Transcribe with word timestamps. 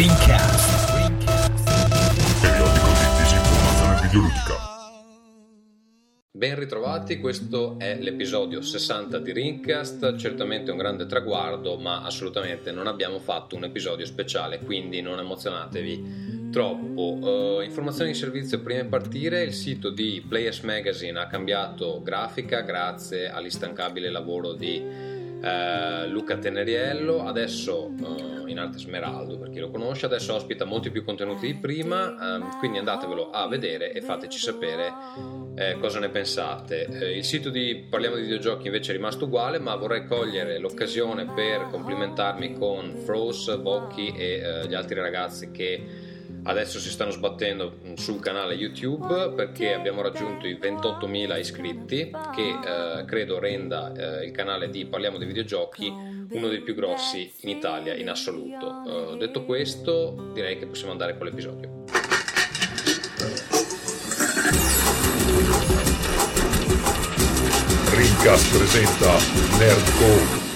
Rincast. 0.00 0.96
Periodico 2.40 2.86
di 2.88 3.22
disinformazione 3.22 4.00
videoludica. 4.00 4.54
Ben 6.32 6.58
ritrovati, 6.58 7.20
questo 7.20 7.78
è 7.78 7.98
l'episodio 7.98 8.62
60 8.62 9.18
di 9.18 9.32
Rincast, 9.32 10.16
certamente 10.16 10.70
un 10.70 10.78
grande 10.78 11.04
traguardo, 11.04 11.76
ma 11.76 12.00
assolutamente 12.02 12.72
non 12.72 12.86
abbiamo 12.86 13.18
fatto 13.18 13.56
un 13.56 13.64
episodio 13.64 14.06
speciale, 14.06 14.60
quindi 14.60 15.02
non 15.02 15.18
emozionatevi 15.18 16.48
troppo. 16.50 17.18
Uh, 17.18 17.60
informazioni 17.60 18.12
di 18.12 18.16
servizio 18.16 18.62
prima 18.62 18.80
di 18.80 18.88
partire, 18.88 19.42
il 19.42 19.52
sito 19.52 19.90
di 19.90 20.24
Players 20.26 20.60
Magazine 20.60 21.18
ha 21.18 21.26
cambiato 21.26 22.00
grafica 22.02 22.62
grazie 22.62 23.28
all'instancabile 23.28 24.08
lavoro 24.08 24.54
di 24.54 25.09
Uh, 25.40 26.06
Luca 26.08 26.36
Teneriello, 26.36 27.24
adesso 27.24 27.94
uh, 27.98 28.46
in 28.46 28.58
arte 28.58 28.78
Smeraldo 28.78 29.38
per 29.38 29.48
chi 29.50 29.58
lo 29.58 29.70
conosce, 29.70 30.06
adesso 30.06 30.34
ospita 30.34 30.64
molti 30.64 30.90
più 30.90 31.02
contenuti 31.02 31.46
di 31.46 31.54
prima, 31.54 32.36
um, 32.36 32.58
quindi 32.58 32.78
andatevelo 32.78 33.30
a 33.30 33.48
vedere 33.48 33.92
e 33.92 34.02
fateci 34.02 34.38
sapere 34.38 34.92
eh, 35.54 35.76
cosa 35.78 35.98
ne 35.98 36.08
pensate. 36.08 36.86
Eh, 36.86 37.16
il 37.16 37.24
sito 37.24 37.50
di 37.50 37.86
Parliamo 37.88 38.16
di 38.16 38.22
videogiochi 38.22 38.66
invece 38.66 38.92
è 38.92 38.96
rimasto 38.96 39.26
uguale, 39.26 39.58
ma 39.58 39.74
vorrei 39.76 40.06
cogliere 40.06 40.58
l'occasione 40.58 41.26
per 41.26 41.68
complimentarmi 41.70 42.54
con 42.54 42.96
Froze, 42.96 43.58
Bocchi 43.58 44.12
e 44.16 44.40
eh, 44.40 44.68
gli 44.68 44.74
altri 44.74 45.00
ragazzi 45.00 45.50
che 45.50 45.99
adesso 46.44 46.78
si 46.78 46.90
stanno 46.90 47.10
sbattendo 47.10 47.78
sul 47.94 48.20
canale 48.20 48.54
YouTube 48.54 49.32
perché 49.34 49.74
abbiamo 49.74 50.02
raggiunto 50.02 50.46
i 50.46 50.54
28.000 50.54 51.38
iscritti 51.38 52.10
che 52.34 52.48
eh, 52.48 53.04
credo 53.04 53.38
renda 53.38 53.92
eh, 53.92 54.26
il 54.26 54.32
canale 54.32 54.70
di 54.70 54.86
Parliamo 54.86 55.18
di 55.18 55.26
videogiochi 55.26 55.92
uno 56.30 56.48
dei 56.48 56.60
più 56.62 56.74
grossi 56.74 57.32
in 57.40 57.48
Italia 57.48 57.94
in 57.94 58.08
assoluto. 58.08 59.12
Eh, 59.12 59.16
detto 59.18 59.44
questo 59.44 60.30
direi 60.32 60.58
che 60.58 60.66
possiamo 60.66 60.92
andare 60.92 61.16
con 61.16 61.26
l'episodio. 61.26 61.84
Rincast 67.92 68.56
presenta 68.56 69.18
Nerdcore. 69.58 70.48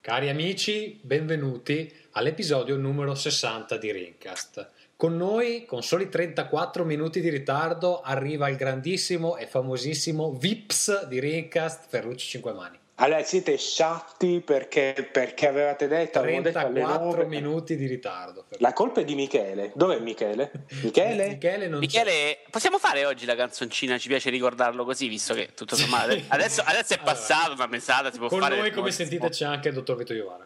Cari 0.00 0.30
amici, 0.30 1.00
benvenuti 1.02 1.97
all'episodio 2.18 2.76
numero 2.76 3.14
60 3.14 3.76
di 3.76 3.92
Rincast. 3.92 4.68
Con 4.96 5.16
noi, 5.16 5.64
con 5.64 5.84
soli 5.84 6.08
34 6.08 6.84
minuti 6.84 7.20
di 7.20 7.28
ritardo, 7.30 8.00
arriva 8.00 8.48
il 8.48 8.56
grandissimo 8.56 9.36
e 9.36 9.46
famosissimo 9.46 10.32
Vips 10.32 11.06
di 11.06 11.20
Rincast, 11.20 11.86
Ferrucci 11.88 12.26
5 12.30 12.52
Mani. 12.52 12.78
Allora 12.96 13.22
siete 13.22 13.56
sciatti 13.56 14.42
perché, 14.44 15.08
perché 15.12 15.46
avevate 15.46 15.86
detto, 15.86 16.18
avevamo 16.18 16.42
detto 16.42 16.58
alle 16.58 16.80
34 16.80 17.06
nove- 17.22 17.26
minuti 17.26 17.76
di 17.76 17.86
ritardo. 17.86 18.40
Ferrucci. 18.42 18.60
La 18.60 18.72
colpa 18.72 19.00
è 19.02 19.04
di 19.04 19.14
Michele. 19.14 19.70
Dov'è 19.76 20.00
Michele? 20.00 20.50
Michele? 20.82 21.28
Michele 21.38 21.68
non 21.68 21.78
c'è. 21.78 21.86
Michele, 21.86 22.38
possiamo 22.50 22.78
fare 22.80 23.04
oggi 23.06 23.24
la 23.24 23.36
canzoncina? 23.36 23.96
Ci 23.98 24.08
piace 24.08 24.30
ricordarlo 24.30 24.84
così, 24.84 25.06
visto 25.06 25.32
che 25.34 25.50
tutto 25.54 25.76
sommato. 25.76 26.18
Adesso, 26.26 26.62
adesso 26.64 26.94
è 26.94 26.96
Allora, 26.96 27.12
passato 27.12 27.52
una 27.52 27.66
mesata, 27.68 28.10
si 28.10 28.18
può 28.18 28.26
Con 28.26 28.40
fare. 28.40 28.56
noi, 28.56 28.72
come 28.72 28.90
sentite, 28.90 29.28
c'è 29.28 29.44
anche 29.44 29.68
il 29.68 29.74
dottor 29.74 29.94
Vito 29.94 30.12
Iovara. 30.12 30.44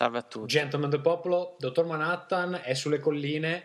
Salve 0.00 0.16
a 0.16 0.22
tutti. 0.22 0.46
Gentleman 0.46 0.88
del 0.88 1.02
popolo, 1.02 1.56
dottor 1.58 1.84
Manhattan 1.84 2.58
è 2.64 2.72
sulle 2.72 3.00
colline, 3.00 3.64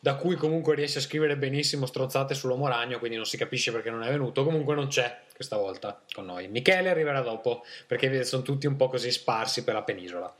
da 0.00 0.16
cui 0.16 0.34
comunque 0.34 0.74
riesce 0.74 0.98
a 0.98 1.00
scrivere 1.00 1.36
benissimo 1.36 1.86
strozzate 1.86 2.34
sull'uomo 2.34 2.66
ragno, 2.66 2.98
quindi 2.98 3.16
non 3.16 3.24
si 3.24 3.36
capisce 3.36 3.70
perché 3.70 3.88
non 3.88 4.02
è 4.02 4.10
venuto. 4.10 4.42
Comunque 4.42 4.74
non 4.74 4.88
c'è 4.88 5.20
questa 5.32 5.56
volta 5.56 6.02
con 6.12 6.24
noi. 6.24 6.48
Michele 6.48 6.88
arriverà 6.88 7.20
dopo, 7.20 7.64
perché 7.86 8.24
sono 8.24 8.42
tutti 8.42 8.66
un 8.66 8.74
po' 8.74 8.88
così 8.88 9.12
sparsi 9.12 9.62
per 9.62 9.74
la 9.74 9.82
penisola. 9.82 10.34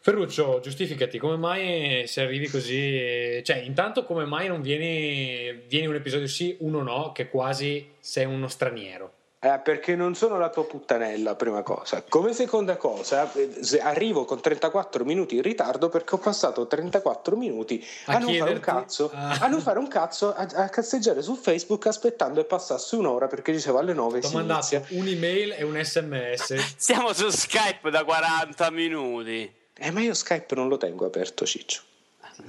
Ferruccio, 0.00 0.60
giustificati, 0.60 1.18
come 1.18 1.36
mai 1.36 2.06
se 2.06 2.22
arrivi 2.22 2.48
così... 2.48 3.42
Cioè, 3.44 3.58
intanto 3.58 4.04
come 4.04 4.24
mai 4.24 4.48
non 4.48 4.62
vieni, 4.62 5.52
vieni 5.68 5.86
un 5.86 5.96
episodio 5.96 6.26
sì, 6.26 6.56
uno 6.60 6.80
no, 6.82 7.12
che 7.12 7.28
quasi 7.28 7.90
sei 8.00 8.24
uno 8.24 8.48
straniero? 8.48 9.18
Eh, 9.42 9.58
perché 9.64 9.96
non 9.96 10.14
sono 10.14 10.36
la 10.38 10.50
tua 10.50 10.66
puttanella, 10.66 11.34
prima 11.34 11.62
cosa. 11.62 12.02
Come 12.06 12.34
seconda 12.34 12.76
cosa, 12.76 13.32
eh, 13.32 13.80
arrivo 13.80 14.26
con 14.26 14.38
34 14.38 15.02
minuti 15.06 15.36
in 15.36 15.40
ritardo 15.40 15.88
perché 15.88 16.16
ho 16.16 16.18
passato 16.18 16.66
34 16.66 17.36
minuti 17.36 17.82
A 18.06 18.16
a, 18.16 18.18
non 18.18 18.34
fare 18.34 18.52
un 18.52 18.60
cazzo, 18.60 19.10
Ah. 19.14 19.38
a 19.40 19.46
non 19.46 19.62
fare 19.62 19.78
un 19.78 19.88
cazzo, 19.88 20.34
a, 20.34 20.46
a 20.56 20.68
cazzeggiare 20.68 21.22
su 21.22 21.36
Facebook 21.36 21.86
aspettando 21.86 22.42
che 22.42 22.46
passasse 22.46 22.96
un'ora 22.96 23.28
perché 23.28 23.50
dicevo 23.50 23.78
alle 23.78 23.94
9 23.94 24.20
Ti 24.20 24.26
ho 24.26 24.28
si 24.28 24.36
inizia. 24.36 24.84
un'email 24.90 25.52
e 25.52 25.62
un 25.62 25.82
sms. 25.82 26.54
Siamo 26.76 27.14
su 27.14 27.30
Skype 27.30 27.88
da 27.88 28.04
40 28.04 28.70
minuti. 28.70 29.50
Eh, 29.72 29.90
ma 29.90 30.00
io 30.02 30.12
Skype 30.12 30.54
non 30.54 30.68
lo 30.68 30.76
tengo 30.76 31.06
aperto, 31.06 31.46
Ciccio. 31.46 31.80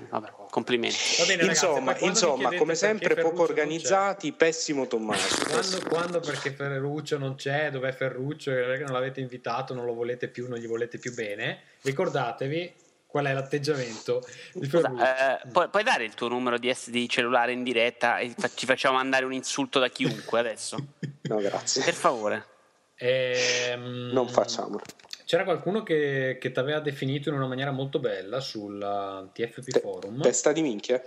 Vabbè, 0.10 0.30
complimenti. 0.52 0.98
Va 1.18 1.26
bene, 1.26 1.42
ragazzi, 1.42 1.66
insomma, 1.66 1.96
mi 2.00 2.06
insomma 2.08 2.54
come 2.54 2.76
sempre 2.76 3.16
Ferruccio 3.16 3.30
poco 3.32 3.42
organizzati, 3.50 4.32
pessimo 4.34 4.86
Tommaso. 4.86 5.46
Quando, 5.50 5.90
quando 5.90 6.20
perché 6.20 6.52
Ferruccio 6.52 7.18
non 7.18 7.34
c'è, 7.34 7.72
dov'è 7.72 7.92
Ferruccio, 7.94 8.52
perché 8.52 8.84
non 8.84 8.94
l'avete 8.94 9.20
invitato, 9.20 9.74
non 9.74 9.86
lo 9.86 9.96
volete 9.96 10.28
più, 10.28 10.48
non 10.48 10.60
gli 10.60 10.68
volete 10.68 11.00
più 11.00 11.12
bene, 11.16 11.62
ricordatevi 11.82 12.74
qual 13.08 13.26
è 13.26 13.34
l'atteggiamento 13.34 14.26
di 14.54 14.70
Scusa, 14.70 15.40
eh, 15.42 15.48
puoi, 15.52 15.68
puoi 15.70 15.84
dare 15.84 16.06
il 16.06 16.14
tuo 16.14 16.28
numero 16.30 16.58
di, 16.58 16.74
S- 16.74 16.90
di 16.90 17.10
cellulare 17.10 17.52
in 17.52 17.64
diretta 17.64 18.20
e 18.20 18.34
fa- 18.38 18.50
ci 18.54 18.66
facciamo 18.66 18.98
mandare 18.98 19.26
un 19.26 19.34
insulto 19.34 19.80
da 19.80 19.90
chiunque 19.90 20.40
adesso? 20.40 20.78
No, 21.24 21.38
grazie. 21.38 21.84
Per 21.84 21.94
favore. 21.94 22.46
Ehm, 23.04 24.12
Non 24.14 24.28
facciamolo. 24.28 24.82
C'era 25.26 25.44
qualcuno 25.44 25.82
che, 25.82 26.38
che 26.40 26.52
ti 26.52 26.60
aveva 26.60 26.80
definito 26.80 27.30
in 27.30 27.36
una 27.36 27.48
maniera 27.48 27.72
molto 27.72 28.00
bella 28.00 28.40
sul 28.40 29.30
TFP 29.34 29.70
Te- 29.72 29.80
Forum. 29.80 30.22
Testa 30.22 30.52
di 30.52 30.62
minchia? 30.62 31.02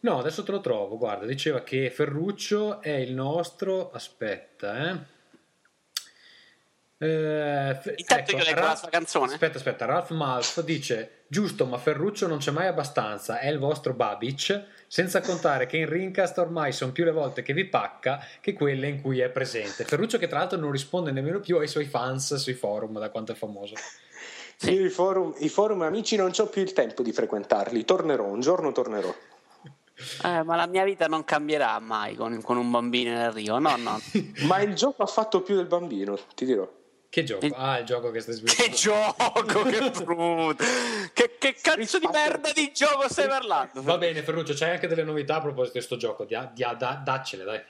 No, 0.00 0.18
adesso 0.18 0.42
te 0.42 0.52
lo 0.52 0.60
trovo. 0.60 0.98
Guarda, 0.98 1.26
diceva 1.26 1.62
che 1.62 1.90
Ferruccio 1.90 2.80
è 2.80 2.92
il 2.92 3.12
nostro. 3.12 3.90
Aspetta, 3.90 4.90
eh. 4.90 5.14
Eh, 6.98 7.78
Intanto 7.96 8.36
io 8.36 8.42
leggo 8.42 8.60
la 8.60 8.74
sua 8.74 8.88
canzone. 8.88 9.32
Aspetta, 9.32 9.58
aspetta. 9.58 9.84
Ralph 9.84 10.10
Malf 10.10 10.62
dice: 10.62 11.24
Giusto, 11.28 11.66
ma 11.66 11.76
Ferruccio 11.76 12.26
non 12.26 12.38
c'è 12.38 12.50
mai 12.50 12.66
abbastanza. 12.66 13.38
È 13.38 13.48
il 13.48 13.58
vostro 13.58 13.92
Babic. 13.92 14.64
Senza 14.88 15.20
contare 15.20 15.66
che 15.66 15.78
in 15.78 15.88
Rincast 15.88 16.38
ormai 16.38 16.72
sono 16.72 16.92
più 16.92 17.04
le 17.04 17.10
volte 17.10 17.42
che 17.42 17.52
vi 17.52 17.66
pacca 17.66 18.24
che 18.40 18.52
quelle 18.52 18.88
in 18.88 19.02
cui 19.02 19.20
è 19.20 19.28
presente. 19.28 19.84
Ferruccio, 19.84 20.16
che 20.16 20.28
tra 20.28 20.38
l'altro 20.38 20.58
non 20.58 20.70
risponde 20.70 21.10
nemmeno 21.10 21.40
più 21.40 21.58
ai 21.58 21.68
suoi 21.68 21.86
fans 21.86 22.36
sui 22.36 22.54
forum, 22.54 22.98
da 22.98 23.10
quanto 23.10 23.32
è 23.32 23.34
famoso. 23.34 23.74
Sì. 24.56 24.72
Io 24.72 24.86
i 24.86 24.88
forum, 24.88 25.34
i 25.38 25.48
forum 25.50 25.82
amici 25.82 26.16
non 26.16 26.30
ho 26.34 26.46
più 26.46 26.62
il 26.62 26.72
tempo 26.72 27.02
di 27.02 27.12
frequentarli. 27.12 27.84
Tornerò, 27.84 28.24
un 28.24 28.40
giorno 28.40 28.72
tornerò. 28.72 29.14
Eh, 30.24 30.42
ma 30.42 30.56
la 30.56 30.66
mia 30.66 30.84
vita 30.84 31.06
non 31.06 31.24
cambierà 31.24 31.78
mai 31.78 32.14
con, 32.14 32.40
con 32.42 32.56
un 32.56 32.70
bambino 32.70 33.10
in 33.10 33.16
arrivo. 33.16 33.58
No, 33.58 33.76
no. 33.76 33.98
Ma 34.46 34.60
il 34.60 34.74
gioco 34.74 35.02
ha 35.02 35.06
fatto 35.06 35.42
più 35.42 35.56
del 35.56 35.66
bambino, 35.66 36.18
ti 36.34 36.44
dirò. 36.44 36.70
Che 37.16 37.24
gioco? 37.24 37.46
Ah, 37.54 37.78
il 37.78 37.86
gioco 37.86 38.10
che 38.10 38.20
stai 38.20 38.34
sviluppando. 38.34 38.70
Che 38.70 38.76
gioco, 38.76 39.62
che 39.62 39.90
brutto. 40.04 40.64
Che, 41.14 41.36
che 41.38 41.54
cazzo 41.62 41.98
di 41.98 42.06
merda 42.12 42.52
di 42.52 42.70
gioco 42.74 43.08
stai 43.08 43.26
parlando? 43.26 43.80
Va 43.80 43.96
bene, 43.96 44.22
Ferruccio, 44.22 44.52
c'hai 44.54 44.72
anche 44.72 44.86
delle 44.86 45.02
novità 45.02 45.36
a 45.36 45.40
proposito 45.40 45.78
di 45.78 45.84
sto 45.84 45.96
gioco. 45.96 46.24
Dia- 46.26 46.50
dia- 46.52 46.74
da- 46.74 47.00
daccele, 47.02 47.44
dai. 47.44 47.62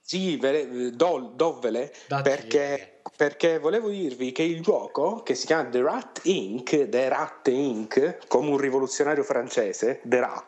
Sì, 0.00 0.36
ve 0.36 0.52
le- 0.52 0.90
do, 0.92 1.32
dovvele, 1.34 1.92
perché, 2.22 3.00
perché 3.16 3.58
volevo 3.58 3.88
dirvi 3.88 4.30
che 4.30 4.44
il 4.44 4.60
gioco, 4.62 5.24
che 5.24 5.34
si 5.34 5.46
chiama 5.46 5.68
The 5.68 5.82
Rat 5.82 6.20
Inc., 6.24 6.88
The 6.88 7.08
Rat 7.08 7.48
Inc., 7.48 8.18
come 8.28 8.50
un 8.50 8.58
rivoluzionario 8.58 9.24
francese, 9.24 10.02
The 10.04 10.20
Rat, 10.20 10.44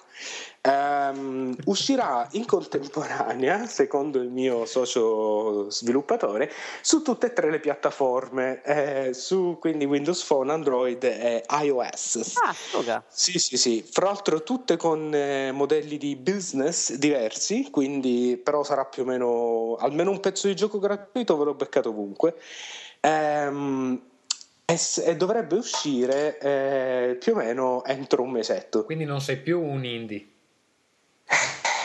ehm, 0.67 1.57
uscirà 1.67 2.27
in 2.33 2.45
contemporanea, 2.45 3.67
secondo 3.67 4.21
il 4.21 4.29
mio 4.29 4.67
socio 4.67 5.71
sviluppatore, 5.71 6.51
su 6.81 7.03
tutte 7.03 7.27
e 7.27 7.33
tre 7.33 7.51
le 7.51 7.61
piattaforme, 7.61 8.63
eh, 8.63 9.15
su 9.15 9.57
quindi 9.61 9.85
Windows 9.85 10.25
Phone, 10.25 10.53
Android 10.53 11.03
e 11.05 11.45
iOS. 11.49 12.37
Ah, 12.43 12.53
stoga. 12.53 13.05
Sì, 13.09 13.39
sì, 13.39 13.57
sì, 13.57 13.87
fra 13.89 14.07
l'altro 14.07 14.43
tutte 14.43 14.77
con 14.77 15.15
eh, 15.15 15.53
modelli 15.53 15.97
di 15.97 16.17
business 16.17 16.95
diversi, 16.95 17.71
quindi 17.71 18.41
però 18.43 18.65
sarà 18.65 18.85
più 18.85 19.03
o 19.03 19.07
meno 19.07 19.77
almeno 19.77 20.11
un 20.11 20.21
pezzo 20.21 20.49
di 20.49 20.57
gioco 20.57 20.79
gratuito 20.79 21.37
ve 21.37 21.45
l'ho 21.45 21.55
beccato 21.55 21.91
ovunque. 21.91 22.35
S- 24.75 25.03
e 25.05 25.17
dovrebbe 25.17 25.55
uscire 25.55 26.39
eh, 26.39 27.17
più 27.21 27.33
o 27.33 27.37
meno 27.37 27.85
entro 27.85 28.23
un 28.23 28.31
mesetto. 28.31 28.85
Quindi 28.85 29.05
non 29.05 29.21
sei 29.21 29.39
più 29.39 29.63
un 29.63 29.85
indie. 29.85 30.35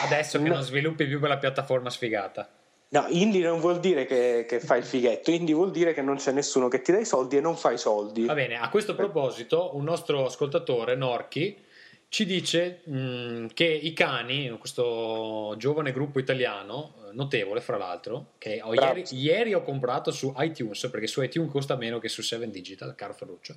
Adesso 0.04 0.42
che 0.42 0.48
No. 0.50 0.56
non 0.56 0.64
sviluppi 0.64 1.06
più 1.06 1.20
quella 1.20 1.38
piattaforma 1.38 1.90
sfigata. 1.90 2.50
No, 2.90 3.06
indie 3.08 3.46
non 3.46 3.60
vuol 3.62 3.80
dire 3.80 4.06
che, 4.06 4.46
che 4.48 4.60
fai 4.60 4.80
il 4.80 4.84
fighetto, 4.86 5.32
indie 5.32 5.56
vuol 5.56 5.72
dire 5.72 5.94
che 5.94 6.02
non 6.02 6.18
c'è 6.18 6.32
nessuno 6.32 6.68
che 6.68 6.82
ti 6.82 6.92
dà 6.92 7.00
i 7.00 7.06
soldi 7.06 7.38
e 7.38 7.42
non 7.42 7.56
fai 7.56 7.76
i 7.76 7.78
soldi. 7.78 8.26
Va 8.26 8.34
bene, 8.34 8.60
a 8.60 8.68
questo 8.70 8.96
proposito, 8.96 9.76
un 9.78 9.84
nostro 9.86 10.26
ascoltatore, 10.26 10.96
Norchi, 10.96 11.58
ci 12.12 12.26
dice 12.26 12.82
mh, 12.84 13.54
che 13.54 13.64
i 13.64 13.94
cani, 13.94 14.50
questo 14.60 15.56
giovane 15.56 15.94
gruppo 15.94 16.20
italiano, 16.20 16.96
eh, 17.08 17.14
notevole 17.14 17.62
fra 17.62 17.78
l'altro, 17.78 18.34
che 18.38 18.60
ho 18.62 18.74
ieri, 18.74 19.06
ieri, 19.12 19.54
ho 19.54 19.62
comprato 19.64 20.12
su 20.12 20.34
iTunes, 20.40 20.90
perché 20.92 21.08
su 21.08 21.22
iTunes 21.22 21.50
costa 21.50 21.78
meno 21.78 22.00
che 22.00 22.10
su 22.10 22.22
7 22.22 22.50
Digital, 22.50 22.96
caro 22.96 23.14
Ferruccio. 23.14 23.56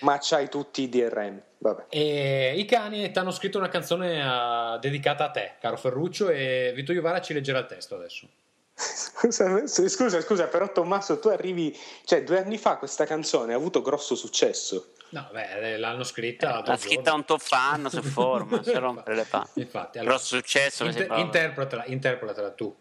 Ma 0.00 0.16
c'hai 0.18 0.48
tutti 0.48 0.80
i 0.80 0.88
DRM, 0.88 1.38
vabbè. 1.58 1.84
E 1.90 2.54
i 2.56 2.64
cani 2.64 3.10
ti 3.10 3.18
hanno 3.18 3.30
scritto 3.30 3.58
una 3.58 3.68
canzone 3.68 4.22
a, 4.24 4.78
dedicata 4.80 5.26
a 5.26 5.30
te, 5.30 5.52
caro 5.60 5.76
Ferruccio, 5.76 6.30
e 6.30 6.72
Vito 6.74 6.94
Iovara 6.94 7.20
ci 7.20 7.34
leggerà 7.34 7.58
il 7.58 7.66
testo 7.66 7.96
adesso. 7.96 8.26
Scusa, 8.74 9.66
scusa, 9.66 10.20
scusa, 10.22 10.46
però 10.46 10.72
Tommaso, 10.72 11.18
tu 11.18 11.28
arrivi, 11.28 11.78
cioè 12.06 12.24
due 12.24 12.38
anni 12.38 12.56
fa 12.56 12.78
questa 12.78 13.04
canzone 13.04 13.52
ha 13.52 13.56
avuto 13.56 13.82
grosso 13.82 14.14
successo. 14.14 14.94
No, 15.12 15.28
beh, 15.30 15.76
l'hanno 15.76 16.04
scritta. 16.04 16.62
L'ha 16.64 16.76
scritta 16.76 17.12
un 17.12 17.24
toffano 17.26 17.90
su 17.90 18.02
forma, 18.02 18.62
si 18.62 18.72
rompere 18.72 19.14
le 19.14 19.24
palle. 19.24 19.48
Infatti, 19.54 19.98
allora, 19.98 20.14
Però 20.14 20.24
successo. 20.24 20.84
Inter- 20.86 21.12
interpretala, 21.18 21.84
interpretala 21.86 22.50
tu. 22.52 22.74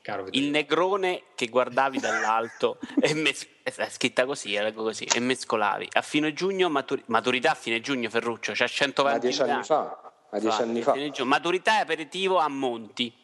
Caro 0.00 0.26
il 0.32 0.50
negrone 0.50 1.22
che 1.34 1.48
guardavi 1.48 1.98
dall'alto 1.98 2.78
e 3.00 3.14
mes- 3.14 3.46
è 3.62 3.88
scritta 3.88 4.26
così, 4.26 4.52
leggo 4.52 4.82
così, 4.82 5.04
e 5.04 5.18
mescolavi 5.18 5.88
a 5.92 6.02
fine 6.02 6.34
giugno, 6.34 6.68
maturi- 6.68 7.02
maturità 7.06 7.52
a 7.52 7.54
fine 7.54 7.80
giugno 7.80 8.10
Ferruccio, 8.10 8.52
c'ha 8.54 8.66
120 8.66 9.16
a 9.16 9.18
dieci 9.18 9.40
anni 9.40 9.64
fa, 9.64 10.12
a 10.30 10.38
dieci 10.38 10.60
anni 10.60 10.82
fa. 10.82 11.24
Maturità 11.24 11.78
e 11.78 11.80
aperitivo 11.80 12.38
a 12.38 12.48
Monti, 12.48 13.14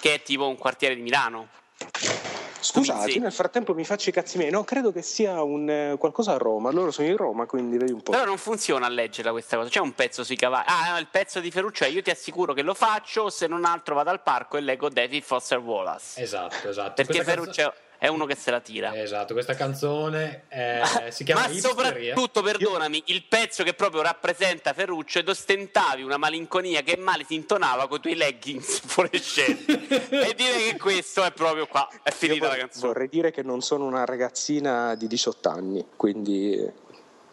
che 0.00 0.14
è 0.14 0.22
tipo 0.22 0.48
un 0.48 0.56
quartiere 0.56 0.96
di 0.96 1.02
Milano. 1.02 1.50
Scusate, 2.60 3.10
sì. 3.10 3.18
nel 3.18 3.32
frattempo 3.32 3.74
mi 3.74 3.84
faccio 3.84 4.08
i 4.10 4.12
cazzi 4.12 4.38
miei. 4.38 4.50
No, 4.50 4.64
credo 4.64 4.92
che 4.92 5.02
sia 5.02 5.42
un, 5.42 5.68
eh, 5.68 5.96
qualcosa 5.98 6.34
a 6.34 6.36
Roma. 6.36 6.70
Loro 6.70 6.90
sono 6.90 7.08
in 7.08 7.16
Roma, 7.16 7.46
quindi 7.46 7.76
vedi 7.78 7.92
un 7.92 8.02
po'. 8.02 8.10
Però 8.12 8.24
non 8.24 8.38
funziona 8.38 8.86
a 8.86 8.88
leggerla 8.88 9.30
questa 9.30 9.56
cosa. 9.56 9.68
C'è 9.68 9.80
un 9.80 9.92
pezzo 9.94 10.24
sui 10.24 10.36
cavalli. 10.36 10.66
Ah, 10.68 10.92
no, 10.92 10.98
il 10.98 11.08
pezzo 11.10 11.40
di 11.40 11.50
Ferruccio 11.50 11.84
io 11.86 12.02
ti 12.02 12.10
assicuro 12.10 12.52
che 12.52 12.62
lo 12.62 12.74
faccio. 12.74 13.30
Se 13.30 13.46
non 13.46 13.64
altro 13.64 13.94
vado 13.94 14.10
al 14.10 14.22
parco 14.22 14.56
e 14.56 14.60
leggo 14.60 14.88
David 14.88 15.22
Foster 15.22 15.58
Wallace. 15.58 16.20
Esatto, 16.20 16.68
esatto. 16.68 16.92
Perché 16.94 17.14
questa 17.14 17.32
Ferruccio. 17.32 17.62
Canzo 17.62 17.86
è 17.98 18.06
uno 18.06 18.26
che 18.26 18.36
se 18.36 18.50
la 18.50 18.60
tira. 18.60 18.94
Esatto, 18.94 19.32
questa 19.34 19.54
canzone 19.54 20.44
è, 20.48 20.82
si 21.10 21.24
chiama 21.24 21.48
Ma 21.48 21.52
soprattutto, 21.54 22.42
perdonami, 22.42 23.02
il 23.06 23.24
pezzo 23.24 23.64
che 23.64 23.74
proprio 23.74 24.02
rappresenta 24.02 24.72
Ferruccio 24.72 25.18
ed 25.18 25.28
ostentavi 25.28 26.02
una 26.02 26.16
malinconia 26.16 26.82
che 26.82 26.96
male 26.96 27.24
si 27.26 27.34
intonava 27.34 27.88
con 27.88 27.98
i 27.98 28.00
tuoi 28.00 28.14
leggings 28.14 28.80
fluorescenti. 28.86 29.72
e 30.10 30.34
dire 30.36 30.70
che 30.70 30.76
questo 30.78 31.24
è 31.24 31.32
proprio 31.32 31.66
qua, 31.66 31.88
è 32.02 32.10
finita 32.10 32.46
Io 32.46 32.50
la 32.52 32.56
canzone. 32.56 32.86
Vorrei 32.86 33.08
dire 33.08 33.30
che 33.32 33.42
non 33.42 33.60
sono 33.60 33.84
una 33.84 34.04
ragazzina 34.04 34.94
di 34.94 35.08
18 35.08 35.48
anni, 35.48 35.86
quindi 35.96 36.86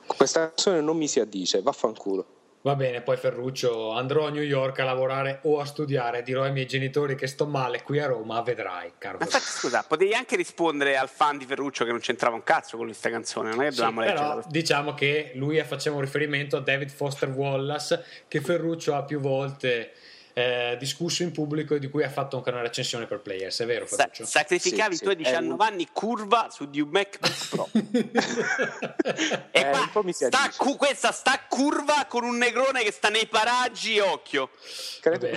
questa 0.07 0.47
canzone 0.47 0.81
non 0.81 0.97
mi 0.97 1.07
si 1.07 1.19
addice, 1.19 1.61
vaffanculo. 1.61 2.34
Va 2.65 2.73
bene, 2.73 3.01
poi 3.01 3.15
Ferruccio, 3.15 3.91
andrò 3.91 4.25
a 4.25 4.31
New 4.31 4.41
York 4.41 4.79
a 4.79 4.85
lavorare 4.85 5.37
o 5.43 5.59
a 5.59 5.65
studiare, 5.65 6.23
dirò 6.23 6.41
ai 6.41 6.51
miei 6.51 6.65
genitori 6.65 7.13
che 7.13 7.27
sto 7.27 7.45
male 7.45 7.83
qui 7.83 7.99
a 7.99 8.07
Roma, 8.07 8.41
vedrai, 8.41 8.93
caro. 8.97 9.19
Ma 9.19 9.25
infatti, 9.25 9.43
scusa, 9.45 9.85
potevi 9.87 10.15
anche 10.15 10.35
rispondere 10.35 10.97
al 10.97 11.07
fan 11.07 11.37
di 11.37 11.45
Ferruccio 11.45 11.85
che 11.85 11.91
non 11.91 11.99
c'entrava 11.99 12.35
un 12.35 12.41
cazzo 12.41 12.75
con 12.77 12.87
questa 12.87 13.11
canzone, 13.11 13.51
non 13.51 13.61
è 13.61 13.65
che 13.65 13.73
sì, 13.73 13.81
dovevamo 13.81 14.01
però 14.01 14.21
leggerla. 14.29 14.43
diciamo 14.49 14.93
che 14.95 15.33
lui 15.35 15.61
faceva 15.63 15.97
un 15.97 16.01
riferimento 16.01 16.57
a 16.57 16.59
David 16.59 16.89
Foster 16.89 17.29
Wallace 17.29 18.03
che 18.27 18.41
Ferruccio 18.41 18.95
ha 18.95 19.03
più 19.03 19.19
volte 19.19 19.91
eh, 20.37 20.75
discusso 20.77 21.23
in 21.23 21.31
pubblico 21.31 21.75
e 21.75 21.79
di 21.79 21.89
cui 21.89 22.03
ha 22.03 22.09
fatto 22.09 22.35
anche 22.35 22.49
una 22.49 22.59
recensione 22.59 23.05
per 23.05 23.21
Players, 23.21 23.61
è 23.61 23.65
vero 23.65 23.87
Sa- 23.87 24.09
sacrificavi 24.11 24.95
sì, 24.97 25.01
i 25.01 25.05
tuoi 25.05 25.15
sì, 25.15 25.23
19 25.23 25.53
un... 25.53 25.61
anni 25.61 25.87
curva 25.93 26.49
su 26.51 26.69
di 26.69 26.81
un 26.81 26.89
Mac 26.89 27.19
Pro. 27.49 27.69
e 27.71 29.59
eh, 29.59 29.69
qua 29.69 30.11
sta 30.11 30.51
cu- 30.57 30.75
questa 30.75 31.13
sta 31.13 31.39
curva 31.47 32.05
con 32.09 32.25
un 32.25 32.35
negrone 32.35 32.83
che 32.83 32.91
sta 32.91 33.07
nei 33.07 33.27
paraggi, 33.27 33.97
occhio. 33.99 34.49
Credo. 34.99 35.29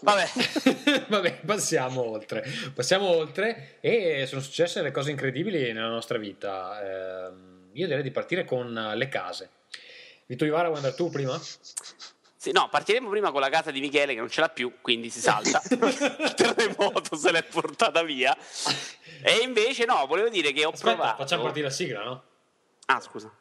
Vabbè. 0.00 0.28
Vabbè, 1.08 1.40
passiamo 1.44 2.08
oltre. 2.08 2.42
Passiamo 2.72 3.06
oltre 3.08 3.76
e 3.80 4.24
sono 4.26 4.40
successe 4.40 4.80
le 4.80 4.90
cose 4.90 5.10
incredibili 5.10 5.70
nella 5.74 5.90
nostra 5.90 6.16
vita. 6.16 6.80
Eh, 6.82 7.32
io 7.72 7.86
direi 7.86 8.02
di 8.02 8.10
partire 8.10 8.46
con 8.46 8.72
le 8.94 9.08
case. 9.10 9.50
Vito 10.24 10.46
Ivara, 10.46 10.68
vuoi 10.68 10.78
andare 10.78 10.94
tu 10.94 11.10
prima? 11.10 11.38
Sì, 12.44 12.52
no, 12.52 12.68
partiremo 12.68 13.08
prima 13.08 13.30
con 13.30 13.40
la 13.40 13.48
casa 13.48 13.70
di 13.70 13.80
Michele 13.80 14.12
che 14.12 14.20
non 14.20 14.28
ce 14.28 14.42
l'ha 14.42 14.50
più, 14.50 14.74
quindi 14.82 15.08
si 15.08 15.18
salta. 15.18 15.62
Il 15.70 16.34
terremoto 16.36 17.16
se 17.16 17.32
l'è 17.32 17.42
portata 17.42 18.02
via. 18.02 18.36
E 19.22 19.38
invece 19.42 19.86
no, 19.86 20.04
volevo 20.06 20.28
dire 20.28 20.52
che 20.52 20.66
ho 20.66 20.68
Aspetta, 20.68 20.94
provato. 20.94 21.22
Facciamo 21.22 21.44
partire 21.44 21.68
la 21.68 21.72
sigla, 21.72 22.04
no? 22.04 22.22
Ah, 22.84 23.00
scusa. 23.00 23.32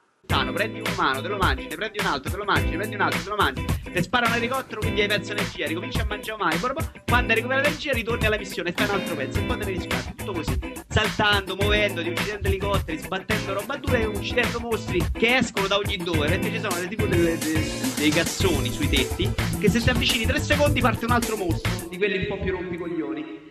Prendi 0.53 0.79
un 0.79 0.85
umano, 0.93 1.19
te 1.19 1.27
lo 1.27 1.37
mangi, 1.37 1.67
ne 1.67 1.75
prendi 1.75 1.99
un 1.99 2.05
altro, 2.05 2.29
te 2.29 2.37
lo 2.37 2.43
mangi, 2.45 2.69
ne 2.69 2.77
prendi 2.77 2.95
un 2.95 3.01
altro, 3.01 3.21
te 3.23 3.29
lo 3.29 3.35
mangi. 3.35 3.65
Ti 3.91 4.03
spara 4.03 4.27
un 4.27 4.35
elicottero, 4.35 4.81
quindi 4.81 5.01
hai 5.01 5.07
perso 5.07 5.31
energia, 5.31 5.65
ricominci 5.65 5.99
a 5.99 6.05
mangiare 6.05 6.41
mai. 6.41 6.59
Quando 7.05 7.33
recuperi 7.33 7.61
l'energia, 7.61 7.91
ritorni 7.91 8.25
alla 8.27 8.37
missione 8.37 8.69
e 8.69 8.73
fai 8.73 8.87
un 8.87 8.93
altro 8.93 9.15
pezzo. 9.15 9.39
E 9.39 9.41
poi 9.41 9.57
te 9.57 9.65
ne 9.65 9.71
riscatti. 9.71 10.15
Tutto 10.15 10.31
così. 10.31 10.59
Saltando, 10.87 11.55
muovendoti, 11.55 12.09
uccidendo 12.09 12.47
elicotteri, 12.47 12.97
sbattendo 12.99 13.53
roba 13.53 13.75
dura 13.77 13.97
e 13.97 14.05
uccidendo 14.05 14.59
mostri 14.59 15.03
che 15.11 15.37
escono 15.37 15.67
da 15.67 15.77
ogni 15.77 15.97
dove. 15.97 16.27
Perché 16.27 16.51
ci 16.51 16.59
sono 16.59 16.87
tipo 16.87 17.07
delle, 17.07 17.37
delle, 17.37 17.61
dei 17.97 18.09
cazzoni 18.11 18.71
sui 18.71 18.87
tetti. 18.87 19.29
Che 19.59 19.69
se 19.69 19.81
ti 19.81 19.89
avvicini 19.89 20.25
tre 20.25 20.39
secondi 20.39 20.79
parte 20.81 21.05
un 21.05 21.11
altro 21.11 21.35
mostro. 21.35 21.89
Di 21.89 21.97
quelli 21.97 22.19
un 22.19 22.27
po' 22.27 22.37
più 22.41 22.51
rompicoglioni. 22.51 23.42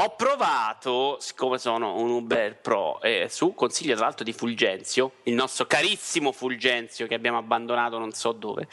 Ho 0.00 0.14
provato, 0.14 1.16
siccome 1.18 1.58
sono 1.58 1.96
un 1.96 2.10
Uber 2.10 2.54
Pro, 2.60 3.00
eh, 3.00 3.26
su 3.28 3.52
consiglio 3.52 3.96
tra 3.96 4.04
l'altro 4.04 4.24
di 4.24 4.32
Fulgenzio, 4.32 5.14
il 5.24 5.34
nostro 5.34 5.66
carissimo 5.66 6.30
Fulgenzio 6.30 7.08
che 7.08 7.14
abbiamo 7.14 7.36
abbandonato 7.36 7.98
non 7.98 8.12
so 8.12 8.30
dove, 8.30 8.68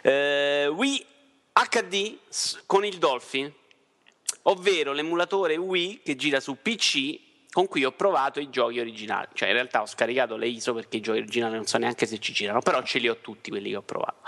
eh, 0.00 0.68
Wii 0.68 1.06
HD 1.52 2.16
con 2.64 2.86
il 2.86 2.96
Dolphin, 2.96 3.52
ovvero 4.44 4.94
l'emulatore 4.94 5.56
Wii 5.56 6.00
che 6.02 6.16
gira 6.16 6.40
su 6.40 6.56
PC 6.62 7.28
con 7.52 7.66
cui 7.66 7.84
ho 7.84 7.92
provato 7.92 8.38
i 8.38 8.48
giochi 8.48 8.78
originali. 8.78 9.28
Cioè, 9.32 9.48
in 9.48 9.54
realtà 9.54 9.82
ho 9.82 9.86
scaricato 9.86 10.36
le 10.36 10.46
ISO 10.46 10.72
perché 10.72 10.98
i 10.98 11.00
giochi 11.00 11.18
originali 11.18 11.54
non 11.54 11.66
so 11.66 11.78
neanche 11.78 12.06
se 12.06 12.18
ci 12.18 12.32
girano, 12.32 12.60
però 12.60 12.82
ce 12.82 12.98
li 12.98 13.08
ho 13.08 13.18
tutti 13.18 13.50
quelli 13.50 13.70
che 13.70 13.76
ho 13.76 13.82
provato. 13.82 14.18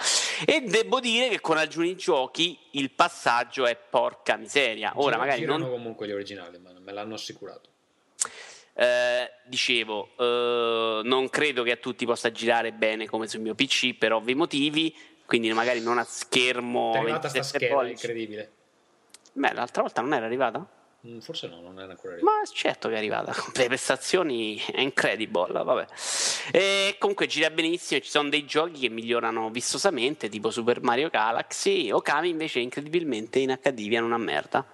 E 0.45 0.63
devo 0.63 0.99
dire 0.99 1.29
che 1.29 1.41
con 1.41 1.57
alcuni 1.57 1.95
giochi 1.97 2.59
il 2.73 2.91
passaggio 2.91 3.67
è 3.67 3.77
porca 3.77 4.37
miseria. 4.37 4.93
Ora, 4.97 5.17
Girano 5.17 5.25
magari 5.25 5.45
non. 5.45 5.71
comunque 5.71 6.09
gli 6.09 6.13
originali, 6.13 6.59
ma 6.59 6.73
me 6.79 6.93
l'hanno 6.93 7.15
assicurato. 7.15 7.71
Eh, 8.75 9.31
dicevo, 9.45 10.11
eh, 10.19 11.03
non 11.05 11.29
credo 11.29 11.63
che 11.63 11.73
a 11.73 11.77
tutti 11.77 12.05
possa 12.07 12.33
girare 12.33 12.73
bene 12.73 13.07
come 13.07 13.29
sul 13.29 13.41
mio 13.41 13.55
PC 13.55 13.95
per 13.95 14.13
ovvi 14.15 14.35
motivi, 14.35 14.95
quindi 15.27 15.53
magari 15.53 15.81
non 15.81 15.99
a 15.99 16.05
schermo. 16.05 16.93
È 16.95 16.99
arrivata 16.99 17.29
sta 17.29 17.43
scheda 17.43 17.87
incredibile. 17.87 18.51
Beh, 19.35 19.53
l'altra 19.53 19.83
volta 19.83 20.01
non 20.01 20.13
era 20.13 20.27
arrivata? 20.27 20.67
Mm, 21.07 21.19
forse 21.19 21.49
no, 21.49 21.61
non 21.61 21.81
era 21.81 21.91
ancora 21.91 22.15
arrivata. 22.15 22.37
Ma 22.39 22.45
certo 22.47 22.89
che 22.89 22.95
è 22.95 22.99
arrivata, 22.99 23.33
con 23.33 23.53
le 23.57 23.67
prestazioni 23.67 24.57
è 24.57 24.81
incredible, 24.81 25.63
vabbè. 25.65 25.87
E 26.53 26.97
comunque 26.99 27.27
gira 27.27 27.51
benissimo, 27.51 28.01
ci 28.01 28.11
sono 28.11 28.29
dei 28.29 28.45
giochi 28.45 28.81
che 28.81 28.89
migliorano 28.89 29.51
vistosamente, 29.51 30.29
tipo 30.29 30.51
Super 30.51 30.81
Mario 30.81 31.09
Galaxy, 31.09 31.91
Okami 31.91 32.29
invece 32.29 32.61
incredibilmente 32.61 33.41
in 33.41 33.59
HD 33.61 33.89
viene 33.89 34.07
una 34.07 34.19
merda. 34.19 34.65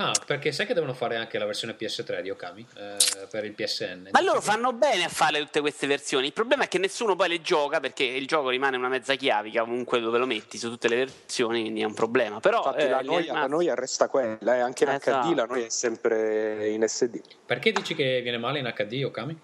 Ah, 0.00 0.14
perché 0.24 0.50
sai 0.50 0.64
che 0.64 0.72
devono 0.72 0.94
fare 0.94 1.16
anche 1.16 1.38
la 1.38 1.44
versione 1.44 1.76
PS3 1.78 2.22
di 2.22 2.30
Okami 2.30 2.66
eh, 2.74 2.96
per 3.30 3.44
il 3.44 3.52
PSN? 3.52 4.08
Ma 4.12 4.22
loro 4.22 4.40
fanno 4.40 4.72
bene 4.72 5.04
a 5.04 5.08
fare 5.10 5.38
tutte 5.40 5.60
queste 5.60 5.86
versioni. 5.86 6.26
Il 6.26 6.32
problema 6.32 6.64
è 6.64 6.68
che 6.68 6.78
nessuno 6.78 7.14
poi 7.16 7.28
le 7.28 7.42
gioca 7.42 7.80
perché 7.80 8.04
il 8.04 8.26
gioco 8.26 8.48
rimane 8.48 8.78
una 8.78 8.88
mezza 8.88 9.14
chiavica 9.14 9.60
comunque 9.60 10.00
dove 10.00 10.16
lo 10.16 10.24
metti 10.24 10.56
su 10.56 10.70
tutte 10.70 10.88
le 10.88 10.96
versioni, 10.96 11.60
quindi 11.60 11.82
è 11.82 11.84
un 11.84 11.92
problema. 11.92 12.40
Però 12.40 12.58
Infatti, 12.58 12.84
eh, 12.84 12.88
la, 12.88 13.02
noia, 13.02 13.32
la 13.34 13.46
noia 13.46 13.74
resta 13.74 14.08
quella, 14.08 14.56
eh, 14.56 14.60
anche 14.60 14.84
in 14.84 14.90
Esatto. 14.90 15.28
HD 15.28 15.34
la 15.36 15.44
noia 15.44 15.66
è 15.66 15.70
sempre 15.70 16.68
in 16.68 16.88
SD. 16.88 17.20
Perché 17.44 17.70
dici 17.70 17.94
che 17.94 18.22
viene 18.22 18.38
male 18.38 18.58
in 18.58 18.72
HD 18.74 19.02
Okami? 19.04 19.38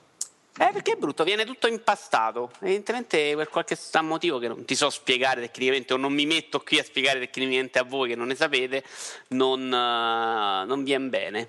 Eh, 0.58 0.70
perché 0.72 0.92
è 0.92 0.96
brutto, 0.96 1.22
viene 1.22 1.44
tutto 1.44 1.66
impastato. 1.66 2.50
Evidentemente 2.60 3.34
per 3.36 3.48
qualche 3.48 3.76
motivo 4.02 4.38
che 4.38 4.48
non 4.48 4.64
ti 4.64 4.74
so 4.74 4.88
spiegare 4.88 5.40
tecnicamente, 5.42 5.92
o 5.92 5.96
non 5.96 6.12
mi 6.12 6.24
metto 6.24 6.60
qui 6.60 6.78
a 6.78 6.84
spiegare 6.84 7.18
tecnicamente 7.18 7.78
a 7.78 7.82
voi 7.82 8.08
che 8.08 8.14
non 8.16 8.28
ne 8.28 8.34
sapete, 8.34 8.82
non, 9.28 9.62
eh, 9.62 10.64
non 10.66 10.82
viene 10.82 11.08
bene. 11.08 11.46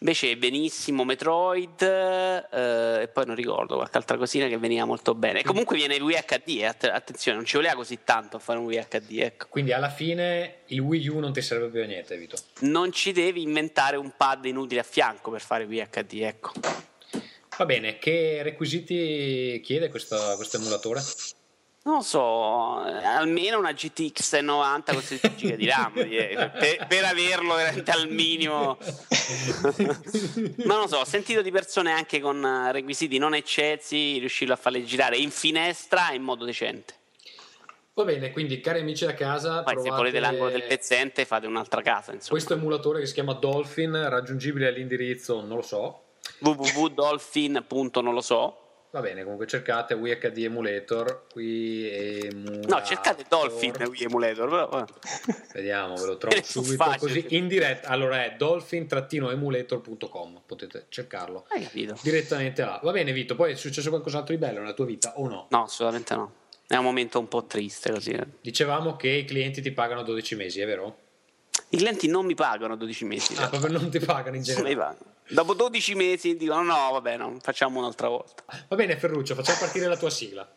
Invece 0.00 0.36
benissimo 0.36 1.02
Metroid 1.02 1.82
eh, 1.82 3.02
e 3.02 3.08
poi 3.08 3.26
non 3.26 3.34
ricordo 3.34 3.74
qualche 3.74 3.96
altra 3.96 4.16
cosina 4.16 4.46
che 4.46 4.56
veniva 4.56 4.84
molto 4.84 5.16
bene. 5.16 5.40
E 5.40 5.42
comunque 5.42 5.74
viene 5.74 5.98
Wii 5.98 6.22
HD, 6.24 6.58
eh, 6.58 6.66
att- 6.66 6.84
attenzione, 6.84 7.38
non 7.38 7.44
ci 7.44 7.56
voleva 7.56 7.74
così 7.74 7.98
tanto 8.04 8.36
a 8.36 8.38
fare 8.38 8.60
un 8.60 8.66
Wii 8.66 8.86
HD, 8.88 9.18
ecco. 9.18 9.46
Quindi 9.48 9.72
alla 9.72 9.90
fine 9.90 10.58
il 10.66 10.78
Wii 10.78 11.08
U 11.08 11.18
non 11.18 11.32
ti 11.32 11.42
serve 11.42 11.66
più 11.66 11.82
a 11.82 11.86
niente, 11.86 12.16
Vito. 12.16 12.36
Non 12.60 12.92
ci 12.92 13.10
devi 13.10 13.42
inventare 13.42 13.96
un 13.96 14.12
pad 14.16 14.44
inutile 14.44 14.80
a 14.80 14.84
fianco 14.84 15.32
per 15.32 15.40
fare 15.40 15.64
Wii 15.64 15.88
HD, 15.90 16.12
ecco. 16.20 16.52
Va 17.58 17.64
bene, 17.64 17.98
che 17.98 18.40
requisiti 18.44 19.60
chiede 19.64 19.88
questo, 19.88 20.16
questo 20.36 20.58
emulatore? 20.58 21.02
Non 21.82 21.96
lo 21.96 22.02
so, 22.02 22.86
eh, 22.86 23.04
almeno 23.04 23.58
una 23.58 23.72
GTX 23.72 24.38
90 24.38 24.92
con 24.92 25.02
16 25.02 25.36
giga 25.36 25.56
di 25.56 25.66
RAM 25.66 25.92
eh, 25.98 26.50
per, 26.56 26.86
per 26.86 27.04
averlo 27.04 27.54
veramente 27.56 27.90
al 27.90 28.08
minimo. 28.08 28.78
Ma 30.64 30.74
non 30.74 30.82
lo 30.82 30.86
so, 30.86 30.98
ho 30.98 31.04
sentito 31.04 31.42
di 31.42 31.50
persone 31.50 31.90
anche 31.90 32.20
con 32.20 32.44
eh, 32.44 32.70
requisiti 32.70 33.18
non 33.18 33.34
eccessi 33.34 34.18
riuscirlo 34.18 34.54
a 34.54 34.56
farle 34.56 34.84
girare 34.84 35.16
in 35.16 35.32
finestra 35.32 36.10
e 36.10 36.14
in 36.14 36.22
modo 36.22 36.44
decente. 36.44 36.94
Va 37.94 38.04
bene, 38.04 38.30
quindi 38.30 38.60
cari 38.60 38.78
amici 38.78 39.04
da 39.04 39.14
casa, 39.14 39.64
Poi 39.64 39.82
se 39.82 39.90
volete 39.90 40.20
l'angolo 40.20 40.50
del 40.50 40.62
pezzente 40.62 41.24
fate 41.24 41.48
un'altra 41.48 41.82
casa, 41.82 42.12
insomma. 42.12 42.30
questo 42.30 42.54
emulatore 42.54 43.00
che 43.00 43.06
si 43.06 43.14
chiama 43.14 43.32
Dolphin, 43.32 44.08
raggiungibile 44.08 44.68
all'indirizzo 44.68 45.40
non 45.40 45.56
lo 45.56 45.62
so. 45.62 46.02
www.dolphin. 46.40 47.64
non 48.02 48.14
lo 48.14 48.20
so. 48.20 48.62
Va 48.90 49.02
bene, 49.02 49.22
comunque 49.22 49.46
cercate 49.46 49.92
WHD 49.92 50.44
Emulator, 50.44 51.26
qui 51.30 51.90
emulator. 51.90 52.70
No, 52.70 52.82
cercate 52.82 53.26
Dolphin 53.28 53.74
Wii 53.76 54.04
Emulator, 54.04 54.48
però. 54.48 54.82
Vediamo, 55.52 55.94
ve 55.96 56.06
lo 56.06 56.16
trovo 56.16 56.42
subito 56.42 56.94
così 56.98 57.26
in 57.36 57.48
diretta. 57.48 57.88
Allora 57.88 58.24
è 58.24 58.36
dolphin-emulator.com, 58.38 60.40
potete 60.46 60.86
cercarlo 60.88 61.44
direttamente 62.00 62.64
là. 62.64 62.80
Va 62.82 62.92
bene 62.92 63.12
Vito, 63.12 63.34
poi 63.34 63.52
è 63.52 63.56
successo 63.56 63.90
qualcos'altro 63.90 64.34
di 64.34 64.40
bello 64.40 64.60
nella 64.60 64.72
tua 64.72 64.86
vita 64.86 65.18
o 65.18 65.28
no? 65.28 65.48
No, 65.50 65.64
assolutamente 65.64 66.14
no. 66.14 66.32
È 66.66 66.76
un 66.76 66.84
momento 66.84 67.18
un 67.18 67.28
po' 67.28 67.44
triste 67.44 67.92
così. 67.92 68.18
Dicevamo 68.40 68.96
che 68.96 69.08
i 69.08 69.26
clienti 69.26 69.60
ti 69.60 69.72
pagano 69.72 70.02
12 70.02 70.34
mesi, 70.34 70.62
è 70.62 70.66
vero? 70.66 71.07
I 71.70 71.76
clienti 71.76 72.06
non 72.08 72.24
mi 72.24 72.34
pagano 72.34 72.76
12 72.76 73.04
mesi. 73.04 73.34
Ah, 73.36 73.48
proprio 73.48 73.78
non 73.78 73.90
ti 73.90 73.98
pagano 73.98 74.36
in 74.36 74.42
Non 74.46 74.62
mi 74.62 74.64
generale. 74.64 74.76
pagano. 74.76 75.16
Dopo 75.30 75.52
12 75.54 75.94
mesi 75.94 76.36
dicono 76.36 76.62
no, 76.62 76.90
vabbè, 76.92 77.16
no, 77.18 77.36
facciamo 77.42 77.78
un'altra 77.80 78.08
volta. 78.08 78.42
Va 78.68 78.76
bene 78.76 78.96
Ferruccio, 78.96 79.34
facciamo 79.34 79.58
partire 79.58 79.86
la 79.86 79.96
tua 79.96 80.08
sigla. 80.10 80.48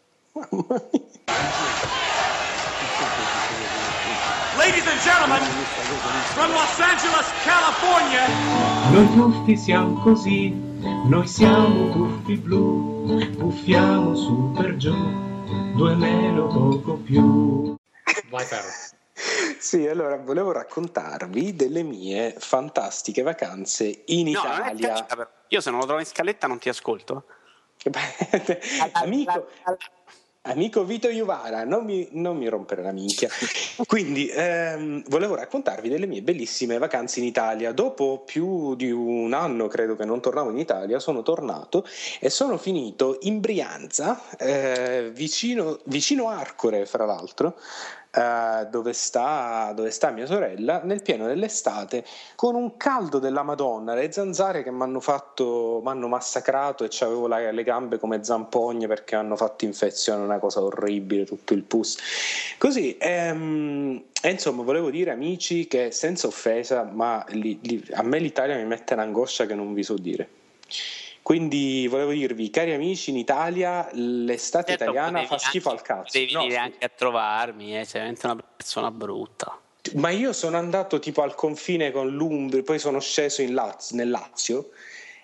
Ladies 4.58 4.86
and 4.88 5.00
gentlemen, 5.02 5.42
from 6.34 6.52
Los 6.52 6.80
Angeles, 6.80 7.28
California, 7.44 8.28
Noi 8.92 9.08
tuffi 9.14 9.58
siamo 9.58 10.00
così, 10.02 10.50
noi 11.08 11.28
siamo 11.28 11.90
tuffi 11.92 12.36
blu, 12.38 13.20
puffiamo 13.38 14.16
su 14.16 14.52
per 14.56 14.78
giù, 14.78 14.94
due 15.76 15.96
meno 15.96 16.48
poco 16.48 16.94
più. 16.96 17.76
Vai 18.30 18.46
Ferro. 18.46 18.70
Sì, 19.62 19.88
allora 19.88 20.18
volevo 20.18 20.52
raccontarvi 20.52 21.56
delle 21.56 21.84
mie 21.84 22.34
fantastiche 22.36 23.22
vacanze 23.22 24.02
in 24.06 24.32
No, 24.32 24.40
Italia. 24.40 24.88
scaletta, 24.88 25.16
però. 25.16 25.30
Io 25.50 25.62
se 25.62 25.70
non 25.70 25.80
lo 25.80 25.86
trovo 25.86 26.00
in 26.00 26.08
scaletta 26.08 26.48
non 26.48 26.58
ti 26.58 26.68
ascolto. 26.68 27.26
Amico, 28.94 29.48
amico 30.42 30.84
Vito 30.84 31.10
Iuvara, 31.10 31.64
non 31.64 31.86
mi, 31.86 32.08
non 32.14 32.38
mi 32.38 32.48
rompere 32.48 32.82
la 32.82 32.92
minchia. 32.92 33.30
Quindi, 33.86 34.30
ehm, 34.30 35.04
volevo 35.10 35.36
raccontarvi 35.36 35.90
delle 35.90 36.08
mie 36.08 36.24
bellissime 36.24 36.80
vacanze 36.80 37.20
in 37.20 37.26
Italia. 37.28 37.72
Dopo 37.72 38.24
più 38.26 38.74
di 38.74 38.90
un 38.90 39.32
anno, 39.34 39.68
credo 39.68 39.96
che 39.96 40.06
non 40.06 40.22
tornavo 40.22 40.50
in 40.50 40.58
Italia, 40.58 40.98
sono 40.98 41.22
tornato 41.22 41.86
e 42.20 42.32
sono 42.32 42.58
finito 42.58 43.20
in 43.22 43.40
Brianza, 43.40 44.20
eh, 44.40 45.12
vicino, 45.14 45.80
vicino 45.84 46.30
Arcore, 46.30 46.88
fra 46.88 47.06
l'altro. 47.06 47.60
Eh, 48.14 48.68
dove, 48.70 48.94
sta, 48.94 49.72
dove 49.74 49.90
sta 49.90 50.12
mia 50.12 50.26
sorella 50.26 50.82
nel 50.84 51.02
pieno 51.02 51.28
dell'estate 51.28 52.04
con 52.36 52.56
un 52.56 52.76
caldo 52.76 53.20
della 53.20 53.44
Madonna, 53.44 53.94
le 53.94 54.12
zanzare 54.12 54.64
che 54.64 54.72
mi 54.72 54.82
hanno 54.82 55.00
fatto, 55.00 55.80
mi 55.84 55.90
hanno 55.90 56.08
massacrato 56.08 56.84
e 56.84 56.90
avevo 57.00 57.28
le 57.28 57.64
gambe 57.64 58.00
come 58.00 58.24
zampogne 58.24 58.88
perché 58.88 59.16
hanno 59.16 59.36
fatto 59.36 59.66
infezione, 59.66 60.24
una 60.24 60.40
cosa 60.40 60.62
orribile, 60.62 61.26
tutto 61.26 61.54
il 61.54 61.64
pus. 61.64 61.98
Così, 62.58 62.98
ehm, 62.98 64.04
e 64.22 64.30
insomma, 64.30 64.64
volevo 64.64 64.90
dire 64.90 65.12
amici 65.12 65.68
che 65.68 65.92
senza 65.92 66.28
offesa, 66.28 66.84
ma 66.84 67.24
li- 67.30 67.60
li- 67.64 67.86
a 67.94 68.04
me 68.04 68.20
l'Italia 68.20 68.56
mi 68.58 68.66
mette 68.66 68.94
un'angoscia 68.94 69.46
che 69.46 69.56
non 69.56 69.74
vi 69.74 69.84
so 69.84 69.96
dire. 69.96 70.28
Quindi 71.22 71.88
volevo 71.88 72.12
dirvi, 72.12 72.50
cari 72.50 72.74
amici, 72.74 73.12
in 73.12 73.18
Italia 73.18 73.88
l'estate 73.94 74.70
Certo, 74.76 74.84
italiana 74.84 75.24
fa 75.26 75.38
schifo 75.38 75.70
al 75.70 75.78
anche- 75.78 75.88
cazzo. 75.88 76.18
Devi 76.18 76.34
No, 76.34 76.40
venire 76.42 76.58
anche 76.58 76.86
a 76.86 76.90
trovarmi, 76.90 77.78
eh, 77.80 77.84
sei 77.86 77.94
veramente 78.02 78.26
una 78.26 78.44
persona 78.56 78.92
brutta. 78.92 79.60
Ma 79.94 80.10
io 80.10 80.34
sono 80.34 80.58
andato 80.58 81.00
tipo 81.00 81.22
al 81.22 81.36
confine 81.36 81.92
con 81.92 82.10
l'Umbria, 82.10 82.64
poi 82.64 82.80
sono 82.80 83.00
sceso 83.00 83.42
in 83.42 83.54
Laz- 83.54 83.92
nel 83.92 84.10
Lazio 84.10 84.72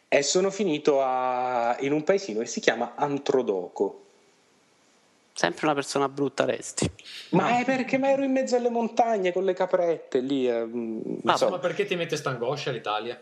e 0.08 0.22
sono 0.22 0.50
finito 0.52 1.02
a- 1.02 1.76
in 1.82 1.92
un 1.92 2.04
paesino 2.04 2.40
che 2.40 2.46
si 2.46 2.60
chiama 2.60 2.94
Antrodoco. 2.96 4.04
Sempre 5.34 5.66
una 5.68 5.76
persona 5.76 6.10
brutta 6.10 6.46
resti. 6.46 6.90
Ma 7.32 7.60
è 7.60 7.66
perché 7.66 8.00
mi 8.00 8.08
ero 8.08 8.24
in 8.24 8.32
mezzo 8.32 8.56
alle 8.56 8.70
montagne 8.70 9.32
con 9.32 9.44
le 9.46 9.54
caprette 9.54 10.20
lì. 10.20 10.48
eh, 10.50 10.64
mm, 10.66 11.00
Ma 11.24 11.34
insomma, 11.34 11.60
perché 11.60 11.86
ti 11.86 11.96
mette 11.96 12.16
sta 12.16 12.32
angoscia 12.32 12.72
l'Italia? 12.72 13.22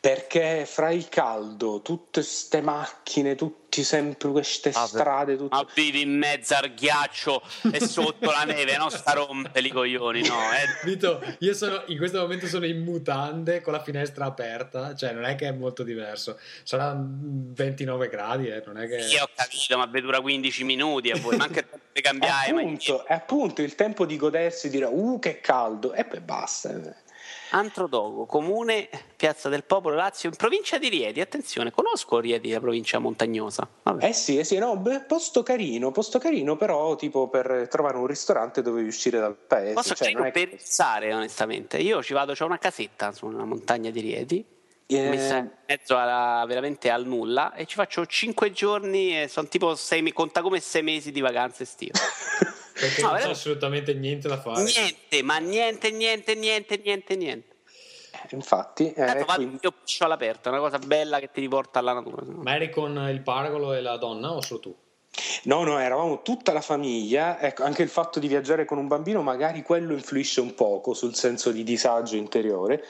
Perché 0.00 0.64
fra 0.64 0.90
il 0.90 1.10
caldo, 1.10 1.82
tutte 1.82 2.22
ste 2.22 2.62
macchine, 2.62 3.34
tutti 3.34 3.84
sempre 3.84 4.30
queste 4.30 4.70
Vabbè. 4.70 4.88
strade, 4.88 5.36
tutte... 5.36 5.54
Ma 5.54 5.66
vivi 5.74 6.00
in 6.00 6.16
mezzo 6.16 6.54
al 6.54 6.72
ghiaccio 6.72 7.42
e 7.70 7.86
sotto 7.86 8.30
la 8.30 8.44
neve, 8.44 8.78
non 8.78 8.90
sta 8.90 9.12
rompere 9.12 9.66
i 9.66 9.70
coglioni, 9.70 10.26
no? 10.26 10.36
Eh. 10.52 10.86
Vito, 10.86 11.22
io 11.40 11.52
sono 11.52 11.82
in 11.88 11.98
questo 11.98 12.18
momento 12.18 12.46
sono 12.46 12.64
in 12.64 12.82
mutande 12.82 13.60
con 13.60 13.74
la 13.74 13.82
finestra 13.82 14.24
aperta, 14.24 14.94
cioè 14.94 15.12
non 15.12 15.24
è 15.24 15.34
che 15.34 15.48
è 15.48 15.52
molto 15.52 15.82
diverso. 15.82 16.38
Sarà 16.62 16.94
mm, 16.94 17.52
29 17.52 18.08
gradi, 18.08 18.48
eh, 18.48 18.62
non 18.64 18.78
è 18.78 18.88
che 18.88 18.96
Io 18.96 19.24
ho 19.24 19.28
capito, 19.34 19.76
ma 19.76 19.84
dura 19.84 20.22
15 20.22 20.64
minuti 20.64 21.10
a 21.10 21.18
voi, 21.18 21.36
ma 21.36 21.44
anche 21.44 21.62
per 21.62 21.78
cambiare. 22.00 22.52
ma 22.54 22.60
appunto, 22.60 23.04
è 23.04 23.12
appunto 23.12 23.60
il 23.60 23.74
tempo 23.74 24.06
di 24.06 24.16
godersi 24.16 24.68
e 24.68 24.70
dire 24.70 24.86
uh 24.86 25.18
che 25.18 25.40
caldo 25.40 25.92
e 25.92 26.06
poi 26.06 26.20
basta. 26.20 27.08
Antrodogo, 27.50 28.26
comune 28.26 28.88
Piazza 29.16 29.48
del 29.48 29.64
Popolo, 29.64 29.96
Lazio, 29.96 30.28
in 30.28 30.36
provincia 30.36 30.78
di 30.78 30.88
Rieti. 30.88 31.20
Attenzione, 31.20 31.70
conosco 31.70 32.18
Rieti, 32.20 32.50
la 32.50 32.60
provincia 32.60 32.98
montagnosa. 32.98 33.68
Vabbè. 33.82 34.06
Eh 34.06 34.12
sì, 34.12 34.38
eh 34.38 34.44
sì, 34.44 34.58
no, 34.58 34.76
beh, 34.76 35.00
posto 35.00 35.42
carino, 35.42 35.90
posto 35.90 36.18
carino, 36.18 36.56
però 36.56 36.94
tipo 36.96 37.28
per 37.28 37.66
trovare 37.70 37.96
un 37.96 38.06
ristorante 38.06 38.62
dovevi 38.62 38.88
uscire 38.88 39.18
dal 39.18 39.34
paese. 39.36 39.74
Posso 39.74 39.94
cioè, 39.94 40.12
non 40.12 40.26
è 40.26 40.30
pensare, 40.30 41.12
onestamente. 41.12 41.78
Io 41.78 42.02
ci 42.02 42.12
vado, 42.12 42.32
c'ho 42.34 42.44
una 42.46 42.58
casetta 42.58 43.12
su 43.12 43.26
una 43.26 43.44
montagna 43.44 43.90
di 43.90 44.00
Rieti, 44.00 44.44
Eh, 44.86 45.08
messa 45.08 45.36
in 45.36 45.50
mezzo 45.66 45.96
alla- 45.96 46.44
veramente 46.46 46.90
al 46.90 47.06
nulla, 47.06 47.52
e 47.54 47.66
ci 47.66 47.74
faccio 47.76 48.04
5 48.06 48.50
giorni 48.52 49.20
e 49.22 49.28
sono 49.28 49.46
tipo 49.48 49.74
6 49.74 50.12
conta 50.12 50.40
come 50.42 50.60
6 50.60 50.82
mesi 50.82 51.10
di 51.12 51.20
vacanze 51.20 51.62
estive. 51.64 51.92
perché 52.80 53.02
No, 53.02 53.08
non 53.10 53.18
c'è 53.18 53.28
assolutamente 53.28 53.94
niente 53.94 54.26
da 54.28 54.40
fare. 54.40 54.62
niente, 54.64 55.22
ma 55.22 55.38
niente, 55.38 55.90
niente, 55.90 56.34
niente, 56.34 56.80
niente, 56.82 57.16
niente. 57.16 57.48
Infatti, 58.30 58.90
eh, 58.92 58.94
Tanto 59.04 59.24
vado 59.24 59.34
quindi- 59.44 59.58
io 59.62 59.72
piscio 59.72 60.04
all'aperto, 60.04 60.48
è 60.48 60.52
una 60.52 60.60
cosa 60.60 60.78
bella 60.78 61.18
che 61.20 61.30
ti 61.30 61.40
riporta 61.40 61.78
alla 61.78 61.92
natura. 61.92 62.22
Ma 62.26 62.54
eri 62.54 62.70
con 62.70 62.96
il 63.10 63.20
paragolo 63.22 63.72
e 63.74 63.80
la 63.80 63.96
donna 63.96 64.32
o 64.32 64.40
solo 64.42 64.60
tu? 64.60 64.74
no, 65.44 65.64
no, 65.64 65.78
eravamo 65.78 66.22
tutta 66.22 66.52
la 66.52 66.60
famiglia. 66.60 67.40
Ecco, 67.40 67.64
anche 67.64 67.82
il 67.82 67.88
fatto 67.88 68.18
di 68.20 68.28
viaggiare 68.28 68.64
con 68.64 68.78
un 68.78 68.86
bambino, 68.86 69.22
magari 69.22 69.62
quello 69.62 69.92
influisce 69.92 70.40
un 70.40 70.54
poco 70.54 70.94
sul 70.94 71.14
senso 71.14 71.50
di 71.50 71.64
disagio 71.64 72.16
interiore. 72.16 72.84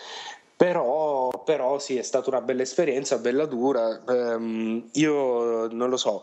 Però, 0.61 1.31
però 1.43 1.79
sì, 1.79 1.97
è 1.97 2.02
stata 2.02 2.29
una 2.29 2.43
bella 2.43 2.61
esperienza, 2.61 3.17
bella 3.17 3.47
dura. 3.47 3.99
Ehm, 4.07 4.90
io 4.93 5.69
non 5.73 5.88
lo 5.88 5.97
so. 5.97 6.23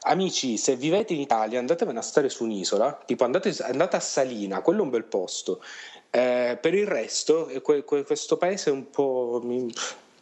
Amici, 0.00 0.56
se 0.56 0.74
vivete 0.74 1.14
in 1.14 1.20
Italia, 1.20 1.60
andatevene 1.60 2.00
a 2.00 2.02
stare 2.02 2.28
su 2.28 2.42
un'isola, 2.42 3.00
tipo 3.06 3.22
andate, 3.22 3.54
andate 3.60 3.94
a 3.94 4.00
Salina, 4.00 4.62
quello 4.62 4.80
è 4.80 4.82
un 4.82 4.90
bel 4.90 5.04
posto. 5.04 5.62
Eh, 6.10 6.58
per 6.60 6.74
il 6.74 6.88
resto, 6.88 7.46
eh, 7.46 7.62
que- 7.62 7.84
que- 7.84 8.02
questo 8.02 8.36
paese 8.36 8.70
un 8.70 8.90
po' 8.90 9.40
mi, 9.44 9.72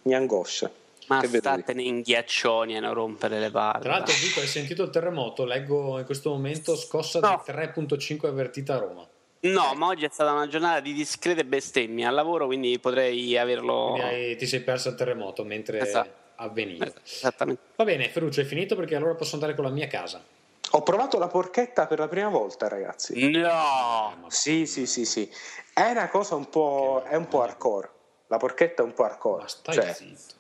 mi 0.03 0.15
angoscia. 0.15 0.71
Ma 1.07 1.21
Che 1.21 1.29
statene 1.29 1.81
in 1.83 2.03
ghiaccioni 2.03 2.77
a 2.77 2.81
non 2.81 2.93
rompere 2.93 3.39
le 3.41 3.51
palle. 3.51 3.81
Tra 3.81 3.93
l'altro. 3.93 4.13
Vito, 4.21 4.41
hai 4.41 4.49
sentito 4.49 4.83
il 4.83 4.91
terremoto? 4.91 5.47
Leggo 5.47 5.99
in 5.99 6.05
questo 6.05 6.29
momento 6.29 6.77
scossa 6.77 7.21
No. 7.21 7.43
di 7.47 7.53
3.5 7.53 8.29
avvertita 8.29 8.75
a 8.75 8.79
Roma. 8.81 9.09
No, 9.53 9.75
ma 9.75 9.87
oggi 9.87 10.05
è 10.05 10.09
stata 10.11 10.33
una 10.33 10.49
giornata 10.49 10.81
di 10.81 10.93
discrete 10.93 11.45
bestemmie 11.45 12.05
al 12.07 12.15
lavoro, 12.15 12.47
quindi 12.47 12.79
potrei 12.79 13.37
averlo. 13.37 13.93
Quindi 13.93 14.01
hai- 14.01 14.37
ti 14.37 14.47
sei 14.47 14.61
perso 14.61 14.91
il 14.91 14.95
terremoto 14.95 15.45
mentre 15.45 15.79
Esatto. 15.81 16.11
avveniva. 16.37 16.91
Esattamente. 17.05 17.61
Va 17.77 17.85
bene, 17.85 18.09
Ferruccio, 18.09 18.41
hai 18.41 18.47
finito 18.47 18.77
perché 18.77 18.97
allora 18.97 19.15
posso 19.15 19.35
andare 19.35 19.55
con 19.55 19.65
la 19.65 19.71
mia 19.71 19.87
casa. 19.87 20.23
Ho 20.71 20.83
provato 20.83 21.19
la 21.19 21.29
porchetta 21.29 21.87
per 21.87 21.99
la 21.99 22.09
prima 22.09 22.29
volta, 22.29 22.69
ragazzi. 22.69 23.31
No! 23.31 24.25
Sì, 24.29 24.67
sì, 24.67 24.87
sì, 24.87 25.05
sì. 25.05 25.31
È 25.73 25.91
una 25.91 26.09
cosa 26.09 26.35
un 26.35 26.49
po', 26.49 27.05
è 27.07 27.15
un 27.15 27.29
po' 27.29 27.43
hardcore. 27.43 27.91
La 28.29 28.39
porchetta 28.39 28.83
è 28.83 28.85
un 28.85 28.93
po' 28.93 29.05
hardcore. 29.05 29.45
Ma 29.67 29.73
Cioè. 29.73 29.97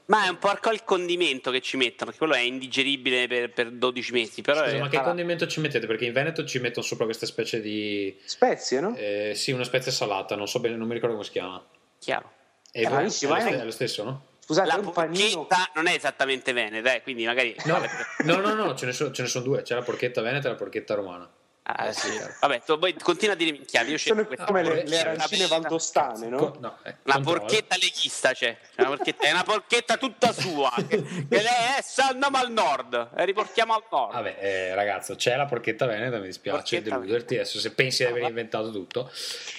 Ma 0.06 0.24
è 0.24 0.28
un 0.28 0.38
po' 0.38 0.50
il 0.72 0.82
condimento 0.84 1.50
che 1.50 1.60
ci 1.60 1.76
mettono, 1.76 2.10
perché 2.10 2.18
quello 2.18 2.34
è 2.34 2.40
indigeribile 2.40 3.28
per, 3.28 3.52
per 3.52 3.70
12 3.70 4.12
mesi. 4.12 4.42
Però 4.42 4.60
Scusa, 4.62 4.74
in 4.74 4.80
ma 4.80 4.88
che 4.88 5.00
condimento 5.00 5.46
ci 5.46 5.60
mettete? 5.60 5.86
Perché 5.86 6.04
in 6.04 6.12
Veneto 6.12 6.44
ci 6.44 6.58
mettono 6.58 6.84
sopra 6.84 7.04
questa 7.04 7.26
specie 7.26 7.60
di... 7.60 8.18
spezie, 8.24 8.80
no? 8.80 8.94
eh, 8.96 9.32
sì, 9.34 9.52
una 9.52 9.64
spezia 9.64 9.92
salata, 9.92 10.34
non 10.34 10.48
so 10.48 10.58
bene, 10.58 10.76
non 10.76 10.88
mi 10.88 10.94
ricordo 10.94 11.14
come 11.14 11.26
si 11.26 11.32
chiama. 11.32 11.64
Chiaro. 11.98 12.32
È, 12.70 12.80
Eh, 12.80 12.88
è, 12.88 13.04
eh. 13.04 13.08
ste- 13.08 13.60
è 13.60 13.64
lo 13.64 13.70
stesso, 13.70 14.04
no? 14.04 14.26
Scusate, 14.40 14.68
La 14.68 14.78
è 14.78 14.80
porchetta 14.80 15.70
non 15.74 15.86
è 15.86 15.94
esattamente 15.94 16.52
veneta, 16.52 16.94
eh, 16.94 17.02
quindi 17.02 17.24
magari. 17.24 17.54
No, 17.64 17.80
no, 18.24 18.36
no, 18.40 18.54
no, 18.54 18.74
ce 18.74 18.86
ne, 18.86 18.92
so- 18.92 19.10
ce 19.10 19.22
ne 19.22 19.28
sono 19.28 19.44
due, 19.44 19.62
c'è 19.62 19.74
la 19.74 19.82
porchetta 19.82 20.22
veneta 20.22 20.48
e 20.48 20.50
la 20.50 20.56
porchetta 20.56 20.94
romana. 20.94 21.28
Ah, 21.68 21.90
sì. 21.92 22.10
Vabbè, 22.40 22.62
tu, 22.62 22.78
poi 22.78 22.94
continua 22.94 23.34
a 23.34 23.36
dire 23.36 23.50
minchiate. 23.50 23.90
Io 23.90 23.98
Sono 23.98 24.24
questa 24.24 24.44
come 24.44 24.62
le, 24.62 24.74
le 24.74 24.84
c'è 24.84 24.98
arancine 25.00 25.46
una- 25.46 25.58
valdostane, 25.58 26.28
no? 26.28 26.36
Co- 26.36 26.56
no, 26.60 26.78
eh, 26.84 26.94
La 27.02 27.14
controllo. 27.14 27.40
porchetta 27.40 27.76
leghista 27.76 28.32
c'è. 28.32 28.56
C'è 28.60 28.82
una 28.82 28.90
porchetta- 28.90 29.26
è 29.26 29.30
una 29.32 29.42
porchetta 29.42 29.96
tutta 29.96 30.32
sua. 30.32 30.72
che, 30.86 31.02
che 31.02 31.26
lei 31.28 31.44
è, 31.44 31.82
andiamo 32.08 32.36
al 32.38 32.52
nord. 32.52 33.08
E 33.16 33.24
riportiamo 33.24 33.74
al 33.74 33.82
nord. 33.90 34.12
Vabbè, 34.12 34.36
eh, 34.38 34.74
ragazzo, 34.76 35.16
c'è 35.16 35.34
la 35.34 35.46
porchetta 35.46 35.86
veneta, 35.86 36.18
mi 36.18 36.26
dispiace 36.26 36.58
Porchetta 36.58 36.98
deluderti 36.98 37.34
adesso 37.34 37.58
se 37.58 37.72
pensi 37.72 38.04
di 38.04 38.10
aver 38.10 38.22
inventato 38.22 38.70
tutto. 38.70 39.10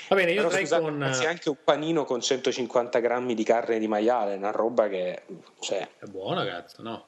Va 0.08 0.16
bene, 0.16 0.32
io 0.32 0.48
Però 0.48 0.58
scusate, 0.58 0.82
con... 0.82 1.00
ragazzi, 1.00 1.26
anche 1.26 1.50
un 1.50 1.58
panino 1.62 2.06
con 2.06 2.22
150 2.22 3.00
grammi 3.00 3.34
di 3.36 3.44
carne 3.44 3.80
di 3.80 3.88
maiale, 3.90 4.36
una 4.36 4.52
roba 4.52 4.88
che 4.88 5.24
cioè, 5.60 5.86
È 6.00 6.06
buono, 6.06 6.36
ragazzo, 6.36 6.82
no? 6.82 7.06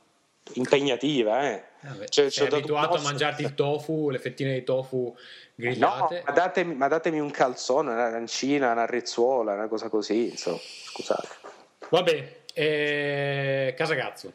Impegnativa, 0.54 1.50
eh. 1.52 1.64
Vabbè, 1.82 2.08
Cioè, 2.10 2.26
ci 2.30 2.40
sei 2.42 2.48
abituato 2.48 2.96
a 2.98 3.02
mangiarti 3.02 3.42
il 3.44 3.54
tofu, 3.56 4.10
le 4.10 4.20
fettine 4.20 4.54
di 4.54 4.64
tofu 4.64 4.98
No, 5.06 5.16
grigliate? 5.56 6.24
ma 6.26 6.32
datemi, 6.34 6.76
ma 6.76 6.88
datemi 6.88 7.20
un 7.20 7.32
calzone, 7.32 7.92
un'arancina, 7.92 8.72
una 8.72 8.86
rizzuola, 8.86 9.54
una 9.54 9.68
cosa 9.68 9.88
così, 9.90 10.30
insomma, 10.32 10.58
scusate. 10.60 11.28
Vabbè, 11.90 12.38
eh, 12.54 13.74
Casagazzo. 13.78 14.34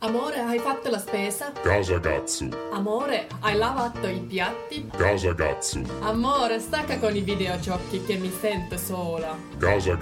Amore, 0.00 0.38
hai 0.38 0.60
fatto 0.60 0.90
la 0.90 0.98
spesa? 0.98 1.50
Casa 1.60 1.98
Gatsu. 1.98 2.48
Amore, 2.70 3.26
hai 3.40 3.56
lavato 3.56 4.06
i 4.06 4.20
piatti? 4.20 4.88
Casa 4.96 5.32
Gatsu. 5.32 5.82
Amore, 6.02 6.60
stacca 6.60 6.98
con 6.98 7.16
i 7.16 7.20
videogiochi 7.20 8.04
che 8.04 8.14
mi 8.14 8.30
sento 8.30 8.76
sola. 8.78 9.36
Casa 9.58 9.96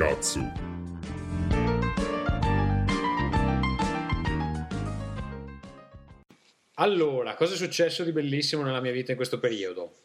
Allora, 6.79 7.35
cosa 7.35 7.55
è 7.55 7.57
successo 7.57 8.05
di 8.05 8.13
bellissimo 8.13 8.63
nella 8.63 8.81
mia 8.81 8.93
vita 8.93 9.11
in 9.11 9.17
questo 9.17 9.39
periodo? 9.39 9.97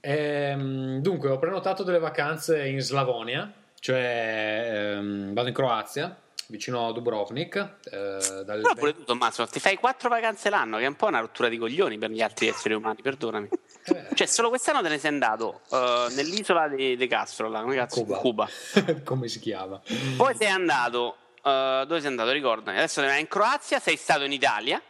Ehm, 0.00 1.00
dunque, 1.00 1.28
ho 1.30 1.38
prenotato 1.38 1.82
delle 1.82 1.98
vacanze 1.98 2.66
in 2.66 2.80
Slavonia, 2.80 3.52
cioè 3.80 4.94
ehm, 4.96 5.34
vado 5.34 5.48
in 5.48 5.54
Croazia, 5.54 6.16
vicino 6.46 6.86
a 6.88 6.92
Dubrovnik. 6.92 7.56
eh, 7.56 8.44
dal- 8.44 8.60
Però 8.62 8.74
pure 8.74 8.94
tu, 8.94 9.04
Tommaso, 9.04 9.46
ti 9.46 9.60
fai 9.60 9.76
quattro 9.76 10.08
vacanze 10.08 10.48
l'anno, 10.48 10.78
che 10.78 10.84
è 10.84 10.88
un 10.88 10.96
po' 10.96 11.06
una 11.08 11.20
rottura 11.20 11.48
di 11.50 11.58
coglioni 11.58 11.98
per 11.98 12.08
gli 12.10 12.22
altri 12.22 12.48
esseri 12.48 12.72
umani, 12.72 13.02
perdonami. 13.02 13.48
Eh, 13.84 14.14
Cioè, 14.14 14.26
solo 14.26 14.48
quest'anno 14.48 14.80
te 14.80 14.88
ne 14.88 14.98
sei 14.98 15.10
andato 15.10 15.60
eh, 15.70 16.06
nell'isola 16.14 16.66
di, 16.68 16.96
di 16.96 17.06
Castro, 17.08 17.50
là, 17.50 17.60
come 17.60 17.74
cazzo? 17.76 18.00
Cuba. 18.00 18.16
Cuba. 18.18 18.48
Come 19.04 19.28
si 19.28 19.38
chiama? 19.38 19.80
Poi 20.16 20.34
sei 20.34 20.48
andato, 20.48 21.16
eh, 21.42 21.84
dove 21.86 22.00
sei 22.00 22.08
andato? 22.08 22.30
Ricordami, 22.30 22.78
adesso 22.78 23.02
sei 23.02 23.20
in 23.20 23.28
Croazia, 23.28 23.78
sei 23.80 23.96
stato 23.96 24.24
in 24.24 24.32
Italia. 24.32 24.80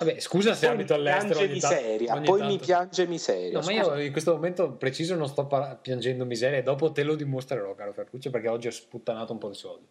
Vabbè, 0.00 0.18
scusa 0.18 0.54
se 0.54 0.66
Poi 0.66 0.76
mi 0.76 0.80
abito 0.80 0.94
all'estero. 0.94 1.34
piange 1.40 1.52
miseria, 1.52 2.14
ogni 2.14 2.24
poi 2.24 2.40
mi 2.40 2.48
tanto- 2.48 2.64
piange 2.64 3.06
miseria. 3.06 3.58
No, 3.58 3.64
ma 3.66 3.72
io 3.72 3.98
in 4.00 4.12
questo 4.12 4.32
momento 4.32 4.72
preciso 4.72 5.14
non 5.14 5.28
sto 5.28 5.46
par- 5.46 5.78
piangendo 5.82 6.24
miseria 6.24 6.62
dopo 6.62 6.90
te 6.90 7.02
lo 7.02 7.14
dimostrerò, 7.16 7.74
caro 7.74 7.92
Ferruccio, 7.92 8.30
perché 8.30 8.48
oggi 8.48 8.66
ho 8.68 8.70
sputtanato 8.70 9.32
un 9.32 9.38
po' 9.38 9.48
di 9.48 9.56
soldi. 9.56 9.84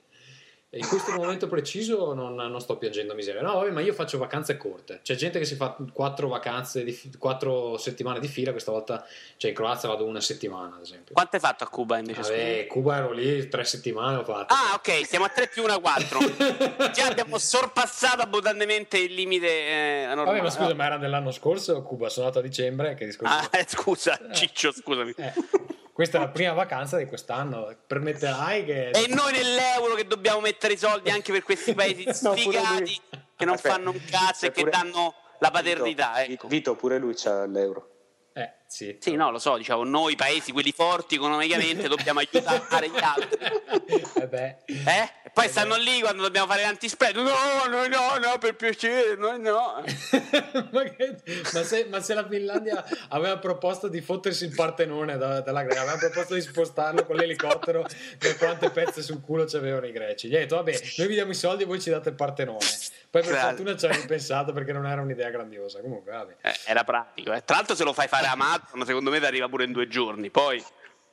In 0.72 0.88
questo 0.88 1.12
momento 1.14 1.48
preciso 1.48 2.14
non, 2.14 2.36
non 2.36 2.62
sto 2.62 2.78
piangendo 2.78 3.16
miseria. 3.16 3.42
No, 3.42 3.56
vabbè, 3.56 3.72
ma 3.72 3.82
io 3.82 3.92
faccio 3.92 4.20
vacanze 4.20 4.56
corte. 4.56 5.00
C'è 5.02 5.16
gente 5.16 5.40
che 5.40 5.46
si 5.46 5.56
fa 5.56 5.76
quattro 5.92 6.28
vacanze, 6.28 6.84
di 6.84 6.96
quattro 7.18 7.76
settimane 7.78 8.20
di 8.20 8.28
fila, 8.28 8.52
questa 8.52 8.72
volta, 8.72 9.04
cioè 9.38 9.50
in 9.50 9.56
Croazia 9.56 9.90
vado 9.90 10.06
una 10.06 10.22
settimana, 10.22 10.76
ad 10.76 10.82
esempio. 10.82 11.16
Quanto 11.16 11.38
hai 11.38 11.42
fatto 11.42 11.64
a 11.64 11.70
Cuba 11.70 11.98
invece? 11.98 12.22
Vabbè, 12.22 12.68
Cuba 12.68 12.98
ero 12.98 13.12
lì 13.12 13.48
tre 13.48 13.64
settimane, 13.64 14.18
ho 14.18 14.24
fatto. 14.24 14.54
Ah, 14.54 14.76
ok, 14.76 15.08
siamo 15.08 15.26
a 15.26 15.30
3 15.30 15.48
più 15.48 15.64
1 15.64 15.74
a 15.74 15.80
4. 15.80 16.20
Già 16.94 17.08
abbiamo 17.08 17.40
sorpassato 17.40 18.22
abbondantemente 18.22 19.00
il 19.00 19.16
limite 19.16 19.48
eh, 19.48 20.04
normale. 20.06 20.38
Vabbè, 20.38 20.42
ma 20.42 20.50
scusa, 20.52 20.76
ma 20.76 20.86
era 20.86 20.98
dell'anno 20.98 21.32
scorso 21.32 21.82
Cuba? 21.82 22.10
Sono 22.10 22.28
andato 22.28 22.46
a 22.46 22.48
dicembre, 22.48 22.94
che 22.94 23.06
discorso... 23.06 23.34
Ah, 23.34 23.50
eh, 23.58 23.66
scusa, 23.68 24.20
Ciccio, 24.32 24.72
scusami. 24.72 25.16
Eh, 25.18 25.34
questa 26.00 26.18
è 26.18 26.22
la 26.22 26.30
prima 26.30 26.54
vacanza 26.54 26.96
di 26.96 27.06
quest'anno. 27.08 27.76
Permetterai 27.86 28.64
che... 28.64 28.92
E 28.92 29.08
noi 29.10 29.34
nell'euro 29.34 29.96
che 29.96 30.08
dobbiamo 30.08 30.40
mettere 30.40 30.72
i 30.72 30.78
soldi 30.78 31.10
anche 31.10 31.34
per 31.34 31.44
questi 31.44 31.74
paesi 31.74 32.06
No, 32.24 32.38
sfigati 32.38 33.02
che 33.36 33.44
non 33.44 33.56
Aspetta, 33.56 33.76
fanno 33.76 33.90
un 33.92 34.02
cazzo 34.10 34.46
e 34.46 34.52
che 34.52 34.62
pure- 34.62 34.72
danno 34.72 35.14
la 35.40 35.52
paternità. 35.52 36.14
Vito, 36.20 36.32
Ecco. 36.32 36.48
Vito, 36.48 36.76
pure 36.78 37.00
lui 37.00 37.16
c'ha 37.16 37.46
l'euro. 37.46 37.90
Eh, 38.32 38.50
sì. 38.72 38.96
Sì, 39.00 39.16
no, 39.16 39.32
lo 39.32 39.40
so, 39.40 39.58
diciamo, 39.58 39.84
noi 39.84 40.16
paesi, 40.16 40.52
quelli 40.52 40.72
forti 40.72 41.16
economicamente, 41.16 41.88
dobbiamo 41.88 42.20
aiutare 42.20 42.88
gli 42.88 43.00
altri. 43.02 43.38
Beh. 44.30 44.58
Eh? 44.68 45.12
E 45.24 45.32
poi 45.34 45.50
stanno 45.50 45.76
lì 45.76 46.00
quando 46.02 46.22
dobbiamo 46.22 46.46
fare 46.46 46.62
l'antispread. 46.62 47.16
No, 47.16 47.32
no, 47.68 47.88
no, 47.88 48.18
no, 48.20 48.38
per 48.40 48.56
piacere, 48.56 49.16
no, 49.16 49.38
no. 49.38 49.84
ma, 50.72 50.84
che- 50.84 51.18
ma 51.52 51.64
se, 51.64 51.88
ma 51.90 52.00
se 52.00 52.14
la 52.14 52.28
Finlandia 52.28 52.86
aveva 53.10 53.40
proposto 53.40 53.88
di 53.88 54.02
fottersi 54.02 54.46
il 54.46 54.54
Partenone 54.54 55.18
da- 55.18 55.42
dalla 55.42 55.64
Grecia, 55.64 55.82
aveva 55.82 55.98
proposto 55.98 56.36
di 56.36 56.42
spostarlo 56.42 57.06
con 57.08 57.16
l'elicottero 57.16 57.88
per 58.20 58.38
quante 58.38 58.70
pezze 58.70 59.02
sul 59.02 59.20
culo 59.22 59.46
c'avevano 59.46 59.88
i 59.88 59.92
greci. 59.92 60.28
Gli 60.28 60.36
ha 60.36 60.40
detto, 60.40 60.58
vabbè, 60.58 60.80
noi 60.98 61.08
vi 61.08 61.14
diamo 61.16 61.32
i 61.32 61.36
soldi 61.36 61.64
e 61.64 61.66
voi 61.66 61.82
ci 61.82 61.90
date 61.90 62.10
il 62.10 62.16
Partenone. 62.16 62.60
Poi 63.10 63.24
per 63.24 63.36
fortuna 63.36 63.76
ci 63.76 63.86
hanno 63.88 63.96
ripensato 63.96 64.54
perché 64.54 64.72
non 64.72 64.86
era 64.86 65.02
un'idea 65.02 65.32
grandiosa. 65.32 65.82
Comunque, 65.82 66.12
vabbè. 66.12 66.36
Eh, 66.42 66.54
era 66.66 66.84
pratico, 66.84 67.34
eh. 67.34 67.44
Tra 67.44 67.56
l'altro 67.56 67.74
se 67.74 67.84
lo 67.84 67.94
fai 67.94 68.08
fare 68.08 68.28
a 68.28 68.36
Amazon, 68.60 68.86
secondo 68.86 69.10
me 69.10 69.20
ti 69.20 69.26
arriva 69.26 69.48
pure 69.50 69.66
in 69.66 69.72
due 69.72 69.88
giorni. 69.88 70.30
Poi... 70.30 70.64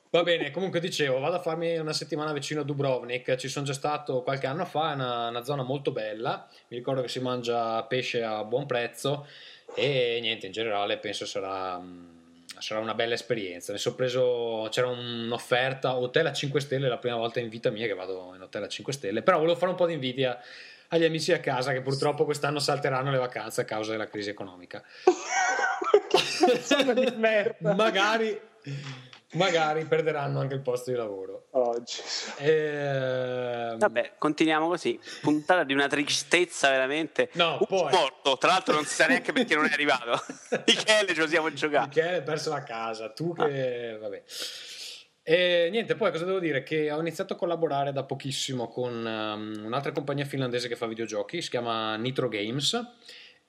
Va 0.09 0.23
bene, 0.23 0.51
comunque 0.51 0.79
dicevo, 0.79 1.19
vado 1.19 1.35
a 1.35 1.41
farmi 1.41 1.77
una 1.77 1.91
settimana 1.91 2.31
vicino 2.31 2.61
a 2.61 2.63
Dubrovnik, 2.63 3.35
ci 3.35 3.49
sono 3.49 3.65
già 3.65 3.73
stato 3.73 4.23
qualche 4.23 4.47
anno 4.47 4.63
fa, 4.63 4.91
è 4.91 4.93
una, 4.93 5.27
una 5.27 5.43
zona 5.43 5.63
molto 5.63 5.91
bella, 5.91 6.47
mi 6.69 6.77
ricordo 6.77 7.01
che 7.01 7.09
si 7.09 7.19
mangia 7.19 7.83
pesce 7.83 8.23
a 8.23 8.41
buon 8.45 8.65
prezzo 8.65 9.27
e 9.75 10.19
niente, 10.21 10.45
in 10.45 10.53
generale 10.53 10.97
penso 10.97 11.25
sarà, 11.25 11.77
mh, 11.77 12.17
sarà 12.57 12.79
una 12.79 12.93
bella 12.93 13.15
esperienza. 13.15 13.73
Mi 13.73 13.79
sono 13.79 13.95
preso, 13.95 14.67
c'era 14.71 14.87
un'offerta, 14.87 15.97
hotel 15.97 16.27
a 16.27 16.33
5 16.33 16.61
stelle, 16.61 16.87
la 16.87 16.97
prima 16.97 17.17
volta 17.17 17.41
in 17.41 17.49
vita 17.49 17.69
mia 17.69 17.85
che 17.85 17.93
vado 17.93 18.31
in 18.33 18.41
hotel 18.41 18.63
a 18.63 18.67
5 18.69 18.93
stelle, 18.93 19.21
però 19.21 19.37
volevo 19.39 19.57
fare 19.57 19.71
un 19.71 19.77
po' 19.77 19.85
di 19.85 19.93
invidia 19.93 20.39
agli 20.89 21.03
amici 21.03 21.33
a 21.33 21.39
casa 21.39 21.73
che 21.73 21.81
purtroppo 21.81 22.23
quest'anno 22.23 22.59
salteranno 22.59 23.11
le 23.11 23.17
vacanze 23.17 23.61
a 23.61 23.65
causa 23.65 23.91
della 23.91 24.07
crisi 24.07 24.29
economica. 24.29 24.81
Sono 26.61 26.93
di 26.93 27.13
merda. 27.15 27.73
magari, 27.73 28.39
magari 29.33 29.85
perderanno 29.85 30.39
anche 30.39 30.53
il 30.55 30.61
posto 30.61 30.91
di 30.91 30.97
lavoro. 30.97 31.47
Oggi. 31.51 32.01
Ehm, 32.39 33.77
Vabbè, 33.77 34.13
continuiamo 34.17 34.67
così. 34.67 34.99
Puntata 35.21 35.63
di 35.63 35.73
una 35.73 35.87
tristezza 35.87 36.69
veramente. 36.69 37.29
No, 37.33 37.57
Un 37.59 37.65
poi- 37.67 37.91
morto, 37.91 38.37
tra 38.37 38.51
l'altro 38.51 38.73
non 38.75 38.85
si 38.85 38.93
sa 38.95 39.07
neanche 39.07 39.31
perché 39.31 39.55
non 39.55 39.65
è 39.65 39.71
arrivato. 39.73 40.21
Michele 40.65 41.13
ce 41.13 41.21
lo 41.21 41.27
siamo 41.27 41.51
giocato. 41.53 41.87
Michele 41.87 42.17
ha 42.17 42.21
perso 42.21 42.49
la 42.51 42.63
casa, 42.63 43.09
tu 43.11 43.33
che... 43.33 43.97
vabbè. 43.99 44.23
E 45.29 45.67
niente, 45.71 45.95
poi 45.95 46.09
cosa 46.11 46.23
devo 46.23 46.39
dire? 46.39 46.63
Che 46.63 46.89
ho 46.89 47.01
iniziato 47.01 47.33
a 47.33 47.35
collaborare 47.35 47.91
da 47.91 48.03
pochissimo 48.05 48.69
con 48.69 48.93
um, 48.93 49.65
un'altra 49.65 49.91
compagnia 49.91 50.23
finlandese 50.23 50.69
che 50.69 50.77
fa 50.77 50.85
videogiochi, 50.85 51.41
si 51.41 51.49
chiama 51.49 51.97
Nitro 51.97 52.29
Games, 52.29 52.81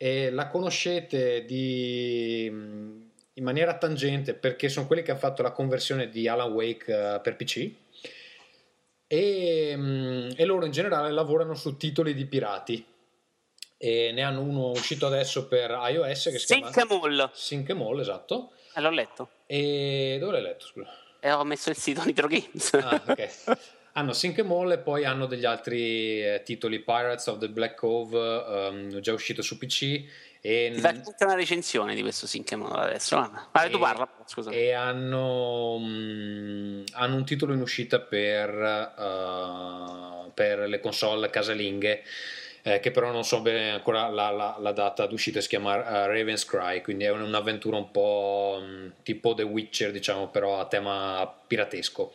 e 0.01 0.31
la 0.31 0.47
conoscete 0.47 1.45
di, 1.45 2.47
in 2.47 3.45
maniera 3.45 3.77
tangente 3.77 4.33
perché 4.33 4.69
sono 4.69 4.87
quelli 4.87 5.03
che 5.03 5.11
hanno 5.11 5.21
fatto 5.21 5.43
la 5.43 5.51
conversione 5.51 6.09
di 6.09 6.29
Alan 6.29 6.53
Wake 6.53 7.15
eh, 7.17 7.21
per 7.21 7.37
PC. 7.37 7.71
E, 9.09 9.75
mm, 9.77 10.31
e 10.37 10.45
loro 10.45 10.65
in 10.65 10.71
generale 10.71 11.11
lavorano 11.11 11.55
su 11.55 11.77
titoli 11.77 12.15
di 12.15 12.27
pirati 12.27 12.85
e 13.77 14.13
ne 14.13 14.23
hanno 14.23 14.43
uno 14.43 14.71
uscito 14.71 15.07
adesso 15.07 15.49
per 15.49 15.71
iOS 15.71 16.25
che 16.31 16.39
si 16.39 16.47
chiama 16.47 16.71
Sync 16.71 16.91
Mall. 16.91 17.31
Sync 17.33 17.71
Mall, 17.71 18.01
esatto. 18.01 18.53
Eh, 18.75 18.81
l'ho 18.81 18.91
letto. 18.91 19.31
E 19.47 20.19
dove 20.21 20.33
l'hai 20.33 20.43
letto? 20.43 20.67
Scusa. 20.67 20.91
E 21.21 21.33
ho 21.33 21.43
messo 21.43 21.71
il 21.71 21.77
sito 21.77 22.05
Nitro 22.05 22.29
Games. 22.29 22.73
Ah, 22.75 23.03
ok. 23.05 23.59
hanno 23.99 24.13
Sync 24.13 24.39
Mall 24.41 24.73
e 24.73 24.79
poi 24.79 25.05
hanno 25.05 25.27
degli 25.27 25.45
altri 25.45 26.23
eh, 26.23 26.43
titoli 26.45 26.79
Pirates 26.81 27.27
of 27.27 27.39
the 27.39 27.49
Black 27.49 27.75
Cove, 27.75 28.45
ehm, 28.47 29.01
già 29.01 29.13
uscito 29.13 29.43
su 29.43 29.59
PC. 29.59 30.05
E, 30.41 30.71
Ti 30.73 30.81
faccio 30.81 31.01
tutta 31.01 31.25
una 31.25 31.35
recensione 31.35 31.97
di 31.97 32.03
questo 32.03 32.27
Sync 32.29 32.53
Mall 32.53 32.79
adesso. 32.79 33.17
Guarda, 33.17 33.49
Vabbè, 33.51 33.71
tu 33.71 33.77
e- 33.77 33.81
parla. 33.81 34.09
Scusa. 34.25 34.51
E 34.51 34.73
hanno, 34.73 35.79
mm, 35.81 36.85
hanno 36.93 37.17
un 37.17 37.25
titolo 37.25 37.53
in 37.55 37.61
uscita 37.61 37.99
per, 38.01 38.51
eh, 38.97 40.31
per 40.33 40.61
le 40.69 40.81
console 40.81 41.29
casalinghe. 41.31 42.03
Eh, 42.63 42.81
che 42.81 42.91
però 42.91 43.11
non 43.13 43.25
so 43.25 43.41
bene 43.41 43.71
ancora 43.71 44.09
la, 44.09 44.31
la- 44.31 44.57
la 44.61 44.73
data 44.73 45.07
d'uscita, 45.07 45.41
si 45.41 45.49
chiama 45.49 45.77
eh, 45.77 46.07
Raven's 46.07 46.45
Cry, 46.45 46.81
quindi 46.83 47.05
è 47.05 47.11
un- 47.11 47.23
un'avventura 47.23 47.77
un 47.77 47.91
po' 47.91 48.59
mm, 48.61 48.89
tipo 49.03 49.35
The 49.35 49.43
Witcher, 49.43 49.91
diciamo, 49.93 50.29
però 50.29 50.61
a 50.61 50.67
tema 50.67 51.33
piratesco. 51.47 52.13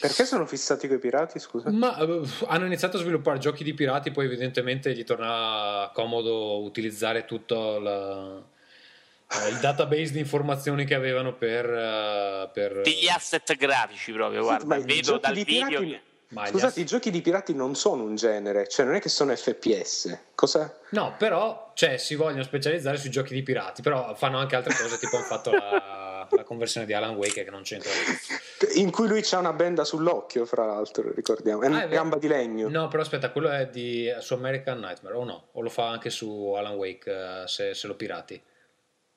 Perché 0.00 0.24
sono 0.24 0.46
fissati 0.46 0.88
coi 0.88 0.98
pirati, 0.98 1.38
scusa? 1.38 1.70
Ma 1.70 1.96
eh, 1.98 2.20
hanno 2.46 2.66
iniziato 2.66 2.96
a 2.96 3.00
sviluppare 3.00 3.38
giochi 3.38 3.62
di 3.64 3.74
pirati, 3.74 4.10
poi 4.10 4.24
evidentemente 4.26 4.92
gli 4.94 5.04
torna 5.04 5.90
comodo 5.94 6.60
utilizzare 6.62 7.24
tutto 7.24 7.78
la- 7.78 8.36
eh, 9.44 9.48
il 9.48 9.58
database 9.60 10.12
di 10.12 10.18
informazioni 10.18 10.84
che 10.84 10.94
avevano 10.94 11.34
per... 11.34 11.64
eh, 11.66 12.50
per 12.52 12.80
Degli 12.82 13.08
asset 13.08 13.54
grafici 13.56 14.12
proprio, 14.12 14.42
guarda. 14.42 14.76
i 14.76 14.82
vedo 14.82 15.18
dal 15.18 15.34
video. 15.34 15.66
pirati, 15.68 15.86
che- 15.90 16.00
Ma 16.32 16.46
gli 16.46 16.50
Scusate, 16.50 16.80
i 16.80 16.86
giochi 16.86 17.10
di 17.10 17.20
pirati 17.20 17.54
non 17.54 17.74
sono 17.74 18.02
un 18.04 18.14
genere, 18.14 18.66
cioè 18.66 18.86
non 18.86 18.94
è 18.94 19.00
che 19.00 19.08
sono 19.10 19.34
FPS. 19.36 20.18
Cosa? 20.34 20.78
No, 20.90 21.14
però 21.18 21.72
cioè, 21.74 21.98
si 21.98 22.14
vogliono 22.14 22.42
specializzare 22.42 22.96
sui 22.96 23.10
giochi 23.10 23.34
di 23.34 23.42
pirati, 23.42 23.82
però 23.82 24.14
fanno 24.14 24.38
anche 24.38 24.56
altre 24.56 24.74
cose, 24.74 24.98
tipo 24.98 25.16
hanno 25.16 25.26
fatto 25.26 25.50
la, 25.50 26.26
la 26.30 26.42
conversione 26.44 26.86
di 26.86 26.94
Alan 26.94 27.14
Wake 27.16 27.44
che 27.44 27.50
non 27.50 27.62
c'entra. 27.62 27.90
In 28.76 28.90
cui 28.90 29.08
lui 29.08 29.20
c'ha 29.22 29.38
una 29.38 29.52
benda 29.52 29.84
sull'occhio, 29.84 30.46
fra 30.46 30.64
l'altro, 30.64 31.12
ricordiamo. 31.12 31.62
È 31.62 31.66
Ah, 31.66 31.68
una 31.68 31.78
è 31.82 31.88
vero. 31.88 31.94
gamba 32.00 32.16
di 32.16 32.28
legno. 32.28 32.68
No, 32.70 32.88
però 32.88 33.02
aspetta, 33.02 33.30
quello 33.30 33.50
è 33.50 33.68
di, 33.68 34.10
su 34.20 34.32
American 34.32 34.78
Nightmare, 34.80 35.14
o 35.16 35.24
no? 35.24 35.48
O 35.52 35.60
lo 35.60 35.68
fa 35.68 35.88
anche 35.88 36.08
su 36.10 36.52
Alan 36.56 36.74
Wake 36.76 37.10
eh, 37.42 37.46
se, 37.46 37.74
se 37.74 37.86
lo 37.86 37.94
pirati? 37.94 38.42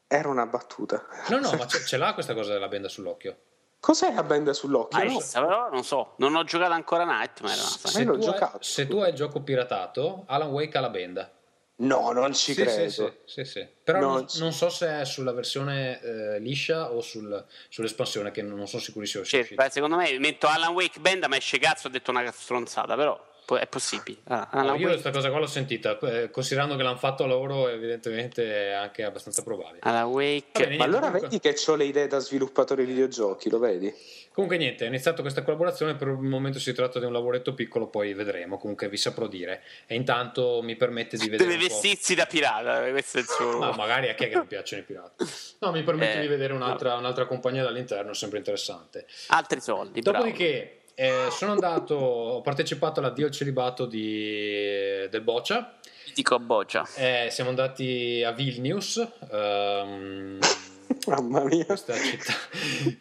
Era 0.08 0.28
una 0.28 0.46
battuta. 0.46 1.06
No, 1.30 1.40
no, 1.40 1.54
ma 1.54 1.66
ce, 1.68 1.80
ce 1.86 1.96
l'ha 1.98 2.14
questa 2.14 2.34
cosa 2.34 2.52
della 2.54 2.68
benda 2.68 2.90
sull'occhio. 2.90 3.38
Cos'è 3.86 4.12
la 4.16 4.24
benda 4.24 4.52
sull'occhio? 4.52 4.98
Ah, 5.00 5.04
No. 5.04 5.22
però 5.32 5.70
non 5.70 5.84
so, 5.84 6.14
non 6.18 6.34
ho 6.34 6.44
giocato 6.44 6.72
ancora 6.74 7.04
Nightmare. 7.06 7.56
Se 7.56 8.04
l'ho 8.04 8.14
tu, 8.14 8.18
hai, 8.18 8.26
giocato. 8.26 8.58
se 8.64 8.88
tu 8.88 8.98
hai 8.98 9.10
il 9.10 9.16
gioco 9.16 9.42
piratato, 9.42 10.24
Alan 10.26 10.50
Wake 10.50 10.76
ha 10.76 10.82
la 10.82 10.90
benda. 10.90 11.32
No, 11.78 12.12
non 12.12 12.34
ci 12.34 12.54
Sì, 12.56 12.62
credo. 12.64 12.90
sì, 12.90 12.90
sì, 12.90 13.14
sì, 13.26 13.46
sì. 13.46 13.68
Però 13.84 14.00
No, 14.00 14.08
non, 14.14 14.28
ci- 14.28 14.40
non 14.40 14.54
so 14.54 14.70
se 14.70 15.02
è 15.02 15.06
sulla 15.06 15.34
versione 15.34 16.02
eh, 16.02 16.40
liscia 16.40 16.92
o 16.92 17.00
sul- 17.02 17.46
sull'espansione, 17.70 18.32
che 18.32 18.42
non 18.42 18.66
sono 18.66 18.82
sicurissimo 18.82 19.24
Cioè, 19.24 19.50
beh, 19.54 19.70
secondo 19.70 19.98
me 19.98 20.18
metto 20.18 20.48
Alan 20.48 20.74
Wake 20.74 21.00
Band, 21.00 21.26
ma 21.26 21.36
esce 21.38 21.60
cazzo, 21.60 21.86
ho 21.86 21.92
detto 21.92 22.10
una 22.10 22.32
stronzata, 22.32 22.96
però 22.96 23.24
è 23.60 23.68
possibile. 23.68 24.18
Ah, 24.26 24.50
No, 24.54 24.60
Alan 24.60 24.66
io 24.80 24.88
Wake- 24.88 24.88
questa 25.02 25.12
cosa 25.12 25.30
qua 25.30 25.40
l'ho 25.40 25.46
sentita, 25.46 25.98
eh, 26.00 26.32
considerando 26.32 26.76
che 26.76 26.84
l'hanno 26.84 26.98
fatto 26.98 27.26
loro, 27.28 27.68
evidentemente 27.70 28.70
è 28.70 28.72
anche 28.72 29.04
abbastanza 29.04 29.44
probabile. 29.44 29.80
Alan 29.82 30.06
Wake. 30.10 30.46
Va 30.54 30.60
bene, 30.62 30.78
Ma 30.78 30.84
allora 30.86 31.06
comunque- 31.12 31.30
vedi 31.30 31.40
che 31.40 31.72
ho 31.72 31.76
le 31.76 31.86
idee 31.86 32.08
da 32.08 32.18
sviluppatore 32.20 32.84
videogiochi, 32.86 33.50
lo 33.50 33.60
vedi? 33.60 33.94
Comunque 34.34 34.58
niente, 34.58 34.84
è 34.84 34.88
iniziato 34.90 35.22
questa 35.22 35.44
collaborazione, 35.44 35.96
per 35.96 36.10
il 36.10 36.16
momento 36.16 36.60
si 36.60 36.74
tratta 36.74 37.00
di 37.00 37.06
un 37.06 37.14
lavoretto 37.14 37.54
piccolo, 37.54 37.88
poi 37.88 38.14
vedremo, 38.14 38.58
comunque 38.58 38.90
vi 38.90 38.98
saprò 38.98 39.28
dire. 39.28 39.62
E 39.86 39.96
intanto 39.96 40.60
mi 40.62 40.76
permette 40.76 41.16
di 41.16 41.30
vedere 41.30 41.50
Deve 41.52 41.64
vestirsi 41.64 42.16
da 42.16 42.26
pirata, 42.26 42.82
questo 42.90 43.18
è 43.20 43.22
il 43.22 43.28
suo. 43.28 43.60
Ma 43.60 43.74
magari 43.76 44.10
a 44.10 44.14
chi 44.14 44.26
è 44.26 44.30
che 44.30 44.36
non 44.36 44.48
piacciono 44.48 44.82
i 44.82 44.86
pirati. 44.86 45.26
No, 45.60 45.72
mi 45.72 45.84
permette 45.84 46.18
Eh, 46.18 46.22
di 46.22 46.28
vedere 46.28 46.52
un'altra, 46.52 46.96
un'altra 46.96 47.26
compagnia 47.28 47.64
dall'interno, 47.64 48.12
sempre 48.14 48.40
interessante. 48.40 49.06
Altri 49.28 49.62
soldi. 49.62 50.02
bravo. 50.02 50.26
Eh, 50.96 51.28
sono 51.30 51.52
andato, 51.52 51.96
ho 51.96 52.42
partecipato 52.42 53.00
all'addio 53.00 53.26
al 53.26 53.32
celibato 53.32 53.86
di, 53.86 55.08
del 55.10 55.22
Boccia, 55.22 55.76
Dico 56.16 56.40
Boccia. 56.40 56.88
Eh, 56.96 57.28
siamo 57.30 57.50
andati 57.50 58.24
a 58.26 58.32
Vilnius, 58.32 59.06
ehm, 59.30 60.40
Mamma 61.08 61.44
mia. 61.44 61.66
questa, 61.66 61.94
città, 61.96 62.34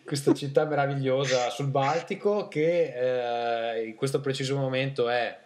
questa 0.04 0.34
città 0.34 0.64
meravigliosa 0.64 1.48
sul 1.50 1.68
Baltico 1.68 2.48
che 2.48 3.76
eh, 3.76 3.84
in 3.86 3.94
questo 3.94 4.20
preciso 4.20 4.56
momento 4.56 5.08
è, 5.08 5.38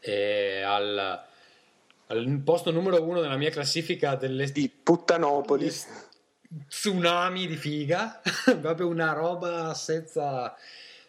è 0.00 0.60
al, 0.60 1.24
al 2.08 2.40
posto 2.44 2.70
numero 2.70 3.02
uno 3.02 3.22
nella 3.22 3.38
mia 3.38 3.50
classifica 3.50 4.14
delle 4.14 4.52
Di 4.52 4.68
Puttanopoli. 4.68 5.72
tsunami 6.68 7.46
di 7.46 7.56
figa, 7.56 8.20
proprio 8.60 8.88
una 8.88 9.14
roba 9.14 9.72
senza, 9.72 10.54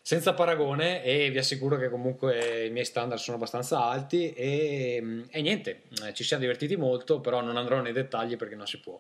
senza 0.06 0.34
paragone 0.34 1.02
e 1.02 1.30
vi 1.32 1.38
assicuro 1.38 1.78
che 1.78 1.90
comunque 1.90 2.66
i 2.66 2.70
miei 2.72 2.84
standard 2.84 3.22
sono 3.22 3.38
abbastanza 3.38 3.86
alti 3.86 4.34
e, 4.34 5.24
e 5.30 5.42
niente, 5.42 5.84
eh, 6.06 6.14
ci 6.14 6.26
siamo 6.26 6.42
divertiti 6.42 6.76
molto, 6.76 7.22
però 7.22 7.40
non 7.40 7.56
andrò 7.56 7.80
nei 7.80 7.94
dettagli 7.94 8.36
perché 8.36 8.56
non 8.56 8.68
si 8.68 8.82
può. 8.82 9.00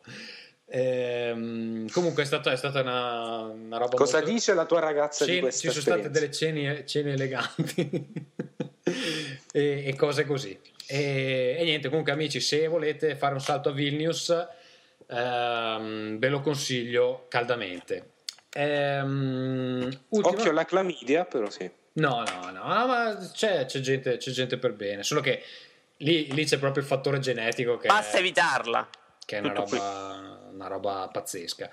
Ehm, 0.65 1.89
comunque 1.89 2.23
è 2.23 2.25
stata, 2.25 2.53
è 2.53 2.55
stata 2.55 2.79
una, 2.79 3.41
una 3.41 3.77
roba 3.77 3.97
Cosa 3.97 4.19
molto... 4.19 4.31
dice 4.31 4.53
la 4.53 4.65
tua 4.65 4.79
ragazza 4.79 5.25
di 5.25 5.31
Cene- 5.31 5.41
questa 5.41 5.71
ci 5.71 5.81
sono 5.81 5.97
state 5.97 6.09
delle 6.09 6.31
cene, 6.31 6.85
cene 6.85 7.11
eleganti 7.11 8.23
e, 9.51 9.83
e 9.85 9.95
cose 9.97 10.25
così. 10.25 10.57
E, 10.87 11.57
e 11.59 11.63
niente, 11.65 11.89
comunque 11.89 12.13
amici, 12.13 12.39
se 12.39 12.65
volete 12.67 13.17
fare 13.17 13.33
un 13.33 13.41
salto 13.41 13.67
a 13.67 13.71
Vilnius, 13.73 14.33
ehm, 15.07 16.17
ve 16.17 16.29
lo 16.29 16.39
consiglio 16.39 17.25
caldamente. 17.27 18.12
Ehm, 18.55 19.89
ultima- 20.09 20.35
Occhio 20.37 20.51
alla 20.51 20.65
clamidia, 20.65 21.25
però 21.25 21.49
sì. 21.49 21.69
No, 21.93 22.23
no, 22.23 22.49
no, 22.51 22.63
ma 22.63 23.29
c'è, 23.33 23.65
c'è 23.65 23.79
gente, 23.79 24.17
c'è 24.17 24.31
gente 24.31 24.57
per 24.57 24.73
bene, 24.73 25.03
solo 25.03 25.21
che 25.21 25.43
lì, 25.97 26.31
lì 26.33 26.43
c'è 26.45 26.57
proprio 26.57 26.81
il 26.81 26.87
fattore 26.89 27.19
genetico 27.19 27.77
che 27.77 27.87
Basta 27.87 28.17
è, 28.17 28.19
evitarla. 28.19 28.89
che 29.23 29.37
è 29.37 29.39
una 29.39 29.53
roba, 29.53 30.49
una 30.51 30.67
roba 30.67 31.09
pazzesca. 31.11 31.69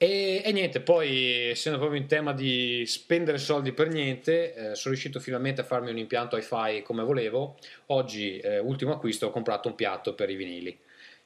E, 0.00 0.42
e 0.44 0.52
niente, 0.52 0.80
poi 0.80 1.50
essendo 1.50 1.78
proprio 1.78 2.00
in 2.00 2.06
tema 2.06 2.32
di 2.32 2.84
spendere 2.86 3.38
soldi 3.38 3.72
per 3.72 3.88
niente, 3.88 4.54
eh, 4.54 4.74
sono 4.76 4.94
riuscito 4.94 5.18
finalmente 5.18 5.60
a 5.62 5.64
farmi 5.64 5.90
un 5.90 5.98
impianto 5.98 6.36
hi-fi 6.36 6.82
come 6.82 7.02
volevo. 7.02 7.58
Oggi, 7.86 8.38
eh, 8.38 8.58
ultimo 8.58 8.92
acquisto, 8.92 9.26
ho 9.26 9.30
comprato 9.30 9.66
un 9.68 9.74
piatto 9.74 10.14
per 10.14 10.30
i 10.30 10.36
vinili. 10.36 10.78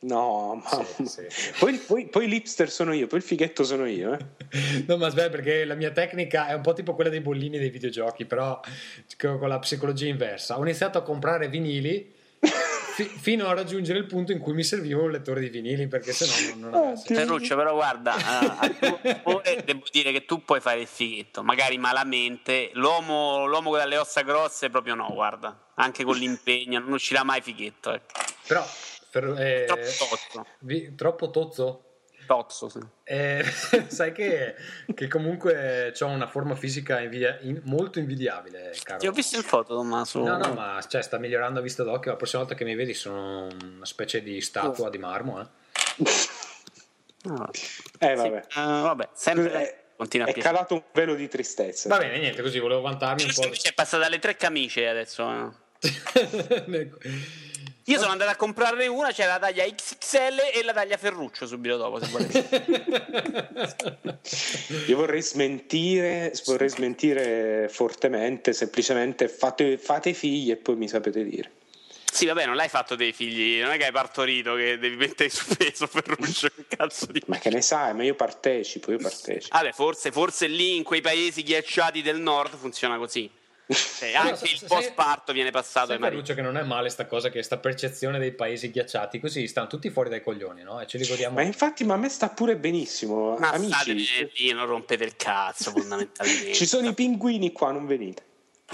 No, 0.03 0.61
mamma. 0.65 0.85
Sì, 0.85 1.27
sì. 1.29 1.53
Poi, 1.59 1.79
poi, 1.79 2.09
poi 2.09 2.27
l'hipster 2.27 2.69
sono 2.69 2.93
io, 2.93 3.07
poi 3.07 3.19
il 3.21 3.25
fighetto 3.25 3.63
sono 3.63 3.87
io. 3.87 4.15
Eh. 4.15 4.41
No, 4.87 4.97
ma 4.97 5.07
aspetta, 5.07 5.31
perché 5.31 5.65
la 5.65 5.75
mia 5.75 5.93
tecnica 5.93 6.49
è 6.49 6.55
un 6.55 6.61
po' 6.61 6.73
tipo 6.73 6.95
quella 6.95 7.09
dei 7.09 7.21
bollini 7.21 7.59
dei 7.59 7.71
videogiochi, 7.71 8.25
però 8.25 8.61
con 9.17 9.49
la 9.49 9.59
psicologia 9.59 10.09
inversa. 10.09 10.59
Ho 10.59 10.63
iniziato 10.63 10.99
a 10.99 11.03
comprare 11.03 11.49
vinili 11.49 12.13
fi- 12.95 13.05
fino 13.05 13.47
a 13.47 13.55
raggiungere 13.55 13.99
il 13.99 14.07
punto 14.07 14.33
in 14.33 14.41
cui 14.41 14.53
mi 14.53 14.65
serviva 14.65 15.03
un 15.03 15.11
lettore 15.11 15.41
di 15.41 15.49
vinili, 15.49 15.87
perché 15.87 16.13
sennò 16.13 16.51
non, 16.51 16.61
non 16.61 16.75
aveva 16.75 16.97
senso. 16.97 17.15
Ferruccio, 17.15 17.57
però 17.57 17.75
guarda, 17.75 18.15
a 18.59 18.69
tuo 18.69 19.43
devo 19.65 19.85
dire 19.91 20.13
che 20.13 20.25
tu 20.25 20.45
puoi 20.45 20.61
fare 20.61 20.81
il 20.81 20.89
fighetto, 20.89 21.43
magari 21.43 21.79
malamente. 21.79 22.71
L'uomo, 22.75 23.47
l'uomo 23.47 23.71
con 23.71 23.87
le 23.87 23.97
ossa 23.97 24.23
grosse 24.23 24.69
proprio 24.69 24.95
no, 24.95 25.11
guarda. 25.13 25.71
Anche 25.77 26.05
con 26.05 26.17
l'impegno, 26.17 26.81
non 26.81 26.93
uscirà 26.93 27.23
mai 27.23 27.41
fighetto. 27.41 27.93
Ecco. 27.93 28.21
Però, 28.47 28.67
per- 29.13 29.35
eh, 29.39 29.65
Troppo 29.67 29.85
tozzo. 30.09 30.47
vi- 30.61 30.95
troppo 30.95 31.31
tozzo? 31.31 31.85
Tozzo, 32.25 32.69
sì. 32.69 32.79
Eh, 33.05 33.45
sai 33.89 34.13
che, 34.13 34.55
che 34.95 35.09
comunque 35.09 35.93
ho 36.01 36.07
una 36.07 36.27
forma 36.29 36.55
fisica 36.55 37.01
invidia- 37.01 37.37
in- 37.43 37.61
molto 37.65 37.99
invidiabile, 37.99 38.73
caro. 38.83 39.01
Ti 39.01 39.07
ho 39.09 39.13
visto 39.13 39.37
in 39.37 39.43
foto, 39.43 39.75
Tommaso. 39.75 40.23
No, 40.23 40.39
no, 40.39 40.55
ma 40.55 40.83
cioè, 40.89 41.03
sta 41.03 41.19
migliorando 41.19 41.59
a 41.59 41.63
vista 41.63 41.83
d'occhio. 41.83 42.13
La 42.13 42.17
prossima 42.17 42.43
volta 42.43 42.57
che 42.57 42.65
mi 42.65 42.75
vedi 42.75 42.95
sono 42.95 43.49
una 43.63 43.85
specie 43.85 44.23
di 44.23 44.41
statua 44.41 44.89
di 44.89 44.99
marmo. 44.99 45.41
Eh. 45.41 45.47
No. 47.25 47.51
Eh, 47.99 48.09
Sì, 48.09 48.15
vabbè. 48.15 48.37
eh, 48.37 48.43
vabbè, 48.55 49.09
sempre 49.15 49.53
È, 49.53 49.85
continua 49.97 50.27
a 50.27 50.31
è 50.31 50.35
calato 50.39 50.75
un 50.75 50.83
velo 50.93 51.15
di 51.15 51.29
tristezza. 51.29 51.89
Va 51.89 51.99
bene, 51.99 52.19
niente, 52.19 52.41
così 52.41 52.59
volevo 52.61 52.81
vantarmi 52.81 53.25
un 53.25 53.31
po'. 53.35 53.51
È 53.51 53.73
passata 53.75 54.07
alle 54.07 54.19
tre 54.21 54.37
camicie 54.37 54.89
adesso. 54.89 55.29
eh. 55.31 55.61
Io 57.87 57.99
sono 57.99 58.13
andato 58.13 58.31
a 58.31 58.37
comprarne 58.37 58.87
una, 58.87 59.11
c'è 59.11 59.27
la 59.27 59.41
taglia 59.41 59.65
XXL 59.65 60.39
e 60.55 60.63
la 60.63 60.73
taglia 60.73 60.97
Ferruccio 60.97 61.47
subito 61.47 61.77
dopo, 61.77 61.99
se 61.99 62.11
volete. 62.11 62.65
Io 64.87 64.97
vorrei 64.97 65.23
smentire, 65.23 66.33
vorrei 66.45 66.69
smentire 66.69 67.69
fortemente, 67.69 68.53
semplicemente 68.53 69.27
fate, 69.27 69.79
fate 69.79 70.13
figli 70.13 70.53
e 70.53 70.57
poi 70.57 70.77
mi 70.77 70.87
sapete 70.89 71.25
dire. 71.25 71.51
Sì, 72.13 72.27
vabbè, 72.27 72.45
non 72.45 72.57
l'hai 72.57 72.69
fatto 72.69 72.95
dei 72.95 73.13
figli, 73.13 73.61
non 73.61 73.71
è 73.71 73.79
che 73.79 73.87
hai 73.87 73.93
partorito 73.93 74.55
che 74.55 74.79
devi 74.79 74.97
mettere 74.97 75.31
su 75.31 75.57
peso 75.57 75.87
Ferruccio, 75.87 76.49
che 76.55 76.67
cazzo 76.69 77.07
di... 77.07 77.23
Ma 77.27 77.39
che 77.39 77.49
ne 77.49 77.63
sai, 77.63 77.95
ma 77.95 78.05
io 78.05 78.15
partecipo, 78.15 78.93
io 78.93 78.99
partecipo. 78.99 79.57
Vabbè, 79.57 79.73
forse, 79.73 80.13
forse 80.13 80.47
lì 80.47 80.77
in 80.77 80.83
quei 80.83 81.01
paesi 81.01 81.43
ghiacciati 81.43 82.03
del 82.03 82.21
nord 82.21 82.55
funziona 82.55 82.99
così. 82.99 83.31
Cioè, 83.73 84.15
anche 84.15 84.37
se- 84.37 84.55
il 84.55 84.61
post 84.67 84.93
parto 84.95 85.33
viene 85.33 85.51
passato 85.51 85.93
ai 85.93 85.99
mariti. 85.99 86.23
Ferruccio 86.23 86.35
che 86.35 86.43
non 86.43 86.57
è 86.57 86.63
male 86.67 86.89
sta 86.89 87.07
cosa, 87.07 87.29
che 87.31 87.43
sta 87.43 87.59
percezione 87.59 88.19
dei 88.19 88.33
paesi 88.33 88.71
ghiacciati, 88.71 89.19
così 89.21 89.47
stanno 89.47 89.67
tutti 89.67 89.91
fuori 89.91 90.09
dai 90.11 90.23
coglioni, 90.23 90.63
no? 90.63 90.81
E 90.81 90.87
ce 90.87 90.99
li 90.99 91.07
godiamo. 91.07 91.35
Ma 91.37 91.43
infatti, 91.43 91.85
ma 91.85 91.95
a 91.95 91.97
me 91.99 92.09
sta 92.09 92.29
pure 92.29 92.57
benissimo, 92.57 93.37
Ma 93.39 93.51
amici. 93.51 94.31
lì, 94.37 94.53
non 94.53 94.67
rompete 94.67 95.05
il 95.05 95.17
cazzo 95.17 95.71
fondamentalmente. 95.71 96.53
Ci 96.55 96.67
sono 96.67 96.89
i 96.89 96.95
pinguini 96.95 97.53
qua, 97.53 97.71
non 97.73 97.87
venite. 97.87 98.23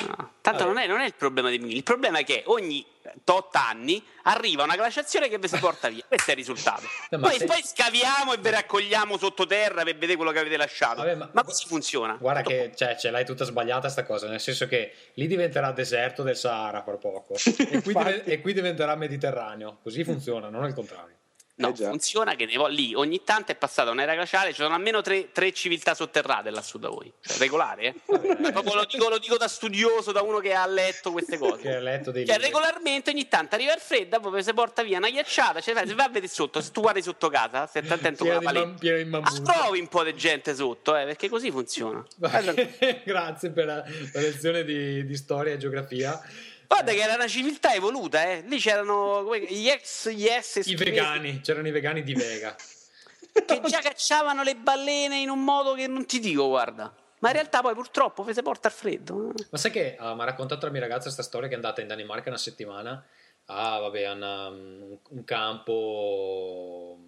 No. 0.07 0.33
Tanto 0.41 0.65
Vabbè. 0.65 0.75
non 0.75 0.79
è, 0.79 0.87
non 0.87 1.01
è 1.01 1.07
il 1.07 1.15
problema 1.15 1.49
dei 1.49 1.59
vinili, 1.59 1.77
il 1.77 1.83
problema 1.83 2.19
è 2.19 2.25
che 2.25 2.43
ogni 2.47 2.85
tot 3.25 3.55
anni 3.57 4.03
arriva 4.25 4.65
una 4.65 4.77
glaciazione 4.77 5.29
che 5.29 5.39
vi 5.39 5.49
si 5.49 5.59
porta 5.59 5.89
via. 5.89 6.05
Questo 6.07 6.31
è 6.31 6.33
il 6.33 6.39
risultato. 6.39 6.83
No, 7.11 7.19
poi, 7.21 7.39
se- 7.39 7.45
poi 7.47 7.63
scaviamo 7.63 8.35
e 8.35 8.39
vi 8.39 8.51
raccogliamo 8.51 9.17
sottoterra 9.19 9.83
per 9.85 9.95
vedere 9.95 10.17
quello 10.17 10.31
che 10.33 10.39
avete 10.39 10.57
lasciato. 10.57 10.97
Vabbè, 11.03 11.15
ma, 11.15 11.31
ma- 11.33 11.45
così 11.45 11.67
funziona. 11.67 12.17
Guarda 12.21 12.43
che 12.43 12.73
cioè, 12.75 12.97
ce 12.97 13.11
l'hai 13.11 13.25
tutta 13.25 13.45
sbagliata 13.45 13.89
sta 13.89 14.05
cosa, 14.05 14.29
nel 14.29 14.41
senso 14.41 14.67
che 14.67 14.93
lì 15.15 15.27
diventerà 15.27 15.73
deserto 15.73 16.23
del 16.23 16.37
Sahara 16.37 16.83
fra 16.83 16.97
poco 16.97 17.35
e 17.45 17.83
qui, 17.83 17.93
Infatti. 17.93 18.23
e 18.31 18.41
qui 18.41 18.53
diventerà 18.53 18.95
Mediterraneo, 18.97 19.79
così 19.83 20.05
funziona, 20.05 20.49
non 20.49 20.65
al 20.65 20.75
contrario. 20.75 21.17
No, 21.59 21.71
Eh 21.77 21.85
funziona 21.85 22.37
che 22.37 22.47
ne 22.47 22.57
vo- 22.57 22.69
lì 22.69 22.95
ogni 22.95 23.25
tanto 23.25 23.51
è 23.51 23.57
passata 23.57 23.91
un'era 23.91 24.15
glaciale, 24.15 24.51
ci 24.51 24.63
sono 24.63 24.75
almeno 24.75 25.01
tre, 25.01 25.33
tre 25.33 25.53
civiltà 25.53 25.93
sotterrate 25.95 26.51
lassù 26.51 26.79
da 26.79 26.89
voi. 26.89 27.13
Cioè, 27.21 27.37
regolare, 27.39 27.83
eh? 27.83 27.95
Proprio 28.53 28.75
lo, 28.75 28.85
dico, 28.85 29.09
lo 29.09 29.19
dico 29.19 29.37
da 29.37 29.49
studioso, 29.49 30.13
da 30.13 30.23
uno 30.23 30.39
che 30.39 30.55
ha 30.55 30.65
letto 30.67 31.11
queste 31.11 31.37
cose. 31.37 31.63
Che 31.63 31.75
ha 31.75 31.81
letto 31.81 32.13
dei 32.13 32.25
Cioè, 32.25 32.37
libri. 32.37 32.53
regolarmente 32.53 33.11
ogni 33.11 33.27
tanto 33.27 33.57
arriva 33.57 33.75
il 33.75 33.81
freddo, 33.81 34.21
poi 34.21 34.41
si 34.43 34.53
porta 34.55 34.85
via 34.85 34.99
una 34.99 35.11
ghiacciata, 35.11 35.61
cioè, 35.61 35.75
se 35.85 35.95
vai 35.95 36.05
a 36.07 36.09
vedere 36.09 36.29
sotto, 36.33 36.61
se 36.61 36.71
tu 36.71 36.81
guardi 36.81 37.03
sotto 37.03 37.29
casa, 37.29 37.67
stai 37.67 37.83
attento 37.89 38.25
con 38.25 38.39
Pieno 38.39 38.41
la 38.41 39.21
paletta. 39.21 39.51
Ah, 39.51 39.53
trovi 39.53 39.81
un 39.81 39.89
po' 39.89 40.05
di 40.05 40.15
gente 40.15 40.55
sotto, 40.55 40.97
eh, 40.97 41.05
perché 41.07 41.29
così 41.29 41.51
funziona. 41.51 42.05
Grazie 43.05 43.51
per 43.51 43.65
la, 43.67 43.75
la 44.13 44.21
lezione 44.21 44.63
di, 44.65 45.05
di 45.05 45.17
storia 45.17 45.55
e 45.55 45.57
geografia. 45.57 46.21
Guarda 46.69 46.93
che 46.93 47.01
era 47.01 47.15
una 47.15 47.27
civiltà 47.27 47.75
evoluta, 47.75 48.23
eh. 48.31 48.43
Lì 48.47 48.59
c'erano 48.59 49.23
come- 49.25 49.41
gli 49.41 49.69
ex, 49.69 50.11
gli 50.11 50.27
ex 50.27 50.67
I 50.67 50.75
vegani, 50.77 51.41
c'erano 51.41 51.67
i 51.67 51.71
vegani 51.71 52.03
di 52.03 52.15
Vega. 52.15 52.55
che 53.47 53.61
già 53.67 53.81
cacciavano 53.81 54.43
le 54.43 54.55
balene 54.55 55.19
in 55.19 55.31
un 55.31 55.43
modo 55.43 55.75
che 55.75 55.87
non 55.87 56.05
ti 56.07 56.21
dico, 56.21 56.47
guarda. 56.49 56.95
Ma 57.21 57.29
in 57.29 57.35
realtà 57.35 57.63
poi 57.63 57.75
purtroppo 57.75 58.31
se 58.33 58.43
porta 58.43 58.69
al 58.69 58.75
freddo. 58.75 59.31
eh. 59.31 59.47
Ma 59.51 59.59
sai 59.59 59.71
che 59.71 59.97
ah, 59.99 60.15
mi 60.15 60.21
ha 60.21 60.25
raccontato 60.25 60.67
la 60.67 60.73
mia 60.73 60.81
ragazza 60.83 61.05
questa 61.05 61.23
storia 61.23 61.49
che 61.49 61.55
è 61.55 61.57
andata 61.57 61.81
in 61.81 61.89
Danimarca 61.89 62.29
una 62.29 62.39
settimana? 62.39 63.05
Ah, 63.47 63.79
vabbè, 63.79 64.03
hanno 64.05 64.49
um, 64.49 64.99
un 65.09 65.25
campo. 65.25 66.99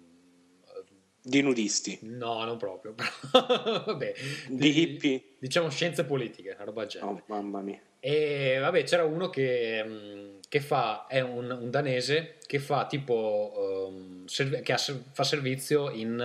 Di 1.21 1.41
nudisti. 1.41 1.99
No, 2.01 2.43
non 2.43 2.57
proprio. 2.57 2.95
vabbè, 3.85 4.13
Di 4.47 4.81
hippie. 4.81 5.35
Diciamo 5.37 5.69
scienze 5.69 6.03
politiche, 6.03 6.53
una 6.55 6.63
roba 6.65 6.87
genere. 6.87 7.11
Oh, 7.11 7.23
mamma 7.27 7.61
mia. 7.61 7.79
E 8.03 8.57
vabbè, 8.59 8.83
c'era 8.83 9.03
uno 9.03 9.29
che, 9.29 9.83
mm, 9.85 10.39
che 10.49 10.59
fa, 10.59 11.05
è 11.07 11.19
un, 11.21 11.51
un 11.51 11.69
danese 11.69 12.37
che 12.47 12.57
fa 12.57 12.87
tipo, 12.87 13.89
ehm, 13.89 14.25
serv- 14.25 14.61
che 14.61 14.73
ha 14.73 14.77
fa 14.77 15.23
servizio 15.23 15.91
in 15.91 16.19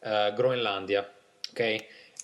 eh, 0.00 0.32
Groenlandia, 0.36 1.10
ok? 1.50 1.58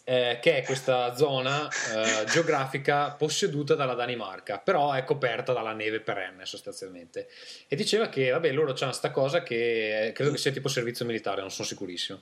Eh, 0.09 0.39
che 0.41 0.59
è 0.59 0.63
questa 0.63 1.17
zona 1.17 1.67
eh, 1.69 2.25
geografica 2.27 3.13
posseduta 3.13 3.75
dalla 3.75 3.95
Danimarca, 3.95 4.59
però 4.59 4.93
è 4.93 5.05
coperta 5.05 5.55
dalla 5.55 5.73
neve 5.73 6.01
perenne 6.01 6.45
sostanzialmente. 6.45 7.29
E 7.67 7.77
diceva 7.77 8.09
che, 8.11 8.31
vabbè, 8.31 8.53
loro 8.53 8.75
hanno 8.79 8.93
sta 8.93 9.11
cosa 9.11 9.43
che 9.43 10.09
eh, 10.09 10.13
credo 10.13 10.33
che 10.33 10.39
sia 10.39 10.53
tipo 10.53 10.69
servizio 10.69 11.07
militare, 11.07 11.41
non 11.41 11.51
sono 11.51 11.67
sicurissimo. 11.67 12.21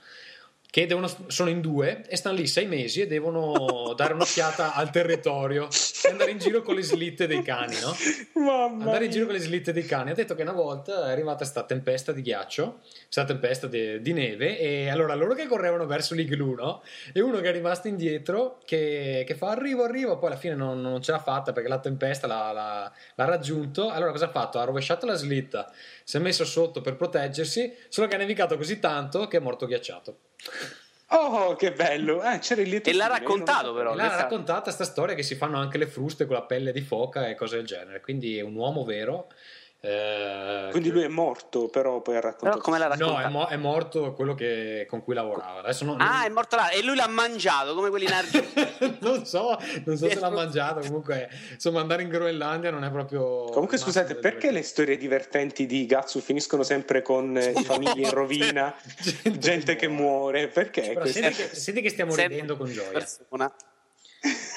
Che 0.74 0.86
devono, 0.86 1.08
sono 1.28 1.50
in 1.50 1.60
due 1.60 2.02
e 2.08 2.16
stanno 2.16 2.34
lì 2.34 2.48
sei 2.48 2.66
mesi 2.66 3.00
e 3.00 3.06
devono 3.06 3.92
dare 3.94 4.12
un'occhiata 4.12 4.74
al 4.74 4.90
territorio 4.90 5.68
e 6.02 6.10
andare 6.10 6.32
in 6.32 6.38
giro 6.38 6.62
con 6.62 6.74
le 6.74 6.82
slitte 6.82 7.28
dei 7.28 7.42
cani, 7.42 7.76
no? 7.78 7.94
Mamma 8.42 8.82
andare 8.82 9.04
in 9.04 9.12
giro 9.12 9.26
con 9.26 9.34
le 9.34 9.40
slitte 9.40 9.72
dei 9.72 9.84
cani. 9.84 10.10
Ha 10.10 10.14
detto 10.14 10.34
che 10.34 10.42
una 10.42 10.50
volta 10.50 11.06
è 11.06 11.12
arrivata 11.12 11.36
questa 11.36 11.62
tempesta 11.62 12.10
di 12.10 12.22
ghiaccio, 12.22 12.80
questa 13.02 13.22
tempesta 13.22 13.68
di, 13.68 14.02
di 14.02 14.12
neve, 14.12 14.58
e 14.58 14.88
allora 14.88 15.14
loro 15.14 15.34
che 15.34 15.46
correvano 15.46 15.86
verso 15.86 16.12
l'igloo, 16.12 16.56
no? 16.56 16.82
E 17.12 17.20
uno 17.20 17.38
che 17.38 17.50
è 17.50 17.52
rimasto 17.52 17.86
indietro 17.86 18.58
che, 18.64 19.22
che 19.24 19.34
fa 19.36 19.50
arrivo, 19.50 19.84
arrivo, 19.84 20.18
poi 20.18 20.30
alla 20.30 20.38
fine 20.38 20.56
non, 20.56 20.80
non 20.80 21.00
ce 21.00 21.12
l'ha 21.12 21.20
fatta 21.20 21.52
perché 21.52 21.68
la 21.68 21.78
tempesta 21.78 22.26
l'ha, 22.26 22.50
l'ha- 22.50 22.92
l'ha 23.14 23.24
raggiunto. 23.24 23.90
Allora 23.90 24.10
cosa 24.10 24.24
ha 24.24 24.30
fatto? 24.30 24.58
Ha 24.58 24.64
rovesciato 24.64 25.06
la 25.06 25.14
slitta, 25.14 25.72
si 26.02 26.16
è 26.16 26.20
messo 26.20 26.44
sotto 26.44 26.80
per 26.80 26.96
proteggersi, 26.96 27.72
solo 27.86 28.08
che 28.08 28.16
ha 28.16 28.18
nevicato 28.18 28.56
così 28.56 28.80
tanto 28.80 29.28
che 29.28 29.36
è 29.36 29.40
morto 29.40 29.66
ghiacciato. 29.66 30.16
Oh, 31.08 31.54
che 31.54 31.72
bello. 31.72 32.22
Eh, 32.22 32.38
c'era 32.38 32.62
il 32.62 32.68
lieto 32.70 32.88
E 32.90 32.92
l'ha 32.94 33.06
raccontato 33.06 33.72
però. 33.74 33.92
E 33.92 33.96
l'ha 33.96 34.02
questa- 34.04 34.22
raccontata 34.22 34.62
questa 34.62 34.84
storia 34.84 35.14
che 35.14 35.22
si 35.22 35.34
fanno 35.36 35.58
anche 35.58 35.78
le 35.78 35.86
fruste 35.86 36.26
con 36.26 36.34
la 36.34 36.42
pelle 36.42 36.72
di 36.72 36.80
foca 36.80 37.28
e 37.28 37.34
cose 37.34 37.56
del 37.56 37.66
genere. 37.66 38.00
Quindi 38.00 38.38
è 38.38 38.42
un 38.42 38.54
uomo 38.54 38.84
vero. 38.84 39.28
Eh, 39.86 40.68
Quindi 40.70 40.88
che- 40.88 40.94
lui 40.94 41.04
è 41.04 41.08
morto, 41.08 41.68
però 41.68 42.00
poi 42.00 42.16
ha 42.16 42.20
raccontato. 42.20 42.60
come 42.62 42.78
l'ha 42.78 42.86
No, 42.88 42.94
raccontato? 42.94 43.26
è, 43.26 43.30
mo- 43.30 43.46
è 43.48 43.56
morto 43.56 44.12
quello 44.14 44.34
che- 44.34 44.86
con 44.88 45.02
cui 45.02 45.12
lavorava. 45.14 45.60
Adesso 45.60 45.84
non, 45.84 46.00
Ah, 46.00 46.24
è 46.24 46.30
morto 46.30 46.56
là 46.56 46.70
e 46.70 46.82
lui 46.82 46.96
l'ha 46.96 47.06
mangiato 47.06 47.74
come 47.74 47.90
quelli 47.90 48.06
in 48.06 48.12
Argentina. 48.14 48.96
non 49.00 49.26
so, 49.26 49.58
non 49.84 49.96
so 49.98 50.08
se 50.08 50.18
l'ha 50.18 50.30
mangiato. 50.30 50.80
Comunque, 50.80 51.28
insomma, 51.52 51.80
andare 51.80 52.02
in 52.02 52.08
Groenlandia 52.08 52.70
non 52.70 52.82
è 52.82 52.90
proprio. 52.90 53.44
Comunque, 53.50 53.76
scusate, 53.76 54.14
perché 54.14 54.50
le 54.50 54.62
storie 54.62 54.96
divertenti 54.96 55.66
di 55.66 55.84
Gatsu 55.84 56.20
finiscono 56.20 56.62
sempre 56.62 57.02
con 57.02 57.36
eh, 57.36 57.52
famiglie 57.52 58.00
in 58.06 58.10
rovina, 58.10 58.74
Gente 59.22 59.38
gente 59.38 59.76
che 59.76 59.88
muore? 59.88 60.48
Perché? 60.48 60.92
Però 60.94 61.04
senti 61.06 61.34
che, 61.42 61.54
senti 61.54 61.80
che 61.82 61.90
stiamo 61.90 62.12
Sempre 62.12 62.32
ridendo 62.34 62.56
con 62.56 62.70
gioia. 62.72 62.90
persona. 62.90 63.52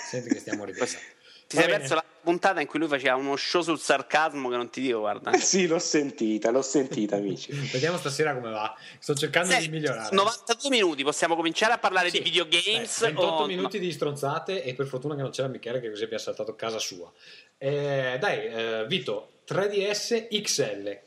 Senti 0.10 0.30
che 0.30 0.40
stiamo 0.40 0.64
ridendo. 0.64 0.86
Ti 0.86 1.56
Va 1.56 1.62
sei 1.62 1.66
bene. 1.66 1.78
perso 1.80 1.96
la 1.96 2.04
puntata 2.28 2.60
in 2.60 2.68
cui 2.68 2.80
lui 2.80 2.90
faceva 2.90 3.16
uno 3.16 3.38
show 3.38 3.62
sul 3.62 3.80
sarcasmo 3.80 4.50
che 4.50 4.58
non 4.58 4.70
ti 4.70 4.82
dico, 4.82 5.00
guarda. 5.00 5.32
Eh 5.32 5.38
sì, 5.40 5.66
l'ho 5.66 5.80
sentita, 5.80 6.52
l'ho 6.52 6.62
sentita, 6.62 7.16
amici. 7.16 7.52
Vediamo 7.72 7.98
stasera 7.98 8.34
come 8.36 8.50
va. 8.52 8.76
Sto 9.00 9.14
cercando 9.16 9.52
Senti, 9.52 9.70
di 9.70 9.76
migliorare. 9.78 10.14
92 10.14 10.70
minuti, 10.70 11.04
possiamo 11.04 11.36
cominciare 11.38 11.72
a 11.74 11.78
parlare 11.78 12.10
Sì. 12.10 12.18
di 12.18 12.24
videogames? 12.30 13.00
Dai, 13.00 13.14
28 13.14 13.44
o- 13.44 13.46
minuti 13.46 13.80
di 13.80 13.92
stronzate 13.94 14.64
e 14.64 14.74
per 14.74 14.88
fortuna 14.88 15.16
che 15.16 15.22
non 15.22 15.32
c'era 15.32 15.48
Michele 15.48 15.80
che 15.80 15.90
così 15.90 16.04
abbia 16.04 16.18
saltato 16.18 16.54
casa 16.56 16.80
sua. 16.80 17.10
Eh, 17.58 18.18
dai, 18.20 18.46
eh, 18.46 18.86
Vito, 18.88 19.30
3DS 19.48 20.28
XL. 20.30 21.00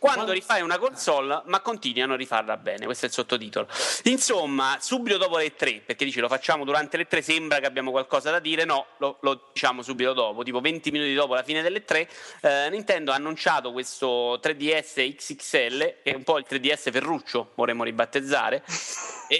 Quando 0.00 0.32
rifai 0.32 0.62
una 0.62 0.78
console, 0.78 1.42
ma 1.44 1.60
continui 1.60 2.00
a 2.00 2.16
rifarla 2.16 2.56
bene, 2.56 2.86
questo 2.86 3.04
è 3.04 3.08
il 3.08 3.14
sottotitolo. 3.14 3.68
Insomma, 4.04 4.78
subito 4.80 5.18
dopo 5.18 5.36
le 5.36 5.54
3, 5.54 5.82
perché 5.84 6.06
dici 6.06 6.20
lo 6.20 6.28
facciamo 6.28 6.64
durante 6.64 6.96
le 6.96 7.06
3, 7.06 7.20
sembra 7.20 7.58
che 7.58 7.66
abbiamo 7.66 7.90
qualcosa 7.90 8.30
da 8.30 8.38
dire, 8.38 8.64
no, 8.64 8.86
lo, 8.96 9.18
lo 9.20 9.50
diciamo 9.52 9.82
subito 9.82 10.14
dopo, 10.14 10.42
tipo 10.42 10.60
20 10.60 10.90
minuti 10.90 11.12
dopo 11.12 11.34
la 11.34 11.42
fine 11.42 11.60
delle 11.60 11.84
3, 11.84 12.08
eh, 12.40 12.68
Nintendo 12.70 13.12
ha 13.12 13.16
annunciato 13.16 13.72
questo 13.72 14.40
3DS 14.42 15.14
XXL, 15.16 15.78
che 15.78 15.96
è 16.02 16.14
un 16.14 16.24
po' 16.24 16.38
il 16.38 16.46
3DS 16.48 16.90
Ferruccio, 16.90 17.50
vorremmo 17.54 17.84
ribattezzare, 17.84 18.64
e, 19.28 19.38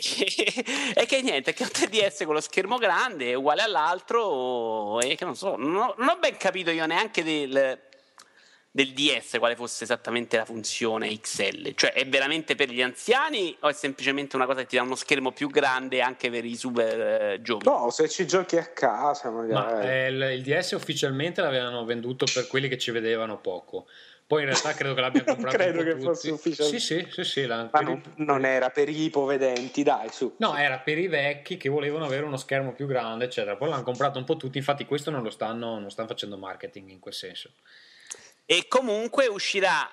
e 0.94 1.06
che 1.06 1.22
niente, 1.22 1.54
che 1.54 1.64
è 1.64 1.66
un 1.66 1.72
3DS 1.72 2.26
con 2.26 2.34
lo 2.34 2.40
schermo 2.42 2.76
grande, 2.76 3.34
uguale 3.34 3.62
all'altro, 3.62 5.00
e 5.00 5.16
che 5.16 5.24
non 5.24 5.34
so, 5.34 5.56
non 5.56 5.74
ho, 5.74 5.94
non 5.96 6.08
ho 6.08 6.16
ben 6.18 6.36
capito 6.36 6.70
io 6.70 6.84
neanche 6.84 7.24
del 7.24 7.88
del 8.72 8.92
DS 8.92 9.36
quale 9.38 9.56
fosse 9.56 9.84
esattamente 9.84 10.36
la 10.36 10.44
funzione 10.44 11.08
XL? 11.18 11.74
Cioè 11.74 11.92
è 11.92 12.06
veramente 12.06 12.54
per 12.54 12.70
gli 12.70 12.80
anziani 12.82 13.56
o 13.60 13.68
è 13.68 13.72
semplicemente 13.72 14.36
una 14.36 14.46
cosa 14.46 14.60
che 14.60 14.66
ti 14.66 14.76
dà 14.76 14.82
uno 14.82 14.94
schermo 14.94 15.32
più 15.32 15.48
grande 15.50 16.00
anche 16.00 16.30
per 16.30 16.44
i 16.44 16.54
super 16.56 17.00
eh, 17.32 17.42
giovani? 17.42 17.64
No, 17.84 17.90
se 17.90 18.08
ci 18.08 18.26
giochi 18.26 18.56
a 18.56 18.66
casa, 18.66 19.30
magari. 19.30 19.52
Ma 19.52 19.80
eh, 19.82 20.06
il, 20.08 20.20
il 20.38 20.42
DS 20.42 20.70
ufficialmente 20.72 21.40
l'avevano 21.40 21.84
venduto 21.84 22.26
per 22.32 22.46
quelli 22.46 22.68
che 22.68 22.78
ci 22.78 22.90
vedevano 22.92 23.38
poco. 23.40 23.86
Poi 24.30 24.42
in 24.42 24.46
realtà 24.50 24.74
credo 24.74 24.94
che 24.94 25.00
l'abbiano 25.00 25.26
Non 25.34 25.34
comprato 25.34 25.56
credo 25.56 25.82
che 25.82 25.90
tutti. 25.90 26.02
fosse 26.04 26.30
ufficiale. 26.30 26.68
Sì, 26.70 26.78
sì, 26.78 27.06
sì, 27.10 27.24
sì, 27.24 27.46
l'hanno- 27.46 27.70
Ma 27.72 27.80
non, 27.80 28.00
non 28.18 28.44
era 28.44 28.70
per 28.70 28.88
i 28.88 29.02
ipovedenti, 29.06 29.82
dai, 29.82 30.08
su. 30.12 30.36
No, 30.36 30.56
era 30.56 30.78
per 30.78 30.98
i 30.98 31.08
vecchi 31.08 31.56
che 31.56 31.68
volevano 31.68 32.04
avere 32.04 32.24
uno 32.24 32.36
schermo 32.36 32.72
più 32.72 32.86
grande, 32.86 33.24
eccetera. 33.24 33.56
Poi 33.56 33.68
l'hanno 33.68 33.82
comprato 33.82 34.20
un 34.20 34.24
po' 34.24 34.36
tutti, 34.36 34.58
infatti 34.58 34.84
questo 34.84 35.10
non 35.10 35.24
lo 35.24 35.30
stanno, 35.30 35.80
non 35.80 35.90
stanno 35.90 36.06
facendo 36.06 36.36
marketing 36.38 36.90
in 36.90 37.00
quel 37.00 37.14
senso. 37.14 37.50
E 38.52 38.66
comunque 38.66 39.28
uscirà 39.28 39.88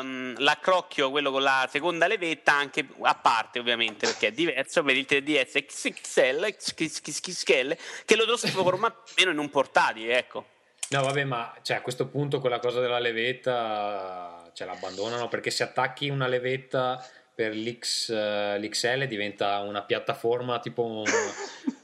ehm, 0.00 0.34
l'accrocchio, 0.38 1.12
quello 1.12 1.30
con 1.30 1.42
la 1.42 1.68
seconda 1.70 2.08
levetta, 2.08 2.52
anche 2.52 2.84
a 3.02 3.14
parte 3.14 3.60
ovviamente 3.60 4.06
perché 4.08 4.26
è 4.26 4.32
diverso 4.32 4.82
per 4.82 4.96
il 4.96 5.06
3DS 5.08 5.64
XXL, 5.64 6.56
XXL 6.74 7.76
che 8.04 8.16
lo 8.16 8.24
trasforma 8.26 8.92
meno 9.16 9.30
in 9.30 9.38
un 9.38 9.48
portatile, 9.48 10.18
ecco. 10.18 10.44
No, 10.88 11.02
vabbè, 11.02 11.22
ma 11.22 11.54
cioè, 11.62 11.76
a 11.76 11.82
questo 11.82 12.08
punto 12.08 12.40
quella 12.40 12.58
cosa 12.58 12.80
della 12.80 12.98
levetta 12.98 14.50
cioè, 14.54 14.66
l'abbandonano 14.66 15.28
perché 15.28 15.52
se 15.52 15.62
attacchi 15.62 16.08
una 16.08 16.26
levetta 16.26 17.00
per 17.32 17.54
l'X, 17.54 18.08
eh, 18.10 18.58
l'XL 18.58 19.06
diventa 19.06 19.60
una 19.60 19.82
piattaforma 19.84 20.58
tipo 20.58 20.82
un- 20.84 21.04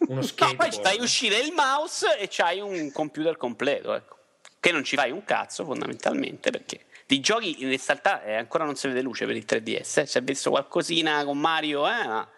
uno 0.09 0.21
No, 0.21 0.23
skateboard. 0.23 0.75
poi 0.75 0.83
fai 0.83 1.01
uscire 1.01 1.39
il 1.39 1.53
mouse 1.53 2.19
e 2.19 2.27
c'hai 2.29 2.59
un 2.59 2.91
computer 2.91 3.37
completo, 3.37 3.95
ecco. 3.95 4.15
Che 4.67 4.73
non 4.73 4.83
ci 4.83 4.97
fai 4.97 5.13
un 5.13 5.23
cazzo 5.23 5.65
fondamentalmente 5.65 6.51
perché 6.51 6.87
di 7.07 7.21
giochi 7.21 7.63
in 7.63 7.69
realtà 7.69 8.25
eh, 8.25 8.35
ancora 8.35 8.65
non 8.65 8.75
si 8.75 8.89
vede 8.89 9.01
luce 9.01 9.25
per 9.25 9.37
il 9.37 9.45
3DS. 9.47 10.01
Eh. 10.01 10.07
Si 10.07 10.19
è 10.19 10.23
visto 10.23 10.51
qualcosina 10.51 11.25
con 11.25 11.39
Mario, 11.39 11.87
eh, 11.87 12.05
ma 12.05 12.29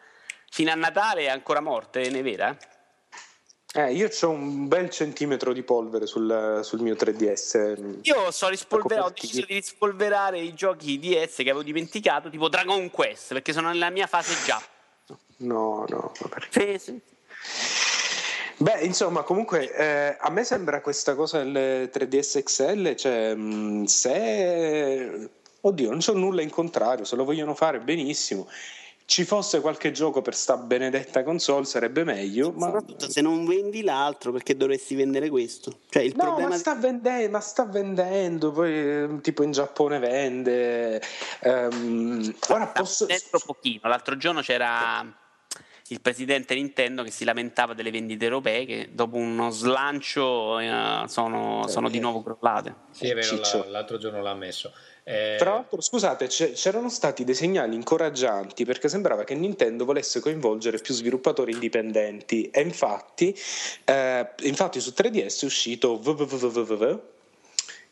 fino 0.51 0.71
a 0.71 0.75
Natale 0.75 1.23
è 1.23 1.29
ancora 1.29 1.61
morte, 1.61 2.11
ne 2.11 2.21
vera? 2.21 2.55
eh? 3.73 3.93
Io 3.95 4.11
ho 4.21 4.29
un 4.29 4.69
bel 4.69 4.91
centimetro 4.91 5.55
di 5.55 5.63
polvere 5.63 6.05
sul, 6.05 6.61
sul 6.63 6.81
mio 6.81 6.97
3DS. 6.97 8.01
Io 8.03 8.31
so 8.31 8.49
rispolverare, 8.49 9.07
ho 9.07 9.11
deciso 9.11 9.47
di 9.47 9.55
rispolverare 9.55 10.39
i 10.39 10.53
giochi 10.53 10.99
DS 10.99 11.37
che 11.37 11.45
avevo 11.45 11.63
dimenticato, 11.63 12.29
tipo 12.29 12.51
Dragon 12.51 12.91
Quest, 12.91 13.33
perché 13.33 13.55
sono 13.55 13.69
nella 13.69 13.89
mia 13.89 14.07
fase 14.07 14.35
già. 14.45 14.63
No, 15.39 15.87
no, 15.89 16.13
ma 16.21 16.29
perché? 16.29 16.79
Sì, 16.79 16.93
sì. 16.93 17.88
Beh, 18.61 18.81
insomma, 18.81 19.23
comunque 19.23 19.73
eh, 19.73 20.17
a 20.19 20.31
me 20.31 20.43
sembra 20.43 20.81
questa 20.81 21.15
cosa 21.15 21.43
del 21.43 21.89
3DS 21.93 22.43
XL, 22.43 22.95
cioè 22.97 23.35
mh, 23.35 23.85
se... 23.85 25.31
Oddio, 25.61 25.91
non 25.91 25.99
c'ho 26.01 26.13
nulla 26.15 26.43
in 26.43 26.51
contrario, 26.51 27.05
se 27.05 27.15
lo 27.17 27.25
vogliono 27.25 27.55
fare 27.55 27.81
benissimo. 27.81 28.49
ci 29.05 29.25
fosse 29.25 29.61
qualche 29.61 29.91
gioco 29.91 30.21
per 30.23 30.35
sta 30.35 30.57
benedetta 30.57 31.23
console 31.23 31.65
sarebbe 31.65 32.05
meglio. 32.05 32.53
Ma... 32.53 32.67
Soprattutto 32.67 33.11
se 33.11 33.21
non 33.23 33.47
vendi 33.47 33.83
l'altro, 33.83 34.33
perché 34.33 34.57
dovresti 34.57 34.95
vendere 34.97 35.31
questo? 35.31 35.79
Cioè, 35.89 36.03
il 36.03 36.15
No, 36.17 36.25
problema 36.25 36.51
ma 36.51 36.57
sta, 36.59 36.75
vendendo, 36.75 37.31
ma 37.31 37.41
sta 37.41 37.65
vendendo, 37.65 38.53
poi 38.53 38.73
eh, 38.73 39.09
tipo 39.23 39.43
in 39.45 39.53
Giappone 39.53 39.99
vende. 39.99 41.01
ehm, 41.41 42.35
ora 42.49 42.67
posso... 42.67 43.07
dentro 43.07 43.39
pochino. 43.45 43.89
L'altro 43.89 44.17
giorno 44.17 44.41
c'era 44.43 45.05
il 45.91 46.01
presidente 46.01 46.55
Nintendo 46.55 47.03
che 47.03 47.11
si 47.11 47.25
lamentava 47.25 47.75
delle 47.75 47.91
vendite 47.91 48.25
europee 48.25 48.65
che 48.67 48.89
dopo 48.93 49.17
uno 49.17 49.51
slancio 49.51 50.59
eh, 50.59 51.05
sono, 51.07 51.67
sono 51.69 51.89
di 51.89 51.99
nuovo 51.99 52.23
crollate. 52.23 52.75
Sì, 52.91 53.09
è 53.09 53.15
vero, 53.15 53.37
la- 53.41 53.65
l'altro 53.69 53.99
giorno 53.99 54.21
l'ha 54.23 54.35
messo. 54.35 54.73
Eh, 55.05 55.37
Tra 55.39 55.53
l'altro, 55.55 55.81
scusate, 55.81 56.27
c'erano 56.27 56.91
stati 56.91 57.25
dei 57.25 57.35
segnali 57.35 57.75
incoraggianti 57.75 58.67
perché 58.67 58.91
sembrava 58.91 59.25
che 59.25 59.35
Nintendo 59.35 59.87
volesse 59.87 60.21
coinvolgere 60.21 60.79
più 60.79 60.93
sviluppatori 60.93 61.53
indipendenti 61.53 62.51
e 62.51 62.61
infatti, 62.61 63.35
eh, 63.85 64.29
infatti 64.43 64.81
su 64.81 64.93
3DS 64.95 65.43
è 65.43 65.45
uscito 65.47 65.99
WWW, 66.05 67.01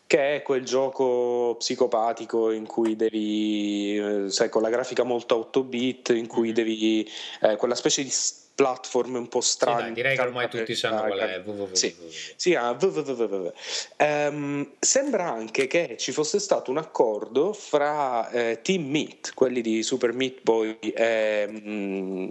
che 0.07 0.37
è 0.37 0.43
quel 0.43 0.65
gioco 0.65 1.57
psicopatico 1.59 2.51
in 2.53 2.67
cui 2.67 2.97
devi, 2.97 3.97
eh, 3.97 4.31
sai, 4.31 4.49
con 4.49 4.63
la 4.63 4.71
grafica 4.71 5.03
molto 5.03 5.37
8 5.37 5.65
bit, 5.65 6.09
in 6.11 6.27
cui 6.27 6.53
devi, 6.53 7.09
eh, 7.41 7.57
quella 7.57 7.75
specie 7.75 8.03
di 8.03 8.11
platform 8.57 9.17
un 9.17 9.29
po' 9.29 9.43
sì, 9.43 9.51
strano. 9.51 9.81
dai, 9.83 9.93
direi 9.93 10.17
che 10.17 10.23
ormai 10.23 10.49
tutti 10.49 10.75
sanno 10.75 11.05
qual 11.05 11.19
è. 11.19 11.43
www. 11.45 11.75
Sì. 11.75 11.95
Sì, 12.37 12.55
ah, 12.55 12.71
www. 12.71 13.53
Ehm, 13.99 14.73
sembra 14.79 15.31
anche 15.31 15.67
che 15.67 15.97
ci 15.99 16.11
fosse 16.11 16.41
stato 16.41 16.71
un 16.71 16.79
accordo 16.79 17.53
fra 17.53 18.31
eh, 18.31 18.61
Team 18.63 18.87
Meat, 18.87 19.35
quelli 19.35 19.61
di 19.61 19.83
Super 19.83 20.15
Meat 20.15 20.41
Boy, 20.41 20.79
ehm, 20.81 22.31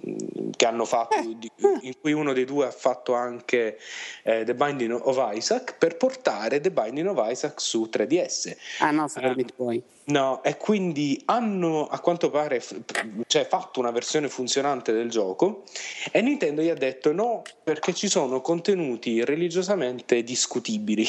che 0.55 0.65
hanno 0.65 0.85
fatto, 0.85 1.21
di- 1.37 1.51
in 1.81 1.93
cui 2.01 2.11
uno 2.11 2.33
dei 2.33 2.45
due 2.45 2.65
ha 2.65 2.71
fatto 2.71 3.13
anche 3.13 3.77
eh, 4.23 4.43
The 4.43 4.55
Binding 4.55 4.99
of 5.03 5.31
Isaac, 5.33 5.77
per 5.77 5.95
portare 5.95 6.59
The 6.59 6.71
Binding 6.71 7.07
of 7.07 7.23
Isaac 7.29 7.61
su 7.61 7.87
3DS. 7.91 8.55
Ah 8.79 8.89
no, 8.89 9.07
Super 9.07 9.29
Eh, 9.29 9.35
Meat 9.35 9.53
Boy. 9.55 9.83
No, 10.07 10.43
e 10.43 10.55
quindi 10.57 11.19
hanno 11.25 11.87
a 11.87 11.99
quanto 11.99 12.29
pare 12.29 12.59
f- 12.59 12.79
cioè, 13.25 13.47
fatto 13.47 13.79
una 13.79 13.89
versione 13.89 14.29
funzionante 14.29 14.91
del 14.93 15.09
gioco 15.09 15.63
e 16.11 16.21
Nintendo 16.21 16.61
gli 16.61 16.69
ha 16.69 16.75
detto 16.75 17.11
no 17.11 17.41
perché 17.63 17.91
ci 17.93 18.07
sono 18.07 18.39
contenuti 18.39 19.25
religiosamente 19.25 20.21
discutibili, 20.21 21.07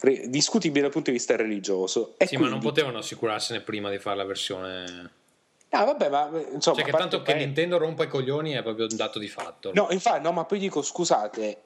Re- 0.00 0.28
discutibili 0.28 0.80
dal 0.80 0.90
punto 0.90 1.10
di 1.10 1.16
vista 1.16 1.36
religioso. 1.36 2.14
E 2.16 2.26
Sì, 2.26 2.34
ma 2.34 2.42
non 2.48 2.50
quindi- 2.58 2.66
potevano 2.66 2.98
assicurarsene 2.98 3.60
prima 3.60 3.88
di 3.88 3.98
fare 3.98 4.16
la 4.16 4.24
versione. 4.24 5.10
Ah, 5.70 5.84
vabbè, 5.84 6.08
ma 6.08 6.30
insomma, 6.52 6.76
Cioè, 6.76 6.84
che 6.84 6.90
tanto 6.92 7.22
che 7.22 7.34
Nintendo 7.34 7.78
rompa 7.78 8.04
i 8.04 8.08
coglioni 8.08 8.52
è 8.52 8.62
proprio 8.62 8.86
un 8.88 8.96
dato 8.96 9.18
di 9.20 9.28
fatto. 9.28 9.70
No, 9.74 9.88
infatti, 9.90 10.22
no, 10.22 10.32
ma 10.32 10.44
poi 10.44 10.58
dico 10.58 10.82
scusate, 10.82 11.62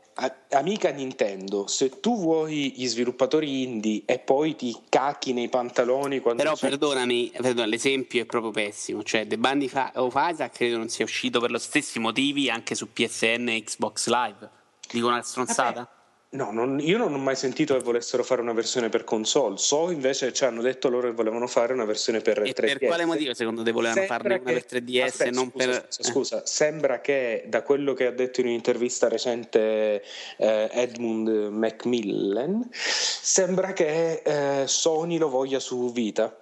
amica 0.51 0.91
Nintendo, 0.91 1.67
se 1.67 2.01
tu 2.01 2.19
vuoi 2.19 2.73
gli 2.75 2.87
sviluppatori 2.87 3.63
indie 3.63 4.03
e 4.05 4.19
poi 4.19 4.57
ti 4.57 4.77
cacchi 4.89 5.33
nei 5.33 5.49
pantaloni 5.49 6.19
quando 6.21 6.43
Però 6.43 6.55
c'è- 6.55 6.69
perdonami, 6.69 7.33
perdona, 7.37 7.67
l'esempio 7.67 8.23
è 8.23 8.25
proprio 8.25 8.51
pessimo. 8.51 9.03
Cioè, 9.03 9.27
The 9.27 9.39
Fa- 9.69 9.93
of 9.95 10.15
Isaac 10.17 10.53
credo 10.53 10.77
non 10.79 10.89
sia 10.89 11.05
uscito 11.05 11.41
per 11.41 11.51
lo 11.51 11.59
stessi 11.59 11.99
motivi 11.99 12.51
anche 12.51 12.75
su 12.75 12.93
PSN 12.93 13.49
e 13.49 13.63
Xbox 13.63 14.09
Live. 14.09 14.49
Dico 14.91 15.07
una 15.07 15.23
stronzata? 15.23 15.89
No, 16.31 16.51
non- 16.53 16.79
io 16.79 16.99
non 16.99 17.15
ho 17.15 17.19
mai 17.19 17.37
sentito 17.37 17.75
che 17.75 17.83
volessero 17.83 18.23
fare 18.23 18.43
una 18.43 18.53
versione 18.53 18.91
per 18.91 19.03
console. 19.05 19.57
So 19.57 19.91
invece 19.91 20.31
ci 20.35 20.45
hanno 20.45 20.61
detto 20.61 20.91
loro 20.91 21.09
che 21.09 21.15
volevano 21.15 21.47
fare 21.47 21.73
una 21.73 21.87
versione 21.87 22.21
per 22.21 22.41
E 22.43 22.53
3DS. 22.53 22.55
per 22.55 22.79
quale 22.81 23.07
motivo 23.07 23.33
secondo 23.33 23.63
te 23.63 23.73
volevano 23.73 24.01
Sembra 24.01 24.17
farne 24.19 24.35
una 24.35 24.45
che- 24.45 24.53
per 24.53 24.65
3DS 24.67 25.05
Aspetta, 25.05 25.25
e 25.25 25.33
non 25.33 25.51
scusa, 25.51 25.65
per... 25.67 25.87
Scusa, 25.89 26.11
scusa, 26.13 26.43
sembra 26.47 27.01
che 27.01 27.45
da 27.47 27.63
quello 27.63 27.95
che 27.95 28.05
ha 28.07 28.11
detto 28.11 28.41
in 28.41 28.47
un'intervista 28.49 29.09
recente 29.09 30.03
eh, 30.37 30.69
Edmund 30.71 31.29
Macmillan, 31.51 32.69
sembra 32.73 33.73
che 33.73 34.21
eh, 34.23 34.67
Sony 34.67 35.17
lo 35.17 35.31
voglia 35.31 35.59
su 35.61 35.91
Vita. 35.93 36.37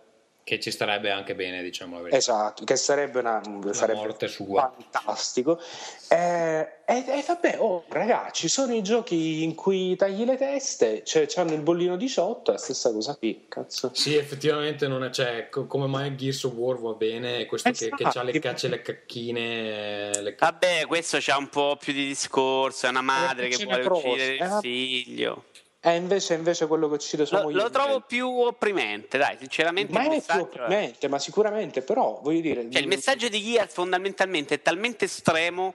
Che 0.47 0.61
ci 0.61 0.71
starebbe 0.71 1.11
anche 1.11 1.35
bene, 1.35 1.61
diciamo 1.61 1.97
la 1.97 2.03
verità. 2.03 2.19
Esatto, 2.19 2.63
che 2.63 2.77
sarebbe, 2.77 3.19
una, 3.19 3.43
sarebbe 3.73 3.99
morte 3.99 4.29
sua. 4.29 4.73
fantastico. 4.79 5.61
Eh, 6.09 6.75
E 6.87 7.05
e 7.05 7.25
vabbè, 7.27 7.57
oh, 7.59 7.83
ragazzi, 7.89 8.43
ci 8.43 8.49
sono 8.49 8.73
i 8.73 8.81
giochi 8.81 9.43
in 9.43 9.57
cui 9.57 9.97
tagli 9.97 10.25
le 10.25 10.37
teste, 10.37 11.03
cioè 11.03 11.27
hanno 11.35 11.53
il 11.53 11.63
bollino 11.63 11.97
18, 11.97 12.53
è 12.53 12.55
la 12.55 12.61
stessa 12.61 12.93
cosa 12.93 13.17
qui, 13.17 13.47
cazzo. 13.49 13.91
Sì, 13.93 14.15
effettivamente 14.15 14.87
non 14.87 15.03
è, 15.03 15.11
cioè, 15.11 15.49
co- 15.51 15.67
come 15.67 15.89
mai 15.89 16.15
Gears 16.15 16.45
of 16.45 16.53
War 16.53 16.79
va 16.79 16.93
bene, 16.93 17.45
questo 17.47 17.73
che, 17.73 17.89
che 17.89 18.03
Esatto. 18.05 18.21
ha 18.21 18.23
le 18.23 18.39
cacce, 18.39 18.69
le 18.69 18.83
cacchine, 18.83 20.23
le 20.23 20.35
ca- 20.37 20.47
Vabbè, 20.47 20.87
questo 20.87 21.19
c'ha 21.21 21.37
un 21.37 21.49
po' 21.49 21.77
più 21.77 21.93
di 21.93 22.07
discorso, 22.07 22.87
è 22.87 22.91
una 22.91 23.03
madre 23.03 23.49
che 23.49 23.65
vuole 23.65 23.85
uccidere 23.85 24.35
il 24.35 24.43
eh, 24.43 24.59
figlio. 24.61 25.45
E 25.87 25.95
invece, 25.95 26.35
invece 26.35 26.67
quello 26.67 26.89
che 26.89 26.95
uccide 26.95 27.25
sua 27.25 27.39
Lo, 27.39 27.45
moglie 27.45 27.61
lo 27.61 27.67
è 27.69 27.71
trovo 27.71 28.01
più 28.01 28.29
opprimente, 28.29 29.19
dai, 29.19 29.37
sinceramente 29.39 29.93
Ma 29.93 30.01
è 30.01 30.03
più 30.03 30.13
messaggio, 30.15 30.43
opprimente, 30.43 31.07
ma 31.07 31.21
sicuramente, 31.21 31.83
però 31.83 32.19
voglio 32.25 32.41
dire... 32.41 32.69
cioè, 32.69 32.83
il 32.83 32.89
messaggio 32.89 33.29
di 33.29 33.41
Gears 33.41 33.73
fondamentalmente 33.73 34.55
è 34.55 34.63
talmente 34.63 35.05
estremo 35.05 35.75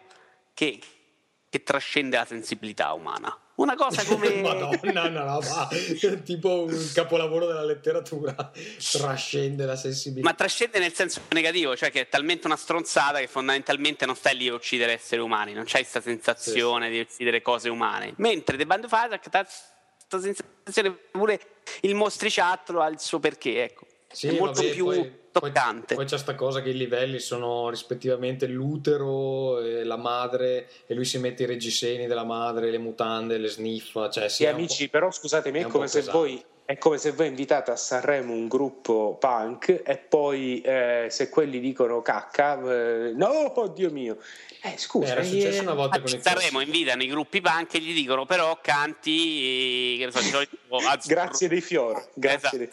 che, 0.54 0.82
che 1.48 1.64
trascende 1.64 2.18
la 2.18 2.26
sensibilità 2.26 2.92
umana. 2.92 3.34
Una 3.56 3.76
cosa 3.76 4.04
come... 4.04 4.36
Madonna, 4.42 5.04
una 5.04 5.24
roba 5.24 5.70
tipo 6.26 6.64
un 6.64 6.90
capolavoro 6.94 7.46
della 7.46 7.64
letteratura 7.64 8.52
trascende 8.92 9.64
la 9.64 9.78
sensibilità. 9.78 10.28
Ma 10.28 10.36
trascende 10.36 10.80
nel 10.80 10.94
senso 10.94 11.22
negativo, 11.30 11.78
cioè 11.78 11.90
che 11.90 12.02
è 12.02 12.10
talmente 12.10 12.48
una 12.48 12.58
stronzata 12.58 13.20
che 13.20 13.28
fondamentalmente 13.28 14.06
non 14.06 14.18
stai 14.18 14.36
lì 14.36 14.50
a 14.50 14.56
uccidere 14.56 14.92
esseri 14.92 15.22
umani, 15.22 15.54
non 15.54 15.64
c'hai 15.66 15.84
questa 15.84 16.02
sensazione 16.02 16.90
di 16.90 17.00
uccidere 17.00 17.42
cose 17.42 17.70
umane. 17.70 18.14
Mentre 18.18 18.58
The 18.58 18.66
Band 18.66 18.84
of 18.84 18.92
Isaac 18.92 19.30
sensazione 20.20 20.92
pure 21.12 21.40
il 21.82 21.96
mostriciattolo 21.96 22.82
ha 22.82 22.88
il 22.88 23.00
suo 23.00 23.20
perché, 23.20 23.64
ecco. 23.64 23.86
Sì, 24.12 24.28
è 24.28 24.38
molto 24.38 24.62
vabbè, 24.62 24.74
più 24.74 24.86
poi, 24.86 24.98
poi, 24.98 25.14
toccante. 25.32 25.96
poi 25.96 26.06
c'è 26.06 26.18
sta 26.18 26.36
cosa 26.36 26.62
che 26.62 26.70
i 26.70 26.76
livelli 26.76 27.20
sono 27.20 27.70
rispettivamente 27.70 28.46
l'utero 28.46 29.62
e 29.62 29.86
la 29.86 29.96
madre 29.96 30.70
e 30.86 30.94
lui 30.94 31.06
si 31.06 31.18
mette 31.18 31.44
i 31.44 31.46
reggiseni 31.46 32.08
della 32.08 32.26
madre, 32.26 32.72
le 32.72 32.78
mutande, 32.78 33.38
le 33.38 33.48
sniffa, 33.48 34.10
cioè 34.10 34.28
sì, 34.28 34.46
amici, 34.46 34.86
po'- 34.86 34.92
però 34.92 35.12
scusatemi, 35.12 35.60
è 35.60 35.64
come 35.64 35.86
po' 35.86 35.90
se 35.90 36.00
pesante. 36.00 36.18
voi 36.18 36.44
è 36.72 36.78
come 36.78 36.98
se 36.98 37.12
voi 37.12 37.28
invitate 37.28 37.72
a 37.72 37.76
Sanremo 37.76 38.32
un 38.32 38.48
gruppo 38.48 39.18
punk 39.20 39.82
e 39.86 39.98
poi 39.98 40.62
eh, 40.62 41.08
se 41.10 41.30
quelli 41.30 41.60
dicono 41.60 42.02
cacca, 42.02 42.58
eh, 42.62 43.12
no, 43.14 43.28
oh 43.28 43.68
Dio 43.68 43.92
mio. 43.92 44.18
Eh, 44.62 44.78
scusa, 44.78 45.12
Era 45.12 45.24
successo 45.24 45.60
eh, 45.60 45.66
una 45.66 45.74
volta 45.74 45.98
A 45.98 46.02
con 46.02 46.14
i 46.14 46.22
Sanremo 46.22 46.62
invitano 46.62 47.04
i 47.04 47.08
gruppi 47.08 47.42
punk 47.42 47.74
e 47.74 47.80
gli 47.80 47.94
dicono 47.94 48.26
però 48.26 48.58
canti 48.62 49.98
che 49.98 50.06
ne 50.06 50.12
so, 50.12 50.22
di 50.22 50.30
solito 50.30 50.58
grazie 51.08 51.50
dei 51.50 51.62
fior, 51.62 52.08
grazie 52.14 52.38
Esatto. 52.38 52.58
dei. 52.58 52.70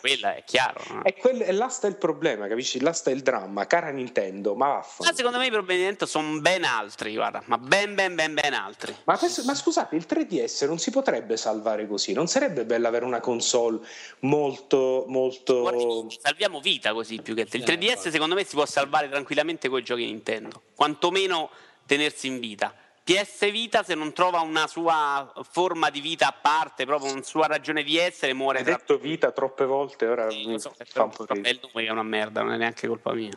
Quella 0.00 0.36
è 0.36 0.44
chiaro. 0.44 0.80
no? 0.90 1.04
E, 1.04 1.14
quel- 1.16 1.42
e 1.42 1.52
là 1.52 1.68
sta 1.68 1.86
il 1.86 1.96
problema, 1.96 2.46
capisci? 2.46 2.80
Là 2.80 2.92
sta 2.92 3.10
il 3.10 3.22
dramma, 3.22 3.66
cara 3.66 3.90
Nintendo, 3.90 4.54
ma 4.54 4.66
Ma 4.66 4.72
vaffanculo. 4.74 5.14
secondo 5.16 5.38
me 5.38 5.46
i 5.46 5.50
problemi 5.50 5.80
di 5.80 5.86
Nintendo 5.86 6.10
sono 6.10 6.40
ben 6.40 6.64
altri, 6.64 7.14
guarda, 7.14 7.42
ma 7.46 7.58
ben 7.58 7.94
ben 7.94 8.14
ben 8.14 8.34
ben 8.34 8.54
altri. 8.54 8.94
Ma, 9.04 9.18
questo- 9.18 9.42
ma 9.44 9.54
scusate, 9.54 9.96
il 9.96 10.06
3DS 10.08 10.66
non 10.66 10.78
si 10.78 10.90
potrebbe 10.90 11.36
salvare 11.36 11.86
così? 11.86 12.12
Non 12.12 12.26
sarebbe 12.28 12.64
bello 12.64 12.86
avere 12.88 13.04
una 13.04 13.20
console 13.20 13.80
molto, 14.20 15.04
molto... 15.08 15.60
Guarda, 15.60 16.08
ci 16.10 16.18
salviamo 16.20 16.60
vita 16.60 16.92
così 16.92 17.20
più 17.20 17.34
che 17.34 17.42
altro. 17.42 17.58
Il 17.58 17.64
Eh, 17.64 17.66
3DS 17.76 17.82
infatti. 17.88 18.10
secondo 18.10 18.34
me 18.34 18.44
si 18.44 18.54
può 18.54 18.66
salvare 18.66 19.08
tranquillamente 19.08 19.68
con 19.68 19.78
i 19.78 19.82
giochi 19.82 20.04
Nintendo, 20.04 20.62
quantomeno 20.74 21.50
tenersi 21.86 22.26
in 22.28 22.38
vita. 22.40 22.74
PS 23.04 23.50
Vita 23.50 23.82
se 23.82 23.94
non 23.94 24.12
trova 24.12 24.40
una 24.40 24.66
sua 24.68 25.32
forma 25.50 25.90
di 25.90 26.00
vita 26.00 26.28
a 26.28 26.32
parte, 26.40 26.84
proprio 26.86 27.12
una 27.12 27.22
sua 27.22 27.46
ragione 27.46 27.82
di 27.82 27.98
essere, 27.98 28.32
muore 28.32 28.58
Hai 28.58 28.64
tra 28.64 28.76
detto 28.76 28.98
vita 28.98 29.32
troppe 29.32 29.64
volte, 29.64 30.06
ora 30.06 30.30
Sì, 30.30 30.46
mi 30.46 30.60
so, 30.60 30.72
fa 30.86 31.02
un 31.02 31.10
po' 31.10 31.24
ridere. 31.28 31.50
il 31.50 31.60
nome 31.62 31.82
che 31.84 31.88
è 31.88 31.92
una 31.92 32.02
merda, 32.04 32.42
non 32.42 32.52
è 32.52 32.56
neanche 32.56 32.86
colpa 32.86 33.12
mia. 33.12 33.32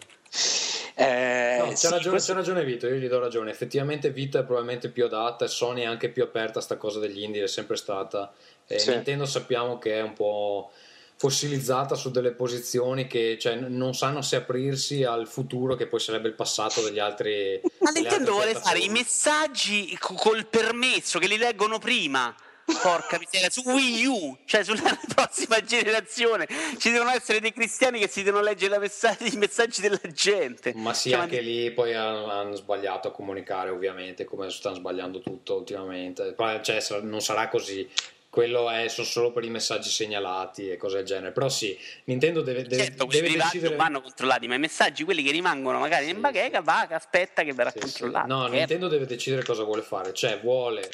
Eh, 0.97 1.58
No, 1.60 1.67
c'è, 1.69 1.75
sì, 1.75 1.88
ragione, 1.89 2.10
questo- 2.12 2.32
c'è 2.32 2.38
ragione 2.38 2.63
Vito, 2.63 2.88
io 2.88 2.95
gli 2.95 3.08
do 3.08 3.19
ragione. 3.19 3.49
Effettivamente 3.51 4.12
Vita 4.12 4.39
è 4.39 4.43
probabilmente 4.43 4.89
più 4.89 5.04
adatta 5.06 5.45
e 5.45 5.47
Sony 5.47 5.82
è 5.82 5.86
anche 5.86 6.10
più 6.10 6.23
aperta 6.23 6.60
a 6.60 6.62
sta 6.62 6.78
cosa 6.78 6.99
degli 6.99 7.21
indie, 7.21 7.43
è 7.43 7.47
sempre 7.47 7.75
stata. 7.75 8.32
E 8.67 8.80
Sì. 8.80 8.91
Nintendo 8.91 9.25
sappiamo 9.25 9.78
che 9.78 9.97
è 9.97 10.01
un 10.01 10.13
po' 10.13 10.71
fossilizzata 11.17 11.95
su 11.95 12.12
delle 12.12 12.32
posizioni 12.32 13.08
che 13.08 13.38
cioè, 13.39 13.56
non 13.56 13.93
sanno 13.93 14.21
se 14.21 14.36
aprirsi 14.36 15.04
al 15.04 15.28
futuro 15.28 15.75
che 15.75 15.88
poi 15.88 15.99
sarebbe 15.99 16.28
il 16.28 16.34
passato 16.36 16.82
degli 16.82 16.99
altri. 16.99 17.62
Ma 17.80 17.91
Nintendo 17.91 18.34
vuole 18.34 18.54
fare 18.56 18.80
i 18.80 18.89
messaggi 18.89 19.95
co- 19.97 20.13
col 20.15 20.45
permesso 20.47 21.19
che 21.19 21.28
li 21.28 21.38
leggono 21.38 21.80
prima. 21.80 22.36
Porca 22.82 23.19
miseria, 23.19 23.51
su 23.51 23.62
Wii 23.63 24.06
U, 24.08 24.38
cioè 24.45 24.63
sulla 24.63 24.97
prossima 25.13 25.62
generazione 25.62 26.47
ci 26.80 26.89
devono 26.89 27.12
essere 27.12 27.39
dei 27.39 27.54
cristiani 27.54 27.99
che 27.99 28.08
si 28.08 28.23
devono 28.23 28.41
leggere 28.43 28.80
messaggi- 28.80 29.36
i 29.36 29.38
messaggi 29.38 29.82
della 29.82 30.01
gente. 30.12 30.73
Ma 30.75 30.91
sì, 30.95 31.12
Cioè, 31.12 31.19
anche 31.19 31.41
lì 31.41 31.69
poi 31.71 31.93
hanno, 31.93 32.32
hanno 32.32 32.56
sbagliato 32.56 33.10
a 33.10 33.12
comunicare, 33.12 33.69
ovviamente, 33.69 34.25
come 34.25 34.49
stanno 34.49 34.78
sbagliando 34.78 35.19
tutto 35.19 35.58
ultimamente. 35.58 36.36
Cioè, 36.63 37.01
non 37.01 37.21
sarà 37.21 37.49
così 37.49 37.88
quello 38.36 38.69
è 38.69 38.89
sono 38.89 39.08
solo 39.08 39.32
per 39.32 39.45
i 39.45 39.50
messaggi 39.50 39.88
segnalati 39.89 40.69
e 40.69 40.76
cose 40.76 40.98
del 40.98 41.06
genere. 41.06 41.32
Però 41.32 41.48
sì, 41.48 41.78
Nintendo 42.04 42.41
deve, 42.41 42.63
deve, 42.63 42.84
certo, 42.84 43.06
deve 43.06 43.28
privati 43.30 43.58
decidere. 43.60 43.78
vanno 43.78 44.02
controllati, 44.02 44.45
ma 44.50 44.56
i 44.56 44.60
messaggi, 44.60 45.06
quelli 45.06 45.24
che 45.24 45.32
rimangono 45.32 45.80
magari 45.80 46.10
in 46.10 46.19
bacheca, 46.19 46.60
va, 46.60 46.84
che 46.86 46.95
aspetta 46.95 47.43
che 47.43 47.54
verrà 47.54 47.71
Sì, 47.71 47.80
sì. 47.80 47.84
controllato. 47.86 48.28
No, 48.28 48.41
Certo. 48.41 48.56
Nintendo 48.58 48.88
deve 48.89 49.06
decidere 49.06 49.43
cosa 49.45 49.63
vuole 49.63 49.82
fare, 49.84 50.13
cioè 50.13 50.38
vuole 50.41 50.89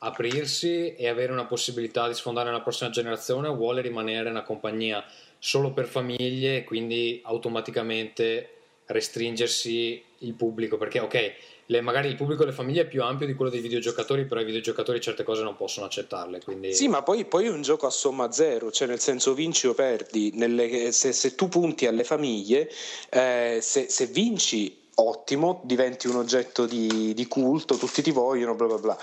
aprirsi 0.00 0.94
e 0.94 1.08
avere 1.08 1.32
una 1.32 1.46
possibilità 1.46 2.06
di 2.06 2.12
sfondare 2.14 2.50
nella 2.50 2.60
prossima 2.60 2.90
generazione 2.90 3.48
o 3.48 3.54
vuole 3.54 3.80
rimanere 3.80 4.28
una 4.28 4.42
compagnia 4.42 5.02
solo 5.38 5.72
per 5.72 5.86
famiglie 5.86 6.58
e 6.58 6.64
quindi 6.64 7.22
automaticamente 7.24 8.50
restringersi 8.86 10.02
il 10.18 10.34
pubblico 10.34 10.76
perché 10.76 11.00
ok 11.00 11.34
le- 11.66 11.80
magari 11.80 12.08
il 12.08 12.16
pubblico 12.16 12.44
delle 12.44 12.54
famiglie 12.54 12.82
è 12.82 12.86
più 12.86 13.02
ampio 13.02 13.26
di 13.26 13.34
quello 13.34 13.50
dei 13.50 13.60
videogiocatori 13.60 14.26
però 14.26 14.40
i 14.40 14.44
videogiocatori 14.44 15.00
certe 15.00 15.22
cose 15.22 15.42
non 15.42 15.56
possono 15.56 15.86
accettarle 15.86 16.42
quindi 16.42 16.74
Sì, 16.74 16.88
ma 16.88 17.02
poi, 17.02 17.24
poi 17.24 17.46
è 17.46 17.50
un 17.50 17.62
gioco 17.62 17.86
a 17.86 17.90
somma 17.90 18.30
zero, 18.32 18.70
cioè 18.70 18.86
nel 18.88 19.00
senso 19.00 19.34
vinci 19.34 19.66
o 19.66 19.74
perdi. 19.74 20.32
Nelle- 20.34 20.92
se, 20.92 21.12
se 21.12 21.34
tu 21.34 21.48
punti 21.48 21.86
alle 21.86 22.04
famiglie, 22.04 22.70
eh, 23.10 23.58
se, 23.60 23.88
se 23.88 24.06
vinci 24.06 24.82
ottimo, 24.96 25.60
diventi 25.64 26.06
un 26.06 26.16
oggetto 26.16 26.66
di, 26.66 27.12
di 27.14 27.26
culto, 27.26 27.76
tutti 27.76 28.02
ti 28.02 28.10
vogliono, 28.10 28.54
bla 28.54 28.66
bla 28.66 28.78
bla. 28.78 28.98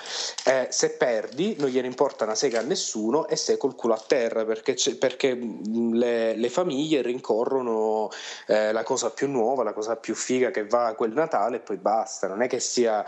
Eh, 0.45 0.67
se 0.69 0.91
perdi 0.91 1.55
non 1.59 1.69
gliene 1.69 1.87
importa 1.87 2.23
una 2.23 2.35
sega 2.35 2.59
a 2.59 2.63
nessuno 2.63 3.27
e 3.27 3.35
sei 3.35 3.57
col 3.57 3.75
culo 3.75 3.93
a 3.93 4.03
terra 4.05 4.45
perché, 4.45 4.75
perché 4.97 5.35
mh, 5.35 5.93
le, 5.93 6.35
le 6.35 6.49
famiglie 6.49 7.01
rincorrono 7.01 8.09
eh, 8.47 8.71
la 8.71 8.83
cosa 8.83 9.09
più 9.11 9.29
nuova, 9.29 9.63
la 9.63 9.73
cosa 9.73 9.95
più 9.95 10.15
figa 10.15 10.51
che 10.51 10.65
va 10.65 10.93
quel 10.95 11.11
Natale 11.11 11.57
e 11.57 11.59
poi 11.59 11.77
basta. 11.77 12.27
Non 12.27 12.41
è 12.41 12.47
che 12.47 12.59
sia, 12.59 13.03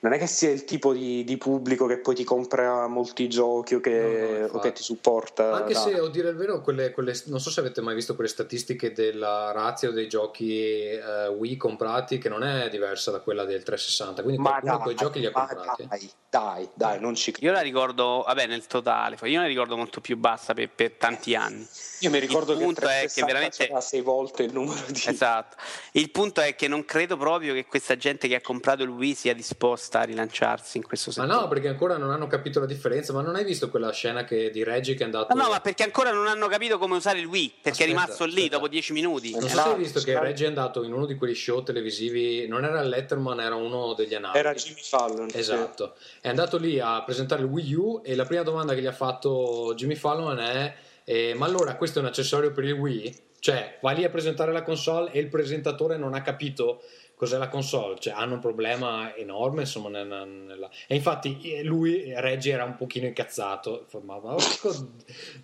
non 0.00 0.12
è 0.12 0.18
che 0.18 0.26
sia 0.26 0.50
il 0.50 0.64
tipo 0.64 0.92
di, 0.92 1.24
di 1.24 1.36
pubblico 1.36 1.86
che 1.86 1.98
poi 1.98 2.14
ti 2.14 2.24
compra 2.24 2.86
molti 2.86 3.28
giochi 3.28 3.74
o 3.74 3.80
che, 3.80 3.94
No, 3.96 4.46
no, 4.46 4.52
o 4.52 4.58
che 4.58 4.72
ti 4.72 4.82
supporta. 4.82 5.52
Anche 5.52 5.72
no. 5.72 5.80
se, 5.80 5.94
a 5.94 6.08
dire 6.08 6.30
il 6.30 6.36
vero, 6.36 6.60
quelle, 6.60 6.90
quelle- 6.90 7.18
non 7.26 7.40
so 7.40 7.50
se 7.50 7.60
avete 7.60 7.80
mai 7.80 7.94
visto 7.94 8.14
quelle 8.14 8.28
statistiche 8.28 8.92
della 8.92 9.52
razio 9.52 9.90
dei 9.90 10.08
giochi 10.08 10.60
eh, 10.60 11.28
Wii 11.28 11.56
comprati, 11.56 12.18
che 12.26 12.28
non 12.28 12.42
è 12.42 12.68
diversa 12.68 13.10
da 13.10 13.20
quella 13.20 13.44
del 13.44 13.62
360. 13.62 14.22
Quindi 14.22 14.40
Ma 14.42 14.48
qualcuno 14.60 14.72
dai, 14.74 14.82
quei 14.82 14.94
giochi 14.96 15.18
li 15.20 15.26
ha 15.26 15.30
ma 15.32 15.46
comprati. 15.46 15.86
dai, 15.88 16.10
dai, 16.28 16.68
dai, 16.74 17.00
non 17.00 17.14
ci 17.14 17.30
credo. 17.30 17.46
Io 17.46 17.52
la 17.52 17.60
ricordo, 17.60 18.24
vabbè, 18.26 18.46
nel 18.46 18.66
totale, 18.66 19.16
io 19.22 19.40
la 19.40 19.46
ricordo 19.46 19.76
molto 19.76 20.00
più 20.00 20.16
bassa 20.16 20.52
per, 20.54 20.70
per 20.70 20.92
tanti 20.92 21.34
anni. 21.34 21.66
Io 22.00 22.10
mi 22.10 22.18
ricordo 22.18 22.52
il 22.52 22.58
che 22.58 22.64
il 22.64 22.72
punto 22.74 22.88
è 22.88 23.06
che 23.06 23.22
360 23.22 23.26
veramente- 23.26 23.80
sei 23.80 24.00
volte 24.02 24.42
il 24.42 24.52
numero 24.52 24.80
di 24.88 25.02
Esatto. 25.06 25.56
Il 25.92 26.10
punto 26.10 26.40
è 26.40 26.54
che 26.54 26.68
non 26.68 26.84
credo 26.84 27.16
proprio 27.16 27.54
che 27.54 27.64
questa 27.66 27.96
gente 27.96 28.28
che 28.28 28.34
ha 28.34 28.40
comprato 28.40 28.82
il 28.82 28.90
Wii 28.90 29.14
sia 29.14 29.34
disposta 29.34 30.00
a 30.00 30.02
rilanciarsi 30.02 30.76
in 30.76 30.84
questo 30.84 31.12
Ma 31.16 31.22
settore. 31.24 31.40
no, 31.40 31.48
perché 31.48 31.68
ancora 31.68 31.96
non 31.96 32.10
hanno 32.10 32.26
capito 32.26 32.60
la 32.60 32.66
differenza. 32.66 33.12
Ma 33.12 33.22
non 33.22 33.34
hai 33.36 33.44
visto 33.44 33.70
quella 33.70 33.92
scena 33.92 34.24
che, 34.24 34.50
di 34.50 34.62
Reggie 34.64 34.94
che 34.94 35.02
è 35.02 35.04
andato. 35.04 35.32
No, 35.34 35.42
no, 35.44 35.48
ma 35.50 35.60
perché 35.60 35.84
ancora 35.84 36.10
non 36.10 36.26
hanno 36.26 36.48
capito 36.48 36.76
come 36.78 36.96
usare 36.96 37.18
il 37.20 37.26
Wii? 37.26 37.48
Perché 37.62 37.84
è 37.84 37.86
Aspetta, 37.88 38.04
rimasto 38.04 38.24
lì 38.24 38.32
aspetta. 38.36 38.54
dopo 38.56 38.68
dieci 38.68 38.92
minuti. 38.92 39.30
Non 39.30 39.40
so 39.42 39.46
Eh, 39.46 39.50
se 39.62 39.68
hai 39.68 39.74
visto 39.76 40.00
che. 40.00 40.18
Reggie 40.18 40.44
è 40.44 40.48
andato 40.48 40.82
in 40.82 40.92
uno 40.92 41.06
di 41.06 41.14
quegli 41.14 41.34
show 41.34 41.62
televisivi. 41.62 42.15
Non 42.48 42.64
era 42.64 42.80
il 42.80 42.88
Letterman, 42.88 43.40
era 43.40 43.54
uno 43.54 43.94
degli 43.94 44.14
analisti. 44.14 44.38
Era 44.38 44.54
Jimmy 44.54 44.80
Fallon. 44.82 45.30
sì. 45.30 45.38
Esatto, 45.38 45.94
è 46.20 46.28
andato 46.28 46.56
lì 46.58 46.78
a 46.80 47.02
presentare 47.04 47.42
il 47.42 47.48
Wii 47.48 47.74
U 47.74 48.00
e 48.04 48.14
la 48.14 48.24
prima 48.24 48.42
domanda 48.42 48.74
che 48.74 48.80
gli 48.80 48.86
ha 48.86 48.92
fatto 48.92 49.72
Jimmy 49.76 49.94
Fallon 49.94 50.38
è 50.38 50.74
eh, 51.04 51.34
ma 51.34 51.46
allora 51.46 51.76
questo 51.76 51.98
è 51.98 52.02
un 52.02 52.08
accessorio 52.08 52.50
per 52.52 52.64
il 52.64 52.72
Wii? 52.72 53.14
Cioè, 53.38 53.78
va 53.80 53.92
lì 53.92 54.02
a 54.02 54.08
presentare 54.10 54.50
la 54.52 54.62
console 54.62 55.12
e 55.12 55.20
il 55.20 55.28
presentatore 55.28 55.96
non 55.96 56.14
ha 56.14 56.22
capito 56.22 56.82
cos'è 57.14 57.38
la 57.38 57.48
console, 57.48 57.96
cioè 57.98 58.12
hanno 58.14 58.34
un 58.34 58.40
problema 58.40 59.14
enorme 59.14 59.60
insomma 59.60 59.88
nella, 59.88 60.24
nella- 60.24 60.68
e 60.86 60.94
infatti 60.96 61.38
eh, 61.52 61.62
lui, 61.62 62.12
Reggie 62.16 62.50
era 62.52 62.64
un 62.64 62.74
pochino 62.76 63.06
incazzato, 63.06 63.86
ma 64.02 64.18
porco- 64.18 64.90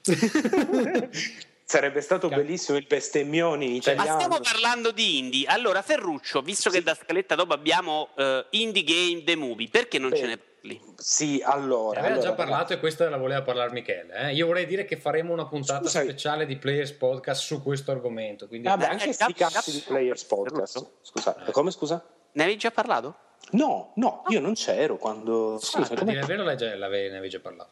Sarebbe 1.73 2.03
stato 2.03 2.29
Ca- 2.29 2.37
bellissimo 2.37 2.77
il 2.77 2.85
bestemmioni 2.87 3.77
in 3.77 3.81
Cioè, 3.81 3.95
Ma 3.95 4.03
italiano. 4.03 4.31
stiamo 4.31 4.43
parlando 4.45 4.91
di 4.91 5.19
indie. 5.19 5.47
Allora, 5.47 5.81
Ferruccio, 5.81 6.43
visto 6.43 6.69
che 6.69 6.83
da 6.83 6.95
scaletta 6.95 7.35
dopo 7.35 7.55
abbiamo 7.55 8.11
eh, 8.15 8.45
Indie 8.51 8.85
Game 8.85 9.25
The 9.25 9.37
Movie, 9.37 9.69
perché 9.71 9.99
non 9.99 10.11
Sì. 10.11 10.17
ce 10.19 10.27
ne 10.27 10.37
parli? 10.37 10.81
Sì, 10.99 11.43
allora. 11.43 12.01
Ne 12.03 12.07
aveva 12.09 12.21
allora, 12.21 12.29
già 12.29 12.35
parlato 12.37 12.73
e 12.75 12.79
questa 12.79 13.09
la 13.09 13.17
voleva 13.17 13.41
parlare 13.41 13.73
Michele. 13.73 14.13
eh. 14.15 14.35
Io 14.35 14.45
vorrei 14.47 14.67
dire 14.67 14.85
che 14.85 14.99
faremo 14.99 15.33
una 15.33 15.47
puntata 15.47 15.81
Scusa, 15.85 16.03
speciale 16.03 16.45
di 16.45 16.57
Players 16.57 16.93
Podcast 16.93 17.41
su 17.43 17.63
questo 17.63 17.91
argomento. 17.91 18.49
Quindi 18.49 18.69
Vabbè, 18.69 18.85
Eh, 18.85 18.89
anche 18.89 19.09
eh, 19.09 19.13
sti 19.15 19.33
cap- 19.33 19.51
cazzi 19.53 19.71
cap- 19.71 19.81
di 19.81 19.85
Players 19.87 20.25
Podcast. 20.25 20.87
Scusa, 21.01 21.35
come 21.53 21.71
scusa? 21.71 22.05
Ne 22.33 22.43
avevi 22.43 22.59
già 22.59 22.71
parlato? 22.71 23.17
No, 23.53 23.93
no, 23.97 24.25
io 24.29 24.41
non 24.41 24.53
c'ero 24.53 24.99
quando. 24.99 25.59
Scusa, 25.59 25.95
a 25.95 25.97
come- 25.97 26.11
dire 26.13 26.21
il 26.21 26.27
vero, 26.27 26.45
ne 26.45 26.53
avevi 26.85 27.29
già 27.31 27.41
parlato. 27.41 27.71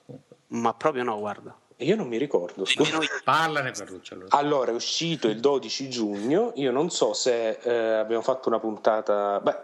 Ma 0.48 0.72
proprio 0.72 1.03
no, 1.05 1.18
guarda. 1.18 1.55
Io 1.81 1.97
non 1.97 2.09
mi 2.09 2.18
ricordo. 2.18 2.64
Scusa. 2.64 2.99
Parlane 3.24 3.70
per 3.70 3.91
Lucio. 3.91 4.14
Allora. 4.14 4.37
Allora, 4.37 4.70
è 4.70 4.74
uscito 4.74 5.28
il 5.28 5.41
12 5.41 5.89
giugno. 5.89 6.53
Io 6.57 6.70
non 6.70 6.91
so 6.91 7.12
se 7.12 7.59
eh, 7.62 7.95
abbiamo 7.95 8.22
fatto 8.22 8.49
una 8.49 8.59
puntata. 8.59 9.41
Beh, 9.41 9.57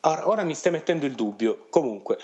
ora, 0.00 0.28
ora 0.28 0.42
mi 0.44 0.54
stai 0.54 0.72
mettendo 0.72 1.06
il 1.06 1.14
dubbio. 1.14 1.66
Comunque, 1.68 2.18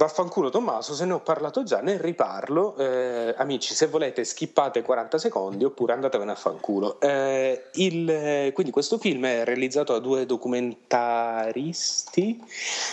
vaffanculo 0.00 0.48
Tommaso, 0.48 0.94
se 0.94 1.04
ne 1.04 1.12
ho 1.12 1.20
parlato 1.20 1.62
già, 1.62 1.82
ne 1.82 2.00
riparlo. 2.00 2.74
Eh, 2.78 3.34
amici, 3.36 3.74
se 3.74 3.86
volete, 3.86 4.24
skippate 4.24 4.80
40 4.80 5.18
secondi 5.18 5.62
oppure 5.64 5.92
andatevene 5.92 6.32
a 6.32 6.36
fanculo. 6.36 6.98
Eh, 7.00 7.64
il- 7.74 8.08
eh, 8.08 8.50
quindi, 8.54 8.72
questo 8.72 8.96
film 8.96 9.26
è 9.26 9.44
realizzato 9.44 9.92
da 9.92 9.98
due 9.98 10.24
documentaristi 10.24 12.42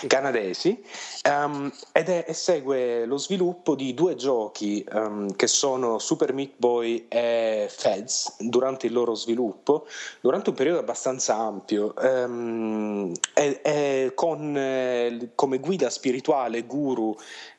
canadesi 0.07 0.83
ehm, 1.23 1.71
ed 1.93 2.09
è, 2.09 2.33
segue 2.33 3.05
lo 3.05 3.17
sviluppo 3.17 3.75
di 3.75 3.93
due 3.93 4.15
giochi 4.15 4.83
ehm, 4.83 5.33
che 5.35 5.47
sono 5.47 5.99
Super 5.99 6.33
Meat 6.33 6.51
Boy 6.57 7.05
e 7.07 7.67
Feds 7.69 8.35
durante 8.39 8.87
il 8.87 8.93
loro 8.93 9.15
sviluppo, 9.15 9.85
durante 10.19 10.49
un 10.49 10.55
periodo 10.55 10.79
abbastanza 10.79 11.35
ampio, 11.37 11.95
ehm, 11.95 13.13
e, 13.33 13.59
e 13.63 14.11
con 14.13 14.57
eh, 14.57 15.29
come 15.35 15.59
guida 15.59 15.89
spirituale 15.89 16.65
guru 16.65 16.95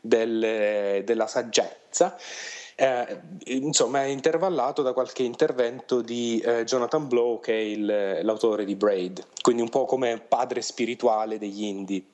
del- 0.00 1.02
della 1.04 1.26
saggezza. 1.26 2.16
eh, 2.80 3.20
insomma, 3.46 4.04
è 4.04 4.06
intervallato 4.06 4.82
da 4.82 4.92
qualche 4.92 5.24
intervento 5.24 6.00
di 6.00 6.38
eh, 6.38 6.62
Jonathan 6.62 7.08
Blow, 7.08 7.40
che 7.40 7.52
è 7.52 7.56
il- 7.56 8.20
l'autore 8.22 8.64
di 8.64 8.76
Braid, 8.76 9.24
quindi 9.42 9.62
un 9.62 9.68
po' 9.68 9.84
come 9.84 10.18
padre 10.20 10.62
spirituale 10.62 11.38
degli 11.38 11.64
indie. 11.64 12.04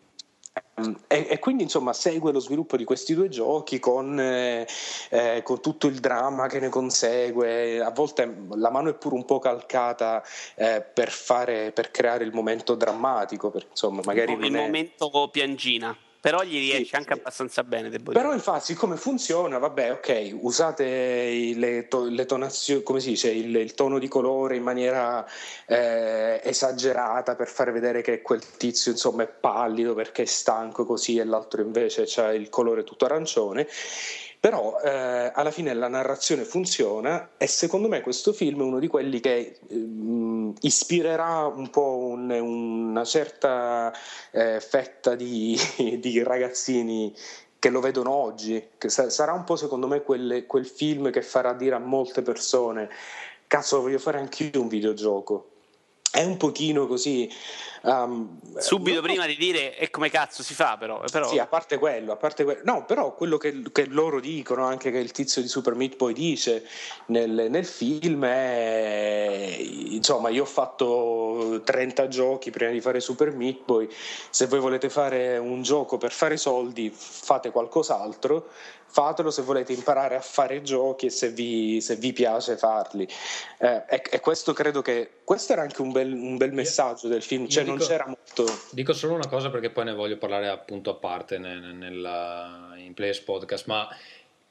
E, 1.09 1.27
e 1.29 1.39
quindi 1.39 1.64
insomma 1.64 1.93
segue 1.93 2.33
lo 2.33 2.39
sviluppo 2.41 2.77
di 2.79 2.85
questi 2.85 3.12
due 3.14 3.29
giochi 3.29 3.79
con, 3.79 4.18
eh, 4.18 4.66
eh, 5.11 5.43
con 5.43 5.61
tutto 5.61 5.87
il 5.87 5.99
dramma 5.99 6.47
che 6.47 6.61
ne 6.61 6.68
consegue. 6.70 7.81
A 7.83 7.91
volte 7.91 8.35
la 8.55 8.70
mano 8.70 8.89
è 8.89 8.95
pure 8.95 9.16
un 9.16 9.25
po' 9.27 9.39
calcata 9.41 10.22
eh, 10.55 10.81
per, 10.81 11.11
fare, 11.11 11.72
per 11.72 11.91
creare 11.91 12.25
il 12.25 12.33
momento 12.33 12.75
drammatico, 12.75 13.51
perché 13.51 13.68
insomma 13.70 14.01
magari 14.05 14.33
il 14.33 14.39
non 14.39 14.55
è- 14.57 14.61
momento 14.61 15.29
piangina. 15.31 15.95
Però 16.25 16.43
gli 16.43 16.57
riesce 16.57 16.85
Sì, 16.87 16.95
anche 16.95 17.12
sì. 17.12 17.20
abbastanza 17.20 17.64
bene, 17.64 17.91
devo 17.91 18.12
Però 18.12 18.33
infatti, 18.33 18.64
siccome 18.64 18.97
funziona, 18.97 19.59
vabbè, 19.59 19.93
ok, 19.93 20.39
usate 20.41 21.53
le, 21.55 21.87
to- 21.87 22.09
le 22.09 22.25
tonazioni, 22.25 22.83
come 22.83 23.01
si 23.01 23.11
dice, 23.11 23.31
il, 23.31 23.55
il 23.55 23.75
tono 23.75 23.99
di 23.99 24.09
colore 24.09 24.57
in 24.57 24.62
maniera 24.62 25.22
eh, 25.66 26.41
esagerata 26.43 27.35
per 27.35 27.49
fare 27.49 27.72
vedere 27.72 28.01
che 28.01 28.22
quel 28.22 28.41
tizio 28.57 28.93
insomma 28.93 29.25
è 29.25 29.29
pallido 29.29 29.93
perché 29.93 30.22
è 30.22 30.25
stanco 30.25 30.87
così 30.87 31.18
e 31.18 31.25
l'altro 31.25 31.61
invece 31.61 32.07
ha 32.22 32.33
il 32.33 32.49
colore 32.49 32.85
tutto 32.85 33.05
arancione. 33.05 33.68
Però 34.45 34.79
eh, 34.79 35.33
alla 35.35 35.51
fine 35.51 35.73
la 35.73 35.89
narrazione 35.89 36.45
funziona 36.45 37.31
e 37.39 37.47
secondo 37.47 37.89
me 37.89 38.03
questo 38.03 38.35
film 38.35 38.61
è 38.61 38.65
uno 38.65 38.79
di 38.79 38.89
quelli 38.89 39.19
che 39.19 39.59
ehm, 39.71 40.53
ispirerà 40.61 41.47
un 41.47 41.71
po' 41.71 41.97
un- 41.97 42.29
una 42.31 43.05
certa 43.05 43.91
eh, 44.33 44.61
fetta 44.61 45.15
di, 45.15 45.57
di 45.99 46.23
ragazzini 46.23 47.11
che 47.59 47.71
lo 47.71 47.81
vedono 47.81 48.11
oggi, 48.11 48.63
che 48.77 48.91
sa- 48.91 49.09
sarà 49.09 49.33
un 49.33 49.45
po' 49.45 49.57
secondo 49.57 49.87
me 49.87 50.03
quelle- 50.03 50.45
quel 50.45 50.67
film 50.67 51.11
che 51.11 51.23
farà 51.23 51.55
dire 51.55 51.77
a 51.77 51.79
molte 51.79 52.21
persone 52.21 52.91
cazzo 53.47 53.81
voglio 53.81 53.99
fare 53.99 54.19
anch'io 54.19 54.61
un 54.61 54.69
videogioco. 54.69 55.53
È 56.15 56.23
un 56.23 56.37
pochino 56.37 56.87
così... 56.87 57.29
um, 57.83 58.39
Subito 58.57 59.01
no, 59.01 59.03
prima 59.03 59.27
di 59.27 59.37
dire 59.37 59.77
e 59.77 59.91
come 59.91 60.11
cazzo 60.11 60.45
si 60.45 60.55
fa, 60.55 60.77
però. 60.79 61.03
però 61.11 61.27
sì, 61.27 61.41
a 61.41 61.47
parte 61.49 61.77
quello, 61.77 62.12
a 62.12 62.17
parte 62.17 62.45
quello. 62.45 62.61
No, 62.62 62.85
però 62.85 63.17
quello 63.17 63.37
che, 63.37 63.62
che 63.73 63.87
loro 63.87 64.21
dicono, 64.21 64.65
anche 64.65 64.93
che 64.93 64.99
il 64.99 65.11
tizio 65.11 65.43
di 65.43 65.49
Super 65.49 65.75
Meat 65.75 65.97
Boy 65.97 66.12
dice 66.12 66.65
nel, 67.07 67.49
nel 67.51 67.67
film 67.67 68.25
è 68.25 69.57
insomma, 69.59 70.29
io 70.29 70.43
ho 70.43 70.47
fatto 70.47 71.61
30 71.65 72.07
giochi 72.07 72.51
prima 72.53 72.71
di 72.71 72.81
fare 72.81 73.01
Super 73.01 73.35
Meat 73.35 73.65
Boy. 73.65 73.89
Se 74.31 74.47
voi 74.47 74.61
volete 74.61 74.89
fare 74.89 75.37
un 75.39 75.62
gioco 75.62 75.99
per 75.99 76.12
fare 76.12 76.37
soldi, 76.37 76.93
fate 76.95 77.51
qualcos'altro. 77.51 78.51
Fatelo 78.95 79.33
se 79.33 79.43
volete 79.43 79.73
imparare 79.73 80.15
a 80.15 80.21
fare 80.21 80.63
giochi 80.63 81.07
e 81.07 81.11
se 81.11 81.31
vi, 81.31 81.81
se 81.81 81.97
vi 81.97 82.13
piace 82.13 82.57
farli. 82.57 83.05
Eh, 83.59 83.83
e, 83.89 84.03
e 84.09 84.21
questo 84.21 84.53
credo 84.53 84.83
che 84.83 85.11
questo 85.25 85.53
era 85.53 85.63
anche 85.63 85.83
un 85.83 85.91
bel, 85.91 86.13
un 86.13 86.37
bel 86.37 86.53
messaggio 86.53 87.09
del 87.09 87.21
film, 87.21 87.43
io 87.43 87.49
cioè 87.49 87.65
non 87.65 87.75
dico- 87.75 87.89
c'era 87.89 88.07
molto. 88.07 88.47
Dico 88.71 88.93
solo 88.93 89.15
una 89.15 89.27
cosa 89.27 89.51
perché 89.51 89.71
poi 89.71 89.87
ne 89.87 89.95
voglio 89.95 90.17
parlare 90.17 90.47
appunto 90.47 90.91
a 90.91 90.95
parte 90.95 91.39
nel, 91.39 91.75
nella- 91.75 92.75
in 92.77 92.95
Players 92.95 93.19
Podcast, 93.19 93.67
ma 93.67 93.89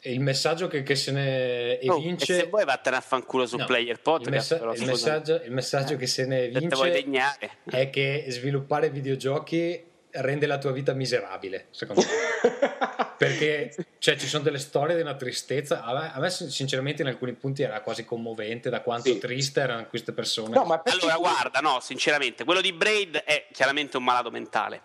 il 0.06 0.20
messaggio 0.20 0.68
che, 0.68 0.84
che 0.84 0.96
se 0.96 1.12
ne 1.14 1.80
Oh, 1.88 1.98
evince 1.98 2.34
e 2.36 2.39
se 2.41 2.48
vuoi 2.48 2.66
vattene 2.66 2.98
a 2.98 3.00
fanculo 3.00 3.46
su 3.46 3.56
No, 3.56 3.64
Player 3.64 3.96
il, 3.96 4.02
Podcast. 4.02 4.30
messa- 4.30 4.58
però, 4.58 4.74
il 4.74 4.86
messaggio, 4.86 5.41
il 5.41 5.52
messaggio 5.54 5.96
che 5.96 6.06
se 6.08 6.26
ne 6.26 6.52
Se 6.52 6.58
evince 6.58 6.89
degnare. 6.91 7.50
è 7.64 7.89
che 7.89 8.26
sviluppare 8.28 8.89
videogiochi 8.89 9.91
rende 10.14 10.45
la 10.45 10.57
tua 10.57 10.72
vita 10.72 10.93
miserabile, 10.93 11.68
secondo 11.72 12.01
me. 12.01 12.07
Perché 13.18 13.74
cioè, 13.99 14.16
ci 14.18 14.28
sono 14.28 14.43
delle 14.43 14.59
storie 14.59 14.95
di 14.95 15.01
una 15.01 15.16
tristezza. 15.16 15.84
A 15.84 15.93
me, 15.93 16.11
a 16.14 16.20
me, 16.20 16.30
sinceramente, 16.30 17.01
in 17.01 17.07
alcuni 17.07 17.34
punti 17.34 17.64
era 17.64 17.80
quasi 17.82 18.03
commovente 18.05 18.70
da 18.70 18.82
quanto 18.82 19.09
Sì. 19.11 19.18
triste 19.20 19.61
erano 19.61 19.88
queste 19.88 20.11
persone. 20.11 20.53
No, 20.55 20.66
ma 20.66 20.80
perché 20.80 20.99
Allora, 21.05 21.18
guarda, 21.18 21.59
no, 21.59 21.80
sinceramente, 21.80 22.43
quello 22.43 22.59
di 22.61 22.74
Braid 22.74 23.16
è 23.18 23.47
chiaramente 23.51 23.97
un 23.97 24.03
malato 24.03 24.30
mentale. 24.30 24.82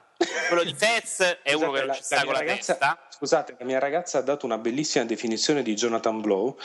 Quello 0.48 0.62
di 0.62 0.74
Fez 0.76 1.38
è 1.42 1.52
uno 1.54 1.72
che 1.72 1.78
Scusate, 1.78 1.78
non 1.78 1.86
la- 1.86 1.94
ci 1.94 2.02
sta 2.02 2.16
con 2.16 2.24
mia 2.26 2.32
la 2.32 2.38
ragazza- 2.40 2.72
testa. 2.76 3.02
Scusate, 3.10 3.56
la 3.58 3.64
mia 3.64 3.78
ragazza 3.80 4.18
ha 4.18 4.22
dato 4.22 4.46
una 4.46 4.58
bellissima 4.58 5.04
definizione 5.04 5.62
di 5.62 5.74
Jonathan 5.74 6.20
Blow. 6.20 6.56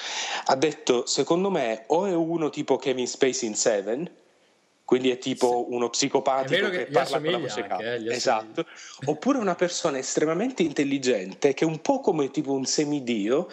Ha 0.45 0.55
detto: 0.55 1.07
Secondo 1.07 1.49
me, 1.49 1.85
o 1.87 2.05
è 2.05 2.13
uno 2.13 2.49
tipo 2.51 2.77
Kevin 2.77 3.07
Spacey 3.07 3.47
in 3.49 3.55
Seven, 3.55 4.11
quindi 4.85 5.09
è 5.11 5.17
tipo 5.17 5.71
uno 5.71 5.87
È 5.87 5.89
psicopatico 5.89 6.69
che, 6.69 6.85
che 6.85 6.91
parla 6.91 7.21
con 7.21 7.31
la 7.31 7.37
voce 7.37 7.61
anche, 7.61 7.67
calda. 7.67 8.11
eh, 8.11 8.13
Esatto. 8.15 8.65
Oppure 9.05 9.37
una 9.37 9.55
persona 9.55 9.97
estremamente 9.97 10.61
intelligente 10.63 11.53
che, 11.53 11.65
un 11.65 11.79
po' 11.81 11.99
come 12.01 12.29
tipo 12.31 12.51
un 12.53 12.65
semidio, 12.65 13.47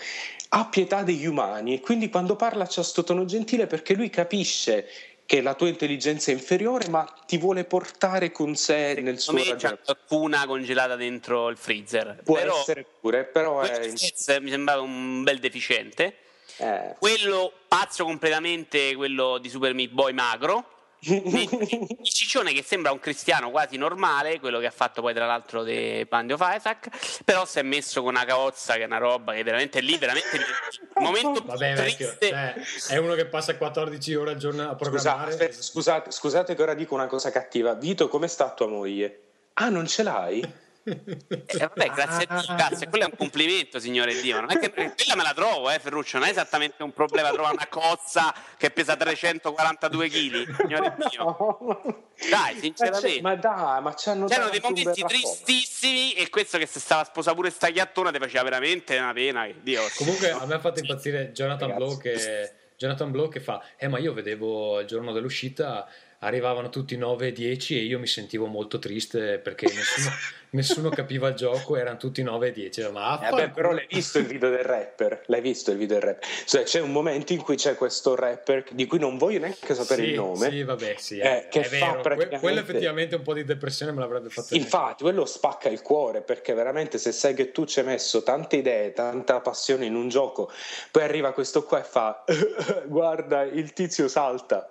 ha 0.50 0.66
pietà 0.66 1.02
degli 1.02 1.26
umani 1.26 1.74
e 1.74 1.80
quindi 1.80 2.08
quando 2.10 2.34
parla 2.34 2.66
c'ha 2.68 2.82
sto 2.82 3.04
tono 3.04 3.24
gentile 3.24 3.66
perché 3.68 3.94
lui 3.94 4.10
capisce 4.10 4.88
che 5.24 5.40
la 5.42 5.54
tua 5.54 5.68
intelligenza 5.68 6.32
è 6.32 6.34
inferiore, 6.34 6.88
ma 6.88 7.04
ti 7.24 7.38
vuole 7.38 7.62
portare 7.62 8.32
con 8.32 8.56
sé 8.56 8.94
nel 9.00 9.20
suo 9.20 9.38
Secondo 9.38 9.52
me 9.52 9.60
c'è 9.60 9.78
qualcuna 9.84 10.44
congelata 10.44 10.96
dentro 10.96 11.48
il 11.50 11.56
freezer. 11.56 12.20
Può 12.24 12.34
Però 12.34 12.58
essere 12.58 12.84
pure, 13.00 13.24
però 13.26 13.60
è. 13.60 13.92
mi 14.40 14.50
sembrava 14.50 14.80
un 14.82 15.22
bel 15.22 15.38
deficiente. 15.38 16.16
eh. 16.56 16.96
Quello 16.98 17.52
pazzo 17.68 18.02
completamente, 18.02 18.96
quello 18.96 19.38
di 19.38 19.48
Super 19.48 19.72
Meat 19.72 19.90
Boy 19.92 20.12
magro. 20.12 20.78
il 21.09 21.98
ciccione 22.03 22.53
che 22.53 22.62
sembra 22.62 22.92
un 22.92 22.98
cristiano 22.98 23.51
quasi 23.51 23.76
normale, 23.76 24.38
quello 24.38 24.59
che 24.59 24.66
ha 24.66 24.70
fatto 24.70 25.01
poi 25.01 25.14
tra 25.14 25.26
l'altro 25.26 25.64
The 25.64 26.07
Band 26.09 26.32
of 26.32 26.40
Isaac, 26.42 27.22
però 27.24 27.46
si 27.46 27.59
è 27.59 27.62
messo 27.62 28.03
con 28.03 28.14
una 28.14 28.24
caozza 28.24 28.74
che 28.74 28.82
è 28.82 28.86
una 28.86 28.98
roba 28.98 29.32
che 29.32 29.42
veramente 29.42 29.80
lì, 29.80 29.96
veramente 29.96 30.36
il 30.36 30.44
momento 31.01 31.40
più 31.40 31.51
Vabbè, 31.51 31.74
vecchio, 31.74 32.16
triste. 32.18 32.28
cioè, 32.28 32.94
è 32.94 32.98
uno 32.98 33.14
che 33.14 33.26
passa 33.26 33.57
14 33.57 34.14
ore 34.14 34.30
al 34.32 34.36
giorno 34.36 34.68
a 34.68 34.74
programmare. 34.74 35.30
Scusate, 35.32 35.44
aspetta, 35.44 35.62
scusate, 35.62 36.11
scusate 36.11 36.55
che 36.55 36.62
ora 36.62 36.74
dico 36.74 36.94
una 36.94 37.07
cosa 37.07 37.30
cattiva. 37.30 37.74
Vito, 37.74 38.09
come 38.09 38.28
sta 38.28 38.51
tua 38.51 38.66
moglie? 38.66 39.20
Ah, 39.55 39.68
non 39.68 39.86
ce 39.86 40.03
l'hai? 40.03 40.40
Eh, 40.82 41.58
vabbè, 41.58 41.90
grazie 41.90 42.26
a 42.28 42.40
Dio, 42.40 42.54
cazzo, 42.56 42.88
quello 42.88 43.04
è 43.04 43.08
un 43.10 43.16
complimento, 43.16 43.78
signore 43.78 44.18
Dio. 44.20 44.40
Non 44.40 44.50
è 44.50 44.58
che 44.58 44.70
quella 44.70 45.14
me 45.16 45.22
la 45.22 45.34
trovo, 45.34 45.70
eh, 45.70 45.78
Ferruccio. 45.78 46.18
Non 46.18 46.26
è 46.26 46.30
esattamente 46.30 46.82
un 46.82 46.92
problema 46.92 47.30
trovare 47.30 47.54
una 47.54 47.68
cozza 47.68 48.34
che 48.56 48.70
pesa 48.70 48.96
342 48.96 50.08
kg, 50.08 50.56
signore 50.56 50.96
Dio. 51.10 52.08
Dai, 52.30 52.58
sinceramente. 52.58 53.20
Ma, 53.20 53.36
dai, 53.36 53.82
ma 53.82 53.94
c'hanno 53.96 54.26
C'erano 54.26 54.50
dei 54.50 54.60
momenti 54.60 55.02
tristissimi 55.02 56.12
e 56.12 56.28
questo 56.30 56.58
che 56.58 56.66
se 56.66 56.80
stava 56.80 57.02
a 57.02 57.04
sposa 57.04 57.34
pure 57.34 57.50
sta 57.50 57.68
chiattona 57.68 58.10
ti 58.10 58.18
faceva 58.18 58.44
veramente 58.44 58.96
una 58.98 59.12
pena. 59.12 59.48
Dio. 59.60 59.82
Comunque 59.96 60.30
a 60.30 60.46
me 60.46 60.54
ha 60.54 60.60
fatto 60.60 60.80
impazzire 60.80 61.32
Jonathan. 61.32 61.74
Blow 61.74 61.98
che, 61.98 62.52
Jonathan 62.76 63.10
Blow 63.10 63.28
che 63.28 63.40
fa 63.40 63.62
eh 63.76 63.88
ma 63.88 63.98
io 63.98 64.14
vedevo 64.14 64.80
il 64.80 64.86
giorno 64.86 65.12
dell'uscita 65.12 65.86
arrivavano 66.20 66.70
tutti 66.70 66.96
9 66.96 67.28
e 67.28 67.32
10 67.32 67.78
e 67.78 67.82
io 67.82 67.98
mi 67.98 68.06
sentivo 68.06 68.46
molto 68.46 68.78
triste 68.78 69.38
perché 69.38 69.66
nessuno, 69.72 70.14
nessuno 70.51 70.88
capiva 70.90 71.28
il 71.28 71.34
gioco 71.34 71.76
erano 71.76 71.96
tutti 71.96 72.22
9 72.22 72.48
e 72.48 72.53
10 72.53 72.90
ma 72.90 73.20
Eh, 73.26 73.30
vabbè, 73.30 73.51
però 73.51 73.72
l'hai 73.72 73.86
visto 73.88 74.18
il 74.18 74.26
video 74.26 74.51
del 74.51 74.64
rapper? 74.64 75.22
L'hai 75.26 75.40
visto 75.40 75.70
il 75.70 75.78
video 75.78 75.98
del 75.98 76.09
rapper? 76.09 76.28
Cioè, 76.46 76.62
c'è 76.64 76.80
un 76.80 76.90
momento 76.92 77.32
in 77.32 77.42
cui 77.42 77.57
c'è 77.57 77.74
questo 77.76 78.14
rapper 78.14 78.64
di 78.72 78.86
cui 78.86 78.98
non 78.98 79.16
voglio 79.18 79.38
neanche 79.40 79.74
sapere 79.74 80.03
sì, 80.03 80.09
il 80.11 80.14
nome. 80.16 80.51
sì 80.51 80.62
vabbè 80.62 80.94
sì 80.98 81.18
Eh, 81.18 81.46
è, 81.46 81.48
che 81.48 81.61
è 81.61 81.64
fa 81.64 81.70
vero 81.86 82.01
praticamente- 82.01 82.38
quello 82.38 82.61
effettivamente 82.61 83.14
un 83.16 83.22
po' 83.22 83.34
di 83.34 83.44
depressione 83.44 83.92
me 83.92 84.01
l'avrebbe 84.01 84.28
fatto 84.28 84.55
Infatti, 84.55 85.03
quello 85.03 85.24
spacca 85.24 85.68
il 85.68 85.82
cuore 85.82 86.22
perché 86.22 86.53
veramente 86.55 86.98
se 86.98 87.12
sai 87.12 87.34
che 87.34 87.51
tu 87.53 87.64
ci 87.64 87.78
hai 87.80 87.84
messo 87.86 88.22
tante 88.22 88.57
idee, 88.57 88.92
tanta 88.92 89.40
passione 89.40 89.86
in 89.86 89.94
un 89.94 90.09
gioco, 90.09 90.51
poi 90.90 91.03
arriva 91.03 91.32
questo 91.32 91.64
qua 91.64 91.80
e 91.80 91.84
fa 91.84 92.24
guarda 92.86 93.42
il 93.42 93.72
tizio 93.72 94.09
salta. 94.09 94.68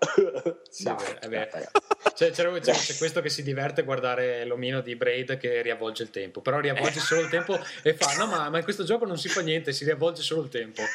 Sì, 0.70 0.84
Dai, 0.84 0.96
è 1.20 1.28
vero. 1.28 1.50
ragazzi. 1.52 1.72
Cioè, 2.16 2.32
c'era, 2.32 2.52
c'è, 2.60 2.72
c'è 2.74 2.96
questo 2.98 3.22
che 3.22 3.30
si 3.30 3.44
diverte 3.44 3.82
a 3.82 3.84
guardare 3.84 4.46
l'omino 4.46 4.82
di 4.82 4.96
Braid 4.96 5.38
che 5.38 5.62
riavvolge 5.70 6.04
il 6.04 6.10
tempo, 6.10 6.42
però 6.42 6.60
riavvolge 6.60 7.00
solo 7.00 7.22
il 7.22 7.30
tempo 7.30 7.60
e 7.84 7.94
fa: 7.94 8.16
No, 8.18 8.26
ma, 8.28 8.50
ma 8.50 8.58
in 8.58 8.64
questo 8.64 8.84
gioco 8.84 9.06
non 9.06 9.18
si 9.18 9.30
fa 9.30 9.42
niente, 9.42 9.72
si 9.72 9.84
riavvolge 9.86 10.22
solo 10.22 10.42
il 10.44 10.50
tempo. 10.50 10.82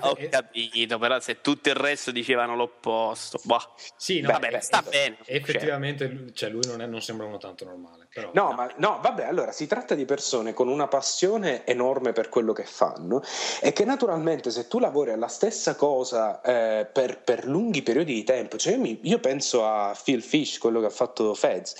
Ho 0.00 0.14
e- 0.18 0.28
capito, 0.28 0.98
però 0.98 1.18
se 1.18 1.40
tutto 1.40 1.70
il 1.70 1.74
resto 1.74 2.10
dicevano 2.10 2.54
l'opposto. 2.54 3.40
Boh. 3.44 3.74
sì, 3.96 4.20
no, 4.20 4.26
Beh, 4.28 4.32
Vabbè, 4.34 4.50
beh, 4.50 4.60
sta 4.60 4.82
beh, 4.82 4.90
bene. 4.90 5.16
effettivamente 5.24 6.06
lui, 6.08 6.34
cioè, 6.34 6.50
lui 6.50 6.60
non, 6.66 6.82
è- 6.82 6.86
non 6.86 7.00
sembra 7.00 7.26
uno 7.26 7.38
tanto 7.38 7.64
normale. 7.64 8.07
Però. 8.10 8.30
No, 8.32 8.52
ma 8.52 8.70
no, 8.76 8.98
vabbè, 9.02 9.24
allora 9.26 9.52
si 9.52 9.66
tratta 9.66 9.94
di 9.94 10.04
persone 10.06 10.54
con 10.54 10.68
una 10.68 10.88
passione 10.88 11.66
enorme 11.66 12.12
per 12.12 12.30
quello 12.30 12.52
che 12.54 12.64
fanno 12.64 13.22
e 13.60 13.72
che 13.72 13.84
naturalmente 13.84 14.50
se 14.50 14.66
tu 14.66 14.78
lavori 14.78 15.10
alla 15.12 15.28
stessa 15.28 15.76
cosa 15.76 16.40
eh, 16.40 16.86
per, 16.90 17.20
per 17.22 17.44
lunghi 17.46 17.82
periodi 17.82 18.14
di 18.14 18.24
tempo, 18.24 18.56
cioè 18.56 18.72
io, 18.72 18.80
mi- 18.80 18.98
io 19.02 19.18
penso 19.20 19.66
a 19.66 19.94
Phil 20.02 20.22
Fish, 20.22 20.58
quello 20.58 20.80
che 20.80 20.86
ha 20.86 20.90
fatto 20.90 21.34
Feds, 21.34 21.74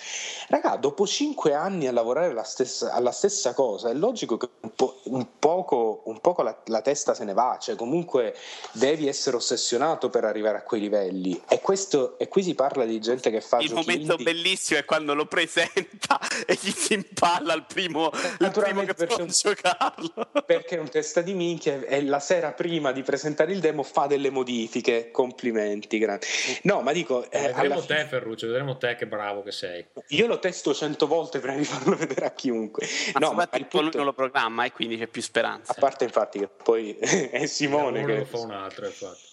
raga, 0.49 0.76
dopo 0.76 1.07
cinque 1.07 1.55
anni 1.55 1.87
a 1.87 1.93
lavorare 1.93 2.26
alla 2.26 2.45
stessa, 2.45 2.93
alla 2.93 3.11
stessa 3.12 3.55
cosa 3.55 3.89
è 3.89 3.95
logico 3.95 4.37
che 4.37 4.49
un, 4.61 4.74
po', 4.74 5.01
un 5.05 5.26
poco, 5.39 6.03
un 6.05 6.20
poco 6.20 6.43
la, 6.43 6.57
la 6.66 6.83
testa 6.83 7.14
se 7.14 7.24
ne 7.24 7.33
va, 7.33 7.57
cioè 7.59 7.74
comunque 7.74 8.37
devi 8.72 9.09
essere 9.09 9.37
ossessionato 9.37 10.11
per 10.11 10.24
arrivare 10.24 10.59
a 10.59 10.62
quei 10.62 10.81
livelli 10.83 11.41
e, 11.49 11.61
questo, 11.61 12.18
e 12.18 12.29
qui 12.29 12.43
si 12.43 12.55
parla 12.55 12.85
di 12.85 13.01
gente 13.01 13.31
che 13.31 13.41
fa 13.41 13.59
Il 13.59 13.72
momento 13.72 14.12
indie. 14.12 14.24
bellissimo 14.24 14.79
è 14.79 14.85
quando 14.85 15.14
lo 15.14 15.24
presenta 15.26 16.20
e 16.47 16.59
gli 16.61 16.70
si 16.70 16.95
impalla 16.95 17.55
il 17.55 17.64
primo, 17.66 18.11
il 18.41 18.51
primo 18.51 18.85
che 18.85 18.95
può 18.95 19.07
perché- 19.07 19.26
giocarlo. 19.26 20.31
perché 20.45 20.76
è 20.76 20.79
un 20.79 20.89
testa 20.89 21.20
di 21.20 21.35
minchia 21.35 21.81
e 21.81 22.03
la 22.05 22.20
sera 22.20 22.53
prima 22.53 22.93
di 22.93 23.03
presentare 23.03 23.53
il 23.53 23.61
demo 23.61 23.83
fa 23.83 24.07
delle 24.07 24.31
modifiche. 24.31 25.11
Complimenti, 25.11 25.99
grandi. 25.99 26.26
No, 26.62 26.81
ma 26.83 26.93
dico, 26.93 27.31
eh, 27.31 27.41
vedremo 27.41 27.74
alla 27.74 27.83
te, 27.83 27.95
fine- 27.95 28.07
Ferruccio, 28.07 28.47
vedremo 28.47 28.76
te 28.76 28.95
che 28.97 29.07
bravo 29.07 29.43
che 29.43 29.53
sei. 29.53 29.85
io 30.09 30.26
lo 30.26 30.39
testo 30.39 30.74
cento 30.74 31.07
volte 31.07 31.39
prima 31.41 31.57
di 31.57 31.64
farlo 31.64 31.97
vedere 31.97 32.26
a 32.26 32.31
chiunque. 32.33 32.87
Ma 33.14 33.20
no, 33.20 33.33
ma 33.33 33.49
il 33.55 33.66
punto, 33.66 33.97
non 33.97 34.07
lo 34.07 34.12
programma 34.12 34.64
e 34.64 34.72
quindi 34.72 34.97
c'è 34.99 35.07
più 35.07 35.22
speranza. 35.22 35.72
a 35.72 35.76
parte 35.79 36.05
infatti 36.05 36.39
che 36.39 36.49
poi 36.49 36.97
è 36.99 37.47
Simone 37.47 38.05
che 38.05 38.16
lo 38.18 38.24
fa 38.24 38.39
un 38.39 38.51
altro, 38.51 38.87
infatti. 38.87 39.26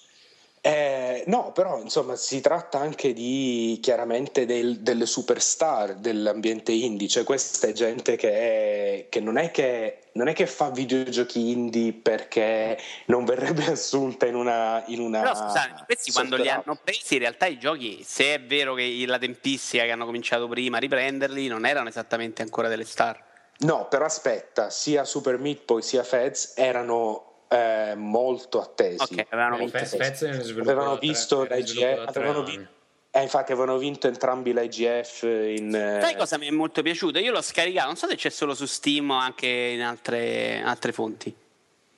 Eh, 0.68 1.24
no, 1.28 1.52
però 1.52 1.80
insomma 1.80 2.16
si 2.16 2.42
tratta 2.42 2.80
anche 2.80 3.14
di 3.14 3.78
chiaramente 3.84 4.48
del- 4.48 4.80
delle 4.80 5.06
superstar 5.06 5.94
dell'ambiente 5.98 6.72
indie, 6.72 7.08
cioè 7.08 7.24
questa 7.24 7.68
è 7.68 7.72
gente 7.72 8.16
che, 8.16 8.32
è- 8.32 9.06
che 9.08 9.20
non, 9.20 9.38
è 9.38 9.52
che 9.52 10.00
non 10.14 10.28
è 10.28 10.34
che 10.34 10.48
fa 10.48 10.72
videogiochi 10.72 11.52
indie 11.52 11.94
perché 11.94 12.80
non 13.06 13.26
verrebbe 13.26 13.66
assunta 13.70 14.26
in 14.26 14.34
una... 14.34 14.84
In 14.88 15.02
una 15.02 15.22
Però 15.22 15.36
scusate, 15.36 15.84
questi 15.86 16.12
quando 16.12 16.36
li 16.36 16.50
hanno 16.50 16.76
presi 16.84 17.14
in 17.14 17.20
realtà 17.20 17.46
i 17.46 17.60
giochi, 17.60 18.02
se 18.04 18.34
è 18.34 18.42
vero 18.42 18.74
che 18.74 19.04
la 19.06 19.20
tempistica 19.20 19.84
che 19.84 19.92
hanno 19.92 20.06
cominciato 20.06 20.48
prima 20.48 20.78
a 20.78 20.80
riprenderli, 20.80 21.48
non 21.48 21.68
erano 21.68 21.90
esattamente 21.90 22.42
ancora 22.42 22.70
delle 22.70 22.86
star. 22.86 23.24
No, 23.60 23.88
però 23.88 24.06
aspetta, 24.06 24.72
sia 24.72 25.04
Super 25.04 25.38
Meat 25.38 25.64
Boy 25.64 25.84
sia 25.84 26.04
Feds 26.04 26.54
erano 26.56 27.34
eh, 27.48 27.94
molto 27.96 28.62
attesi. 28.62 29.02
Ok, 29.02 29.26
avevano 29.30 29.56
Eh, 29.56 29.60
vinto. 29.60 29.78
Fe- 29.78 29.86
Fez 29.86 30.22
ne 30.22 30.42
sviluppa 30.42 30.72
Avevano 30.72 30.98
visto 30.98 31.44
l'IGF, 31.44 32.04
avevano, 32.08 32.40
anni. 32.44 32.58
vi- 32.58 32.68
eh, 33.12 33.22
infatti 33.22 33.52
avevano 33.54 33.78
vinto 33.78 34.08
entrambi 34.08 34.54
l'IGF 34.54 35.24
in... 35.24 35.74
eh, 35.74 36.00
Sai 36.02 36.16
cosa 36.18 36.38
mi 36.38 36.48
è 36.48 36.52
molto 36.52 36.82
piaciuto? 36.82 37.20
Io 37.20 37.32
l'ho 37.32 37.42
scaricato, 37.42 37.88
non 37.88 37.96
so 37.96 38.08
se 38.08 38.16
c'è 38.16 38.30
solo 38.30 38.54
su 38.54 38.66
Steam 38.66 39.10
o 39.12 39.16
anche 39.18 39.48
in 39.48 39.82
altre, 39.82 40.62
altre 40.62 40.92
fonti. 40.92 41.34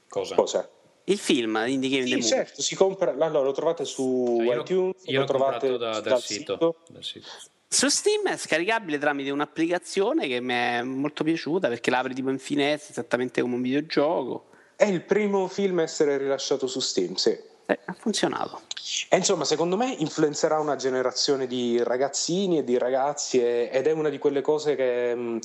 Cosa? 0.10 0.36
Cosa? 0.36 0.70
Il 1.06 1.18
film 1.18 1.64
Indie 1.66 1.90
Game 1.90 2.04
The 2.10 2.22
Sì, 2.22 2.28
certo, 2.28 2.62
si 2.62 2.76
compra, 2.76 3.12
allora 3.12 3.40
lo 3.46 3.52
trovate 3.54 3.86
su 3.86 4.40
Io 4.42 4.54
l'ho- 4.54 4.62
iTunes, 4.62 5.02
io 5.06 5.14
lo 5.14 5.20
l'ho 5.22 5.26
trovate 5.26 5.70
da- 5.70 5.78
dal, 5.78 6.02
dal 6.02 6.22
sito, 6.22 6.76
dal 6.90 7.04
sito. 7.04 7.28
Su 7.70 7.88
Steam 7.90 8.28
è 8.28 8.38
scaricabile 8.38 8.98
tramite 8.98 9.30
un'applicazione 9.32 10.28
che 10.28 10.40
mi 10.40 10.54
è 10.54 10.82
molto 10.84 11.24
piaciuta 11.24 11.68
perché 11.68 11.90
l'apri 11.92 12.14
tipo 12.14 12.30
in 12.30 12.40
finestra, 12.40 12.92
esattamente 12.92 13.42
come 13.42 13.56
un 13.56 13.62
videogioco. 13.62 14.47
È 14.78 14.86
il 14.86 15.02
primo 15.02 15.48
film 15.48 15.80
a 15.80 15.82
essere 15.82 16.18
rilasciato 16.18 16.68
su 16.68 16.80
Steam, 16.80 17.16
sì. 17.16 17.36
Eh, 17.66 17.80
ha 17.84 17.94
funzionato. 17.98 18.62
E 19.10 19.18
insomma, 19.18 19.44
secondo 19.44 19.76
me 19.76 19.92
influenzerà 19.98 20.60
una 20.60 20.76
generazione 20.76 21.48
di 21.48 21.82
ragazzini 21.84 22.60
e 22.60 22.64
di 22.64 22.78
ragazzi 22.78 23.42
e- 23.42 23.70
ed 23.74 23.88
è 23.88 23.92
una 23.92 24.10
di 24.10 24.20
quelle 24.20 24.42
cose 24.42 24.76
che 24.76 25.16
mh, 25.16 25.40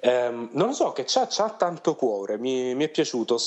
ehm, 0.00 0.48
non 0.54 0.66
lo 0.66 0.72
so, 0.74 0.90
che 0.92 1.04
c'ha, 1.06 1.28
c'ha 1.30 1.48
tanto 1.50 1.94
cuore. 1.94 2.36
Mi, 2.38 2.74
mi 2.74 2.84
è 2.84 2.88
piaciuto. 2.88 3.38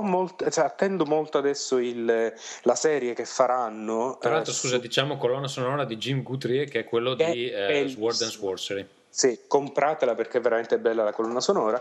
Molt- 0.00 0.48
cioè, 0.48 0.64
attendo 0.64 1.04
molto 1.04 1.38
adesso 1.38 1.76
il- 1.78 2.32
la 2.62 2.74
serie 2.76 3.14
che 3.14 3.24
faranno. 3.24 4.16
Tra 4.20 4.30
l'altro, 4.30 4.52
eh, 4.52 4.56
scusa, 4.56 4.78
diciamo 4.78 5.18
colonna 5.18 5.48
sonora 5.48 5.84
di 5.84 5.96
Jim 5.96 6.22
Guthrie, 6.22 6.66
che 6.66 6.78
è 6.80 6.84
quello 6.84 7.16
Che 7.16 7.30
di 7.32 7.48
è 7.50 7.68
eh, 7.72 7.80
il- 7.80 7.90
Sword 7.90 8.22
and 8.22 8.30
Sorcery. 8.30 8.86
Sì, 9.10 9.40
compratela 9.48 10.14
perché 10.14 10.38
è 10.38 10.40
veramente 10.40 10.78
bella 10.78 11.02
la 11.04 11.12
colonna 11.12 11.40
sonora. 11.40 11.78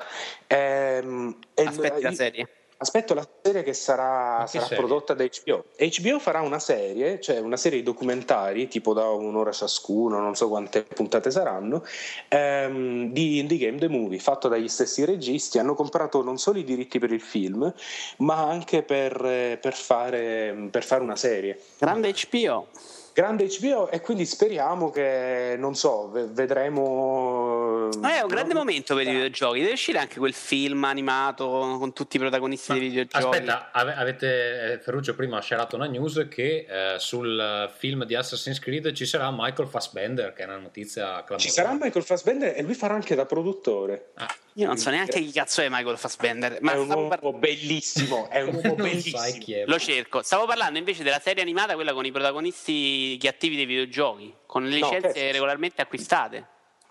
Ehm, 0.47 1.37
e 1.53 1.63
Aspetti 1.63 2.01
la 2.01 2.09
il- 2.09 2.15
serie. 2.15 2.47
Aspetto 2.77 3.13
la 3.13 3.27
serie 3.41 3.63
che 3.63 3.73
sarà, 3.73 4.45
sarà 4.47 4.65
serie? 4.65 4.77
prodotta 4.77 5.13
da 5.13 5.23
HBO. 5.23 5.65
HBO 5.77 6.19
farà 6.19 6.41
una 6.41 6.59
serie, 6.59 7.21
cioè 7.21 7.39
una 7.39 7.57
serie 7.57 7.79
di 7.79 7.83
documentari, 7.83 8.67
tipo 8.67 8.93
da 8.93 9.09
un'ora 9.09 9.51
ciascuno, 9.51 10.19
non 10.19 10.35
so 10.35 10.49
quante 10.49 10.83
puntate 10.83 11.31
saranno, 11.31 11.85
ehm, 12.27 13.11
di 13.11 13.39
Indie 13.39 13.57
Game 13.57 13.77
The 13.77 13.87
Movie, 13.87 14.19
fatto 14.19 14.47
dagli 14.47 14.67
stessi 14.67 15.05
registi. 15.05 15.59
Hanno 15.59 15.75
comprato 15.75 16.23
non 16.23 16.37
solo 16.37 16.59
i 16.59 16.63
diritti 16.63 16.99
per 16.99 17.11
il 17.11 17.21
film, 17.21 17.73
ma 18.17 18.41
anche 18.41 18.83
per, 18.83 19.23
eh, 19.23 19.57
per 19.61 19.75
fare, 19.75 20.67
per 20.69 20.83
fare 20.83 21.03
una 21.03 21.15
serie. 21.15 21.59
Grande 21.77 22.13
HBO. 22.13 22.67
Grande 23.13 23.47
HBO 23.59 23.91
e 23.91 24.01
quindi 24.01 24.25
speriamo 24.25 24.89
che, 24.89 25.55
non 25.57 25.75
so, 25.75 26.09
ve- 26.09 26.25
vedremo... 26.31 27.89
Ma 27.99 28.15
è 28.15 28.21
un 28.21 28.27
grande 28.27 28.55
momento 28.55 28.95
per 28.95 29.07
i 29.07 29.11
videogiochi. 29.11 29.59
Deve 29.59 29.73
uscire 29.73 29.99
anche 29.99 30.17
quel 30.17 30.33
film 30.33 30.83
animato 30.83 31.47
con 31.47 31.93
tutti 31.93 32.15
i 32.15 32.19
protagonisti 32.19 32.73
dei 32.73 32.81
videogiochi. 32.81 33.23
Aspetta, 33.23 33.69
ave- 33.71 33.93
avete 33.93 34.73
eh, 34.73 34.79
Ferruccio 34.79 35.13
prima 35.13 35.37
ha 35.37 35.41
shareato 35.41 35.75
una 35.75 35.85
news 35.85 36.25
che 36.27 36.65
eh, 36.67 36.95
sul 36.97 37.39
eh, 37.39 37.71
film 37.77 38.05
di 38.05 38.15
Assassin's 38.15 38.57
Creed 38.57 38.91
ci 38.93 39.05
sarà 39.05 39.29
Michael 39.31 39.67
Fassbender, 39.67 40.33
che 40.33 40.41
è 40.41 40.45
una 40.45 40.57
notizia 40.57 41.05
clamorosa. 41.23 41.37
Ci 41.37 41.49
sarà 41.49 41.71
Michael 41.73 42.03
Fassbender 42.03 42.57
e 42.57 42.63
lui 42.63 42.73
farà 42.73 42.95
anche 42.95 43.13
da 43.13 43.25
produttore. 43.27 44.11
Ah, 44.15 44.35
Io 44.55 44.67
non 44.67 44.77
so 44.77 44.89
neanche 44.91 45.19
chi 45.19 45.31
cazzo 45.31 45.61
è 45.61 45.67
Michael 45.69 45.97
Fassbender. 45.97 46.59
Ma 46.61 46.73
è 46.73 46.77
un 46.77 46.89
uomo 46.89 47.07
par- 47.07 47.31
bellissimo, 47.33 48.29
è 48.29 48.41
un 48.41 48.53
uomo 48.63 48.75
bellissimo. 48.75 49.17
sai 49.17 49.37
chi 49.39 49.53
è. 49.53 49.65
Lo 49.65 49.79
cerco. 49.79 50.21
Stavo 50.21 50.45
parlando 50.45 50.77
invece 50.77 51.01
della 51.03 51.19
serie 51.19 51.41
animata, 51.41 51.73
quella 51.73 51.93
con 51.93 52.05
i 52.05 52.11
protagonisti 52.11 53.17
che 53.19 53.27
attivi 53.27 53.55
dei 53.55 53.65
videogiochi, 53.65 54.33
con 54.45 54.63
le 54.67 54.77
No, 54.79 54.85
licenze 54.89 55.11
che- 55.13 55.31
regolarmente 55.31 55.81
acquistate. 55.81 56.47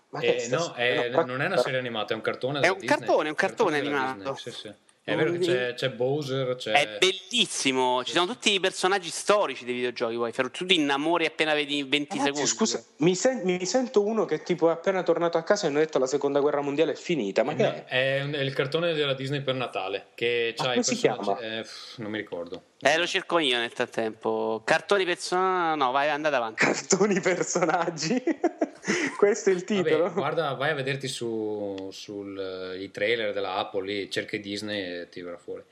Ma 0.09 0.19
Eh, 0.19 0.35
che 0.35 0.47
no, 0.49 0.73
è- 0.73 1.09
no, 1.09 1.25
non 1.25 1.41
è 1.41 1.45
una 1.47 1.57
serie 1.57 1.79
animata, 1.79 2.13
è 2.13 2.15
un 2.15 2.21
cartone. 2.21 2.59
È 2.59 2.67
un 2.67 2.77
Disney. 2.79 2.97
cartone, 2.99 3.29
un 3.29 3.35
cartone 3.35 3.81
della 3.81 4.09
animato. 4.09 4.33
Disney, 4.33 4.53
sì, 4.53 4.59
sì. 4.59 4.73
È 5.05 5.15
vero 5.17 5.33
che 5.33 5.39
c'è, 5.39 5.73
c'è 5.73 5.89
Bowser, 5.89 6.55
c'è... 6.55 6.71
È 6.71 6.97
bellissimo, 6.97 8.05
ci 8.05 8.13
sono 8.13 8.25
tutti 8.25 8.53
i 8.53 8.59
personaggi 8.61 9.09
storici 9.09 9.65
dei 9.65 9.73
videogiochi, 9.73 10.15
poi 10.15 10.31
tu 10.49 10.65
ti 10.65 10.75
innamori 10.75 11.25
appena 11.25 11.53
vedi 11.53 11.83
20 11.83 12.17
Ragazzi, 12.19 12.25
secondi. 12.29 12.47
scusa, 12.49 12.83
mi, 12.99 13.13
sen- 13.13 13.41
mi 13.43 13.65
sento 13.65 14.01
uno 14.05 14.23
che 14.23 14.43
tipo 14.43 14.69
è 14.69 14.71
appena 14.71 15.03
tornato 15.03 15.37
a 15.37 15.43
casa 15.43 15.65
e 15.65 15.69
hanno 15.69 15.79
detto 15.79 15.99
la 15.99 16.07
seconda 16.07 16.39
guerra 16.39 16.61
mondiale 16.61 16.93
è 16.93 16.95
finita. 16.95 17.43
Ma 17.43 17.53
che 17.53 17.63
No, 17.63 17.69
è? 17.73 17.83
è, 17.83 18.21
il 18.41 18.53
cartone 18.53 18.93
della 18.93 19.13
Disney 19.13 19.41
per 19.41 19.55
Natale. 19.55 20.05
Che 20.15 20.53
i 20.57 20.61
come 20.61 20.81
si 20.81 20.95
personaggi- 21.01 21.23
chiama? 21.35 21.39
eh, 21.57 21.61
pff, 21.63 21.97
non 21.97 22.09
mi 22.09 22.17
ricordo. 22.19 22.63
Eh, 22.79 22.97
lo 22.97 23.05
cerco 23.05 23.39
io 23.39 23.57
nel 23.57 23.71
frattempo. 23.71 24.61
Cartoni 24.63 25.03
personali, 25.03 25.77
no, 25.79 25.91
vai, 25.91 26.09
andate 26.09 26.35
avanti. 26.35 26.63
Cartoni 26.63 27.19
personaggi? 27.19 28.23
Questo 29.17 29.49
è 29.49 29.53
il 29.53 29.63
titolo? 29.63 30.03
Vabbè, 30.03 30.13
guarda, 30.13 30.53
vai 30.53 30.71
a 30.71 30.73
vederti 30.73 31.07
su, 31.07 31.89
sul, 31.91 32.77
i 32.79 32.91
trailer 32.91 33.33
della 33.33 33.55
Apple 33.55 33.85
lì, 33.85 34.09
cerchi 34.11 34.39
Disney 34.39 35.01
e 35.01 35.09
ti 35.09 35.21
verrà 35.21 35.37
fuori. 35.37 35.63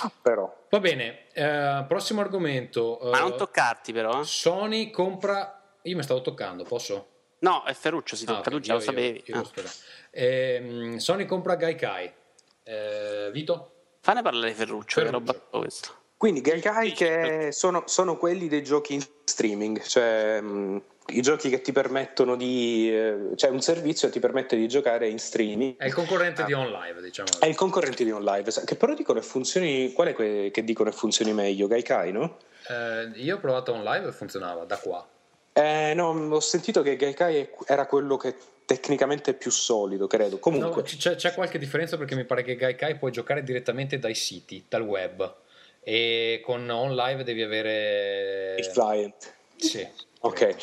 Ah, 0.00 0.10
però. 0.22 0.64
Va 0.70 0.80
bene, 0.80 1.26
eh, 1.32 1.84
prossimo 1.86 2.20
argomento. 2.20 2.98
Ma 3.02 3.18
eh, 3.18 3.20
non 3.20 3.36
toccarti 3.36 3.92
però. 3.92 4.20
eh. 4.20 4.24
Sony 4.24 4.90
compra... 4.90 5.62
Io 5.82 5.96
mi 5.96 6.02
stavo 6.02 6.20
toccando, 6.22 6.64
posso? 6.64 7.08
No, 7.40 7.62
è 7.64 7.74
Ferruccio, 7.74 8.16
si 8.16 8.24
Ah, 8.24 8.34
tocca, 8.36 8.48
ok, 8.48 8.50
tu 8.50 8.60
già 8.60 8.72
lo 8.74 8.80
sapevi. 8.80 9.22
io- 9.26 9.36
io 9.36 9.50
Ah. 9.54 9.70
Ehm, 10.10 10.96
Sony 10.96 11.26
compra 11.26 11.54
Gaikai. 11.56 12.12
Eh, 12.64 13.28
Vito? 13.32 13.72
Fanne 14.00 14.22
parlare 14.22 14.52
Ferruccio, 14.54 15.00
che 15.00 15.06
Ferruccio. 15.06 15.32
roba 15.50 15.58
questo. 15.60 15.94
Quindi 16.16 16.40
Gaikai 16.40 16.92
che 16.92 17.48
sono, 17.52 17.82
sono 17.86 18.16
quelli 18.16 18.48
dei 18.48 18.62
giochi 18.64 18.94
in 18.94 19.04
streaming, 19.24 19.82
cioè 19.82 20.40
mh, 20.40 20.82
i 21.08 21.20
giochi 21.22 21.48
che 21.48 21.60
ti 21.60 21.72
permettono 21.72 22.36
di... 22.36 22.90
eh, 22.92 23.36
cioè 23.36 23.50
un 23.50 23.60
servizio 23.60 24.10
ti 24.10 24.18
permette 24.20 24.56
di 24.56 24.66
giocare 24.68 25.08
in 25.08 25.18
streaming. 25.18 25.76
È 25.76 25.86
il 25.86 25.94
concorrente 25.94 26.44
di 26.44 26.52
OnLive, 26.52 27.00
diciamo. 27.00 27.28
È 27.38 27.46
il 27.46 27.54
concorrente 27.54 28.04
di 28.04 28.10
OnLive, 28.10 28.50
sa- 28.50 28.64
che 28.64 28.76
però 28.76 28.94
dicono 28.94 29.20
che 29.20 29.26
funzioni... 29.26 29.92
Qual 29.92 30.08
è 30.08 30.14
que- 30.14 30.50
che 30.52 30.64
dicono 30.64 30.90
che 30.90 30.96
funzioni 30.96 31.32
meglio? 31.32 31.66
Gaikai, 31.66 32.12
no? 32.12 32.38
Eh, 32.68 33.10
io 33.20 33.36
ho 33.36 33.38
provato 33.38 33.72
OnLive 33.72 34.08
e 34.08 34.12
funzionava 34.12 34.64
da 34.64 34.76
qua. 34.78 35.06
Eh, 35.52 35.94
no, 35.94 36.08
ho 36.10 36.40
sentito 36.40 36.82
che 36.82 36.96
Gaikai 36.96 37.48
era 37.66 37.86
quello 37.86 38.16
che 38.16 38.34
tecnicamente 38.66 39.30
è 39.30 39.34
più 39.34 39.50
solido, 39.50 40.06
credo. 40.06 40.38
Comunque, 40.38 40.82
No, 40.82 40.88
c'è, 40.88 41.14
c'è 41.14 41.32
qualche 41.32 41.58
differenza 41.58 41.96
perché 41.96 42.14
mi 42.14 42.24
pare 42.24 42.42
che 42.42 42.56
Gaikai 42.56 42.96
puoi 42.96 43.12
giocare 43.12 43.42
direttamente 43.42 43.98
dai 43.98 44.14
siti, 44.14 44.64
dal 44.68 44.82
web. 44.82 45.34
E 45.80 46.42
con 46.44 46.68
OnLive 46.68 47.22
devi 47.22 47.42
avere... 47.42 48.56
il 48.58 48.68
client. 48.72 49.34
Sì. 49.56 49.88
Ok, 50.18 50.56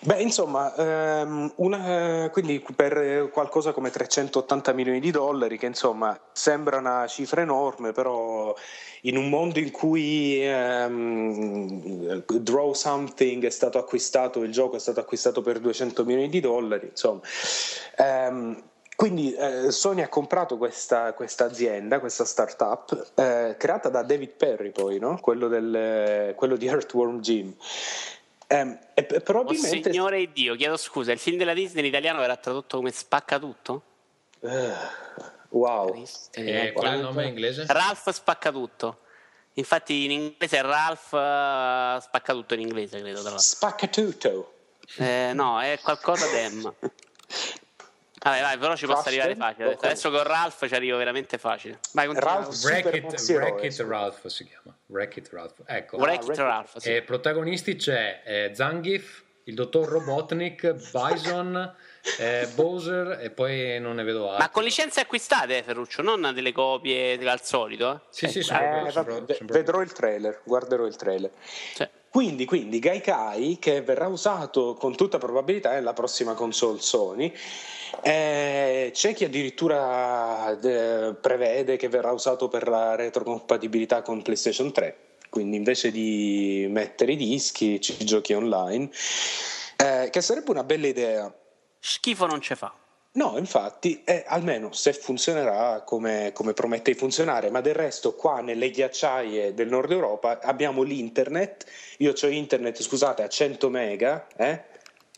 beh 0.00 0.22
insomma, 0.22 0.74
ehm, 0.76 1.52
una- 1.56 2.30
quindi 2.32 2.64
per 2.74 3.30
qualcosa 3.32 3.72
come 3.72 3.90
380 3.90 4.72
milioni 4.72 5.00
di 5.00 5.10
dollari, 5.10 5.58
che 5.58 5.66
insomma 5.66 6.18
sembra 6.32 6.78
una 6.78 7.06
cifra 7.08 7.42
enorme, 7.42 7.92
però 7.92 8.54
in 9.02 9.16
un 9.16 9.28
mondo 9.28 9.58
in 9.58 9.70
cui 9.72 10.38
ehm, 10.40 12.22
Draw 12.26 12.72
Something 12.72 13.44
è 13.44 13.50
stato 13.50 13.78
acquistato, 13.78 14.42
il 14.42 14.52
gioco 14.52 14.76
è 14.76 14.78
stato 14.78 15.00
acquistato 15.00 15.42
per 15.42 15.58
200 15.58 16.04
milioni 16.04 16.28
di 16.28 16.40
dollari, 16.40 16.86
insomma. 16.88 17.20
ehm, 17.96 18.62
quindi 18.94 19.34
eh, 19.34 19.72
Sony 19.72 20.02
ha 20.02 20.08
comprato 20.08 20.56
questa, 20.56 21.12
questa 21.14 21.44
azienda, 21.46 21.98
questa 21.98 22.24
startup, 22.24 23.12
eh, 23.16 23.56
creata 23.58 23.88
da 23.88 24.02
David 24.02 24.30
Perry 24.36 24.70
poi, 24.70 25.00
no? 25.00 25.18
quello, 25.20 25.48
del, 25.48 26.34
quello 26.36 26.54
di 26.56 26.66
Earthworm 26.66 27.18
Jim. 27.20 27.52
Ehm, 28.52 28.78
e 28.92 29.06
Oh 29.10 29.20
probabilmente 29.20 29.90
signore 29.90 30.30
Dio, 30.30 30.54
chiedo 30.56 30.76
scusa, 30.76 31.10
il 31.10 31.18
film 31.18 31.38
della 31.38 31.54
Disney 31.54 31.80
in 31.80 31.88
italiano 31.88 32.22
era 32.22 32.36
tradotto 32.36 32.76
come 32.76 32.90
Spacca 32.90 33.38
tutto? 33.38 33.82
Eh, 34.40 34.72
wow 35.48 35.90
Cristo, 35.90 36.38
E 36.38 36.66
eh, 36.66 36.72
qual 36.72 36.92
è 36.92 36.96
il 36.96 37.00
nome 37.00 37.22
in 37.22 37.28
inglese? 37.28 37.64
Ralph 37.66 38.10
spacca 38.10 38.52
tutto. 38.52 38.98
Infatti 39.54 40.04
in 40.04 40.10
inglese 40.10 40.58
è 40.58 40.62
Ralph 40.62 41.14
eh, 41.14 41.98
spacca 42.02 42.32
tutto 42.34 42.52
in 42.52 42.60
inglese, 42.60 42.98
credo. 43.00 43.20
Tra 43.20 43.30
l'altro. 43.30 43.40
spaccatutto 43.40 44.54
Eh, 44.96 45.30
no, 45.32 45.58
è 45.60 45.78
qualcosa 45.82 46.26
dem. 46.28 46.74
Vabbè, 48.22 48.40
vai, 48.40 48.58
però 48.58 48.76
ci 48.76 48.86
posso 48.86 49.08
arrivare 49.08 49.34
facile. 49.34 49.74
Adesso 49.80 50.10
con 50.10 50.22
Ralph 50.22 50.66
ci 50.66 50.74
arrivo 50.74 50.96
veramente 50.96 51.38
facile. 51.38 51.80
Vai. 51.92 52.08
Ralph 52.12 52.50
sì. 52.50 53.36
Ralph 53.82 54.26
si 54.26 54.44
chiama. 54.46 54.76
Wreck-It 54.86 55.28
Ralph. 55.32 55.62
Ecco. 55.66 55.96
Wreck-It 55.96 56.24
Wreck-It. 56.24 56.36
Ralph, 56.38 56.76
sì. 56.78 56.94
E 56.94 57.02
protagonisti 57.02 57.74
c'è 57.76 58.22
eh, 58.24 58.50
Zangief, 58.54 59.22
il 59.44 59.54
dottor 59.54 59.88
Robotnik, 59.88 60.70
Bison, 60.92 61.74
eh, 62.18 62.48
Bowser 62.54 63.18
e 63.20 63.30
poi 63.30 63.80
non 63.80 63.96
ne 63.96 64.04
vedo 64.04 64.28
altri. 64.28 64.42
Ma 64.44 64.50
con 64.50 64.62
licenze 64.62 65.00
acquistate, 65.00 65.58
eh, 65.58 65.62
Ferruccio, 65.64 66.02
non 66.02 66.30
delle 66.32 66.52
copie 66.52 67.14
al 67.28 67.42
solito. 67.42 67.92
Eh? 67.92 68.00
Sì, 68.10 68.28
sì, 68.28 68.38
Eh, 68.38 68.42
sono 68.42 68.60
Eh, 68.60 68.90
sono 68.90 68.90
sono 68.90 69.04
proprio- 69.24 69.46
vedrò 69.48 69.80
il 69.80 69.92
trailer 69.92 70.40
guarderò 70.44 70.86
il 70.86 70.94
trailer 70.96 71.30
cioè, 71.74 71.90
quindi, 72.12 72.44
quindi 72.44 72.78
Gaikai 72.78 73.58
che 73.58 73.80
verrà 73.80 74.06
usato 74.06 74.74
con 74.74 74.94
tutta 74.94 75.18
probabilità 75.18 75.72
nella 75.72 75.94
prossima 75.94 76.34
console 76.34 76.78
Sony 76.78 77.34
eh, 78.02 78.90
c'è 78.92 79.14
chi 79.14 79.24
addirittura 79.24 80.58
eh, 80.60 81.14
prevede 81.14 81.76
che 81.76 81.88
verrà 81.88 82.12
usato 82.12 82.48
per 82.48 82.68
la 82.68 82.94
retrocompatibilità 82.94 84.02
con 84.02 84.22
PlayStation 84.22 84.70
3 84.70 84.96
quindi 85.32 85.56
invece 85.56 85.90
di 85.90 86.66
mettere 86.68 87.12
i 87.12 87.16
dischi 87.16 87.80
ci 87.80 88.04
giochi 88.04 88.34
online. 88.34 88.90
Eh, 89.78 90.10
che 90.10 90.20
sarebbe 90.20 90.50
una 90.50 90.62
bella 90.62 90.86
idea. 90.86 91.34
Schifo 91.78 92.26
non 92.26 92.42
ci 92.42 92.54
fa. 92.54 92.70
No, 93.14 93.36
infatti, 93.36 94.02
eh, 94.04 94.24
almeno 94.26 94.72
se 94.72 94.94
funzionerà 94.94 95.82
come, 95.82 96.30
come 96.32 96.54
promette 96.54 96.92
di 96.92 96.98
funzionare, 96.98 97.50
ma 97.50 97.60
del 97.60 97.74
resto 97.74 98.14
qua 98.14 98.40
nelle 98.40 98.70
ghiacciaie 98.70 99.52
del 99.52 99.68
nord 99.68 99.90
Europa 99.90 100.40
abbiamo 100.40 100.82
l'internet, 100.82 101.66
io 101.98 102.14
ho 102.18 102.26
internet, 102.28 102.80
scusate, 102.80 103.22
a 103.22 103.28
100 103.28 103.68
mega, 103.68 104.26
eh? 104.34 104.62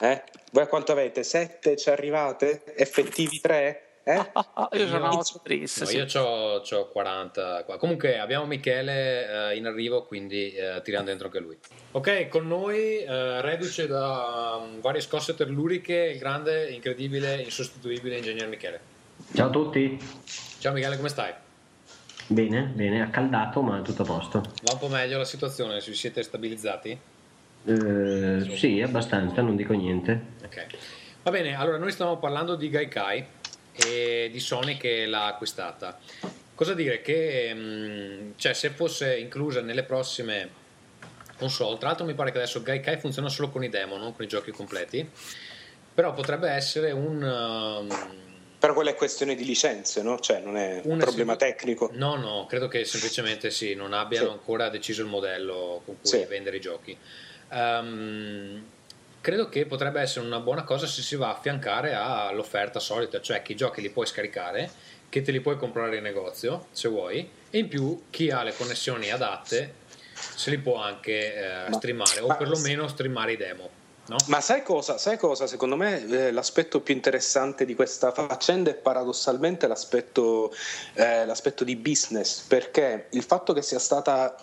Eh? 0.01 0.23
Voi 0.51 0.63
a 0.65 0.67
quanto 0.67 0.91
avete? 0.91 1.23
7 1.23 1.77
ci 1.77 1.89
arrivate? 1.89 2.65
Effettivi 2.75 3.39
3? 3.41 3.84
Eh? 4.05 4.31
Io 4.77 4.87
sono 4.87 5.23
triste. 5.43 5.81
No, 5.81 5.87
sì. 5.87 5.97
io 5.97 6.05
c'ho, 6.05 6.61
c'ho 6.63 6.89
40 6.89 7.65
qua. 7.65 7.79
Comunque 7.79 8.19
abbiamo 8.19 8.45
Michele 8.45 9.51
eh, 9.51 9.57
in 9.57 9.67
arrivo, 9.67 10.05
quindi 10.05 10.53
eh, 10.53 10.81
tiriamo 10.83 11.07
dentro 11.07 11.27
anche 11.27 11.39
lui. 11.41 11.57
Ok, 11.93 12.29
con 12.29 12.47
noi, 12.47 12.99
eh, 12.99 13.41
reduce 13.41 13.87
da 13.87 14.61
um, 14.61 14.81
varie 14.81 15.01
scosse 15.01 15.35
telluriche, 15.35 16.11
il 16.13 16.19
grande, 16.19 16.69
incredibile, 16.69 17.41
insostituibile 17.41 18.19
ingegner 18.19 18.47
Michele. 18.47 18.81
Ciao 19.33 19.49
a 19.49 19.51
tutti, 19.51 19.99
Ciao 20.59 20.73
Michele, 20.73 20.97
come 20.97 21.09
stai? 21.09 21.33
bene, 22.27 22.73
bene, 22.75 23.03
accaldato 23.03 23.61
ma 23.63 23.81
tutto 23.83 24.03
a 24.03 24.05
posto. 24.05 24.41
Va 24.63 24.73
un 24.73 24.79
po' 24.79 24.89
meglio 24.89 25.19
la 25.19 25.25
situazione? 25.25 25.81
Si 25.81 25.95
siete 25.95 26.23
stabilizzati? 26.23 26.99
Eh, 27.67 28.55
sì, 28.55 28.83
abbastanza, 28.83 29.41
non 29.41 29.57
dico 29.57 29.73
niente. 29.73 30.33
Ok. 30.45 30.67
Va 31.23 31.31
bene, 31.31 31.57
allora 31.57 31.79
noi 31.79 31.91
stiamo 31.91 32.19
parlando 32.19 32.55
di 32.55 32.69
Gaikai 32.69 33.27
e 33.75 34.29
di 34.31 34.41
Sony 34.41 34.77
che 34.77 35.07
l'ha 35.07 35.27
acquistata. 35.27 35.99
Cosa 36.55 36.75
dire? 36.75 37.01
Che 37.03 37.53
mm, 37.55 38.31
cioè, 38.37 38.53
se 38.55 38.71
fosse 38.71 39.17
inclusa 39.19 39.61
nelle 39.61 39.83
prossime 39.83 40.63
console, 41.37 41.79
tra 41.79 41.89
l'altro 41.89 42.07
mi 42.07 42.15
pare 42.15 42.31
che 42.31 42.39
adesso 42.39 42.63
Gaikai 42.63 42.99
funziona 42.99 43.29
solo 43.29 43.51
con 43.51 43.65
i 43.65 43.69
demo, 43.69 43.97
non 43.97 44.15
con 44.15 44.25
i 44.25 44.29
giochi 44.29 44.53
completi, 44.53 45.09
però 45.93 46.13
potrebbe 46.13 46.49
essere 46.49 46.93
un, 46.93 47.23
um, 47.23 48.23
Però 48.59 48.73
quella 48.73 48.91
è 48.91 48.95
questione 48.95 49.35
di 49.35 49.45
licenze, 49.45 50.01
no? 50.03 50.19
Cioè 50.19 50.41
non 50.41 50.57
è 50.57 50.81
un 50.85 50.97
problema 50.99 51.33
sì- 51.33 51.39
tecnico. 51.39 51.91
No, 51.93 52.17
no, 52.17 52.47
credo 52.49 52.67
che 52.67 52.85
semplicemente 52.87 53.51
sì, 53.51 53.75
non 53.75 53.93
abbiano 53.93 54.29
Sì. 54.29 54.33
ancora 54.33 54.71
deciso 54.71 55.03
il 55.03 55.09
modello 55.09 55.83
con 55.85 56.01
cui 56.01 56.09
Sì. 56.09 56.25
vendere 56.25 56.57
i 56.57 56.61
giochi. 56.61 56.97
Ehm, 57.51 58.65
credo 59.25 59.49
che 59.49 59.65
potrebbe 59.65 60.03
essere 60.03 60.27
una 60.27 60.39
buona 60.39 60.65
cosa 60.65 60.87
se 60.87 61.01
si 61.01 61.17
va 61.17 61.29
a 61.29 61.31
affiancare 61.31 61.95
all'offerta 61.95 62.79
solita, 62.79 63.23
cioè 63.23 63.41
che 63.41 63.53
i 63.53 63.57
giochi 63.57 63.81
li 63.81 63.89
puoi 63.89 64.05
scaricare, 64.05 64.71
che 65.09 65.23
te 65.23 65.33
li 65.33 65.41
puoi 65.41 65.57
comprare 65.57 65.97
in 65.97 66.03
negozio 66.03 66.67
se 66.73 66.89
vuoi, 66.89 67.27
e 67.49 67.59
in 67.59 67.69
più 67.69 68.05
chi 68.11 68.31
ha 68.31 68.43
le 68.43 68.55
connessioni 68.55 69.11
adatte 69.11 69.77
se 70.13 70.51
li 70.51 70.59
può 70.59 70.77
anche 70.77 71.37
eh, 71.37 71.71
Ma- 71.71 71.75
streamare 71.75 72.21
o 72.21 72.37
perlomeno 72.37 72.87
streamare 72.87 73.33
i 73.33 73.37
demo. 73.39 73.71
No? 74.09 74.17
Ma 74.27 74.43
sai 74.43 74.63
cosa? 74.63 74.99
Sai 74.99 75.17
cosa? 75.17 75.47
Secondo 75.47 75.77
me 75.77 76.07
eh, 76.07 76.31
l'aspetto 76.31 76.81
più 76.81 76.93
interessante 76.93 77.65
di 77.65 77.75
questa 77.75 78.13
faccenda 78.13 78.69
è 78.69 78.75
paradossalmente 78.75 79.67
l'aspetto, 79.67 80.53
eh, 80.93 81.25
l'aspetto 81.25 81.65
di 81.65 81.77
business, 81.77 82.41
perché 82.41 83.07
il 83.13 83.23
fatto 83.23 83.55
che 83.55 83.63
sia 83.63 83.79
stata 83.79 84.37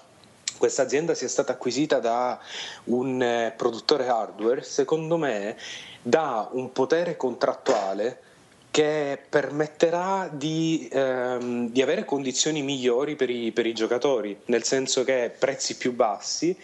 questa 0.61 0.83
azienda 0.83 1.15
sia 1.15 1.27
stata 1.27 1.53
acquisita 1.53 1.97
da 1.97 2.39
un 2.83 3.19
eh, 3.19 3.51
produttore 3.57 4.07
hardware, 4.07 4.61
secondo 4.61 5.17
me 5.17 5.57
dà 6.03 6.47
un 6.51 6.71
potere 6.71 7.17
contrattuale 7.17 8.21
che 8.69 9.19
permetterà 9.27 10.29
di, 10.31 10.87
ehm, 10.91 11.69
di 11.71 11.81
avere 11.81 12.05
condizioni 12.05 12.61
migliori 12.61 13.15
per 13.15 13.31
i, 13.31 13.51
per 13.51 13.65
i 13.65 13.73
giocatori, 13.73 14.37
nel 14.45 14.61
senso 14.61 15.03
che 15.03 15.33
prezzi 15.35 15.77
più 15.77 15.93
bassi 15.93 16.55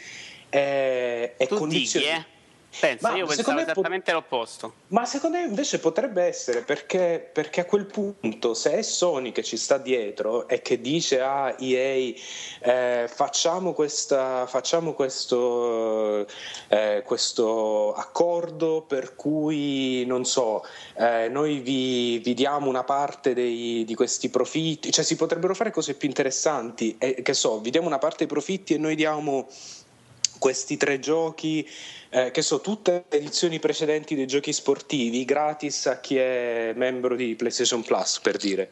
e, 0.48 1.34
e 1.36 1.48
Tu 1.48 1.56
condizioni... 1.56 2.06
dici, 2.06 2.18
eh? 2.18 2.26
Pensa, 2.80 3.10
Ma 3.10 3.18
io 3.18 3.26
pensavo 3.26 3.60
esattamente 3.60 4.12
l'opposto. 4.12 4.74
Ma 4.88 5.06
secondo 5.06 5.38
me 5.38 5.46
invece 5.46 5.80
potrebbe 5.80 6.24
essere 6.24 6.62
perché, 6.62 7.28
perché 7.32 7.62
a 7.62 7.66
quel 7.66 7.86
punto, 7.86 8.54
se 8.54 8.74
è 8.74 8.82
Sony 8.82 9.32
che 9.32 9.44
ci 9.44 9.58
sta 9.58 9.78
dietro 9.78 10.48
e 10.48 10.62
che 10.62 10.80
dice 10.80 11.20
a 11.22 11.56
EA 11.58 12.14
eh, 12.62 13.10
facciamo, 13.12 13.74
questa, 13.74 14.46
facciamo 14.46 14.94
questo, 14.94 16.28
eh, 16.68 17.02
questo 17.04 17.94
accordo 17.94 18.84
per 18.88 19.16
cui 19.16 20.06
non 20.06 20.24
so, 20.26 20.64
eh, 20.98 21.30
noi 21.30 21.60
vi, 21.60 22.20
vi 22.20 22.34
diamo 22.36 22.70
una 22.70 22.84
parte 22.84 23.34
dei- 23.34 23.84
di 23.86 23.96
questi 23.96 24.30
profitti, 24.30 24.92
cioè 24.92 25.04
si 25.04 25.16
potrebbero 25.16 25.56
fare 25.56 25.72
cose 25.72 25.96
più 25.96 26.08
interessanti, 26.08 26.98
che 26.98 27.34
so, 27.34 27.60
vi 27.60 27.72
diamo 27.72 27.88
una 27.88 27.98
parte 27.98 28.20
dei 28.20 28.28
profitti 28.28 28.76
e 28.76 28.78
noi 28.78 28.96
diamo 28.96 29.48
questi 30.40 30.78
tre 30.78 31.00
giochi, 31.00 31.68
eh, 32.10 32.32
che 32.32 32.42
so, 32.42 32.62
tutte 32.62 33.06
le 33.10 33.18
edizioni 33.18 33.60
precedenti 33.60 34.16
dei 34.16 34.28
giochi 34.28 34.54
sportivi 34.54 35.26
gratis 35.26 35.86
a 35.88 36.00
chi 36.00 36.18
è 36.18 36.74
membro 36.76 37.16
di 37.16 37.36
PlayStation 37.36 37.82
Plus, 37.84 38.20
per 38.20 38.38
dire. 38.38 38.72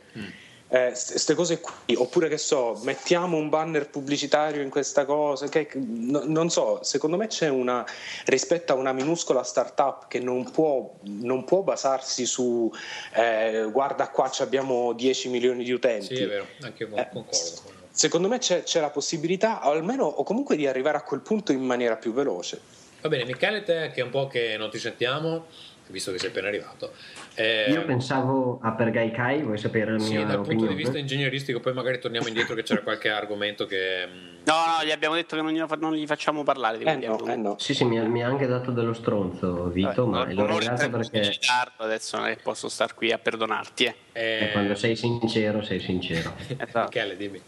Queste 0.68 1.36
cose 1.36 1.62
qui, 1.62 1.96
oppure 1.96 2.28
che 2.28 2.38
so, 2.38 2.78
mettiamo 2.84 3.38
un 3.38 3.48
banner 3.50 3.88
pubblicitario 3.88 4.62
in 4.62 4.70
questa 4.70 5.06
cosa, 5.06 5.48
che, 5.48 5.70
no- 5.76 6.24
non 6.26 6.50
so, 6.50 6.80
secondo 6.84 7.16
me 7.18 7.28
c'è 7.28 7.48
una 7.48 7.86
rispetto 8.26 8.74
a 8.74 8.76
una 8.76 8.92
minuscola 8.92 9.44
startup 9.44 10.08
che 10.10 10.20
non 10.20 10.50
può, 10.52 10.92
non 11.04 11.46
può 11.46 11.62
basarsi 11.62 12.26
su 12.26 12.70
eh, 13.14 13.70
guarda 13.72 14.10
qua 14.10 14.30
abbiamo 14.40 14.92
10 14.94 15.30
milioni 15.30 15.64
di 15.64 15.72
utenti. 15.72 16.16
Sì, 16.16 16.24
è 16.24 16.28
vero, 16.28 16.48
anche 16.62 16.84
io 16.84 16.96
Eh, 16.96 17.10
concordo. 17.10 17.62
con- 17.64 17.84
Secondo 17.98 18.28
me 18.28 18.40
c'è, 18.40 18.64
c'è 18.64 18.82
la 18.82 18.90
possibilità, 18.90 19.66
o 19.70 19.72
almeno, 19.72 20.04
o 20.04 20.24
comunque 20.24 20.58
di 20.58 20.68
arrivare 20.68 20.98
a 20.98 21.02
quel 21.02 21.22
punto 21.22 21.54
in 21.54 21.62
maniera 21.64 21.96
più 21.96 22.12
veloce. 22.12 22.60
Va 23.02 23.08
bene, 23.08 23.24
Michele, 23.24 23.64
te 23.64 23.90
che 23.94 24.02
è 24.02 24.04
un 24.04 24.10
po' 24.10 24.28
che 24.28 24.58
non 24.58 24.70
ti 24.70 24.80
sentiamo, 24.80 25.46
visto 25.88 26.12
che 26.12 26.20
sei 26.20 26.28
appena 26.28 26.50
arrivato. 26.50 26.92
eh, 27.36 27.72
Io 27.72 27.86
pensavo 27.86 28.60
a 28.62 28.72
per 28.72 28.90
Gaikai, 28.92 29.44
vuoi 29.44 29.58
sapere 29.58 29.94
la 29.94 30.00
Sì, 30.00 30.16
mia 30.16 30.26
dal 30.26 30.40
opinione? 30.40 30.58
punto 30.58 30.66
di 30.68 30.74
vista 30.76 30.98
ingegneristico, 30.98 31.62
poi 31.62 31.72
magari 31.72 31.98
torniamo 32.00 32.28
indietro 32.28 32.54
che 32.54 32.64
c'era 32.64 32.82
qualche 32.82 33.10
argomento 33.10 33.66
che... 33.66 34.06
mm, 34.06 34.34
No, 34.44 34.54
no, 34.78 34.84
gli 34.86 34.92
abbiamo 34.92 35.16
detto 35.16 35.38
che 35.38 35.42
non, 35.42 35.66
fa- 35.66 35.76
non 35.78 35.94
gli 35.94 36.06
facciamo 36.06 36.44
parlare 36.44 36.78
di 36.78 36.84
Eh 36.84 36.96
no, 36.98 37.26
eh 37.28 37.36
no. 37.38 37.56
Sì, 37.60 37.74
sì, 37.74 37.86
mi 37.86 37.98
ha, 37.98 38.04
mi 38.04 38.22
ha 38.24 38.28
anche 38.28 38.46
dato 38.46 38.72
dello 38.72 38.94
stronzo 38.94 39.70
Vito, 39.70 40.06
ma 40.06 40.18
Vabbè, 40.20 40.34
l'ho 40.34 40.44
un'ora 40.44 40.56
e 40.56 40.60
ringraziato 40.60 40.98
trenta 40.98 41.20
perché 41.22 41.40
adesso 41.78 42.18
non 42.18 42.28
è 42.28 42.36
che 42.36 42.42
posso 42.44 42.68
star 42.68 42.94
qui 42.94 43.14
a 43.14 43.18
perdonarti. 43.18 43.86
Eh. 43.86 43.96
eh, 44.12 44.44
eh, 44.48 44.52
quando 44.52 44.76
sei 44.76 44.96
sincero, 44.98 45.64
sei 45.64 45.80
sincero. 45.80 46.34
Esatto. 46.58 46.80
Michele, 46.84 47.16
dimmi. 47.16 47.42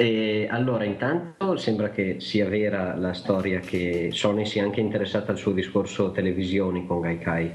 E 0.00 0.48
allora, 0.50 0.84
intanto 0.84 1.58
sembra 1.58 1.90
che 1.90 2.20
sia 2.20 2.48
vera 2.48 2.96
la 2.96 3.12
storia 3.12 3.60
che 3.60 4.08
Sony 4.12 4.46
sia 4.46 4.62
anche 4.62 4.80
interessata 4.80 5.30
al 5.30 5.36
suo 5.36 5.52
discorso 5.52 6.10
televisioni 6.10 6.86
con 6.86 7.02
Gaikai. 7.02 7.50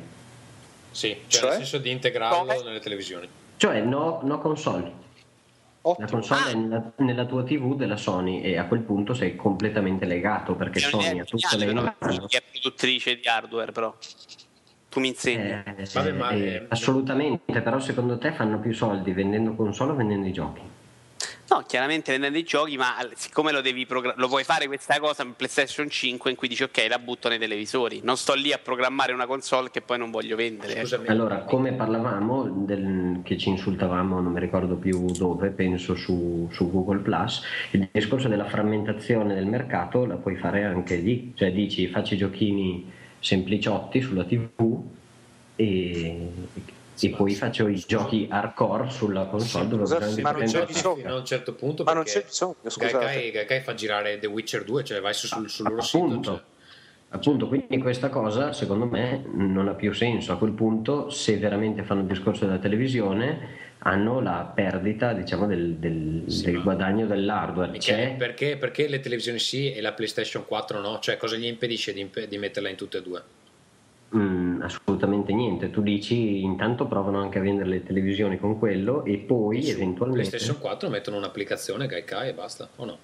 Sì, 0.91 1.18
cioè, 1.26 1.39
Cioè? 1.39 1.50
nel 1.50 1.58
senso 1.58 1.78
di 1.80 1.89
integrarlo 1.89 2.38
Come? 2.38 2.62
nelle 2.64 2.80
televisioni. 2.82 3.28
Cioè, 3.58 3.82
no, 3.82 4.20
no 4.22 4.38
console. 4.38 4.82
La 4.82 4.93
Ottimo. 5.82 6.08
console 6.08 6.52
è 6.52 6.54
nella, 6.54 6.91
nella 6.98 7.26
tua 7.26 7.43
TV 7.43 7.76
della 7.76 7.98
Sony 7.98 8.41
e 8.41 8.60
a 8.60 8.66
quel 8.66 8.82
punto 8.82 9.16
sei 9.16 9.36
completamente 9.36 10.06
legato 10.06 10.54
perché 10.54 10.82
Non 10.82 11.02
Sony 11.02 11.18
è 11.18 11.22
ha 11.22 11.24
tutte 11.24 11.58
le 11.58 11.66
chi 12.28 12.38
è 12.38 12.43
produttrice 12.52 13.16
di 13.16 13.28
hardware, 13.28 13.72
però. 13.72 13.91
Tu 14.88 15.00
mi 15.00 15.08
insegni. 15.08 15.50
Eh, 15.50 15.88
Vabbè, 15.91 16.12
ma, 16.12 16.30
eh, 16.30 16.39
eh, 16.41 16.66
assolutamente, 16.70 17.60
però 17.60 17.80
secondo 17.80 18.20
te 18.20 18.34
fanno 18.34 18.60
più 18.60 18.72
soldi 18.72 19.14
vendendo 19.14 19.56
console 19.56 19.93
o 19.93 19.96
vendendo 19.96 20.28
i 20.28 20.32
giochi? 20.32 20.62
No, 21.48 21.64
chiaramente 21.68 22.12
vendendo 22.12 22.39
i 22.39 22.43
giochi, 22.43 22.76
ma 22.76 22.96
siccome 23.14 23.52
lo 23.52 23.62
devi 23.62 23.86
progra- 23.86 24.16
lo 24.18 24.28
puoi 24.28 24.43
fare 24.43 24.66
questa 24.66 25.00
cosa 25.00 25.22
in 25.22 25.36
PlayStation 25.36 25.88
5 25.88 26.32
in 26.32 26.36
cui 26.36 26.48
dici 26.48 26.64
ok, 26.64 26.88
la 26.89 26.98
butto 26.98 27.30
nei 27.30 27.38
televisori. 27.38 28.02
Non 28.04 28.18
sto 28.18 28.34
lì 28.34 28.52
a 28.52 28.58
programmare 28.58 29.14
una 29.14 29.28
console 29.28 29.70
che 29.70 29.82
poi 29.82 30.00
non 30.00 30.10
voglio 30.10 30.36
vendere. 30.36 30.74
eh. 30.74 30.80
Scusami. 30.80 31.08
Allora, 31.08 31.39
come 31.41 31.74
parlavamo, 31.74 32.48
del- 32.66 33.20
che 33.24 33.38
ci 33.38 33.50
insultavamo, 33.50 34.20
non 34.22 34.32
mi 34.34 34.39
ricordo 34.39 34.76
più 34.76 35.06
dove, 35.12 35.50
penso 35.50 35.93
su, 35.96 36.50
su 36.52 36.72
Google 36.72 37.00
Plus, 37.00 37.43
il 37.72 37.88
discorso 37.91 38.28
della 38.28 38.46
frammentazione 38.46 39.36
del 39.36 39.46
mercato 39.46 40.06
la 40.08 40.16
puoi 40.16 40.38
fare 40.38 40.64
anche 40.64 40.96
lì, 40.96 41.34
cioè 41.36 41.52
dici 41.52 41.88
faccio 41.89 42.16
i 42.16 42.18
giochini 42.18 42.91
sempliciotti 43.20 44.02
sulla 44.02 44.24
TV 44.24 44.82
e, 45.56 46.28
e 47.00 47.10
poi 47.10 47.34
faccio 47.36 47.68
i 47.68 47.84
giochi 47.86 48.28
hardcore 48.30 48.89
sulla 48.89 49.26
console 49.26 49.68
dove 49.68 49.84
bisogno 49.84 50.16
di 50.16 50.22
ma 50.22 50.32
non 50.32 50.46
c'è 50.46 50.66
bisogno. 50.66 50.96
Fino 50.96 51.14
a 51.14 51.18
un 51.18 51.26
certo 51.26 51.54
punto 51.54 51.84
Ma 51.84 51.93
non 51.93 52.04
perché 52.04 52.20
c'è 52.20 52.26
bisogno. 52.26 52.56
Gaikai, 52.78 53.32
Gaikai 53.32 53.62
fa 53.62 53.74
girare 53.74 54.18
The 54.20 54.28
Witcher 54.28 54.64
2, 54.64 54.84
cioè 54.84 55.02
vai 55.02 55.14
su- 55.14 55.28
sul, 55.28 55.50
sul 55.50 55.68
loro 55.70 55.82
sito. 55.82 55.98
appunto, 56.04 56.32
cioè. 56.32 56.41
appunto, 57.10 57.48
quindi 57.48 57.78
questa 57.80 58.10
cosa 58.10 58.54
secondo 58.54 58.86
me 58.86 59.24
non 59.34 59.68
ha 59.68 59.74
più 59.74 59.93
senso. 59.93 60.32
A 60.32 60.38
quel 60.38 60.52
punto, 60.52 61.10
se 61.10 61.38
veramente 61.38 61.84
fanno 61.84 62.02
il 62.02 62.08
discorso 62.08 62.46
della 62.46 62.60
televisione, 62.60 63.64
hanno 63.80 64.20
la 64.20 64.52
perdita 64.54 65.14
diciamo, 65.14 65.46
del, 65.46 65.76
del- 65.76 66.24
Sì, 66.28 66.46
del 66.46 66.62
guadagno 66.64 67.06
dell'hardware. 67.06 67.72
Michele, 67.72 67.98
C'è, 68.12 68.16
perché, 68.16 68.58
perché 68.58 68.88
le 68.88 69.00
televisioni 69.00 69.38
sì 69.38 69.72
e 69.72 69.82
la 69.82 69.91
PlayStation 69.93 70.46
4 70.46 70.80
no? 70.80 71.00
Cioè 71.00 71.18
cosa 71.18 71.36
gli 71.36 71.46
impedisce 71.46 71.93
di, 71.93 72.00
imp- 72.00 72.26
di 72.26 72.38
metterla 72.38 72.70
in 72.70 72.76
tutte 72.78 72.98
e 72.98 73.02
due? 73.04 73.22
Mm, 74.16 74.61
assolutamente 74.61 75.34
niente. 75.34 75.70
Tu 75.70 75.82
dici 75.82 76.41
intanto 76.41 76.86
provano 76.86 77.20
anche 77.20 77.39
a 77.39 77.41
vendere 77.41 77.68
le 77.70 77.84
televisioni 77.84 78.39
con 78.39 78.57
quello 78.57 79.03
e 79.03 79.18
poi 79.18 79.61
Su 79.63 79.72
eventualmente. 79.72 80.30
PlayStation 80.30 80.59
4 80.59 80.89
mettono 80.89 81.18
un'applicazione 81.18 81.88
Gaikai 81.88 82.30
e 82.30 82.34
basta, 82.34 82.70
o 82.78 82.86
no? 82.86 82.97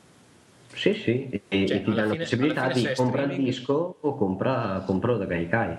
Sì, 0.73 0.93
sì, 0.93 1.29
e, 1.29 1.41
e 1.49 1.67
Cioè, 1.67 1.83
ti 1.83 1.89
alla 1.91 1.95
danno 2.01 2.13
la 2.13 2.15
possibilità 2.15 2.67
di 2.69 2.79
se 2.79 2.91
è 2.91 2.95
compra 2.95 3.23
il 3.23 3.43
disco 3.43 3.95
o 3.99 4.15
compra, 4.15 4.83
compro 4.85 5.17
da 5.17 5.25
Gaikai. 5.25 5.75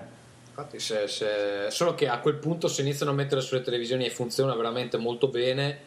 Infatti, 0.49 0.79
se- 0.79 1.07
se- 1.07 1.67
solo 1.69 1.95
che 1.95 2.07
a 2.07 2.19
quel 2.19 2.35
punto 2.35 2.67
se 2.67 2.81
iniziano 2.83 3.11
a 3.11 3.15
mettere 3.15 3.41
sulle 3.41 3.61
televisioni 3.61 4.05
e 4.05 4.11
funziona 4.11 4.53
veramente 4.53 4.97
molto 4.97 5.29
bene, 5.29 5.79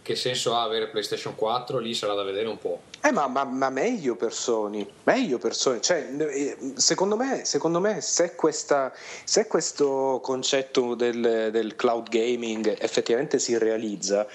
che 0.00 0.14
senso 0.16 0.54
ha 0.54 0.62
avere 0.62 0.88
PlayStation 0.88 1.34
4? 1.34 1.78
Lì 1.78 1.92
sarà 1.92 2.14
da 2.14 2.22
vedere 2.22 2.48
un 2.48 2.58
po'. 2.58 2.80
Eh, 3.06 3.12
ma, 3.12 3.26
ma- 3.28 3.44
ma 3.44 3.68
meglio 3.68 4.16
per 4.16 4.32
Sony, 4.32 4.88
meglio 5.02 5.36
per 5.36 5.54
Sony. 5.54 5.80
Cioè, 5.80 6.08
eh, 6.20 6.56
secondo 6.76 7.16
me, 7.16 7.44
secondo 7.44 7.78
me 7.78 8.00
se, 8.00 8.34
questa- 8.34 8.94
se 9.24 9.46
questo 9.46 10.20
concetto 10.22 10.94
del, 10.94 11.50
del 11.52 11.76
cloud 11.76 12.08
gaming 12.08 12.74
effettivamente 12.80 13.38
si 13.38 13.58
realizza, 13.58 14.26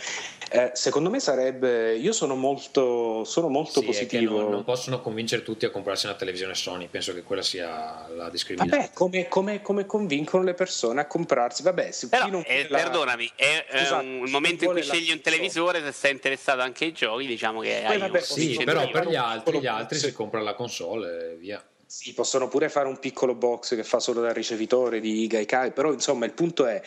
eh, 0.51 0.70
secondo 0.76 1.09
me 1.09 1.20
sarebbe. 1.20 1.95
Io 1.95 2.11
sono 2.11 2.36
molto, 2.36 3.24
sono 3.24 3.47
molto 3.49 3.80
Sì, 3.80 3.86
positivo. 3.88 4.39
non, 4.41 4.49
non 4.51 4.63
possono 4.63 5.01
convincere 5.01 5.41
tutti 5.41 5.65
a 5.65 5.72
comprarsi 5.72 6.05
una 6.05 6.13
televisione 6.15 6.53
Sony, 6.53 6.88
penso 6.89 7.11
che 7.15 7.24
quella 7.24 7.41
sia 7.41 8.07
la 8.15 8.30
discriminazione. 8.30 8.84
Vabbè, 8.84 8.93
come, 8.93 9.28
come- 9.30 9.61
come 9.63 9.86
convincono 9.88 10.43
le 10.43 10.53
persone 10.53 11.01
a 11.01 11.07
comprarsi? 11.07 11.63
Vabbè, 11.63 11.89
se 11.91 12.07
Però, 12.07 12.26
chi 12.26 12.30
non 12.32 12.43
eh, 12.45 12.67
la- 12.70 12.78
perdonami, 12.78 13.32
è, 13.36 13.65
Scusate, 13.67 14.05
un- 14.05 14.17
il 14.20 14.26
chi 14.26 14.32
momento 14.32 14.63
in 14.65 14.72
cui 14.72 14.84
scegli 14.84 15.11
un 15.11 15.22
televisore, 15.22 15.82
se 15.82 15.91
sei 15.91 16.11
interessato 16.11 16.61
anche 16.61 16.86
ai 16.86 16.91
giochi, 16.91 17.26
diciamo 17.26 17.61
che 17.61 17.82
Poi 17.84 17.93
hai 17.93 17.99
vabbè, 17.99 18.17
un 18.20 18.24
Sì, 18.24 18.59
Sì, 18.60 18.66
però 18.66 18.82
sì, 18.82 18.89
per 18.91 19.03
sì. 19.03 19.10
gli 19.10 19.16
altri, 19.16 19.60
gli 19.60 19.68
altri 19.68 19.97
Sì. 19.97 20.05
si 20.07 20.14
compra 20.14 20.41
la 20.41 20.53
console 20.53 21.32
e 21.32 21.36
via. 21.36 21.64
Sì, 21.91 22.14
possono 22.14 22.47
pure 22.47 22.70
fare 22.70 22.88
un 22.88 22.99
piccolo 22.99 23.34
box 23.34 23.76
che 23.76 23.84
fa 23.84 23.99
solo 23.99 24.22
da 24.22 24.32
ricevitore 24.32 24.99
di 24.99 25.26
Gaikai, 25.26 25.72
però 25.72 25.91
insomma 25.91 26.26
il 26.26 26.34
punto 26.34 26.68
è, 26.68 26.80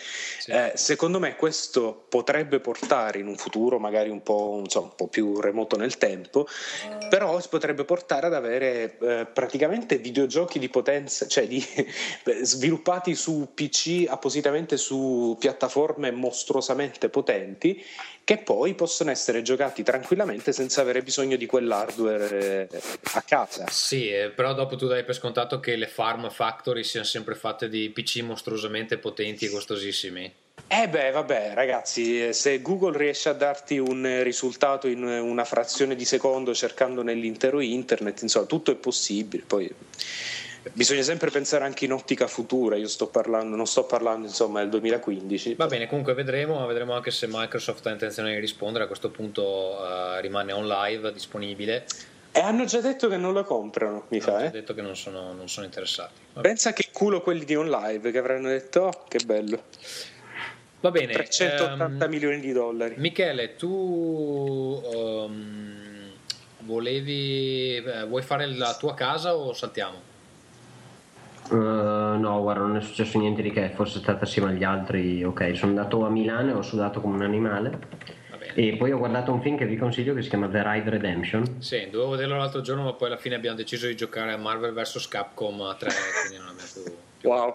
eh, 0.47 0.73
secondo 0.77 1.19
me 1.19 1.35
questo 1.35 2.07
potrebbe 2.09 2.61
portare 2.61 3.19
in 3.19 3.27
un 3.27 3.37
futuro 3.37 3.81
magari 3.81 4.11
un 4.11 4.23
po', 4.23 4.61
insomma, 4.63 4.87
un 4.87 4.95
po' 4.95 5.09
più 5.09 5.41
remoto 5.41 5.77
nel 5.77 5.99
tempo, 5.99 6.47
però 7.09 7.37
potrebbe 7.51 7.85
portare 7.85 8.27
ad 8.27 8.35
avere 8.35 8.97
eh, 9.01 9.27
praticamente 9.27 9.99
videogiochi 9.99 10.61
di 10.61 10.69
potenza, 10.69 11.27
cioè 11.27 11.49
di, 11.49 11.61
sviluppati 12.43 13.17
su 13.17 13.51
PC 13.53 14.05
appositamente 14.09 14.77
su 14.77 15.37
piattaforme 15.37 16.13
mostruosamente 16.13 17.09
potenti 17.09 17.85
che 18.25 18.39
poi 18.39 18.75
possono 18.75 19.11
essere 19.11 19.43
giocati 19.43 19.83
tranquillamente 19.83 20.53
senza 20.53 20.81
avere 20.81 21.03
bisogno 21.03 21.37
di 21.37 21.47
quell'hardware 21.47 22.69
eh, 22.71 22.81
a 23.15 23.23
casa. 23.23 23.67
Sì, 23.69 24.09
eh, 24.09 24.31
però 24.31 24.55
dopo 24.55 24.77
tu 24.77 24.87
dai 24.87 25.05
per 25.05 25.15
scontato 25.15 25.59
che 25.61 25.77
le 25.77 25.89
farm 25.89 26.31
factory 26.31 26.85
siano 26.85 27.07
sempre 27.07 27.35
fatte 27.35 27.69
di 27.69 27.91
PC 27.91 28.21
mostruosamente 28.21 28.99
potenti 28.99 29.47
e 29.47 29.51
costosissimi. 29.51 30.33
Eh 30.69 30.89
beh, 30.89 31.11
vabbè, 31.11 31.53
ragazzi, 31.55 32.29
eh, 32.29 32.33
se 32.33 32.63
Google 32.63 32.97
riesce 32.97 33.29
a 33.29 33.35
darti 33.35 33.79
un 33.79 34.21
risultato 34.23 34.87
in 34.87 35.03
una 35.03 35.45
frazione 35.45 35.95
di 35.95 36.05
secondo 36.05 36.55
cercando 36.55 37.03
nell'intero 37.03 37.61
internet, 37.61 38.23
insomma, 38.23 38.47
tutto 38.47 38.71
è 38.71 38.77
possibile. 38.77 39.43
Poi 39.47 39.71
bisogna 40.73 41.03
sempre 41.03 41.31
pensare 41.31 41.65
anche 41.65 41.85
in 41.85 41.93
ottica 41.93 42.27
futura. 42.27 42.77
Io 42.77 42.89
sto 42.89 43.09
parlando, 43.09 43.57
non 43.57 43.67
sto 43.67 43.85
parlando 43.85 44.27
insomma 44.27 44.61
del 44.61 44.69
2015. 44.71 45.55
Va 45.55 45.67
bene, 45.67 45.89
comunque 45.89 46.15
vedremo, 46.15 46.65
vedremo 46.67 46.95
anche 46.95 47.11
se 47.11 47.27
Microsoft 47.29 47.87
ha 47.87 47.91
intenzione 47.91 48.33
di 48.35 48.41
rispondere. 48.41 48.85
A 48.85 48.87
questo 48.87 49.11
punto 49.11 49.43
uh, 49.43 50.21
rimane 50.21 50.53
on 50.53 50.67
live, 50.67 51.13
disponibile. 51.13 51.85
E 52.35 52.41
hanno 52.41 52.65
già 52.65 52.81
detto 52.81 53.09
che 53.09 53.19
non 53.19 53.35
lo 53.35 53.45
comprano, 53.45 54.07
mi 54.09 54.19
hanno 54.19 54.31
fa. 54.31 54.39
già 54.39 54.47
Eh? 54.47 54.51
detto 54.51 54.73
che 54.73 54.81
non 54.81 54.97
sono, 54.97 55.33
non 55.33 55.49
sono 55.49 55.67
interessati. 55.67 56.21
Vabbè. 56.33 56.47
Pensa 56.47 56.73
che 56.73 56.89
culo 56.91 57.21
quelli 57.21 57.45
di 57.45 57.55
OnLive 57.55 58.11
che 58.11 58.19
avranno 58.19 58.49
detto: 58.49 58.81
Oh, 58.83 59.05
che 59.07 59.19
bello! 59.25 59.65
Va 60.81 60.91
bene. 60.91 61.13
380 61.13 62.05
ehm, 62.05 62.11
milioni 62.11 62.41
di 62.41 62.53
dollari. 62.53 62.95
Michele, 62.97 63.55
tu 63.55 64.83
ehm, 64.85 66.11
volevi, 66.61 67.77
eh, 67.77 68.05
vuoi 68.07 68.23
fare 68.23 68.47
la 68.47 68.75
tua 68.77 68.95
casa 68.95 69.37
o 69.37 69.53
saltiamo? 69.53 70.12
Eh, 71.53 72.17
no, 72.19 72.41
guarda, 72.41 72.63
non 72.63 72.77
è 72.77 72.81
successo 72.81 73.19
niente 73.19 73.43
di 73.43 73.51
che, 73.51 73.71
fosse 73.75 73.99
stato 73.99 74.25
assieme 74.25 74.51
agli 74.51 74.65
altri, 74.65 75.23
ok. 75.23 75.55
Sono 75.55 75.73
andato 75.73 76.05
a 76.07 76.09
Milano 76.09 76.51
e 76.51 76.53
ho 76.55 76.63
sudato 76.63 77.01
come 77.01 77.17
un 77.17 77.23
animale. 77.23 77.71
Va 78.31 78.37
bene. 78.37 78.55
E 78.55 78.77
poi 78.77 78.91
ho 78.93 78.99
guardato 78.99 79.33
un 79.33 79.43
film 79.43 79.57
che 79.59 79.67
vi 79.67 79.77
consiglio 79.77 80.15
che 80.15 80.23
si 80.23 80.31
chiama 80.31 80.49
The 80.49 80.63
Ride 80.65 80.91
Redemption. 80.91 81.61
Sì, 81.61 81.89
dovevo 81.91 82.13
vederlo 82.13 82.37
l'altro 82.37 82.63
giorno, 82.63 82.85
ma 82.85 82.95
poi 82.95 83.09
alla 83.09 83.19
fine 83.19 83.35
abbiamo 83.35 83.57
deciso 83.57 83.87
di 83.87 83.95
giocare 83.97 84.33
a 84.33 84.39
Marvel 84.39 84.73
vs. 84.73 85.09
Capcom 85.09 85.61
a 85.63 85.75
3, 85.75 85.91
quindi 86.23 86.39
non 86.39 86.49
abbiamo 86.49 86.69
più... 86.73 86.83
più- 87.19 87.29
Wow. 87.29 87.55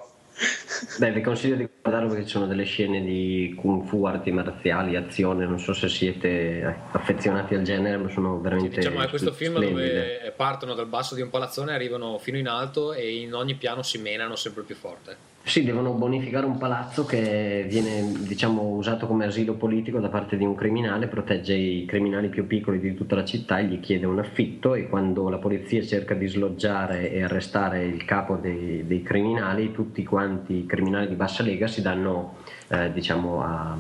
Beh, 0.99 1.11
vi 1.11 1.21
consiglio 1.21 1.55
di 1.55 1.67
guardarlo 1.81 2.09
perché 2.09 2.25
ci 2.25 2.31
sono 2.31 2.45
delle 2.45 2.63
scene 2.63 3.03
di 3.03 3.55
kung 3.57 3.85
fu, 3.88 4.05
arti 4.05 4.31
marziali, 4.31 4.95
azione. 4.95 5.45
Non 5.45 5.59
so 5.59 5.73
se 5.73 5.89
siete 5.89 6.81
affezionati 6.91 7.55
al 7.55 7.63
genere, 7.63 7.97
ma 7.97 8.09
sono 8.09 8.38
Sì, 8.38 8.43
veramente. 8.43 8.75
diciamo 8.77 8.99
che 8.99 9.05
è 9.05 9.09
questo 9.09 9.31
film 9.33 9.55
splendide. 9.55 9.93
dove 10.19 10.33
partono 10.35 10.73
dal 10.75 10.88
basso 10.88 11.15
di 11.15 11.21
un 11.21 11.29
palazzone, 11.29 11.73
arrivano 11.73 12.17
fino 12.19 12.38
in 12.38 12.47
alto 12.47 12.93
e 12.93 13.17
in 13.17 13.33
ogni 13.33 13.55
piano 13.55 13.81
si 13.81 13.97
menano 13.97 14.35
sempre 14.35 14.63
più 14.63 14.75
forte. 14.75 15.35
Sì, 15.47 15.63
devono 15.63 15.93
bonificare 15.93 16.45
un 16.45 16.57
palazzo 16.57 17.05
che 17.05 17.65
viene 17.69 18.11
diciamo, 18.19 18.63
usato 18.63 19.07
come 19.07 19.25
asilo 19.25 19.53
politico 19.53 19.99
da 19.99 20.09
parte 20.09 20.35
di 20.35 20.43
un 20.43 20.55
criminale, 20.55 21.07
protegge 21.07 21.53
i 21.53 21.85
criminali 21.85 22.27
più 22.27 22.45
piccoli 22.45 22.81
di 22.81 22.93
tutta 22.93 23.15
la 23.15 23.23
città 23.23 23.59
e 23.59 23.63
gli 23.63 23.79
chiede 23.79 24.05
un 24.05 24.19
affitto 24.19 24.75
e 24.75 24.89
quando 24.89 25.29
la 25.29 25.37
polizia 25.37 25.81
cerca 25.83 26.15
di 26.15 26.27
sloggiare 26.27 27.09
e 27.13 27.23
arrestare 27.23 27.85
il 27.85 28.03
capo 28.03 28.35
dei, 28.35 28.85
dei 28.85 29.01
criminali, 29.01 29.71
tutti 29.71 30.03
quanti 30.03 30.55
i 30.55 30.65
criminali 30.65 31.07
di 31.07 31.15
bassa 31.15 31.43
lega 31.43 31.67
si 31.67 31.81
danno 31.81 32.35
eh, 32.67 32.91
diciamo, 32.91 33.41
a- 33.41 33.77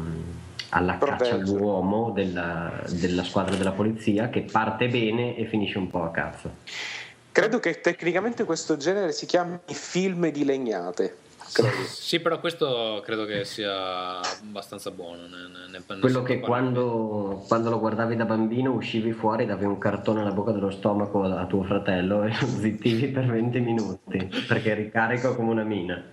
alla 0.69 0.97
caccia 0.97 1.35
all'uomo 1.35 2.11
della, 2.11 2.81
della 2.91 3.23
squadra 3.23 3.57
della 3.57 3.73
polizia 3.73 4.29
che 4.29 4.45
parte 4.49 4.87
bene 4.87 5.35
e 5.35 5.45
finisce 5.45 5.77
un 5.77 5.89
po' 5.89 6.03
a 6.03 6.11
cazzo. 6.11 6.49
Credo 7.29 7.59
che 7.59 7.81
tecnicamente 7.81 8.45
questo 8.45 8.77
genere 8.77 9.11
si 9.11 9.25
chiami 9.25 9.59
film 9.65 10.31
di 10.31 10.45
legnate. 10.45 11.25
Credo. 11.53 11.75
Sì, 11.87 12.19
però 12.19 12.39
questo 12.39 13.01
credo 13.03 13.25
che 13.25 13.45
sia 13.45 14.19
abbastanza 14.19 14.91
buono. 14.91 15.23
Ne, 15.27 15.47
ne- 15.47 15.67
ne- 15.71 15.83
ne 15.87 15.99
Quello 15.99 16.23
che 16.23 16.39
quando, 16.39 17.43
quando 17.47 17.69
lo 17.69 17.79
guardavi 17.79 18.15
da 18.15 18.25
bambino 18.25 18.71
uscivi 18.71 19.11
fuori, 19.11 19.45
davi 19.45 19.65
un 19.65 19.77
cartone 19.77 20.21
alla 20.21 20.31
bocca 20.31 20.51
dello 20.51 20.69
stomaco 20.71 21.23
a 21.23 21.45
tuo 21.45 21.63
fratello 21.63 22.23
e 22.23 22.29
lo 22.29 22.47
zittivi 22.59 23.07
per 23.07 23.25
20 23.25 23.59
minuti 23.59 24.29
perché 24.47 24.73
ricarico 24.73 25.35
come 25.35 25.51
una 25.51 25.63
mina. 25.63 26.03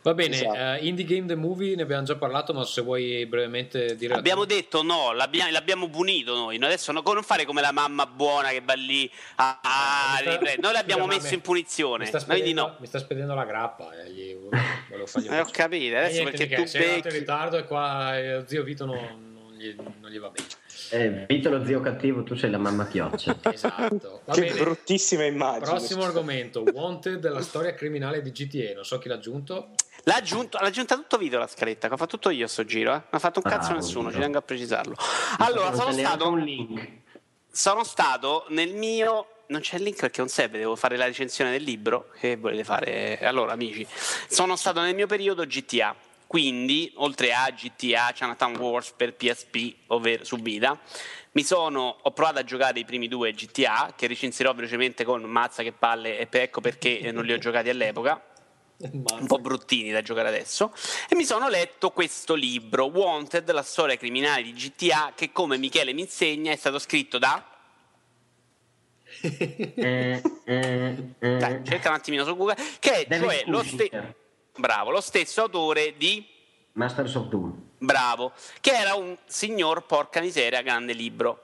Va 0.00 0.14
bene, 0.14 0.36
Esatto. 0.36 0.54
eh, 0.54 0.86
Indie 0.86 1.04
Game 1.04 1.26
The 1.26 1.34
Movie 1.34 1.74
ne 1.74 1.82
abbiamo 1.82 2.04
già 2.04 2.14
parlato, 2.14 2.54
ma 2.54 2.64
se 2.64 2.82
vuoi 2.82 3.26
brevemente 3.26 3.96
dire... 3.96 4.14
Abbiamo 4.14 4.44
detto 4.44 4.82
no, 4.82 5.12
l'abbia- 5.12 5.50
l'abbiamo 5.50 5.90
punito 5.90 6.34
noi. 6.34 6.56
Adesso 6.56 6.92
no- 6.92 7.02
non 7.04 7.22
fare 7.24 7.44
come 7.44 7.60
la 7.60 7.72
mamma 7.72 8.06
buona 8.06 8.48
che 8.50 8.62
va 8.64 8.74
lì 8.74 9.10
a, 9.36 9.58
a 9.60 10.18
sta-. 10.20 10.38
Noi 10.60 10.72
l'abbiamo 10.72 11.04
messo 11.06 11.28
me- 11.28 11.34
in 11.34 11.40
punizione. 11.40 12.04
Mi 12.04 12.08
sta, 12.08 12.20
spedendo, 12.20 12.60
no. 12.62 12.76
mi 12.78 12.86
sta 12.86 12.98
spedendo 13.00 13.34
la 13.34 13.44
grappa. 13.44 13.90
Eh, 14.04 14.10
gli 14.12 14.34
volevo 14.88 15.06
fargli 15.06 15.26
Eh, 15.34 15.40
ho 15.40 15.48
capito, 15.50 15.96
adesso 15.96 16.22
niente, 16.22 16.30
perché 16.30 16.56
Michele, 16.58 16.62
tu 16.62 16.68
sei 16.70 16.80
arrivato 16.80 16.96
in 16.96 17.02
becchi- 17.02 17.18
ritardo 17.18 17.56
e 17.58 17.64
qua 17.64 18.18
eh, 18.18 18.42
zio 18.46 18.62
Vito 18.62 18.84
non, 18.86 18.96
non 18.96 19.52
gli, 19.56 19.74
non 20.00 20.10
gli 20.10 20.18
va 20.20 20.30
bene. 20.30 20.46
Eh, 20.90 21.26
Vito 21.26 21.50
lo 21.50 21.66
zio 21.66 21.80
cattivo, 21.80 22.22
tu 22.22 22.34
sei 22.36 22.50
la 22.50 22.58
mamma 22.58 22.86
chioccia. 22.86 23.36
Esatto. 23.52 24.22
Va 24.24 24.32
che 24.32 24.40
bene. 24.42 24.60
bruttissima 24.60 25.24
immagine. 25.24 25.64
Prossimo 25.66 26.04
argomento, 26.04 26.62
Wanted, 26.72 27.28
la 27.28 27.42
storia 27.42 27.74
criminale 27.74 28.22
di 28.22 28.30
GTA. 28.30 28.74
Non 28.74 28.84
so 28.84 28.96
chi 28.98 29.08
l'ha 29.08 29.16
aggiunto. 29.16 29.70
L'ha 30.08 30.16
aggiunto, 30.16 30.56
l'ha 30.58 30.68
aggiunta 30.68 30.94
tutto 30.94 31.18
Vito 31.18 31.36
la 31.36 31.46
scaletta, 31.46 31.86
che 31.86 31.92
ho 31.92 31.96
fatto 31.98 32.16
tutto 32.16 32.30
io 32.30 32.46
sto 32.46 32.64
giro, 32.64 32.92
eh. 32.92 32.94
Non 32.94 33.04
ha 33.10 33.18
fatto 33.18 33.42
un 33.44 33.50
cazzo 33.50 33.68
Bravo, 33.68 33.84
nessuno, 33.84 34.10
ci 34.10 34.18
tengo 34.18 34.38
a 34.38 34.42
precisarlo. 34.42 34.96
Allora, 35.36 35.74
sono 35.74 35.92
stato, 35.92 36.28
un 36.30 36.40
link. 36.40 36.88
sono 37.50 37.84
stato 37.84 38.46
nel 38.48 38.72
mio... 38.74 39.32
Non 39.48 39.60
c'è 39.60 39.76
il 39.76 39.82
link 39.82 40.00
perché 40.00 40.20
non 40.20 40.28
serve, 40.28 40.58
devo 40.58 40.76
fare 40.76 40.96
la 40.96 41.04
recensione 41.04 41.50
del 41.50 41.62
libro. 41.62 42.10
Che 42.18 42.36
volete 42.36 42.64
fare? 42.64 43.18
Allora, 43.20 43.52
amici, 43.52 43.86
sono 44.28 44.56
stato 44.56 44.80
nel 44.80 44.94
mio 44.94 45.06
periodo 45.06 45.44
GTA. 45.44 45.94
Quindi, 46.26 46.90
oltre 46.96 47.34
a 47.34 47.50
GTA, 47.50 48.10
Chinatown 48.14 48.56
Wars 48.56 48.92
per 48.92 49.14
PSP, 49.14 49.74
ovvero 49.88 50.24
su 50.24 50.36
Vita, 50.36 50.78
mi 51.32 51.44
sono, 51.44 51.98
ho 52.00 52.10
provato 52.12 52.38
a 52.38 52.44
giocare 52.44 52.78
i 52.78 52.84
primi 52.86 53.08
due 53.08 53.32
GTA, 53.32 53.92
che 53.94 54.06
recensirò 54.06 54.54
velocemente 54.54 55.04
con 55.04 55.22
mazza 55.22 55.62
che 55.62 55.72
palle, 55.72 56.18
e 56.18 56.28
ecco 56.30 56.62
perché 56.62 57.10
non 57.12 57.24
li 57.24 57.32
ho 57.32 57.38
giocati 57.38 57.68
all'epoca 57.68 58.22
un 58.80 59.26
po' 59.26 59.38
bruttini 59.38 59.90
da 59.90 60.02
giocare 60.02 60.28
adesso 60.28 60.72
e 61.08 61.16
mi 61.16 61.24
sono 61.24 61.48
letto 61.48 61.90
questo 61.90 62.34
libro 62.34 62.84
Wanted, 62.84 63.50
la 63.50 63.62
storia 63.62 63.96
criminale 63.96 64.42
di 64.42 64.52
GTA 64.52 65.12
che 65.16 65.32
come 65.32 65.58
Michele 65.58 65.92
mi 65.92 66.02
insegna 66.02 66.52
è 66.52 66.56
stato 66.56 66.78
scritto 66.78 67.18
da 67.18 67.44
dai, 69.20 70.22
cerca 71.64 71.88
un 71.88 71.94
attimino 71.94 72.24
su 72.24 72.36
Google 72.36 72.56
che 72.78 73.04
è 73.04 73.18
cioè 73.18 73.42
lo, 73.46 73.64
ste- 73.64 74.14
bravo, 74.56 74.90
lo 74.90 75.00
stesso 75.00 75.42
autore 75.42 75.94
di 75.96 76.24
Masters 76.78 77.14
of 77.16 77.26
Doom. 77.26 77.66
Bravo, 77.78 78.32
che 78.60 78.70
era 78.70 78.94
un 78.94 79.16
signor 79.26 79.84
porca 79.86 80.20
miseria 80.20 80.62
grande 80.62 80.92
libro. 80.92 81.42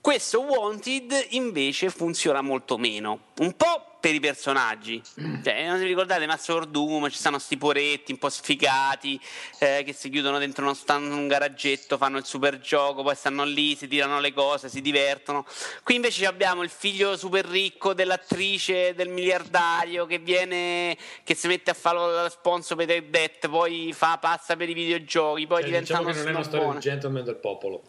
Questo 0.00 0.42
Wanted 0.42 1.28
invece 1.30 1.88
funziona 1.90 2.42
molto 2.42 2.76
meno, 2.76 3.28
un 3.38 3.56
po' 3.56 3.97
per 4.08 4.14
i 4.14 4.20
personaggi. 4.20 5.02
Cioè, 5.44 5.66
non 5.66 5.78
vi 5.78 5.84
ricordate 5.86 6.26
Master 6.26 6.56
of 6.56 6.64
Doom, 6.66 7.08
ci 7.10 7.18
stanno 7.18 7.38
sti 7.38 7.56
poretti 7.58 8.12
un 8.12 8.18
po' 8.18 8.28
sfigati 8.30 9.20
eh, 9.58 9.82
che 9.84 9.92
si 9.92 10.08
chiudono 10.10 10.38
dentro 10.38 10.64
uno 10.64 10.74
stand, 10.74 11.12
un 11.12 11.28
garaggetto, 11.28 11.96
fanno 11.98 12.16
il 12.18 12.24
super 12.24 12.58
gioco, 12.58 13.02
poi 13.02 13.14
stanno 13.14 13.44
lì, 13.44 13.76
si 13.76 13.86
tirano 13.86 14.18
le 14.20 14.32
cose, 14.32 14.68
si 14.68 14.80
divertono. 14.80 15.44
Qui 15.82 15.94
invece 15.94 16.26
abbiamo 16.26 16.62
il 16.62 16.70
figlio 16.70 17.16
super 17.16 17.44
ricco 17.44 17.94
dell'attrice, 17.94 18.94
del 18.94 19.08
miliardario 19.08 20.06
che 20.06 20.18
viene, 20.18 20.96
che 21.24 21.34
si 21.34 21.46
mette 21.46 21.70
a 21.70 21.74
fare 21.74 21.98
lo 21.98 22.28
sponsor 22.30 22.76
per 22.76 22.86
Dead 22.86 23.04
Death, 23.04 23.48
poi 23.48 23.92
fa, 23.92 24.18
passa 24.18 24.56
per 24.56 24.68
i 24.68 24.74
videogiochi, 24.74 25.46
poi 25.46 25.58
Cioè, 25.60 25.66
diventa 25.66 25.86
diciamo 25.98 26.08
uno 26.08 26.12
che 26.12 26.18
non 26.18 26.28
è 26.28 26.30
una 26.34 26.42
storia 26.42 26.58
snobbone. 26.60 26.80
del 26.80 26.90
gentleman 26.90 27.24
del 27.24 27.36
popolo. 27.36 27.82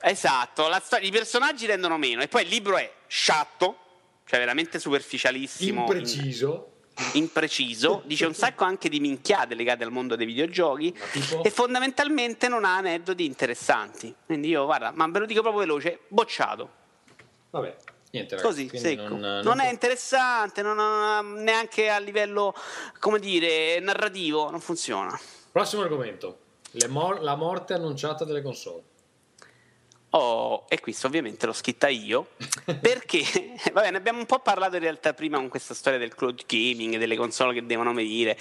Esatto, 0.00 0.68
la 0.68 0.80
storia- 0.84 1.08
i 1.08 1.10
personaggi 1.10 1.66
rendono 1.66 1.96
meno 1.98 2.22
e 2.22 2.28
poi 2.28 2.42
il 2.42 2.48
libro 2.48 2.76
è 2.76 2.90
sciatto, 3.06 3.78
cioè 4.26 4.38
veramente 4.40 4.78
superficialissimo, 4.80 5.82
Impreciso. 5.82 6.72
in- 7.14 7.22
impreciso, 7.22 8.02
dice 8.06 8.26
un 8.26 8.34
sacco 8.34 8.64
anche 8.64 8.88
di 8.88 8.98
minchiate 9.00 9.54
legate 9.54 9.84
al 9.84 9.92
mondo 9.92 10.16
dei 10.16 10.26
videogiochi 10.26 10.94
e 11.42 11.50
fondamentalmente 11.50 12.48
non 12.48 12.64
ha 12.64 12.76
aneddoti 12.78 13.24
interessanti. 13.24 14.12
Quindi 14.26 14.48
io, 14.48 14.64
guarda, 14.64 14.90
ma 14.94 15.06
ve 15.08 15.20
lo 15.20 15.26
dico 15.26 15.40
proprio 15.42 15.60
veloce, 15.62 16.00
bocciato. 16.08 16.70
Vabbè, 17.50 17.76
niente. 18.10 18.36
Così, 18.40 18.68
secco. 18.74 19.02
non- 19.08 19.20
Non, 19.20 19.40
non- 19.44 19.60
è 19.60 19.70
interessante, 19.70 20.60
non 20.62 20.78
ha- 20.80 21.20
neanche 21.20 21.88
a 21.88 21.98
livello, 21.98 22.52
come 22.98 23.20
dire, 23.20 23.78
narrativo, 23.80 24.50
non 24.50 24.60
funziona. 24.60 25.18
Prossimo 25.52 25.82
argomento. 25.82 26.38
Mor- 26.88 27.22
la 27.22 27.36
morte 27.36 27.72
annunciata 27.74 28.24
delle 28.24 28.42
console. 28.42 28.82
Oh, 30.18 30.64
e 30.70 30.80
questo 30.80 31.08
ovviamente 31.08 31.44
l'ho 31.44 31.52
scritta 31.52 31.88
io 31.88 32.28
perché, 32.80 33.22
vabbè, 33.70 33.90
ne 33.90 33.98
abbiamo 33.98 34.18
un 34.18 34.24
po' 34.24 34.38
parlato 34.38 34.76
in 34.76 34.80
realtà 34.80 35.12
prima 35.12 35.36
con 35.36 35.48
questa 35.48 35.74
storia 35.74 35.98
del 35.98 36.14
cloud 36.14 36.46
gaming, 36.46 36.96
delle 36.96 37.16
console 37.16 37.52
che 37.52 37.66
devono 37.66 37.92
venire. 37.92 38.38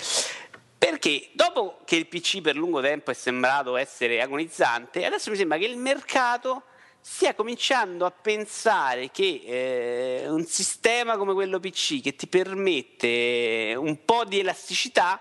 Perché 0.78 1.32
dopo 1.34 1.80
che 1.84 1.97
il 1.97 2.07
PC 2.07 2.39
per 2.39 2.55
lungo 2.55 2.80
tempo 2.80 3.11
è 3.11 3.13
sembrato 3.13 3.76
essere 3.76 4.21
agonizzante, 4.21 5.05
adesso 5.05 5.30
mi 5.30 5.36
sembra 5.36 5.57
che 5.57 5.65
il 5.65 5.76
mercato 5.76 6.63
stia 7.01 7.36
cominciando 7.36 8.05
a 8.05 8.11
pensare 8.11 9.11
che 9.11 9.41
eh, 9.45 10.30
un 10.30 10.45
sistema 10.45 11.17
come 11.17 11.34
quello 11.34 11.59
PC 11.59 11.99
che 11.99 12.15
ti 12.15 12.28
permette 12.28 13.76
un 13.78 14.05
po' 14.05 14.23
di 14.23 14.39
elasticità 14.39 15.19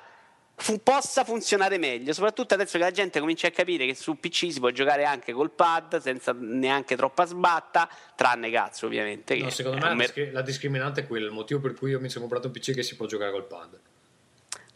fu- 0.57 0.82
possa 0.82 1.24
funzionare 1.24 1.78
meglio, 1.78 2.12
soprattutto 2.12 2.55
adesso 2.55 2.78
che 2.78 2.84
la 2.84 2.90
gente 2.90 3.20
comincia 3.20 3.48
a 3.48 3.50
capire 3.50 3.86
che 3.86 3.94
su 3.94 4.18
PC 4.18 4.52
si 4.52 4.61
può 4.61 4.70
giocare 4.70 5.05
anche 5.05 5.32
col 5.32 5.50
pad 5.50 6.00
senza 6.00 6.34
neanche 6.36 6.96
troppa 6.96 7.24
sbatta, 7.24 7.88
tranne 8.14 8.50
cazzo 8.50 8.86
ovviamente. 8.86 9.36
No, 9.36 9.50
secondo 9.50 9.78
me 9.78 9.88
la, 9.88 9.94
mer- 9.94 10.07
discri- 10.12 10.30
la 10.32 10.42
discriminante 10.42 11.00
è 11.02 11.07
quella, 11.07 11.26
il 11.26 11.32
motivo 11.32 11.61
per 11.61 11.74
cui 11.74 11.90
io 11.90 12.00
mi 12.00 12.09
sono 12.09 12.20
comprato 12.26 12.46
un 12.48 12.52
PC 12.52 12.72
che 12.74 12.82
si 12.82 12.96
può 12.96 13.07
giocare 13.07 13.30
col 13.30 13.46
pad. 13.46 13.78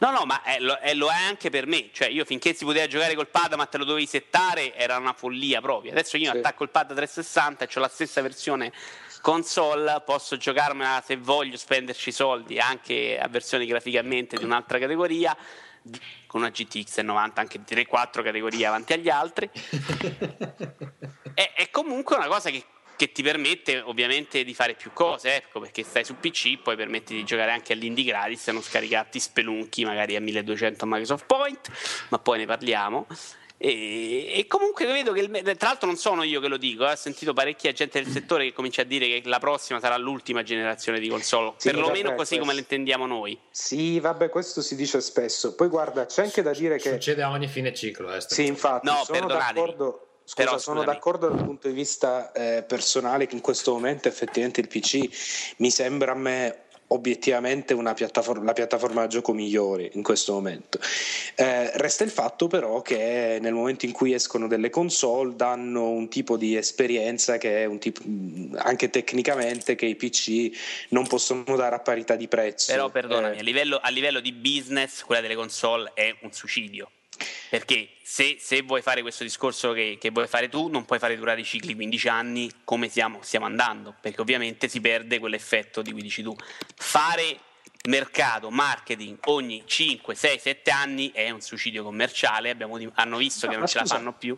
No, 0.01 0.11
no, 0.11 0.23
ma 0.23 0.43
è, 0.43 0.59
lo, 0.61 0.75
è, 0.75 0.93
lo 0.93 1.09
è 1.09 1.13
anche 1.27 1.49
per 1.49 1.67
me. 1.67 1.89
Cioè, 1.91 2.07
io 2.07 2.23
finché 2.23 2.53
si 2.53 2.63
poteva 2.63 2.87
giocare 2.87 3.15
col 3.15 3.27
pad, 3.27 3.53
ma 3.55 3.65
te 3.65 3.77
lo 3.77 3.83
dovevi 3.83 4.05
settare, 4.05 4.73
era 4.73 4.95
una 4.95 5.11
follia 5.11 5.59
propria. 5.59 5.91
Adesso 5.91 6.15
io 6.15 6.31
Sì. 6.31 6.37
attacco 6.37 6.63
il 6.63 6.69
pad 6.69 6.93
360 6.95 7.65
e 7.65 7.69
ho 7.75 7.79
la 7.81 7.89
stessa 7.89 8.21
versione 8.21 8.71
console, 9.19 10.01
posso 10.05 10.37
giocarmela 10.37 11.03
se 11.05 11.17
voglio 11.17 11.57
spenderci 11.57 12.13
soldi 12.13 12.57
anche 12.59 13.19
a 13.19 13.27
versioni 13.27 13.65
graficamente 13.65 14.37
di 14.37 14.45
un'altra 14.45 14.79
categoria 14.79 15.35
con 16.27 16.41
una 16.41 16.49
GTX 16.49 16.99
90 16.99 17.41
anche 17.41 17.61
di 17.63 17.75
3-4 17.75 18.23
categorie 18.23 18.65
avanti 18.65 18.93
agli 18.93 19.09
altri. 19.09 19.49
È, 21.33 21.53
è 21.55 21.69
comunque 21.69 22.17
una 22.17 22.27
cosa 22.27 22.49
che, 22.49 22.65
che 22.97 23.13
ti 23.13 23.23
permette 23.23 23.79
ovviamente 23.79 24.43
di 24.43 24.53
fare 24.53 24.73
più 24.73 24.91
cose 24.91 25.35
ecco 25.35 25.61
perché 25.61 25.83
stai 25.83 26.03
su 26.03 26.15
PC 26.15 26.57
poi 26.57 26.75
permetti 26.75 27.15
di 27.15 27.23
giocare 27.23 27.51
anche 27.51 27.71
all'indie 27.71 28.03
gratis 28.03 28.49
e 28.49 28.51
non 28.51 28.61
scaricarti 28.61 29.21
spelunchi 29.21 29.85
magari 29.85 30.17
a 30.17 30.19
1200 30.19 30.83
a 30.83 30.87
Microsoft 30.87 31.25
Point 31.27 31.71
ma 32.09 32.19
poi 32.19 32.39
ne 32.39 32.45
parliamo 32.45 33.07
e, 33.61 34.31
e 34.39 34.47
comunque 34.47 34.85
vedo 34.85 35.11
che 35.11 35.19
il 35.19 35.29
tra 35.57 35.67
l'altro 35.67 35.87
non 35.87 35.97
sono 35.97 36.23
io 36.23 36.39
che 36.39 36.47
lo 36.47 36.55
dico 36.55 36.87
eh, 36.87 36.93
ho 36.93 36.95
sentito 36.95 37.33
parecchia 37.33 37.73
gente 37.73 38.01
del 38.01 38.09
settore 38.09 38.45
che 38.45 38.53
comincia 38.53 38.83
a 38.83 38.85
dire 38.85 39.05
che 39.07 39.21
la 39.27 39.37
prossima 39.39 39.81
sarà 39.81 39.97
l'ultima 39.97 40.43
generazione 40.43 40.99
di 40.99 41.09
console 41.09 41.53
Sì, 41.57 41.69
perlomeno 41.69 42.07
vabbè, 42.09 42.15
così 42.15 42.37
come 42.37 42.53
questo- 42.53 42.53
le 42.53 42.59
intendiamo 42.61 43.05
noi 43.05 43.37
Sì, 43.51 43.99
vabbè, 43.99 44.29
questo 44.29 44.61
si 44.61 44.75
dice 44.77 45.01
spesso. 45.01 45.55
Poi 45.55 45.67
guarda, 45.67 46.05
c'è 46.05 46.23
anche 46.23 46.41
da 46.41 46.51
dire 46.53 46.77
che... 46.77 46.91
Succede 46.91 47.21
a 47.21 47.29
ogni 47.31 47.47
fine 47.47 47.73
ciclo. 47.73 48.13
Eh, 48.13 48.21
Sì, 48.21 48.45
infatti, 48.45 48.85
No, 48.85 49.03
sono 49.03 49.27
d'accordo. 49.27 50.07
Scusa, 50.23 50.43
Però, 50.47 50.57
sono 50.59 50.83
d'accordo 50.83 51.27
dal 51.27 51.43
punto 51.43 51.67
di 51.67 51.73
vista 51.73 52.31
eh, 52.31 52.63
personale 52.63 53.25
che 53.25 53.35
in 53.35 53.41
questo 53.41 53.73
momento 53.73 54.07
effettivamente 54.07 54.61
il 54.61 54.67
PC 54.67 55.55
mi 55.57 55.71
sembra 55.71 56.11
a 56.11 56.15
me 56.15 56.65
obiettivamente 56.91 57.73
una 57.73 57.93
piattaforma, 57.93 58.43
la 58.45 58.53
piattaforma 58.53 59.01
da 59.01 59.07
gioco 59.07 59.33
migliore 59.33 59.89
in 59.93 60.03
questo 60.03 60.33
momento. 60.33 60.79
Eh, 61.35 61.71
resta 61.77 62.03
il 62.03 62.09
fatto 62.09 62.47
però 62.47 62.81
che 62.81 63.37
nel 63.41 63.53
momento 63.53 63.85
in 63.85 63.91
cui 63.91 64.13
escono 64.13 64.47
delle 64.47 64.69
console 64.69 65.35
danno 65.35 65.89
un 65.89 66.07
tipo 66.09 66.37
di 66.37 66.55
esperienza 66.55 67.37
che 67.37 67.63
è 67.63 67.65
un 67.65 67.79
tipo, 67.79 68.01
mh, 68.03 68.57
anche 68.59 68.89
tecnicamente 68.89 69.75
che 69.75 69.85
i 69.85 69.95
PC 69.95 70.49
non 70.89 71.07
possono 71.07 71.55
dare 71.55 71.75
a 71.75 71.79
parità 71.79 72.15
di 72.15 72.27
prezzo. 72.27 72.71
Però 72.71 72.89
perdonami, 72.89 73.35
Eh, 73.35 73.39
a, 73.39 73.43
livello, 73.43 73.79
a 73.81 73.89
livello 73.89 74.19
di 74.19 74.31
business 74.33 75.01
quella 75.01 75.21
delle 75.21 75.35
console 75.35 75.91
è 75.93 76.15
un 76.21 76.31
suicidio. 76.31 76.89
Perché 77.49 77.89
se, 78.01 78.37
se 78.39 78.61
vuoi 78.61 78.81
fare 78.81 79.01
questo 79.01 79.23
discorso 79.23 79.71
che, 79.73 79.97
che 79.99 80.09
vuoi 80.09 80.27
fare 80.27 80.49
tu, 80.49 80.67
non 80.67 80.85
puoi 80.85 80.99
fare 80.99 81.15
durare 81.15 81.41
i 81.41 81.45
cicli 81.45 81.75
15 81.75 82.07
anni 82.07 82.51
come 82.63 82.89
stiamo, 82.89 83.19
stiamo 83.21 83.45
andando, 83.45 83.95
perché 83.99 84.21
ovviamente 84.21 84.67
si 84.67 84.81
perde 84.81 85.19
quell'effetto 85.19 85.81
di 85.81 85.91
cui 85.91 86.01
dici 86.01 86.23
tu. 86.23 86.35
Fare 86.75 87.39
mercato, 87.87 88.49
marketing 88.49 89.17
ogni 89.25 89.63
5, 89.65 90.15
6, 90.15 90.39
7 90.39 90.71
anni 90.71 91.11
è 91.11 91.29
un 91.29 91.41
suicidio 91.41 91.83
commerciale, 91.83 92.49
abbiamo 92.49 92.77
hanno 92.95 93.17
visto 93.17 93.45
No, 93.45 93.51
che 93.51 93.57
non 93.57 93.67
ce 93.67 93.77
la 93.77 93.83
scusa. 93.83 93.95
fanno 93.95 94.13
più. 94.13 94.37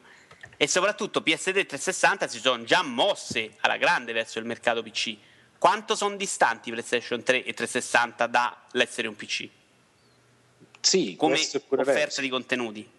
E 0.58 0.68
soprattutto 0.68 1.22
PS3 1.22 1.58
e 1.58 1.66
360 1.66 2.28
si 2.28 2.40
sono 2.40 2.64
già 2.64 2.84
mosse 2.84 3.56
alla 3.62 3.78
grande 3.78 4.14
verso 4.14 4.38
il 4.38 4.46
mercato 4.46 4.84
PC. 4.84 5.18
Quanto 5.58 5.96
sono 5.96 6.16
distanti 6.16 6.72
PlayStation 6.72 7.24
3 7.24 7.44
e 7.44 7.54
360 7.54 8.28
dall'essere 8.28 9.08
un 9.08 9.16
PC? 9.16 9.50
Sì, 10.82 11.16
Come 11.16 11.36
è 11.36 11.60
offerta 11.78 12.10
sì. 12.10 12.22
di 12.22 12.30
contenuti. 12.30 12.90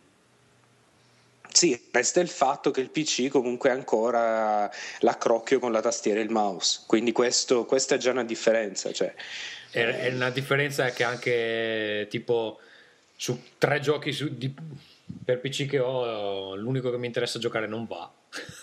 Sì, 1.52 1.78
resta 1.90 2.20
il 2.20 2.28
fatto 2.28 2.70
che 2.70 2.80
il 2.80 2.88
PC 2.88 3.28
comunque 3.28 3.68
ha 3.68 3.74
ancora 3.74 4.70
l'accrocchio 5.00 5.58
con 5.58 5.70
la 5.70 5.82
tastiera 5.82 6.18
e 6.18 6.22
il 6.22 6.30
mouse, 6.30 6.80
quindi 6.86 7.12
questo, 7.12 7.66
questa 7.66 7.96
è 7.96 7.98
già 7.98 8.10
una 8.10 8.24
differenza. 8.24 8.90
Cioè, 8.90 9.12
È, 9.70 9.80
è 9.80 10.14
una 10.14 10.30
differenza 10.30 10.88
che 10.90 11.04
anche 11.04 12.06
tipo 12.08 12.58
su 13.16 13.38
tre 13.58 13.80
giochi 13.80 14.12
su- 14.12 14.34
di- 14.34 14.54
per 15.24 15.40
PC 15.40 15.66
che 15.66 15.78
ho, 15.78 16.56
l'unico 16.56 16.90
che 16.90 16.96
mi 16.96 17.06
interessa 17.06 17.38
giocare 17.38 17.66
non 17.66 17.86
va. 17.86 18.10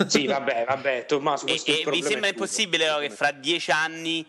sì, 0.07 0.25
vabbè, 0.25 0.65
vabbè, 0.67 1.05
Tommaso, 1.05 1.45
E, 1.45 1.53
e 1.53 1.57
vi 1.75 1.81
problema 1.83 2.07
sembra 2.07 2.27
è 2.27 2.31
impossibile 2.31 2.89
no, 2.89 2.97
che 2.97 3.11
fra 3.11 3.31
dieci 3.31 3.69
anni 3.69 4.25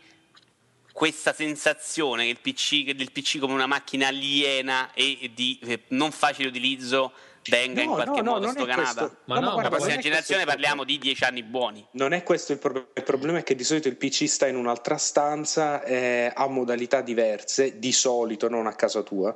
questa 1.01 1.32
sensazione 1.32 2.24
che 2.24 2.28
il 2.28 2.40
PC, 2.42 2.90
del 2.92 3.11
PC 3.11 3.38
come 3.38 3.55
una 3.55 3.64
macchina 3.64 4.09
aliena 4.09 4.92
e 4.92 5.30
di 5.34 5.59
eh, 5.62 5.84
non 5.88 6.11
facile 6.11 6.48
utilizzo 6.48 7.12
venga 7.48 7.80
in 7.80 7.88
No, 7.88 7.94
qualche 7.94 8.20
no, 8.20 8.22
no, 8.22 8.30
modo 8.32 8.40
non 8.44 8.55
è 8.55 8.59
stoganata? 8.59 9.16
Ma 9.24 9.36
No, 9.36 9.40
no, 9.40 9.53
guarda, 9.53 9.70
La 9.70 9.76
prossima 9.76 9.96
generazione 9.96 10.44
parliamo 10.44 10.84
di 10.84 10.98
dieci 10.98 11.24
anni 11.24 11.42
buoni. 11.42 11.86
Non 11.92 12.12
è 12.12 12.22
questo 12.22 12.53
il 12.53 12.59
problema, 12.59 12.86
il 12.92 13.03
problema 13.03 13.38
è 13.38 13.42
che 13.42 13.55
di 13.55 13.64
solito 13.64 13.88
il 13.88 13.96
PC 13.96 14.28
sta 14.28 14.46
in 14.46 14.57
un'altra 14.57 14.98
stanza, 14.98 15.82
eh, 15.84 16.30
ha 16.34 16.46
modalità 16.48 17.01
diverse, 17.01 17.78
di 17.78 17.92
solito, 17.92 18.51
non 18.51 18.66
a 18.66 18.74
casa 18.74 19.01
tua, 19.01 19.34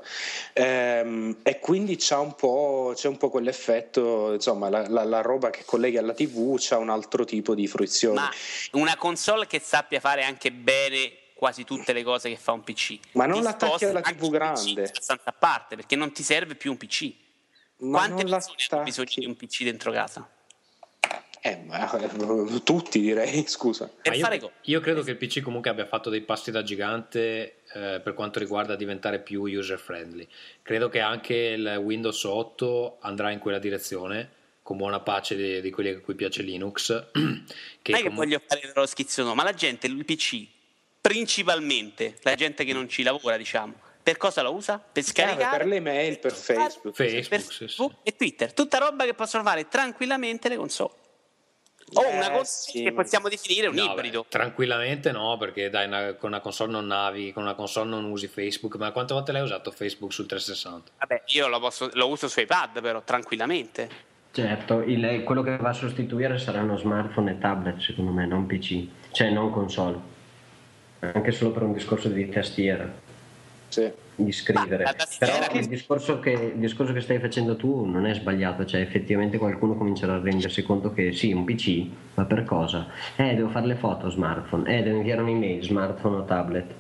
ehm, 0.53 1.39
e 1.43 1.59
quindi 1.61 1.97
c'ha 1.99 2.19
un 2.19 2.35
c'è 2.95 3.09
un 3.09 3.17
po' 3.17 3.31
quell'effetto, 3.31 4.35
insomma, 4.35 4.69
la, 4.69 4.87
la- 4.87 5.05
la 5.05 5.23
roba 5.23 5.49
che 5.49 5.63
colleghi 5.65 5.97
alla 5.97 6.13
TV 6.13 6.57
c'ha 6.59 6.77
un 6.77 6.91
altro 6.91 7.25
tipo 7.25 7.55
di 7.55 7.67
fruizione. 7.67 8.21
Ma 8.21 8.31
una 8.73 8.97
console 8.97 9.47
che 9.47 9.61
sappia 9.61 10.01
fare 10.01 10.25
anche 10.25 10.53
bene 10.53 11.23
quasi 11.35 11.65
tutte 11.65 11.93
le 11.93 12.03
cose 12.03 12.29
che 12.31 12.37
fa 12.37 12.53
un 12.53 12.63
PC. 12.63 12.99
Ma 13.13 13.27
non 13.27 13.43
l'attacchi 13.43 13.85
alla 13.85 14.01
TV 14.01 14.31
grande. 14.31 14.93
A 15.07 15.33
parte 15.33 15.77
perché 15.77 15.97
non 15.97 16.13
ti 16.13 16.23
serve 16.23 16.55
più 16.55 16.71
un 16.71 16.77
PC. 16.77 17.13
Ma 17.79 17.99
Quante 17.99 18.23
non 18.23 18.31
persone 18.31 18.57
hanno 18.71 18.83
bisogno 18.85 19.13
di 19.17 19.27
un 19.27 19.37
PC 19.37 19.65
dentro 19.65 19.93
casa? 19.93 20.29
Eh, 21.47 21.59
ma, 21.67 21.93
eh, 22.01 22.63
tutti 22.63 23.01
direi, 23.01 23.45
scusa. 23.49 23.91
Io, 24.05 24.53
io 24.63 24.81
credo 24.81 25.03
che 25.03 25.11
il 25.11 25.19
PC 25.19 25.43
comunque 25.43 25.69
abbia 25.69 25.85
fatto 25.85 26.09
dei 26.09 26.23
passi 26.23 26.51
da 26.51 26.63
gigante 26.63 27.65
eh, 27.75 28.01
per 28.03 28.15
quanto 28.15 28.39
riguarda 28.39 28.77
diventare 28.77 29.19
più 29.19 29.43
user 29.43 29.79
friendly. 29.79 30.27
Credo 30.63 30.89
che 30.89 31.01
anche 31.01 31.35
il 31.35 31.81
Windows 31.83 32.25
8 32.25 32.97
andrà 33.01 33.31
in 33.31 33.41
quella 33.41 33.59
direzione, 33.59 34.31
con 34.63 34.79
buona 34.79 35.01
pace 35.01 35.37
di, 35.37 35.61
di 35.61 35.71
quelli 35.71 35.91
a 35.91 36.01
cui 36.01 36.15
piace 36.15 36.41
Linux. 36.41 37.09
Che 37.13 37.93
non 37.93 38.01
è 38.01 38.03
che 38.03 38.09
comunque- 38.09 38.15
voglio 38.15 38.43
fare 38.47 38.73
lo 38.75 38.87
schizzoso, 38.87 39.35
ma 39.35 39.43
la 39.43 39.53
gente 39.53 39.87
il 39.87 40.03
PC, 40.07 40.47
principalmente 41.07 42.17
la 42.23 42.35
gente 42.35 42.65
che 42.65 42.73
non 42.73 42.89
ci 42.89 43.03
lavora, 43.03 43.37
diciamo, 43.37 43.75
per 44.03 44.17
cosa 44.17 44.41
lo 44.41 44.55
usa? 44.55 44.79
Per 44.79 45.03
scaricare 45.03 45.59
per 45.59 45.67
le 45.67 45.81
mail, 45.81 46.19
per 46.19 46.33
Facebook. 46.33 46.95
Facebook, 46.95 47.29
per 47.29 47.41
sì, 47.41 47.47
sì. 47.53 47.59
Facebook 47.59 47.93
e 48.03 48.17
Twitter, 48.17 48.55
tutta 48.55 48.79
roba 48.79 49.05
che 49.05 49.13
possono 49.13 49.43
fare 49.43 49.69
tranquillamente 49.69 50.49
le 50.49 50.57
console. 50.57 50.93
O 51.93 52.03
Eh, 52.03 52.17
una 52.17 52.31
console 52.31 52.45
sì. 52.47 52.83
che 52.85 52.93
possiamo 52.93 53.29
definire 53.29 53.67
un 53.67 53.75
No, 53.75 53.85
ibrido. 53.93 54.23
beh, 54.23 54.29
tranquillamente 54.31 55.13
no, 55.13 55.37
perché 55.37 55.69
dai, 55.69 55.87
una- 55.87 56.15
con 56.15 56.31
una 56.31 56.41
console 56.41 56.73
non 56.73 56.87
navighi, 56.87 57.33
con 57.35 57.43
una 57.43 57.55
console 57.55 57.91
non 57.91 58.07
usi 58.07 58.27
Facebook. 58.27 58.77
Ma 58.77 58.91
quante 58.91 59.13
volte 59.13 59.33
l'hai 59.33 59.43
usato 59.43 59.71
Facebook 59.71 60.11
sul 60.11 60.25
360? 60.27 60.93
Vabbè, 61.01 61.23
io 61.27 61.49
lo, 61.49 61.61
posso- 61.61 61.91
lo 61.93 62.09
uso 62.09 62.29
su 62.29 62.41
iPad, 62.41 62.81
però 62.81 63.03
tranquillamente. 63.03 63.91
Certo, 64.33 64.81
il- 64.81 65.23
quello 65.25 65.43
che 65.43 65.57
va 65.59 65.69
a 65.69 65.73
sostituire 65.75 66.39
saranno 66.39 66.79
smartphone 66.79 67.33
e 67.33 67.39
tablet, 67.39 67.79
secondo 67.81 68.11
me, 68.11 68.27
non 68.27 68.47
PC, 68.47 68.87
cioè 69.13 69.29
non 69.31 69.51
console. 69.51 70.13
Anche 71.13 71.33
solo 71.33 71.51
per 71.51 71.63
un 71.63 71.73
discorso 71.73 72.09
di 72.09 72.29
tastiera, 72.29 72.91
Sì. 73.69 73.91
di 74.17 74.33
scrivere. 74.33 74.85
Tastiera- 74.97 75.47
Però 75.49 75.59
il 75.61 75.67
discorso, 75.67 76.21
che, 76.21 76.31
il 76.31 76.59
discorso 76.61 76.93
che 76.93 77.01
stai 77.01 77.19
facendo 77.19 77.57
tu 77.57 77.85
non 77.85 78.07
è 78.07 78.15
sbagliato, 78.15 78.65
cioè 78.65 78.81
effettivamente 78.81 79.37
qualcuno 79.39 79.75
comincerà 79.75 80.15
a 80.15 80.21
rendersi 80.21 80.63
conto 80.63 80.93
che 80.93 81.13
sì, 81.13 81.33
un 81.33 81.45
PC, 81.45 81.87
ma 82.15 82.25
per 82.25 82.45
cosa? 82.45 82.87
Eh, 83.17 83.35
devo 83.35 83.49
fare 83.49 83.67
le 83.67 83.75
foto 83.75 84.09
smartphone, 84.11 84.79
eh, 84.79 84.83
devo 84.83 84.97
inviare 84.99 85.21
un'email, 85.23 85.63
smartphone 85.63 86.17
o 86.17 86.25
tablet. 86.25 86.73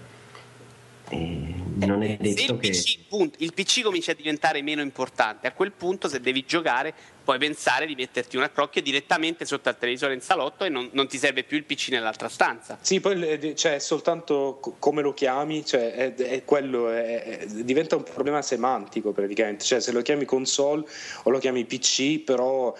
E 1.77 1.87
non 1.87 2.03
è 2.03 2.17
Se 2.21 2.35
detto 2.35 2.53
il 2.55 2.59
che... 2.61 2.71
PC, 2.71 2.99
punto, 3.09 3.37
il 3.41 3.53
PC 3.53 3.83
comincia 3.83 4.12
a 4.12 4.15
diventare 4.15 4.62
meno 4.62 4.81
importante, 4.81 5.47
a 5.49 5.53
quel 5.53 5.73
punto 5.73 6.09
se 6.09 6.21
devi 6.21 6.45
giocare 6.47 6.95
puoi 7.25 7.39
pensare 7.39 7.87
di 7.87 7.95
metterti 7.95 8.37
un 8.37 8.43
accrocchio 8.43 8.83
direttamente 8.83 9.45
sotto 9.47 9.71
al 9.71 9.79
televisore 9.79 10.15
in 10.15 10.21
salotto 10.21 10.65
e 10.65 10.69
non, 10.69 10.91
non 10.93 11.09
ti 11.09 11.17
serve 11.19 11.43
più 11.43 11.57
il 11.57 11.65
PC 11.65 11.89
nell'altra 11.89 12.29
stanza. 12.29 12.79
Sì, 12.81 13.01
poi 13.01 13.21
eh, 13.27 13.55
cioè, 13.57 13.79
soltanto 13.79 14.59
co- 14.61 14.77
come 14.79 15.03
lo 15.03 15.12
chiami, 15.15 15.65
cioè, 15.65 15.93
è, 15.95 16.15
è 16.15 16.45
quello, 16.45 16.91
è- 16.91 17.23
è- 17.41 17.47
diventa 17.47 17.97
un 17.97 18.03
problema 18.05 18.41
semantico 18.43 19.12
praticamente, 19.12 19.65
cioè 19.65 19.81
se 19.81 19.91
lo 19.91 20.03
chiami 20.03 20.25
console 20.27 20.85
o 21.25 21.31
lo 21.31 21.39
chiami 21.39 21.65
PC, 21.65 22.21
però 22.21 22.73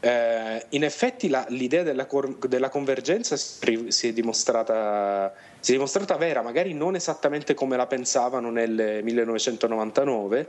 eh, 0.00 0.64
in 0.70 0.84
effetti 0.84 1.28
la- 1.28 1.44
l'idea 1.48 1.82
della, 1.82 2.06
della 2.48 2.68
convergenza 2.68 3.36
si, 3.36 3.86
si 3.88 4.08
è 4.08 4.12
dimostrata, 4.12 5.32
si 5.60 5.72
è 5.72 5.74
dimostrata 5.74 6.16
vera, 6.16 6.42
magari 6.42 6.72
non 6.72 6.94
esattamente 6.94 7.54
come 7.54 7.76
la 7.76 7.86
pensavano 7.86 8.50
nel 8.50 9.00
1999, 9.02 10.48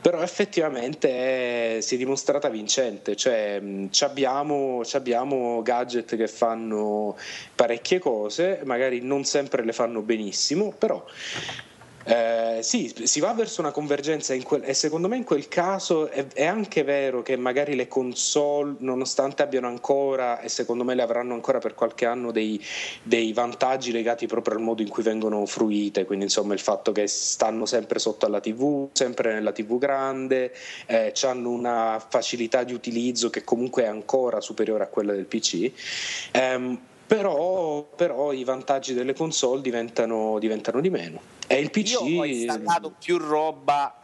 però 0.00 0.20
effettivamente 0.20 1.76
eh, 1.76 1.78
si 1.80 1.94
è 1.94 1.98
dimostrata 1.98 2.50
vincente, 2.50 3.16
cioè 3.16 3.58
mh, 3.58 3.88
abbiamo, 4.00 4.82
abbiamo 4.92 5.62
gadget 5.62 6.14
che 6.14 6.28
fanno 6.28 7.16
parecchie 7.54 8.00
cose, 8.00 8.60
magari 8.64 9.00
non 9.00 9.24
sempre 9.24 9.64
le 9.64 9.72
fanno 9.72 10.02
benissimo, 10.02 10.74
però 10.76 11.02
eh, 12.04 12.58
sì, 12.62 12.92
si 13.04 13.20
va 13.20 13.32
verso 13.32 13.60
una 13.60 13.70
convergenza 13.70 14.36
quel- 14.42 14.62
e 14.64 14.74
secondo 14.74 15.08
me 15.08 15.16
in 15.16 15.24
quel 15.24 15.48
caso 15.48 16.08
è, 16.08 16.26
è 16.34 16.44
anche 16.44 16.82
vero 16.84 17.22
che 17.22 17.36
magari 17.36 17.74
le 17.74 17.88
console, 17.88 18.76
nonostante 18.78 19.42
abbiano 19.42 19.68
ancora, 19.68 20.40
e 20.40 20.48
secondo 20.48 20.84
me 20.84 20.94
le 20.94 21.02
avranno 21.02 21.34
ancora 21.34 21.58
per 21.58 21.74
qualche 21.74 22.04
anno, 22.04 22.30
dei, 22.30 22.62
dei 23.02 23.32
vantaggi 23.32 23.90
legati 23.90 24.26
proprio 24.26 24.56
al 24.56 24.62
modo 24.62 24.82
in 24.82 24.88
cui 24.88 25.02
vengono 25.02 25.46
fruite, 25.46 26.04
quindi 26.04 26.24
insomma 26.24 26.52
il 26.52 26.60
fatto 26.60 26.92
che 26.92 27.06
stanno 27.06 27.64
sempre 27.64 27.98
sotto 27.98 28.26
alla 28.26 28.40
TV, 28.40 28.88
sempre 28.92 29.32
nella 29.32 29.52
TV 29.52 29.78
grande, 29.78 30.52
eh, 30.86 31.12
hanno 31.22 31.50
una 31.50 32.04
facilità 32.06 32.64
di 32.64 32.74
utilizzo 32.74 33.30
che 33.30 33.44
comunque 33.44 33.84
è 33.84 33.86
ancora 33.86 34.40
superiore 34.40 34.84
a 34.84 34.88
quella 34.88 35.12
del 35.12 35.24
PC. 35.24 35.70
Ehm, 36.32 36.78
però, 37.06 37.82
però 37.82 38.32
i 38.32 38.44
vantaggi 38.44 38.94
delle 38.94 39.14
console 39.14 39.60
diventano, 39.60 40.38
diventano 40.38 40.80
di 40.80 40.90
meno. 40.90 41.20
E 41.46 41.58
il 41.60 41.70
PC. 41.70 41.90
Io 41.90 42.20
ho 42.20 42.24
installato 42.24 42.94
più 42.98 43.18
roba 43.18 43.94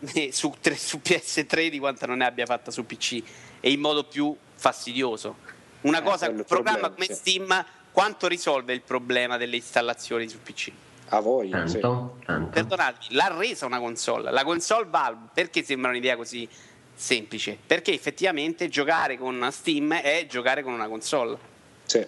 eh, 0.14 0.30
su, 0.32 0.52
su 0.74 1.00
PS3 1.02 1.68
di 1.68 1.78
quanta 1.78 2.06
non 2.06 2.18
ne 2.18 2.26
abbia 2.26 2.46
fatta 2.46 2.70
su 2.70 2.84
PC 2.84 3.22
e 3.60 3.70
in 3.70 3.80
modo 3.80 4.04
più 4.04 4.34
fastidioso. 4.54 5.36
Una 5.82 6.00
Eh, 6.00 6.02
cosa, 6.02 6.28
un 6.28 6.44
programma 6.46 6.88
problema, 6.88 6.90
come 6.90 7.06
sì. 7.06 7.14
Steam, 7.14 7.64
quanto 7.92 8.26
risolve 8.26 8.72
il 8.72 8.82
problema 8.82 9.36
delle 9.36 9.56
installazioni 9.56 10.28
su 10.28 10.38
PC? 10.42 10.72
A 11.10 11.20
voi, 11.20 11.46
sì. 11.66 11.78
Tanto, 11.78 12.16
tanto. 12.24 12.50
Perdonatemi, 12.50 13.14
l'ha 13.14 13.32
resa 13.36 13.64
una 13.66 13.78
console. 13.78 14.32
La 14.32 14.42
console 14.42 14.86
Valve, 14.90 15.28
perché 15.32 15.62
sembra 15.62 15.90
un'idea 15.90 16.16
così 16.16 16.48
semplice? 16.92 17.56
Perché 17.64 17.92
effettivamente 17.92 18.68
giocare 18.68 19.16
con 19.16 19.46
Steam 19.52 19.94
è 19.94 20.26
giocare 20.28 20.64
con 20.64 20.72
una 20.72 20.88
console. 20.88 21.54
Sì. 21.86 22.06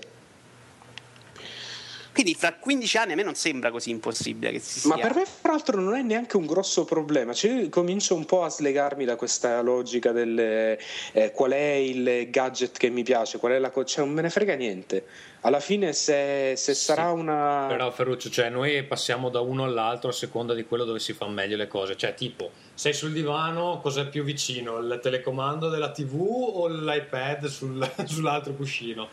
Quindi 2.18 2.34
fra 2.34 2.52
15 2.54 2.96
anni 2.96 3.12
a 3.12 3.14
me 3.14 3.22
non 3.22 3.36
sembra 3.36 3.70
così 3.70 3.90
impossibile 3.90 4.50
che 4.50 4.58
si 4.58 4.80
sia. 4.80 4.88
Ma 4.88 5.00
per 5.00 5.14
me, 5.14 5.24
fra 5.24 5.52
l'altro, 5.52 5.80
non 5.80 5.94
è 5.94 6.02
neanche 6.02 6.36
un 6.36 6.46
grosso 6.46 6.84
problema. 6.84 7.32
Cioè, 7.32 7.52
io 7.52 7.68
comincio 7.68 8.16
un 8.16 8.24
po' 8.24 8.42
a 8.42 8.48
slegarmi 8.48 9.04
da 9.04 9.14
questa 9.14 9.60
logica 9.60 10.10
del 10.10 10.36
eh, 10.36 11.30
qual 11.32 11.52
è 11.52 11.74
il 11.74 12.28
gadget 12.28 12.76
che 12.76 12.88
mi 12.90 13.04
piace, 13.04 13.38
qual 13.38 13.52
è 13.52 13.58
la 13.60 13.70
co- 13.70 13.84
cioè, 13.84 14.04
non 14.04 14.14
me 14.14 14.22
ne 14.22 14.30
frega 14.30 14.54
niente. 14.54 15.06
Alla 15.42 15.60
fine, 15.60 15.92
se, 15.92 16.54
se 16.56 16.74
Sì, 16.74 16.84
sarà 16.86 17.12
una. 17.12 17.66
Però 17.68 17.88
Ferruccio, 17.92 18.30
cioè 18.30 18.48
noi 18.48 18.82
passiamo 18.82 19.28
da 19.28 19.38
uno 19.38 19.62
all'altro 19.62 20.10
a 20.10 20.12
seconda 20.12 20.54
di 20.54 20.64
quello 20.64 20.84
dove 20.84 20.98
si 20.98 21.12
fanno 21.12 21.30
meglio 21.30 21.56
le 21.56 21.68
cose. 21.68 21.96
Cioè, 21.96 22.14
tipo, 22.14 22.50
sei 22.74 22.94
sul 22.94 23.12
divano, 23.12 23.78
cos'è 23.80 24.08
più 24.08 24.24
vicino? 24.24 24.78
Il 24.78 24.98
telecomando 25.00 25.68
della 25.68 25.92
TV 25.92 26.20
o 26.20 26.66
l'iPad 26.66 27.46
sul- 27.46 27.88
sull'altro 28.06 28.54
cuscino? 28.54 29.08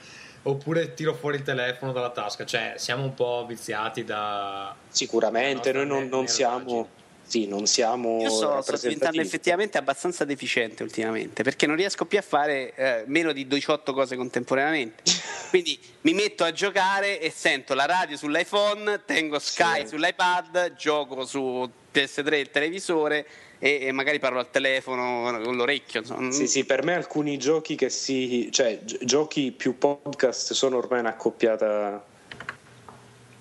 Oppure 0.48 0.94
tiro 0.94 1.16
fuori 1.16 1.38
il 1.38 1.44
telefono 1.44 1.92
dalla 1.92 2.12
tasca? 2.12 2.46
Cioè, 2.46 2.74
siamo 2.78 3.04
un 3.04 3.16
po' 3.16 3.46
viziati 3.48 4.04
da... 4.04 4.76
Sicuramente, 4.90 5.72
noi 5.72 5.88
non, 5.88 6.08
non 6.08 6.28
siamo. 6.28 6.88
Sì, 7.24 7.48
non 7.48 7.66
siamo. 7.66 8.22
Io 8.22 8.30
sto, 8.30 8.62
sto 8.62 8.78
diventando 8.78 9.20
effettivamente 9.20 9.80
abbastanza 9.80 10.24
deficiente 10.26 10.84
ultimamente 10.84 11.42
perché 11.42 11.66
non 11.66 11.76
riesco 11.76 12.06
più 12.06 12.20
a 12.20 12.22
fare 12.22 12.76
eh, 12.76 13.04
meno 13.08 13.32
di 13.32 13.48
18 13.48 13.94
cose 13.94 14.16
contemporaneamente. 14.16 15.02
Quindi 15.50 15.80
mi 16.02 16.14
metto 16.14 16.44
a 16.44 16.52
giocare 16.52 17.20
e 17.20 17.32
sento 17.32 17.74
la 17.74 17.86
radio 17.86 18.16
sull'iPhone, 18.16 19.02
tengo 19.06 19.40
Sky 19.40 19.82
Sì. 19.82 19.88
sull'iPad, 19.88 20.76
gioco 20.76 21.26
su 21.26 21.68
PS3 21.92 22.34
il 22.36 22.52
televisore 22.52 23.26
e, 23.66 23.88
e 23.88 23.92
magari 23.92 24.20
parlo 24.20 24.38
al 24.38 24.52
telefono 24.52 25.40
con 25.44 25.56
l'orecchio. 25.56 26.02
Insomma. 26.02 26.32
Sì, 26.32 26.46
sì, 26.46 26.66
per 26.66 26.84
me 26.84 26.94
alcuni 26.94 27.38
giochi 27.40 27.76
che 27.76 27.90
si. 27.90 28.50
cioè 28.52 28.80
gi- 28.84 29.00
giochi 29.02 29.52
più 29.52 29.78
podcast 29.80 30.54
sono 30.54 30.78
ormai 30.78 31.00
un'accoppiata. 31.00 32.06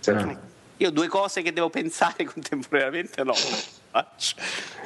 Cioè, 0.01 0.15
Ah. 0.15 0.39
Io 0.79 0.91
due 0.91 1.07
cose 1.09 1.41
che 1.43 1.53
devo 1.53 1.71
pensare 1.71 2.25
contemporaneamente 2.33 3.23
no. 3.23 3.33
faccio. 3.35 4.35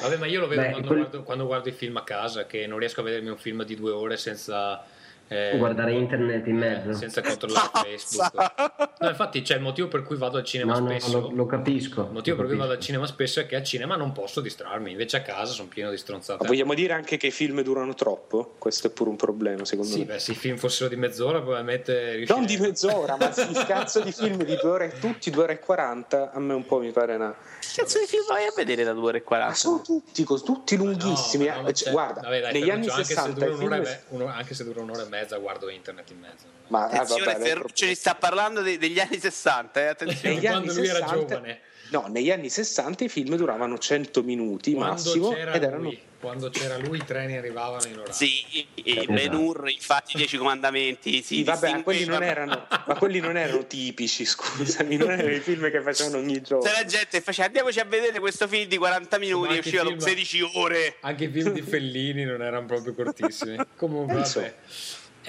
Vabbè, 0.01 0.17
ma 0.17 0.27
io 0.27 0.41
lo 0.41 0.47
vedo 0.49 0.61
Beh, 0.63 0.71
quando, 0.71 0.87
quel- 0.89 0.99
guardo, 1.01 1.23
quando 1.23 1.47
guardo 1.47 1.69
i 1.69 1.73
film 1.73 1.97
a 1.97 2.05
casa, 2.05 2.47
che 2.47 2.67
non 2.67 2.79
riesco 2.79 3.01
a 3.01 3.05
vedermi 3.05 3.29
un 3.31 3.39
film 3.39 3.65
di 3.65 3.75
due 3.77 3.93
ore 3.93 4.17
senza... 4.17 4.85
eh, 5.29 5.55
Guardare 5.57 5.93
internet 5.93 6.47
in 6.47 6.57
mezzo. 6.57 6.93
senza 6.95 7.21
controllare 7.23 7.69
Facebook. 7.85 8.35
No, 9.01 9.09
infatti 9.09 9.43
c'è 9.43 9.55
il 9.57 9.61
motivo 9.63 9.89
per 9.89 10.03
cui 10.03 10.17
vado 10.17 10.39
al 10.39 10.45
cinema 10.45 10.73
No, 10.79 10.81
no, 10.81 10.99
spesso. 10.99 11.21
lo, 11.21 11.31
lo 11.35 11.47
capisco. 11.47 12.03
Il 12.03 12.13
motivo 12.13 12.37
lo 12.37 12.43
per 12.43 12.51
cui 12.51 12.57
vado 12.59 12.71
al 12.71 12.77
capisco. 12.77 12.93
cinema 12.93 13.07
spesso 13.07 13.41
è 13.41 13.47
che 13.47 13.57
al 13.57 13.65
cinema 13.65 13.97
non 13.97 14.13
posso 14.13 14.41
distrarmi, 14.41 14.91
invece 14.93 15.17
a 15.19 15.23
casa 15.23 15.53
sono 15.53 15.69
pieno 15.69 15.91
di 15.91 15.97
stronzate. 15.97 16.43
ma 16.43 16.49
vogliamo 16.49 16.75
dire 16.75 16.93
anche 16.95 17.17
che 17.17 17.29
i 17.29 17.31
film 17.31 17.61
durano 17.63 17.95
troppo? 17.95 18.55
Questo 18.59 18.87
è 18.87 18.91
pure 18.91 19.11
un 19.11 19.17
problema, 19.17 19.65
secondo 19.65 19.91
Sì, 19.93 19.99
me. 20.01 20.05
beh, 20.07 20.19
se 20.19 20.33
i 20.33 20.35
film 20.35 20.57
fossero 20.57 20.89
di 20.89 20.97
mezz'ora 20.97 21.41
probabilmente 21.41 22.15
riuscirei. 22.17 22.37
Non 22.37 22.47
di 22.47 22.57
mezz'ora, 22.57 23.17
ma 23.17 23.29
il 23.29 23.65
cazzo 23.67 24.01
di 24.01 24.13
film 24.13 24.43
di 24.45 24.57
due 24.61 24.71
ore, 24.71 24.95
tutti 24.99 25.31
due 25.31 25.43
ore 25.45 25.53
e 25.55 25.59
40, 25.59 26.33
a 26.33 26.39
me 26.41 26.55
un 26.55 26.65
po' 26.67 26.79
mi 26.81 26.91
pare 26.91 27.15
una. 27.17 27.35
Che 27.61 27.83
cazzo 27.83 27.99
di 27.99 28.07
film 28.07 28.25
vai 28.29 28.45
a 28.47 28.53
vedere 28.57 28.83
da 28.83 28.93
2 28.93 29.03
ore 29.09 29.19
e 29.19 29.23
40? 29.23 29.53
Ma 29.53 29.59
sono 29.59 29.83
tutti, 29.83 30.25
tutti 30.25 30.77
lunghissimi. 30.77 31.47
No, 31.47 31.55
non 31.57 31.67
eh, 31.67 31.75
cioè, 31.75 31.87
c'è- 31.87 31.91
guarda, 31.93 32.21
vabbè, 32.23 32.41
dai, 32.41 32.53
negli 32.55 32.71
anni 32.71 32.87
Ferruccio, 32.89 32.97
anche 32.97 33.05
60 33.15 33.39
se 33.41 33.47
i 33.47 33.51
dura 33.51 33.65
un'ora 33.67 33.75
film. 33.75 33.87
e 33.87 33.91
me- 33.91 34.23
uno- 34.25 34.33
anche 34.33 34.55
se 34.55 34.65
dura 34.65 34.81
un'ora 34.81 35.03
e 35.03 35.09
mezza 35.09 35.17
guardo 35.39 35.69
internet 35.69 36.11
in 36.11 36.19
mezzo. 36.19 36.45
Ma 36.69 36.83
ah, 36.85 37.01
Attenzione, 37.01 37.39
lei- 37.39 37.49
Ferruccio 37.49 37.87
ci 37.87 37.95
sta 37.95 38.15
parlando 38.15 38.61
de- 38.63 38.79
degli 38.79 39.01
anni 39.01 39.19
60, 39.19 39.81
eh, 39.81 39.87
attenzione. 39.87 40.35
negli 40.35 40.47
Quando 40.47 40.71
anni 40.71 40.79
lui 40.79 40.87
era 40.89 40.99
60 40.99 41.17
giovane. 41.35 41.61
No, 41.91 42.05
negli 42.09 42.31
anni 42.31 42.51
60 42.51 43.05
i 43.05 43.09
film 43.09 43.35
duravano 43.37 43.79
100 43.79 44.23
minuti 44.23 44.75
Quando 44.75 44.93
massimo 44.93 45.33
c'era, 45.33 45.53
ed 45.55 45.63
erano 45.63 45.85
lui, 45.85 45.99
quando 46.21 46.51
c'era 46.51 46.77
lui 46.77 46.99
i 46.99 47.05
treni 47.07 47.39
arrivavano 47.39 47.87
in 47.87 47.95
orario. 47.95 48.13
Sì, 48.13 48.45
e 48.75 48.83
Esatto. 48.85 49.13
Ben 49.15 49.33
Hur, 49.35 49.71
infatti, 49.71 50.13
i 50.13 50.17
Dieci 50.19 50.37
Comandamenti. 50.37 51.23
Si 51.23 51.37
Sì, 51.37 51.45
vabbè, 51.45 51.73
ma 51.73 51.83
quelli, 51.83 52.05
non 52.05 52.23
erano, 52.23 52.67
ma 52.69 52.95
quelli 52.97 53.21
non 53.21 53.39
erano 53.39 53.67
tipici, 53.67 54.27
scusami, 54.27 54.97
non 54.97 55.13
erano 55.13 55.33
i 55.33 55.41
film 55.41 55.71
che 55.71 55.81
facevano 55.81 56.19
ogni 56.19 56.43
giorno. 56.43 56.67
Se 56.67 56.73
la 56.73 56.85
gente 56.85 57.23
faceva 57.23 57.47
andiamoci 57.47 57.81
a 57.81 57.85
vedere 57.85 58.19
questo 58.21 58.47
film 58.47 58.69
di 58.69 58.77
40 58.77 59.17
Ma 59.17 59.25
minuti 59.25 59.47
e 59.47 59.55
anche 59.57 59.61
usciva 59.69 59.83
dopo 59.85 59.95
film- 60.01 60.09
16 60.09 60.51
ore. 60.57 60.97
Anche 61.01 61.25
i 61.25 61.29
film 61.31 61.53
di 61.53 61.63
Fellini 61.63 62.25
non 62.25 62.43
erano 62.43 62.67
proprio 62.67 62.93
cortissimi. 62.93 63.57
Comunque, 63.77 64.15
Penso. 64.15 64.41
vabbè. 64.41 64.55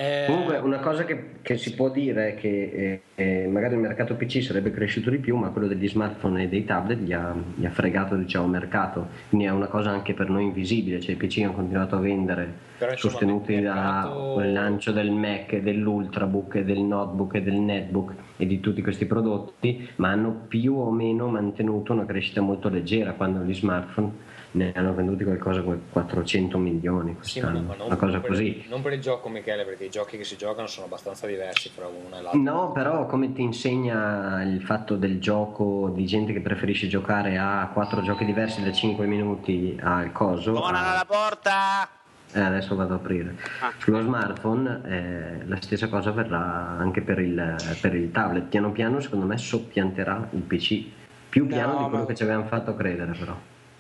Eh, 0.02 0.24
Comunque 0.28 0.56
una 0.60 0.80
cosa 0.80 1.04
che, 1.04 1.32
che 1.42 1.58
si 1.58 1.74
può 1.76 1.90
dire 1.90 2.30
è 2.30 2.36
che 2.36 3.02
eh, 3.16 3.42
eh, 3.44 3.48
magari 3.48 3.74
il 3.74 3.82
mercato 3.82 4.16
PC 4.16 4.42
sarebbe 4.42 4.72
cresciuto 4.72 5.10
di 5.10 5.18
più, 5.18 5.36
ma 5.36 5.50
quello 5.50 5.68
degli 5.68 5.90
smartphone 5.90 6.44
e 6.44 6.48
dei 6.48 6.64
tablet 6.64 7.00
gli 7.00 7.12
ha, 7.12 7.36
gli 7.54 7.66
ha 7.66 7.70
fregato 7.70 8.16
diciamo, 8.16 8.46
il 8.46 8.52
mercato, 8.52 9.08
quindi 9.28 9.48
è 9.48 9.50
una 9.50 9.68
cosa 9.68 9.90
anche 9.90 10.14
per 10.14 10.30
noi 10.30 10.46
invisibile, 10.46 11.02
cioè 11.02 11.16
i 11.16 11.18
PC 11.18 11.40
hanno 11.44 11.52
continuato 11.52 11.98
a 11.98 12.00
vendere 12.00 12.50
Però, 12.78 12.92
insomma, 12.92 13.12
sostenuti 13.12 13.52
il 13.52 13.64
dal 13.64 13.76
mercato- 13.76 14.40
lancio 14.40 14.92
del 14.94 15.12
Mac, 15.12 15.58
dell'Ultrabook, 15.58 16.60
del 16.60 16.80
notebook 16.80 17.34
e 17.36 17.42
del 17.42 17.56
netbook 17.56 18.14
e 18.38 18.48
di 18.48 18.62
tutti 18.62 18.82
questi 18.82 19.06
prodotti, 19.06 19.86
ma 19.98 20.12
hanno 20.12 20.46
più 20.48 20.76
o 20.78 20.92
meno 20.92 21.28
mantenuto 21.28 21.92
una 21.92 22.06
crescita 22.06 22.40
molto 22.40 22.70
leggera 22.70 23.12
quando 23.12 23.42
gli 23.44 23.54
smartphone 23.54 24.12
ne 24.52 24.72
hanno 24.76 24.94
venduti 24.94 25.24
qualcosa 25.24 25.62
come 25.62 25.80
400 25.92 26.58
milioni 26.58 27.12
Sì, 27.20 27.40
quest'anno, 27.40 27.60
no, 27.60 27.66
ma 27.68 27.76
non, 27.76 27.86
una 27.88 27.96
cosa 27.98 28.12
non 28.14 28.22
per, 28.22 28.30
così. 28.32 28.66
non 28.68 28.82
per 28.82 28.94
il 28.94 29.02
gioco, 29.02 29.30
Michele, 29.30 29.64
perché 29.66 29.86
i 29.86 29.90
giochi 29.90 30.18
che 30.18 30.24
si 30.24 30.38
giocano 30.38 30.68
sono 30.68 30.86
abbastanza 30.88 31.28
diversi 31.28 31.70
fra 31.70 31.88
uno 31.88 32.18
e 32.18 32.22
l'altro. 32.22 32.42
No, 32.42 32.72
però 32.72 33.06
come 33.06 33.32
ti 33.34 33.42
insegna 33.42 34.42
il 34.44 34.62
fatto 34.62 34.96
del 34.96 35.20
gioco 35.20 35.92
di 35.94 36.06
gente 36.06 36.34
che 36.34 36.42
preferisce 36.42 36.88
giocare 36.88 37.38
a 37.38 37.70
quattro 37.74 38.02
giochi 38.02 38.26
diversi 38.26 38.64
da 38.64 38.72
5 38.72 39.06
minuti 39.06 39.78
al 39.82 40.12
coso? 40.12 40.56
Suonano 40.56 40.78
a- 40.88 40.92
alla 40.92 41.06
porta! 41.06 41.88
eh, 42.32 42.40
adesso 42.42 42.76
vado 42.76 42.94
ad 42.94 43.00
aprire. 43.00 43.36
Ah. 43.60 43.72
Sullo 43.80 44.02
smartphone 44.02 44.82
eh, 44.86 45.48
la 45.48 45.56
stessa 45.62 45.88
cosa 45.90 46.12
verrà 46.12 46.76
anche 46.78 47.02
per 47.02 47.18
il, 47.20 47.56
per 47.82 47.96
il 47.96 48.12
tablet. 48.12 48.46
Piano 48.46 48.72
piano 48.72 49.00
secondo 49.00 49.26
me 49.26 49.36
soppianterà 49.38 50.28
il 50.32 50.42
PC. 50.42 50.84
Più 51.30 51.44
No, 51.44 51.48
piano 51.48 51.72
di 51.78 51.84
quello 51.86 52.00
ma- 52.00 52.06
che 52.06 52.16
ci 52.16 52.24
avevano 52.24 52.46
fatto 52.48 52.76
credere 52.76 53.14
però. 53.18 53.36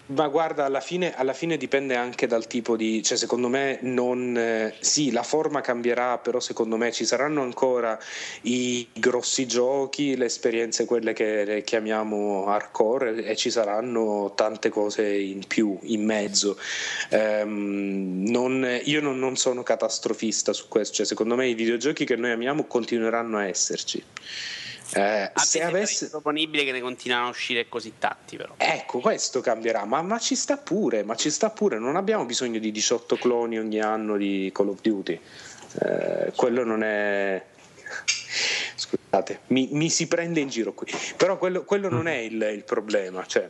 Ma 0.10 0.28
guarda, 0.28 0.66
alla 0.66 0.80
fine, 0.80 1.16
alla 1.16 1.34
fine 1.34 1.55
dipende 1.55 1.95
anche 1.95 2.26
dal 2.26 2.47
tipo 2.47 2.76
di, 2.76 3.03
cioè 3.03 3.16
secondo 3.16 3.47
me 3.47 3.78
non, 3.84 4.36
eh, 4.36 4.74
sì, 4.80 5.12
la 5.12 5.22
forma 5.22 5.62
cambierà, 5.62 6.18
però 6.18 6.39
secondo 6.39 6.78
me 6.78 6.91
ci 6.91 7.05
saranno 7.05 7.43
ancora 7.43 7.95
i 8.41 8.88
grossi 8.91 9.45
giochi, 9.45 10.18
le 10.18 10.26
esperienze 10.26 10.86
quelle 10.86 11.14
che 11.14 11.62
chiamiamo 11.64 12.47
hardcore 12.47 13.24
e 13.24 13.36
ci 13.36 13.51
saranno 13.51 14.34
tante 14.34 14.70
cose 14.70 15.07
in 15.07 15.45
più, 15.45 15.78
in 15.84 16.03
mezzo. 16.05 16.57
Ehm, 17.12 18.24
non- 18.30 18.80
io 18.86 19.01
non, 19.01 19.20
non 19.20 19.36
sono 19.36 19.62
catastrofista 19.62 20.53
su 20.53 20.68
questo, 20.70 20.95
cioè 20.95 21.05
secondo 21.05 21.36
me 21.36 21.47
i 21.47 21.53
videogiochi 21.53 22.05
che 22.05 22.16
noi 22.16 22.32
amiamo 22.32 22.66
continueranno 22.66 23.38
a 23.38 23.45
esserci. 23.45 24.03
Eh, 24.94 25.32
se 25.36 25.62
avesse... 25.62 26.06
improponibile 26.06 26.64
che 26.64 26.72
ne 26.72 26.82
continuano 26.82 27.28
a 27.28 27.30
uscire 27.30 27.70
così 27.70 27.94
tanti, 28.00 28.38
però. 28.38 28.54
Ecco, 28.58 29.00
questo 29.00 29.42
cambierà, 29.42 29.86
ma, 29.86 30.02
ma 30.02 30.18
ci 30.18 30.36
sta 30.36 30.58
pure, 30.58 31.04
ma 31.04 31.16
ci 31.16 31.30
sta 31.30 31.50
pure, 31.50 31.78
non 31.78 31.96
abbiamo 31.96 32.26
bisogno 32.26 32.60
di 32.60 32.72
18 32.72 33.16
cloni 33.18 33.60
ogni 33.60 33.80
anno 33.80 34.18
di 34.18 34.50
Call 34.54 34.70
of 34.70 34.82
Duty. 34.82 35.20
Eh, 35.82 36.32
quello 36.36 36.64
non 36.64 36.84
è... 36.84 37.44
Scusate, 38.76 39.42
mi, 39.48 39.70
mi 39.72 39.90
si 39.90 40.08
prende 40.08 40.40
in 40.40 40.50
giro 40.50 40.74
qui, 40.74 40.88
però 41.18 41.38
quello, 41.38 41.64
quello 41.64 41.90
non 41.90 42.08
è 42.08 42.16
il, 42.16 42.42
il 42.54 42.64
problema, 42.64 43.26
cioè... 43.26 43.48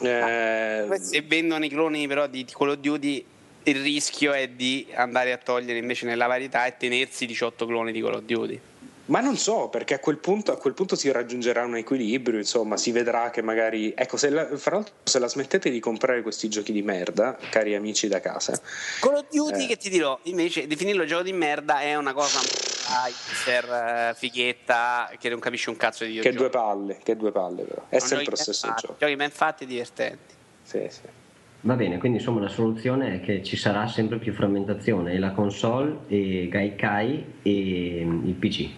eh, 0.00 0.98
Se 1.00 1.22
vendono 1.22 1.64
i 1.64 1.68
cloni 1.68 2.06
però 2.06 2.26
di, 2.26 2.44
di 2.44 2.52
Call 2.56 2.70
of 2.70 2.76
Duty, 2.76 3.24
il 3.64 3.82
rischio 3.82 4.32
è 4.32 4.48
di 4.48 4.86
andare 4.94 5.32
a 5.32 5.36
togliere 5.36 5.78
invece 5.78 6.06
nella 6.06 6.26
varietà 6.26 6.64
e 6.64 6.76
tenersi 6.78 7.26
18 7.26 7.66
cloni 7.66 7.92
di 7.92 8.00
Call 8.00 8.14
of 8.14 8.22
Duty. 8.22 8.60
Ma 9.08 9.20
non 9.20 9.36
so, 9.36 9.68
perché 9.68 9.94
a 9.94 9.98
quel, 10.00 10.18
punto, 10.18 10.52
a 10.52 10.58
quel 10.58 10.74
punto 10.74 10.94
si 10.94 11.10
raggiungerà 11.10 11.64
un 11.64 11.76
equilibrio, 11.76 12.38
insomma, 12.38 12.76
si 12.76 12.92
vedrà 12.92 13.30
che 13.30 13.40
magari... 13.40 13.92
Ecco, 13.96 14.18
se 14.18 14.28
la, 14.28 14.46
fra 14.56 14.76
l'altro 14.76 14.92
se 15.02 15.18
la 15.18 15.28
smettete 15.28 15.70
di 15.70 15.80
comprare 15.80 16.20
questi 16.20 16.48
giochi 16.48 16.72
di 16.72 16.82
merda, 16.82 17.38
cari 17.48 17.74
amici 17.74 18.06
da 18.06 18.20
casa, 18.20 18.60
Call 19.00 19.14
of 19.14 19.26
Duty, 19.30 19.64
Eh. 19.64 19.66
che 19.66 19.76
ti 19.76 19.88
dirò, 19.88 20.18
invece, 20.24 20.66
definirlo 20.66 21.06
gioco 21.06 21.22
di 21.22 21.32
merda 21.32 21.80
è 21.80 21.96
una 21.96 22.12
cosa 22.12 22.38
hipster, 23.08 24.10
eh, 24.10 24.14
fighetta, 24.14 25.10
che 25.18 25.30
non 25.30 25.38
capisce 25.38 25.70
un 25.70 25.76
cazzo 25.76 26.04
di 26.04 26.12
che 26.12 26.30
videogiochi. 26.30 26.50
due 26.50 26.60
palle, 26.60 26.98
che 27.02 27.16
due 27.16 27.32
palle 27.32 27.62
però. 27.62 27.84
È 27.88 27.98
Sono 27.98 28.08
sempre 28.10 28.30
lo 28.30 28.36
stesso 28.36 28.66
fatti, 28.66 28.80
gioco. 28.82 28.96
Giochi 28.98 29.16
ben 29.16 29.30
fatti 29.30 29.64
e 29.64 29.66
divertenti. 29.66 30.34
Sì, 30.62 30.86
sì. 30.90 31.00
Va 31.62 31.74
bene, 31.74 31.98
quindi 31.98 32.18
insomma 32.18 32.40
la 32.40 32.48
soluzione 32.48 33.14
è 33.14 33.20
che 33.20 33.42
ci 33.42 33.56
sarà 33.56 33.88
sempre 33.88 34.18
più 34.18 34.32
frammentazione 34.34 35.12
e 35.12 35.18
la 35.18 35.32
console 35.32 36.00
e 36.08 36.46
Gaikai 36.48 37.34
e 37.42 38.02
mm, 38.04 38.26
il 38.26 38.34
PC. 38.34 38.68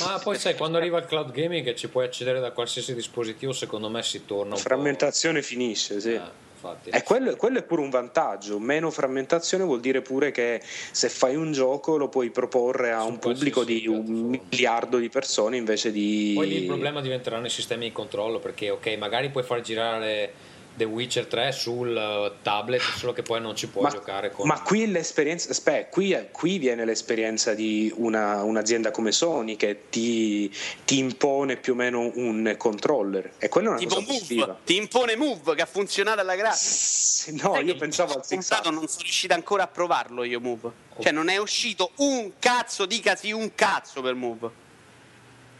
Ma 0.00 0.20
poi 0.22 0.38
sai, 0.38 0.54
quando 0.54 0.78
arriva 0.78 0.98
il 0.98 1.06
cloud 1.06 1.32
gaming 1.32 1.66
e 1.66 1.74
ci 1.74 1.88
puoi 1.88 2.04
accedere 2.04 2.38
da 2.40 2.52
qualsiasi 2.52 2.94
dispositivo, 2.94 3.52
secondo 3.52 3.88
me 3.88 4.02
si 4.02 4.24
torna 4.24 4.54
un 4.54 4.60
po'... 4.60 4.68
Frammentazione 4.68 5.42
finisce, 5.42 6.00
sì. 6.00 6.12
Eh, 6.12 6.20
infatti. 6.54 6.90
E 6.90 7.02
quello, 7.02 7.34
quello 7.34 7.58
è 7.58 7.62
pure 7.62 7.80
un 7.80 7.90
vantaggio, 7.90 8.60
meno 8.60 8.90
frammentazione 8.90 9.64
vuol 9.64 9.80
dire 9.80 10.00
pure 10.00 10.30
che 10.30 10.62
se 10.62 11.08
fai 11.08 11.34
un 11.34 11.52
gioco 11.52 11.96
lo 11.96 12.08
puoi 12.08 12.30
proporre 12.30 12.92
a 12.92 13.02
Su 13.02 13.08
un 13.08 13.18
pubblico 13.18 13.64
di 13.64 13.86
un 13.88 14.40
miliardo 14.50 14.98
di 14.98 15.08
persone 15.08 15.56
invece 15.56 15.90
di... 15.90 16.32
Poi 16.36 16.48
lì 16.48 16.56
il 16.58 16.66
problema 16.66 17.00
diventeranno 17.00 17.46
i 17.46 17.50
sistemi 17.50 17.86
di 17.86 17.92
controllo 17.92 18.38
perché 18.38 18.70
ok, 18.70 18.96
magari 18.96 19.30
puoi 19.30 19.42
far 19.42 19.60
girare 19.60 20.32
The 20.78 20.84
Witcher 20.84 21.26
3 21.26 21.50
sul 21.52 21.94
eh, 21.96 22.32
tablet, 22.42 22.80
solo 22.80 23.12
che 23.12 23.22
poi 23.22 23.40
non 23.40 23.56
ci 23.56 23.66
puoi 23.68 23.82
ma, 23.82 23.90
giocare 23.90 24.30
con 24.30 24.46
ma 24.46 24.62
qui 24.62 24.86
l'esperienza, 24.90 25.50
aspetta, 25.50 25.88
qui, 25.88 26.16
qui 26.30 26.58
viene 26.58 26.84
l'esperienza 26.84 27.52
di 27.52 27.92
una- 27.96 28.42
un'azienda 28.44 28.92
come 28.92 29.10
Sony 29.12 29.56
che 29.56 29.88
ti, 29.90 30.50
ti 30.84 30.98
impone 30.98 31.56
più 31.56 31.72
o 31.72 31.76
meno 31.76 32.10
un 32.14 32.54
controller 32.56 33.32
e 33.38 33.48
quella 33.48 33.66
è 33.66 33.70
una 33.70 33.78
Tipo 33.80 33.94
cosa 33.96 34.06
Move, 34.06 34.18
positiva. 34.20 34.58
ti 34.64 34.76
impone 34.76 35.16
Move 35.16 35.54
che 35.56 35.62
ha 35.62 35.66
funzionato 35.66 36.20
alla 36.20 36.36
grande. 36.36 36.56
Sì, 36.56 37.34
No, 37.42 37.52
Sai 37.54 37.64
io 37.64 37.76
pensavo 37.76 38.14
al 38.14 38.24
Six 38.24 38.50
non 38.70 38.86
sono 38.86 39.02
riuscito 39.02 39.34
ancora 39.34 39.64
a 39.64 39.68
provarlo 39.68 40.22
io 40.22 40.40
Move. 40.40 40.70
Cioè 41.00 41.10
non 41.12 41.28
è 41.28 41.36
uscito 41.38 41.90
un 41.96 42.32
cazzo, 42.38 42.86
dicasi 42.86 43.32
un 43.32 43.52
cazzo 43.54 44.00
per 44.00 44.14
Move. 44.14 44.48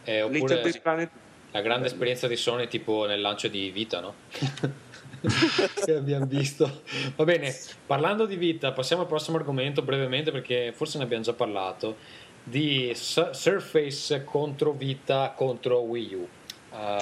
Eh, 0.05 0.23
Little 0.23 0.37
oppure 0.37 0.61
Big 0.61 0.81
Planet 0.81 1.09
la 1.51 1.61
grande 1.61 1.87
esperienza 1.87 2.27
di 2.27 2.35
Sony 2.35 2.67
tipo 2.67 3.07
nel 3.07 3.21
lancio 3.21 3.47
di 3.47 3.71
Vita, 3.71 3.99
no? 3.99 4.13
che 5.85 5.95
abbiamo 5.95 6.25
visto. 6.25 6.81
Va 7.15 7.23
bene, 7.23 7.55
parlando 7.85 8.25
di 8.25 8.35
Vita, 8.35 8.71
passiamo 8.71 9.03
al 9.03 9.07
prossimo 9.07 9.37
argomento 9.37 9.81
brevemente 9.81 10.31
perché 10.31 10.71
forse 10.75 10.97
ne 10.97 11.03
abbiamo 11.03 11.23
già 11.23 11.33
parlato 11.33 11.97
di 12.43 12.91
Su- 12.95 13.29
Surface 13.31 14.23
contro 14.23 14.71
Vita 14.71 15.33
contro 15.35 15.79
Wii 15.79 16.13
U. 16.13 16.27
Uh, 16.69 16.99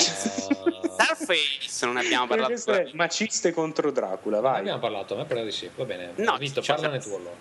Starface 0.93 1.85
non 1.85 1.97
abbiamo 1.97 2.25
parlato 2.25 2.53
maciste 2.93 3.51
contro 3.51 3.91
Dracula, 3.91 4.37
ne 4.37 4.41
vai. 4.41 4.59
abbiamo 4.59 4.79
parlato, 4.79 5.13
a 5.13 5.17
me 5.17 5.25
pare 5.25 5.43
di 5.43 5.51
sì. 5.51 5.69
Va 5.75 5.83
bene, 5.83 6.13
No, 6.15 6.37
Vito, 6.37 6.61
parlane 6.65 6.99
tu 6.99 7.09
allora. 7.09 7.35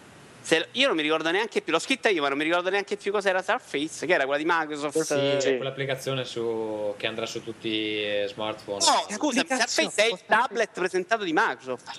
Se- 0.46 0.68
io 0.72 0.86
non 0.86 0.94
mi 0.94 1.02
ricordo 1.02 1.28
neanche 1.32 1.60
più, 1.60 1.72
l'ho 1.72 1.80
scritta 1.80 2.08
io, 2.08 2.22
ma 2.22 2.28
non 2.28 2.38
mi 2.38 2.44
ricordo 2.44 2.70
neanche 2.70 2.96
più 2.96 3.10
cos'era 3.10 3.42
Starface, 3.42 4.06
che 4.06 4.12
era 4.12 4.26
quella 4.26 4.38
di 4.38 4.44
Microsoft. 4.46 5.02
Sì, 5.02 5.14
eh, 5.14 5.36
c'è 5.40 5.56
quell'applicazione 5.56 6.24
su- 6.24 6.94
che 6.96 7.08
andrà 7.08 7.26
su 7.26 7.42
tutti 7.42 7.66
i 7.66 8.24
smartphone. 8.28 8.78
No, 8.84 9.06
scusa. 9.16 9.42
Starface 9.44 10.02
è 10.04 10.06
il 10.06 10.20
tablet 10.24 10.70
presentato 10.72 11.24
di 11.24 11.32
Microsoft. 11.34 11.98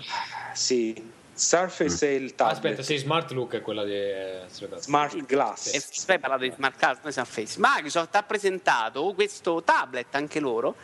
Sì, 0.53 1.11
Surface 1.33 2.07
è 2.07 2.11
il 2.11 2.35
tablet. 2.35 2.55
Aspetta, 2.55 2.83
sì, 2.83 2.95
Smart 2.95 3.29
Look 3.31 3.55
è 3.55 3.61
quella 3.61 3.83
di 3.83 3.91
eh, 3.93 4.43
Smart 4.77 5.25
Glass. 5.25 5.73
E 5.73 5.81
stai 5.81 6.17
parlando 6.17 6.45
di 6.45 6.53
smart 6.55 6.77
card, 6.79 6.99
noi 7.03 7.11
siamo 7.11 7.27
Face. 7.29 7.55
Microsoft 7.59 8.15
ha 8.15 8.23
presentato 8.23 9.11
questo 9.13 9.61
tablet, 9.61 10.15
anche 10.15 10.39
loro, 10.39 10.75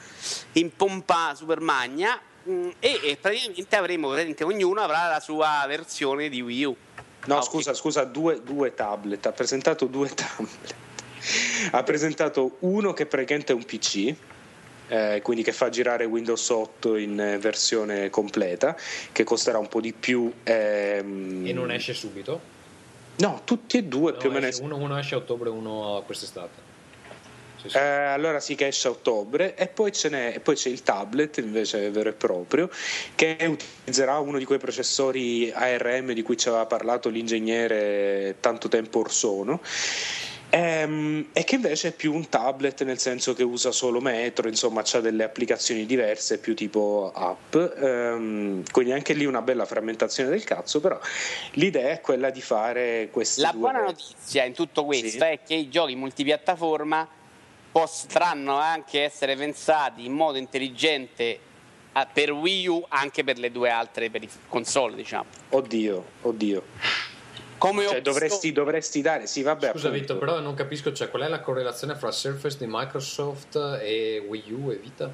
in 0.51 0.75
pompa 0.75 1.33
super 1.33 1.61
magna, 1.61 2.19
mh, 2.43 2.69
e, 2.79 2.99
e 3.03 3.17
praticamente 3.21 3.73
avremo, 3.77 4.07
praticamente 4.09 4.43
ognuno 4.43 4.81
avrà 4.81 5.07
la 5.07 5.21
sua 5.21 5.63
versione 5.65 6.27
di 6.27 6.41
Wii 6.41 6.63
U. 6.65 6.75
No, 7.25 7.37
Ah, 7.37 7.41
scusa, 7.41 7.73
scusa, 7.73 8.03
due, 8.03 8.41
due 8.43 8.73
tablet. 8.73 9.25
Ha 9.25 9.31
presentato 9.31 9.85
due 9.85 10.09
tablet. 10.13 10.75
ha 11.71 11.83
presentato 11.83 12.57
uno 12.59 12.91
che 12.93 13.05
praticamente 13.05 13.53
è 13.53 13.55
un 13.55 13.63
PC, 13.63 14.13
eh, 14.89 15.21
quindi 15.23 15.41
che 15.43 15.53
fa 15.53 15.69
girare 15.69 16.03
Windows 16.05 16.49
8 16.49 16.97
in 16.97 17.17
eh, 17.19 17.37
versione 17.37 18.09
completa, 18.09 18.75
che 19.11 19.23
costerà 19.23 19.57
un 19.57 19.69
po' 19.69 19.79
di 19.79 19.93
più. 19.93 20.31
ehm, 20.43 21.45
E 21.47 21.53
non 21.53 21.71
esce 21.71 21.93
subito. 21.93 22.51
No, 23.17 23.41
tutti 23.45 23.77
e 23.77 23.83
due 23.83 24.11
No, 24.11 24.17
più 24.17 24.29
o 24.29 24.31
meno. 24.33 24.47
uno, 24.61 24.75
uno 24.77 24.97
esce 24.97 25.15
a 25.15 25.19
ottobre, 25.19 25.49
uno 25.49 26.01
quest'estate. 26.05 26.62
Sì, 27.63 27.69
sì. 27.69 27.77
Eh, 27.77 27.79
allora 27.79 28.39
sì 28.41 28.55
che 28.55 28.67
esce 28.67 28.87
a 28.89 28.91
ottobre 28.91 29.55
e 29.55 29.67
poi, 29.67 29.91
ce 29.93 30.09
n'è, 30.09 30.33
e 30.35 30.39
poi 30.41 30.55
c'è 30.55 30.69
il 30.69 30.83
tablet 30.83 31.37
invece 31.37 31.89
vero 31.91 32.09
e 32.09 32.13
proprio 32.13 32.69
che 33.15 33.37
utilizzerà 33.41 34.17
uno 34.19 34.37
di 34.37 34.43
quei 34.45 34.59
processori 34.59 35.49
ARM 35.51 36.11
di 36.11 36.21
cui 36.23 36.37
ci 36.37 36.49
aveva 36.49 36.65
parlato 36.65 37.07
l'ingegnere 37.09 38.35
tanto 38.41 38.67
tempo 38.67 38.99
or 38.99 39.11
sono 39.11 39.61
ehm, 40.49 41.27
e 41.31 41.43
che 41.45 41.55
invece 41.55 41.89
è 41.89 41.91
più 41.93 42.13
un 42.13 42.27
tablet 42.27 42.83
nel 42.83 42.99
senso 42.99 43.33
che 43.33 43.43
usa 43.43 43.71
solo 43.71 44.01
metro 44.01 44.47
insomma 44.49 44.83
ha 44.91 44.99
delle 44.99 45.23
applicazioni 45.23 45.85
diverse 45.85 46.39
più 46.39 46.53
tipo 46.55 47.11
app 47.15 47.55
ehm, 47.55 48.63
quindi 48.71 48.91
anche 48.91 49.13
lì 49.13 49.23
una 49.25 49.41
bella 49.41 49.65
frammentazione 49.65 50.29
del 50.29 50.43
cazzo 50.43 50.79
però 50.81 50.99
l'idea 51.53 51.91
è 51.91 52.01
quella 52.01 52.29
di 52.29 52.41
fare 52.41 53.07
questi 53.09 53.39
La 53.41 53.51
due 53.51 53.59
buona 53.61 53.81
notizia 53.83 54.43
in 54.43 54.53
tutto 54.53 54.83
questo 54.85 55.07
Sì. 55.07 55.17
è 55.17 55.39
che 55.45 55.53
i 55.55 55.69
giochi 55.69 55.95
multipiattaforma 55.95 57.07
potranno 57.73 58.55
anche 58.57 59.01
essere 59.01 59.35
pensati 59.35 60.05
in 60.05 60.13
modo 60.13 60.37
intelligente 60.37 61.39
ah, 61.93 62.05
per 62.05 62.31
Wii 62.31 62.67
U 62.67 62.85
anche 62.89 63.23
per 63.23 63.39
le 63.39 63.51
due 63.51 63.69
altre 63.71 64.09
per 64.11 64.21
i 64.23 64.29
console, 64.47 64.95
diciamo. 64.95 65.25
oddio 65.49 66.05
oddio 66.21 66.63
Come 67.57 67.83
Cioè, 67.87 68.01
dovresti, 68.01 68.51
dovresti 68.51 69.01
dare, 69.01 69.25
sì, 69.25 69.41
vabbè. 69.41 69.71
Scusa 69.71 69.87
appunto. 69.87 70.13
Vito, 70.13 70.17
però 70.17 70.39
non 70.39 70.53
capisco 70.53 70.91
cioè, 70.93 71.09
qual 71.09 71.23
è 71.23 71.27
la 71.29 71.39
correlazione 71.39 71.95
fra 71.95 72.11
Surface 72.11 72.57
di 72.57 72.65
Microsoft 72.67 73.55
e 73.81 74.23
Wii 74.27 74.51
U 74.51 74.69
e 74.71 74.75
Vita? 74.75 75.11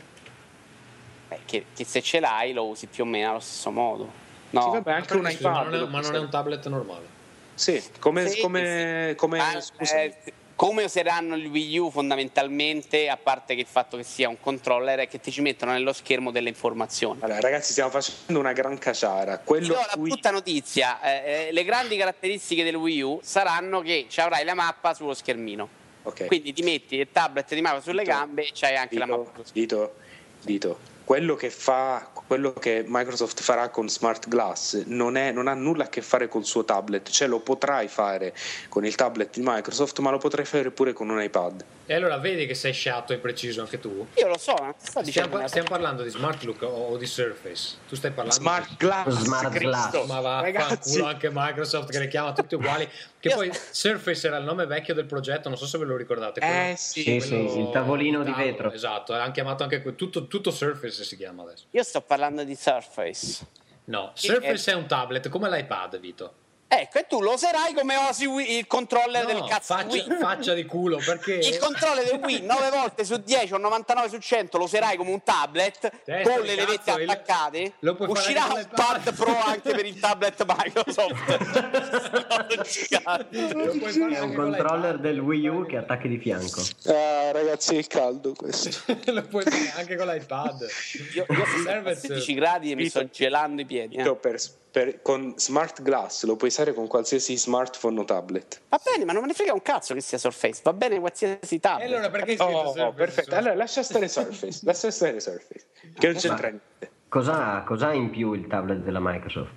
eh, 1.30 1.40
che, 1.46 1.66
che 1.76 1.86
se 1.86 2.02
ce 2.02 2.20
l'hai 2.20 2.54
lo 2.54 2.66
usi 2.66 2.88
più 2.88 3.04
o 3.04 3.08
meno 3.08 3.30
allo 3.30 3.40
stesso 3.40 3.70
modo. 3.72 4.12
No, 4.50 4.62
Sì, 4.64 4.70
vabbè, 4.70 4.92
anche 4.92 5.16
un 5.16 5.30
iPad. 5.30 5.42
ma 5.54 5.64
non 5.64 5.74
è, 5.76 5.86
ma 5.88 6.00
non 6.02 6.16
è 6.16 6.18
un 6.18 6.30
tablet 6.30 6.68
normale. 6.68 7.06
Sì, 7.54 7.82
come, 8.00 8.28
Sì, 8.28 8.42
come, 8.42 9.08
sì. 9.12 9.16
come 9.16 9.40
Ah, 9.40 9.62
scusa, 9.62 10.02
eh, 10.02 10.16
come 10.60 10.84
useranno 10.84 11.38
il 11.38 11.46
Wii 11.46 11.78
U 11.78 11.90
fondamentalmente, 11.90 13.08
a 13.08 13.16
parte 13.16 13.56
che 13.56 13.62
il 13.62 13.66
fatto 13.66 13.96
che 13.96 14.04
sia 14.04 14.28
un 14.28 14.42
controller, 14.42 15.00
è 15.00 15.08
che 15.08 15.22
ti 15.22 15.32
ci 15.32 15.40
mettono 15.40 15.72
nello 15.72 15.94
schermo 15.94 16.32
delle 16.32 16.50
informazioni. 16.50 17.22
Allora, 17.22 17.40
ragazzi, 17.40 17.72
stiamo 17.72 17.90
facendo 17.90 18.38
una 18.42 18.52
gran 18.52 18.78
caciara. 18.78 19.40
Quello 19.40 19.76
a 19.78 19.86
la 19.86 19.94
cui... 19.94 20.10
brutta 20.10 20.32
notizia, 20.32 21.00
eh, 21.02 21.48
eh, 21.48 21.52
le 21.54 21.64
grandi 21.64 21.96
caratteristiche 21.96 22.66
del 22.66 22.76
Wii 22.76 23.02
U 23.02 23.20
saranno 23.24 23.80
che 23.80 24.08
ci 24.10 24.20
avrai 24.20 24.44
la 24.44 24.54
mappa 24.54 24.94
sullo 24.94 25.14
schermino. 25.14 25.70
Ok. 26.04 26.26
Quindi 26.26 26.52
ti 26.52 26.62
metti 26.62 26.98
il 26.98 27.08
tablet 27.10 27.54
di 27.54 27.62
mappa 27.62 27.80
sulle 27.80 28.04
Dito, 28.04 28.14
gambe 28.14 28.42
e 28.42 28.50
c'hai 28.54 28.76
anche 28.76 28.98
la 28.98 29.06
Dito, 29.06 29.18
mappa 29.18 29.32
sullo 29.32 29.46
schermo. 29.46 29.62
dito, 29.62 29.94
dito. 30.42 30.80
Quello 31.06 31.36
che 31.36 31.52
fa, 31.52 32.12
quello 32.30 32.54
che 32.54 32.84
Microsoft 32.86 33.42
farà 33.42 33.70
con 33.70 33.90
Smart 33.90 34.28
Glass 34.28 34.84
non, 34.86 35.18
è- 35.18 35.32
non 35.32 35.48
ha 35.48 35.56
nulla 35.56 35.86
a 35.86 35.90
che 35.90 36.04
fare 36.04 36.28
col 36.28 36.46
suo 36.46 36.64
tablet, 36.64 37.10
cioè 37.10 37.28
lo 37.28 37.40
potrai 37.40 37.88
fare 37.88 38.36
con 38.70 38.86
il 38.86 38.94
tablet 38.94 39.34
di 39.34 39.42
Microsoft, 39.44 39.98
ma 39.98 40.12
lo 40.12 40.20
potrai 40.20 40.46
fare 40.46 40.70
pure 40.70 40.94
con 40.94 41.10
un 41.10 41.20
iPad. 41.20 41.66
E 41.90 41.96
allora 41.96 42.18
vedi 42.20 42.46
che 42.46 42.54
sei 42.54 42.72
sciatto 42.72 43.14
e 43.14 43.18
preciso 43.18 43.62
anche 43.62 43.80
tu? 43.80 44.06
Io 44.14 44.28
lo 44.28 44.38
so, 44.38 44.54
ti 44.54 44.62
sto 44.78 45.02
Stiamo, 45.02 45.06
dicendo 45.06 45.38
una 45.38 45.48
stiamo 45.48 45.68
parlando 45.70 46.04
di 46.04 46.12
Smart 46.12 46.44
Look 46.44 46.62
o, 46.62 46.68
o 46.68 46.98
di 46.98 47.08
Surface? 47.08 47.78
Tu 47.88 47.96
stai 47.96 48.12
parlando 48.12 48.40
Smart 48.40 48.76
Glass, 48.78 49.10
Smart 49.10 49.50
Cristo. 49.50 49.90
Glass. 49.90 50.06
Ma 50.06 50.20
va, 50.20 50.40
Ragazzi, 50.40 50.68
fanculo 50.68 51.06
anche 51.06 51.30
Microsoft 51.34 51.90
che 51.90 51.98
le 51.98 52.08
chiama 52.08 52.34
tutti 52.34 52.54
uguali. 52.54 52.88
Che 53.20 53.32
poi 53.34 53.52
Surface 53.52 54.28
era 54.28 54.38
il 54.38 54.46
nome 54.46 54.68
vecchio 54.68 54.94
del 54.94 55.06
progetto, 55.06 55.50
non 55.50 55.58
so 55.58 55.66
se 55.66 55.80
ve 55.80 55.86
lo 55.86 55.98
ricordate. 55.98 56.40
Eh 56.42 56.76
sì, 56.78 57.02
Sì, 57.02 57.20
sì, 57.20 57.34
il 57.34 57.70
tavolino 57.74 58.22
di 58.24 58.34
vetro. 58.34 58.72
Esatto, 58.72 59.14
hanno 59.14 59.32
chiamato 59.32 59.64
anche 59.64 59.82
tutto, 59.96 60.28
tutto 60.28 60.52
Surface 60.52 61.04
si 61.04 61.18
chiama 61.18 61.42
adesso. 61.42 61.66
Io 61.72 61.84
sto 61.84 62.02
parlando 62.02 62.44
di 62.44 62.54
Surface. 62.54 63.46
No, 63.86 64.12
Surface 64.14 64.72
è 64.72 64.76
un 64.76 64.86
tablet 64.86 65.28
come 65.28 65.50
l'iPad, 65.50 66.00
Vito. 66.00 66.34
Ecco, 66.72 67.00
e 67.00 67.06
tu 67.08 67.20
lo 67.20 67.34
userai 67.34 67.74
come 67.74 67.96
osi 67.96 68.28
Wii- 68.28 68.58
il 68.60 68.68
controller 68.68 69.26
del 69.26 69.38
No, 69.38 69.46
cazzo 69.48 69.74
faccia, 69.74 69.88
Wii. 69.88 70.18
faccia 70.20 70.54
di 70.54 70.66
culo 70.66 71.02
perché 71.04 71.34
Il 71.34 71.58
controller 71.58 72.04
del 72.06 72.20
Wii 72.24 72.42
9 72.46 72.70
volte 72.70 73.04
su 73.06 73.18
10 73.18 73.54
o 73.54 73.58
99 73.58 74.08
su 74.10 74.18
100 74.20 74.58
lo 74.60 74.66
userai 74.66 74.96
come 74.96 75.10
un 75.12 75.24
tablet 75.24 75.80
Testa 76.06 76.30
con 76.32 76.42
le 76.46 76.54
levette 76.56 76.92
cazzo, 76.92 77.02
attaccate. 77.02 77.74
lo 77.80 77.96
puoi 77.96 78.08
fare 78.10 78.20
Uscirà 78.20 78.46
un 78.54 78.68
pad 78.72 79.14
Pro 79.16 79.36
anche 79.44 79.72
per 79.72 79.86
il 79.86 80.00
tablet 80.00 80.46
Microsoft. 80.46 81.38
È 83.30 84.20
un 84.20 84.34
controller 84.36 85.00
del 85.00 85.20
Wii 85.20 85.48
U 85.48 85.66
che 85.66 85.78
attacchi 85.78 86.08
di 86.08 86.18
fianco. 86.20 86.62
Ah, 86.86 87.32
ragazzi, 87.32 87.78
è 87.78 87.84
caldo 87.88 88.34
questo. 88.34 88.70
lo 89.12 89.24
puoi 89.24 89.44
fare 89.44 89.72
anche 89.76 89.96
con 89.96 90.08
l'iPad. 90.08 90.68
Io, 91.16 91.26
io 91.28 91.46
sono 91.46 91.64
Serve 91.64 91.92
a 91.92 91.96
16 91.96 92.34
gradi 92.36 92.72
e 92.72 92.76
mi 92.76 92.88
sto 92.90 93.06
gelando 93.10 93.62
i 93.62 93.66
piedi. 93.66 93.96
eh. 93.96 94.16
Per- 94.16 94.40
per- 94.72 95.02
con 95.02 95.34
Smart 95.38 95.82
Glass 95.82 96.24
lo 96.26 96.36
puoi 96.36 96.50
usare 96.50 96.74
con 96.74 96.88
qualsiasi 96.88 97.38
smartphone 97.38 98.00
o 98.00 98.06
tablet. 98.06 98.62
Va 98.70 98.80
bene, 98.84 99.06
ma 99.06 99.14
non 99.14 99.22
me 99.22 99.28
ne 99.28 99.34
frega 99.34 99.54
un 99.54 99.62
cazzo 99.62 99.94
che 99.94 100.02
sia 100.02 100.18
Surface. 100.18 100.62
Va 100.64 100.74
bene 100.74 101.00
qualsiasi 101.00 101.56
E 101.56 101.60
tablet. 101.60 101.88
allora 101.88 102.10
perché 102.10 102.36
scritto 102.36 102.44
Oh, 102.46 102.66
Surface 102.74 102.94
perfetto. 102.94 103.36
Allora 103.36 103.56
lascia 103.56 103.84
stare 103.84 104.08
Surface. 104.08 104.60
lascia 104.64 104.92
stare 104.92 105.20
Surface. 105.20 105.66
Che 105.98 106.08
non 106.08 106.16
c'entra 106.16 106.48
niente. 106.50 106.92
Cos'ha, 107.10 107.64
cos'ha 107.66 107.94
in 107.94 108.10
più 108.12 108.34
il 108.34 108.46
tablet 108.48 108.80
della 108.80 109.00
Microsoft? 109.02 109.52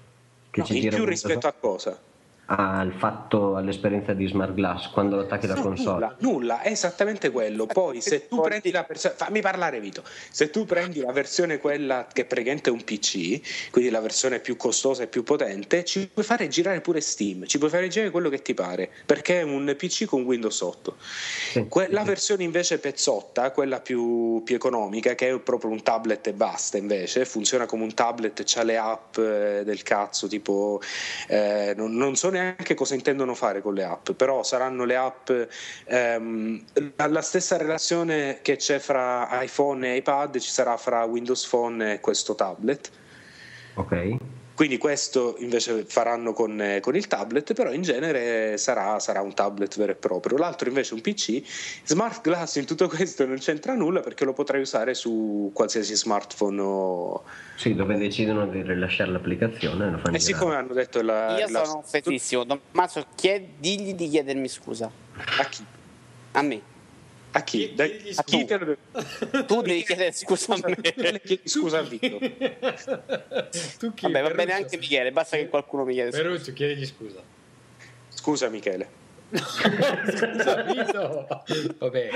Che 0.50 0.60
No, 0.60 0.66
ci 0.66 0.82
in 0.84 0.88
più 0.94 1.04
rispetto 1.04 1.46
a 1.46 1.52
cosa? 1.52 1.98
Al 2.56 2.92
fatto, 2.92 3.56
all'esperienza 3.56 4.12
di 4.12 4.26
Smart 4.26 4.52
Glass 4.52 4.88
quando 4.90 5.16
lo 5.16 5.22
attacchi 5.22 5.46
da 5.46 5.54
No, 5.54 5.62
console. 5.62 5.92
nulla, 5.94 6.16
nulla, 6.18 6.60
è 6.60 6.70
esattamente 6.70 7.30
quello. 7.30 7.66
Poi 7.66 8.00
se 8.00 8.28
tu 8.28 8.40
prendi 8.40 8.70
la 8.70 8.84
versione, 8.86 9.14
fammi 9.16 9.40
parlare 9.40 9.80
Vito, 9.80 10.02
se 10.30 10.50
tu 10.50 10.64
prendi 10.66 11.00
la 11.00 11.12
versione 11.12 11.58
quella 11.58 12.06
che 12.12 12.24
praticamente 12.24 12.68
è 12.70 12.72
un 12.72 12.84
PC, 12.84 13.70
quindi 13.70 13.90
la 13.90 14.00
versione 14.00 14.38
più 14.40 14.56
costosa 14.56 15.04
e 15.04 15.06
più 15.06 15.22
potente, 15.22 15.84
ci 15.84 16.08
puoi 16.12 16.24
fare 16.24 16.48
girare 16.48 16.80
pure 16.80 17.00
Steam, 17.00 17.46
ci 17.46 17.58
puoi 17.58 17.70
fare 17.70 17.88
girare 17.88 18.10
quello 18.10 18.28
che 18.28 18.42
ti 18.42 18.52
pare, 18.54 18.90
perché 19.06 19.40
è 19.40 19.42
un 19.42 19.74
PC 19.76 20.04
con 20.04 20.22
Windows 20.22 20.60
8. 20.60 20.96
Sì, 20.98 21.66
Que- 21.68 21.86
sì, 21.86 21.92
la 21.92 22.02
versione 22.02 22.42
invece 22.42 22.78
pezzotta, 22.78 23.50
quella 23.50 23.80
più, 23.80 24.42
più 24.44 24.54
economica, 24.56 25.14
che 25.14 25.30
è 25.30 25.38
proprio 25.38 25.70
un 25.70 25.82
tablet 25.82 26.26
e 26.26 26.32
basta 26.32 26.76
invece, 26.76 27.24
funziona 27.24 27.66
come 27.66 27.84
un 27.84 27.94
tablet, 27.94 28.42
c'ha 28.44 28.62
le 28.62 28.76
app 28.76 29.16
eh, 29.16 29.62
del 29.64 29.82
cazzo, 29.82 30.26
tipo 30.26 30.80
eh, 31.28 31.72
non, 31.76 31.94
non 31.94 32.14
so 32.14 32.28
neanche 32.28 32.40
cosa 32.74 32.94
intendono 32.94 33.34
fare 33.34 33.60
con 33.60 33.74
le 33.74 33.84
app, 33.84 34.10
però 34.12 34.42
saranno 34.42 34.84
le 34.84 34.96
app 34.96 35.30
ehm, 35.84 36.64
la 36.96 37.22
stessa 37.22 37.56
relazione 37.56 38.38
che 38.42 38.56
c'è 38.56 38.78
fra 38.78 39.28
iPhone 39.42 39.92
e 39.92 39.96
iPad 39.96 40.38
ci 40.38 40.50
sarà 40.50 40.76
fra 40.76 41.04
Windows 41.04 41.46
Phone 41.46 41.94
e 41.94 42.00
questo 42.00 42.34
tablet. 42.34 42.90
Ok. 43.74 44.16
Quindi 44.54 44.76
questo 44.76 45.36
invece 45.38 45.84
faranno 45.86 46.32
con, 46.34 46.60
eh, 46.60 46.80
con 46.80 46.94
il 46.94 47.06
tablet, 47.06 47.54
però 47.54 47.72
in 47.72 47.82
genere 47.82 48.58
sarà, 48.58 48.98
sarà 48.98 49.20
un 49.22 49.32
tablet 49.34 49.76
vero 49.78 49.92
e 49.92 49.94
proprio. 49.94 50.36
L'altro 50.36 50.68
invece 50.68 50.90
è 50.92 50.94
un 50.94 51.00
PC. 51.00 51.42
Smart 51.84 52.20
Glass 52.20 52.56
in 52.56 52.66
tutto 52.66 52.86
questo 52.86 53.24
non 53.26 53.38
c'entra 53.38 53.74
nulla 53.74 54.00
perché 54.00 54.24
lo 54.24 54.34
potrai 54.34 54.60
usare 54.60 54.92
su 54.94 55.50
qualsiasi 55.54 55.94
smartphone. 55.96 56.60
O... 56.60 57.24
Sì, 57.56 57.74
dove 57.74 57.96
decidono 57.96 58.46
di 58.46 58.62
rilasciare 58.62 59.10
l'applicazione 59.10 59.90
lo 59.90 59.98
fanno 59.98 60.16
E 60.16 60.20
siccome 60.20 60.54
hanno 60.54 60.74
detto 60.74 61.00
la, 61.02 61.38
Io 61.38 61.48
la- 61.48 61.64
sono 61.64 61.78
offesissimo. 61.78 62.44
Tommaso, 62.46 63.06
chied- 63.14 63.48
digli 63.58 63.94
di 63.94 64.08
chiedermi 64.08 64.48
scusa. 64.48 64.90
a 65.38 65.44
chi? 65.44 65.64
A 66.32 66.42
me. 66.42 66.60
A 67.34 67.42
chi? 67.44 67.68
Chi- 67.68 67.74
Da- 67.74 67.86
chiegli 67.86 68.12
a 68.16 68.22
chi 68.24 68.40
scusa. 68.40 68.44
te 68.44 68.64
lo- 68.64 69.44
Tu 69.46 69.62
devi 69.62 69.82
chiedere 69.84 70.12
scusa 70.12 70.54
a 70.54 70.58
me. 70.66 70.76
Chiedi 71.20 71.40
scusa 71.48 71.78
a 71.78 71.82
Vito. 71.82 72.18
tu 73.78 73.94
chi? 73.94 74.02
Vabbè, 74.02 74.22
va 74.22 74.30
bene 74.30 74.52
anche 74.52 74.76
Michele, 74.76 75.12
basta 75.12 75.36
che 75.36 75.48
qualcuno 75.48 75.84
mi 75.84 75.94
chiede 75.94 76.10
scusa. 76.10 76.22
Ferruccio, 76.22 76.52
chiedigli 76.52 76.86
scusa. 76.86 77.22
Scusa 78.08 78.48
Michele. 78.48 79.00
Scusa, 79.32 80.62
Vito. 80.62 81.26
Vabbè, 81.78 82.10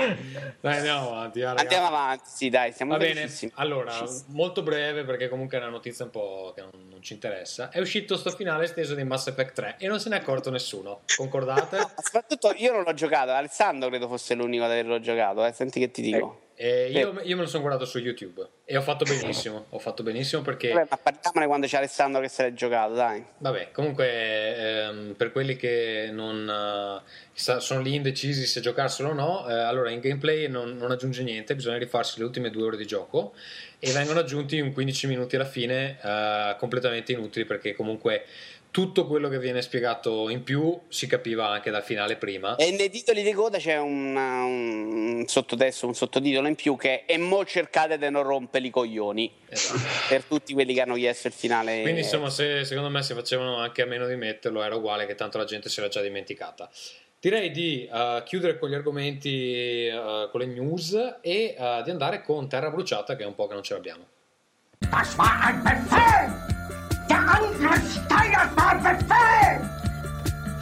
dai, 0.61 0.77
andiamo 0.77 1.09
avanti. 1.09 1.41
va, 1.41 1.47
ragazzi. 1.49 1.63
Andiamo 1.63 1.87
avanti, 1.87 2.29
sì, 2.29 2.49
dai, 2.49 2.71
siamo 2.71 2.91
Va 2.91 2.97
bene, 2.97 3.29
allora, 3.55 3.93
molto 4.27 4.61
breve 4.63 5.03
perché 5.03 5.29
comunque 5.29 5.57
è 5.57 5.61
una 5.61 5.69
notizia 5.69 6.05
un 6.05 6.11
po' 6.11 6.53
che 6.55 6.61
non, 6.61 6.71
non 6.89 7.01
ci 7.01 7.13
interessa. 7.13 7.69
È 7.69 7.79
uscito 7.79 8.17
sto 8.17 8.29
finale 8.31 8.65
esteso 8.65 8.95
di 8.95 9.03
Mass 9.03 9.27
Effect 9.27 9.53
3 9.55 9.75
e 9.79 9.87
non 9.87 9.99
se 9.99 10.09
ne 10.09 10.17
è 10.17 10.19
accorto 10.19 10.49
nessuno. 10.49 11.01
Concordate? 11.15 11.77
Soprattutto 12.01 12.53
io 12.55 12.71
non 12.71 12.83
l'ho 12.83 12.93
giocato, 12.93 13.31
Alessandro 13.31 13.89
credo 13.89 14.07
fosse 14.07 14.33
l'unico 14.35 14.63
ad 14.63 14.71
averlo 14.71 14.99
giocato, 14.99 15.45
eh. 15.45 15.51
senti 15.51 15.79
che 15.79 15.91
ti 15.91 16.01
dico. 16.01 16.46
E 16.59 16.89
io, 16.89 17.21
io 17.21 17.35
me 17.35 17.43
lo 17.43 17.47
sono 17.47 17.61
guardato 17.61 17.85
su 17.85 17.99
YouTube 17.99 18.43
e 18.65 18.75
ho 18.75 18.81
fatto 18.81 19.05
benissimo. 19.05 19.67
Ho 19.69 19.77
fatto 19.77 20.01
benissimo 20.01 20.41
perché. 20.41 20.71
Vabbè, 20.71 20.87
ma 20.89 20.97
parliamone 20.97 21.45
quando 21.45 21.67
c'è 21.67 21.77
Alessandro 21.77 22.19
che 22.19 22.29
se 22.29 22.45
l'è 22.45 22.53
giocato, 22.53 22.95
dai. 22.95 23.23
Vabbè, 23.37 23.69
comunque 23.71 24.57
ehm, 24.57 25.13
per 25.15 25.31
quelli 25.31 25.55
che 25.55 26.09
non 26.11 26.49
eh, 26.49 27.59
sono 27.59 27.81
lì 27.81 27.93
indecisi 27.93 28.47
se 28.47 28.59
giocarselo 28.59 29.09
o 29.09 29.13
no, 29.13 29.47
eh, 29.47 29.53
allora 29.53 29.91
in 29.91 29.99
gameplay 29.99 30.47
non, 30.47 30.75
non 30.77 30.89
aggiunge 30.89 31.21
niente, 31.21 31.53
bisogna 31.53 31.77
rifarsi 31.77 32.17
le 32.17 32.25
ultime 32.25 32.49
due 32.49 32.63
ore 32.63 32.77
di 32.77 32.87
gioco 32.87 33.35
e 33.77 33.91
vengono 33.91 34.19
aggiunti 34.19 34.59
un 34.59 34.73
15 34.73 35.05
minuti 35.05 35.35
alla 35.35 35.45
fine 35.45 35.99
eh, 36.01 36.55
completamente 36.57 37.11
inutili 37.11 37.45
perché 37.45 37.75
comunque 37.75 38.25
tutto 38.77 39.07
quello 39.07 39.27
che 39.27 39.39
viene 39.39 39.63
spiegato 39.63 40.29
in 40.29 40.43
più 40.43 40.79
si 40.87 41.07
capiva 41.07 41.47
anche 41.47 41.71
dal 41.71 41.81
finale 41.81 42.15
prima. 42.15 42.57
E 42.57 42.69
nei 42.69 42.91
titoli 42.91 43.23
di 43.23 43.31
coda 43.31 43.57
c'è 43.57 43.79
un, 43.79 44.15
un 44.15 45.23
sottotesto, 45.25 45.87
un 45.87 45.95
sottotitolo 45.95 46.47
in 46.47 46.53
più 46.53 46.75
che 46.75 47.05
è 47.05 47.17
mo 47.17 47.43
cercate 47.43 47.97
di 47.97 48.07
non 48.11 48.21
rompere 48.21 48.67
i 48.67 48.69
coglioni 48.69 49.33
Esatto. 49.49 49.79
per 50.07 50.25
tutti 50.25 50.53
quelli 50.53 50.75
che 50.75 50.81
hanno 50.81 50.93
chiesto 50.93 51.25
il 51.25 51.33
finale. 51.33 51.81
Quindi 51.81 52.01
insomma, 52.01 52.29
se, 52.29 52.65
secondo 52.65 52.91
me 52.91 53.01
se 53.01 53.15
facevano 53.15 53.57
anche 53.57 53.81
a 53.81 53.87
meno 53.87 54.05
di 54.05 54.15
metterlo 54.15 54.61
era 54.61 54.75
uguale 54.75 55.07
che 55.07 55.15
tanto 55.15 55.39
la 55.39 55.45
gente 55.45 55.69
se 55.69 55.81
l'ha 55.81 55.87
già 55.87 56.01
dimenticata. 56.01 56.69
Direi 57.19 57.49
di 57.49 57.89
eh, 57.91 58.21
chiudere 58.27 58.59
con 58.59 58.69
gli 58.69 58.75
argomenti, 58.75 59.87
eh, 59.87 60.27
con 60.29 60.39
le 60.39 60.45
news 60.45 60.93
e 61.21 61.55
eh, 61.57 61.81
di 61.83 61.89
andare 61.89 62.21
con 62.21 62.47
Terra 62.47 62.69
Bruciata 62.69 63.15
che 63.15 63.23
è 63.23 63.25
un 63.25 63.33
po' 63.33 63.47
che 63.47 63.55
non 63.55 63.63
ce 63.63 63.73
l'abbiamo. 63.73 64.05
Befehl! 68.87 69.69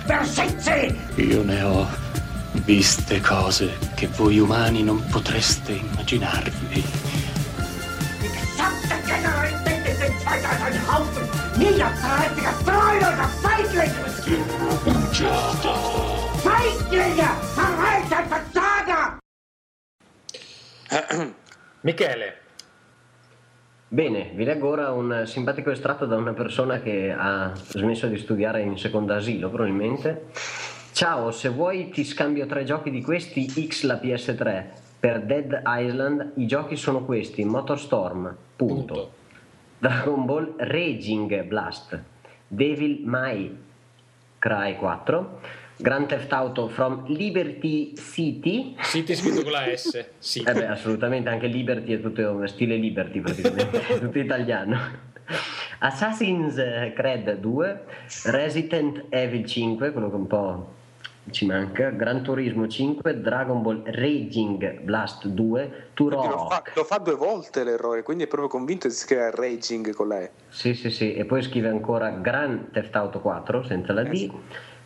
Wer 0.07 0.25
sind 0.25 0.61
Sie? 0.61 0.95
Io 1.17 1.43
ne 1.43 1.63
ho 1.63 1.87
viste 2.65 3.19
cose 3.21 3.77
che 3.95 4.07
voi 4.07 4.39
umani 4.39 4.83
non 4.83 5.03
potreste 5.09 5.73
immaginarvi. 5.73 6.83
Die 8.21 8.29
gesamte 8.29 8.95
Generalität 9.05 10.15
heute 10.25 10.47
als 10.49 10.61
ein 10.61 10.87
Haufen 10.87 11.27
niederträchtiger, 11.57 12.53
treuloser 12.65 13.29
Feiglinge! 13.43 13.93
Feiglinge! 16.43 17.29
Verreiter, 17.55 18.23
Versager! 18.29 19.19
Michele, 21.81 22.33
Bene, 23.87 24.31
vi 24.33 24.43
leggo 24.45 24.69
ora 24.69 24.91
un 24.91 25.23
simpatico 25.25 25.69
estratto 25.69 26.07
da 26.07 26.17
una 26.17 26.33
persona 26.33 26.79
che 26.79 27.13
ha 27.15 27.51
smesso 27.53 28.07
di 28.07 28.17
studiare 28.17 28.61
in 28.61 28.79
seconda 28.79 29.17
asilo, 29.17 29.49
probabilmente. 29.49 30.25
Ciao, 30.91 31.29
se 31.29 31.49
vuoi 31.49 31.89
ti 31.89 32.03
scambio 32.03 32.47
tre 32.47 32.63
giochi 32.63 32.89
di 32.89 33.03
questi 33.03 33.47
X 33.47 33.83
la 33.83 33.99
PS3. 34.01 34.65
Per 34.99 35.21
Dead 35.21 35.61
Island 35.65 36.31
i 36.37 36.47
giochi 36.47 36.75
sono 36.75 37.05
questi: 37.05 37.45
Motorstorm, 37.45 38.35
punto. 38.55 38.93
Punto. 38.93 39.11
Dragon 39.77 40.25
Ball 40.25 40.53
Raging 40.57 41.43
Blast, 41.43 42.01
Devil 42.47 43.01
May 43.05 43.55
Cry 44.39 44.77
4, 44.77 45.39
Grand 45.77 46.07
Theft 46.07 46.31
Auto 46.31 46.67
from 46.67 47.03
Liberty 47.07 47.93
City. 47.97 48.75
City 48.81 49.15
scritto 49.15 49.43
con 49.43 49.51
la 49.51 49.75
S. 49.75 50.05
Sì. 50.17 50.41
Eh 50.45 50.53
beh, 50.53 50.67
assolutamente, 50.67 51.29
anche 51.29 51.47
Liberty 51.47 51.93
è 51.93 52.01
tutto 52.01 52.45
stile 52.47 52.75
Liberty 52.75 53.19
praticamente, 53.19 53.87
è 53.87 53.99
tutto 53.99 54.19
italiano. 54.19 54.77
Assassin's 55.79 56.55
Creed 56.95 57.37
2, 57.37 57.83
Resident 58.25 59.05
Evil 59.09 59.45
5, 59.45 59.91
quello 59.91 60.09
che 60.09 60.15
un 60.15 60.27
po' 60.27 60.73
ci 61.31 61.45
manca, 61.45 61.89
Gran 61.89 62.21
Turismo 62.21 62.67
5, 62.67 63.19
Dragon 63.19 63.61
Ball 63.61 63.81
Raging 63.83 64.81
Blast 64.81 65.25
2, 65.25 65.89
Quindi 65.95 66.15
lo, 66.15 66.47
fa, 66.47 66.61
Turok. 66.61 66.71
lo 66.75 66.83
fa 66.83 66.97
due 66.99 67.15
volte 67.15 67.63
l'errore, 67.63 68.03
quindi 68.03 68.23
è 68.23 68.27
proprio 68.27 68.47
convinto 68.47 68.87
di 68.87 68.93
scrivere 68.93 69.31
Raging 69.35 69.93
con 69.93 70.07
la 70.07 70.21
E. 70.21 70.31
Sì, 70.49 70.73
sì, 70.75 70.89
sì, 70.91 71.13
e 71.15 71.25
poi 71.25 71.41
scrive 71.41 71.67
ancora 71.67 72.11
Grand 72.11 72.71
Theft 72.71 72.95
Auto 72.95 73.19
4 73.19 73.63
senza 73.63 73.93
la 73.93 74.03
D, 74.03 74.31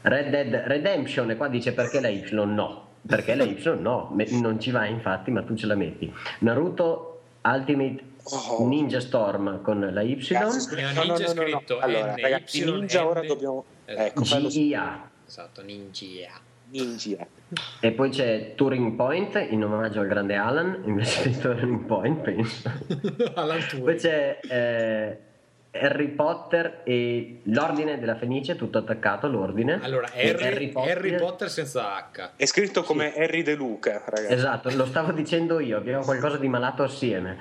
Red 0.01 0.29
Dead 0.29 0.53
Redemption, 0.65 1.29
e 1.31 1.35
qua 1.35 1.47
dice 1.47 1.73
perché 1.73 1.99
la 1.99 2.09
Y 2.09 2.29
no, 2.31 2.87
perché 3.05 3.35
la 3.35 3.43
Y 3.43 3.61
no, 3.79 4.15
non 4.41 4.59
ci 4.59 4.71
va 4.71 4.85
infatti, 4.85 5.31
ma 5.31 5.41
tu 5.43 5.55
ce 5.55 5.65
la 5.67 5.75
metti. 5.75 6.11
Naruto 6.39 7.21
Ultimate 7.43 8.07
Oh. 8.31 8.67
Ninja 8.67 8.99
Storm 8.99 9.61
con 9.61 9.79
la 9.91 10.01
Y, 10.01 10.17
Cazzo, 10.17 10.75
Ninja 10.75 10.93
no, 10.93 11.03
no, 11.03 11.15
è 11.15 11.19
no, 11.19 11.33
no, 11.33 11.41
no. 11.41 11.47
scritto 11.47 11.79
Allora, 11.79 12.13
N, 12.13 12.19
ragazzi, 12.19 12.61
Y, 12.61 12.65
Ninja 12.65 13.07
ora 13.07 13.21
N. 13.21 13.27
dobbiamo... 13.27 13.65
Esatto. 13.85 14.05
Ecco, 14.05 14.47
GIA. 14.47 15.09
Esatto, 15.25 15.61
Ninja. 15.63 16.39
Ninja. 16.69 17.27
E 17.79 17.91
poi 17.91 18.09
c'è 18.09 18.53
Turing 18.55 18.95
Point 18.95 19.47
in 19.49 19.63
omaggio 19.63 20.01
al 20.01 20.07
grande 20.07 20.35
Alan, 20.35 20.83
invece 20.85 21.29
di 21.29 21.37
Turing 21.37 21.85
Point, 21.85 22.21
penso. 22.21 22.69
Alan 23.33 23.57
Poi 23.57 23.67
Turing. 23.67 23.99
c'è 23.99 24.39
eh, 24.47 25.17
Harry 25.71 26.07
Potter 26.07 26.81
e 26.83 27.41
l'ordine 27.43 27.99
della 27.99 28.15
Fenice, 28.15 28.55
tutto 28.55 28.79
attaccato 28.79 29.27
all'ordine. 29.27 29.79
Allora, 29.81 30.11
E 30.13 30.31
Harry, 30.31 30.71
Harry 30.73 31.15
Potter 31.15 31.47
senza 31.49 32.09
H. 32.11 32.31
È 32.35 32.45
scritto 32.45 32.81
come 32.81 33.13
Harry 33.15 33.43
De 33.43 33.53
Luca, 33.53 34.01
ragazzi. 34.05 34.33
Esatto, 34.33 34.75
lo 34.75 34.85
stavo 34.85 35.11
dicendo 35.11 35.59
io, 35.59 35.77
abbiamo 35.77 36.03
qualcosa 36.03 36.37
di 36.37 36.47
malato 36.47 36.81
assieme. 36.81 37.37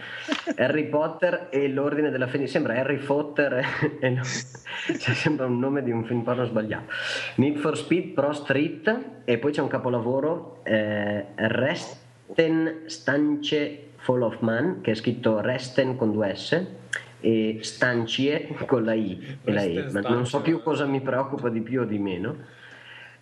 Harry 0.56 0.84
Potter 0.88 1.46
e 1.50 1.68
l'ordine 1.68 2.10
della 2.10 2.26
Fenice, 2.26 2.52
sembra 2.52 2.74
Harry 2.74 2.98
Potter 2.98 3.52
e, 3.54 3.64
e 4.06 4.10
no- 4.10 4.22
cioè, 4.22 5.14
sembra 5.14 5.46
un 5.46 5.58
nome 5.58 5.82
di 5.82 5.90
un 5.90 6.04
film 6.04 6.20
porno 6.20 6.44
sbagliato. 6.44 6.92
Need 7.36 7.56
for 7.56 7.78
Speed 7.78 8.12
Pro 8.12 8.32
Street 8.32 8.98
e 9.24 9.38
poi 9.38 9.52
c'è 9.52 9.62
un 9.62 9.68
capolavoro, 9.68 10.60
eh, 10.64 11.24
Resten 11.34 12.82
Stance 12.86 13.84
Fall 13.96 14.20
of 14.22 14.38
Man, 14.40 14.82
che 14.82 14.90
è 14.90 14.94
scritto 14.94 15.40
Resten 15.40 15.96
con 15.96 16.12
due 16.12 16.34
S 16.34 16.76
e 17.20 17.58
Stancie 17.62 18.48
con 18.66 18.84
la 18.84 18.94
I 18.94 19.38
e 19.44 19.52
la 19.52 19.62
E, 19.62 19.86
ma 19.92 20.00
non 20.00 20.26
so 20.26 20.40
più 20.40 20.62
cosa 20.62 20.86
mi 20.86 21.00
preoccupa 21.00 21.48
di 21.48 21.60
più 21.60 21.80
o 21.80 21.84
di 21.84 21.98
meno. 21.98 22.36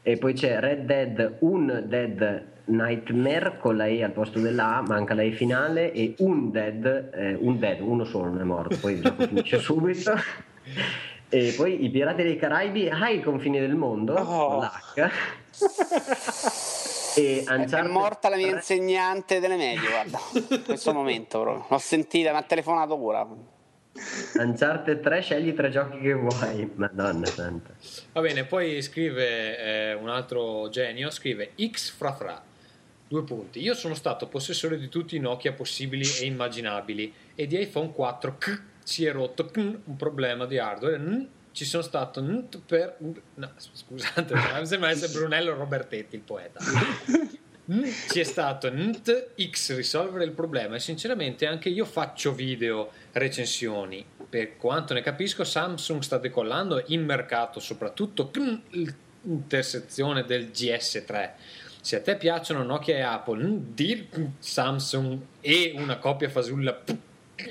E 0.02 0.16
poi 0.18 0.34
c'è 0.34 0.60
Red 0.60 0.84
Dead, 0.84 1.36
un 1.40 1.84
Dead 1.86 2.44
Nightmare 2.66 3.58
con 3.58 3.76
la 3.76 3.86
E 3.86 4.04
al 4.04 4.12
posto 4.12 4.38
della 4.38 4.76
A, 4.76 4.82
manca 4.82 5.14
la 5.14 5.22
E 5.22 5.32
finale, 5.32 5.92
e 5.92 6.14
un 6.18 6.50
Dead, 6.50 7.10
eh, 7.12 7.34
un 7.40 7.58
Dead, 7.58 7.80
uno 7.80 8.04
solo 8.04 8.26
non 8.26 8.40
è 8.40 8.44
morto, 8.44 8.76
poi 8.78 9.00
gioco 9.00 9.26
finisce 9.26 9.58
subito. 9.60 10.14
E 11.28 11.54
poi 11.56 11.84
i 11.84 11.90
Pirati 11.90 12.22
dei 12.22 12.36
Caraibi 12.36 12.88
ai 12.88 13.20
confini 13.20 13.58
del 13.58 13.74
mondo, 13.74 14.14
Oh. 14.14 14.58
con 14.58 14.68
l'H. 14.94 15.10
E 17.18 17.44
È 17.46 17.82
morta 17.82 18.28
la 18.28 18.36
mia 18.36 18.48
3 18.48 18.56
insegnante 18.56 19.40
delle 19.40 19.56
medie, 19.56 19.88
guarda. 19.88 20.18
In 20.54 20.62
questo 20.64 20.92
momento 20.92 21.40
proprio. 21.40 21.64
L'ho 21.70 21.78
sentita, 21.78 22.30
mi 22.30 22.36
ha 22.36 22.42
telefonato 22.42 23.02
ora. 23.02 23.26
Uncharted 24.34 25.00
3 25.00 25.20
scegli 25.20 25.54
tre 25.54 25.70
giochi 25.70 25.98
che 25.98 26.12
vuoi, 26.12 26.70
madonna 26.74 27.26
santa. 27.26 27.74
Va 28.12 28.20
bene, 28.20 28.44
poi 28.44 28.80
scrive 28.82 29.58
eh, 29.58 29.94
un 29.94 30.08
altro 30.08 30.68
genio, 30.68 31.10
scrive 31.10 31.52
X 31.60 31.90
fra 31.90 32.12
fra. 32.12 32.42
Due 33.08 33.22
punti. 33.22 33.60
Io 33.60 33.74
sono 33.74 33.94
stato 33.94 34.26
possessore 34.26 34.78
di 34.78 34.88
tutti 34.88 35.14
i 35.14 35.20
Nokia 35.20 35.52
possibili 35.52 36.04
e 36.20 36.24
immaginabili 36.24 37.12
e 37.36 37.46
di 37.46 37.60
iPhone 37.60 37.92
4 37.92 38.36
k, 38.36 38.62
si 38.82 39.04
è 39.04 39.12
rotto 39.12 39.46
k, 39.46 39.56
un 39.56 39.96
problema 39.96 40.44
di 40.44 40.58
hardware. 40.58 40.98
n, 40.98 41.28
ci 41.52 41.64
sono 41.64 41.84
stato 41.84 42.20
n, 42.20 42.48
per... 42.66 42.98
no, 43.34 43.50
scusate, 43.56 44.34
mi 44.58 44.66
sembra 44.66 44.90
essere 44.90 45.12
Brunello 45.12 45.54
Robertetti 45.54 46.16
il 46.16 46.22
poeta. 46.22 46.58
Ci 48.10 48.20
è 48.20 48.22
stato 48.22 48.70
NT 48.70 49.30
X 49.50 49.74
risolvere 49.74 50.24
il 50.24 50.30
problema 50.30 50.76
e 50.76 50.78
sinceramente 50.78 51.46
anche 51.46 51.68
io 51.68 51.84
faccio 51.84 52.32
video 52.32 52.92
recensioni. 53.16 54.04
Per 54.28 54.56
quanto 54.56 54.94
ne 54.94 55.02
capisco 55.02 55.44
Samsung 55.44 56.02
sta 56.02 56.18
decollando 56.18 56.82
in 56.86 57.04
mercato 57.04 57.60
soprattutto 57.60 58.30
l'intersezione 58.70 60.24
del 60.24 60.46
GS3 60.46 61.30
se 61.86 61.94
a 61.94 62.00
te 62.00 62.16
piacciono 62.16 62.64
Nokia 62.64 62.96
e 62.96 63.02
Apple 63.02 63.44
mm, 63.44 63.56
dir 63.74 64.08
Samsung 64.40 65.20
e 65.40 65.72
una 65.76 65.98
coppia 65.98 66.28
fasulla 66.28 66.82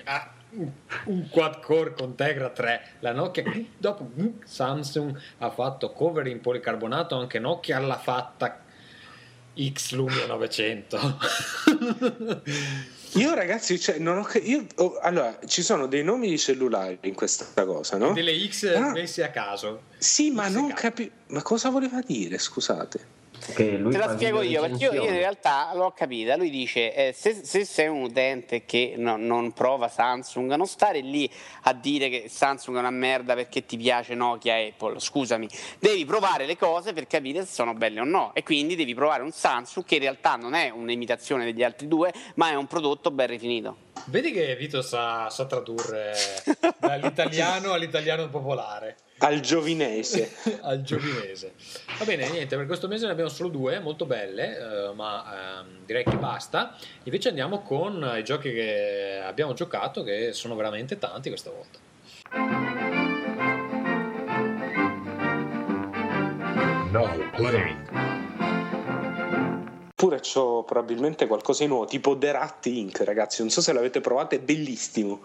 ah, 0.03 0.33
un 1.05 1.29
quad 1.29 1.61
core 1.61 1.93
con 1.93 2.15
Tegra 2.15 2.49
3 2.49 2.87
la 2.99 3.13
Nokia 3.13 3.45
dopo 3.77 4.11
mm, 4.19 4.41
Samsung 4.43 5.17
ha 5.37 5.49
fatto 5.51 5.93
cover 5.93 6.27
in 6.27 6.41
policarbonato 6.41 7.17
anche 7.17 7.39
Nokia 7.39 7.79
l'ha 7.79 7.97
fatta. 7.97 8.59
X 9.57 9.93
Lumia 9.93 10.25
900 10.25 10.99
Io 13.15 13.33
ragazzi, 13.33 13.79
cioè, 13.79 13.97
non 13.97 14.17
ho 14.17 14.27
io- 14.41 14.65
oh, 14.77 14.97
allora, 15.01 15.37
ci 15.45 15.61
sono 15.61 15.87
dei 15.87 16.03
nomi 16.03 16.27
di 16.29 16.37
cellulari 16.37 16.97
in 17.01 17.13
questa 17.13 17.45
cosa, 17.65 17.97
no? 17.97 18.11
delle 18.13 18.37
X 18.47 18.65
Ah. 18.75 18.91
messe 18.91 19.23
a 19.23 19.29
caso 19.29 19.83
Sì, 19.97 20.31
ma 20.31 20.47
non 20.49 20.73
capisco. 20.73 21.11
Ma 21.27 21.41
cosa 21.41 21.69
voleva 21.69 22.01
dire, 22.01 22.37
scusate? 22.37 23.13
Te 23.53 23.77
la 23.79 24.13
spiego 24.13 24.41
io, 24.41 24.61
perché 24.61 24.85
io, 24.85 24.93
io 24.93 25.03
in 25.03 25.11
realtà 25.11 25.71
l'ho 25.73 25.91
capita. 25.91 26.35
Lui 26.35 26.49
dice: 26.49 26.93
eh, 26.93 27.13
se, 27.13 27.33
se 27.43 27.65
sei 27.65 27.87
un 27.87 28.03
utente 28.03 28.65
che 28.65 28.95
no- 28.97 29.17
non 29.17 29.51
prova 29.53 29.87
Samsung, 29.87 30.53
non 30.55 30.67
stare 30.67 30.99
lì 30.99 31.29
a 31.63 31.73
dire 31.73 32.09
che 32.09 32.25
Samsung 32.27 32.75
è 32.77 32.79
una 32.79 32.89
merda 32.89 33.33
perché 33.33 33.65
ti 33.65 33.77
piace 33.77 34.15
Nokia 34.15 34.57
e 34.57 34.67
Apple. 34.69 34.99
Scusami, 34.99 35.47
devi 35.79 36.05
provare 36.05 36.45
le 36.45 36.57
cose 36.57 36.93
per 36.93 37.07
capire 37.07 37.45
se 37.45 37.53
sono 37.53 37.73
belle 37.73 37.99
o 37.99 38.05
no. 38.05 38.33
E 38.33 38.43
quindi 38.43 38.75
devi 38.75 38.93
provare 38.93 39.23
un 39.23 39.31
Samsung 39.31 39.85
che 39.85 39.95
in 39.95 40.01
realtà 40.01 40.35
non 40.35 40.53
è 40.53 40.69
un'imitazione 40.69 41.45
degli 41.45 41.63
altri 41.63 41.87
due, 41.87 42.13
ma 42.35 42.49
è 42.49 42.55
un 42.55 42.67
prodotto 42.67 43.11
ben 43.11 43.27
rifinito. 43.27 43.84
Vedi 44.05 44.31
che 44.31 44.55
Vito 44.55 44.81
sa, 44.81 45.29
sa 45.29 45.45
tradurre 45.45 46.13
dall'italiano 46.79 47.71
all'italiano 47.73 48.29
popolare 48.29 48.97
Al 49.19 49.39
giovinese. 49.39 50.31
al 50.61 50.81
giovinese. 50.81 51.53
Va 51.97 52.05
bene, 52.05 52.29
niente, 52.29 52.55
per 52.57 52.65
questo 52.65 52.87
mese 52.87 53.05
ne 53.05 53.11
abbiamo 53.11 53.29
solo 53.29 53.49
due, 53.49 53.79
molto 53.79 54.05
belle, 54.05 54.57
eh, 54.57 54.93
ma 54.93 55.59
ehm, 55.61 55.85
direi 55.85 56.03
che 56.03 56.17
basta. 56.17 56.75
Invece 57.03 57.29
andiamo 57.29 57.61
con 57.61 58.15
i 58.17 58.23
giochi 58.23 58.51
che 58.51 59.21
abbiamo 59.23 59.53
giocato, 59.53 60.03
che 60.03 60.33
sono 60.33 60.55
veramente 60.55 60.97
tanti 60.97 61.29
questa 61.29 61.51
volta. 61.51 61.79
Now 66.91 67.29
playing. 67.35 68.24
Pure 70.05 70.19
c'ho 70.19 70.61
probabilmente 70.61 71.25
qualcosa 71.25 71.63
di 71.63 71.69
nuovo, 71.69 71.85
tipo 71.85 72.15
The 72.15 72.31
Rat 72.31 72.67
Inc. 72.67 72.99
Ragazzi, 73.01 73.41
non 73.41 73.49
so 73.49 73.59
se 73.59 73.73
l'avete 73.73 74.01
provato, 74.01 74.35
è 74.35 74.39
bellissimo. 74.39 75.21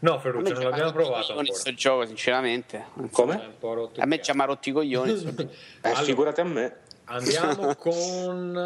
No, 0.00 0.18
Ferruccio, 0.18 0.52
non 0.52 0.62
l'abbiamo 0.64 0.92
provato 0.92 1.28
coglioni 1.28 1.38
ancora. 1.40 1.58
sto 1.58 1.72
gioco, 1.72 2.04
sinceramente. 2.04 2.84
Come? 3.12 3.34
un 3.36 3.58
po' 3.58 3.72
rotto 3.72 3.98
A 4.02 4.04
me 4.04 4.20
mi 4.22 4.40
ha 4.42 4.44
rotti 4.44 4.68
i 4.68 4.72
coglioni. 4.72 5.10
Eh, 5.80 5.88
Allora. 5.88 6.02
figurate 6.02 6.40
a 6.42 6.44
me. 6.44 6.76
Andiamo 7.04 7.74
con 7.80 8.56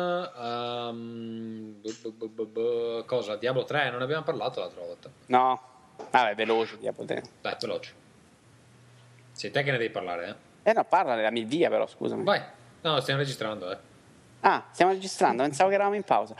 ehm, 0.40 1.74
bu- 1.80 1.94
bu- 2.02 2.12
bu- 2.16 2.28
bu- 2.34 2.46
bu- 2.48 3.04
cosa? 3.04 3.36
Diablo 3.36 3.62
3, 3.62 3.90
non 3.90 4.02
abbiamo 4.02 4.24
parlato 4.24 4.58
l'altra 4.58 4.80
volta. 4.80 5.08
No, 5.26 5.60
vabbè, 6.10 6.34
veloce, 6.34 6.78
diavolo 6.78 7.06
te. 7.06 7.22
Dai, 7.42 7.54
veloce. 7.60 7.92
Sei 9.30 9.52
te 9.52 9.62
che 9.62 9.70
ne 9.70 9.78
devi 9.78 9.90
parlare, 9.90 10.26
eh? 10.64 10.70
Eh 10.70 10.72
no, 10.72 10.82
parla 10.84 11.14
della 11.14 11.30
mia 11.30 11.44
via 11.44 11.68
però, 11.70 11.86
scusami. 11.86 12.24
Vai. 12.24 12.42
No, 12.80 12.98
stiamo 13.00 13.20
registrando, 13.20 13.70
eh. 13.70 13.88
Ah, 14.40 14.64
stiamo 14.72 14.92
registrando, 14.92 15.42
pensavo 15.42 15.68
che 15.68 15.74
eravamo 15.74 15.96
in 15.96 16.02
pausa. 16.02 16.34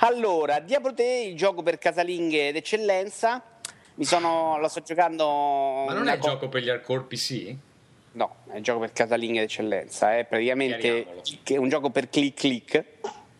Allora, 0.00 0.60
Diablo 0.60 0.92
te, 0.92 1.26
il 1.28 1.36
gioco 1.36 1.62
per 1.62 1.78
casalinghe 1.78 2.52
d'eccellenza. 2.52 3.42
Mi 3.94 4.04
sono, 4.04 4.58
lo 4.58 4.68
sto 4.68 4.80
giocando. 4.82 5.84
Ma 5.86 5.92
non 5.92 6.08
è 6.08 6.14
il 6.14 6.20
co- 6.20 6.28
gioco 6.28 6.48
per 6.48 6.62
gli 6.62 6.68
hardcore 6.68 7.04
PC? 7.04 7.54
No, 8.12 8.36
è 8.50 8.56
il 8.56 8.62
gioco 8.62 8.80
per 8.80 8.92
casalinghe 8.92 9.40
d'eccellenza. 9.40 10.16
È 10.16 10.24
praticamente 10.24 11.06
un 11.50 11.68
gioco 11.68 11.90
per 11.90 12.08
click 12.08 12.38
click. 12.38 12.84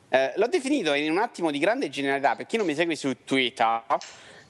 Eh, 0.09 0.33
l'ho 0.37 0.47
definito 0.49 0.95
in 0.95 1.11
un 1.11 1.19
attimo 1.19 1.51
di 1.51 1.59
grande 1.59 1.91
generalità. 1.91 2.35
Per 2.35 2.47
chi 2.47 2.57
non 2.57 2.67
mi 2.67 2.75
segue 2.75 2.97
su 2.97 3.25
Twitter, 3.25 3.85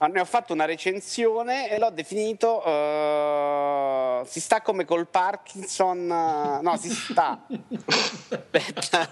ne 0.07 0.21
ho 0.21 0.25
fatto 0.25 0.53
una 0.53 0.65
recensione 0.65 1.71
e 1.71 1.79
l'ho 1.79 1.91
definito. 1.91 2.63
eh, 2.65 4.23
si 4.27 4.41
sta 4.41 4.61
come 4.63 4.85
col 4.85 5.09
Parkinson. 5.09 5.99
eh, 6.11 6.63
no, 6.63 6.77
si 6.77 6.91
sta. 6.91 7.45
Aspetta, 8.29 9.09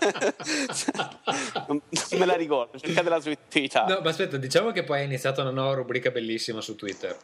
non 1.66 1.80
me 2.18 2.24
la 2.26 2.34
ricordo. 2.36 2.78
Cercatela 2.78 3.20
su 3.20 3.32
Twitter. 3.48 3.86
No, 3.88 4.00
ma 4.02 4.10
aspetta, 4.10 4.36
diciamo 4.36 4.70
che 4.70 4.84
poi 4.84 5.00
hai 5.00 5.04
iniziato 5.06 5.40
una 5.40 5.50
nuova 5.50 5.74
rubrica 5.74 6.10
bellissima 6.10 6.60
su 6.60 6.76
Twitter. 6.76 7.16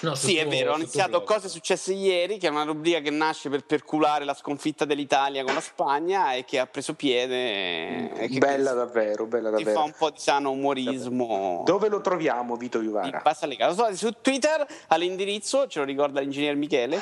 No, 0.00 0.14
Sì, 0.16 0.36
è 0.36 0.42
tuo- 0.42 0.50
vero, 0.50 0.72
ho 0.72 0.76
iniziato 0.76 1.10
blog. 1.10 1.24
Cose 1.24 1.48
successe 1.48 1.92
ieri, 1.92 2.38
che 2.38 2.48
è 2.48 2.50
una 2.50 2.64
rubrica 2.64 2.98
che 3.00 3.10
nasce 3.10 3.48
per 3.48 3.64
perculare 3.64 4.24
la 4.24 4.34
sconfitta 4.34 4.84
dell'Italia 4.84 5.44
con 5.44 5.54
la 5.54 5.60
Spagna 5.60 6.32
e 6.34 6.44
che 6.44 6.58
ha 6.58 6.66
preso 6.66 6.94
piede. 6.94 8.12
e 8.14 8.28
che 8.28 8.38
Bella 8.38 8.72
davvero, 8.72 9.26
bella 9.26 9.56
si 9.56 9.62
fa 9.64 9.70
davvero. 9.70 9.84
un 9.84 9.94
po' 9.96 10.10
di 10.10 10.18
sano 10.18 10.50
umorismo. 10.50 11.62
Dove 11.64 11.88
lo 11.88 12.00
troviamo, 12.00 12.56
Vito 12.56 12.78
in 12.78 12.84
Juvara? 12.86 13.20
base 13.22 13.44
alle 13.44 13.56
case. 13.56 13.70
Lo 13.70 13.74
trovate 13.76 13.96
su 13.96 14.10
Twitter 14.20 14.66
all'indirizzo, 14.88 15.66
ce 15.68 15.78
lo 15.78 15.84
ricorda 15.84 16.20
l'ingegner 16.20 16.56
Michele. 16.56 17.00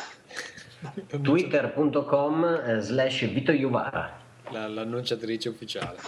twitter.com 1.23 2.45
eh, 2.67 2.81
slash 2.81 3.27
Vito 3.33 3.53
Juvara 3.53 4.19
La- 4.51 4.69
l'annunciatrice 4.69 5.49
ufficiale. 5.49 5.99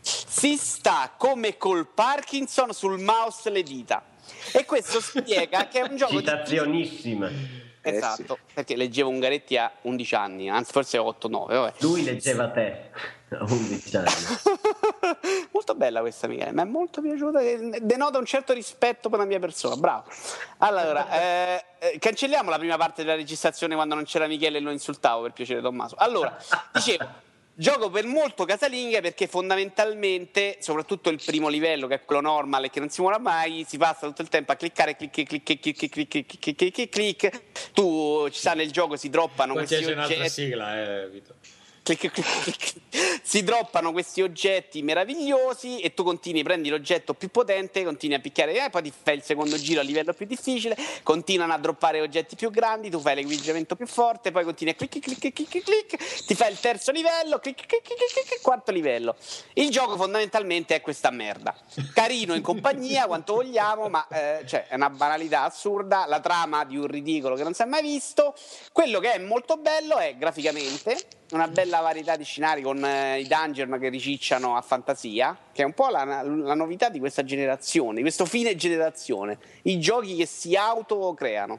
Si 0.00 0.56
sta 0.56 1.12
come 1.16 1.56
col 1.56 1.86
Parkinson 1.88 2.72
sul 2.72 3.00
mouse 3.00 3.50
le 3.50 3.62
dita. 3.62 4.02
E 4.52 4.64
questo 4.64 5.00
spiega 5.00 5.68
che 5.68 5.80
è 5.80 5.82
un 5.82 5.96
gioco 5.96 6.12
di 6.12 6.18
citazionissima 6.18 7.30
Esatto, 7.94 8.38
perché 8.52 8.74
leggevo 8.74 9.08
Ungaretti 9.08 9.56
a 9.56 9.70
11 9.82 10.14
anni, 10.16 10.50
anzi 10.50 10.72
forse 10.72 10.98
8-9, 10.98 11.46
vabbè. 11.46 11.74
lui 11.80 12.02
leggeva 12.02 12.50
te 12.50 12.90
a 13.28 13.44
11 13.44 13.96
anni 13.96 14.10
molto 15.52 15.74
bella 15.76 16.00
questa 16.00 16.26
Michele, 16.26 16.52
mi 16.52 16.62
è 16.62 16.64
molto 16.64 17.00
piaciuta, 17.00 17.40
denota 17.80 18.18
un 18.18 18.24
certo 18.24 18.52
rispetto 18.52 19.08
per 19.08 19.20
la 19.20 19.24
mia 19.24 19.38
persona, 19.38 19.76
bravo. 19.76 20.04
Allora, 20.58 21.08
eh, 21.14 21.64
eh, 21.78 21.98
cancelliamo 21.98 22.50
la 22.50 22.58
prima 22.58 22.76
parte 22.76 23.04
della 23.04 23.14
registrazione 23.14 23.76
quando 23.76 23.94
non 23.94 24.04
c'era 24.04 24.26
Michele 24.26 24.58
e 24.58 24.60
lo 24.60 24.72
insultavo 24.72 25.22
per 25.22 25.32
piacere 25.32 25.60
Tommaso. 25.60 25.94
Allora, 25.96 26.36
dicevo, 26.72 27.08
Gioco 27.58 27.88
per 27.88 28.04
molto 28.04 28.44
casalinghe 28.44 29.00
perché 29.00 29.26
fondamentalmente, 29.26 30.58
soprattutto 30.60 31.08
il 31.08 31.18
primo 31.24 31.48
livello, 31.48 31.86
che 31.86 31.94
è 31.94 32.04
quello 32.04 32.20
normal 32.20 32.64
e 32.64 32.70
che 32.70 32.80
non 32.80 32.90
si 32.90 33.00
muore 33.00 33.18
mai, 33.18 33.64
si 33.66 33.78
passa 33.78 34.06
tutto 34.06 34.20
il 34.20 34.28
tempo 34.28 34.52
a 34.52 34.56
cliccare, 34.56 34.94
clic, 34.94 35.10
clic, 35.10 35.42
clic, 35.42 35.60
clic, 35.60 35.88
clic, 35.88 36.12
clic, 36.12 36.38
clic, 36.38 36.70
clic, 36.70 36.88
clic. 36.90 37.42
Tu 37.72 38.28
ci 38.30 38.38
sta 38.40 38.52
nel 38.52 38.70
gioco, 38.70 38.96
si 38.96 39.08
droppano 39.08 39.54
Poi 39.54 39.64
questi 39.64 39.86
c'è 39.86 39.92
un'altra 39.92 40.16
oggetti. 40.16 40.30
sigla, 40.30 40.82
eh, 40.82 41.08
Vito. 41.08 41.34
Clic, 41.86 42.10
clic, 42.10 42.42
clic. 42.42 42.74
Si 43.22 43.44
droppano 43.44 43.92
questi 43.92 44.20
oggetti 44.20 44.82
meravigliosi 44.82 45.78
e 45.78 45.94
tu 45.94 46.02
continui, 46.02 46.42
prendi 46.42 46.68
l'oggetto 46.68 47.14
più 47.14 47.30
potente, 47.30 47.84
continui 47.84 48.16
a 48.16 48.20
picchiare, 48.20 48.64
eh, 48.64 48.70
poi 48.70 48.82
ti 48.82 48.92
fai 49.02 49.14
il 49.14 49.22
secondo 49.22 49.56
giro 49.56 49.80
a 49.80 49.84
livello 49.84 50.12
più 50.12 50.26
difficile, 50.26 50.76
continuano 51.04 51.52
a 51.52 51.58
droppare 51.58 52.00
oggetti 52.00 52.34
più 52.34 52.50
grandi, 52.50 52.90
tu 52.90 52.98
fai 52.98 53.14
l'equipaggiamento 53.14 53.76
più 53.76 53.86
forte, 53.86 54.32
poi 54.32 54.42
continui 54.42 54.72
a 54.72 54.76
clic, 54.76 54.98
clic, 54.98 55.18
clic, 55.18 55.48
clic, 55.48 55.62
clic, 55.62 56.24
ti 56.26 56.34
fai 56.34 56.50
il 56.50 56.58
terzo 56.58 56.90
livello, 56.90 57.38
clic, 57.38 57.66
clic, 57.66 57.82
clic, 57.82 58.12
clic, 58.12 58.40
quarto 58.42 58.72
livello. 58.72 59.14
Il 59.52 59.70
gioco 59.70 59.94
fondamentalmente 59.94 60.74
è 60.74 60.80
questa 60.80 61.10
merda. 61.10 61.54
Carino 61.94 62.34
in 62.34 62.42
compagnia, 62.42 63.06
quanto 63.06 63.34
vogliamo, 63.34 63.88
ma 63.88 64.08
eh, 64.08 64.44
cioè, 64.44 64.66
è 64.66 64.74
una 64.74 64.90
banalità 64.90 65.44
assurda, 65.44 66.06
la 66.06 66.18
trama 66.18 66.64
di 66.64 66.76
un 66.76 66.88
ridicolo 66.88 67.36
che 67.36 67.44
non 67.44 67.54
si 67.54 67.62
è 67.62 67.66
mai 67.66 67.82
visto. 67.82 68.34
Quello 68.72 68.98
che 68.98 69.12
è 69.12 69.18
molto 69.18 69.56
bello 69.56 69.98
è 69.98 70.16
graficamente 70.16 71.15
una 71.32 71.48
bella 71.48 71.80
varietà 71.80 72.16
di 72.16 72.24
scenari 72.24 72.62
con 72.62 72.84
eh, 72.84 73.20
i 73.20 73.26
dungeon 73.26 73.78
che 73.80 73.88
ricicciano 73.88 74.56
a 74.56 74.62
fantasia, 74.62 75.36
che 75.52 75.62
è 75.62 75.64
un 75.64 75.72
po' 75.72 75.88
la, 75.88 76.04
la 76.04 76.54
novità 76.54 76.88
di 76.88 76.98
questa 76.98 77.24
generazione, 77.24 77.96
di 77.96 78.02
questo 78.02 78.24
fine 78.24 78.54
generazione, 78.54 79.38
i 79.62 79.78
giochi 79.80 80.16
che 80.16 80.26
si 80.26 80.54
autocreano. 80.54 81.58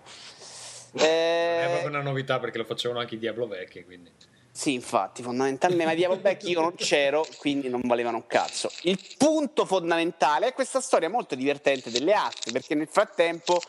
Non 0.92 1.06
è 1.06 1.64
Eh, 1.64 1.70
proprio 1.70 1.90
una 1.90 2.02
novità 2.02 2.40
perché 2.40 2.58
lo 2.58 2.64
facevano 2.64 3.00
anche 3.02 3.16
i 3.16 3.20
Diablo 3.20 3.46
vecchi, 3.48 3.84
quindi. 3.84 4.10
sì, 4.52 4.74
infatti, 4.74 5.22
fondamentalmente, 5.22 5.86
ma 5.86 5.94
Diablo 5.94 6.20
Vecchi 6.20 6.50
io 6.52 6.62
non 6.62 6.74
c'ero, 6.74 7.28
quindi 7.38 7.70
non 7.70 7.82
valevano 7.84 8.18
un 8.18 8.26
cazzo. 8.26 8.72
Il 8.84 9.00
punto 9.18 9.66
fondamentale 9.66 10.48
è 10.48 10.54
questa 10.54 10.82
storia 10.82 11.10
molto 11.10 11.36
divertente 11.36 11.92
delle 11.92 12.14
aste, 12.14 12.52
perché 12.52 12.74
nel 12.74 12.88
frattempo 12.90 13.62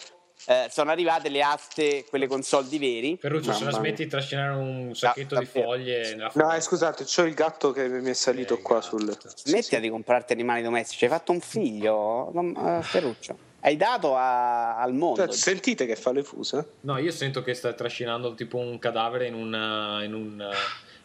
eh, 0.46 0.68
sono 0.70 0.90
arrivate 0.90 1.28
le 1.28 1.42
aste, 1.42 2.04
quelle 2.08 2.26
con 2.26 2.42
soldi 2.42 2.78
veri. 2.78 3.16
Ferruccio, 3.20 3.52
se 3.52 3.64
la 3.64 3.70
Mamma 3.70 3.78
smetti 3.78 4.04
di 4.04 4.10
trascinare 4.10 4.54
un 4.54 4.94
sacchetto 4.94 5.38
di 5.38 5.44
davvero. 5.44 5.66
foglie 5.68 6.00
nella 6.14 6.30
No, 6.34 6.52
eh, 6.52 6.60
scusate, 6.60 7.04
c'ho 7.04 7.22
il 7.24 7.34
gatto 7.34 7.72
che 7.72 7.88
mi 7.88 8.10
è 8.10 8.14
salito 8.14 8.54
Eh, 8.54 8.62
qua 8.62 8.80
sul... 8.80 9.16
Smettila 9.44 9.80
di 9.80 9.88
comprarti 9.90 10.32
animali 10.32 10.62
domestici, 10.62 11.04
hai 11.04 11.10
fatto 11.10 11.32
un 11.32 11.40
figlio, 11.40 12.30
non- 12.32 12.54
eh, 12.56 12.82
Ferruccio. 12.82 13.46
Hai 13.60 13.76
dato 13.76 14.14
a- 14.16 14.78
al 14.78 14.94
mondo. 14.94 15.26
Cioè, 15.26 15.34
sentite 15.34 15.84
che 15.84 15.96
fa 15.96 16.12
le 16.12 16.22
fuse? 16.22 16.74
No, 16.82 16.96
io 16.98 17.10
sento 17.10 17.42
che 17.42 17.54
sta 17.54 17.72
trascinando 17.72 18.34
tipo 18.34 18.56
un 18.56 18.78
cadavere 18.78 19.26
in 19.26 19.34
un, 19.34 19.46
in 20.04 20.14
un, 20.14 20.48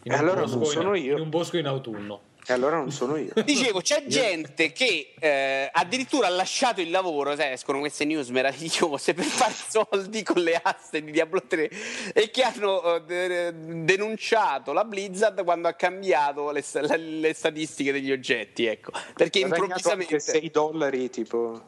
in 0.04 0.12
un 0.12 0.18
allora 0.18 0.42
bosco 0.44 0.80
in, 0.94 1.02
io. 1.04 1.16
in 1.16 1.20
un 1.22 1.30
bosco 1.30 1.56
in 1.58 1.66
autunno. 1.66 2.20
E 2.46 2.52
allora 2.52 2.76
non 2.76 2.92
sono 2.92 3.16
io. 3.16 3.32
Dicevo, 3.42 3.80
c'è 3.80 4.04
gente 4.06 4.72
che 4.72 5.14
eh, 5.18 5.68
addirittura 5.72 6.26
ha 6.26 6.30
lasciato 6.30 6.80
il 6.80 6.90
lavoro, 6.90 7.34
sai, 7.36 7.52
escono 7.52 7.78
queste 7.78 8.04
news 8.04 8.28
meravigliose 8.28 9.14
per 9.14 9.24
fare 9.24 9.54
soldi 9.54 10.22
con 10.22 10.42
le 10.42 10.60
aste 10.62 11.02
di 11.02 11.10
Diablo 11.10 11.42
3 11.46 11.70
e 12.12 12.30
che 12.30 12.42
hanno 12.42 12.96
eh, 12.96 13.02
de- 13.02 13.84
denunciato 13.84 14.72
la 14.72 14.84
Blizzard 14.84 15.42
quando 15.42 15.68
ha 15.68 15.72
cambiato 15.72 16.50
le, 16.50 16.62
le- 16.72 16.96
le 16.98 17.34
statistiche 17.34 17.92
degli 17.92 18.12
oggetti, 18.12 18.66
ecco, 18.66 18.92
perché 19.14 19.38
improvvisamente... 19.38 20.14
anche 20.14 20.18
6 20.20 20.50
dollari 20.50 21.10
tipo 21.10 21.62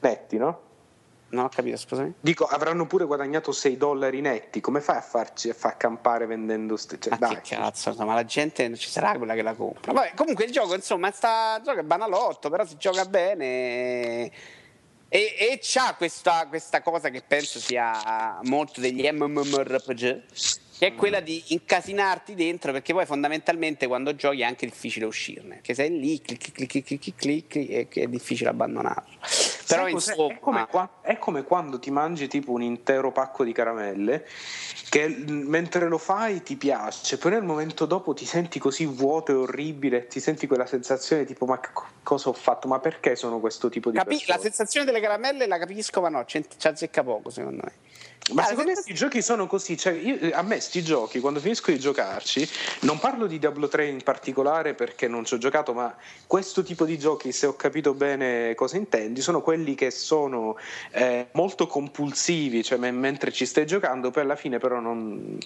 netti, 0.00 0.36
no? 0.36 0.70
Non 1.32 1.44
ho 1.44 1.48
capito, 1.48 1.78
scusami. 1.78 2.12
Dico, 2.20 2.44
avranno 2.44 2.86
pure 2.86 3.06
guadagnato 3.06 3.52
6 3.52 3.78
dollari 3.78 4.20
netti. 4.20 4.60
Come 4.60 4.82
fai 4.82 4.96
a 4.96 5.00
farci 5.00 5.48
a 5.48 5.54
far 5.54 5.78
campare 5.78 6.26
vendendo 6.26 6.76
ste... 6.76 6.98
Cioè, 6.98 7.16
Ma 7.18 7.28
dai. 7.28 7.40
che 7.40 7.54
cazzo, 7.56 7.88
insomma, 7.88 8.12
la 8.12 8.26
gente 8.26 8.68
non 8.68 8.76
ci 8.76 8.90
sarà 8.90 9.16
quella 9.16 9.34
che 9.34 9.40
la 9.40 9.54
compra. 9.54 9.92
Vabbè, 9.92 10.12
comunque 10.14 10.44
il 10.44 10.52
gioco, 10.52 10.74
insomma, 10.74 11.10
sta, 11.10 11.58
gioco 11.64 11.80
è 11.80 11.84
banalotto, 11.84 12.50
però 12.50 12.66
si 12.66 12.76
gioca 12.76 13.06
bene. 13.06 14.30
E, 15.08 15.34
e 15.38 15.58
c'ha 15.62 15.94
questa, 15.96 16.46
questa 16.48 16.82
cosa 16.82 17.08
che 17.08 17.22
penso 17.26 17.58
sia 17.58 18.38
molto 18.42 18.80
degli 18.80 19.08
MMORPG, 19.10 20.22
che 20.82 20.88
è 20.88 20.94
quella 20.96 21.20
di 21.20 21.40
incasinarti 21.46 22.34
dentro, 22.34 22.72
perché 22.72 22.92
poi 22.92 23.06
fondamentalmente 23.06 23.86
quando 23.86 24.16
giochi 24.16 24.40
è 24.40 24.44
anche 24.44 24.66
difficile 24.66 25.06
uscirne, 25.06 25.60
che 25.62 25.74
sei 25.74 25.96
lì, 25.96 26.20
clicchi, 26.20 26.50
clicchi, 26.50 26.82
clicchi, 26.82 27.14
clicchi, 27.14 27.68
e 27.68 27.86
che 27.86 28.02
è 28.02 28.06
difficile 28.08 28.50
abbandonarlo. 28.50 29.14
Però 29.68 29.86
insomma, 29.86 30.34
è, 30.34 30.38
come 30.40 30.66
qua- 30.68 30.90
è 31.00 31.18
come 31.18 31.44
quando 31.44 31.78
ti 31.78 31.92
mangi 31.92 32.26
tipo 32.26 32.50
un 32.50 32.62
intero 32.62 33.12
pacco 33.12 33.44
di 33.44 33.52
caramelle 33.52 34.26
che 34.88 35.06
mentre 35.06 35.86
lo 35.86 35.98
fai 35.98 36.42
ti 36.42 36.56
piace, 36.56 37.16
poi 37.16 37.30
nel 37.30 37.44
momento 37.44 37.86
dopo 37.86 38.12
ti 38.12 38.26
senti 38.26 38.58
così 38.58 38.84
vuoto 38.84 39.30
e 39.30 39.34
orribile, 39.36 40.08
ti 40.08 40.18
senti 40.18 40.48
quella 40.48 40.66
sensazione 40.66 41.24
tipo 41.24 41.46
ma 41.46 41.60
co- 41.60 41.86
cosa 42.02 42.28
ho 42.28 42.32
fatto, 42.32 42.66
ma 42.66 42.80
perché 42.80 43.14
sono 43.14 43.38
questo 43.38 43.68
tipo 43.68 43.92
di 43.92 43.98
capi- 43.98 44.14
la 44.14 44.18
persona? 44.18 44.40
sensazione 44.40 44.84
delle 44.84 45.00
caramelle 45.00 45.46
la 45.46 45.58
capisco, 45.58 46.00
ma 46.00 46.08
no, 46.08 46.24
c'è, 46.24 46.42
ci 46.58 46.66
azzecca 46.66 47.04
poco 47.04 47.30
secondo 47.30 47.62
me. 47.62 47.72
Ma 48.34 48.42
Ah, 48.42 48.46
secondo 48.46 48.68
me 48.68 48.74
questi 48.74 48.94
giochi 48.94 49.20
sono 49.20 49.48
così, 49.48 49.76
cioè 49.76 49.92
io- 49.94 50.30
a 50.32 50.42
me 50.42 50.60
sti 50.60 50.82
giochi 50.84 51.18
quando 51.18 51.40
finisco 51.40 51.72
di 51.72 51.78
giocarci, 51.80 52.48
non 52.82 53.00
parlo 53.00 53.26
di 53.26 53.38
Diablo 53.40 53.66
3 53.66 53.88
in 53.88 54.00
particolare 54.02 54.74
perché 54.74 55.08
non 55.08 55.24
ci 55.24 55.34
ho 55.34 55.38
giocato, 55.38 55.72
ma 55.74 55.94
questo 56.28 56.62
tipo 56.62 56.84
di 56.84 56.96
giochi, 56.98 57.32
se 57.32 57.46
ho 57.46 57.56
capito 57.56 57.94
bene 57.94 58.54
cosa 58.54 58.76
intendi, 58.76 59.20
sono 59.20 59.42
quelli 59.42 59.74
che 59.74 59.90
sono 59.90 60.56
eh, 60.92 61.26
molto 61.32 61.66
compulsivi, 61.66 62.62
cioè 62.62 62.78
me- 62.78 62.92
mentre 62.92 63.32
ci 63.32 63.44
stai 63.44 63.66
giocando, 63.66 64.12
poi 64.12 64.22
alla 64.22 64.36
fine 64.36 64.58
però 64.58 64.78
non... 64.78 65.36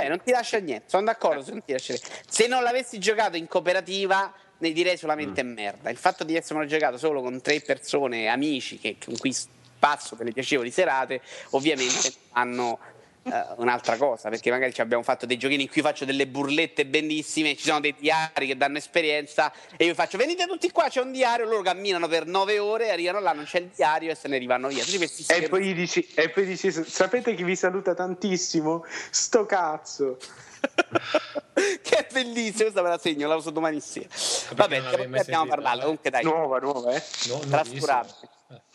Eh, 0.00 0.08
non 0.08 0.20
ti 0.22 0.30
lascia 0.30 0.58
niente, 0.58 0.84
sono 0.88 1.04
d'accordo, 1.04 1.42
se 1.42 1.50
non, 1.50 1.62
ti 1.64 1.72
lascia 1.72 1.92
niente. 1.92 2.22
se 2.26 2.46
non 2.46 2.62
l'avessi 2.62 2.98
giocato 2.98 3.36
in 3.36 3.46
cooperativa 3.48 4.32
ne 4.58 4.72
direi 4.72 4.96
solamente 4.96 5.42
merda. 5.42 5.90
Il 5.90 5.96
fatto 5.98 6.24
di 6.24 6.36
esserlo 6.36 6.64
giocato 6.64 6.96
solo 6.96 7.20
con 7.20 7.40
tre 7.42 7.60
persone, 7.60 8.28
amici, 8.28 8.78
che, 8.78 8.96
con 9.04 9.16
cui 9.18 9.34
passo 9.82 10.14
delle 10.14 10.30
piacevoli 10.30 10.70
serate, 10.70 11.20
ovviamente 11.50 12.14
hanno 12.34 12.78
eh, 13.24 13.44
un'altra 13.56 13.96
cosa, 13.96 14.28
perché 14.28 14.48
magari 14.48 14.72
ci 14.72 14.80
abbiamo 14.80 15.02
fatto 15.02 15.26
dei 15.26 15.36
giochini 15.36 15.64
in 15.64 15.68
cui 15.68 15.80
faccio 15.80 16.04
delle 16.04 16.28
burlette 16.28 16.86
bellissime, 16.86 17.56
ci 17.56 17.64
sono 17.64 17.80
dei 17.80 17.92
diari 17.98 18.46
che 18.46 18.56
danno 18.56 18.78
esperienza 18.78 19.52
e 19.76 19.84
io 19.86 19.94
faccio 19.94 20.18
venite 20.18 20.46
tutti 20.46 20.70
qua, 20.70 20.86
c'è 20.88 21.00
un 21.00 21.10
diario, 21.10 21.46
loro 21.46 21.62
camminano 21.62 22.06
per 22.06 22.26
nove 22.26 22.60
ore, 22.60 22.92
arrivano 22.92 23.18
là, 23.18 23.32
non 23.32 23.42
c'è 23.42 23.58
il 23.58 23.70
diario 23.74 24.12
e 24.12 24.14
se 24.14 24.28
ne 24.28 24.38
rivanno 24.38 24.68
via. 24.68 24.84
E 25.26 25.48
poi, 25.48 25.74
dici, 25.74 26.06
e 26.14 26.28
poi 26.28 26.44
dici, 26.46 26.70
sapete 26.70 27.34
chi 27.34 27.42
vi 27.42 27.56
saluta 27.56 27.92
tantissimo? 27.92 28.84
Sto 29.10 29.46
cazzo. 29.46 30.16
che 31.82 31.96
è 31.96 32.06
bellissimo, 32.12 32.70
questa 32.70 32.82
me 32.82 32.88
la 32.88 32.98
segno, 32.98 33.26
la 33.26 33.34
uso 33.34 33.50
domani 33.50 33.80
sera. 33.80 34.06
Vabbè, 34.54 34.76
abbiamo 35.18 35.46
parlato, 35.46 35.78
eh? 35.78 35.82
comunque 35.82 36.10
dai, 36.10 36.22
Nuova, 36.22 36.58
nuova, 36.58 36.94
eh? 36.94 37.02
No, 37.26 37.40
trascurabile. 37.40 38.30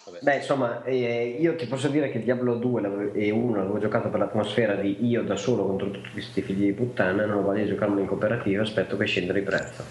Vabbè. 0.08 0.20
Beh, 0.22 0.36
insomma, 0.38 0.84
eh, 0.86 1.38
io 1.38 1.56
ti 1.58 1.66
posso 1.66 1.90
dire 1.90 2.10
che 2.10 2.24
Diablo 2.24 2.56
2 2.56 2.82
l'avevo- 2.82 3.14
e 3.14 3.30
1 3.30 3.58
l'avevo 3.58 3.78
giocato 3.78 4.08
per 4.08 4.20
l'atmosfera 4.20 4.76
di 4.76 5.06
io 5.06 5.22
da 5.24 5.36
solo 5.36 5.66
contro 5.66 5.92
tutti 5.92 6.10
questi 6.12 6.42
figli 6.42 6.68
di 6.68 6.72
puttana, 6.72 7.26
non 7.26 7.44
voglio 7.44 7.68
giocarlo 7.68 8.00
in 8.00 8.08
cooperativa, 8.08 8.62
aspetto 8.62 8.96
che 8.96 9.06
scenda 9.06 9.34
di 9.34 9.42
prezzo. 9.42 9.84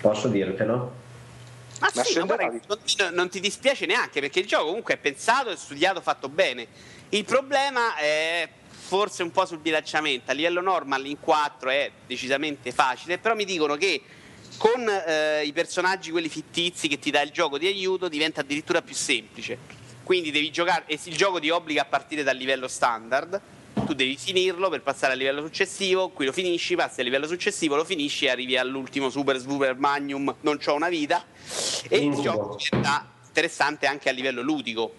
Posso 0.00 0.28
dirtelo? 0.28 0.74
Ma, 0.74 0.92
Ma 1.80 1.88
sì, 1.90 1.98
ma 1.98 2.04
scenderà 2.04 2.48
guarda, 2.48 2.76
non, 2.98 3.14
non 3.14 3.28
ti 3.28 3.40
dispiace 3.40 3.84
neanche 3.84 4.20
perché 4.20 4.40
il 4.40 4.46
gioco 4.46 4.66
comunque 4.66 4.94
è 4.94 4.96
pensato, 4.96 5.50
è 5.50 5.56
studiato, 5.56 6.00
fatto 6.00 6.30
bene. 6.30 6.66
Il 7.10 7.24
problema 7.26 7.94
è 7.96 8.48
forse 8.70 9.22
un 9.22 9.30
po' 9.30 9.44
sul 9.44 9.58
bilanciamento. 9.58 10.30
A 10.30 10.34
livello 10.34 10.62
normal 10.62 11.04
in 11.04 11.20
4 11.20 11.68
è 11.68 11.90
decisamente 12.06 12.72
facile, 12.72 13.18
però 13.18 13.34
mi 13.34 13.44
dicono 13.44 13.76
che 13.76 14.00
con 14.58 14.86
eh, 14.88 15.44
i 15.44 15.52
personaggi, 15.52 16.10
quelli 16.10 16.28
fittizi 16.28 16.88
che 16.88 16.98
ti 16.98 17.10
dà 17.10 17.22
il 17.22 17.30
gioco 17.30 17.56
di 17.56 17.66
aiuto, 17.66 18.08
diventa 18.08 18.42
addirittura 18.42 18.82
più 18.82 18.94
semplice. 18.94 19.56
Quindi 20.02 20.30
devi 20.30 20.50
giocare, 20.50 20.84
e 20.86 20.98
il 21.02 21.16
gioco 21.16 21.38
ti 21.38 21.48
obbliga 21.48 21.82
a 21.82 21.84
partire 21.84 22.22
dal 22.22 22.36
livello 22.36 22.68
standard. 22.68 23.40
Tu 23.86 23.94
devi 23.94 24.16
finirlo 24.16 24.68
per 24.68 24.82
passare 24.82 25.12
al 25.12 25.18
livello 25.18 25.40
successivo, 25.42 26.08
qui 26.08 26.26
lo 26.26 26.32
finisci, 26.32 26.74
passi 26.74 27.00
al 27.00 27.06
livello 27.06 27.26
successivo, 27.26 27.76
lo 27.76 27.84
finisci 27.84 28.24
e 28.24 28.30
arrivi 28.30 28.56
all'ultimo 28.56 29.08
super 29.08 29.38
super 29.38 29.76
magnum, 29.76 30.34
non 30.40 30.58
c'ho 30.58 30.74
una 30.74 30.88
vita. 30.88 31.24
E 31.88 31.98
il 31.98 32.14
gioco 32.16 32.56
diventa 32.56 33.08
interessante 33.26 33.86
anche 33.86 34.08
a 34.08 34.12
livello 34.12 34.42
ludico, 34.42 34.92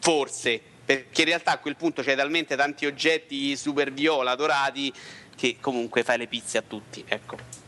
forse, 0.00 0.60
perché 0.84 1.22
in 1.22 1.28
realtà 1.28 1.52
a 1.52 1.58
quel 1.58 1.76
punto 1.76 2.02
c'hai 2.02 2.16
talmente 2.16 2.56
tanti 2.56 2.86
oggetti 2.86 3.56
super 3.56 3.92
viola 3.92 4.34
dorati 4.34 4.92
che 5.36 5.58
comunque 5.60 6.02
fai 6.02 6.18
le 6.18 6.26
pizze 6.26 6.58
a 6.58 6.62
tutti, 6.62 7.04
ecco. 7.06 7.63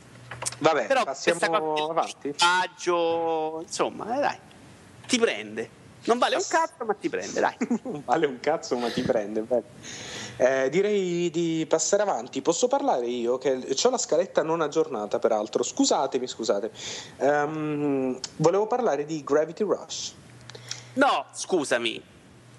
Vabbè, 0.59 0.87
Però 0.87 1.05
passiamo 1.05 1.89
avanti. 1.91 2.17
dell'equipaggio, 2.23 3.61
insomma, 3.63 4.17
eh, 4.17 4.21
dai, 4.21 4.39
ti 5.07 5.19
prende. 5.19 5.71
Non 6.05 6.19
vale 6.19 6.37
un 6.37 6.45
cazzo, 6.49 6.85
ma 6.85 6.95
ti 6.95 7.09
prende, 7.09 7.41
dai. 7.41 7.57
Non 7.83 8.03
vale 8.05 8.27
un 8.27 8.39
cazzo, 8.41 8.77
ma 8.77 8.91
ti 8.91 9.03
prende. 9.03 9.45
Eh, 10.37 10.69
direi 10.71 11.31
di 11.31 11.67
passare 11.69 12.03
avanti. 12.03 12.43
Posso 12.43 12.69
parlare 12.69 13.07
io? 13.07 13.39
Che 13.39 13.77
ho 13.83 13.91
la 13.91 13.99
scaletta 13.99 14.43
non 14.43 14.61
aggiornata, 14.61 15.19
peraltro. 15.19 15.63
Scusatemi, 15.65 16.27
scusate. 16.29 16.71
Ehm, 17.19 18.19
volevo 18.37 18.67
parlare 18.67 19.05
di 19.05 19.25
Gravity 19.25 19.65
Rush. 19.65 20.15
No, 20.95 21.25
scusami. 21.33 22.01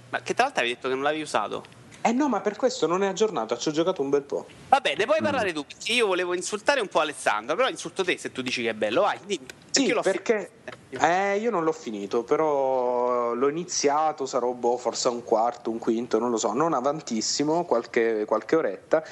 Ma 0.09 0.21
che 0.21 0.33
tra 0.33 0.43
l'altro 0.43 0.61
avevi 0.61 0.75
detto 0.75 0.87
che 0.89 0.93
non 0.95 1.03
l'avevi 1.03 1.21
usato? 1.21 1.63
Eh 2.07 2.13
no, 2.13 2.29
ma 2.29 2.39
per 2.39 2.55
questo 2.55 2.87
non 2.87 3.03
è 3.03 3.07
aggiornato, 3.07 3.57
ci 3.57 3.67
ho 3.67 3.71
giocato 3.73 4.01
un 4.01 4.09
bel 4.09 4.21
po'. 4.21 4.47
Vabbè, 4.69 4.95
ne 4.95 5.03
puoi 5.03 5.19
parlare 5.21 5.51
tu, 5.51 5.65
perché 5.65 5.91
io 5.91 6.07
volevo 6.07 6.33
insultare 6.33 6.79
un 6.79 6.87
po' 6.87 7.01
Alessandro, 7.01 7.53
però 7.57 7.67
insulto 7.67 8.05
te 8.05 8.17
se 8.17 8.31
tu 8.31 8.41
dici 8.41 8.63
che 8.63 8.69
è 8.69 8.73
bello, 8.73 9.01
vai, 9.01 9.19
dimmi. 9.25 9.45
Sì, 9.77 10.09
perché 10.09 10.49
eh, 10.89 11.37
io 11.37 11.49
non 11.51 11.65
l'ho 11.65 11.73
finito, 11.73 12.23
però 12.23 13.33
l'ho 13.33 13.49
iniziato, 13.49 14.25
sarò 14.25 14.51
boh, 14.51 14.77
forse 14.77 15.09
un 15.09 15.23
quarto, 15.23 15.69
un 15.69 15.79
quinto, 15.79 16.17
non 16.17 16.29
lo 16.29 16.37
so, 16.37 16.53
non 16.53 16.73
avantissimo, 16.73 17.65
qualche, 17.65 18.23
qualche 18.25 18.55
oretta, 18.55 19.03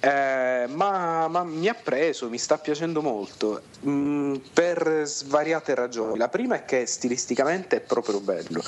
eh, 0.00 0.66
ma, 0.68 1.28
ma 1.28 1.42
mi 1.42 1.68
ha 1.68 1.74
preso, 1.74 2.28
mi 2.28 2.36
sta 2.36 2.58
piacendo 2.58 3.00
molto, 3.00 3.62
mm, 3.86 4.34
per 4.52 5.02
svariate 5.04 5.74
ragioni. 5.74 6.18
La 6.18 6.28
prima 6.28 6.56
è 6.56 6.64
che 6.66 6.84
stilisticamente 6.84 7.76
è 7.76 7.80
proprio 7.80 8.20
bello. 8.20 8.62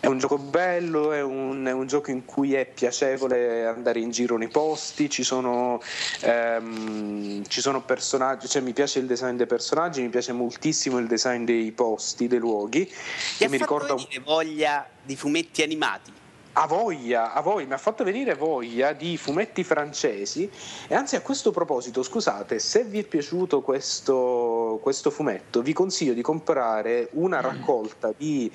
È 0.00 0.08
un 0.08 0.18
gioco 0.18 0.36
bello, 0.36 1.12
è 1.12 1.22
un, 1.22 1.64
è 1.64 1.70
un 1.70 1.86
gioco 1.86 2.10
in 2.10 2.24
cui 2.24 2.54
è 2.54 2.66
piacevole 2.66 3.64
andare 3.64 4.00
in 4.00 4.10
giro 4.10 4.36
nei 4.36 4.48
posti, 4.48 5.08
ci 5.08 5.22
sono, 5.22 5.80
ehm, 6.22 7.44
ci 7.46 7.60
sono 7.60 7.82
personaggi, 7.82 8.48
cioè 8.48 8.60
mi 8.62 8.72
piace 8.72 8.98
il 8.98 9.06
design 9.06 9.36
dei 9.36 9.46
personaggi, 9.46 10.02
mi 10.02 10.08
piace 10.08 10.32
moltissimo 10.32 10.81
il 10.98 11.06
design 11.06 11.44
dei 11.44 11.72
posti, 11.72 12.26
dei 12.26 12.38
luoghi. 12.38 12.86
Ti 12.86 13.44
e 13.44 13.48
mi 13.48 13.58
venire 13.58 14.20
voglia 14.20 14.88
di 15.02 15.16
fumetti 15.16 15.62
animati? 15.62 16.12
Ha 16.54 16.66
voglia, 16.66 17.32
ha 17.32 17.40
voglia, 17.40 17.66
mi 17.66 17.72
ha 17.72 17.78
fatto 17.78 18.04
venire 18.04 18.34
voglia 18.34 18.92
di 18.92 19.16
fumetti 19.16 19.64
francesi. 19.64 20.50
E 20.86 20.94
anzi 20.94 21.16
a 21.16 21.22
questo 21.22 21.50
proposito, 21.50 22.02
scusate, 22.02 22.58
se 22.58 22.84
vi 22.84 22.98
è 22.98 23.04
piaciuto 23.04 23.62
questo, 23.62 24.78
questo 24.82 25.10
fumetto, 25.10 25.62
vi 25.62 25.72
consiglio 25.72 26.12
di 26.12 26.22
comprare 26.22 27.08
una 27.12 27.40
raccolta 27.40 28.12
di 28.16 28.50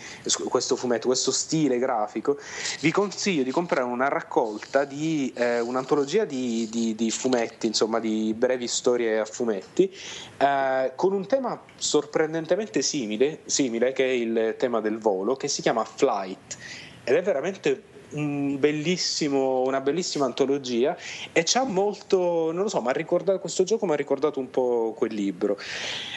questo 0.49 0.75
fumetto, 0.75 1.07
questo 1.07 1.31
stile 1.31 1.79
grafico, 1.79 2.37
vi 2.81 2.91
consiglio 2.91 3.43
di 3.43 3.51
comprare 3.51 3.85
una 3.85 4.07
raccolta 4.07 4.83
di 4.85 5.33
eh, 5.35 5.59
un'antologia 5.59 6.25
di, 6.25 6.67
di- 6.69 6.95
di 6.95 7.09
fumetti, 7.09 7.67
insomma 7.67 7.99
di 7.99 8.33
brevi 8.37 8.67
storie 8.67 9.19
a 9.19 9.25
fumetti, 9.25 9.91
eh, 10.37 10.91
con 10.95 11.13
un 11.13 11.25
tema 11.25 11.59
sorprendentemente 11.75 12.81
simile, 12.81 13.39
simile 13.45 13.91
che 13.91 14.05
è 14.05 14.11
il 14.11 14.55
tema 14.57 14.81
del 14.81 14.99
volo, 14.99 15.35
che 15.35 15.47
si 15.47 15.61
chiama 15.61 15.83
Flight 15.83 16.85
ed 17.07 17.15
è 17.15 17.21
veramente 17.21 17.83
un 18.11 18.57
una 19.63 19.79
bellissima 19.79 20.25
antologia 20.25 20.97
e 21.31 21.43
c'ha 21.45 21.63
molto, 21.63 22.51
non 22.51 22.63
lo 22.63 22.69
so, 22.69 22.81
ma 22.81 22.91
ricordato 22.91 23.39
questo 23.39 23.63
gioco 23.63 23.85
mi 23.85 23.93
ha 23.93 23.95
ricordato 23.95 24.39
un 24.41 24.49
po' 24.49 24.93
quel 24.97 25.13
libro. 25.13 25.57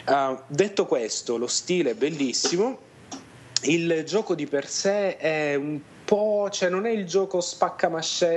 Ah, 0.07 0.43
detto 0.49 0.87
questo, 0.87 1.37
lo 1.37 1.47
stile 1.47 1.91
è 1.91 1.95
bellissimo, 1.95 2.79
il 3.63 4.03
gioco 4.07 4.35
di 4.35 4.47
per 4.47 4.67
sé 4.69 5.17
è 5.17 5.55
un 5.55 5.81
po', 6.05 6.49
cioè 6.51 6.69
non 6.71 6.87
è 6.87 6.91
il 6.91 7.07
gioco 7.07 7.41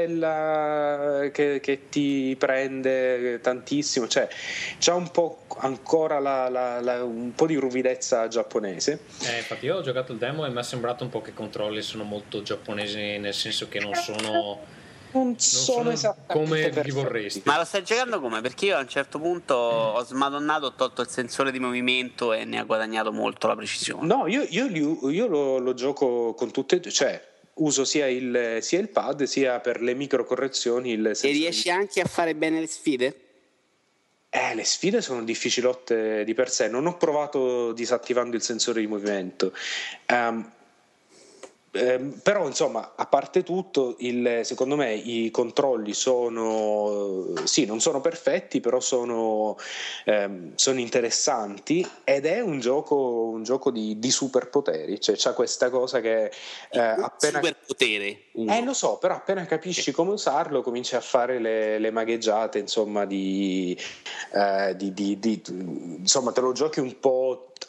spaccamascella 0.03 1.29
che, 1.31 1.59
che 1.59 1.89
ti 1.89 2.35
prende 2.37 3.39
tantissimo, 3.41 4.07
cioè 4.07 4.27
c'ha 4.79 4.93
un 4.93 5.09
po' 5.11 5.43
ancora 5.57 6.19
la- 6.19 6.49
la- 6.49 6.79
la- 6.81 7.03
un 7.03 7.33
po' 7.33 7.47
di 7.47 7.55
ruvidezza 7.55 8.27
giapponese. 8.27 8.99
Eh, 9.23 9.37
infatti 9.37 9.65
io 9.65 9.77
ho 9.77 9.81
giocato 9.81 10.11
il 10.11 10.17
demo 10.19 10.45
e 10.45 10.49
mi 10.49 10.59
è 10.59 10.63
sembrato 10.63 11.03
un 11.03 11.09
po' 11.09 11.21
che 11.21 11.31
i 11.31 11.33
controlli 11.33 11.81
sono 11.81 12.03
molto 12.03 12.41
giapponesi, 12.43 13.17
nel 13.17 13.33
senso 13.33 13.67
che 13.69 13.79
non 13.79 13.93
sono... 13.95 14.81
Non 15.13 15.39
sono 15.39 15.63
sono 15.63 15.89
esattamente 15.91 16.33
come 16.33 16.59
perfetti. 16.69 16.91
vorresti. 16.91 17.41
Ma 17.45 17.57
lo 17.57 17.65
stai 17.65 17.83
giocando 17.83 18.19
come? 18.19 18.41
Perché 18.41 18.65
io 18.65 18.77
a 18.77 18.79
un 18.79 18.87
certo 18.87 19.19
punto 19.19 19.53
ho 19.53 20.03
smadonnato, 20.03 20.65
ho 20.67 20.73
tolto 20.73 21.01
il 21.01 21.07
sensore 21.09 21.51
di 21.51 21.59
movimento 21.59 22.33
e 22.33 22.45
ne 22.45 22.57
ha 22.59 22.63
guadagnato 22.63 23.11
molto 23.11 23.47
la 23.47 23.55
precisione. 23.55 24.05
No, 24.07 24.27
io, 24.27 24.45
io 24.49 24.65
li- 24.67 24.97
io 25.15 25.27
lo, 25.27 25.59
lo 25.59 25.73
gioco 25.73 26.33
con 26.33 26.51
tutte 26.51 26.75
e 26.77 26.79
due, 26.79 26.91
cioè 26.91 27.31
uso 27.55 27.85
sia 27.85 28.07
il, 28.07 28.57
sia 28.61 28.79
il 28.79 28.89
pad 28.89 29.23
sia 29.23 29.59
per 29.59 29.81
le 29.81 29.93
micro 29.93 30.25
correzioni 30.25 30.91
il 30.93 31.05
E 31.05 31.13
sensore. 31.13 31.33
riesci 31.33 31.69
anche 31.69 32.01
a 32.01 32.05
fare 32.05 32.33
bene 32.33 32.59
le 32.59 32.67
sfide? 32.67 33.17
Eh, 34.29 34.55
le 34.55 34.63
sfide 34.63 34.99
sono 35.01 35.23
difficilotte 35.23 36.23
di 36.23 36.33
per 36.33 36.49
sé, 36.49 36.67
non 36.67 36.87
ho 36.87 36.97
provato 36.97 37.71
disattivando 37.71 38.35
il 38.35 38.41
sensore 38.41 38.79
di 38.81 38.87
movimento. 38.87 39.53
Ehm, 40.07 40.51
ehm, 41.73 42.19
però 42.23 42.45
insomma, 42.47 42.93
a 42.95 43.05
parte 43.07 43.43
tutto, 43.43 43.95
il- 43.99 44.41
secondo 44.43 44.75
me 44.75 44.93
i 44.93 45.29
controlli 45.31 45.93
sono 45.93 47.33
sì, 47.43 47.65
non 47.65 47.79
sono 47.81 47.99
perfetti, 48.01 48.59
però 48.59 48.79
sono, 48.79 49.57
ehm, 50.05 50.51
sono 50.55 50.79
interessanti 50.79 51.85
ed 52.03 52.25
è 52.25 52.39
un 52.41 52.59
gioco, 52.59 52.95
un 53.33 53.43
gioco 53.43 53.71
di, 53.71 53.97
di 53.99 54.11
superpoteri, 54.11 54.99
cioè 55.01 55.15
c'ha 55.17 55.33
questa 55.33 55.69
cosa 55.69 55.99
che 55.99 56.31
eh, 56.71 56.79
appena 56.79 57.39
Superpotere. 57.39 58.19
eh, 58.35 58.63
lo 58.63 58.73
so, 58.73 58.97
però 58.97 59.15
appena 59.15 59.45
capisci 59.45 59.91
come 59.91 60.11
usarlo, 60.11 60.61
cominci 60.61 60.95
a 60.95 61.01
fare 61.01 61.39
le, 61.39 61.79
le 61.79 61.91
magheggiate, 61.91 62.59
insomma, 62.59 63.05
di, 63.05 63.77
eh, 64.33 64.75
di- 64.75 64.93
di- 64.93 65.19
di- 65.19 65.41
insomma, 65.99 66.31
te 66.31 66.41
lo 66.41 66.51
giochi 66.51 66.79
un 66.79 66.99
po' 66.99 67.22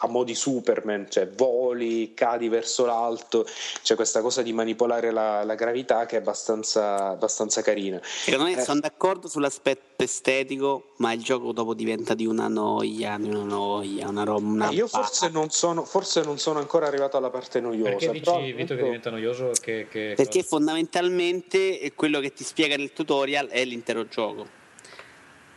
a 0.05 0.09
mo' 0.09 0.24
di 0.24 0.35
Superman, 0.35 1.06
cioè 1.10 1.28
voli, 1.28 2.12
cadi 2.14 2.48
verso 2.48 2.85
l'alto, 2.85 3.47
c'è 3.82 3.94
questa 3.94 4.20
cosa 4.20 4.43
di 4.43 4.52
manipolare 4.52 5.10
la, 5.10 5.43
la 5.44 5.55
gravità 5.55 6.06
che 6.06 6.16
è 6.16 6.18
abbastanza, 6.20 7.09
abbastanza 7.09 7.62
carina. 7.62 8.01
Secondo 8.02 8.51
me 8.51 8.56
Eh. 8.56 8.62
sono 8.62 8.81
d'accordo 8.81 9.28
sull'aspetto 9.28 10.02
estetico, 10.02 10.93
ma 10.98 11.12
il 11.12 11.22
gioco 11.22 11.52
dopo 11.52 11.74
diventa 11.74 12.14
di 12.14 12.26
una 12.26 12.48
noia, 12.48 13.16
di 13.18 13.28
una 13.28 13.43
noia, 13.44 14.09
una 14.09 14.24
roba. 14.24 14.68
Eh, 14.70 14.74
io 14.74 14.86
forse 14.86 15.28
non, 15.31 15.51
sono, 15.51 15.85
forse 15.85 16.22
non 16.22 16.39
sono 16.39 16.59
ancora 16.59 16.86
arrivato 16.86 17.16
alla 17.16 17.31
parte 17.31 17.60
noiosa. 17.60 17.90
Perché 17.90 18.20
però 18.20 18.39
dici, 18.40 18.52
Vito, 18.52 18.56
che 18.56 18.62
appunto- 18.62 18.85
diventa 18.85 19.10
noioso? 19.10 19.51
Che, 19.60 19.86
che 19.90 20.12
Perché 20.16 20.43
fondamentalmente 20.43 21.93
quello 21.94 22.20
che 22.20 22.32
ti 22.32 22.44
spiega 22.44 22.76
nel 22.76 22.93
tutorial 22.93 23.48
è 23.48 23.64
l'intero 23.64 24.06
gioco. 24.06 24.62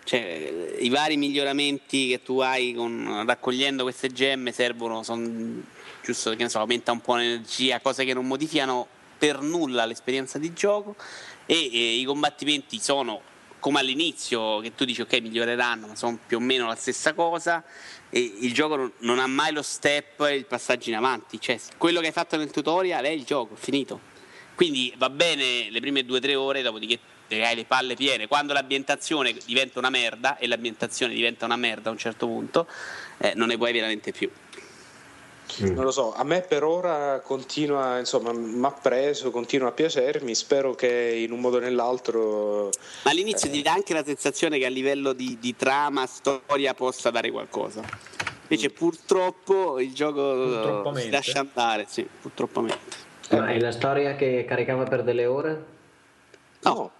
Cioè, 0.07 0.77
i 0.79 0.87
vari 0.87 1.17
miglioramenti 1.17 2.07
che 2.07 2.23
tu 2.23 2.39
hai 2.39 2.73
con- 2.73 3.25
raccogliendo 3.27 3.83
queste 3.83 4.13
gemme 4.13 4.53
servono, 4.53 5.03
son, 5.03 5.61
giusto 6.01 6.29
che 6.29 6.43
ne 6.43 6.47
so, 6.47 6.59
aumenta 6.59 6.93
un 6.93 7.01
po' 7.01 7.15
l'energia, 7.15 7.81
cose 7.81 8.05
che 8.05 8.13
non 8.13 8.25
modificano 8.25 8.87
per 9.17 9.41
nulla 9.41 9.83
l'esperienza 9.83 10.37
di 10.39 10.53
gioco. 10.53 10.95
E, 11.45 11.69
e 11.73 11.95
i 11.95 12.05
combattimenti 12.05 12.79
sono 12.79 13.19
come 13.59 13.81
all'inizio 13.81 14.61
che 14.61 14.73
tu 14.75 14.85
dici 14.85 15.01
ok 15.01 15.19
miglioreranno 15.19 15.87
ma 15.87 15.95
sono 15.97 16.17
più 16.25 16.37
o 16.37 16.39
meno 16.39 16.67
la 16.67 16.75
stessa 16.75 17.13
cosa. 17.13 17.61
E 18.09 18.33
il 18.39 18.53
gioco 18.53 18.77
non, 18.77 18.93
non 18.99 19.19
ha 19.19 19.27
mai 19.27 19.51
lo 19.51 19.61
step 19.61 20.21
e 20.21 20.35
il 20.35 20.45
passaggio 20.45 20.87
in 20.87 20.95
avanti. 20.95 21.37
Cioè 21.37 21.59
quello 21.77 21.99
che 21.99 22.05
hai 22.05 22.13
fatto 22.13 22.37
nel 22.37 22.49
tutorial 22.49 23.03
è 23.03 23.09
il 23.09 23.25
gioco 23.25 23.55
è 23.55 23.57
finito. 23.57 23.99
Quindi 24.55 24.93
va 24.95 25.09
bene 25.09 25.69
le 25.69 25.81
prime 25.81 26.05
due 26.05 26.19
o 26.19 26.21
tre 26.21 26.35
ore, 26.35 26.61
dopodiché 26.61 26.97
hai 27.29 27.55
le 27.55 27.65
palle 27.65 27.95
piene. 27.95 28.27
Quando 28.27 28.53
l'ambientazione 28.53 29.35
diventa 29.45 29.79
una 29.79 29.89
merda, 29.89 30.37
e 30.37 30.47
l'ambientazione 30.47 31.13
diventa 31.13 31.45
una 31.45 31.57
merda 31.57 31.89
a 31.89 31.91
un 31.91 31.97
certo 31.97 32.27
punto, 32.27 32.67
eh, 33.17 33.33
non 33.35 33.47
ne 33.47 33.57
puoi 33.57 33.73
veramente 33.73 34.11
più. 34.11 34.29
Non 35.59 35.85
lo 35.85 35.91
so, 35.91 36.13
a 36.13 36.23
me 36.23 36.41
per 36.41 36.63
ora 36.63 37.21
continua, 37.21 37.97
insomma, 37.99 38.33
mi 38.33 38.65
ha 38.65 38.71
preso, 38.71 39.31
continua 39.31 39.69
a 39.69 39.71
piacermi, 39.71 40.35
spero 40.35 40.75
che 40.75 40.87
in 40.87 41.31
un 41.31 41.39
modo 41.39 41.57
o 41.57 41.59
nell'altro... 41.59 42.69
Ma 43.03 43.11
all'inizio 43.11 43.49
ti 43.49 43.61
dà 43.61 43.71
anche 43.71 43.93
la 43.93 44.03
sensazione 44.03 44.59
che 44.59 44.65
a 44.65 44.69
livello 44.69 45.13
di, 45.13 45.37
di 45.39 45.55
trama, 45.55 46.05
storia, 46.05 46.73
possa 46.73 47.11
dare 47.11 47.31
qualcosa. 47.31 47.81
Invece 48.41 48.69
purtroppo 48.69 49.79
il 49.79 49.93
gioco 49.93 50.93
eh, 50.95 51.01
si 51.01 51.09
lascia 51.09 51.39
andare, 51.39 51.85
sì, 51.87 52.07
purtroppamente. 52.21 53.05
Ma 53.31 53.47
è 53.47 53.59
la 53.59 53.71
storia 53.71 54.15
che 54.15 54.45
caricava 54.47 54.83
per 54.83 55.03
delle 55.03 55.25
ore? 55.25 55.65
No. 56.61 56.91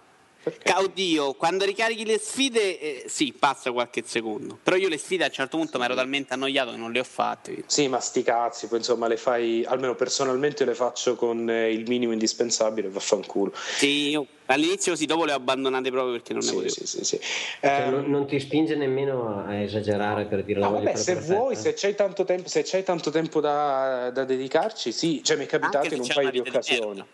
Perché? 0.50 0.72
Ca- 0.72 0.80
Oddio, 0.80 1.34
quando 1.34 1.64
ricarichi 1.64 2.04
le 2.04 2.18
sfide, 2.18 2.80
eh, 2.80 3.04
sì, 3.08 3.34
passa 3.38 3.72
qualche 3.72 4.02
secondo. 4.04 4.58
Però 4.62 4.76
io 4.76 4.88
le 4.88 4.98
sfide 4.98 5.24
a 5.24 5.26
un 5.26 5.32
certo 5.32 5.56
punto 5.56 5.78
mi 5.78 5.84
ero 5.84 5.94
talmente 5.94 6.34
annoiato 6.34 6.70
che 6.70 6.76
non 6.76 6.92
le 6.92 7.00
ho 7.00 7.04
fatte. 7.04 7.64
Sì, 7.66 7.88
ma 7.88 8.00
sti 8.00 8.22
cazzi, 8.22 8.68
poi 8.68 8.78
insomma 8.78 9.06
le 9.08 9.16
fai, 9.16 9.64
almeno 9.66 9.94
personalmente 9.94 10.64
le 10.64 10.74
faccio 10.74 11.14
con 11.14 11.48
eh, 11.50 11.72
il 11.72 11.86
minimo 11.88 12.12
indispensabile, 12.12 12.88
vaffanculo. 12.88 13.52
Sì, 13.54 14.10
io 14.10 14.26
all'inizio 14.48 14.94
sì, 14.96 15.06
dopo 15.06 15.24
le 15.24 15.32
ho 15.32 15.36
abbandonate 15.36 15.90
proprio 15.90 16.12
perché 16.12 16.32
non 16.34 16.42
ne 16.42 16.48
Sì, 16.48 16.54
potevo. 16.54 16.72
sì, 16.72 16.86
sì, 16.86 17.04
sì. 17.04 17.20
Cioè, 17.60 17.84
Ehm, 17.84 17.90
non, 17.90 18.10
non 18.10 18.26
ti 18.26 18.38
spinge 18.40 18.74
nemmeno 18.76 19.44
a 19.44 19.54
esagerare 19.60 20.26
per 20.26 20.44
dire 20.44 20.60
la 20.60 20.68
No, 20.68 20.72
vabbè, 20.74 20.96
se 20.96 21.14
perfetta? 21.14 21.34
vuoi, 21.34 21.56
se 21.56 21.72
c'hai 21.74 21.94
tanto 21.94 22.24
tempo, 22.24 22.48
se 22.48 22.62
c'hai 22.64 22.82
tanto 22.82 23.10
tempo 23.10 23.40
da, 23.40 24.10
da 24.10 24.24
dedicarci, 24.24 24.92
sì, 24.92 25.22
cioè 25.22 25.36
mi 25.36 25.44
è 25.44 25.46
capitato 25.46 25.92
in 25.94 26.00
un 26.00 26.06
paio 26.12 26.30
di 26.30 26.38
occasioni. 26.40 27.04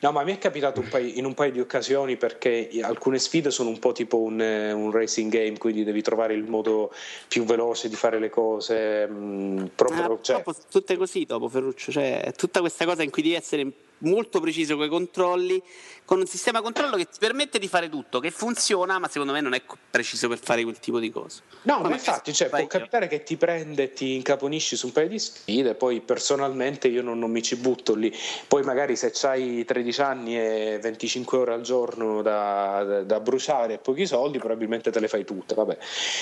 No, 0.00 0.12
ma 0.12 0.22
mi 0.24 0.32
è 0.32 0.38
capitato 0.38 0.80
un 0.80 0.88
paio- 0.88 1.12
in 1.14 1.24
un 1.24 1.34
paio 1.34 1.52
di 1.52 1.60
occasioni 1.60 2.16
perché 2.16 2.68
alcune 2.82 3.18
sfide 3.18 3.50
sono 3.50 3.70
un 3.70 3.78
po' 3.78 3.92
tipo 3.92 4.18
un, 4.20 4.40
eh, 4.40 4.72
un 4.72 4.90
racing 4.90 5.30
game, 5.32 5.58
quindi 5.58 5.84
devi 5.84 6.02
trovare 6.02 6.34
il 6.34 6.44
modo 6.44 6.92
più 7.28 7.44
veloce 7.44 7.88
di 7.88 7.96
fare 7.96 8.18
le 8.18 8.30
cose. 8.30 9.06
mh, 9.06 9.70
proprio, 9.74 10.02
Ah, 10.14 10.18
cioè, 10.20 10.42
sono 10.44 10.56
tutte 10.70 10.96
così 10.96 11.24
dopo 11.24 11.48
Ferruccio, 11.48 11.90
cioè 11.92 12.22
è 12.22 12.32
tutta 12.32 12.60
questa 12.60 12.84
cosa 12.84 13.02
in 13.02 13.10
cui 13.10 13.22
devi 13.22 13.34
essere 13.34 13.62
molto 14.04 14.40
preciso 14.40 14.76
con 14.76 14.86
i 14.86 14.88
controlli, 14.88 15.62
con 16.04 16.18
un 16.20 16.26
sistema 16.26 16.60
controllo 16.60 16.96
che 16.96 17.04
ti 17.06 17.18
permette 17.18 17.58
di 17.58 17.68
fare 17.68 17.88
tutto, 17.88 18.20
che 18.20 18.30
funziona, 18.30 18.98
ma 18.98 19.08
secondo 19.08 19.32
me 19.32 19.40
non 19.40 19.54
è 19.54 19.62
preciso 19.90 20.28
per 20.28 20.38
fare 20.38 20.62
quel 20.62 20.78
tipo 20.78 20.98
di 20.98 21.10
cose. 21.10 21.42
No, 21.62 21.80
ma 21.80 21.90
infatti, 21.92 22.32
cioè, 22.32 22.48
può 22.48 22.66
capitare 22.66 23.08
che 23.08 23.22
ti 23.22 23.36
prende 23.36 23.84
e 23.84 23.92
ti 23.92 24.14
incaponisci 24.14 24.76
su 24.76 24.86
un 24.86 24.92
paio 24.92 25.08
di 25.08 25.18
sfide, 25.18 25.74
poi 25.74 26.00
personalmente 26.00 26.88
io 26.88 27.02
non, 27.02 27.18
non 27.18 27.30
mi 27.30 27.42
ci 27.42 27.56
butto 27.56 27.94
lì. 27.94 28.14
Poi 28.46 28.62
magari 28.62 28.96
se 28.96 29.12
hai 29.22 29.64
13 29.64 30.00
anni 30.02 30.38
e 30.38 30.78
25 30.80 31.38
ore 31.38 31.52
al 31.54 31.62
giorno 31.62 32.22
da, 32.22 32.84
da- 32.84 33.02
da 33.02 33.20
bruciare 33.20 33.74
e 33.74 33.78
pochi 33.78 34.06
soldi, 34.06 34.38
probabilmente 34.38 34.90
te 34.90 35.00
le 35.00 35.08
fai 35.08 35.24
tutte, 35.24 35.54
vabbè. 35.54 35.78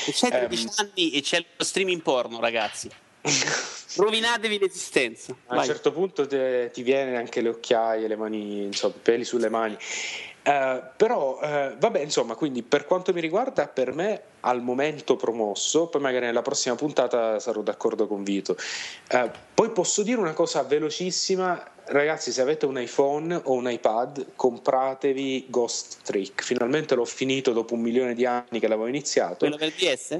E 0.07 0.13
c'hai 0.13 0.31
Ehm, 0.33 0.47
13 0.49 0.69
anni 0.77 1.11
e 1.11 1.21
c'è 1.23 1.45
lo 1.57 1.65
streaming 1.65 2.03
porno, 2.03 2.41
ragazzi. 2.41 2.89
Rovinatevi 3.97 4.59
l'esistenza. 4.59 5.32
A 5.32 5.53
un 5.53 5.57
Vai. 5.57 5.66
certo 5.66 5.93
punto 5.93 6.27
te- 6.27 6.70
ti 6.73 6.82
viene 6.82 7.16
anche 7.16 7.40
le 7.40 7.51
occhiaie, 7.51 8.09
le 8.09 8.16
mani, 8.16 8.65
insomma, 8.65 8.94
peli 9.01 9.24
sulle 9.24 9.49
mani. 9.49 9.77
Eh, 10.44 10.82
però, 10.97 11.40
eh, 11.40 11.77
vabbè, 11.78 12.01
insomma, 12.01 12.35
quindi 12.35 12.62
per 12.62 12.85
quanto 12.85 13.12
mi 13.12 13.20
riguarda, 13.20 13.69
per 13.69 13.93
me 13.93 14.23
al 14.40 14.61
momento 14.61 15.15
promosso, 15.15 15.86
poi 15.86 16.01
magari 16.01 16.27
nella 16.27 16.43
prossima 16.43 16.74
puntata 16.74 17.39
sarò 17.39 17.61
d'accordo 17.61 18.09
con 18.09 18.24
Vito. 18.24 18.57
Eh, 19.09 19.31
poi 19.55 19.70
posso 19.70 20.03
dire 20.03 20.19
una 20.19 20.32
cosa 20.32 20.62
velocissima, 20.65 21.65
ragazzi, 21.86 22.32
se 22.32 22.40
avete 22.40 22.66
un 22.66 22.81
iPhone 22.81 23.40
o 23.44 23.53
un 23.53 23.70
iPad, 23.70 24.32
compratevi 24.35 25.47
Ghost 25.49 25.99
Trick. 26.03 26.43
Finalmente 26.43 26.97
l'ho 26.97 27.05
finito 27.05 27.53
dopo 27.53 27.74
un 27.74 27.81
milione 27.81 28.15
di 28.15 28.27
anni 28.27 28.59
che 28.59 28.66
l'avevo 28.66 28.89
iniziato. 28.89 29.36
Quello 29.36 29.57
per 29.57 29.70
DS? 29.70 30.19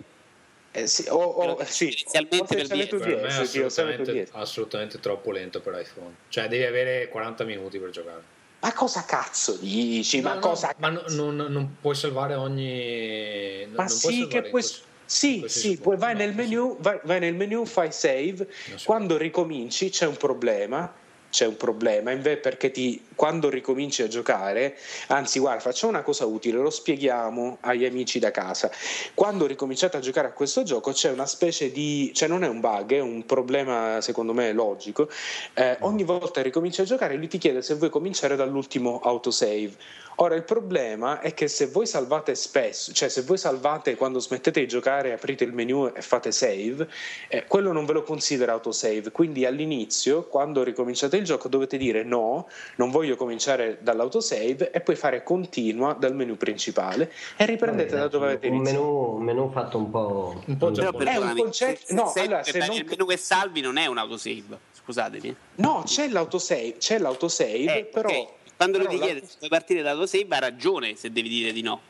Eh, 0.75 0.87
sì, 0.87 1.05
o- 1.09 1.63
sì, 1.65 1.85
inizialmente 1.89 2.57
per 2.57 2.67
c'avete 2.67 2.95
un 2.97 3.01
DS. 3.03 3.51
Per 3.51 4.29
assolutamente, 4.33 5.01
troppo 5.01 5.31
lento 5.31 5.61
per 5.61 5.79
iPhone. 5.79 6.15
Cioè, 6.29 6.49
devi 6.49 6.65
avere 6.65 7.09
40 7.09 7.45
minuti 7.45 7.79
per 7.79 7.91
giocare. 7.91 8.23
Ma 8.61 8.73
cosa 8.73 9.05
cazzo 9.05 9.57
dici? 9.57 10.21
ma 10.23 10.31
No, 10.31 10.35
no, 10.37 10.41
cosa 10.41 10.75
ma 10.79 10.89
no- 10.89 11.05
non, 11.09 11.37
non 11.37 11.77
puoi 11.81 11.95
salvare 11.95 12.35
ogni. 12.35 13.67
Ma 13.71 13.83
non 13.85 13.89
sì, 13.89 14.27
che 14.29 14.39
puoi. 14.41 14.51
questo- 14.51 14.91
Sì, 15.05 15.45
sì, 15.47 15.77
poi 15.77 15.99
vai 15.99 16.13
No, 16.15 16.21
nel 16.21 16.35
menu, 16.35 16.77
vai, 16.81 16.99
vai 17.03 17.21
nel 17.21 17.35
menu, 17.35 17.67
fai 17.67 17.93
save. 17.93 18.49
Quando 18.85 19.19
ricominci 19.19 19.91
c'è 19.91 20.07
un 20.07 20.17
problema. 20.17 20.91
C'è 21.33 21.47
un 21.47 21.57
problema, 21.57 22.11
invece 22.11 22.37
perché 22.37 22.71
ti, 22.71 23.03
quando 23.15 23.49
ricominci 23.49 24.03
a 24.03 24.07
giocare, 24.07 24.77
anzi, 25.09 25.39
guarda, 25.39 25.61
facciamo 25.61 25.91
una 25.91 26.03
cosa 26.03 26.27
utile, 26.27 26.59
lo 26.59 26.69
spieghiamo 26.69 27.57
agli 27.61 27.87
amici 27.87 28.19
da 28.19 28.31
casa. 28.31 28.71
Quando 29.15 29.47
ricominciate 29.47 29.97
a 29.97 30.01
giocare 30.01 30.29
a 30.29 30.33
questo 30.33 30.63
gioco, 30.63 30.93
c'è 30.93 31.11
una 31.11 31.25
specie 31.25 31.73
di, 31.73 32.13
cioè 32.13 32.29
non 32.29 32.45
è 32.45 32.49
un 32.49 32.61
bug, 32.61 32.93
è 32.93 33.01
un 33.01 33.25
problema 33.25 34.03
secondo 34.03 34.35
me 34.35 34.53
logico. 34.53 35.09
Eh, 35.55 35.79
ogni 35.81 36.05
volta 36.05 36.43
che 36.43 36.43
ricominci 36.43 36.83
a 36.83 36.85
giocare, 36.85 37.17
lui 37.17 37.29
ti 37.29 37.39
chiede 37.39 37.63
se 37.63 37.77
vuoi 37.77 37.89
cominciare 37.89 38.37
dall'ultimo 38.37 39.01
autosave. 39.03 39.73
Ora 40.17 40.35
il 40.35 40.45
problema 40.45 41.21
è 41.21 41.33
che 41.35 41.49
se 41.49 41.67
voi 41.67 41.87
salvate 41.87 42.35
spesso, 42.35 42.93
cioè 42.93 43.09
se 43.09 43.23
voi 43.23 43.39
salvate 43.39 43.97
quando 43.97 44.19
smettete 44.21 44.61
di 44.61 44.69
giocare, 44.69 45.13
aprite 45.13 45.43
il 45.45 45.53
menu 45.53 45.91
e 45.95 46.03
fate 46.03 46.31
save, 46.33 46.87
eh, 47.29 47.45
quello 47.47 47.73
non 47.73 47.87
ve 47.87 47.95
lo 47.95 48.03
considera 48.03 48.53
autosave. 48.53 49.11
Quindi 49.11 49.47
all'inizio, 49.47 50.25
quando 50.29 50.63
ricominciate 50.63 51.17
il 51.17 51.25
gioco, 51.25 51.49
dovete 51.49 51.77
dire 51.77 52.03
no, 52.05 52.47
non 52.77 52.91
voglio 52.91 53.17
cominciare 53.17 53.79
dall'autosave 53.81 54.71
e 54.71 54.81
poi 54.81 54.97
fare 54.97 55.23
continua 55.23 55.95
dal 55.95 56.15
menu 56.15 56.37
principale 56.37 57.11
e 57.37 57.47
riprendete 57.47 57.97
da 57.97 58.09
dove 58.09 58.27
avete 58.27 58.49
un 58.49 58.55
iniziato. 58.57 58.81
menu, 58.81 59.15
un 59.17 59.23
menu 59.23 59.51
fatto 59.51 59.79
un 59.79 59.91
po'. 59.91 60.43
Un 60.47 60.57
po' 60.57 60.71
Però. 60.71 60.91
È 60.93 61.17
un 61.17 61.35
concetto- 61.37 61.81
se, 61.87 61.95
no, 61.95 62.09
se, 62.09 62.21
allora, 62.21 62.43
se 62.43 62.59
non- 62.59 62.69
nel 62.69 62.85
menu 62.85 63.07
che 63.07 63.17
salvi 63.17 63.61
non 63.61 63.77
è 63.79 63.87
un 63.87 63.99
autosave. 63.99 64.59
Scusatemi. 64.85 65.35
No, 65.57 65.83
c'è 65.87 66.09
l'autosave, 66.09 66.77
c'è 66.79 66.99
l'autosave, 66.99 67.79
Eh, 67.79 67.85
però... 67.85 68.09
ok. 68.09 68.29
Quando 68.63 68.79
lui 68.79 68.89
ti 68.89 68.99
chiede 69.01 69.21
se 69.27 69.37
vuoi 69.39 69.51
partire 69.51 69.83
dall'autosave 69.83 70.27
ha 70.29 70.39
ragione 70.39 70.95
se 70.95 71.11
devi 71.11 71.29
dire 71.29 71.53
di 71.53 71.63
no. 71.63 71.81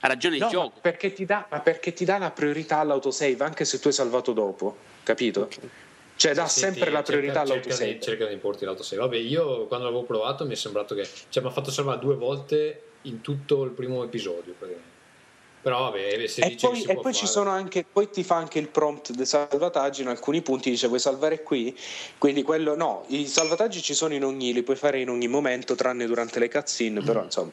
Ha 0.00 0.06
ragione 0.08 0.34
il 0.36 0.40
No, 0.42 0.46
ma 0.46 0.52
gioco. 0.52 0.78
perché, 0.80 1.12
ti 1.12 1.24
dà, 1.24 1.46
ma 1.50 1.60
perché 1.60 1.92
ti 1.92 2.04
dà 2.04 2.18
la 2.18 2.30
priorità 2.30 2.78
all'autosave 2.78 3.36
anche 3.44 3.64
se 3.64 3.78
tu 3.78 3.88
hai 3.88 3.92
salvato 3.92 4.32
dopo, 4.32 4.76
capito? 5.02 5.48
Cioè 6.16 6.34
dà 6.34 6.46
Sì, 6.46 6.60
sempre 6.60 6.86
ti- 6.86 6.90
la 6.90 7.02
priorità 7.02 7.32
cerca, 7.44 7.52
all'autosave. 7.52 7.84
Cerca 7.84 7.98
di, 7.98 8.02
cerca 8.04 8.26
di 8.26 8.32
importi 8.34 8.64
l'autosave. 8.64 9.00
Vabbè, 9.02 9.16
io 9.16 9.66
quando 9.66 9.86
l'avevo 9.86 10.04
provato 10.04 10.44
mi 10.44 10.52
è 10.52 10.56
sembrato 10.56 10.94
che. 10.96 11.08
Cioè, 11.28 11.40
mi 11.42 11.48
ha 11.48 11.52
fatto 11.52 11.70
salvare 11.70 12.00
due 12.00 12.16
volte 12.16 12.82
in 13.02 13.20
tutto 13.20 13.62
il 13.64 13.70
primo 13.70 14.02
episodio. 14.02 14.54
praticamente. 14.58 14.96
Però 15.60 15.90
vabbè, 15.90 16.26
se 16.26 16.42
E 16.42 16.48
dice 16.50 16.66
poi, 16.66 16.82
e 16.84 16.96
poi 16.96 17.12
ci 17.12 17.26
sono 17.26 17.50
anche, 17.50 17.84
poi 17.84 18.08
ti 18.10 18.22
fa 18.22 18.36
anche 18.36 18.58
il 18.58 18.68
prompt 18.68 19.10
del 19.12 19.26
salvataggio 19.26 20.02
in 20.02 20.08
alcuni 20.08 20.40
punti 20.40 20.70
dice 20.70 20.86
vuoi 20.86 21.00
salvare 21.00 21.42
qui? 21.42 21.76
Quindi 22.16 22.42
quello 22.42 22.76
no, 22.76 23.04
i 23.08 23.26
salvataggi 23.26 23.82
ci 23.82 23.92
sono 23.92 24.14
in 24.14 24.24
ogni, 24.24 24.52
li 24.52 24.62
puoi 24.62 24.76
fare 24.76 25.00
in 25.00 25.10
ogni 25.10 25.26
momento 25.26 25.74
tranne 25.74 26.06
durante 26.06 26.38
le 26.38 26.48
cutscene, 26.48 27.02
però 27.02 27.24
insomma. 27.24 27.50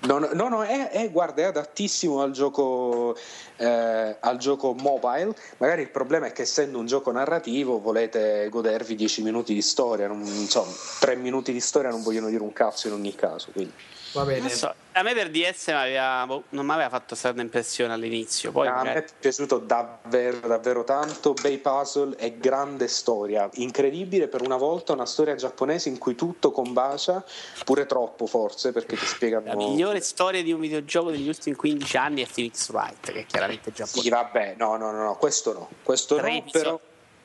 No, 0.00 0.18
no, 0.18 0.30
no, 0.34 0.48
no, 0.48 0.62
è, 0.62 0.90
è- 0.90 1.10
guarda, 1.10 1.42
è 1.42 1.44
adattissimo 1.46 2.20
al 2.20 2.32
gioco, 2.32 3.16
eh, 3.56 4.16
al 4.20 4.36
gioco 4.36 4.74
mobile. 4.74 5.34
Magari 5.58 5.82
il 5.82 5.90
problema 5.90 6.26
è 6.26 6.32
che 6.32 6.42
essendo 6.42 6.78
un 6.78 6.86
gioco 6.86 7.10
narrativo 7.10 7.80
volete 7.80 8.48
godervi 8.50 8.96
10 8.96 9.22
minuti 9.22 9.54
di 9.54 9.62
storia, 9.62 10.06
non, 10.06 10.20
insomma, 10.20 10.72
3 11.00 11.16
minuti 11.16 11.52
di 11.52 11.60
storia 11.60 11.88
non 11.88 12.02
vogliono 12.02 12.28
dire 12.28 12.42
un 12.42 12.52
cazzo 12.52 12.88
in 12.88 12.94
ogni 12.94 13.14
caso. 13.14 13.50
Quindi. 13.52 13.72
Va 14.14 14.22
bene. 14.24 14.48
So, 14.48 14.72
a 14.92 15.02
me 15.02 15.12
per 15.12 15.28
DS 15.28 15.68
m'aveva- 15.72 16.24
boh, 16.26 16.44
non 16.50 16.64
mi 16.64 16.72
aveva 16.72 16.88
fatto 16.88 17.16
strana 17.16 17.42
impressione 17.42 17.92
all'inizio. 17.92 18.52
Poi 18.52 18.68
a 18.68 18.82
me 18.84 18.92
è 18.94 19.04
piaciuto 19.18 19.58
davvero, 19.58 20.46
davvero 20.46 20.84
tanto. 20.84 21.32
Bei 21.34 21.58
puzzle 21.58 22.16
e 22.16 22.38
grande 22.38 22.86
storia. 22.86 23.48
Incredibile 23.54 24.28
per 24.28 24.40
una 24.42 24.56
volta 24.56 24.92
una 24.92 25.04
storia 25.04 25.34
giapponese 25.34 25.88
in 25.88 25.98
cui 25.98 26.14
tutto 26.14 26.52
combacia, 26.52 27.24
pure 27.64 27.86
troppo 27.86 28.26
forse, 28.26 28.70
perché 28.70 28.96
ti 28.96 29.04
spiegano. 29.04 29.46
la 29.46 29.56
migliore 29.56 30.00
storia 30.00 30.42
di 30.44 30.52
un 30.52 30.60
videogioco 30.60 31.10
degli 31.10 31.26
ultimi 31.26 31.56
15 31.56 31.96
anni 31.96 32.22
è 32.22 32.28
Phoenix 32.32 32.70
Wright, 32.70 33.10
che 33.12 33.20
è 33.20 33.26
chiaramente 33.26 33.70
Sì, 33.70 33.76
giapponese. 33.76 34.10
vabbè, 34.10 34.54
no, 34.58 34.76
no, 34.76 34.92
no, 34.92 35.02
no, 35.02 35.16
questo 35.16 35.52
no. 35.52 35.68
Questo 35.82 36.14
Tre 36.16 36.32
no, 36.34 36.44
però. 36.52 36.80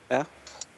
Eh? 0.08 0.26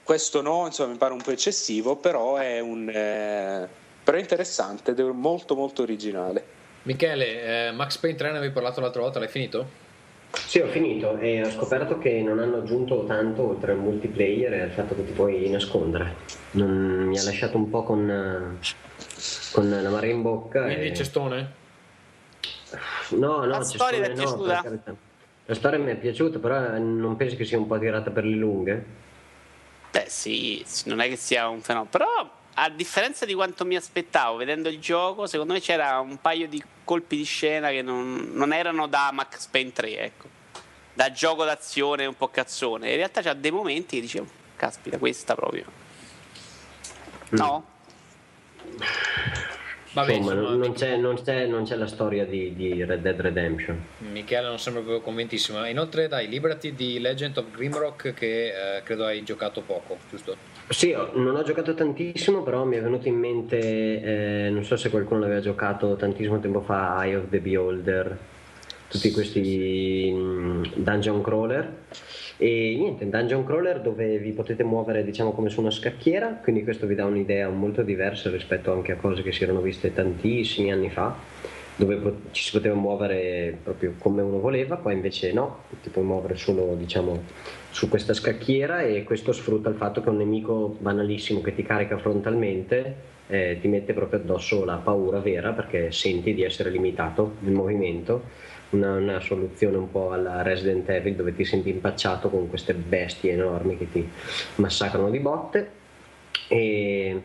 Questo 0.04 0.42
no, 0.42 0.66
insomma, 0.66 0.92
mi 0.92 0.98
pare 0.98 1.14
un 1.14 1.22
po' 1.22 1.32
eccessivo, 1.32 1.96
però 1.96 2.36
è 2.36 2.60
un. 2.60 2.90
eh, 2.90 3.80
però 4.12 4.18
è 4.18 4.22
interessante 4.22 4.92
ed 4.92 5.00
è 5.00 5.04
molto, 5.04 5.56
molto 5.56 5.84
originale. 5.84 6.44
Michele, 6.84 7.68
eh, 7.68 7.72
Max 7.72 7.98
Payne 7.98 8.18
3 8.18 8.32
ne 8.32 8.38
avevi 8.40 8.52
parlato 8.52 8.82
l'altra 8.82 9.02
volta, 9.02 9.20
l'hai 9.20 9.30
finito? 9.30 9.80
Sì, 10.34 10.60
ho 10.60 10.68
finito 10.68 11.18
e 11.18 11.46
ho 11.46 11.50
scoperto 11.50 11.98
che 11.98 12.22
non 12.22 12.40
hanno 12.40 12.58
aggiunto 12.58 13.06
tanto 13.06 13.48
oltre 13.48 13.72
al 13.72 13.78
multiplayer 13.78 14.54
e 14.54 14.62
al 14.64 14.72
fatto 14.72 14.96
che 14.96 15.06
ti 15.06 15.14
puoi 15.14 15.50
nascondere. 15.50 16.16
Non- 16.52 17.06
mi 17.08 17.18
ha 17.18 17.24
lasciato 17.24 17.56
un 17.56 17.70
po' 17.70 17.84
con, 17.84 18.10
eh, 18.10 18.66
con 19.54 19.70
la 19.70 19.90
mare 19.90 20.10
in 20.10 20.22
bocca. 20.22 20.64
Quindi 20.64 20.88
e- 20.88 20.94
cestone? 20.94 21.54
No, 23.12 23.38
no, 23.38 23.46
La 23.46 23.62
storia 23.62 24.02
ti 24.04 24.12
è 24.12 24.14
piaciuta? 24.14 24.64
La 25.46 25.56
storia 25.56 25.80
mi 25.80 25.92
è 25.92 25.96
piaciuta, 25.96 26.40
però 26.40 26.78
non 26.78 27.16
pensi 27.16 27.38
che 27.38 27.46
sia 27.46 27.58
un 27.58 27.68
po' 27.68 27.80
tirata 27.80 28.12
per 28.12 28.26
le 28.26 28.36
lunghe? 28.36 28.86
Beh, 29.92 30.06
sì, 30.08 30.62
sì, 30.66 30.90
non 30.90 31.00
è 31.00 31.08
che 31.08 31.16
sia 31.18 31.48
un 31.48 31.62
fenomeno. 31.62 31.90
Però, 31.90 32.40
a 32.56 32.70
differenza 32.70 33.26
di 33.26 33.34
quanto 33.34 33.66
mi 33.66 33.76
aspettavo 33.76 34.38
vedendo 34.38 34.70
il 34.70 34.80
gioco, 34.80 35.26
secondo 35.26 35.54
me 35.54 35.60
c'era 35.60 36.00
un 36.00 36.20
paio 36.20 36.48
di 36.48 36.62
colpi 36.84 37.18
di 37.18 37.24
scena 37.24 37.70
che 37.70 37.82
non, 37.82 38.32
non 38.34 38.54
erano 38.54 38.88
da 38.88 39.10
Max 39.14 39.48
Payne 39.48 39.72
3, 39.72 39.98
ecco. 40.00 40.30
Da 40.94 41.12
gioco 41.12 41.46
d'azione 41.46 42.06
un 42.06 42.16
po' 42.16 42.28
cazzone. 42.28 42.90
In 42.90 42.98
realtà 42.98 43.22
c'ha 43.22 43.34
dei 43.34 43.52
momenti 43.52 43.96
che 43.96 44.02
dicevo, 44.02 44.28
caspita, 44.56 44.98
questa 44.98 45.36
proprio. 45.36 45.66
No? 47.30 47.66
Vabbè, 49.94 50.14
Insomma, 50.14 50.40
insomma, 50.40 50.56
non, 50.56 50.74
c'è, 50.74 50.96
non 50.96 51.22
c'è- 51.22 51.46
non 51.48 51.64
c'è 51.66 51.76
la 51.76 51.88
storia 51.88 52.26
di, 52.26 52.56
di 52.56 52.84
Red 52.84 53.02
Dead 53.02 53.20
Redemption. 53.20 53.84
Michele 54.00 54.48
non 54.48 54.60
sembra 54.60 54.82
proprio 54.82 55.02
convintissimo. 55.02 55.66
Inoltre, 55.66 56.08
dai, 56.08 56.28
liberati 56.30 56.74
di 56.74 57.00
Legend 57.00 57.38
of 57.38 57.52
Grimrock 57.52 58.14
che 58.14 58.78
eh, 58.78 58.84
credo 58.84 59.06
hai 59.06 59.24
giocato 59.24 59.62
poco, 59.62 59.98
giusto? 60.10 60.51
Sì, 60.72 60.96
non 61.16 61.36
ho 61.36 61.44
giocato 61.44 61.74
tantissimo, 61.74 62.44
però 62.44 62.64
mi 62.64 62.78
è 62.78 62.82
venuto 62.82 63.10
in 63.10 63.16
mente, 63.16 63.60
eh, 64.46 64.50
non 64.50 64.64
so 64.64 64.78
se 64.78 64.90
qualcuno 64.90 65.20
l'aveva 65.20 65.42
giocato 65.42 65.98
tantissimo 65.98 66.40
tempo 66.40 66.62
fa, 66.62 67.04
Eye 67.04 67.18
of 67.18 67.26
the 67.30 67.40
Beholder, 67.40 68.18
tutti 68.88 69.12
questi 69.12 70.10
mm, 70.16 70.64
dungeon 70.76 71.22
crawler. 71.22 71.74
E 72.38 72.76
niente, 72.80 73.04
un 73.04 73.10
dungeon 73.10 73.44
crawler 73.44 73.82
dove 73.82 74.18
vi 74.18 74.32
potete 74.32 74.64
muovere 74.64 75.04
diciamo 75.04 75.34
come 75.34 75.50
su 75.50 75.60
una 75.60 75.72
scacchiera, 75.72 76.40
quindi 76.42 76.64
questo 76.64 76.88
vi 76.88 76.96
dà 76.96 77.04
un'idea 77.04 77.50
molto 77.50 77.82
diversa 77.82 78.30
rispetto 78.30 78.72
anche 78.72 78.94
a 78.94 78.96
cose 78.96 79.24
che 79.24 79.34
si 79.34 79.44
erano 79.44 79.60
viste 79.60 79.94
tantissimi 79.94 80.72
anni 80.72 80.90
fa, 80.90 81.14
dove 81.86 82.14
ci 82.32 82.44
si 82.44 82.52
poteva 82.52 82.76
muovere 82.76 83.58
proprio 83.64 83.96
come 83.98 84.22
uno 84.22 84.40
voleva, 84.40 84.78
qua 84.78 84.92
invece 84.92 85.34
no, 85.34 85.64
ti 85.82 85.90
puoi 85.90 86.06
muovere 86.06 86.36
solo 86.36 86.76
diciamo 86.76 87.24
su 87.72 87.90
questa 87.90 88.14
scacchiera 88.14 88.82
e 88.82 89.04
questo 89.04 89.32
sfrutta 89.32 89.70
il 89.70 89.76
fatto 89.76 90.02
che 90.02 90.10
un 90.10 90.18
nemico 90.18 90.76
banalissimo 90.80 91.42
che 91.42 91.56
ti 91.56 91.64
carica 91.64 91.98
frontalmente 91.98 93.10
eh, 93.28 93.58
ti 93.60 93.68
mette 93.68 93.94
proprio 93.94 94.20
addosso 94.20 94.64
la 94.66 94.76
paura 94.76 95.20
vera 95.20 95.54
perché 95.54 95.92
senti 95.92 96.34
di 96.34 96.44
essere 96.44 96.70
limitato 96.70 97.36
nel 97.40 97.54
movimento. 97.54 98.50
Una, 98.72 98.96
una 98.96 99.20
soluzione 99.20 99.76
un 99.76 99.92
po' 99.92 100.12
alla 100.12 100.44
Resident 100.44 100.88
Evil 100.90 101.16
dove 101.16 101.36
ti 101.36 101.44
senti 101.44 101.70
impacciato 101.70 102.30
con 102.30 102.48
queste 102.48 102.74
bestie 102.74 103.34
enormi 103.34 103.78
che 103.78 103.92
ti 103.92 104.08
massacrano 104.56 105.10
di 105.10 105.20
botte. 105.20 105.72
E 106.48 107.22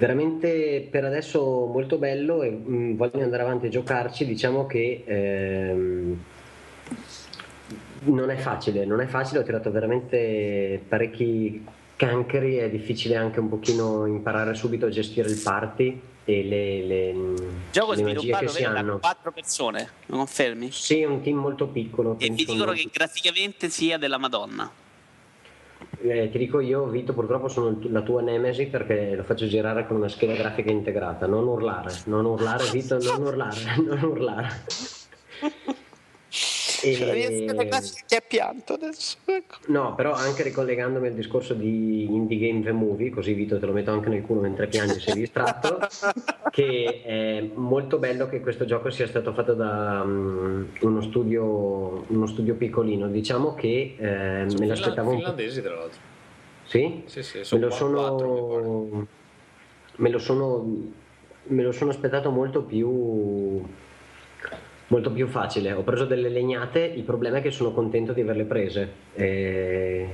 veramente 0.00 0.88
per 0.90 1.04
adesso 1.04 1.66
molto 1.66 1.98
bello 1.98 2.42
e 2.42 2.50
mh, 2.50 2.96
voglio 2.96 3.22
andare 3.22 3.42
avanti 3.42 3.66
a 3.66 3.68
giocarci. 3.68 4.24
Diciamo 4.24 4.66
che 4.66 5.04
ehm, 5.04 6.24
non 8.04 8.30
è 8.30 8.36
facile, 8.36 8.86
non 8.86 9.02
è 9.02 9.06
facile, 9.06 9.40
ho 9.40 9.42
tirato 9.42 9.70
veramente 9.70 10.82
parecchi 10.88 11.62
cancri, 11.96 12.56
è 12.56 12.70
difficile 12.70 13.16
anche 13.16 13.40
un 13.40 13.50
pochino 13.50 14.06
imparare 14.06 14.54
subito 14.54 14.86
a 14.86 14.88
gestire 14.88 15.28
il 15.28 15.38
party 15.38 16.00
e 16.24 16.44
le, 16.44 16.82
le, 16.86 17.34
Gioco 17.70 17.92
le 17.92 18.02
magie 18.02 18.34
che 18.38 18.48
si 18.48 18.64
hanno. 18.64 19.00
quattro 19.00 19.32
persone, 19.32 19.86
lo 20.06 20.16
confermi? 20.16 20.70
Sì, 20.70 21.00
è 21.00 21.04
un 21.04 21.20
team 21.20 21.36
molto 21.36 21.66
piccolo. 21.66 22.16
E 22.18 22.30
mi 22.30 22.36
dicono 22.36 22.72
che 22.72 22.88
graficamente 22.90 23.68
sia 23.68 23.98
della 23.98 24.16
Madonna. 24.16 24.88
Eh, 26.02 26.30
ti 26.30 26.38
dico 26.38 26.60
io, 26.60 26.86
Vito, 26.86 27.12
purtroppo 27.12 27.48
sono 27.48 27.78
la 27.82 28.00
tua 28.00 28.22
nemesi 28.22 28.66
perché 28.66 29.14
lo 29.14 29.22
faccio 29.22 29.46
girare 29.46 29.86
con 29.86 29.96
una 29.96 30.08
scheda 30.08 30.34
grafica 30.34 30.70
integrata. 30.70 31.26
Non 31.26 31.46
urlare, 31.46 31.92
non 32.06 32.24
urlare, 32.24 32.64
Vito, 32.72 32.98
non 32.98 33.22
urlare, 33.22 33.56
non 33.84 34.02
urlare. 34.02 34.48
E- 36.82 38.00
Ti 38.06 38.14
ha 38.16 38.20
pianto 38.26 38.74
adesso. 38.74 39.16
Ecco. 39.24 39.56
No, 39.66 39.94
però 39.94 40.12
anche 40.14 40.42
ricollegandomi 40.42 41.06
al 41.08 41.14
discorso 41.14 41.54
di 41.54 42.04
Indie 42.04 42.38
Game 42.38 42.62
The 42.62 42.72
Movie, 42.72 43.10
così 43.10 43.34
Vito 43.34 43.58
te 43.58 43.66
lo 43.66 43.72
metto 43.72 43.90
anche 43.90 44.08
nel 44.08 44.22
culo 44.22 44.40
mentre 44.40 44.66
piangi 44.66 44.98
sei 44.98 45.14
distratto, 45.14 45.78
che 46.50 47.02
è 47.04 47.50
molto 47.54 47.98
bello 47.98 48.26
che 48.28 48.40
questo 48.40 48.64
gioco 48.64 48.90
sia 48.90 49.06
stato 49.06 49.32
fatto 49.32 49.54
da 49.54 50.02
mm, 50.04 50.64
uno, 50.80 51.00
studio, 51.02 52.04
uno 52.08 52.26
studio 52.26 52.54
piccolino. 52.54 53.08
Diciamo 53.08 53.54
che 53.54 53.96
eh, 53.98 54.04
me 54.04 54.46
Sono 54.50 54.66
l'aspettavo 54.66 55.10
finlandesi, 55.10 55.62
tra 55.62 55.74
l'altro. 55.74 56.00
Sì? 56.64 57.02
Sì, 57.06 57.22
sì, 57.22 57.38
Me 57.38 57.44
sono 57.44 57.60
lo 57.60 57.66
mi 57.66 57.72
pare. 57.72 57.78
sono, 57.78 59.06
me 59.96 60.08
lo 60.08 60.18
sono, 60.18 60.76
me 61.44 61.62
lo 61.62 61.72
sono 61.72 61.90
aspettato 61.90 62.30
molto 62.30 62.62
più, 62.62 63.62
molto 64.90 65.10
più 65.10 65.26
facile. 65.26 65.72
Ho 65.72 65.82
preso 65.82 66.04
delle 66.04 66.28
legnate, 66.28 66.80
il 66.80 67.02
problema 67.02 67.38
è 67.38 67.42
che 67.42 67.50
sono 67.50 67.72
contento 67.72 68.12
di 68.12 68.20
averle 68.20 68.44
prese. 68.44 68.88
E 69.14 70.08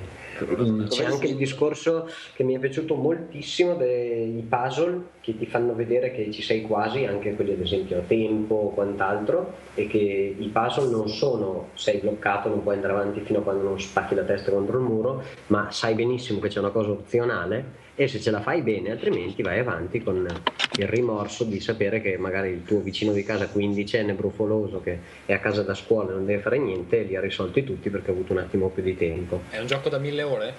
c'è 0.89 1.05
anche 1.05 1.29
il 1.29 1.37
discorso 1.37 2.11
che 2.35 2.45
mi 2.45 2.55
è 2.55 2.59
piaciuto 2.59 2.95
moltissimo 2.95 3.75
dei 3.75 4.45
puzzle 4.47 5.01
che 5.21 5.39
ti 5.39 5.47
fanno 5.47 5.75
vedere 5.75 6.13
che 6.13 6.31
ci 6.31 6.43
sei 6.43 6.61
quasi, 6.61 7.07
anche 7.07 7.35
quelli 7.35 7.53
ad 7.53 7.61
esempio 7.61 7.99
a 7.99 8.03
tempo 8.03 8.55
o 8.55 8.71
quant'altro, 8.71 9.55
e 9.75 9.87
che 9.87 10.35
i 10.39 10.49
puzzle 10.49 10.91
non 10.91 11.09
sono 11.09 11.69
sei 11.73 11.99
bloccato, 11.99 12.51
non 12.51 12.63
puoi 12.63 12.75
andare 12.75 12.93
avanti 12.93 13.21
fino 13.21 13.39
a 13.39 13.43
quando 13.43 13.63
non 13.63 13.81
spacchi 13.81 14.15
la 14.15 14.25
testa 14.25 14.51
contro 14.51 14.79
il 14.79 14.85
muro, 14.85 15.23
ma 15.47 15.71
sai 15.71 15.95
benissimo 15.95 16.39
che 16.39 16.49
c'è 16.49 16.59
una 16.59 16.71
cosa 16.71 16.91
opzionale 16.91 17.85
e 17.97 18.09
se 18.09 18.21
ce 18.21 18.31
la 18.31 18.43
fai 18.43 18.61
bene, 18.61 18.91
altrimenti 18.91 19.43
vai 19.43 19.59
avanti 19.59 20.03
con 20.03 20.27
il 20.79 20.87
rimorso 20.87 21.45
di 21.45 21.59
sapere 21.61 22.03
che 22.03 22.19
magari 22.19 22.51
il 22.51 22.63
tuo 22.63 22.81
vicino 22.81 23.13
di 23.13 23.25
casa 23.25 23.49
quindicenne 23.49 24.13
brufoloso 24.13 24.81
che 24.83 24.99
è 25.25 25.33
a 25.33 25.41
casa 25.41 25.63
da 25.63 25.75
scuola 25.75 26.11
e 26.11 26.15
non 26.15 26.27
deve 26.27 26.43
fare 26.43 26.59
niente 26.59 27.03
li 27.03 27.17
ha 27.17 27.21
risolti 27.21 27.65
tutti 27.65 27.89
perché 27.89 28.11
ha 28.11 28.13
avuto 28.13 28.33
un 28.33 28.39
attimo 28.41 28.69
più 28.69 28.83
di 28.83 28.97
tempo. 28.97 29.43
È 29.49 29.59
un 29.59 29.67
gioco 29.67 29.89
da 29.89 29.99
mille 29.99 30.23
ore? 30.23 30.55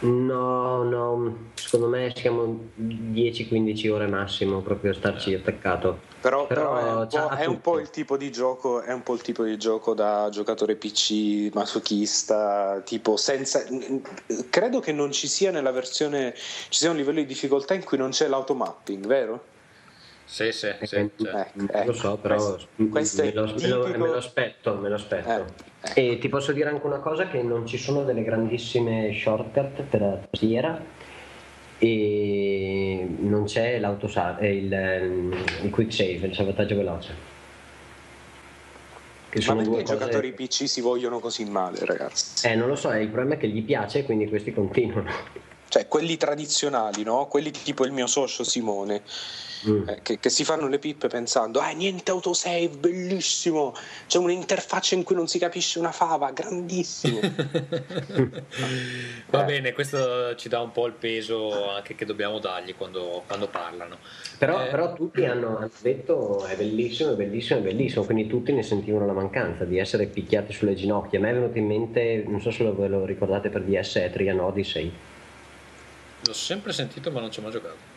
No, 0.00 0.82
no, 0.82 1.50
secondo 1.54 1.88
me 1.88 2.12
siamo 2.14 2.68
10-15 2.78 3.90
ore 3.90 4.06
massimo 4.06 4.60
proprio 4.60 4.90
a 4.90 4.94
starci 4.94 5.32
attaccato. 5.32 6.00
Però, 6.20 6.46
Però 6.46 6.74
però 6.74 6.78
è, 6.78 6.92
un 6.92 7.08
po', 7.08 7.34
è 7.34 7.44
un 7.46 7.60
po' 7.60 7.78
il 7.78 7.90
tipo 7.90 8.16
di 8.16 8.30
gioco, 8.30 8.82
è 8.82 8.92
un 8.92 9.02
po' 9.02 9.14
il 9.14 9.22
tipo 9.22 9.44
di 9.44 9.56
gioco 9.56 9.94
da 9.94 10.28
giocatore 10.30 10.76
PC 10.76 11.54
masochista, 11.54 12.82
tipo 12.84 13.16
senza 13.16 13.64
credo 14.50 14.80
che 14.80 14.92
non 14.92 15.12
ci 15.12 15.28
sia 15.28 15.50
nella 15.50 15.70
versione 15.70 16.34
ci 16.34 16.78
sia 16.78 16.90
un 16.90 16.96
livello 16.96 17.20
di 17.20 17.26
difficoltà 17.26 17.74
in 17.74 17.84
cui 17.84 17.96
non 17.96 18.10
c'è 18.10 18.26
l'automapping, 18.26 19.06
vero? 19.06 19.54
Sì, 20.28 20.50
sì, 20.50 20.68
sì. 20.82 20.96
Eh, 20.96 21.10
sì. 21.16 21.30
non 21.54 21.68
lo 21.86 21.92
so, 21.92 22.18
però 22.18 22.56
questo- 22.90 23.22
me, 23.22 23.32
lo, 23.32 23.44
me 23.54 23.68
lo- 23.68 23.86
me 23.86 23.96
lo 23.96 24.16
aspetto, 24.16 24.74
me 24.74 24.88
lo 24.88 24.96
aspetto. 24.96 25.54
Eh, 25.94 26.10
E 26.14 26.18
ti 26.18 26.28
posso 26.28 26.50
dire 26.52 26.68
anche 26.68 26.84
una 26.84 26.98
cosa, 26.98 27.28
che 27.28 27.42
non 27.42 27.64
ci 27.64 27.78
sono 27.78 28.02
delle 28.02 28.24
grandissime 28.24 29.14
shortcut 29.16 29.82
per 29.82 30.00
la 30.00 30.16
tastiera 30.28 30.82
e 31.78 33.06
non 33.20 33.44
c'è 33.44 33.78
l'autosa- 33.78 34.36
eh, 34.38 34.56
il, 34.56 34.72
ehm, 34.72 35.44
il 35.62 35.70
quick 35.70 35.92
save, 35.92 36.26
il 36.26 36.34
salvataggio 36.34 36.74
veloce. 36.76 37.14
Che 39.28 39.44
Ma 39.46 39.54
perché 39.56 39.70
i 39.70 39.72
cose- 39.84 39.84
giocatori 39.84 40.32
PC 40.32 40.68
si 40.68 40.80
vogliono 40.80 41.18
così 41.20 41.44
male, 41.44 41.78
ragazzi? 41.84 42.46
Eh, 42.48 42.54
non 42.56 42.68
lo 42.68 42.74
so, 42.76 42.90
il 42.92 43.08
problema 43.08 43.34
è 43.34 43.38
che 43.38 43.48
gli 43.48 43.62
piace, 43.62 44.02
quindi 44.04 44.28
questi 44.28 44.52
continuano. 44.52 45.10
Cioè, 45.68 45.86
quelli 45.88 46.16
tradizionali, 46.16 47.02
no? 47.02 47.26
Quelli 47.26 47.50
tipo 47.50 47.84
il 47.84 47.92
mio 47.92 48.06
socio 48.06 48.44
Simone, 48.44 49.02
Mm. 49.68 49.88
eh, 49.88 49.98
che, 50.02 50.18
che 50.18 50.28
si 50.28 50.44
fanno 50.44 50.68
le 50.68 50.78
pippe 50.78 51.08
pensando, 51.08 51.60
ah, 51.60 51.70
niente 51.70 52.10
autosave, 52.10 52.68
bellissimo, 52.68 53.74
c'è 54.06 54.18
un'interfaccia 54.18 54.94
in 54.94 55.02
cui 55.02 55.14
non 55.16 55.28
si 55.28 55.38
capisce 55.38 55.78
una 55.78 55.92
fava, 55.92 56.30
grandissimo. 56.32 57.20
Va 59.30 59.42
Eh. 59.42 59.44
bene, 59.44 59.72
questo 59.72 60.34
ci 60.36 60.48
dà 60.48 60.60
un 60.60 60.72
po' 60.72 60.86
il 60.86 60.92
peso 60.92 61.70
anche 61.70 61.94
che 61.94 62.04
dobbiamo 62.04 62.38
dargli 62.38 62.74
quando, 62.76 63.22
quando 63.26 63.48
parlano. 63.48 63.96
Però, 64.38 64.62
Eh, 64.64 64.68
però 64.68 64.92
tutti 64.92 65.24
hanno, 65.24 65.56
hanno 65.56 65.70
detto 65.80 66.44
è 66.44 66.56
bellissimo, 66.56 67.12
è 67.12 67.14
bellissimo, 67.14 67.58
è 67.60 67.62
bellissimo, 67.62 68.04
quindi 68.04 68.26
tutti 68.26 68.52
ne 68.52 68.62
sentivano 68.62 69.06
la 69.06 69.12
mancanza 69.12 69.64
di 69.64 69.78
essere 69.78 70.06
picchiati 70.06 70.52
sulle 70.52 70.74
ginocchia. 70.74 71.18
A 71.18 71.22
me 71.22 71.30
è 71.30 71.34
venuto 71.34 71.58
in 71.58 71.66
mente, 71.66 72.24
non 72.26 72.40
so 72.40 72.50
se 72.50 72.62
lo- 72.62 72.74
ve 72.74 72.88
lo 72.88 73.04
ricordate 73.04 73.48
per 73.48 73.62
DS, 73.62 73.96
Etrian 73.96 74.38
Odyssey. 74.40 74.92
L'ho 76.26 76.32
sempre 76.32 76.72
sentito 76.72 77.10
ma 77.10 77.20
non 77.20 77.30
ci 77.30 77.38
ho 77.38 77.42
mai 77.42 77.52
giocato. 77.52 77.94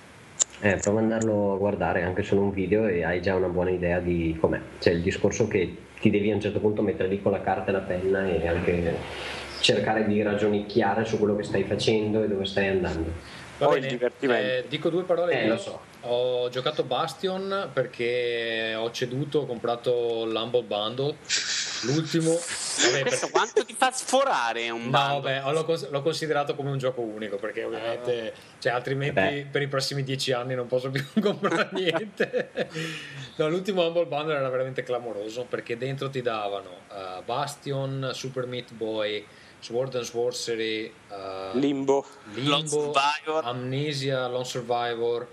Eh, 0.62 0.76
prova 0.76 1.00
ad 1.00 1.06
andarlo 1.06 1.54
a 1.54 1.58
guardare 1.58 2.04
anche 2.04 2.22
solo 2.22 2.42
un 2.42 2.52
video 2.52 2.86
e 2.86 3.04
hai 3.06 3.22
già 3.22 3.34
una 3.36 3.48
buona 3.48 3.70
idea 3.70 4.00
di 4.00 4.36
com'è. 4.40 4.60
C'è 4.80 4.92
il 4.92 5.02
discorso 5.02 5.48
che 5.48 5.74
ti 6.00 6.10
devi 6.10 6.32
a 6.32 6.36
un 6.36 6.42
certo 6.42 6.60
punto 6.60 6.82
mettere 6.82 7.08
lì 7.08 7.22
con 7.22 7.32
la 7.32 7.42
carta 7.42 7.70
e 7.70 7.72
la 7.74 7.80
penna 7.80 8.28
e 8.28 8.46
anche 8.46 8.96
cercare 9.62 10.06
di 10.06 10.22
ragionicchiare 10.22 11.06
su 11.06 11.18
quello 11.18 11.36
che 11.38 11.44
stai 11.44 11.64
facendo 11.64 12.24
e 12.24 12.28
dove 12.28 12.46
stai 12.46 12.68
andando. 12.68 13.10
Va 13.58 13.68
Poi 13.68 13.80
bene, 13.80 13.92
divertimento. 13.92 14.46
eh, 14.46 14.66
dico 14.68 14.90
due 14.90 15.04
parole. 15.04 15.40
Eh, 15.40 15.46
io. 15.46 15.54
lo 15.54 15.58
so. 15.58 15.80
Ho 16.02 16.50
giocato 16.50 16.84
Bastion 16.84 17.70
perché 17.72 18.74
ho 18.78 18.90
ceduto, 18.92 19.40
ho 19.40 19.46
comprato 19.46 20.26
l'Humble 20.26 20.64
Bundle, 20.64 21.16
l'ultimo. 21.82 22.32
Vabbè, 22.32 23.02
Questo 23.02 23.26
per- 23.28 23.32
quanto 23.32 23.66
ti 23.66 23.76
fa 23.78 23.92
sforare 23.92 24.70
un 24.70 24.84
No, 24.86 24.90
bando? 24.90 25.20
beh, 25.22 25.42
l'ho, 25.52 25.66
cons- 25.66 25.90
l'ho 25.90 26.02
considerato 26.02 26.56
come 26.56 26.70
un 26.72 26.78
gioco 26.78 27.02
unico 27.02 27.38
perché 27.38 27.64
ovviamente, 27.64 28.34
cioè, 28.60 28.72
altrimenti 28.74 29.14
Beh. 29.20 29.48
per 29.52 29.62
i 29.62 29.68
prossimi 29.68 30.04
dieci 30.04 30.32
anni 30.32 30.56
non 30.56 30.68
posso 30.68 30.90
più 30.90 31.06
comprare 31.22 31.70
niente. 31.74 32.50
No, 33.38 33.50
l'ultimo 33.50 33.86
Humble 33.86 34.06
Bundle 34.06 34.36
era 34.36 34.50
veramente 34.50 34.84
clamoroso 34.84 35.46
perché 35.46 35.78
dentro 35.78 36.10
ti 36.10 36.22
davano 36.22 36.70
eh, 36.92 37.22
Bastion, 37.24 38.12
Super 38.14 38.46
Meat 38.46 38.74
Boy, 38.74 39.26
Sword 39.60 39.96
and 39.96 40.04
Sorcery, 40.06 40.86
eh, 41.10 41.50
Limbo. 41.54 42.06
Limbo, 42.34 42.50
Lone 42.50 42.68
Survivor. 42.68 43.44
Amnesia, 43.46 44.28
Lone 44.28 44.46
Survivor 44.46 45.28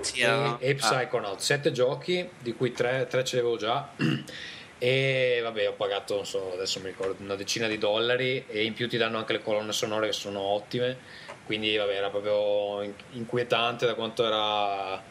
Sì, 0.00 0.20
e, 0.20 0.24
ah. 0.26 0.56
e 0.60 0.74
Psychonaut. 0.74 1.38
Sette 1.38 1.70
giochi, 1.72 2.28
di 2.38 2.52
cui 2.54 2.72
tre, 2.72 3.06
tre 3.08 3.24
ce 3.24 3.36
l'avevo 3.36 3.56
già. 3.56 3.88
E 4.82 5.40
vabbè, 5.42 5.68
ho 5.68 5.74
pagato, 5.74 6.14
non 6.14 6.24
so, 6.24 6.52
adesso 6.54 6.80
mi 6.80 6.86
ricordo, 6.86 7.22
una 7.22 7.34
decina 7.34 7.68
di 7.68 7.76
dollari 7.76 8.42
e 8.48 8.64
in 8.64 8.72
più 8.72 8.88
ti 8.88 8.96
danno 8.96 9.18
anche 9.18 9.34
le 9.34 9.42
colonne 9.42 9.72
sonore 9.72 10.06
che 10.06 10.14
sono 10.14 10.40
ottime. 10.40 10.96
Quindi 11.44 11.76
vabbè, 11.76 11.94
era 11.94 12.08
proprio 12.08 12.80
in- 12.82 12.94
inquietante 13.12 13.84
da 13.84 13.94
quanto 13.94 14.24
era 14.24 15.02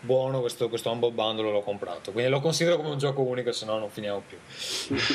buono 0.00 0.40
questo, 0.40 0.70
questo 0.70 0.90
Humble 0.90 1.10
Bundle 1.10 1.50
l'ho 1.50 1.60
comprato. 1.60 2.10
Quindi 2.10 2.30
lo 2.30 2.40
considero 2.40 2.76
come 2.76 2.88
un 2.88 2.98
gioco 2.98 3.20
unico, 3.20 3.52
se 3.52 3.66
no 3.66 3.78
non 3.78 3.90
finiamo 3.90 4.22
più. 4.26 4.38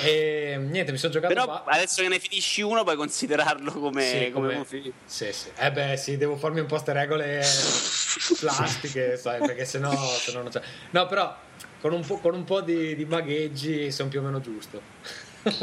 E 0.03 0.57
niente, 0.60 0.91
mi 0.91 0.99
sono 0.99 1.11
giocato 1.11 1.34
Però 1.34 1.48
ba- 1.48 1.64
adesso 1.65 2.03
che 2.03 2.07
ne 2.07 2.19
finisci 2.19 2.61
uno 2.61 2.84
puoi 2.84 2.95
considerarlo 2.95 3.72
come, 3.72 4.03
Sì, 4.03 4.30
come 4.31 4.53
come-. 4.53 4.65
Sì, 5.06 5.34
sì. 5.34 5.49
Eh 5.57 5.72
beh, 5.72 5.98
sì, 5.98 6.18
devo 6.18 6.35
farmi 6.35 6.60
un 6.60 6.68
po' 6.68 6.77
ste 6.77 6.94
regole 6.94 7.41
plastiche, 8.40 9.18
sai, 9.18 9.40
perché 9.40 9.65
sennò, 9.65 9.91
sennò 9.95 10.41
non 10.44 10.52
c'è. 10.52 10.61
No, 10.91 11.07
però 11.07 11.35
con 11.84 11.91
un 11.91 12.05
po', 12.05 12.18
con 12.19 12.34
un 12.34 12.45
po' 12.45 12.61
di, 12.61 12.95
di 12.95 13.03
magheggi 13.03 13.91
sono 13.91 14.07
più 14.07 14.22
o 14.22 14.23
meno 14.23 14.39
giusto. 14.39 14.80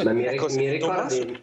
Ma 0.04 0.12
mi, 0.12 0.26
Ecco, 0.26 0.48
mi 0.50 0.68
ricordi, 0.68 1.42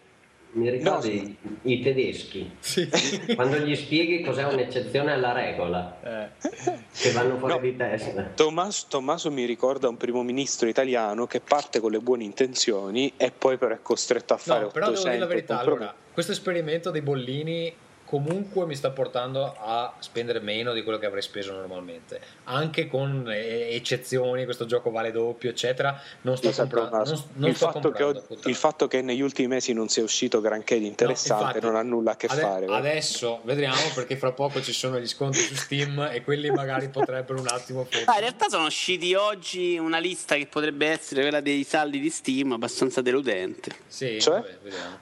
mi 0.51 0.69
ricordi 0.69 1.35
i 1.63 1.81
tedeschi? 1.81 2.51
Sì. 2.59 2.87
Quando 3.33 3.57
gli 3.57 3.75
spieghi 3.75 4.21
cos'è 4.21 4.43
un'eccezione 4.43 5.13
alla 5.13 5.31
regola, 5.31 5.99
Eh. 6.03 6.79
che 6.95 7.11
vanno 7.11 7.37
fuori 7.39 7.53
No. 7.55 7.59
di 7.59 7.75
testa. 7.75 8.21
Tommaso, 8.35 8.85
Tommaso 8.87 9.31
mi 9.31 9.45
ricorda 9.45 9.89
un 9.89 9.97
primo 9.97 10.21
ministro 10.21 10.67
italiano 10.69 11.25
che 11.25 11.39
parte 11.39 11.79
con 11.79 11.89
le 11.89 11.97
buone 11.99 12.23
intenzioni 12.25 13.11
e 13.17 13.31
poi 13.31 13.57
però 13.57 13.73
è 13.73 13.79
costretto 13.81 14.35
a 14.35 14.37
fare 14.37 14.65
No, 14.65 14.69
però 14.69 14.91
devo 14.91 15.01
dire 15.01 15.17
la 15.17 15.25
800 15.25 15.27
verità, 15.27 15.59
allora, 15.59 15.95
questo 16.13 16.33
esperimento 16.33 16.91
dei 16.91 17.01
bollini 17.01 17.73
comunque 18.07 18.65
mi 18.65 18.73
sta 18.75 18.89
portando 18.91 19.53
a 19.59 19.93
spendere 19.99 20.39
meno 20.39 20.71
di 20.71 20.81
quello 20.81 20.97
che 20.97 21.05
avrei 21.05 21.21
speso 21.21 21.51
normalmente. 21.51 22.21
Anche 22.45 22.87
con 22.87 23.25
eh, 23.29 23.75
eccezioni, 23.75 24.45
questo 24.45 24.65
gioco 24.65 24.91
vale 24.91 25.11
doppio, 25.11 25.49
eccetera. 25.49 26.01
Non 26.21 26.37
sto 26.37 26.53
sembra 26.53 26.81
comprando. 26.81 27.09
non- 27.11 27.23
non 27.33 27.49
il, 27.49 27.55
sto 27.55 27.65
fatto 27.65 27.91
che, 27.91 28.03
comprando, 28.03 28.33
ho- 28.43 28.47
il 28.49 28.55
fatto 28.55 28.87
che 28.87 29.01
negli 29.01 29.19
ultimi 29.19 29.47
mesi 29.49 29.73
non 29.73 29.89
sia 29.89 30.03
uscito 30.03 30.39
granché 30.39 30.79
di 30.79 30.85
interessante 30.87 31.41
No, 31.43 31.47
infatti, 31.49 31.65
non 31.65 31.75
ha 31.75 31.81
nulla 31.83 32.11
a 32.11 32.15
che 32.15 32.27
ade- 32.27 32.41
fare. 32.41 32.65
guarda. 32.65 32.89
Adesso 32.89 33.41
vedremo 33.43 33.75
perché 33.93 34.15
fra 34.15 34.31
poco 34.31 34.61
ci 34.61 34.71
sono 34.71 34.97
gli 34.99 35.07
sconti 35.07 35.39
su 35.39 35.55
Steam 35.55 36.09
e 36.11 36.23
quelli 36.23 36.49
magari 36.49 36.87
potrebbero 36.87 37.39
un 37.41 37.47
attimo 37.49 37.85
Ah, 38.05 38.13
in 38.13 38.19
realtà 38.21 38.47
sono 38.47 38.65
usciti 38.67 39.13
oggi 39.15 39.77
una 39.77 39.99
lista 39.99 40.35
che 40.35 40.47
potrebbe 40.47 40.87
essere 40.87 41.21
quella 41.23 41.41
dei 41.41 41.63
saldi 41.65 41.99
di 41.99 42.09
Steam, 42.09 42.53
abbastanza 42.53 43.01
deludente. 43.01 43.71
Sì, 43.87 44.21
Cioè? 44.21 44.39
vabbè, 44.39 44.57
vediamo. 44.63 44.97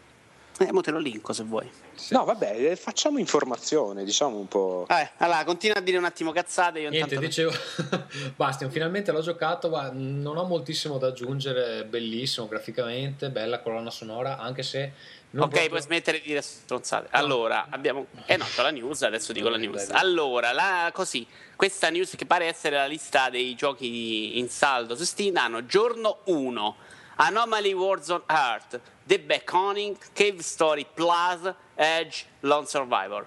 Eh, 0.58 0.72
mo 0.72 0.82
te 0.82 0.90
lo 0.92 0.98
linko 1.00 1.32
se 1.34 1.44
vuoi. 1.44 1.70
No, 2.10 2.24
vabbè, 2.26 2.72
eh, 2.72 2.76
facciamo 2.76 3.20
informazione, 3.20 4.04
diciamo 4.04 4.38
un 4.38 4.48
po'. 4.48 4.86
Eh, 4.90 5.10
allora, 5.18 5.44
continua 5.44 5.78
a 5.78 5.82
dire 5.82 5.98
un 5.98 6.06
attimo 6.06 6.32
cazzate. 6.32 6.80
Io 6.80 6.90
Niente, 6.90 7.16
intanto... 7.16 7.26
dicevo, 7.26 7.52
Bastion, 8.36 8.70
finalmente 8.72 9.12
l'ho 9.12 9.22
giocato, 9.22 9.70
ma 9.70 9.90
non 9.92 10.38
ho 10.38 10.44
moltissimo 10.46 10.98
da 10.98 11.08
aggiungere, 11.08 11.86
bellissimo 11.86 12.48
graficamente, 12.48 13.30
bella 13.30 13.60
colonna 13.62 13.90
sonora, 13.90 14.38
anche 14.38 14.64
se... 14.64 14.92
non 15.32 15.44
Ok, 15.44 15.50
proprio- 15.50 15.70
puoi 15.70 15.82
smettere 15.82 16.20
di 16.20 16.28
dire 16.28 16.42
stronzate. 16.42 17.08
Allora, 17.12 17.68
abbiamo. 17.70 18.08
Eh 18.26 18.38
no, 18.38 18.46
c'ho 18.56 18.62
la 18.62 18.72
news, 18.72 19.02
adesso 19.04 19.34
dico 19.34 19.50
la 19.50 19.58
news. 19.58 19.90
Allora, 19.92 20.52
la... 20.52 20.92
così. 20.94 21.26
Questa 21.56 21.90
news 21.90 22.16
che 22.16 22.26
pare 22.26 22.46
essere 22.48 22.76
la 22.76 22.86
lista 22.86 23.30
dei 23.30 23.56
giochi 23.56 24.38
in 24.38 24.50
saldo 24.50 24.96
su 24.96 25.06
Steam 25.06 25.38
hanno 25.38 25.66
giorno 25.66 26.20
1 26.26 26.76
Anomaly 27.18 27.72
Wars 27.72 28.10
on 28.10 28.24
Earth, 28.28 28.80
The 29.06 29.20
Beckoning, 29.20 29.98
Cave 30.14 30.42
Story 30.42 30.86
Plus, 30.92 31.54
Edge, 31.76 32.26
Lone 32.42 32.66
Survivor. 32.66 33.26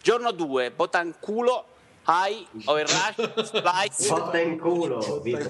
Giorno 0.00 0.30
2 0.32 0.70
Botanculo, 0.70 1.64
High, 2.06 2.46
Oil 2.66 2.86
Rush, 2.86 3.42
Splice. 3.44 4.04
Fotta 4.04 4.38
in 4.38 4.56
culo, 4.58 5.20
Vito. 5.20 5.48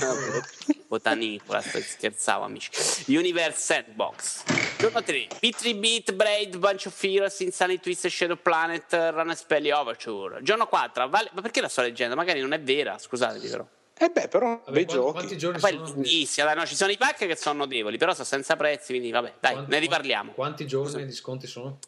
Botanicola, 0.88 1.60
scherzavo 1.60 2.44
amici. 2.44 2.70
Universe 3.14 3.58
Sandbox. 3.60 4.44
Giorno 4.78 5.02
3. 5.02 5.26
P3 5.40 5.78
Beat, 5.78 6.12
Braid, 6.14 6.56
Bunch 6.56 6.86
of 6.86 6.98
Heroes, 7.02 7.40
Insanity 7.40 7.80
Twist, 7.82 8.06
Shadow 8.06 8.36
Planet, 8.40 8.84
Run 8.92 9.28
and 9.28 9.32
Spelly 9.34 9.70
Overture. 9.72 10.42
Giorno 10.42 10.66
4. 10.66 11.08
Vale- 11.10 11.30
Ma 11.34 11.42
perché 11.42 11.60
la 11.60 11.68
sto 11.68 11.82
leggendo? 11.82 12.14
Magari 12.14 12.40
non 12.40 12.52
è 12.52 12.60
vera, 12.60 12.96
scusatemi 12.96 13.46
però. 13.48 13.66
Eh 13.98 14.10
beh, 14.10 14.28
però 14.28 14.48
Vabbè, 14.48 14.70
bei 14.72 14.84
quanti, 14.84 14.92
giochi. 14.92 15.12
quanti 15.12 15.38
giorni 15.38 15.58
Poi 15.60 15.70
è 15.70 16.26
sono? 16.26 16.46
dai, 16.48 16.56
no, 16.56 16.66
ci 16.66 16.74
sono 16.76 16.90
i 16.92 16.98
pack 16.98 17.26
che 17.26 17.34
sono 17.36 17.60
notevoli, 17.60 17.96
però 17.96 18.12
sono 18.12 18.26
senza 18.26 18.54
prezzi, 18.54 18.92
quindi 18.92 19.10
vabbè, 19.10 19.34
dai, 19.40 19.52
Quanti- 19.52 19.70
ne 19.70 19.78
riparliamo. 19.78 20.32
Quanti 20.32 20.66
giorni 20.66 21.06
di 21.06 21.12
sconti 21.12 21.46
sono? 21.46 21.78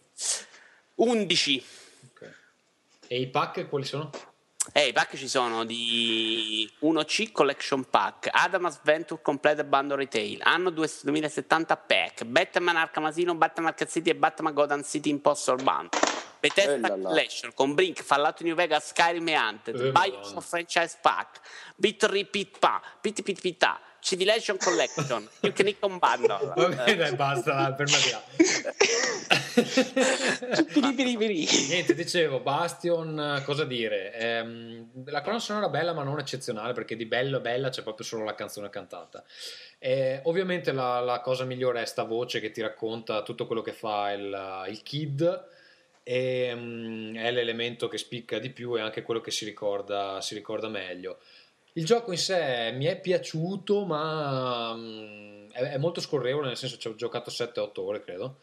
11. 0.95 1.65
Ok. 2.11 2.33
E 3.09 3.21
i 3.21 3.27
pack 3.29 3.69
quali 3.69 3.85
sono? 3.85 4.11
Eh, 4.73 4.89
i 4.89 4.93
pack 4.93 5.17
ci 5.17 5.29
sono 5.29 5.65
di 5.65 6.71
1C 6.81 7.31
Collection 7.31 7.85
Pack, 7.89 8.29
Adamas 8.33 8.81
Venture 8.83 9.21
Complete 9.23 9.65
Bundle 9.65 9.97
Retail, 9.97 10.41
anno 10.43 10.71
2- 10.71 11.01
2070 11.05 11.77
Pack, 11.77 12.25
Batman 12.25 12.77
Arkham 12.77 13.05
Asylum, 13.05 13.39
Batman 13.39 13.67
Arkham 13.69 13.89
City 13.89 14.11
e 14.11 14.15
Batman 14.17 14.53
Gotham 14.53 14.83
City 14.83 15.09
Impostor 15.11 15.57
Bundle. 15.57 15.89
Bethesda 16.41 16.95
Eh. 16.95 17.01
Collection 17.01 17.53
con 17.55 17.75
Brink, 17.75 18.03
Fallout 18.03 18.41
New 18.43 18.55
Vegas, 18.55 18.89
Skyrim 18.89 19.29
e 19.29 19.37
Hunted, 19.37 19.81
Eh, 19.81 19.91
Bioshock. 19.91 20.43
Franchise 20.43 20.99
Pack, 21.01 21.41
Bit 21.77 22.05
Repeat 22.05 22.59
Pa, 22.59 22.81
Pit 23.01 23.23
Pit 23.23 23.41
Pita, 23.41 23.81
Civilization 24.01 24.57
Collection, 24.59 25.29
You 25.41 25.53
Can 25.53 25.67
Eat 25.67 25.77
on 25.81 25.99
Bundle. 25.99 26.85
Eh, 26.87 26.97
dai, 26.97 27.15
basta, 27.17 27.75
fermati 27.77 28.11
là. 28.11 28.23
Niente, 31.69 31.95
dicevo, 31.95 32.41
Bastion, 32.41 33.43
cosa 33.45 33.65
dire? 33.65 34.13
Ehm, 34.15 34.91
la 35.07 35.21
colonna 35.21 35.41
sonora 35.41 35.69
bella, 35.69 35.93
ma 35.93 36.03
non 36.03 36.19
eccezionale, 36.19 36.73
perché 36.73 36.97
di 36.97 37.07
bello 37.07 37.41
bella 37.41 37.69
c'è 37.71 37.83
proprio 37.83 38.07
solo 38.07 38.25
la 38.25 38.35
canzone 38.35 38.71
cantata. 38.71 39.25
Eh, 39.79 40.21
ovviamente 40.25 40.73
la, 40.73 41.01
la 41.01 41.21
cosa 41.21 41.45
migliore 41.45 41.83
è 41.83 41.85
sta 41.85 42.03
voce 42.05 42.41
che 42.41 42.51
ti 42.51 42.61
racconta 42.61 43.23
tutto 43.23 43.47
quello 43.47 43.63
che 43.63 43.73
fa 43.73 44.13
il, 44.13 44.67
il 44.69 44.83
kid. 44.83 45.57
E, 46.11 46.55
mm, 46.55 47.17
è 47.17 47.31
l'elemento 47.31 47.87
che 47.87 47.99
spicca 47.99 48.39
di 48.39 48.49
più 48.49 48.75
e 48.79 48.81
anche 48.81 49.03
quello 49.03 49.21
che 49.21 49.31
si 49.31 49.45
ricorda, 49.45 50.23
si 50.23 50.35
ricorda 50.35 50.69
meglio. 50.69 51.19
Il 51.75 51.85
gioco 51.85 52.13
in 52.13 52.19
sé 52.19 52.73
mi 52.75 52.87
è 52.87 52.99
piaciuto, 52.99 53.85
ma 53.85 54.75
mm, 54.75 55.51
è, 55.51 55.73
è 55.73 55.77
molto 55.77 56.01
scorrevole, 56.01 56.47
nel 56.47 56.57
senso 56.57 56.79
ci 56.79 56.89
ho 56.89 56.95
giocato 56.95 57.31
7-8 57.31 57.81
ore, 57.81 58.01
credo. 58.01 58.39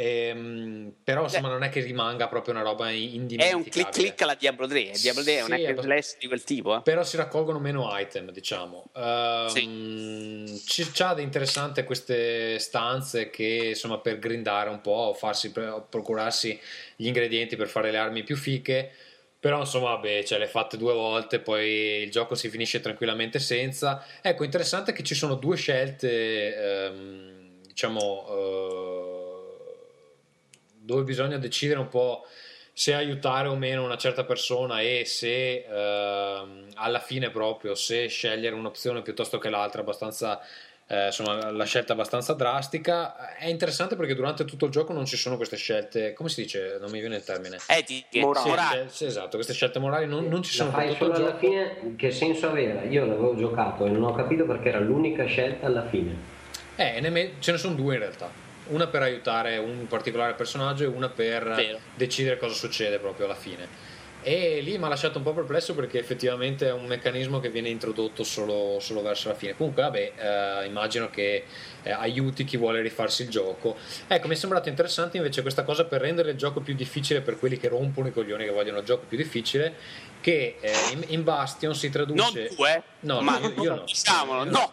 Ehm, 0.00 0.94
però 1.02 1.24
insomma 1.24 1.48
non 1.48 1.64
è 1.64 1.70
che 1.70 1.80
rimanga 1.80 2.28
proprio 2.28 2.54
una 2.54 2.62
roba 2.62 2.88
È 2.88 2.92
indimenticabile. 2.92 3.54
un 3.56 3.68
click 3.68 3.90
click 3.90 4.22
alla 4.22 4.34
Diablo 4.34 4.68
3. 4.68 4.92
Diablo 5.00 5.22
3 5.24 5.32
è 5.38 5.40
un 5.42 5.46
Sì, 5.56 5.64
hack 5.64 5.80
slash 5.80 6.18
di 6.20 6.26
quel 6.28 6.44
tipo. 6.44 6.76
eh. 6.76 6.82
Però 6.82 7.02
si 7.02 7.16
raccolgono 7.16 7.58
meno 7.58 7.88
item, 7.98 8.30
diciamo. 8.30 8.84
Ehm, 8.94 10.46
ci- 10.64 10.88
C'ha 10.92 11.14
di 11.14 11.22
interessante 11.22 11.82
queste 11.82 12.60
stanze 12.60 13.28
che 13.30 13.66
insomma 13.70 13.98
per 13.98 14.20
grindare 14.20 14.70
un 14.70 14.80
po', 14.80 15.14
farsi, 15.18 15.50
procurarsi 15.50 16.58
gli 16.94 17.06
ingredienti 17.06 17.56
per 17.56 17.66
fare 17.68 17.90
le 17.90 17.98
armi 17.98 18.22
più 18.22 18.36
fiche. 18.36 18.92
Però 19.40 19.58
insomma, 19.60 19.90
vabbè, 19.94 20.22
ce 20.24 20.38
le 20.38 20.46
fatte 20.46 20.76
due 20.76 20.92
volte, 20.92 21.40
poi 21.40 22.02
il 22.02 22.10
gioco 22.10 22.36
si 22.36 22.48
finisce 22.48 22.80
tranquillamente 22.80 23.38
senza. 23.40 24.04
Ecco, 24.22 24.44
interessante 24.44 24.92
che 24.92 25.02
ci 25.02 25.14
sono 25.16 25.34
due 25.34 25.56
scelte, 25.56 26.56
ehm, 26.86 27.60
diciamo, 27.66 28.26
eh, 28.30 29.17
dove 30.88 31.02
bisogna 31.02 31.36
decidere 31.36 31.78
un 31.78 31.88
po' 31.88 32.26
se 32.72 32.94
aiutare 32.94 33.46
o 33.48 33.56
meno 33.56 33.84
una 33.84 33.98
certa 33.98 34.24
persona 34.24 34.80
e 34.80 35.02
se 35.04 35.66
ehm, 35.68 36.68
alla 36.76 36.98
fine 37.00 37.28
proprio 37.30 37.74
se 37.74 38.06
scegliere 38.06 38.54
un'opzione 38.54 39.02
piuttosto 39.02 39.36
che 39.36 39.50
l'altra 39.50 39.82
abbastanza 39.82 40.40
eh, 40.86 41.06
insomma 41.06 41.50
la 41.50 41.64
scelta 41.64 41.92
è 41.92 41.94
abbastanza 41.94 42.32
drastica 42.32 43.36
è 43.36 43.48
interessante 43.48 43.96
perché 43.96 44.14
durante 44.14 44.46
tutto 44.46 44.64
il 44.64 44.70
gioco 44.70 44.94
non 44.94 45.04
ci 45.04 45.18
sono 45.18 45.36
queste 45.36 45.56
scelte 45.58 46.14
come 46.14 46.30
si 46.30 46.40
dice 46.40 46.78
non 46.80 46.90
mi 46.90 47.00
viene 47.00 47.16
il 47.16 47.24
termine 47.24 47.58
Etiche, 47.66 48.20
Morali. 48.20 48.48
morali. 48.48 48.88
Sì, 48.88 48.96
sì, 48.96 49.04
esatto 49.04 49.36
queste 49.36 49.52
scelte 49.52 49.78
morali 49.78 50.06
non, 50.06 50.26
non 50.26 50.42
ci 50.42 50.56
La 50.56 50.64
sono 50.64 50.74
per 50.74 50.86
fai 50.86 50.96
solo 50.96 51.12
alla 51.12 51.32
gioco 51.32 51.38
fine, 51.38 51.94
che 51.96 52.10
senso 52.10 52.48
aveva? 52.48 52.82
Io 52.84 53.04
l'avevo 53.04 53.36
giocato 53.36 53.84
e 53.84 53.90
non 53.90 54.04
ho 54.04 54.14
capito 54.14 54.46
perché 54.46 54.70
era 54.70 54.80
l'unica 54.80 55.26
scelta 55.26 55.66
alla 55.66 55.86
fine. 55.86 56.16
Eh, 56.76 57.00
ne 57.00 57.10
me- 57.10 57.32
ce 57.40 57.52
ne 57.52 57.58
sono 57.58 57.74
due 57.74 57.94
in 57.94 58.00
realtà. 58.00 58.47
Una 58.68 58.86
per 58.86 59.02
aiutare 59.02 59.56
un 59.58 59.86
particolare 59.86 60.34
personaggio 60.34 60.84
e 60.84 60.86
una 60.86 61.08
per 61.08 61.44
Vero. 61.54 61.78
decidere 61.94 62.36
cosa 62.36 62.54
succede 62.54 62.98
proprio 62.98 63.26
alla 63.26 63.34
fine. 63.34 63.66
E 64.28 64.60
lì 64.60 64.76
mi 64.76 64.84
ha 64.84 64.88
lasciato 64.88 65.16
un 65.16 65.24
po' 65.24 65.32
perplesso 65.32 65.74
perché 65.74 65.98
effettivamente 65.98 66.68
è 66.68 66.72
un 66.72 66.84
meccanismo 66.84 67.40
che 67.40 67.48
viene 67.48 67.70
introdotto 67.70 68.24
solo, 68.24 68.76
solo 68.78 69.00
verso 69.00 69.28
la 69.28 69.34
fine. 69.34 69.56
Comunque, 69.56 69.80
vabbè, 69.84 70.12
eh, 70.18 70.66
immagino 70.66 71.08
che 71.08 71.44
eh, 71.82 71.90
aiuti 71.90 72.44
chi 72.44 72.58
vuole 72.58 72.82
rifarsi 72.82 73.22
il 73.22 73.30
gioco. 73.30 73.74
Ecco, 74.06 74.26
mi 74.28 74.34
è 74.34 74.36
sembrato 74.36 74.68
interessante 74.68 75.16
invece 75.16 75.40
questa 75.40 75.62
cosa 75.62 75.86
per 75.86 76.02
rendere 76.02 76.32
il 76.32 76.36
gioco 76.36 76.60
più 76.60 76.74
difficile 76.74 77.22
per 77.22 77.38
quelli 77.38 77.56
che 77.56 77.68
rompono 77.68 78.08
i 78.08 78.12
coglioni 78.12 78.44
che 78.44 78.50
vogliono 78.50 78.80
il 78.80 78.84
gioco 78.84 79.06
più 79.08 79.16
difficile. 79.16 79.74
Che 80.20 80.58
eh, 80.60 80.72
in, 80.92 81.04
in 81.06 81.24
Bastion 81.24 81.74
si 81.74 81.86
Non 81.86 81.92
traduce. 81.92 82.48
tu, 82.54 82.64
eh? 82.66 82.82
No, 83.00 83.22
Ma 83.22 83.38
io, 83.38 83.54
io 83.62 83.74
no. 83.76 83.84
diciamolo, 83.86 84.44
no. 84.44 84.50
no. 84.50 84.72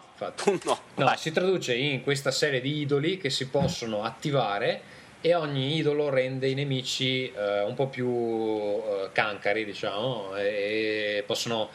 No, 0.64 0.78
Vai. 0.96 1.16
si 1.16 1.32
traduce 1.32 1.74
in 1.74 2.02
questa 2.02 2.30
serie 2.30 2.60
di 2.60 2.80
idoli 2.80 3.16
che 3.16 3.30
si 3.30 3.48
possono 3.48 4.02
attivare 4.02 4.82
e 5.20 5.34
ogni 5.34 5.76
idolo 5.76 6.08
rende 6.08 6.48
i 6.48 6.54
nemici 6.54 7.30
eh, 7.32 7.62
un 7.62 7.74
po' 7.74 7.88
più 7.88 8.08
eh, 8.08 9.08
cancari, 9.12 9.64
diciamo, 9.64 10.36
e 10.36 11.22
possono 11.26 11.70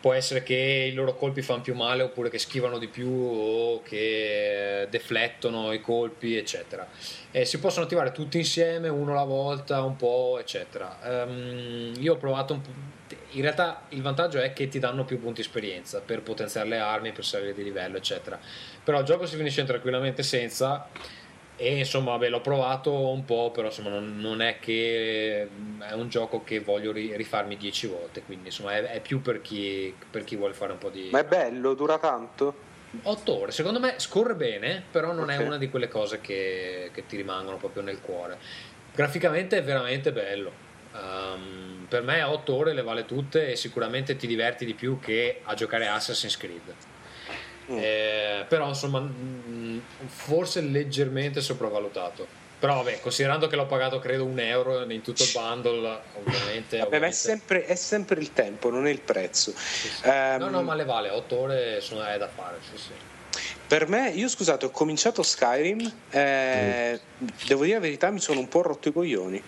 può 0.00 0.14
essere 0.14 0.42
che 0.42 0.88
i 0.90 0.94
loro 0.94 1.14
colpi 1.14 1.42
fanno 1.42 1.60
più 1.60 1.74
male 1.74 2.02
oppure 2.02 2.30
che 2.30 2.38
schivano 2.38 2.78
di 2.78 2.88
più 2.88 3.10
o 3.10 3.82
che 3.82 4.86
deflettono 4.88 5.72
i 5.72 5.80
colpi, 5.80 6.36
eccetera. 6.36 6.88
E 7.30 7.44
si 7.44 7.58
possono 7.58 7.84
attivare 7.84 8.10
tutti 8.10 8.38
insieme, 8.38 8.88
uno 8.88 9.12
alla 9.12 9.24
volta, 9.24 9.82
un 9.82 9.96
po', 9.96 10.38
eccetera. 10.40 10.98
Ehm, 11.04 11.92
io 11.98 12.14
ho 12.14 12.16
provato 12.16 12.54
un 12.54 12.60
po'. 12.62 12.70
In 13.32 13.42
realtà 13.42 13.82
il 13.90 14.02
vantaggio 14.02 14.40
è 14.40 14.52
che 14.52 14.68
ti 14.68 14.78
danno 14.78 15.04
più 15.04 15.20
punti 15.20 15.42
esperienza 15.42 16.00
per 16.00 16.22
potenziare 16.22 16.68
le 16.68 16.78
armi, 16.78 17.12
per 17.12 17.24
salire 17.24 17.54
di 17.54 17.62
livello, 17.62 17.98
eccetera. 17.98 18.38
Però 18.82 18.98
il 18.98 19.04
gioco 19.04 19.26
si 19.26 19.36
finisce 19.36 19.64
tranquillamente 19.64 20.22
senza. 20.22 20.88
E 21.62 21.76
insomma, 21.76 22.12
vabbè, 22.12 22.30
l'ho 22.30 22.40
provato 22.40 22.90
un 23.10 23.26
po', 23.26 23.50
però 23.50 23.66
insomma, 23.66 23.90
non, 23.90 24.18
non 24.18 24.40
è 24.40 24.58
che 24.60 25.46
è 25.80 25.92
un 25.92 26.08
gioco 26.08 26.42
che 26.42 26.60
voglio 26.60 26.90
ri- 26.90 27.14
rifarmi 27.14 27.58
10 27.58 27.86
volte. 27.86 28.22
Quindi 28.22 28.46
insomma, 28.46 28.72
è, 28.76 28.82
è 28.84 29.00
più 29.00 29.20
per 29.20 29.42
chi, 29.42 29.94
per 30.10 30.24
chi 30.24 30.36
vuole 30.36 30.54
fare 30.54 30.72
un 30.72 30.78
po' 30.78 30.88
di. 30.88 31.10
Ma 31.12 31.18
è 31.20 31.24
bello, 31.24 31.74
dura 31.74 31.98
tanto. 31.98 32.68
8 33.02 33.38
ore, 33.40 33.52
secondo 33.52 33.78
me 33.78 33.94
scorre 33.98 34.34
bene, 34.34 34.82
però 34.90 35.12
non 35.12 35.30
è 35.30 35.38
Ok. 35.38 35.44
una 35.44 35.58
di 35.58 35.68
quelle 35.68 35.88
cose 35.88 36.20
che, 36.22 36.90
che 36.94 37.04
ti 37.06 37.16
rimangono 37.16 37.58
proprio 37.58 37.82
nel 37.82 38.00
cuore. 38.00 38.38
Graficamente 38.94 39.58
è 39.58 39.62
veramente 39.62 40.12
bello. 40.12 40.50
Ehm, 40.94 41.84
per 41.90 42.02
me 42.02 42.22
8 42.22 42.54
ore 42.54 42.72
le 42.72 42.82
vale 42.82 43.04
tutte 43.04 43.50
e 43.50 43.56
sicuramente 43.56 44.16
ti 44.16 44.26
diverti 44.26 44.64
di 44.64 44.72
più 44.74 44.98
che 44.98 45.40
a 45.44 45.52
giocare 45.54 45.86
Assassin's 45.88 46.36
Creed. 46.38 46.74
Mm. 47.70 47.78
Eh, 47.78 48.44
però 48.48 48.68
insomma, 48.68 49.00
mm, 49.00 49.78
forse 50.06 50.60
leggermente 50.60 51.40
sopravvalutato. 51.40 52.26
Però 52.58 52.74
vabbè, 52.74 53.00
considerando 53.00 53.46
che 53.46 53.56
l'ho 53.56 53.64
pagato 53.66 53.98
credo 54.00 54.24
un 54.24 54.38
euro 54.38 54.82
in 54.90 55.00
tutto 55.00 55.22
il 55.22 55.30
bundle, 55.32 56.00
ovviamente... 56.22 56.76
Vabbè, 56.76 56.78
ma 56.78 56.82
è 56.82 56.84
ovviamente- 56.86 57.16
sempre, 57.16 57.64
è 57.64 57.74
sempre 57.74 58.20
il 58.20 58.34
tempo, 58.34 58.68
non 58.70 58.86
è 58.86 58.90
il 58.90 59.00
prezzo. 59.00 59.52
sì, 59.56 59.88
sì. 59.88 60.02
Ehm, 60.04 60.40
No, 60.40 60.50
no, 60.50 60.62
ma 60.62 60.74
le 60.74 60.84
vale, 60.84 61.08
8 61.08 61.38
ore 61.38 61.80
sono, 61.80 62.04
è 62.04 62.18
da 62.18 62.28
fare, 62.28 62.58
sì, 62.70 62.76
sì. 62.76 62.90
Per 63.66 63.88
me, 63.88 64.10
io 64.10 64.28
scusate, 64.28 64.66
ho 64.66 64.70
cominciato 64.70 65.22
Skyrim, 65.22 65.90
eh, 66.10 67.00
devo 67.46 67.62
dire 67.62 67.76
la 67.76 67.80
verità, 67.80 68.10
mi 68.10 68.20
sono 68.20 68.40
un 68.40 68.48
po' 68.48 68.60
rotto 68.60 68.88
i 68.88 68.92
coglioni. 68.92 69.42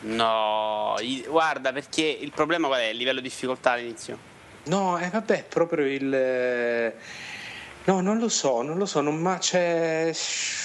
No, 0.00 0.96
guarda, 1.28 1.72
perché 1.72 2.02
il 2.02 2.32
problema 2.32 2.66
qual 2.66 2.80
è? 2.80 2.86
Il 2.86 2.96
livello 2.96 3.20
di 3.20 3.28
difficoltà 3.28 3.72
all'inizio. 3.72 4.18
No, 4.64 4.98
eh, 4.98 5.08
vabbè, 5.10 5.44
proprio 5.48 5.84
il... 5.86 6.12
eh, 6.12 6.94
No, 7.88 8.02
non 8.02 8.18
lo 8.18 8.28
so, 8.28 8.60
non 8.60 8.76
lo 8.76 8.84
so, 8.84 9.00
non, 9.00 9.16
ma 9.16 9.38
c'è... 9.38 10.14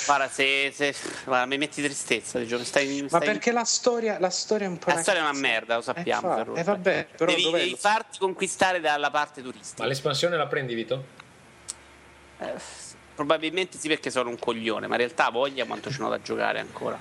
Guarda, 0.05 0.27
se, 0.27 0.73
se- 0.75 0.93
guarda, 1.23 1.45
mi 1.45 1.57
metti 1.57 1.81
tristezza, 1.81 2.37
di 2.37 2.45
giorno. 2.45 2.65
Stai, 2.65 3.01
Ma 3.03 3.07
stai- 3.07 3.21
perché 3.21 3.53
la 3.53 3.63
storia, 3.63 4.19
la 4.19 4.29
storia 4.29 4.67
è 4.67 4.69
un 4.69 4.77
po'... 4.77 4.89
La 4.89 5.01
storia 5.01 5.21
è 5.21 5.23
una 5.23 5.39
merda, 5.39 5.75
lo 5.75 5.81
sappiamo. 5.81 6.27
Eh, 6.27 6.29
fa- 6.31 6.35
Ferruccio. 6.35 6.59
eh, 6.59 6.63
vabbè, 6.63 7.07
però 7.15 7.31
devi, 7.31 7.43
dov'è 7.43 7.57
devi 7.59 7.69
lo- 7.71 7.77
farti 7.77 8.17
conquistare 8.19 8.81
dalla 8.81 9.09
parte 9.09 9.41
turistica. 9.41 9.83
Ma 9.83 9.87
l'espansione 9.87 10.35
la 10.35 10.47
prendi, 10.47 10.73
Vito? 10.73 11.03
Eh, 12.39 12.53
probabilmente 13.15 13.77
sì, 13.77 13.87
perché 13.87 14.11
sono 14.11 14.27
un 14.27 14.37
coglione, 14.37 14.87
ma 14.87 14.95
in 14.95 14.99
realtà 14.99 15.29
voglia 15.29 15.63
quanto 15.63 15.89
ce 15.89 15.99
n'ho 16.01 16.09
da 16.09 16.21
giocare 16.21 16.59
ancora. 16.59 16.99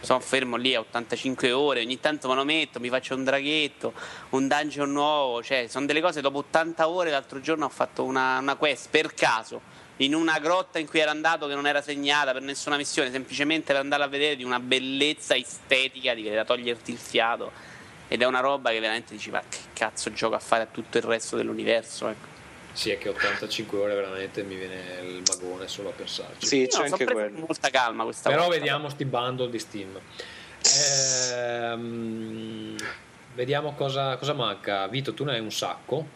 Sono 0.00 0.20
fermo 0.20 0.56
lì 0.56 0.74
a 0.74 0.80
85 0.80 1.50
ore, 1.52 1.80
ogni 1.80 1.98
tanto 1.98 2.28
me 2.28 2.34
lo 2.34 2.44
metto, 2.44 2.78
mi 2.78 2.88
faccio 2.88 3.14
un 3.14 3.24
draghetto, 3.24 3.92
un 4.30 4.46
dungeon 4.46 4.92
nuovo, 4.92 5.42
cioè 5.42 5.66
sono 5.68 5.86
delle 5.86 6.00
cose 6.00 6.20
dopo 6.20 6.38
80 6.38 6.88
ore. 6.88 7.10
L'altro 7.10 7.40
giorno 7.40 7.64
ho 7.64 7.70
fatto 7.70 8.04
una, 8.04 8.38
una 8.38 8.54
quest 8.54 8.88
per 8.90 9.12
caso 9.14 9.60
in 9.98 10.14
una 10.14 10.38
grotta 10.38 10.78
in 10.78 10.86
cui 10.86 11.00
era 11.00 11.10
andato 11.10 11.46
che 11.46 11.54
non 11.54 11.66
era 11.66 11.82
segnata 11.82 12.32
per 12.32 12.42
nessuna 12.42 12.76
missione, 12.76 13.10
semplicemente 13.10 13.72
per 13.72 13.80
andare 13.80 14.02
a 14.02 14.06
vedere 14.06 14.36
di 14.36 14.44
una 14.44 14.60
bellezza 14.60 15.34
estetica 15.36 16.14
di 16.14 16.28
da 16.30 16.44
toglierti 16.44 16.90
il 16.90 16.98
fiato. 16.98 17.50
Ed 18.06 18.22
è 18.22 18.24
una 18.24 18.40
roba 18.40 18.70
che 18.70 18.80
veramente 18.80 19.14
dici, 19.14 19.30
ma 19.30 19.42
che 19.48 19.58
cazzo 19.74 20.12
gioco 20.12 20.34
a 20.34 20.38
fare 20.38 20.62
a 20.62 20.66
tutto 20.66 20.98
il 20.98 21.04
resto 21.04 21.36
dell'universo? 21.36 22.08
Ecco. 22.08 22.37
Sì, 22.78 22.90
è 22.90 22.98
che 22.98 23.08
85 23.08 23.76
ore 23.76 23.94
veramente 23.96 24.44
mi 24.44 24.54
viene 24.54 25.00
il 25.02 25.20
vagone 25.24 25.66
solo 25.66 25.88
a 25.88 25.92
pensarci. 25.92 26.46
Sì, 26.46 26.66
c'è 26.66 26.70
sono 26.70 26.84
anche 26.84 27.04
quello. 27.06 27.32
con 27.32 27.40
molta 27.48 27.70
calma 27.70 28.04
questa 28.04 28.30
Però 28.30 28.42
volta. 28.42 28.56
vediamo 28.56 28.88
sti 28.88 29.04
bundle 29.04 29.50
di 29.50 29.58
Steam. 29.58 30.00
Ehm, 31.40 32.76
vediamo 33.34 33.74
cosa, 33.74 34.16
cosa 34.16 34.32
manca. 34.32 34.86
Vito, 34.86 35.12
tu 35.12 35.24
ne 35.24 35.32
hai 35.32 35.40
un 35.40 35.50
sacco. 35.50 36.06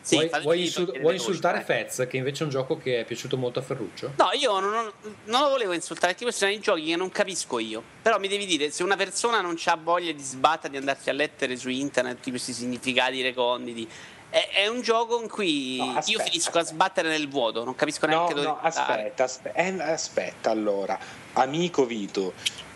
Sì, 0.00 0.16
vuoi, 0.16 0.30
vuoi 0.42 0.60
insul- 0.62 0.98
vuoi 0.98 1.14
insultare 1.16 1.62
dai. 1.62 1.84
Fez, 1.84 2.06
che 2.08 2.16
invece 2.16 2.40
è 2.40 2.44
un 2.46 2.50
gioco 2.50 2.78
che 2.78 3.00
è 3.00 3.04
piaciuto 3.04 3.36
molto 3.36 3.58
a 3.58 3.62
Ferruccio? 3.62 4.14
No, 4.16 4.30
io 4.32 4.58
non, 4.60 4.70
non- 4.70 4.92
non 5.26 5.42
lo 5.42 5.48
volevo 5.50 5.72
insultare 5.74 6.12
perché 6.12 6.24
questi 6.24 6.40
sono 6.46 6.52
i 6.56 6.58
giochi 6.60 6.86
che 6.86 6.96
non 6.96 7.10
capisco 7.10 7.58
io. 7.58 7.82
Però 8.00 8.18
mi 8.18 8.28
devi 8.28 8.46
dire, 8.46 8.70
se 8.70 8.82
una 8.82 8.96
persona 8.96 9.42
non 9.42 9.56
ha 9.62 9.76
voglia 9.80 10.10
di 10.10 10.22
sbattere, 10.22 10.70
di 10.70 10.78
andarsi 10.78 11.10
a 11.10 11.12
lettere 11.12 11.54
su 11.56 11.68
internet, 11.68 12.16
tutti 12.16 12.30
questi 12.30 12.54
significati 12.54 13.20
reconditi, 13.20 13.86
è, 14.32 14.48
è 14.62 14.66
un 14.66 14.80
gioco 14.80 15.20
in 15.20 15.28
cui 15.28 15.76
No, 15.76 16.00
io 16.06 16.18
finisco 16.20 16.58
a 16.58 16.64
sbattere 16.64 17.08
nel 17.10 17.28
vuoto, 17.28 17.62
non 17.64 17.74
capisco 17.74 18.06
No, 18.06 18.12
neanche 18.14 18.34
dove 18.34 18.46
no, 18.46 18.58
aspetta, 18.60 19.24
aspetta, 19.24 19.58
eh, 19.58 19.80
aspetta, 19.82 20.50
allora, 20.50 20.98
amico 21.34 21.84
Vito, 21.84 22.32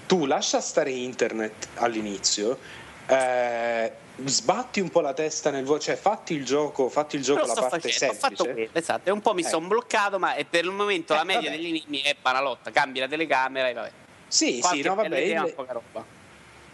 tu 0.07 0.27
lascia 0.27 0.61
stare 0.61 0.91
internet 0.91 1.69
all'inizio, 1.77 2.59
eh, 3.07 3.91
sbatti 4.25 4.81
un 4.81 4.91
po' 4.91 5.01
la 5.01 5.15
testa 5.15 5.51
nel 5.51 5.65
vuoto, 5.65 5.81
cioè 5.85 5.97
fatti 5.97 6.35
il 6.35 6.45
gioco, 6.45 6.89
fatti 6.91 7.17
il 7.17 7.23
gioco 7.23 7.47
la 7.47 7.55
parte 7.55 7.81
facendo, 7.91 8.15
semplice. 8.15 8.53
quello, 8.53 8.69
esatto, 8.73 9.09
e 9.09 9.13
un 9.13 9.21
po' 9.21 9.33
mi 9.35 9.43
Eh. 9.43 9.49
sono 9.49 9.67
bloccato, 9.67 10.19
ma 10.19 10.35
è 10.35 10.45
per 10.45 10.65
il 10.65 10.71
momento 10.73 11.15
Eh, 11.15 11.17
la 11.17 11.25
media 11.25 11.51
vabbè. 11.51 11.57
degli 11.63 11.67
enigmi 11.69 12.01
è 12.03 12.15
banalotta, 12.21 12.71
cambi 12.71 13.01
la 13.01 13.09
telecamera 13.09 13.69
e 13.69 13.73
vabbè. 13.73 13.91
Sì, 14.29 14.59
Qualche 14.61 14.83
sì, 14.83 14.89
no, 14.89 14.95
vabbè. 14.95 15.19
il- 15.19 15.55
roba. 15.57 16.05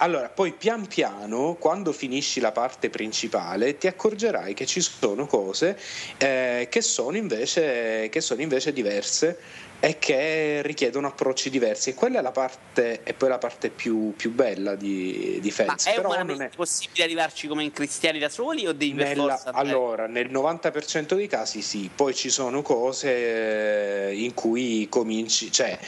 Allora, 0.02 0.28
poi 0.28 0.52
pian 0.52 0.88
piano, 0.88 1.54
quando 1.60 1.92
finisci 1.92 2.40
la 2.40 2.50
parte 2.50 2.90
principale, 2.90 3.78
ti 3.78 3.86
accorgerai 3.86 4.52
che 4.52 4.66
ci 4.66 4.80
sono 4.80 5.26
cose 5.26 5.78
eh, 6.18 6.66
che, 6.68 6.80
sono 6.82 7.16
invece, 7.16 8.08
che 8.08 8.20
sono 8.20 8.42
invece 8.42 8.72
diverse 8.72 9.38
e 9.78 9.98
che 10.00 10.60
richiedono 10.62 11.06
approcci 11.06 11.50
diversi. 11.50 11.90
E 11.90 11.94
quella 11.94 12.18
è 12.18 12.22
la 12.22 12.32
parte, 12.32 13.04
è 13.04 13.12
poi 13.12 13.28
la 13.28 13.38
parte 13.38 13.70
più, 13.70 14.12
più 14.16 14.32
bella 14.32 14.74
di, 14.74 15.38
di 15.40 15.54
Ma 15.56 15.76
Fez. 15.76 15.86
è 15.86 15.94
Però 15.94 16.20
non 16.20 16.42
è, 16.42 16.50
possibile 16.52 17.04
arrivarci 17.04 17.46
come 17.46 17.62
in 17.62 17.70
cristiani 17.70 18.18
da 18.18 18.28
soli 18.28 18.66
o 18.66 18.72
devi 18.72 18.94
per 18.94 19.06
nella- 19.06 19.36
forza 19.36 19.50
andare- 19.50 19.68
allora, 19.68 20.06
nel 20.08 20.32
90% 20.32 21.14
dei 21.14 21.28
casi 21.28 21.62
sì, 21.62 21.88
poi 21.94 22.12
ci 22.12 22.28
sono 22.28 22.60
cose 22.62 24.08
eh, 24.08 24.16
in 24.16 24.34
cui 24.34 24.88
cominci, 24.88 25.52
cioè 25.52 25.78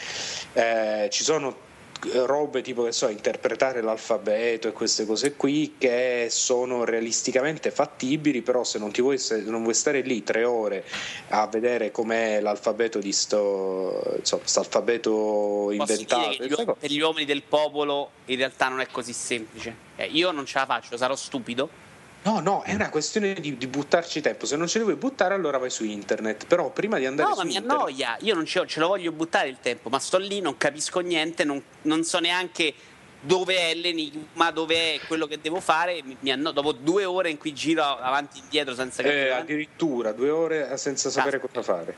eh, 0.53 1.09
ci 1.11 1.25
sono 1.25 1.64
robe 2.13 2.63
tipo 2.63 2.85
che 2.85 2.93
so, 2.93 3.09
interpretare 3.09 3.81
l'alfabeto 3.81 4.69
e 4.69 4.73
queste 4.73 5.07
cose 5.07 5.35
qui 5.35 5.75
che 5.79 6.29
sono 6.31 6.85
realisticamente 6.85 7.71
fattibili, 7.71 8.43
però 8.43 8.65
se 8.65 8.79
non 8.79 8.91
ti 8.93 9.01
vuoi, 9.01 9.19
se 9.19 9.43
non 9.43 9.63
vuoi 9.63 9.75
stare 9.75 10.01
lì 10.01 10.23
tre 10.23 10.45
ore 10.45 10.85
a 11.29 11.47
vedere 11.47 11.91
com'è 11.91 12.41
l'alfabeto 12.41 12.99
di 12.99 13.13
sto, 13.13 14.15
insomma, 14.19 14.43
alfabeto 14.55 15.71
inventato, 15.71 16.45
gli 16.45 16.53
uom- 16.53 16.77
per 16.79 16.91
gli 16.91 17.01
uomini 17.01 17.25
del 17.25 17.43
popolo 17.43 18.11
in 18.27 18.37
realtà 18.37 18.69
non 18.69 18.81
è 18.81 18.87
così 18.91 19.13
semplice. 19.13 19.75
Eh, 19.97 20.07
io 20.07 20.31
non 20.31 20.47
ce 20.47 20.59
la 20.59 20.67
faccio, 20.67 20.97
sarò 20.97 21.15
stupido. 21.15 21.83
No, 22.25 22.41
no, 22.41 22.63
è 22.63 22.73
una 22.75 22.89
questione 22.89 23.35
di, 23.35 23.57
di 23.59 23.67
buttarci 23.67 24.21
tempo. 24.23 24.47
Se 24.47 24.57
non 24.57 24.67
ce 24.67 24.79
li 24.79 24.85
vuoi 24.85 24.97
buttare, 24.97 25.35
allora 25.35 25.59
vai 25.59 25.69
su 25.71 25.85
internet. 25.85 26.47
Però 26.47 26.71
prima 26.71 26.99
di 26.99 27.05
andare 27.07 27.29
No, 27.29 27.35
su 27.35 27.41
ma 27.43 27.47
mi 27.47 27.55
internet, 27.55 27.79
annoia. 27.79 28.17
Io 28.21 28.35
non 28.35 28.47
ce, 28.47 28.61
lo- 28.61 28.67
ce 28.67 28.81
lo 28.81 28.89
voglio 28.89 29.13
buttare 29.13 29.49
il 29.49 29.59
tempo, 29.61 29.91
ma 29.91 29.99
sto 29.99 30.17
lì, 30.17 30.41
non 30.41 30.57
capisco 30.57 31.01
niente, 31.01 31.45
non, 31.45 31.63
non 31.83 32.03
so 32.03 32.19
neanche 32.21 32.73
dove 33.21 33.57
è 33.71 33.75
l'enigma, 33.75 34.51
dove 34.51 34.95
è 34.95 35.01
quello 35.07 35.27
che 35.27 35.39
devo 35.41 35.61
fare. 35.61 36.01
Mi, 36.03 36.17
mi 36.21 36.33
anno- 36.33 36.51
dopo 36.53 36.73
due 36.73 37.05
ore 37.05 37.29
in 37.29 37.37
cui 37.37 37.53
giro 37.53 37.83
avanti 37.85 38.39
e 38.39 38.43
indietro 38.43 38.75
senza 38.75 39.03
Eh, 39.03 39.05
capire. 39.05 39.33
addirittura 39.35 40.13
due 40.13 40.31
ore 40.31 40.77
senza 40.79 41.11
sapere 41.11 41.39
cosa 41.41 41.63
fare. 41.63 41.95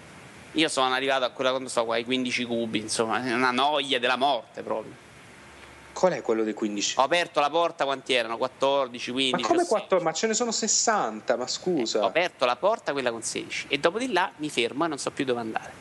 Io 0.53 0.69
sono 0.69 0.93
arrivato 0.93 1.25
a 1.25 1.31
quella 1.31 1.51
quando 1.51 1.69
so, 1.69 1.85
qua, 1.85 1.95
ai 1.97 2.05
15 2.05 2.45
cubi, 2.47 2.79
insomma, 2.81 3.23
è 3.25 3.33
una 3.33 3.51
noia 3.53 4.01
della 4.01 4.17
morte 4.17 4.63
proprio. 4.63 5.05
Qual 5.97 6.13
è 6.13 6.21
quello 6.21 6.45
dei 6.45 6.53
15? 6.53 6.99
Ho 6.99 7.05
aperto 7.05 7.41
la 7.41 7.49
porta, 7.49 7.87
quanti 7.87 8.13
erano? 8.13 8.37
14, 8.37 9.13
15. 9.13 9.33
ma 9.41 9.49
come 9.49 9.61
16. 9.61 9.69
4? 9.87 10.01
Ma 10.03 10.13
ce 10.13 10.27
ne 10.27 10.35
sono 10.35 10.53
60, 10.53 11.37
ma 11.37 11.47
scusa. 11.47 12.03
Ho 12.03 12.07
aperto 12.07 12.45
la 12.45 12.57
porta, 12.57 12.93
quella 12.93 13.11
con 13.11 13.23
16, 13.23 13.67
e 13.71 13.79
dopo 13.79 13.99
di 13.99 14.13
là 14.13 14.31
mi 14.37 14.51
fermo 14.51 14.85
e 14.85 14.89
non 14.89 14.99
so 14.99 15.11
più 15.11 15.25
dove 15.25 15.41
andare. 15.41 15.73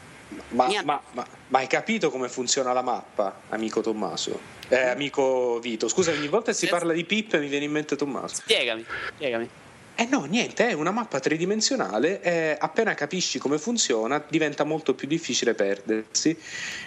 ma, 0.49 0.67
ma- 0.85 1.01
ma- 1.11 1.27
ma 1.49 1.59
hai 1.59 1.67
capito 1.67 2.09
come 2.09 2.29
funziona 2.29 2.71
la 2.71 2.81
mappa, 2.81 3.41
amico 3.49 3.81
Tommaso? 3.81 4.39
Eh, 4.69 4.87
amico 4.87 5.59
Vito. 5.59 5.89
Scusa, 5.89 6.11
ogni 6.11 6.29
volta 6.29 6.51
che 6.51 6.57
si 6.57 6.67
parla 6.67 6.93
di 6.93 7.03
Pip 7.03 7.37
mi 7.37 7.47
viene 7.49 7.65
in 7.65 7.71
mente 7.71 7.97
Tommaso. 7.97 8.35
Spiegami, 8.35 8.85
spiegami. 9.15 9.49
Eh 9.97 10.05
no, 10.05 10.25
niente, 10.25 10.67
è 10.67 10.73
una 10.73 10.91
mappa 10.91 11.19
tridimensionale. 11.19 12.21
eh, 12.21 12.57
appena 12.59 12.93
capisci 12.93 13.39
come 13.39 13.57
funziona, 13.57 14.23
diventa 14.27 14.63
molto 14.65 14.93
più 14.93 15.07
difficile 15.07 15.53
perdersi. 15.53 16.37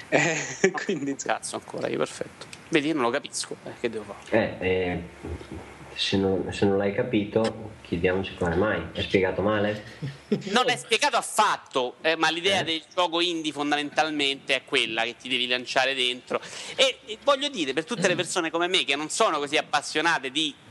Eh, 0.09 0.37
quindi, 0.85 1.13
insomma, 1.13 1.35
Cazzo, 1.35 1.57
ancora 1.57 1.89
io, 1.89 1.97
perfetto. 1.99 2.47
Vedi, 2.69 2.89
io 2.89 2.95
non 2.95 3.05
lo 3.05 3.11
capisco. 3.11 3.57
eh, 3.65 3.71
che 3.81 3.89
devo 3.89 4.05
fare? 4.05 4.59
Eh, 4.61 4.69
eh, 4.69 5.03
se, 5.95 6.19
non, 6.19 6.53
se 6.53 6.67
non 6.67 6.77
l'hai 6.77 6.93
capito, 6.95 7.73
chiediamoci 7.81 8.35
come 8.37 8.55
mai. 8.57 8.83
È 8.93 9.01
spiegato 9.01 9.41
male? 9.41 9.85
Non 10.51 10.69
è 10.69 10.77
spiegato 10.77 11.17
affatto, 11.17 11.95
eh, 12.03 12.15
ma 12.15 12.29
l'idea 12.31 12.63
del 12.63 12.83
gioco 12.95 13.23
indie 13.23 13.51
fondamentalmente 13.53 14.55
è 14.55 14.65
quella 14.67 15.05
che 15.05 15.17
ti 15.17 15.31
devi 15.31 15.47
lanciare 15.47 15.95
dentro. 15.95 16.39
E, 16.77 16.99
e 17.07 17.17
voglio 17.25 17.49
dire, 17.49 17.73
per 17.73 17.87
tutte 17.87 18.07
le 18.07 18.15
persone 18.17 18.51
come 18.51 18.67
me 18.69 18.85
che 18.85 18.95
non 18.97 19.09
sono 19.09 19.39
così 19.39 19.57
appassionate 19.57 20.31
di 20.31 20.55
eh, 20.55 20.68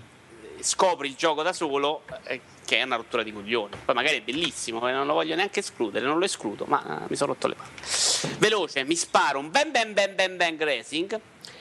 scopri 0.61 1.07
il 1.09 1.15
gioco 1.15 1.43
da 1.43 1.53
solo, 1.53 2.03
eh, 2.23 2.41
che 2.65 2.77
è 2.77 2.83
una 2.83 2.95
rottura 2.95 3.23
di 3.23 3.31
coglioni. 3.31 3.75
Poi 3.85 3.95
magari 3.95 4.17
è 4.17 4.21
bellissimo, 4.21 4.87
e 4.87 4.91
non 4.91 5.05
lo 5.05 5.13
voglio 5.13 5.35
neanche 5.35 5.59
escludere, 5.59 6.05
non 6.05 6.19
lo 6.19 6.25
escludo, 6.25 6.65
ma 6.65 7.03
eh, 7.03 7.05
mi 7.09 7.15
sono 7.15 7.33
rotto 7.33 7.47
le 7.47 7.55
palle. 7.55 8.35
Veloce, 8.37 8.83
mi 8.83 8.95
sparo 8.95 9.39
un 9.39 9.49
Ben 9.49 9.71
Ben 9.71 9.93
Ben 9.93 10.15
Ben 10.15 10.37
Ben 10.37 10.57
Racing, 10.59 11.19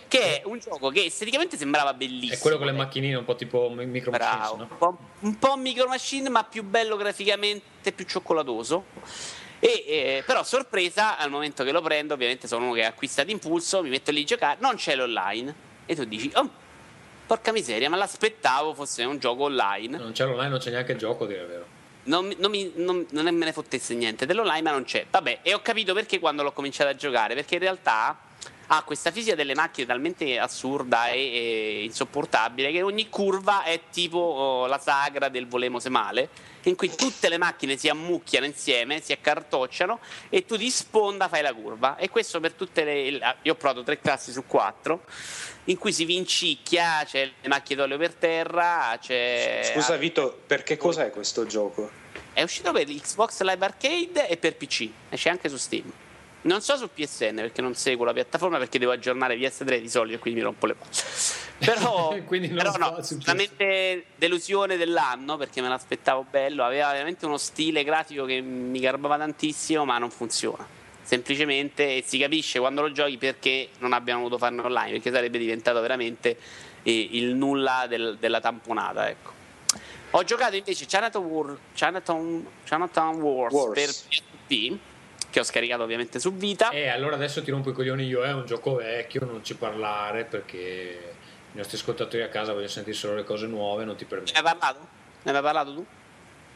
che 0.08 0.40
è 0.40 0.42
un 0.44 0.58
gioco 0.58 0.88
che 0.90 1.04
esteticamente 1.04 1.56
sembrava 1.56 1.92
bellissimo. 1.94 2.34
È 2.34 2.38
quello 2.38 2.58
con 2.58 2.66
le 2.66 2.72
macchinine, 2.72 3.14
un 3.16 3.24
po' 3.24 3.34
tipo 3.34 3.68
mi- 3.70 3.86
Micro 3.86 4.10
Machines, 4.10 4.36
Bravo, 4.38 4.56
no? 4.56 4.68
un, 4.70 4.78
po', 4.78 4.98
un 5.20 5.38
po' 5.38 5.56
micro 5.56 5.86
machine, 5.88 6.28
ma 6.28 6.44
più 6.44 6.62
bello 6.62 6.96
graficamente, 6.96 7.92
più 7.92 8.04
cioccolatoso. 8.04 8.84
E, 9.58 9.84
eh, 9.86 10.22
però 10.26 10.44
sorpresa 10.44 11.16
al 11.18 11.30
momento 11.30 11.64
che 11.64 11.72
lo 11.72 11.80
prendo, 11.80 12.14
ovviamente 12.14 12.46
sono 12.46 12.66
uno 12.66 12.74
che 12.74 12.84
acquista 12.84 13.24
d'impulso, 13.24 13.82
mi 13.82 13.88
metto 13.88 14.10
lì 14.10 14.22
a 14.22 14.24
giocare, 14.24 14.58
non 14.60 14.76
c'è 14.76 14.94
l'online. 14.94 15.54
E 15.86 15.94
tu 15.94 16.04
dici, 16.04 16.30
oh, 16.34 16.50
porca 17.26 17.52
miseria, 17.52 17.90
ma 17.90 17.96
l'aspettavo 17.96 18.74
fosse 18.74 19.04
un 19.04 19.18
gioco 19.18 19.44
online. 19.44 19.98
Non 19.98 20.12
c'è 20.12 20.24
l'online, 20.24 20.48
non 20.48 20.58
c'è 20.58 20.70
neanche 20.70 20.92
il 20.92 20.98
gioco, 20.98 21.26
dire 21.26 21.44
vero. 21.44 21.66
Non, 22.04 22.32
non 22.38 22.50
mi- 22.50 22.72
non- 22.76 23.04
non 23.10 23.24
me 23.24 23.44
ne 23.44 23.52
fottesse 23.52 23.94
niente 23.94 24.26
dell'online, 24.26 24.62
ma 24.62 24.70
non 24.70 24.84
c'è. 24.84 25.06
Vabbè, 25.10 25.40
e 25.42 25.52
ho 25.54 25.60
capito 25.60 25.92
perché 25.92 26.18
quando 26.18 26.42
l'ho 26.42 26.52
cominciato 26.52 26.90
a 26.90 26.94
giocare, 26.94 27.34
perché 27.34 27.54
in 27.54 27.60
realtà 27.60 28.20
ha 28.68 28.82
questa 28.82 29.10
fisica 29.12 29.36
delle 29.36 29.54
macchine 29.54 29.86
talmente 29.86 30.38
assurda 30.38 31.08
e, 31.08 31.18
e 31.18 31.84
insopportabile 31.84 32.72
che 32.72 32.82
ogni 32.82 33.08
curva 33.08 33.62
è 33.62 33.80
tipo 33.92 34.18
oh, 34.18 34.66
la 34.66 34.78
sagra 34.78 35.28
del 35.28 35.46
volemo 35.46 35.78
se 35.78 35.88
male, 35.88 36.28
in 36.62 36.74
cui 36.74 36.92
tutte 36.92 37.28
le 37.28 37.38
macchine 37.38 37.76
si 37.76 37.88
ammucchiano 37.88 38.44
insieme, 38.44 39.00
si 39.00 39.12
accartocciano 39.12 40.00
e 40.28 40.44
tu 40.44 40.56
di 40.56 40.68
sponda 40.70 41.28
fai 41.28 41.42
la 41.42 41.54
curva. 41.54 41.96
E 41.96 42.08
questo 42.08 42.40
per 42.40 42.54
tutte 42.54 42.82
le. 42.84 43.36
Io 43.42 43.52
ho 43.52 43.56
provato 43.56 43.84
tre 43.84 44.00
classi 44.00 44.32
su 44.32 44.44
quattro, 44.46 45.04
in 45.66 45.78
cui 45.78 45.92
si 45.92 46.04
vincicchia, 46.04 47.02
c'è 47.04 47.30
le 47.40 47.48
macchine 47.48 47.80
d'olio 47.80 47.98
per 47.98 48.14
terra, 48.14 48.96
c'è. 49.00 49.72
Scusa 49.72 49.96
Vito, 49.96 50.40
per 50.46 50.62
che 50.62 50.76
cos'è 50.76 51.10
questo 51.10 51.46
gioco? 51.46 51.90
È 52.32 52.42
uscito 52.42 52.70
per 52.72 52.86
Xbox 52.86 53.40
Live 53.40 53.64
Arcade 53.64 54.28
e 54.28 54.36
per 54.36 54.56
PC, 54.56 54.88
e 55.08 55.16
c'è 55.16 55.30
anche 55.30 55.48
su 55.48 55.56
Steam. 55.56 55.90
Non 56.42 56.60
so 56.60 56.76
su 56.76 56.88
PSN 56.92 57.36
perché 57.36 57.60
non 57.60 57.74
seguo 57.74 58.04
la 58.04 58.12
piattaforma 58.12 58.58
perché 58.58 58.78
devo 58.78 58.92
aggiornare 58.92 59.36
PS3 59.36 59.80
di 59.80 59.88
solito 59.88 60.16
e 60.16 60.20
quindi 60.20 60.40
mi 60.40 60.44
rompo 60.44 60.66
le 60.66 60.74
palle. 60.74 60.92
Però, 61.58 62.14
però 62.28 62.70
sto 62.70 62.78
no, 62.78 63.02
sicuramente 63.02 64.04
delusione 64.14 64.76
dell'anno 64.76 65.38
perché 65.38 65.62
me 65.62 65.70
l'aspettavo 65.70 66.26
bello, 66.28 66.62
aveva 66.62 66.92
veramente 66.92 67.24
uno 67.24 67.38
stile 67.38 67.82
grafico 67.82 68.26
che 68.26 68.42
mi 68.42 68.78
garbava 68.78 69.16
tantissimo 69.16 69.86
ma 69.86 69.96
non 69.96 70.10
funziona. 70.10 70.75
Semplicemente 71.06 72.02
si 72.04 72.18
capisce 72.18 72.58
quando 72.58 72.82
lo 72.82 72.90
giochi 72.90 73.16
perché 73.16 73.68
non 73.78 73.92
abbiano 73.92 74.18
voluto 74.22 74.38
farne 74.38 74.60
online, 74.62 74.90
perché 74.90 75.12
sarebbe 75.12 75.38
diventato 75.38 75.80
veramente 75.80 76.36
eh, 76.82 77.08
il 77.12 77.32
nulla 77.32 77.86
del- 77.88 78.16
della 78.18 78.40
tamponata, 78.40 79.08
ecco. 79.08 79.30
Ho 80.10 80.24
giocato 80.24 80.56
invece 80.56 80.84
Chinatown, 80.84 81.24
War- 81.26 81.58
Chinatown- 81.74 82.46
Chinatown 82.64 83.20
Wars, 83.20 83.54
Wars. 83.54 83.72
per 83.72 83.88
PSP, 84.48 84.78
che 85.30 85.38
ho 85.38 85.44
scaricato 85.44 85.84
ovviamente 85.84 86.18
su 86.18 86.32
Vita. 86.34 86.70
E 86.70 86.88
allora 86.88 87.14
adesso 87.14 87.40
ti 87.40 87.52
rompo 87.52 87.70
i 87.70 87.72
coglioni 87.72 88.04
io, 88.04 88.24
è 88.24 88.32
un 88.32 88.44
gioco 88.44 88.74
vecchio, 88.74 89.24
non 89.24 89.44
ci 89.44 89.54
parlare 89.54 90.24
perché 90.24 91.14
i 91.52 91.56
nostri 91.56 91.76
ascoltatori 91.76 92.24
a 92.24 92.28
casa 92.28 92.50
vogliono 92.50 92.68
sentire 92.68 92.96
solo 92.96 93.14
le 93.14 93.22
cose 93.22 93.46
nuove, 93.46 93.84
non 93.84 93.94
ti 93.94 94.02
Ne 94.02 94.08
permetto. 94.10 94.32
hai 94.36 94.42
parlato? 94.42 94.78
Ne 95.22 95.30
hai 95.36 95.40
parlato 95.42 95.72
tu? 95.74 95.86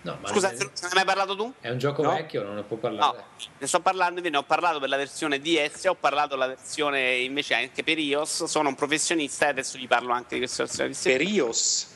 No, 0.02 0.18
ma 0.22 0.28
Scusa, 0.28 0.48
ne- 0.50 0.56
non 0.56 0.70
ne 0.74 0.86
hai 0.88 0.94
mai 0.94 1.04
parlato 1.04 1.36
tu? 1.36 1.52
è 1.60 1.68
un 1.68 1.76
gioco 1.78 2.02
No. 2.02 2.10
vecchio, 2.14 2.42
non 2.42 2.54
ne 2.54 2.62
puoi 2.62 2.78
No, 2.82 2.88
parlare. 2.96 3.24
ne 3.58 3.66
sto 3.66 3.80
parlando, 3.80 4.20
ne 4.22 4.36
ho 4.36 4.42
parlato 4.44 4.78
per 4.80 4.88
la 4.88 4.96
versione 4.96 5.40
DS, 5.40 5.84
ho 5.84 5.94
parlato 5.94 6.28
della 6.30 6.46
versione 6.46 7.16
invece 7.16 7.54
anche 7.54 7.82
per 7.84 7.98
iOS, 7.98 8.44
sono 8.44 8.68
un 8.70 8.74
professionista 8.74 9.46
e 9.46 9.48
adesso 9.50 9.76
gli 9.76 9.86
parlo 9.86 10.12
anche 10.12 10.34
di 10.34 10.38
questa 10.40 10.64
versione 10.64 10.88
di 10.90 10.96
Per 11.02 11.20
iOS? 11.20 11.88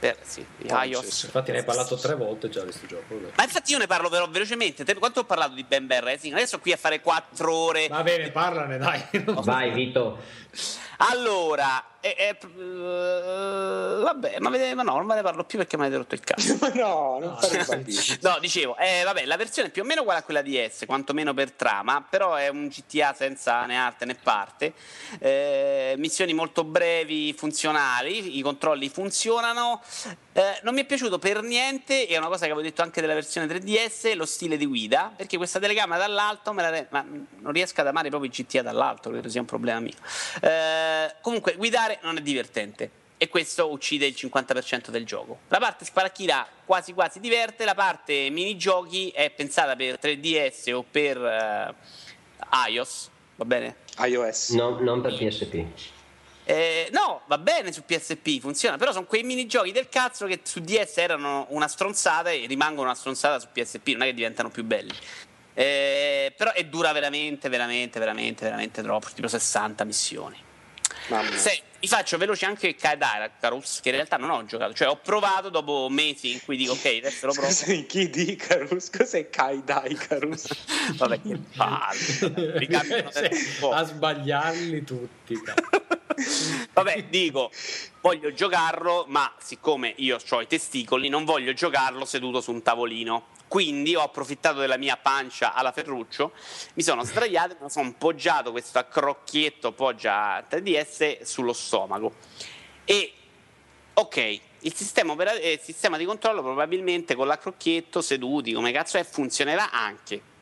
per, 0.00 0.16
sì, 0.22 0.44
iOS. 0.62 1.24
Infatti 1.24 1.50
ne 1.50 1.58
hai 1.58 1.64
parlato 1.64 1.96
tre 1.96 2.14
volte 2.14 2.48
già 2.48 2.60
di 2.60 2.66
questo 2.66 2.86
gioco. 2.86 3.14
vabbè. 3.16 3.32
Ma 3.36 3.42
infatti 3.42 3.72
io 3.72 3.78
ne 3.78 3.86
parlo 3.88 4.08
però 4.08 4.28
velocemente, 4.28 4.84
Te- 4.84 4.94
quanto 4.94 5.20
ho 5.20 5.24
parlato 5.24 5.54
di 5.54 5.64
Ben 5.64 5.86
Ben 5.86 6.02
Racing? 6.02 6.34
Adesso 6.34 6.58
qui 6.60 6.70
a 6.72 6.76
fare 6.76 7.00
4 7.00 7.52
ore. 7.52 7.88
Va 7.88 8.02
bene, 8.04 8.30
parlane, 8.30 8.78
dai. 8.78 9.04
Vai 9.42 9.70
Vito. 9.72 10.18
Allora, 10.98 11.84
eh, 12.00 12.14
eh, 12.16 12.28
eh, 12.28 14.02
vabbè, 14.02 14.38
ma, 14.38 14.50
vede- 14.50 14.74
ma 14.74 14.82
no, 14.82 14.94
non 14.96 15.06
ve 15.06 15.16
ne 15.16 15.22
parlo 15.22 15.44
più 15.44 15.58
perché 15.58 15.76
mi 15.76 15.82
avete 15.82 15.98
rotto 15.98 16.14
il 16.14 16.20
cazzo. 16.20 16.56
No, 16.78 17.18
non 17.18 17.38
i 17.52 17.64
bambini. 17.66 18.18
No, 18.20 18.38
dicevo, 18.40 18.76
eh, 18.76 19.02
vabbè, 19.02 19.24
la 19.24 19.36
versione 19.36 19.68
è 19.68 19.70
più 19.70 19.82
o 19.82 19.84
meno 19.84 20.02
uguale 20.02 20.20
a 20.20 20.22
quella 20.22 20.42
di 20.42 20.56
S, 20.56 20.84
quantomeno 20.86 21.34
per 21.34 21.52
trama, 21.52 22.06
però 22.08 22.34
è 22.34 22.48
un 22.48 22.68
GTA 22.68 23.14
senza 23.14 23.64
né 23.66 23.76
arte 23.76 24.04
né 24.04 24.14
parte. 24.14 24.74
Eh, 25.18 25.94
missioni 25.98 26.34
molto 26.34 26.62
brevi, 26.62 27.32
funzionali, 27.32 28.38
i 28.38 28.42
controlli 28.42 28.88
funzionano. 28.88 29.82
Eh, 30.32 30.60
non 30.62 30.74
mi 30.74 30.82
è 30.82 30.84
piaciuto 30.84 31.18
per 31.18 31.42
niente, 31.42 32.06
è 32.06 32.16
una 32.16 32.28
cosa 32.28 32.44
che 32.44 32.52
avevo 32.52 32.62
detto 32.62 32.82
anche 32.82 33.00
della 33.00 33.14
versione 33.14 33.46
3DS, 33.48 34.14
lo 34.14 34.26
stile 34.26 34.56
di 34.56 34.66
guida, 34.66 35.12
perché 35.16 35.36
questa 35.36 35.58
telecamera 35.58 35.98
dall'alto 35.98 36.52
me 36.52 36.62
la 36.62 36.70
re- 36.70 36.86
ma 36.90 37.02
non 37.02 37.52
riesco 37.52 37.80
ad 37.80 37.88
amare 37.88 38.08
proprio 38.08 38.30
i 38.30 38.32
GTA 38.32 38.62
dall'alto, 38.62 39.10
credo 39.10 39.28
sia 39.28 39.40
un 39.40 39.46
problema 39.46 39.80
mio. 39.80 39.94
Eh, 40.40 41.16
comunque, 41.22 41.56
guidare 41.56 41.97
non 42.02 42.16
è 42.16 42.20
divertente. 42.20 42.90
E 43.16 43.28
questo 43.28 43.70
uccide 43.70 44.06
il 44.06 44.14
50% 44.16 44.90
del 44.90 45.04
gioco. 45.04 45.40
La 45.48 45.58
parte 45.58 45.84
sparacchina 45.84 46.46
quasi 46.64 46.92
quasi 46.92 47.18
diverte, 47.18 47.64
la 47.64 47.74
parte 47.74 48.30
minigiochi 48.30 49.10
è 49.10 49.30
pensata 49.30 49.74
per 49.74 49.98
3DS 50.00 50.72
o 50.72 50.84
per 50.88 51.16
eh, 51.16 51.74
iOS, 52.70 53.10
va 53.34 53.44
bene? 53.44 53.76
iOS. 53.98 54.50
No, 54.50 54.78
non 54.80 55.00
per 55.00 55.16
PSP. 55.16 55.64
Eh, 56.44 56.88
no, 56.92 57.20
va 57.26 57.36
bene 57.36 57.72
su 57.72 57.84
PSP, 57.84 58.40
funziona, 58.40 58.78
però 58.78 58.90
sono 58.90 59.04
quei 59.04 59.22
minigiochi 59.22 59.70
del 59.70 59.90
cazzo 59.90 60.24
che 60.24 60.40
su 60.44 60.60
DS 60.60 60.96
erano 60.96 61.46
una 61.50 61.68
stronzata 61.68 62.30
e 62.30 62.46
rimangono 62.46 62.86
una 62.86 62.94
stronzata 62.94 63.38
su 63.38 63.48
PSP, 63.52 63.88
non 63.88 64.02
è 64.02 64.06
che 64.06 64.14
diventano 64.14 64.48
più 64.48 64.64
belli. 64.64 64.94
Eh, 65.52 66.32
però 66.34 66.52
e 66.52 66.64
dura 66.64 66.92
veramente, 66.92 67.50
veramente, 67.50 67.98
veramente, 67.98 68.44
veramente 68.44 68.80
troppo, 68.80 69.08
tipo 69.12 69.28
60 69.28 69.84
missioni. 69.84 70.38
Mamma 71.08 71.28
mia. 71.28 71.36
Se, 71.36 71.60
vi 71.80 71.86
faccio 71.86 72.18
veloce 72.18 72.44
anche 72.44 72.74
Kaidarus, 72.74 73.80
che 73.80 73.90
in 73.90 73.94
realtà 73.94 74.16
non 74.16 74.30
ho 74.30 74.44
giocato, 74.44 74.74
cioè 74.74 74.88
ho 74.88 74.96
provato 74.96 75.48
dopo 75.48 75.88
mesi 75.88 76.32
in 76.32 76.42
cui 76.42 76.56
dico 76.56 76.72
ok, 76.72 76.84
adesso 76.84 77.26
lo 77.26 77.32
provo. 77.32 77.46
Cos'è 77.48 77.86
chi 77.86 78.10
di 78.10 78.32
Icarus? 78.32 78.90
Cos'è 78.90 79.30
Kai 79.30 79.62
da 79.64 79.84
Icarus? 79.86 80.48
Vabbè, 80.96 81.22
che 81.22 81.38
palle. 81.56 82.66
Tempo. 83.12 83.70
a 83.70 83.84
sbagliarli 83.84 84.84
tutti. 84.84 85.38
Vabbè, 86.72 87.04
dico, 87.04 87.52
voglio 88.00 88.32
giocarlo, 88.32 89.04
ma 89.06 89.32
siccome 89.38 89.94
io 89.98 90.18
ho 90.28 90.40
i 90.40 90.46
testicoli, 90.48 91.08
non 91.08 91.24
voglio 91.24 91.52
giocarlo 91.52 92.04
seduto 92.04 92.40
su 92.40 92.50
un 92.50 92.62
tavolino. 92.62 93.36
Quindi 93.48 93.96
ho 93.96 94.02
approfittato 94.02 94.60
della 94.60 94.76
mia 94.76 94.96
pancia 94.96 95.54
alla 95.54 95.72
Ferruccio, 95.72 96.32
mi 96.74 96.82
sono 96.82 97.02
sdraiato 97.02 97.54
e 97.54 97.56
mi 97.60 97.70
sono 97.70 97.94
poggiato 97.96 98.50
questo 98.52 98.86
crocchietto 98.88 99.72
poggia 99.72 100.46
3DS 100.48 101.22
sullo 101.22 101.52
stomaco. 101.52 102.14
E 102.84 103.12
ok, 103.94 104.40
il 104.60 104.74
sistema, 104.74 105.12
opera- 105.12 105.34
eh, 105.34 105.52
il 105.52 105.60
sistema 105.60 105.96
di 105.96 106.04
controllo 106.04 106.42
probabilmente 106.42 107.14
con 107.14 107.26
la 107.26 107.38
crocchietto 107.38 108.00
seduti, 108.02 108.52
come 108.52 108.70
cazzo 108.70 108.98
è, 108.98 109.04
funzionerà 109.04 109.70
anche 109.70 110.36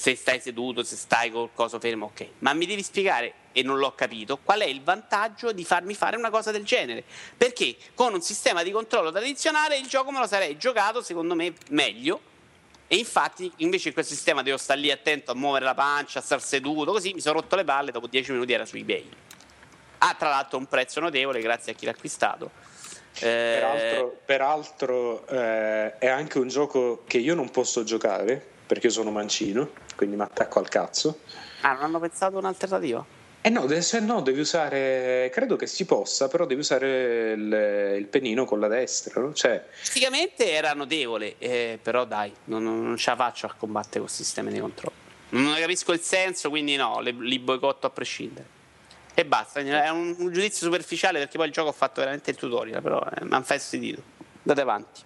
se 0.00 0.14
stai 0.16 0.40
seduto, 0.40 0.82
se 0.82 0.96
stai 0.96 1.30
col 1.30 1.50
coso 1.52 1.78
fermo, 1.78 2.06
ok. 2.06 2.26
Ma 2.38 2.54
mi 2.54 2.64
devi 2.64 2.82
spiegare, 2.82 3.34
e 3.52 3.62
non 3.62 3.76
l'ho 3.78 3.94
capito, 3.94 4.38
qual 4.38 4.60
è 4.60 4.66
il 4.66 4.82
vantaggio 4.82 5.52
di 5.52 5.64
farmi 5.64 5.94
fare 5.94 6.16
una 6.16 6.30
cosa 6.30 6.50
del 6.50 6.64
genere? 6.64 7.04
Perché 7.36 7.76
con 7.94 8.14
un 8.14 8.22
sistema 8.22 8.62
di 8.62 8.70
controllo 8.70 9.10
tradizionale 9.10 9.76
il 9.76 9.88
gioco 9.88 10.10
me 10.10 10.18
lo 10.18 10.26
sarei 10.26 10.56
giocato, 10.56 11.02
secondo 11.02 11.34
me, 11.34 11.52
meglio. 11.68 12.28
E 12.92 12.96
infatti, 12.96 13.52
invece 13.58 13.86
in 13.86 13.94
questo 13.94 14.14
sistema 14.14 14.42
devo 14.42 14.56
stare 14.56 14.80
lì 14.80 14.90
attento 14.90 15.30
a 15.30 15.36
muovere 15.36 15.64
la 15.64 15.74
pancia, 15.74 16.18
a 16.18 16.22
star 16.22 16.42
seduto, 16.42 16.90
così 16.90 17.12
mi 17.14 17.20
sono 17.20 17.38
rotto 17.38 17.54
le 17.54 17.62
palle, 17.62 17.92
dopo 17.92 18.08
10 18.08 18.32
minuti 18.32 18.52
era 18.52 18.66
su 18.66 18.74
eBay. 18.78 19.08
Ha 19.98 20.16
tra 20.18 20.28
l'altro 20.28 20.58
un 20.58 20.66
prezzo 20.66 20.98
notevole, 20.98 21.40
grazie 21.40 21.70
a 21.70 21.74
chi 21.76 21.84
l'ha 21.84 21.92
acquistato. 21.92 22.50
Eh, 23.20 23.58
Peraltro, 23.60 24.16
peraltro, 24.24 25.26
eh, 25.28 25.98
è 25.98 26.08
anche 26.08 26.38
un 26.40 26.48
gioco 26.48 27.04
che 27.06 27.18
io 27.18 27.36
non 27.36 27.48
posso 27.52 27.84
giocare 27.84 28.44
perché 28.66 28.88
io 28.88 28.92
sono 28.92 29.12
mancino, 29.12 29.70
quindi 29.94 30.16
mi 30.16 30.22
attacco 30.22 30.58
al 30.58 30.68
cazzo. 30.68 31.20
Ah, 31.60 31.74
non 31.74 31.82
hanno 31.84 32.00
pensato 32.00 32.38
un'alternativa? 32.38 33.04
Eh 33.42 33.48
no, 33.48 33.66
se 33.80 34.00
no 34.00 34.20
devi 34.20 34.40
usare, 34.40 35.30
credo 35.32 35.56
che 35.56 35.66
si 35.66 35.86
possa, 35.86 36.28
però 36.28 36.44
devi 36.44 36.60
usare 36.60 37.32
il, 37.32 37.96
il 37.98 38.06
pennino 38.06 38.44
con 38.44 38.60
la 38.60 38.68
destra, 38.68 39.18
no? 39.20 39.32
Cioè, 39.32 39.64
Fisicamente 39.70 40.50
era 40.50 40.74
notevole, 40.74 41.36
eh, 41.38 41.78
però 41.80 42.04
dai, 42.04 42.30
non, 42.44 42.62
non- 42.62 42.96
ce 42.98 43.10
la 43.10 43.16
faccio 43.16 43.46
a 43.46 43.54
combattere 43.56 44.00
col 44.00 44.10
sistema 44.10 44.50
di 44.50 44.58
controllo. 44.58 44.94
Non 45.30 45.52
ne 45.52 45.60
capisco 45.60 45.92
il 45.92 46.00
senso, 46.00 46.50
quindi 46.50 46.76
no, 46.76 47.00
le- 47.00 47.12
li 47.12 47.38
boicotto 47.38 47.86
a 47.86 47.90
prescindere. 47.90 48.46
E 49.14 49.24
basta, 49.24 49.60
è 49.60 49.88
un, 49.88 50.14
un 50.18 50.32
giudizio 50.32 50.66
superficiale 50.66 51.18
perché 51.18 51.38
poi 51.38 51.46
il 51.46 51.52
gioco 51.52 51.68
ho 51.70 51.72
fatto 51.72 52.00
veramente 52.00 52.30
il 52.30 52.36
tutorial, 52.36 52.82
però 52.82 53.00
eh, 53.00 53.24
mi 53.24 53.32
hanno 53.32 53.44
fastidito. 53.44 54.02
Andate 54.42 54.60
avanti. 54.60 55.00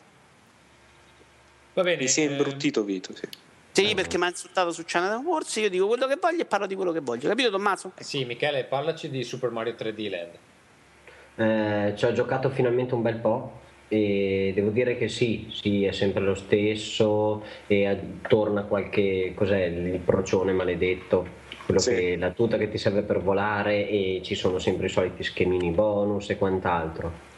Va 1.74 1.82
bene. 1.82 2.02
mi 2.02 2.08
si 2.08 2.20
è 2.22 2.26
eh, 2.26 2.30
imbruttito 2.30 2.82
Vito, 2.82 3.14
sì. 3.14 3.28
Sì, 3.74 3.92
perché 3.96 4.18
mi 4.18 4.24
ha 4.24 4.28
insultato 4.28 4.70
su 4.70 4.84
Channel 4.86 5.16
Wars, 5.24 5.56
io 5.56 5.68
dico 5.68 5.88
quello 5.88 6.06
che 6.06 6.16
voglio 6.20 6.42
e 6.42 6.44
parlo 6.44 6.68
di 6.68 6.76
quello 6.76 6.92
che 6.92 7.00
voglio. 7.00 7.28
Capito 7.28 7.50
Tommaso? 7.50 7.90
Sì, 7.98 8.24
Michele, 8.24 8.62
parlaci 8.62 9.10
di 9.10 9.24
Super 9.24 9.50
Mario 9.50 9.74
3D 9.76 10.08
Land. 10.08 11.88
Eh, 11.88 11.96
ci 11.96 12.04
ho 12.04 12.12
giocato 12.12 12.50
finalmente 12.50 12.94
un 12.94 13.02
bel 13.02 13.16
po' 13.16 13.62
e 13.88 14.52
devo 14.54 14.70
dire 14.70 14.96
che 14.96 15.08
sì, 15.08 15.48
sì, 15.50 15.82
è 15.84 15.90
sempre 15.90 16.22
lo 16.22 16.36
stesso 16.36 17.44
e 17.66 17.80
eh, 17.82 17.98
torna 18.28 18.62
qualche, 18.62 19.32
cos'è, 19.34 19.64
il 19.64 19.98
procione 19.98 20.52
maledetto, 20.52 21.26
quello 21.64 21.80
Sì. 21.80 21.94
che, 21.96 22.16
la 22.16 22.30
tuta 22.30 22.56
che 22.56 22.68
ti 22.70 22.78
serve 22.78 23.02
per 23.02 23.20
volare 23.20 23.88
e 23.88 24.20
ci 24.22 24.36
sono 24.36 24.60
sempre 24.60 24.86
i 24.86 24.90
soliti 24.90 25.24
schemini 25.24 25.70
bonus 25.70 26.30
e 26.30 26.38
quant'altro. 26.38 27.32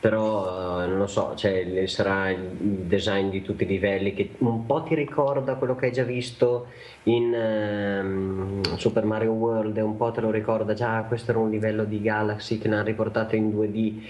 Però 0.00 0.82
eh, 0.82 0.86
non 0.86 0.96
lo 0.96 1.06
so, 1.06 1.34
cioè, 1.36 1.84
sarà 1.86 2.30
il 2.30 2.38
design 2.86 3.28
di 3.28 3.42
tutti 3.42 3.64
i 3.64 3.66
livelli 3.66 4.14
che 4.14 4.30
un 4.38 4.64
po' 4.64 4.82
ti 4.82 4.94
ricorda 4.94 5.56
quello 5.56 5.76
che 5.76 5.86
hai 5.86 5.92
già 5.92 6.04
visto 6.04 6.68
in 7.04 7.34
ehm, 7.34 8.76
Super 8.76 9.04
Mario 9.04 9.32
World 9.32 9.76
e 9.76 9.82
un 9.82 9.98
po' 9.98 10.10
te 10.10 10.22
lo 10.22 10.30
ricorda 10.30 10.72
già, 10.72 11.02
questo 11.06 11.32
era 11.32 11.40
un 11.40 11.50
livello 11.50 11.84
di 11.84 12.00
Galaxy 12.00 12.56
che 12.58 12.68
l'hanno 12.68 12.84
riportato 12.84 13.36
in 13.36 13.50
2D. 13.50 14.02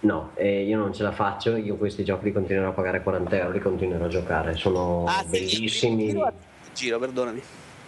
No, 0.00 0.32
eh, 0.34 0.64
io 0.64 0.76
non 0.76 0.92
ce 0.92 1.02
la 1.02 1.12
faccio, 1.12 1.56
io 1.56 1.76
questi 1.76 2.04
giochi 2.04 2.24
li 2.24 2.32
continuerò 2.32 2.68
a 2.68 2.72
pagare 2.72 3.02
40 3.02 3.36
euro, 3.36 3.52
li 3.52 3.60
continuerò 3.60 4.04
a 4.04 4.08
giocare, 4.08 4.54
sono 4.54 5.04
Ah, 5.06 5.22
sì, 5.22 5.30
bellissimi. 5.30 6.02
il 6.04 6.10
primo 6.10 6.30
giro, 6.74 6.98
perdonami. 6.98 7.40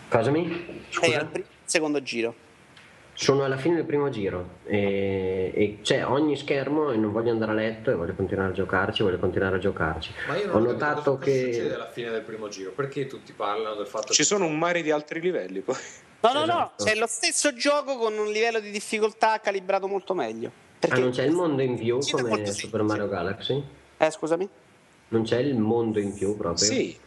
Cosami? 0.08 0.46
Eh, 0.46 0.80
Scusa? 0.88 1.18
al 1.20 1.26
primo 1.28 1.46
secondo 1.64 2.02
giro. 2.02 2.34
Sono 3.14 3.44
alla 3.44 3.56
fine 3.56 3.76
del 3.76 3.84
primo 3.84 4.10
giro 4.10 4.58
e, 4.64 5.52
e 5.54 5.78
c'è 5.82 6.04
ogni 6.04 6.36
schermo 6.36 6.90
e 6.90 6.96
non 6.96 7.12
voglio 7.12 7.30
andare 7.30 7.52
a 7.52 7.54
letto 7.54 7.90
e 7.90 7.94
voglio 7.94 8.14
continuare 8.14 8.50
a 8.50 8.52
giocarci, 8.52 9.02
voglio 9.02 9.18
continuare 9.18 9.56
a 9.56 9.58
giocarci. 9.58 10.12
Ma 10.28 10.36
io 10.36 10.46
non 10.46 10.56
Ho 10.56 10.58
notato 10.72 11.16
cosa 11.16 11.30
succede 11.30 11.68
che 11.68 11.74
alla 11.74 11.90
fine 11.90 12.10
del 12.10 12.22
primo 12.22 12.48
giro. 12.48 12.72
Perché 12.72 13.06
tutti 13.06 13.32
parlano 13.32 13.76
del 13.76 13.86
fatto 13.86 14.12
Ci 14.12 14.22
che 14.22 14.24
sono 14.24 14.46
un 14.46 14.58
mare 14.58 14.82
di 14.82 14.90
altri 14.90 15.20
livelli 15.20 15.60
poi. 15.60 15.76
No, 16.20 16.32
no, 16.32 16.38
no, 16.40 16.44
Esatto. 16.44 16.84
c'è 16.84 16.94
lo 16.96 17.06
stesso 17.06 17.54
gioco 17.54 17.96
con 17.96 18.16
un 18.16 18.30
livello 18.30 18.58
di 18.58 18.70
difficoltà 18.70 19.38
calibrato 19.40 19.86
molto 19.86 20.14
meglio. 20.14 20.50
Perché... 20.78 20.96
ah, 20.96 21.00
non 21.00 21.10
c'è 21.10 21.24
il 21.24 21.32
mondo 21.32 21.62
in 21.62 21.78
più 21.78 21.98
come 22.10 22.46
Super. 22.46 22.82
Mario 22.82 23.08
Galaxy? 23.08 23.62
Eh, 23.96 24.10
scusami? 24.10 24.48
Non 25.08 25.22
c'è 25.22 25.38
il 25.38 25.56
mondo 25.56 25.98
in 26.00 26.12
più 26.14 26.36
proprio? 26.36 26.64
Sì, 26.64 26.98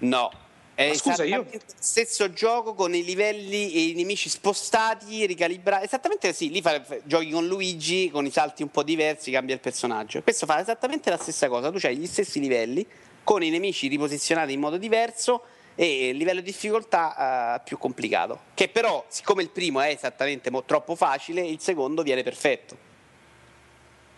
No. 0.00 0.30
È 0.78 0.94
scusa, 0.94 1.24
io- 1.24 1.44
lo 1.50 1.60
stesso 1.80 2.32
gioco 2.32 2.72
con 2.72 2.94
i 2.94 3.02
livelli 3.02 3.72
e 3.72 3.80
i 3.88 3.94
nemici 3.94 4.28
spostati, 4.28 5.26
ricalibrati. 5.26 5.84
Esattamente 5.84 6.32
sì, 6.32 6.50
lì 6.50 6.62
fa- 6.62 6.80
giochi 7.02 7.30
con 7.30 7.48
Luigi 7.48 8.10
con 8.12 8.24
i 8.24 8.30
salti 8.30 8.62
un 8.62 8.70
po' 8.70 8.84
diversi, 8.84 9.32
cambia 9.32 9.56
il 9.56 9.60
personaggio. 9.60 10.22
Questo 10.22 10.46
fa 10.46 10.60
esattamente 10.60 11.10
la 11.10 11.16
stessa 11.16 11.48
cosa. 11.48 11.72
Tu 11.72 11.80
hai 11.82 11.96
gli 11.96 12.06
stessi 12.06 12.38
livelli 12.38 12.86
con 13.24 13.42
i 13.42 13.50
nemici 13.50 13.88
riposizionati 13.88 14.52
in 14.52 14.60
modo 14.60 14.76
diverso 14.76 15.42
e 15.74 16.10
il 16.10 16.16
livello 16.16 16.38
di 16.38 16.46
difficoltà 16.46 17.56
eh, 17.56 17.60
più 17.64 17.76
complicato. 17.76 18.42
Che 18.54 18.68
però, 18.68 19.04
siccome 19.08 19.42
il 19.42 19.50
primo 19.50 19.80
è 19.80 19.88
esattamente 19.88 20.48
mo- 20.48 20.62
troppo 20.62 20.94
facile, 20.94 21.44
il 21.44 21.58
secondo 21.60 22.02
viene 22.02 22.22
perfetto. 22.22 22.86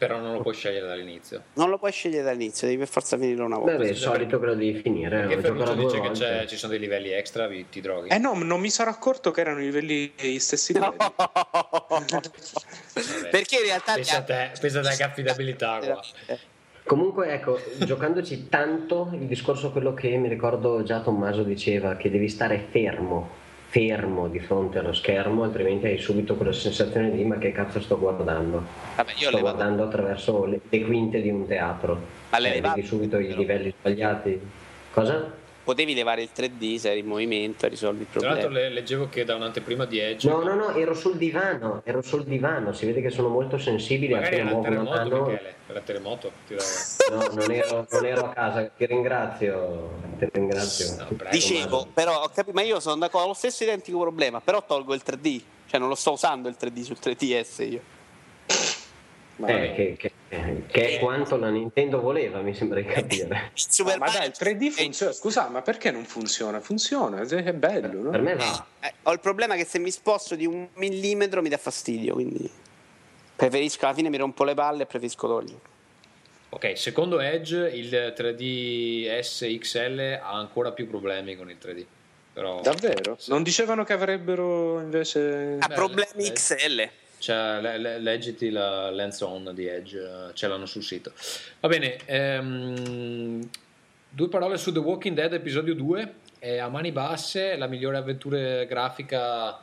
Però 0.00 0.18
non 0.18 0.32
lo 0.32 0.40
puoi 0.40 0.54
scegliere 0.54 0.86
dall'inizio. 0.86 1.42
Non 1.56 1.68
lo 1.68 1.76
puoi 1.76 1.92
scegliere 1.92 2.22
dall'inizio, 2.22 2.66
devi 2.66 2.78
per 2.78 2.88
forza 2.88 3.18
finire 3.18 3.42
una 3.42 3.58
volta. 3.58 3.72
Beh, 3.72 3.84
beh, 3.84 3.88
il 3.90 3.96
solito 3.98 4.40
che 4.40 4.46
lo 4.46 4.54
devi 4.54 4.80
finire. 4.80 5.26
Perché 5.26 5.34
Lo 5.34 5.42
Ferruccio 5.42 5.74
dice 5.74 6.00
che 6.40 6.46
ci 6.46 6.56
sono 6.56 6.70
dei 6.72 6.80
livelli 6.80 7.10
extra, 7.10 7.46
vi- 7.46 7.68
ti 7.68 7.82
droghi. 7.82 8.08
eh 8.08 8.16
no, 8.16 8.32
non 8.32 8.60
mi 8.60 8.70
sarò 8.70 8.88
accorto 8.90 9.30
che 9.30 9.42
erano 9.42 9.60
i 9.60 9.64
livelli 9.64 10.10
gli 10.16 10.38
stessi 10.38 10.72
livelli. 10.72 10.96
Perché 13.30 13.56
in 13.56 13.62
realtà 13.62 13.92
Pensa 13.94 14.16
a 14.16 14.22
te, 14.22 14.50
pensa 14.58 14.80
a 14.80 14.82
te 14.82 14.96
che 14.96 15.02
affidabilità 15.02 15.78
qua. 15.84 16.00
Comunque, 16.84 17.32
ecco, 17.34 17.60
giocandoci 17.84 18.48
tanto, 18.48 19.10
il 19.12 19.26
discorso 19.26 19.68
è 19.68 19.72
quello 19.72 19.92
che 19.92 20.16
mi 20.16 20.28
ricordo 20.28 20.82
già 20.82 21.00
Tommaso 21.00 21.42
diceva, 21.42 21.96
che 21.96 22.10
devi 22.10 22.28
stare 22.30 22.58
fermo, 22.70 23.28
fermo 23.70 24.26
di 24.26 24.40
fronte 24.40 24.78
allo 24.80 24.92
schermo, 24.92 25.44
altrimenti 25.44 25.86
hai 25.86 25.98
subito 25.98 26.34
quella 26.34 26.52
sensazione 26.52 27.12
di 27.12 27.22
ma 27.24 27.38
che 27.38 27.52
cazzo 27.52 27.80
sto 27.80 27.96
guardando? 28.00 28.64
Vabbè, 28.96 29.12
sto 29.14 29.30
le 29.30 29.40
vado- 29.40 29.54
guardando 29.54 29.84
attraverso 29.84 30.44
le, 30.44 30.60
le 30.68 30.84
quinte 30.84 31.22
di 31.22 31.30
un 31.30 31.46
teatro. 31.46 32.00
Ma 32.30 32.38
levato- 32.40 32.74
vedi 32.74 32.86
subito 32.86 33.18
i 33.18 33.32
livelli 33.32 33.72
sbagliati. 33.78 34.40
Cosa? 34.92 35.32
Potevi 35.62 35.94
levare 35.94 36.22
il 36.22 36.30
3D 36.34 36.76
se 36.76 36.90
eri 36.90 37.00
in 37.00 37.06
movimento 37.06 37.66
e 37.66 37.68
risolvi 37.68 38.00
il 38.02 38.06
Tra 38.10 38.20
l'altro 38.22 38.40
problema. 38.48 38.68
le- 38.68 38.74
leggevo 38.74 39.08
che 39.10 39.24
da 39.24 39.34
un'anteprima 39.34 39.84
di 39.84 39.98
Edge 39.98 40.28
No, 40.28 40.42
no, 40.42 40.54
no, 40.54 40.74
ero 40.74 40.94
sul 40.94 41.16
divano, 41.16 41.82
ero 41.84 42.00
sul 42.02 42.24
divano, 42.24 42.72
si 42.72 42.86
vede 42.86 43.00
che 43.02 43.10
sono 43.10 43.28
molto 43.28 43.58
sensibili 43.58 44.14
magari 44.14 44.36
era 44.38 44.50
il 44.50 44.60
terremoto, 44.60 44.90
mano. 44.90 45.26
Michele, 45.26 45.54
era 45.68 45.80
terremoto. 45.80 46.32
No, 47.10 47.28
non 47.34 47.50
ero, 47.52 47.86
non 47.90 48.04
ero 48.06 48.24
a 48.24 48.28
casa, 48.32 48.64
ti 48.76 48.86
ringrazio, 48.86 49.90
ti 50.18 50.28
ringrazio. 50.32 50.94
No, 50.98 51.04
prego, 51.16 51.30
Dicevo, 51.30 51.68
Tommaso. 51.68 51.88
però 51.94 52.22
ho 52.22 52.28
capito, 52.34 52.52
ma 52.54 52.62
io 52.62 52.80
sono 52.80 52.96
d'accordo, 52.96 53.26
ho 53.26 53.28
lo 53.28 53.34
stesso 53.34 53.62
identico 53.62 54.00
problema, 54.00 54.40
però 54.40 54.64
tolgo 54.64 54.94
il 54.94 55.02
3D, 55.04 55.40
cioè 55.68 55.78
non 55.78 55.88
lo 55.88 55.94
sto 55.94 56.12
usando 56.12 56.48
il 56.48 56.56
3D 56.58 56.80
sul 56.80 56.96
3DS 57.00 57.66
io. 57.70 57.80
Eh, 59.46 59.74
che, 59.74 59.96
che- 59.96 60.12
che 60.68 60.96
è 60.96 60.98
quanto 61.00 61.36
la 61.36 61.48
Nintendo 61.48 62.00
voleva, 62.00 62.40
mi 62.40 62.54
sembra 62.54 62.80
di 62.80 62.86
capire. 62.92 63.50
Super 63.54 63.98
ma 63.98 64.08
dai, 64.10 64.26
il 64.26 64.32
3D 64.38 64.52
Mario- 64.54 64.70
funziona. 64.70 65.12
Scusa, 65.12 65.48
ma 65.48 65.62
perché 65.62 65.90
non 65.90 66.04
funziona? 66.04 66.60
Funziona, 66.60 67.20
è 67.22 67.52
bello, 67.52 68.00
no? 68.02 68.10
Per 68.10 68.20
me 68.20 68.34
va. 68.36 68.66
Eh, 68.80 68.92
ho 69.02 69.12
il 69.12 69.20
problema 69.20 69.56
che 69.56 69.64
se 69.64 69.78
mi 69.78 69.90
sposto 69.90 70.36
di 70.36 70.46
un 70.46 70.68
millimetro 70.74 71.42
mi 71.42 71.48
dà 71.48 71.56
fastidio, 71.58 72.14
quindi 72.14 72.48
preferisco 73.34 73.86
alla 73.86 73.94
fine 73.94 74.08
mi 74.08 74.16
rompo 74.18 74.44
le 74.44 74.54
palle 74.54 74.82
e 74.84 74.86
preferisco 74.86 75.26
toglierlo. 75.26 75.68
Ok, 76.50 76.76
secondo 76.78 77.20
Edge 77.20 77.56
il 77.74 78.12
3DS 78.16 79.58
XL 79.58 80.18
ha 80.22 80.32
ancora 80.32 80.72
più 80.72 80.88
problemi 80.88 81.36
con 81.36 81.48
il 81.50 81.56
3D. 81.62 81.84
Però 82.32 82.60
Davvero? 82.60 83.18
Non 83.26 83.42
dicevano 83.42 83.82
che 83.84 83.92
avrebbero 83.92 84.80
invece... 84.80 85.56
Ha 85.58 85.68
problemi 85.68 86.26
eh, 86.26 86.32
XL. 86.32 86.88
Cioè, 87.20 87.60
le- 87.60 87.76
le- 87.76 87.98
leggiti 87.98 88.48
la 88.48 88.90
lens 88.90 89.20
on 89.20 89.50
di 89.52 89.66
Edge, 89.66 89.98
eh, 89.98 90.34
ce 90.34 90.48
l'hanno 90.48 90.64
sul 90.64 90.82
sito. 90.82 91.12
Va 91.60 91.68
bene, 91.68 91.98
ehm, 92.06 93.46
due 94.08 94.28
parole 94.30 94.56
su 94.56 94.72
The 94.72 94.78
Walking 94.78 95.14
Dead 95.14 95.32
episodio 95.34 95.74
2. 95.74 96.14
È 96.38 96.56
a 96.56 96.68
mani 96.68 96.92
basse, 96.92 97.58
la 97.58 97.66
migliore 97.66 97.98
avventura 97.98 98.64
grafica 98.64 99.60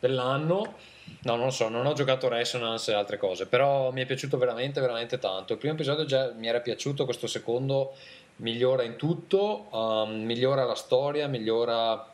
dell'anno. 0.00 0.76
No, 1.24 1.36
non 1.36 1.44
lo 1.44 1.50
so, 1.50 1.68
non 1.68 1.84
ho 1.84 1.92
giocato 1.92 2.28
Resonance 2.28 2.90
e 2.90 2.94
altre 2.94 3.18
cose, 3.18 3.46
però 3.46 3.90
mi 3.90 4.00
è 4.00 4.06
piaciuto 4.06 4.38
veramente, 4.38 4.80
veramente 4.80 5.18
tanto. 5.18 5.52
Il 5.52 5.58
primo 5.58 5.74
episodio 5.74 6.06
già 6.06 6.32
mi 6.34 6.48
era 6.48 6.60
piaciuto, 6.60 7.04
questo 7.04 7.26
secondo 7.26 7.94
migliora 8.36 8.84
in 8.84 8.96
tutto, 8.96 9.68
um, 9.70 10.22
migliora 10.24 10.64
la 10.64 10.74
storia, 10.74 11.28
migliora 11.28 12.13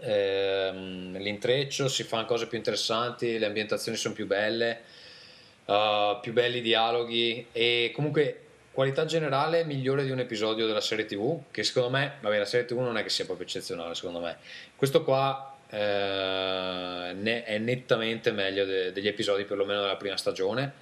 ehm, 0.00 1.18
l'intreccio, 1.18 1.88
si 1.88 2.02
fanno 2.04 2.26
cose 2.26 2.46
più 2.46 2.56
interessanti, 2.56 3.38
le 3.38 3.46
ambientazioni 3.46 3.96
sono 3.96 4.14
più 4.14 4.26
belle, 4.26 4.80
uh, 5.66 6.20
più 6.20 6.32
belli 6.32 6.58
i 6.58 6.62
dialoghi 6.62 7.46
e 7.52 7.90
comunque 7.94 8.40
qualità 8.72 9.04
generale 9.04 9.64
migliore 9.64 10.04
di 10.04 10.10
un 10.10 10.18
episodio 10.18 10.66
della 10.66 10.80
serie 10.80 11.06
tv 11.06 11.42
che 11.50 11.62
secondo 11.62 11.90
me, 11.90 12.14
vabbè 12.20 12.38
la 12.38 12.44
serie 12.44 12.66
tv 12.66 12.80
non 12.80 12.98
è 12.98 13.02
che 13.02 13.08
sia 13.08 13.24
proprio 13.24 13.46
eccezionale 13.46 13.94
secondo 13.94 14.20
me, 14.20 14.36
questo 14.76 15.04
qua 15.04 15.56
eh, 15.70 17.42
è 17.44 17.58
nettamente 17.58 18.32
meglio 18.32 18.64
de- 18.64 18.92
degli 18.92 19.08
episodi 19.08 19.44
perlomeno 19.44 19.80
della 19.80 19.96
prima 19.96 20.16
stagione, 20.16 20.72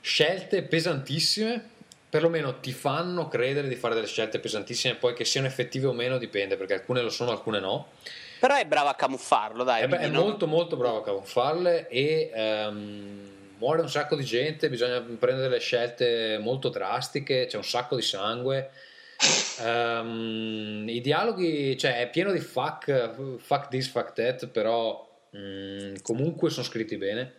scelte 0.00 0.62
pesantissime 0.62 1.78
perlomeno 2.10 2.58
ti 2.58 2.72
fanno 2.72 3.28
credere 3.28 3.68
di 3.68 3.76
fare 3.76 3.94
delle 3.94 4.08
scelte 4.08 4.40
pesantissime, 4.40 4.96
poi 4.96 5.14
che 5.14 5.24
siano 5.24 5.46
effettive 5.46 5.86
o 5.86 5.92
meno 5.92 6.18
dipende, 6.18 6.56
perché 6.56 6.74
alcune 6.74 7.00
lo 7.02 7.08
sono, 7.08 7.30
alcune 7.30 7.60
no. 7.60 7.86
Però 8.40 8.56
è 8.56 8.66
bravo 8.66 8.88
a 8.88 8.94
camuffarlo, 8.94 9.62
dai. 9.62 9.82
Eh 9.82 9.84
è 9.84 9.88
quindi 9.88 10.08
non- 10.10 10.24
molto 10.24 10.46
molto 10.46 10.76
bravo 10.76 10.98
a 10.98 11.04
camuffarle 11.04 11.88
e 11.88 12.30
ehm, 12.34 13.28
muore 13.58 13.82
un 13.82 13.88
sacco 13.88 14.16
di 14.16 14.24
gente, 14.24 14.68
bisogna 14.68 15.00
prendere 15.00 15.48
delle 15.48 15.60
scelte 15.60 16.38
molto 16.40 16.68
drastiche, 16.68 17.46
c'è 17.46 17.56
un 17.56 17.64
sacco 17.64 17.94
di 17.94 18.02
sangue. 18.02 18.70
Ehm, 19.60 20.86
I 20.88 21.00
dialoghi, 21.00 21.76
cioè 21.78 22.00
è 22.00 22.10
pieno 22.10 22.32
di 22.32 22.40
fuck, 22.40 23.38
fuck 23.38 23.68
this, 23.68 23.88
fuck 23.88 24.12
that, 24.14 24.48
però 24.48 25.06
mm, 25.36 25.96
comunque 26.02 26.50
sono 26.50 26.64
scritti 26.64 26.96
bene. 26.96 27.34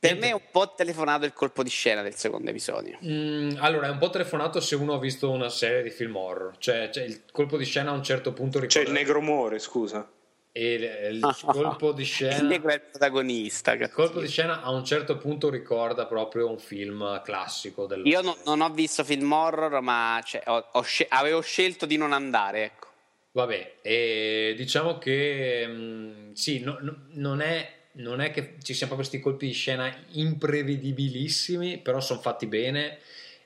Per 0.00 0.14
me 0.16 0.28
è 0.28 0.32
un 0.32 0.40
po' 0.52 0.74
telefonato 0.76 1.24
il 1.24 1.32
colpo 1.32 1.62
di 1.64 1.70
scena 1.70 2.02
del 2.02 2.14
secondo 2.14 2.50
episodio. 2.50 2.98
Mm, 3.04 3.56
allora, 3.58 3.88
è 3.88 3.90
un 3.90 3.98
po' 3.98 4.10
telefonato 4.10 4.60
se 4.60 4.76
uno 4.76 4.94
ha 4.94 4.98
visto 5.00 5.28
una 5.30 5.48
serie 5.48 5.82
di 5.82 5.90
film 5.90 6.14
horror, 6.16 6.56
cioè, 6.58 6.88
cioè, 6.92 7.02
il 7.04 7.22
colpo 7.32 7.56
di 7.56 7.64
scena 7.64 7.90
a 7.90 7.94
un 7.94 8.02
certo 8.04 8.32
punto 8.32 8.58
Cioè 8.66 8.82
il 8.82 8.88
ricorda- 8.88 8.92
negro 8.92 9.20
muore, 9.20 9.58
scusa. 9.58 10.08
e 10.52 10.72
il, 10.74 11.14
il 11.16 11.36
colpo 11.44 11.90
di 11.92 12.02
Il 12.02 12.06
scena 12.06 12.40
negro 12.42 12.70
è 12.70 12.74
il 12.74 12.80
protagonista. 12.82 13.72
il 13.72 13.90
colpo 13.90 14.20
di 14.20 14.28
scena 14.28 14.62
a 14.62 14.70
un 14.70 14.84
certo 14.84 15.16
punto 15.16 15.50
ricorda 15.50 16.06
proprio 16.06 16.48
un 16.48 16.58
film 16.60 17.20
classico 17.24 17.86
del 17.86 18.06
Io 18.06 18.20
no- 18.22 18.36
non 18.44 18.60
ho 18.60 18.70
visto 18.70 19.02
film 19.02 19.30
horror, 19.32 19.80
ma 19.80 20.20
cioè, 20.24 20.42
ho- 20.46 20.68
ho 20.72 20.82
scel- 20.82 21.08
avevo 21.10 21.40
scelto 21.40 21.86
di 21.86 21.96
non 21.96 22.12
andare, 22.12 22.62
ecco. 22.64 22.86
Vabbè, 23.32 23.78
e 23.82 24.54
diciamo 24.56 24.96
che 24.98 25.64
mm, 25.66 26.32
sì, 26.34 26.60
no- 26.60 26.78
no- 26.80 26.96
non, 27.14 27.40
è, 27.40 27.68
non 27.98 28.20
è 28.20 28.30
che 28.30 28.56
ci 28.62 28.74
siano 28.74 28.94
proprio 28.94 29.08
questi 29.08 29.20
colpi 29.20 29.46
di 29.46 29.52
scena 29.52 29.94
imprevedibilissimi, 30.12 31.78
però 31.78 32.00
sono 32.00 32.20
fatti 32.20 32.46
bene. 32.46 32.98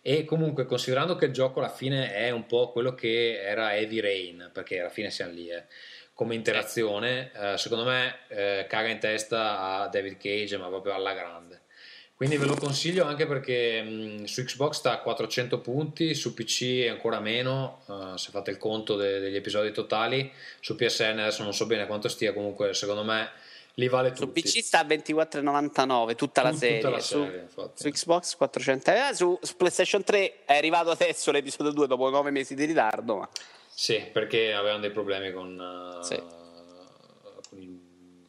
E 0.02 0.24
comunque, 0.24 0.66
considerando 0.66 1.14
che 1.14 1.26
il 1.26 1.32
gioco 1.32 1.60
alla 1.60 1.68
fine 1.68 2.12
è 2.12 2.30
un 2.30 2.46
po' 2.46 2.72
quello 2.72 2.94
che 2.94 3.40
era 3.40 3.74
Heavy 3.74 4.00
Rain, 4.00 4.50
perché 4.52 4.80
alla 4.80 4.88
fine 4.88 5.10
siamo 5.10 5.32
lì, 5.32 5.48
eh, 5.48 5.64
come 6.12 6.34
interazione, 6.34 7.30
eh, 7.34 7.56
secondo 7.56 7.84
me 7.84 8.18
eh, 8.28 8.66
caga 8.68 8.88
in 8.88 8.98
testa 8.98 9.60
a 9.60 9.88
David 9.88 10.16
Cage, 10.18 10.56
ma 10.56 10.68
proprio 10.68 10.94
alla 10.94 11.14
grande. 11.14 11.60
Quindi 12.14 12.36
ve 12.36 12.46
lo 12.46 12.54
consiglio 12.54 13.04
anche 13.04 13.26
perché 13.26 13.82
mh, 13.82 14.24
su 14.24 14.44
Xbox 14.44 14.76
sta 14.76 14.92
a 14.92 15.00
400 15.00 15.60
punti, 15.60 16.14
su 16.14 16.34
PC 16.34 16.82
è 16.84 16.88
ancora 16.88 17.18
meno, 17.18 17.82
eh, 17.88 18.18
se 18.18 18.30
fate 18.30 18.50
il 18.50 18.58
conto 18.58 18.96
de- 18.96 19.18
degli 19.18 19.34
episodi 19.34 19.72
totali, 19.72 20.30
su 20.60 20.76
PSN 20.76 21.18
adesso 21.18 21.42
non 21.42 21.54
so 21.54 21.66
bene 21.66 21.86
quanto 21.86 22.08
stia, 22.08 22.32
comunque 22.32 22.74
secondo 22.74 23.02
me 23.02 23.30
li 23.74 23.88
vale 23.88 24.14
Su 24.14 24.26
tutti. 24.26 24.42
PC 24.42 24.62
sta 24.62 24.80
a 24.80 24.84
24,99 24.84 26.14
tutta 26.14 26.42
la 26.42 26.52
serie. 26.52 26.76
tutta 26.80 26.90
la 26.90 27.00
su, 27.00 27.22
serie, 27.22 27.40
infatti. 27.40 27.82
su 27.82 27.88
Xbox 27.90 28.36
400 28.36 28.90
eh, 28.90 29.14
su, 29.14 29.38
su 29.40 29.56
PlayStation 29.56 30.02
3 30.04 30.44
è 30.44 30.56
arrivato 30.56 30.90
adesso 30.90 31.30
l'episodio 31.30 31.72
2 31.72 31.86
dopo 31.86 32.10
9 32.10 32.30
mesi 32.30 32.54
di 32.54 32.64
ritardo. 32.64 33.16
Ma 33.16 33.28
Sì, 33.68 34.02
perché 34.12 34.52
avevano 34.52 34.80
dei 34.80 34.90
problemi 34.90 35.32
con, 35.32 35.98
eh, 36.00 36.04
Sì. 36.04 36.16
con 37.48 37.60
il 37.60 37.80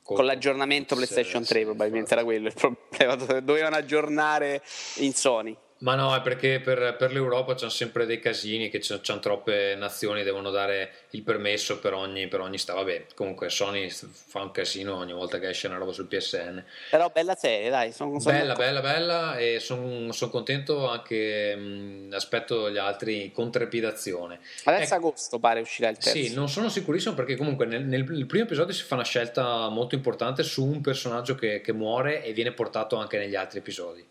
con 0.03 0.25
l'aggiornamento 0.25 0.95
Sì, 0.95 1.01
PlayStation 1.01 1.43
sì, 1.45 1.53
3 1.53 1.63
probabilmente 1.63 2.13
era 2.13 2.23
quello 2.25 2.47
il 2.49 2.53
problema. 2.53 3.15
Dovevano 3.39 3.75
aggiornare 3.77 4.61
in 4.95 5.13
Sony. 5.13 5.55
Ma 5.79 5.95
no, 5.95 6.15
è 6.15 6.21
perché 6.21 6.61
per, 6.61 6.95
per 6.97 7.11
l'Europa 7.11 7.55
c'hanno 7.55 7.69
sempre 7.69 8.05
dei 8.05 8.19
casini, 8.19 8.69
che 8.69 8.79
c'hanno 8.81 9.19
troppe 9.19 9.75
nazioni, 9.75 10.23
devono 10.23 10.49
dare 10.49 10.93
il 11.09 11.23
permesso 11.23 11.79
per 11.79 11.93
ogni, 11.93 12.27
per 12.27 12.39
ogni 12.39 12.57
sta. 12.57 12.73
Vabbè, 12.73 13.07
comunque 13.15 13.49
Sony 13.49 13.89
fa 13.89 14.41
un 14.41 14.51
casino 14.51 14.95
ogni 14.95 15.11
volta 15.11 15.39
che 15.39 15.49
esce 15.49 15.67
una 15.67 15.77
roba 15.77 15.91
sul 15.91 16.05
PSN. 16.05 16.63
Però 16.89 17.09
bella 17.13 17.35
serie, 17.35 17.69
dai. 17.69 17.91
Sono, 17.91 18.17
sono 18.19 18.33
Bella, 18.33 18.53
bella, 18.53 18.79
bella 18.79 19.37
e 19.37 19.59
sono 19.59 20.07
contento 20.29 20.87
anche, 20.89 21.53
mh, 21.53 22.13
aspetto 22.13 22.71
gli 22.71 22.77
altri 22.77 23.31
con 23.33 23.51
trepidazione. 23.51 24.39
Adesso 24.63 24.83
Ecco, 24.95 25.07
agosto 25.07 25.39
pare 25.39 25.59
uscirà 25.59 25.89
il 25.89 25.97
terzo. 25.97 26.17
Sì, 26.17 26.33
non 26.33 26.47
sono 26.47 26.69
sicurissimo 26.69 27.13
perché 27.13 27.35
comunque 27.35 27.65
nel, 27.65 27.83
nel- 27.83 28.09
nel 28.09 28.25
primo 28.25 28.45
episodio 28.45 28.73
si 28.73 28.83
fa 28.83 28.95
una 28.95 29.03
scelta 29.03 29.67
molto 29.67 29.95
importante 29.95 30.43
su 30.43 30.63
un 30.65 30.79
personaggio 30.79 31.35
che, 31.35 31.59
che 31.59 31.73
muore 31.73 32.23
e 32.23 32.31
viene 32.31 32.53
portato 32.53 32.95
anche 32.95 33.17
negli 33.17 33.35
altri 33.35 33.59
episodi. 33.59 34.05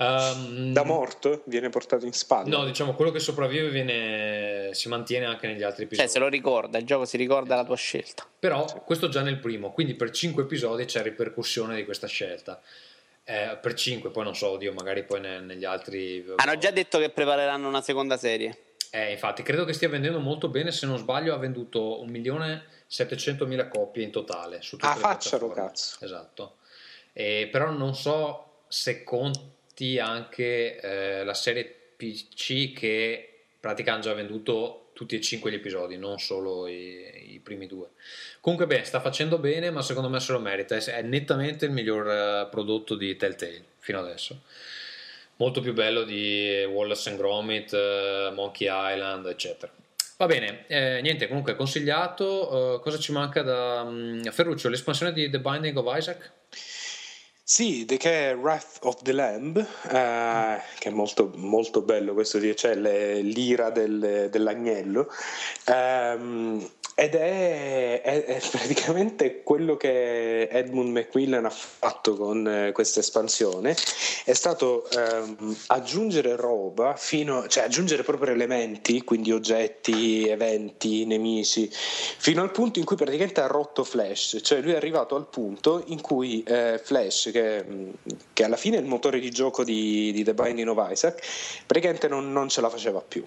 Ehm, 0.00 0.72
Da 0.72 0.82
morto 0.82 1.42
viene 1.44 1.68
portato 1.68 2.06
in 2.06 2.12
spalla. 2.14 2.48
No, 2.58 2.64
diciamo 2.64 2.94
quello 2.94 3.10
che 3.10 3.18
sopravvive 3.18 3.68
viene, 3.68 4.70
si 4.72 4.88
mantiene 4.88 5.26
anche 5.26 5.46
negli 5.46 5.62
altri 5.62 5.82
Cioè, 5.84 5.86
episodi. 5.92 6.08
se 6.08 6.18
lo 6.18 6.28
ricorda, 6.28 6.78
il 6.78 6.86
gioco 6.86 7.04
si 7.04 7.16
ricorda 7.18 7.54
la 7.54 7.64
tua 7.64 7.76
scelta. 7.76 8.26
Però 8.38 8.64
questo 8.84 9.08
già 9.10 9.20
nel 9.20 9.38
primo, 9.38 9.72
quindi 9.72 9.94
per 9.94 10.10
5 10.10 10.44
episodi 10.44 10.86
c'è 10.86 11.02
ripercussione 11.02 11.76
di 11.76 11.84
questa 11.84 12.06
scelta. 12.06 12.60
Eh, 13.24 13.58
per 13.60 13.74
5, 13.74 14.10
poi 14.10 14.24
non 14.24 14.34
so, 14.34 14.48
oddio, 14.48 14.72
magari 14.72 15.04
poi 15.04 15.20
ne- 15.20 15.40
negli 15.40 15.64
altri... 15.64 16.24
Hanno 16.36 16.56
già 16.58 16.70
detto 16.70 16.98
che 16.98 17.10
prepareranno 17.10 17.68
una 17.68 17.82
seconda 17.82 18.16
serie. 18.16 18.56
Eh, 18.90 19.12
infatti, 19.12 19.42
credo 19.44 19.64
che 19.64 19.72
stia 19.74 19.88
vendendo 19.88 20.18
molto 20.18 20.48
bene. 20.48 20.72
Se 20.72 20.84
non 20.86 20.98
sbaglio, 20.98 21.32
ha 21.34 21.38
venduto 21.38 22.04
1.700.000 22.06 23.68
copie 23.68 24.02
in 24.02 24.10
totale 24.10 24.62
su 24.62 24.76
tutte 24.76 24.86
Ah, 24.86 24.94
le 24.94 25.00
faccialo, 25.00 25.48
cazzo. 25.50 26.04
Esatto. 26.04 26.56
Eh, 27.12 27.48
però 27.52 27.70
non 27.70 27.94
so 27.94 28.62
se 28.66 29.04
conti 29.80 29.98
anche 29.98 30.78
eh, 30.78 31.24
la 31.24 31.32
serie 31.32 31.64
PC 31.96 32.74
che 32.74 33.44
pratica 33.58 33.92
hanno 33.92 34.02
già 34.02 34.12
venduto 34.12 34.90
tutti 34.92 35.16
e 35.16 35.20
cinque 35.20 35.50
gli 35.50 35.54
episodi, 35.54 35.96
non 35.96 36.18
solo 36.18 36.66
i, 36.66 37.32
i 37.32 37.38
primi 37.38 37.66
due. 37.66 37.88
Comunque, 38.40 38.66
beh, 38.66 38.84
sta 38.84 39.00
facendo 39.00 39.38
bene, 39.38 39.70
ma 39.70 39.80
secondo 39.80 40.10
me 40.10 40.20
se 40.20 40.32
lo 40.32 40.40
merita. 40.40 40.76
È, 40.76 41.02
nettamente 41.02 41.64
il 41.64 41.70
miglior 41.70 42.08
eh, 42.08 42.48
prodotto 42.50 42.94
di 42.94 43.16
Telltale 43.16 43.64
fino 43.78 43.98
adesso 43.98 44.42
molto 45.36 45.62
più 45.62 45.72
bello 45.72 46.02
di 46.02 46.62
Wallace 46.68 47.08
and 47.08 47.18
Gromit, 47.18 47.72
eh, 47.72 48.30
Monkey 48.34 48.68
Island, 48.70 49.24
eccetera. 49.24 49.72
Va 50.18 50.26
bene, 50.26 50.66
eh, 50.66 51.00
niente, 51.00 51.28
comunque 51.28 51.56
consigliato. 51.56 52.74
eh, 52.76 52.80
cosa 52.80 52.98
ci 52.98 53.12
manca 53.12 53.40
da 53.40 53.84
mm, 53.84 54.24
Ferruccio? 54.24 54.68
L'espansione 54.68 55.14
di 55.14 55.30
The 55.30 55.40
Binding 55.40 55.74
of 55.78 55.96
Isaac? 55.96 56.30
Sì, 57.52 57.84
che 57.84 58.30
è 58.30 58.36
Wrath 58.36 58.78
of 58.82 59.02
the 59.02 59.10
Lamb, 59.10 59.56
eh, 59.58 60.60
che 60.78 60.88
è 60.88 60.92
molto, 60.92 61.32
molto 61.34 61.82
bello 61.82 62.14
questo, 62.14 62.38
cioè 62.54 62.76
le- 62.76 63.22
l'ira 63.22 63.70
del- 63.70 64.28
dell'agnello, 64.30 65.08
ehm, 65.66 66.64
ed 67.00 67.14
è, 67.14 68.02
è- 68.02 68.24
è 68.26 68.40
praticamente 68.52 69.42
quello 69.42 69.78
che 69.78 70.48
Edmund 70.50 70.92
Macmillan 70.92 71.46
ha 71.46 71.50
fatto 71.50 72.14
con 72.14 72.46
eh, 72.46 72.72
questa 72.72 73.00
espansione, 73.00 73.74
è 74.26 74.34
stato 74.34 74.86
ehm, 74.90 75.56
aggiungere 75.68 76.36
roba, 76.36 76.94
fino, 76.96 77.46
cioè 77.48 77.64
aggiungere 77.64 78.02
proprio 78.02 78.34
elementi, 78.34 79.02
quindi 79.02 79.32
oggetti, 79.32 80.28
eventi, 80.28 81.06
nemici, 81.06 81.70
fino 81.72 82.42
al 82.42 82.50
punto 82.50 82.78
in 82.78 82.84
cui 82.84 82.96
praticamente 82.96 83.40
ha 83.40 83.46
rotto 83.46 83.82
Flash, 83.82 84.40
cioè 84.42 84.60
lui 84.60 84.72
è 84.72 84.76
arrivato 84.76 85.16
al 85.16 85.26
punto 85.26 85.82
in 85.86 86.02
cui 86.02 86.42
eh, 86.42 86.78
Flash, 86.84 87.30
che, 87.32 87.64
che 88.34 88.44
alla 88.44 88.56
fine 88.58 88.76
è 88.76 88.80
il 88.80 88.86
motore 88.86 89.20
di 89.20 89.30
gioco 89.30 89.64
di, 89.64 90.12
di 90.12 90.22
The 90.22 90.34
Binding 90.34 90.68
of 90.68 90.90
Isaac, 90.90 91.22
praticamente 91.66 92.08
non, 92.08 92.30
non 92.30 92.50
ce 92.50 92.60
la 92.60 92.68
faceva 92.68 93.00
più. 93.00 93.24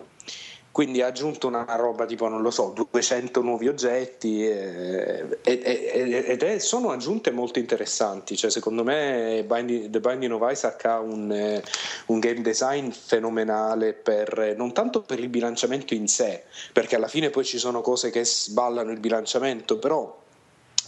Quindi 0.73 1.03
ha 1.03 1.05
aggiunto 1.05 1.45
una 1.45 1.65
roba 1.75 2.07
tipo, 2.07 2.27
non 2.27 2.41
lo 2.41 2.49
so, 2.49 2.73
200 2.89 3.41
nuovi 3.43 3.67
oggetti 3.67 4.43
ed 4.43 5.37
è- 5.43 6.57
sono 6.57 6.89
aggiunte 6.89 7.29
molto 7.29 7.59
interessanti. 7.59 8.35
Cioè, 8.35 8.49
secondo 8.49 8.83
me 8.83 9.45
The 9.47 9.99
Binding 9.99 10.31
of 10.31 10.51
Isaac 10.51 10.83
ha 10.85 10.99
un, 10.99 11.31
eh, 11.31 11.63
un 12.07 12.19
game 12.19 12.41
design 12.41 12.89
fenomenale 12.89 13.93
per, 13.93 14.55
non 14.57 14.73
tanto 14.73 15.03
per 15.03 15.19
il 15.19 15.29
bilanciamento 15.29 15.93
in 15.93 16.07
sé, 16.07 16.41
perché 16.71 16.95
alla 16.95 17.07
fine 17.07 17.29
poi 17.29 17.45
ci 17.45 17.59
sono 17.59 17.81
cose 17.81 18.09
che 18.09 18.25
sballano 18.25 18.89
il 18.89 18.99
bilanciamento, 18.99 19.77
però 19.77 20.21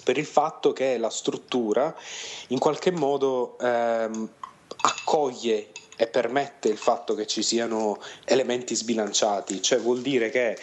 per 0.03 0.17
il 0.17 0.25
fatto 0.25 0.73
che 0.73 0.97
la 0.97 1.11
struttura 1.11 1.95
in 2.47 2.57
qualche 2.57 2.89
modo 2.89 3.55
ehm, 3.59 4.29
accoglie 4.81 5.67
e 5.95 6.07
permette 6.07 6.69
il 6.69 6.77
fatto 6.77 7.13
che 7.15 7.25
ci 7.25 7.41
siano 7.41 8.01
elementi 8.25 8.75
sbilanciati, 8.75 9.61
cioè 9.61 9.79
vuol 9.79 10.01
dire 10.01 10.29
che 10.29 10.57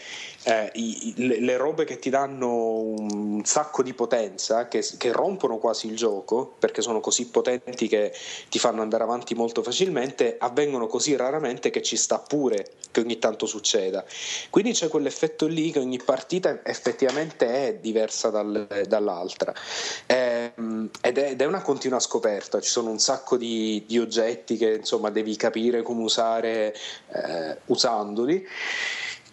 eh, 0.44 0.70
i- 0.74 1.14
le, 1.16 1.40
le 1.40 1.56
robe 1.56 1.85
che 1.85 1.98
ti 1.98 2.10
danno 2.10 2.51
un 2.78 3.43
sacco 3.44 3.82
di 3.82 3.94
potenza, 3.94 4.69
che, 4.69 4.85
che 4.98 5.12
rompono 5.12 5.59
quasi 5.59 5.86
il 5.86 5.97
gioco, 5.97 6.55
perché 6.59 6.82
sono 6.82 7.01
così 7.01 7.28
potenti 7.28 7.89
che 7.89 8.12
ti 8.48 8.59
fanno 8.59 8.82
andare 8.82 9.02
avanti 9.05 9.35
molto 9.35 9.62
facilmente, 9.62 10.36
avvengono 10.39 10.86
così 10.86 11.16
raramente 11.16 11.70
che 11.70 11.82
ci 11.82 11.97
sta 11.97 12.19
pure 12.19 12.66
che 12.90 13.01
ogni 13.01 13.19
tanto 13.19 13.47
succeda. 13.47 14.05
Quindi 14.51 14.73
c'è 14.73 14.89
quell'effetto 14.89 15.47
lì 15.47 15.70
che 15.70 15.78
ogni 15.78 16.01
partita 16.05 16.60
effettivamente 16.64 17.69
è 17.69 17.74
diversa 17.74 18.28
dal- 18.31 18.66
dall'altra 18.86 19.52
Ehm, 20.06 20.90
ed, 21.01 21.19
è, 21.19 21.31
ed 21.31 21.40
è 21.40 21.44
una 21.47 21.62
continua 21.62 21.98
scoperta, 22.01 22.60
ci 22.60 22.69
sono 22.70 22.90
un 22.90 22.98
sacco 22.98 23.36
di, 23.36 23.85
di 23.86 23.98
oggetti 23.98 24.56
che 24.56 24.74
insomma 24.74 25.10
devi 25.10 25.36
capire 25.36 25.82
come 25.82 26.02
usare 26.02 26.74
eh, 27.09 27.56
usandoli. 27.66 28.47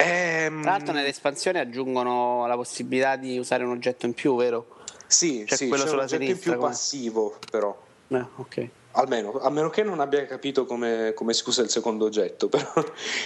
Ehm, 0.02 0.62
Tra 0.62 0.72
l'altro, 0.72 0.94
nell'espansione 0.94 1.60
aggiungono 1.60 2.48
la 2.48 2.56
possibilità 2.56 3.18
di 3.18 3.38
usare 3.38 3.66
un 3.66 3.72
oggetto 3.72 4.06
in 4.06 4.14
più, 4.14 4.36
vero? 4.38 4.78
sì, 5.06 5.44
c'è 5.46 5.56
sì, 5.58 5.68
quello 5.68 5.84
c'è 5.84 5.90
sulla 5.90 6.04
un 6.04 6.08
oggetto 6.08 6.32
in 6.32 6.40
più 6.40 6.56
come- 6.56 6.70
passivo 6.70 7.38
però. 7.52 7.78
Eh, 8.08 8.26
ok. 8.38 8.68
Almeno, 8.92 9.40
a 9.40 9.50
meno 9.50 9.70
che 9.70 9.84
non 9.84 10.00
abbia 10.00 10.26
capito 10.26 10.66
come, 10.66 11.14
come 11.16 11.34
si 11.34 11.44
usa 11.46 11.62
il 11.62 11.70
secondo 11.70 12.06
oggetto, 12.06 12.48
però 12.50 12.72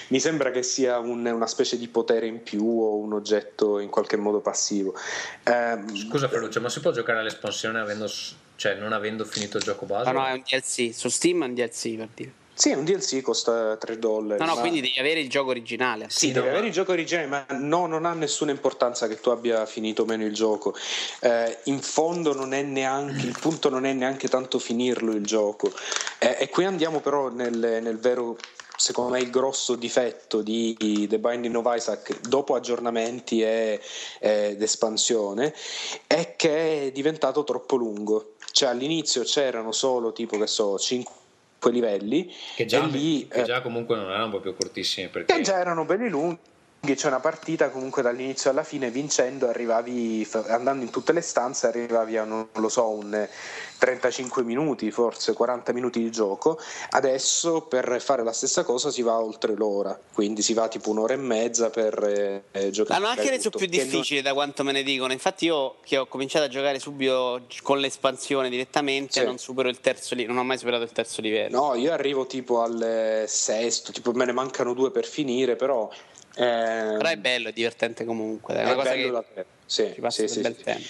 mi 0.07 0.19
sembra 0.19 0.49
che 0.49 0.63
sia 0.63 0.97
un- 0.97 1.25
una 1.25 1.47
specie 1.47 1.77
di 1.77 1.87
potere 1.87 2.25
in 2.25 2.41
più 2.41 2.65
o 2.65 2.95
un 2.97 3.13
oggetto 3.13 3.79
in 3.79 3.89
qualche 3.89 4.17
modo 4.17 4.39
passivo. 4.39 4.95
Ehm, 5.43 5.95
Scusa 5.95 6.27
Ferruccio, 6.27 6.59
ma 6.59 6.69
si 6.69 6.79
può 6.79 6.91
giocare 6.91 7.19
all'espansione 7.19 7.79
avendo, 7.79 8.07
cioè 8.55 8.75
non 8.75 8.93
avendo 8.93 9.25
finito 9.25 9.57
il 9.57 9.63
gioco 9.63 9.85
base? 9.85 10.11
No, 10.11 10.19
no, 10.19 10.25
è 10.27 10.31
un 10.33 10.41
DLC. 10.43 10.91
Su 10.93 11.07
Steam 11.09 11.43
è 11.43 11.47
un 11.47 11.53
DLC 11.53 11.95
per 11.97 12.09
dire. 12.15 12.33
Sì, 12.55 12.71
un 12.71 12.83
DLC 12.85 13.21
costa 13.21 13.75
3 13.77 13.97
dollari. 13.97 14.39
No, 14.39 14.45
no, 14.45 14.55
ma- 14.55 14.61
quindi 14.61 14.81
devi 14.81 14.99
avere 14.99 15.19
il 15.19 15.29
gioco 15.29 15.49
originale. 15.49 16.05
Sì, 16.09 16.27
Sì, 16.27 16.31
devi 16.31 16.45
no, 16.45 16.51
avere 16.51 16.67
il 16.67 16.73
gioco 16.73 16.91
originale, 16.91 17.27
ma 17.27 17.45
no, 17.57 17.87
non 17.87 18.05
ha 18.05 18.13
nessuna 18.13 18.51
importanza 18.51 19.07
che 19.07 19.19
tu 19.19 19.29
abbia 19.29 19.65
finito 19.65 20.05
meno 20.05 20.23
il 20.23 20.33
gioco. 20.33 20.75
Eh, 21.21 21.57
in 21.63 21.81
fondo 21.81 22.33
non 22.33 22.53
è 22.53 22.61
neanche, 22.61 23.25
il 23.25 23.37
punto 23.39 23.69
non 23.69 23.85
è 23.85 23.93
neanche 23.93 24.27
tanto 24.27 24.59
finirlo 24.59 25.13
il 25.13 25.25
gioco. 25.25 25.71
Eh, 26.19 26.37
e 26.39 26.49
qui 26.49 26.65
andiamo 26.65 26.99
però 26.99 27.29
nel, 27.29 27.79
nel 27.81 27.97
vero, 27.97 28.37
secondo 28.77 29.11
me, 29.11 29.19
il 29.19 29.31
grosso 29.31 29.75
difetto 29.75 30.41
di 30.43 31.07
The 31.09 31.17
Binding 31.17 31.55
of 31.55 31.75
Isaac 31.75 32.19
dopo 32.21 32.53
aggiornamenti 32.53 33.41
e, 33.41 33.81
ed 34.19 34.61
espansione, 34.61 35.53
è 36.05 36.35
che 36.35 36.87
è 36.87 36.91
diventato 36.91 37.43
troppo 37.43 37.75
lungo. 37.77 38.33
Cioè 38.51 38.69
all'inizio 38.69 39.23
c'erano 39.23 39.71
solo 39.71 40.13
tipo, 40.13 40.37
che 40.37 40.45
so, 40.45 40.77
5 40.77 41.21
livelli 41.69 42.31
Che 42.55 42.65
già, 42.65 42.83
e 42.83 42.87
lì... 42.87 43.27
che 43.27 43.41
eh, 43.41 43.43
già 43.43 43.61
comunque 43.61 43.95
non 43.95 44.09
erano 44.09 44.29
proprio 44.29 44.53
cortissimi 44.53 45.07
perché 45.07 45.33
che 45.33 45.41
già 45.41 45.59
erano 45.59 45.85
belli 45.85 46.09
lunghi. 46.09 46.39
C'è 46.85 47.07
una 47.07 47.21
partita 47.21 47.69
comunque 47.69 48.01
dall'inizio 48.01 48.49
alla 48.49 48.65
fine 48.65 48.91
vincendo, 48.91 49.47
arrivavi 49.47 50.27
andando 50.47 50.83
in 50.83 50.91
tutte 50.91 51.13
le 51.13 51.21
stanze, 51.21 51.67
arrivavi 51.67 52.17
a 52.17 52.25
non 52.25 52.49
lo 52.55 52.67
so, 52.67 52.89
un 52.89 53.13
eh, 53.15 53.29
35 53.77 54.43
minuti, 54.43 54.91
forse 54.91 55.31
40 55.31 55.71
minuti 55.71 55.99
di 55.99 56.11
gioco. 56.11 56.59
Adesso 56.89 57.61
per 57.61 58.01
fare 58.01 58.21
la 58.21 58.33
stessa 58.33 58.65
cosa 58.65 58.91
si 58.91 59.01
va 59.01 59.17
oltre 59.17 59.55
l'ora, 59.55 59.97
quindi 60.13 60.41
si 60.41 60.53
va 60.53 60.67
tipo 60.67 60.89
un'ora 60.89 61.13
e 61.13 61.17
mezza 61.17 61.69
per 61.69 62.03
eh, 62.03 62.43
eh, 62.51 62.69
giocare. 62.69 62.99
L'hanno 62.99 63.13
anche 63.13 63.29
reso 63.29 63.49
più 63.49 63.59
che 63.69 63.77
non- 63.77 63.85
difficile 63.87 64.21
da 64.21 64.33
quanto 64.33 64.65
me 64.65 64.73
ne 64.73 64.83
dicono. 64.83 65.13
Infatti, 65.13 65.45
io 65.45 65.75
che 65.85 65.95
ho 65.97 66.05
cominciato 66.07 66.43
a 66.45 66.49
giocare 66.49 66.79
subito 66.79 67.43
con 67.61 67.79
l'espansione 67.79 68.49
direttamente, 68.49 69.21
Sì. 69.21 69.25
non 69.25 69.37
supero 69.37 69.69
il 69.69 69.79
terzo 69.79 70.15
livello. 70.15 70.33
Non 70.33 70.43
ho 70.43 70.45
mai 70.45 70.57
superato 70.57 70.83
il 70.83 70.91
terzo 70.91 71.21
livello. 71.21 71.57
No, 71.57 71.75
io 71.75 71.93
arrivo 71.93 72.27
tipo 72.27 72.61
al 72.61 73.23
sesto, 73.27 73.93
tipo 73.93 74.11
me 74.11 74.25
ne 74.25 74.33
mancano 74.33 74.73
due 74.73 74.91
per 74.91 75.05
finire, 75.05 75.55
però... 75.55 75.89
ehm, 76.35 76.97
Però 76.97 77.09
è 77.09 77.17
bello, 77.17 77.49
è 77.49 77.53
divertente 77.53 78.05
comunque. 78.05 78.55
È 78.55 78.57
è 78.59 78.63
una 78.63 78.75
cosa 78.75 78.89
bello 78.91 79.05
che 79.05 79.11
da 79.11 79.23
te. 79.33 79.45
Sì, 79.65 79.95
sì, 80.09 80.27
sì, 80.27 80.41
bel 80.41 80.55
sì. 80.55 80.63
tempo. 80.63 80.87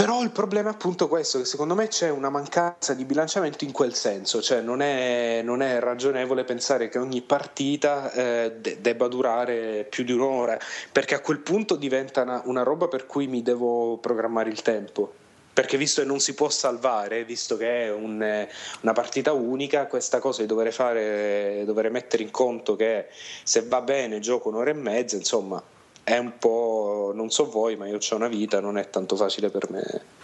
Però 0.00 0.22
il 0.22 0.30
problema 0.30 0.70
è 0.70 0.72
appunto 0.72 1.08
questo, 1.08 1.38
che 1.38 1.44
secondo 1.44 1.74
me 1.74 1.88
c'è 1.88 2.08
una 2.08 2.30
mancanza 2.30 2.94
di 2.94 3.04
bilanciamento 3.04 3.64
in 3.64 3.72
quel 3.72 3.92
senso, 3.92 4.40
cioè 4.40 4.62
non 4.62 4.80
è, 4.80 5.42
non 5.44 5.60
è 5.60 5.78
ragionevole 5.78 6.44
pensare 6.44 6.88
che 6.88 6.98
ogni 6.98 7.20
partita 7.20 8.10
eh, 8.12 8.52
de- 8.58 8.80
debba 8.80 9.08
durare 9.08 9.84
più 9.84 10.02
di 10.02 10.12
un'ora, 10.12 10.58
perché 10.90 11.16
a 11.16 11.20
quel 11.20 11.40
punto 11.40 11.76
diventa 11.76 12.22
una, 12.22 12.40
una 12.46 12.62
roba 12.62 12.88
per 12.88 13.04
cui 13.04 13.26
mi 13.26 13.42
devo 13.42 13.98
programmare 13.98 14.48
il 14.48 14.62
tempo. 14.62 15.12
Perché 15.60 15.76
visto 15.76 16.00
che 16.00 16.06
non 16.06 16.20
si 16.20 16.32
può 16.32 16.48
salvare, 16.48 17.22
visto 17.26 17.58
che 17.58 17.84
è 17.84 17.92
un, 17.92 18.22
eh, 18.22 18.48
una 18.80 18.94
partita 18.94 19.34
unica, 19.34 19.84
questa 19.88 20.18
cosa 20.18 20.40
di 20.40 20.46
dover 20.46 20.72
fare, 20.72 21.64
dover 21.66 21.90
mettere 21.90 22.22
in 22.22 22.30
conto 22.30 22.76
che 22.76 23.08
se 23.42 23.64
va 23.66 23.82
bene 23.82 24.20
gioco 24.20 24.48
un'ora 24.48 24.70
e 24.70 24.72
mezza, 24.72 25.16
insomma, 25.16 25.62
è 26.02 26.16
un 26.16 26.38
po', 26.38 27.12
non 27.14 27.30
so 27.30 27.50
voi, 27.50 27.76
ma 27.76 27.86
io 27.86 27.98
ho 27.98 28.14
una 28.14 28.28
vita, 28.28 28.58
non 28.58 28.78
è 28.78 28.88
tanto 28.88 29.16
facile 29.16 29.50
per 29.50 29.70
me 29.70 30.19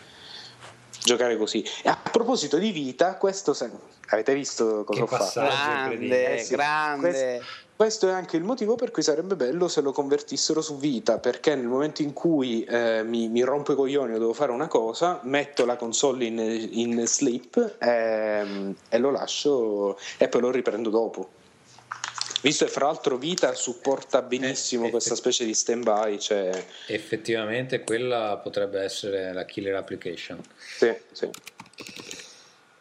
giocare 1.07 1.37
così. 1.37 1.65
E 1.83 1.89
a 1.89 1.97
proposito 1.97 2.59
di 2.59 2.73
vita, 2.73 3.15
questo 3.17 3.55
se... 3.55 3.71
avete 4.09 4.35
visto 4.35 4.85
cosa 4.85 4.99
Che 4.99 5.05
ho 5.05 5.07
fatto? 5.07 5.23
passaggio 5.25 5.97
Grande, 5.97 6.35
Eh 6.35 6.39
sì, 6.39 6.55
grande. 6.55 7.09
questo- 7.09 7.65
questo 7.77 8.09
è 8.09 8.13
anche 8.13 8.39
il 8.39 8.43
motivo 8.43 8.75
per 8.75 8.91
cui 8.91 9.03
sarebbe 9.03 9.37
bello 9.37 9.69
se 9.69 9.83
lo 9.83 9.93
convertissero 9.93 10.63
su 10.63 10.79
vita, 10.79 11.19
perché 11.19 11.55
nel 11.55 11.67
momento 11.67 12.01
in 12.01 12.15
cui 12.15 12.65
eh, 12.65 13.03
mi, 13.05 13.29
mi 13.29 13.43
rompo 13.43 13.73
i 13.73 13.77
coglioni 13.77 14.15
o 14.15 14.19
devo 14.19 14.33
fare 14.33 14.51
una 14.51 14.67
cosa, 14.67 15.21
metto 15.25 15.67
la 15.67 15.77
console 15.77 16.25
in, 16.25 16.39
in 16.39 17.07
sleep 17.07 17.77
ehm, 17.79 18.75
e 18.89 18.99
lo 18.99 19.11
lascio 19.11 19.99
e 20.17 20.27
poi 20.29 20.41
lo 20.41 20.51
riprendo 20.51 20.89
dopo. 20.89 21.29
Visto 22.47 22.65
che 22.65 22.71
fra 22.71 22.85
l'altro 22.87 23.17
Vita 23.17 23.55
supporta 23.55 24.23
benissimo 24.23 24.87
Eh, 24.87 24.91
questa 24.91 25.15
eh, 25.15 25.17
specie 25.17 25.45
di 25.45 25.53
stand-by, 25.53 26.17
cioè, 26.21 26.65
Effettivamente 26.87 27.83
quella 27.83 28.37
potrebbe 28.41 28.81
essere 28.83 29.33
la 29.33 29.45
killer 29.45 29.75
application. 29.75 30.41
sì, 30.77 30.95
sì. 31.11 31.29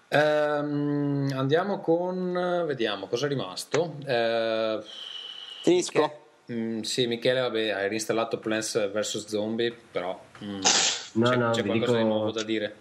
Ehm, 0.10 1.34
andiamo 1.36 1.80
con... 1.82 2.64
vediamo 2.68 3.08
cosa 3.08 3.26
è 3.26 3.30
rimasto. 3.30 3.96
Eh, 4.06 4.84
Finisco? 5.64 6.00
Miche- 6.48 6.54
mm, 6.62 6.82
sì, 6.82 7.08
Michele, 7.08 7.40
vabbè, 7.40 7.70
hai 7.70 7.88
reinstallato 7.88 8.38
Plants 8.38 8.92
vs 8.92 9.26
Zombie, 9.26 9.76
però 9.92 10.20
mm, 10.44 10.60
No, 11.14 11.30
c'è, 11.30 11.36
no, 11.38 11.50
c'è 11.50 11.66
qualcosa 11.66 11.92
dico- 11.94 11.98
di 11.98 12.04
nuovo 12.04 12.30
da 12.30 12.44
dire. 12.44 12.76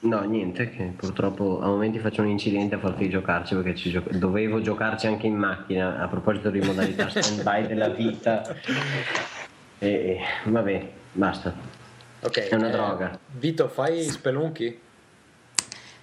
No, 0.00 0.22
niente, 0.22 0.70
che 0.70 0.92
purtroppo 0.96 1.60
a 1.60 1.66
momenti 1.66 1.98
faccio 1.98 2.22
un 2.22 2.28
incidente 2.28 2.76
a 2.76 2.90
di 2.90 3.10
giocarci 3.10 3.56
perché 3.56 3.74
ci 3.74 3.90
gio- 3.90 4.04
dovevo 4.10 4.60
giocarci 4.60 5.08
anche 5.08 5.26
in 5.26 5.34
macchina 5.34 5.98
a 5.98 6.06
proposito 6.06 6.50
di 6.50 6.60
modalità 6.60 7.08
stand-by 7.10 7.66
della 7.66 7.88
vita. 7.88 8.44
E, 9.80 9.88
e 9.88 10.20
vabbè, 10.44 10.88
basta. 11.12 11.52
Ok, 12.20 12.48
È 12.48 12.54
una 12.54 12.68
eh, 12.68 12.70
droga. 12.70 13.18
Vito, 13.32 13.68
fai 13.68 14.04
spelunchi? 14.04 14.80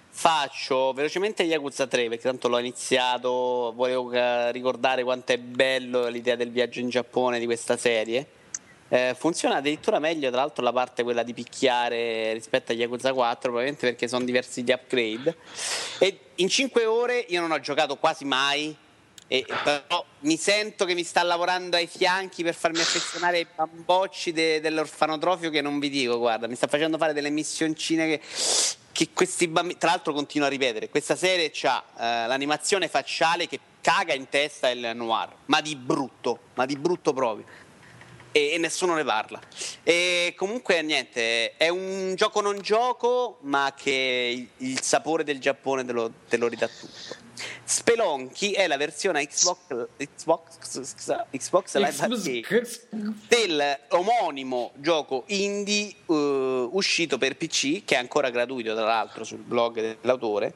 Faccio 0.10 0.92
velocemente 0.92 1.44
Yakuza 1.44 1.88
3 1.88 2.10
perché 2.10 2.24
tanto 2.24 2.50
l'ho 2.50 2.58
iniziato, 2.58 3.74
volevo 3.76 4.12
eh, 4.12 4.52
ricordare 4.52 5.04
quanto 5.04 5.32
è 5.32 5.38
bello 5.38 6.08
l'idea 6.08 6.36
del 6.36 6.52
viaggio 6.52 6.80
in 6.82 6.90
Giappone 6.90 7.40
di 7.40 7.46
questa 7.46 7.78
serie. 7.78 8.28
Eh, 8.96 9.14
funziona 9.14 9.58
addirittura 9.58 10.00
meglio, 10.00 10.30
tra 10.30 10.40
l'altro, 10.40 10.64
la 10.64 10.72
parte 10.72 11.04
quella 11.04 11.22
di 11.22 11.34
picchiare 11.34 12.32
rispetto 12.32 12.72
a 12.72 12.76
Yakuza 12.76 13.12
4, 13.12 13.42
probabilmente 13.42 13.88
perché 13.88 14.08
sono 14.08 14.24
diversi 14.24 14.64
gli 14.64 14.72
upgrade. 14.72 15.36
E 16.00 16.20
in 16.36 16.48
5 16.48 16.86
ore 16.86 17.26
io 17.28 17.42
non 17.42 17.52
ho 17.52 17.60
giocato 17.60 17.98
quasi 17.98 18.24
mai, 18.24 18.74
e, 19.28 19.46
però 19.66 20.06
mi 20.20 20.38
sento 20.38 20.86
che 20.86 20.94
mi 20.94 21.04
sta 21.04 21.24
lavorando 21.24 21.76
ai 21.76 21.88
fianchi 21.88 22.42
per 22.42 22.54
farmi 22.54 22.80
affezionare 22.80 23.38
ai 23.40 23.48
bambocci 23.54 24.32
de- 24.32 24.62
dell'orfanotrofio 24.62 25.50
che 25.50 25.60
non 25.60 25.78
vi 25.80 25.90
dico, 25.90 26.18
guarda, 26.18 26.48
mi 26.48 26.56
sta 26.56 26.68
facendo 26.68 26.98
fare 26.98 27.12
delle 27.12 27.30
missioncine 27.30 28.08
che, 28.08 28.22
che 28.94 29.10
questi 29.12 29.50
bambini, 29.50 29.78
tra 29.78 29.90
l'altro 29.90 30.14
continuo 30.14 30.48
a 30.48 30.50
ripetere, 30.50 30.88
questa 30.88 31.18
serie 31.18 31.52
ha 31.64 32.28
l'animazione 32.28 32.88
facciale 32.88 33.46
che 33.46 33.60
caga 33.82 34.14
in 34.14 34.30
testa 34.30 34.70
il 34.70 34.94
noir, 34.96 35.36
ma 35.48 35.60
di 35.60 35.76
brutto, 35.76 36.40
ma 36.54 36.66
di 36.66 36.78
brutto 36.78 37.12
proprio. 37.12 37.46
E, 38.36 38.52
e 38.52 38.58
nessuno 38.58 38.96
ne 38.96 39.06
parla. 39.06 39.40
E 39.82 40.34
comunque 40.36 40.82
niente, 40.82 41.56
è 41.56 41.70
un 41.70 42.16
gioco 42.18 42.42
non 42.42 42.60
gioco, 42.60 43.38
ma 43.44 43.74
che 43.74 44.50
il, 44.60 44.68
il 44.70 44.82
sapore 44.82 45.24
del 45.24 45.40
Giappone 45.40 45.86
te 45.86 45.94
lo, 45.94 46.12
te 46.28 46.36
lo 46.36 46.50
ridà 46.50 46.68
tutto. 46.68 47.16
Spelonchi 47.64 48.52
è 48.52 48.68
la 48.68 48.76
versione 48.76 49.26
Xbox, 49.26 49.88
Xbox, 49.96 50.96
Xbox 51.32 51.76
Live 51.76 52.04
Arcade 52.04 52.82
del 53.30 53.80
omonimo 53.90 54.72
gioco 54.76 55.24
indie 55.28 55.96
eh, 56.06 56.70
uscito 56.72 57.18
per 57.18 57.38
PC, 57.38 57.86
che 57.86 57.96
è 57.96 58.00
ancora 58.00 58.30
gratuito 58.32 58.76
tra 58.76 58.84
l'altro 58.84 59.24
sul 59.24 59.38
blog 59.38 59.98
dell'autore, 60.02 60.56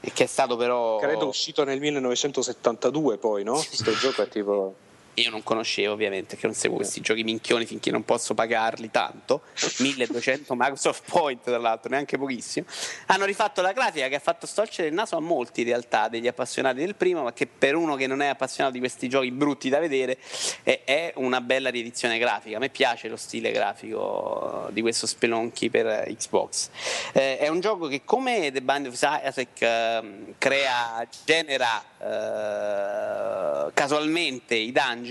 e 0.00 0.12
che 0.14 0.24
è 0.24 0.26
stato 0.26 0.56
però... 0.56 0.96
Credo 0.96 1.28
uscito 1.28 1.62
nel 1.64 1.78
1972 1.78 3.18
poi, 3.18 3.44
no? 3.44 3.56
Sto 3.60 3.92
gioco 3.92 4.22
è 4.22 4.28
tipo... 4.28 4.86
Io 5.20 5.30
non 5.30 5.42
conoscevo 5.42 5.92
ovviamente, 5.92 6.36
che 6.36 6.46
non 6.46 6.54
seguo 6.54 6.76
questi 6.76 7.00
giochi 7.00 7.24
minchioni 7.24 7.66
finché 7.66 7.90
non 7.90 8.04
posso 8.04 8.34
pagarli 8.34 8.90
tanto. 8.90 9.42
1200 9.78 10.54
Microsoft 10.54 11.04
Point, 11.10 11.42
tra 11.42 11.58
l'altro, 11.58 11.90
neanche 11.90 12.16
pochissimo. 12.16 12.66
Hanno 13.06 13.24
rifatto 13.24 13.60
la 13.60 13.72
grafica 13.72 14.08
che 14.08 14.14
ha 14.14 14.20
fatto 14.20 14.46
storcere 14.46 14.88
il 14.88 14.94
naso 14.94 15.16
a 15.16 15.20
molti 15.20 15.62
in 15.62 15.66
realtà 15.66 16.08
degli 16.08 16.28
appassionati 16.28 16.78
del 16.78 16.94
primo, 16.94 17.22
ma 17.22 17.32
che 17.32 17.46
per 17.46 17.74
uno 17.74 17.96
che 17.96 18.06
non 18.06 18.22
è 18.22 18.28
appassionato 18.28 18.74
di 18.74 18.80
questi 18.80 19.08
giochi 19.08 19.30
brutti 19.30 19.68
da 19.68 19.78
vedere 19.78 20.18
è, 20.62 20.82
è 20.84 21.12
una 21.16 21.40
bella 21.40 21.70
riedizione 21.70 22.18
grafica. 22.18 22.56
A 22.56 22.60
me 22.60 22.68
piace 22.68 23.08
lo 23.08 23.16
stile 23.16 23.50
grafico 23.50 24.68
di 24.70 24.80
questo 24.80 25.06
Spelonchi 25.06 25.70
per 25.70 26.04
Xbox. 26.16 26.70
Eh, 27.12 27.38
è 27.38 27.48
un 27.48 27.60
gioco 27.60 27.86
che 27.86 28.02
come 28.04 28.50
The 28.52 28.62
Band 28.62 28.86
of 28.86 28.94
Isaac 28.94 29.60
ehm, 29.60 30.34
crea, 30.38 31.06
genera 31.24 31.82
eh, 31.98 33.72
casualmente 33.72 34.54
i 34.54 34.70
dungeon. 34.72 35.07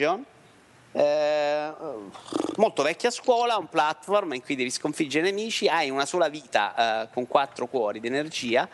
Eh, 0.92 1.72
molto 2.58 2.84
vecchia 2.84 3.12
scuola, 3.12 3.58
un 3.58 3.68
platform 3.68 4.34
in 4.34 4.42
cui 4.42 4.56
devi 4.56 4.72
sconfiggere 4.72 5.26
nemici, 5.26 5.68
hai 5.68 5.90
una 5.90 6.06
sola 6.06 6.30
vita 6.30 7.04
eh, 7.04 7.14
con 7.14 7.28
quattro 7.28 7.68
cuori 7.68 8.00
di 8.00 8.08
energia 8.08 8.68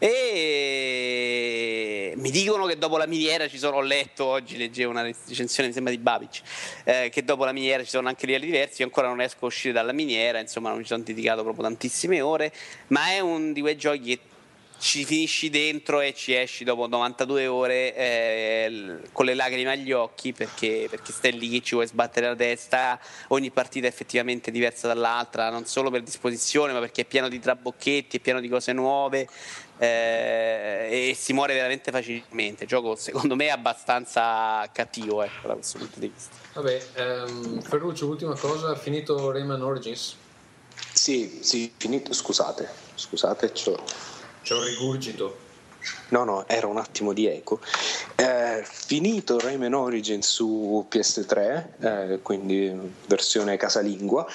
e 0.00 2.14
mi 2.16 2.30
dicono 2.30 2.66
che 2.66 2.78
dopo 2.78 2.96
la 2.96 3.06
miniera 3.06 3.48
ci 3.48 3.58
sono, 3.58 3.78
ho 3.78 3.80
letto 3.80 4.24
oggi, 4.24 4.56
leggevo 4.56 4.90
una 4.90 5.02
recensione 5.02 5.68
mi 5.68 5.74
sembra 5.74 5.92
di 5.92 5.98
Babic, 5.98 6.40
eh, 6.84 7.08
che 7.10 7.24
dopo 7.24 7.44
la 7.44 7.52
miniera 7.52 7.82
ci 7.82 7.90
sono 7.90 8.06
anche 8.06 8.26
livelli 8.26 8.46
diversi, 8.46 8.82
io 8.82 8.86
ancora 8.86 9.08
non 9.08 9.16
riesco 9.16 9.44
a 9.44 9.48
uscire 9.48 9.74
dalla 9.74 9.92
miniera, 9.92 10.38
insomma 10.38 10.70
non 10.70 10.82
ci 10.82 10.86
sono 10.86 11.02
dedicato 11.02 11.42
proprio 11.42 11.64
tantissime 11.64 12.20
ore, 12.20 12.52
ma 12.88 13.08
è 13.08 13.18
un 13.18 13.52
di 13.52 13.60
quei 13.60 13.76
giochi 13.76 14.00
che 14.00 14.20
ci 14.78 15.04
finisci 15.04 15.50
dentro 15.50 16.00
e 16.00 16.14
ci 16.14 16.34
esci 16.34 16.62
dopo 16.64 16.86
92 16.86 17.46
ore 17.46 17.94
eh, 17.94 18.98
con 19.12 19.24
le 19.24 19.34
lacrime 19.34 19.72
agli 19.72 19.92
occhi 19.92 20.32
perché, 20.32 20.86
perché 20.88 21.12
stai 21.12 21.36
lì 21.36 21.48
che 21.50 21.60
ci 21.60 21.74
vuoi 21.74 21.86
sbattere 21.86 22.28
la 22.28 22.36
testa. 22.36 22.98
Ogni 23.28 23.50
partita 23.50 23.86
è 23.86 23.90
effettivamente 23.90 24.50
diversa 24.50 24.86
dall'altra 24.86 25.50
non 25.50 25.66
solo 25.66 25.90
per 25.90 26.02
disposizione 26.02 26.72
ma 26.72 26.78
perché 26.78 27.02
è 27.02 27.04
pieno 27.04 27.28
di 27.28 27.40
trabocchetti 27.40 28.18
è 28.18 28.20
pieno 28.20 28.40
di 28.40 28.48
cose 28.48 28.72
nuove 28.72 29.28
eh, 29.78 31.08
e 31.10 31.14
si 31.18 31.32
muore 31.32 31.54
veramente 31.54 31.90
facilmente. 31.90 32.64
Gioco 32.64 32.94
secondo 32.94 33.34
me 33.34 33.50
abbastanza 33.50 34.68
cattivo 34.72 35.22
ecco, 35.22 35.48
da 35.48 35.54
questo 35.54 35.78
punto 35.78 35.98
di 35.98 36.08
vista. 36.08 36.36
Vabbè, 36.54 36.86
ehm, 36.94 37.60
Ferruccio, 37.62 38.06
ultima 38.06 38.36
cosa, 38.36 38.70
ha 38.70 38.76
finito 38.76 39.30
Rayman 39.30 39.62
Origins? 39.62 40.16
Sì, 40.92 41.38
sì, 41.42 41.72
finito, 41.76 42.12
scusate, 42.12 42.68
scusate, 42.94 43.52
c'ho... 43.52 44.16
C'è 44.48 44.54
un 44.54 44.64
rigurgito. 44.64 45.36
No, 46.08 46.24
no, 46.24 46.48
era 46.48 46.66
un 46.68 46.78
attimo 46.78 47.12
di 47.12 47.26
eco. 47.26 47.60
Eh, 48.16 48.62
finito 48.64 49.38
Rayman 49.38 49.74
Origins 49.74 50.26
su 50.26 50.86
PS3, 50.90 51.66
eh, 51.80 52.20
quindi 52.22 52.74
versione 53.08 53.58
casalingua. 53.58 54.26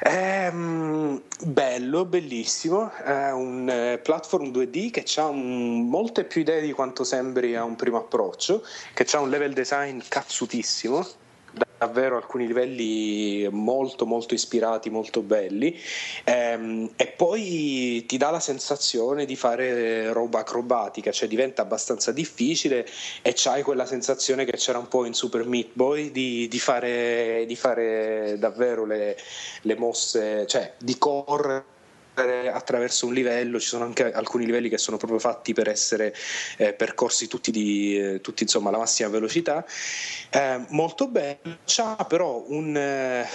Ehm, 0.00 1.22
bello, 1.42 2.04
bellissimo. 2.04 2.92
È 2.92 3.30
un 3.30 3.66
eh, 3.70 3.96
platform 3.96 4.50
2D 4.50 4.90
che 4.90 5.06
ha 5.18 5.30
molte 5.30 6.24
più 6.24 6.42
idee 6.42 6.60
di 6.60 6.72
quanto 6.72 7.02
sembri 7.02 7.56
a 7.56 7.64
un 7.64 7.76
primo 7.76 7.96
approccio, 7.96 8.62
che 8.92 9.06
ha 9.10 9.20
un 9.20 9.30
level 9.30 9.54
design 9.54 10.00
cazzutissimo. 10.06 11.02
Davvero 11.80 12.16
alcuni 12.16 12.46
livelli 12.46 13.48
molto 13.50 14.04
molto 14.04 14.34
ispirati, 14.34 14.90
molto 14.90 15.22
belli. 15.22 15.74
Ehm, 16.24 16.90
e 16.94 17.06
poi 17.06 18.04
ti 18.06 18.18
dà 18.18 18.28
la 18.28 18.38
sensazione 18.38 19.24
di 19.24 19.34
fare 19.34 20.12
roba 20.12 20.40
acrobatica, 20.40 21.10
cioè 21.10 21.26
diventa 21.26 21.62
abbastanza 21.62 22.12
difficile 22.12 22.86
e 23.22 23.32
c'hai 23.34 23.62
quella 23.62 23.86
sensazione 23.86 24.44
che 24.44 24.58
c'era 24.58 24.76
un 24.76 24.88
po' 24.88 25.06
in 25.06 25.14
Super 25.14 25.46
Meat 25.46 25.68
Boy 25.72 26.10
di, 26.10 26.48
di 26.48 26.58
fare, 26.58 27.44
di 27.46 27.56
fare 27.56 28.36
davvero 28.38 28.84
le, 28.84 29.16
le 29.62 29.76
mosse, 29.76 30.46
cioè 30.46 30.74
di 30.76 30.98
correre 30.98 31.78
attraverso 32.14 33.06
un 33.06 33.14
livello, 33.14 33.58
ci 33.60 33.68
sono 33.68 33.84
anche 33.84 34.12
alcuni 34.12 34.44
livelli 34.44 34.68
che 34.68 34.78
sono 34.78 34.96
proprio 34.96 35.18
fatti 35.18 35.52
per 35.52 35.68
essere 35.68 36.14
eh, 36.56 36.72
percorsi 36.72 37.28
tutti, 37.28 37.50
di, 37.50 37.98
eh, 37.98 38.20
tutti 38.20 38.42
insomma 38.42 38.68
alla 38.68 38.78
massima 38.78 39.08
velocità. 39.08 39.64
Eh, 40.30 40.64
molto 40.68 41.08
bello, 41.08 41.58
c'ha 41.64 41.96
però 42.08 42.44
un... 42.48 42.76
eh, 42.76 43.26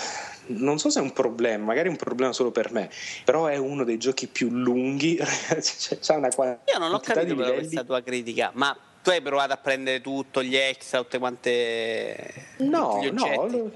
non 0.48 0.78
so 0.78 0.90
se 0.90 1.00
è 1.00 1.02
un 1.02 1.12
problema, 1.12 1.66
magari 1.66 1.88
è 1.88 1.92
un 1.92 1.98
problema 1.98 2.32
solo 2.32 2.52
per 2.52 2.72
me, 2.72 2.90
però 3.24 3.48
è 3.48 3.58
uno 3.58 3.84
dei 3.84 3.98
giochi 3.98 4.28
più 4.28 4.50
lunghi, 4.50 5.18
cioè, 5.18 5.98
c'ha 6.00 6.18
una 6.18 6.30
quantità 6.30 6.72
io 6.72 6.78
non 6.78 6.94
ho 6.94 7.00
capito 7.00 7.36
però 7.36 7.54
questa 7.54 7.84
tua 7.84 8.04
critica 8.04 8.52
ma 8.54 8.78
tu 9.02 9.10
hai 9.10 9.22
provato 9.22 9.54
a 9.54 9.58
prendere 9.58 10.02
tutto 10.02 10.44
gli 10.44 10.56
extra 10.56 11.02
tutte 11.02 11.18
quante 11.18 12.34
No, 12.58 13.00
no, 13.12 13.72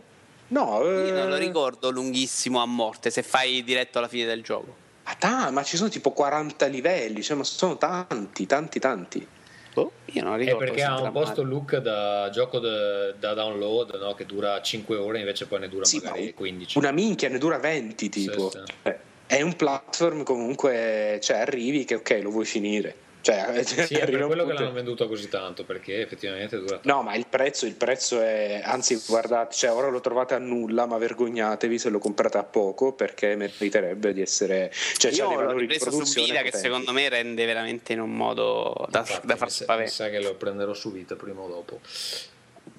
no, 0.48 0.82
Io 0.84 1.14
non 1.14 1.30
lo 1.30 1.36
eh, 1.36 1.40
ricordo 1.40 1.92
lunghissimo 1.92 2.62
a 2.62 2.66
morte 2.66 3.12
se 3.12 3.22
fai 3.24 3.64
diretto 3.64 4.00
alla 4.00 4.08
fine 4.08 4.26
del 4.26 4.42
gioco. 4.42 4.88
Ta- 5.18 5.50
ma 5.52 5.64
ci 5.64 5.78
sono 5.78 5.90
tipo 5.90 6.12
40 6.12 6.66
livelli, 6.68 7.22
cioè, 7.24 7.38
ma 7.38 7.44
sono 7.44 7.78
tanti, 7.78 8.46
tanti, 8.46 8.80
tanti. 8.80 9.28
Boh, 9.74 9.92
io 10.06 10.24
non 10.24 10.34
È 10.34 10.38
ricordo. 10.38 10.58
perché 10.60 10.74
così 10.82 10.86
ha 10.86 11.02
un 11.02 11.12
posto 11.12 11.44
look 11.44 11.78
da 11.78 12.30
gioco 12.32 12.60
da, 12.60 13.12
da 13.12 13.34
download 13.34 13.96
no? 14.02 14.14
che 14.16 14.26
dura 14.26 14.62
5 14.62 14.98
ore, 14.98 15.20
invece 15.20 15.46
poi 15.46 15.60
ne 15.60 15.70
dura 15.70 15.86
Sì, 15.86 16.00
magari 16.04 16.26
ma 16.26 16.34
15. 16.34 16.78
Una 16.78 16.92
minchia 16.92 17.30
ne 17.30 17.38
dura 17.38 17.58
20 17.60 18.10
tipo. 18.10 18.50
Sì, 18.50 18.58
sì. 18.58 18.74
Eh, 18.84 18.98
È 19.28 19.42
un 19.42 19.56
platform 19.56 20.24
comunque, 20.24 21.20
cioè 21.22 21.38
arrivi 21.38 21.86
che 21.86 21.96
ok, 21.96 22.20
lo 22.24 22.32
vuoi 22.32 22.46
finire. 22.46 22.96
Cioè, 23.22 23.64
Sì, 23.64 23.96
è 23.96 24.06
per 24.10 24.26
quello 24.26 24.46
che 24.46 24.54
l'hanno 24.54 24.72
venduto 24.72 25.08
così 25.08 25.28
tanto, 25.28 25.64
perché 25.66 26.02
effettivamente 26.02 26.58
dura 26.58 26.78
tanto. 26.78 26.88
No, 26.88 27.04
ma 27.04 27.16
il 27.16 27.26
prezzo, 27.28 27.66
il 27.66 27.76
prezzo 27.76 28.22
è. 28.22 28.62
Anzi, 28.64 29.02
guardate, 29.08 29.54
cioè, 29.56 29.72
ora 29.72 29.90
lo 29.90 30.00
trovate 30.00 30.36
a 30.36 30.38
nulla, 30.38 30.86
ma 30.86 30.98
vergognatevi 30.98 31.78
se 31.78 31.90
lo 31.90 32.00
comprate 32.00 32.38
a 32.38 32.44
poco 32.44 32.94
perché 32.94 33.36
meriterebbe 33.36 34.14
di 34.14 34.22
essere. 34.22 34.72
Cioè, 34.98 35.12
Io 35.12 35.54
di 35.54 35.60
ripreso 35.60 36.06
su. 36.06 36.24
Vita 36.24 36.42
che 36.42 36.52
secondo 36.52 36.92
me 36.92 37.10
rende 37.10 37.46
veramente 37.46 37.94
in 37.94 38.02
un 38.02 38.16
modo 38.16 38.88
da, 38.90 39.00
Infatti, 39.00 39.28
da 39.28 39.36
far 39.36 39.52
spavento. 39.52 39.92
sa 39.92 40.10
che 40.10 40.22
lo 40.22 40.36
prenderò 40.36 40.74
su 40.74 40.92
vita 40.92 41.16
prima 41.16 41.42
o 41.42 41.48
dopo. 41.48 41.80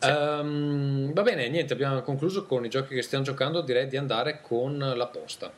Ehm, 0.02 1.12
va 1.12 1.22
bene, 1.22 1.48
niente, 1.48 1.72
abbiamo 1.72 2.00
concluso 2.02 2.46
con 2.46 2.64
i 2.64 2.68
giochi 2.68 2.94
che 2.94 3.02
stiamo 3.02 3.24
giocando. 3.24 3.60
Direi 3.60 3.86
di 3.88 3.96
andare 3.96 4.40
con 4.42 4.78
la 4.78 5.06
posta. 5.06 5.52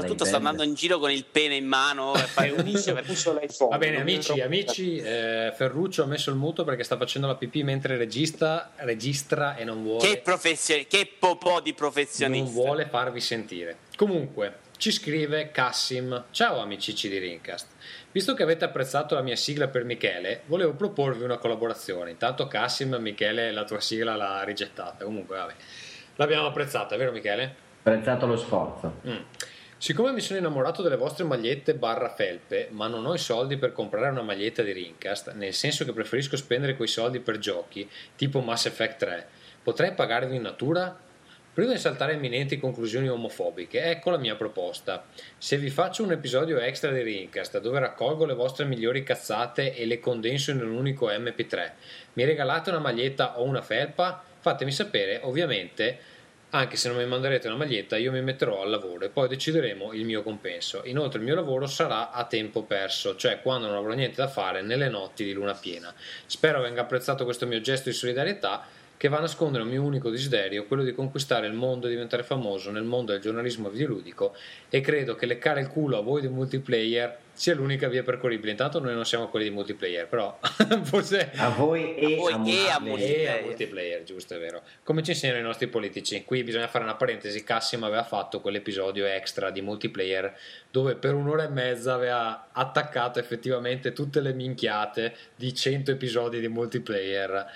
Soprattutto 0.00 0.24
sta 0.24 0.36
andando 0.36 0.62
in 0.62 0.74
giro 0.74 0.98
con 0.98 1.10
il 1.10 1.24
pene 1.24 1.56
in 1.56 1.66
mano 1.66 2.14
e 2.14 2.18
fare 2.20 2.50
unisce 2.56 2.92
per 2.92 3.08
Uso 3.08 3.32
l'iPhone. 3.32 3.70
Va 3.70 3.78
bene, 3.78 3.96
non 3.96 4.04
mi 4.04 4.12
amici, 4.14 4.40
amici, 4.40 4.96
eh, 4.98 5.52
Ferruccio 5.54 6.02
ha 6.02 6.06
messo 6.06 6.30
il 6.30 6.36
muto 6.36 6.64
perché 6.64 6.82
sta 6.82 6.96
facendo 6.96 7.26
la 7.26 7.34
pipì 7.36 7.62
mentre 7.62 7.96
regista, 7.96 8.72
registra 8.76 9.56
e 9.56 9.64
non 9.64 9.82
vuole, 9.82 10.06
Che 10.06 10.18
professione, 10.18 10.86
che 10.86 11.10
popò 11.18 11.60
di 11.60 11.70
non 11.70 11.78
professionista. 11.78 12.50
vuole 12.52 12.86
farvi 12.86 13.20
sentire. 13.20 13.76
Comunque, 13.96 14.68
ci 14.76 14.90
scrive 14.90 15.50
Cassim. 15.50 16.24
Ciao 16.30 16.58
amici 16.58 16.94
di 17.08 17.18
Rincast. 17.18 17.68
Visto 18.12 18.34
che 18.34 18.42
avete 18.42 18.64
apprezzato 18.64 19.14
la 19.14 19.20
mia 19.22 19.36
sigla 19.36 19.68
per 19.68 19.84
Michele, 19.84 20.42
volevo 20.46 20.72
proporvi 20.72 21.22
una 21.22 21.36
collaborazione. 21.36 22.10
Intanto 22.10 22.46
Cassim, 22.48 22.96
Michele, 22.96 23.52
la 23.52 23.64
tua 23.64 23.80
sigla 23.80 24.16
l'ha 24.16 24.42
rigettata. 24.42 25.04
Comunque, 25.04 25.36
vabbè. 25.36 25.54
L'abbiamo 26.16 26.46
apprezzata, 26.46 26.96
vero 26.96 27.12
Michele? 27.12 27.54
Apprezzato 27.82 28.26
lo 28.26 28.36
sforzo. 28.36 28.94
Mm. 29.06 29.16
Siccome 29.80 30.12
mi 30.12 30.20
sono 30.20 30.38
innamorato 30.38 30.82
delle 30.82 30.98
vostre 30.98 31.24
magliette 31.24 31.74
barra 31.74 32.10
felpe, 32.10 32.68
ma 32.70 32.86
non 32.86 33.06
ho 33.06 33.14
i 33.14 33.18
soldi 33.18 33.56
per 33.56 33.72
comprare 33.72 34.10
una 34.10 34.20
maglietta 34.20 34.62
di 34.62 34.72
Rincast, 34.72 35.32
nel 35.32 35.54
senso 35.54 35.86
che 35.86 35.94
preferisco 35.94 36.36
spendere 36.36 36.76
quei 36.76 36.86
soldi 36.86 37.18
per 37.18 37.38
giochi, 37.38 37.88
tipo 38.14 38.40
Mass 38.40 38.66
Effect 38.66 38.98
3, 38.98 39.26
potrei 39.62 39.94
pagarvi 39.94 40.36
in 40.36 40.42
natura? 40.42 40.94
Prima 41.54 41.72
di 41.72 41.78
saltare 41.78 42.12
imminenti 42.12 42.60
conclusioni 42.60 43.08
omofobiche, 43.08 43.84
ecco 43.84 44.10
la 44.10 44.18
mia 44.18 44.34
proposta. 44.34 45.06
Se 45.38 45.56
vi 45.56 45.70
faccio 45.70 46.02
un 46.02 46.12
episodio 46.12 46.58
extra 46.58 46.90
di 46.90 47.00
Rincast 47.00 47.58
dove 47.58 47.78
raccolgo 47.78 48.26
le 48.26 48.34
vostre 48.34 48.66
migliori 48.66 49.02
cazzate 49.02 49.74
e 49.74 49.86
le 49.86 49.98
condenso 49.98 50.50
in 50.50 50.60
un 50.60 50.72
unico 50.72 51.08
MP3, 51.08 51.72
mi 52.12 52.26
regalate 52.26 52.68
una 52.68 52.80
maglietta 52.80 53.40
o 53.40 53.44
una 53.44 53.62
felpa? 53.62 54.22
Fatemi 54.40 54.72
sapere, 54.72 55.20
ovviamente, 55.22 55.98
anche 56.50 56.76
se 56.76 56.88
non 56.88 56.96
mi 56.96 57.06
manderete 57.06 57.46
una 57.46 57.56
maglietta, 57.56 57.96
io 57.96 58.10
mi 58.10 58.22
metterò 58.22 58.62
al 58.62 58.70
lavoro 58.70 59.04
e 59.04 59.08
poi 59.08 59.28
decideremo 59.28 59.92
il 59.92 60.04
mio 60.04 60.22
compenso. 60.22 60.82
Inoltre 60.84 61.18
il 61.18 61.24
mio 61.24 61.34
lavoro 61.34 61.66
sarà 61.66 62.10
a 62.10 62.24
tempo 62.24 62.62
perso, 62.64 63.14
cioè 63.14 63.40
quando 63.40 63.68
non 63.68 63.76
avrò 63.76 63.92
niente 63.92 64.16
da 64.16 64.28
fare 64.28 64.60
nelle 64.62 64.88
notti 64.88 65.24
di 65.24 65.32
luna 65.32 65.54
piena. 65.54 65.94
Spero 66.26 66.60
venga 66.60 66.80
apprezzato 66.80 67.24
questo 67.24 67.46
mio 67.46 67.60
gesto 67.60 67.88
di 67.88 67.94
solidarietà 67.94 68.66
che 68.96 69.08
va 69.08 69.16
a 69.16 69.20
nascondere 69.20 69.62
un 69.62 69.70
mio 69.70 69.82
unico 69.82 70.10
desiderio, 70.10 70.66
quello 70.66 70.82
di 70.82 70.92
conquistare 70.92 71.46
il 71.46 71.54
mondo 71.54 71.86
e 71.86 71.90
diventare 71.90 72.22
famoso 72.22 72.70
nel 72.70 72.82
mondo 72.82 73.12
del 73.12 73.20
giornalismo 73.22 73.70
videoludico 73.70 74.34
e 74.68 74.82
credo 74.82 75.14
che 75.14 75.24
leccare 75.24 75.62
il 75.62 75.68
culo 75.68 75.96
a 75.96 76.02
voi 76.02 76.20
di 76.20 76.28
multiplayer 76.28 77.16
sia 77.40 77.54
l'unica 77.54 77.88
via 77.88 78.02
percorribile. 78.02 78.50
Intanto 78.50 78.80
noi 78.80 78.92
non 78.92 79.06
siamo 79.06 79.28
quelli 79.28 79.48
di 79.48 79.54
multiplayer, 79.54 80.06
però 80.06 80.38
forse 80.84 81.30
A 81.36 81.48
voi 81.48 81.94
e 81.94 82.12
A 82.12 82.16
voi 82.16 82.32
a, 82.32 82.66
e 82.66 82.68
a 82.68 82.78
multiplayer. 82.80 83.36
e 83.36 83.38
a 83.38 83.42
multiplayer, 83.42 84.02
giusto, 84.02 84.34
è 84.34 84.38
vero. 84.38 84.60
Come 84.84 85.02
ci 85.02 85.12
insegnano 85.12 85.38
i 85.38 85.42
nostri 85.42 85.66
politici. 85.68 86.22
Qui 86.24 86.44
bisogna 86.44 86.68
fare 86.68 86.84
una 86.84 86.96
parentesi. 86.96 87.42
Cassim 87.42 87.82
aveva 87.84 88.04
fatto 88.04 88.42
quell'episodio 88.42 89.06
extra 89.06 89.50
di 89.50 89.62
multiplayer 89.62 90.36
dove 90.70 90.96
per 90.96 91.14
un'ora 91.14 91.44
e 91.44 91.48
mezza 91.48 91.94
aveva 91.94 92.48
attaccato 92.52 93.18
effettivamente 93.18 93.94
tutte 93.94 94.20
le 94.20 94.34
minchiate 94.34 95.16
di 95.34 95.54
100 95.54 95.92
episodi 95.92 96.40
di 96.40 96.48
multiplayer 96.48 97.46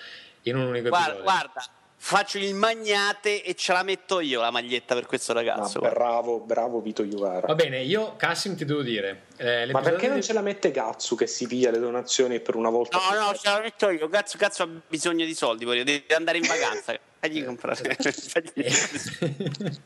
in 0.45 0.57
un 0.57 0.67
unico 0.67 0.89
Guarda, 0.89 1.09
episodio. 1.13 1.25
guarda, 1.31 1.65
faccio 1.97 2.37
il 2.39 2.55
magnate 2.55 3.43
e 3.43 3.55
ce 3.55 3.73
la 3.73 3.83
metto 3.83 4.21
io 4.21 4.41
la 4.41 4.51
maglietta 4.51 4.95
per 4.95 5.07
questo 5.07 5.33
Ma 5.33 5.41
ragazzo. 5.41 5.79
guarda. 5.79 5.99
bravo, 5.99 6.41
bravo 6.41 6.81
Vito 6.81 7.03
Iuvara. 7.03 7.47
Va 7.47 7.55
bene, 7.55 7.83
io 7.83 8.15
Cassim 8.17 8.55
ti 8.57 8.65
devo 8.65 8.83
dire. 8.83 9.23
Eh, 9.37 9.69
Ma 9.71 9.81
perché 9.81 10.09
non 10.09 10.23
ce 10.23 10.33
la 10.33 10.41
mette 10.41 10.71
Gatsu 10.71 11.17
che 11.17 11.27
si 11.27 11.47
piglia 11.47 11.71
le 11.71 11.79
donazioni 11.79 12.41
per 12.41 12.55
una 12.55 12.71
volta? 12.71 12.99
No, 12.99 13.27
no, 13.27 13.35
ce 13.35 13.49
la 13.49 13.61
metto 13.61 13.91
io. 13.91 14.09
Cazzo, 14.09 14.39
cazzo 14.39 14.63
ha 14.63 14.69
bisogno 14.89 15.25
di 15.25 15.35
soldi, 15.35 15.65
voglio 15.65 15.85
deve 15.85 16.15
andare 16.15 16.39
in 16.39 16.47
vacanza. 16.47 16.99
Fagli 17.25 17.43
comprare. 17.43 17.97
Fagli- 17.97 18.53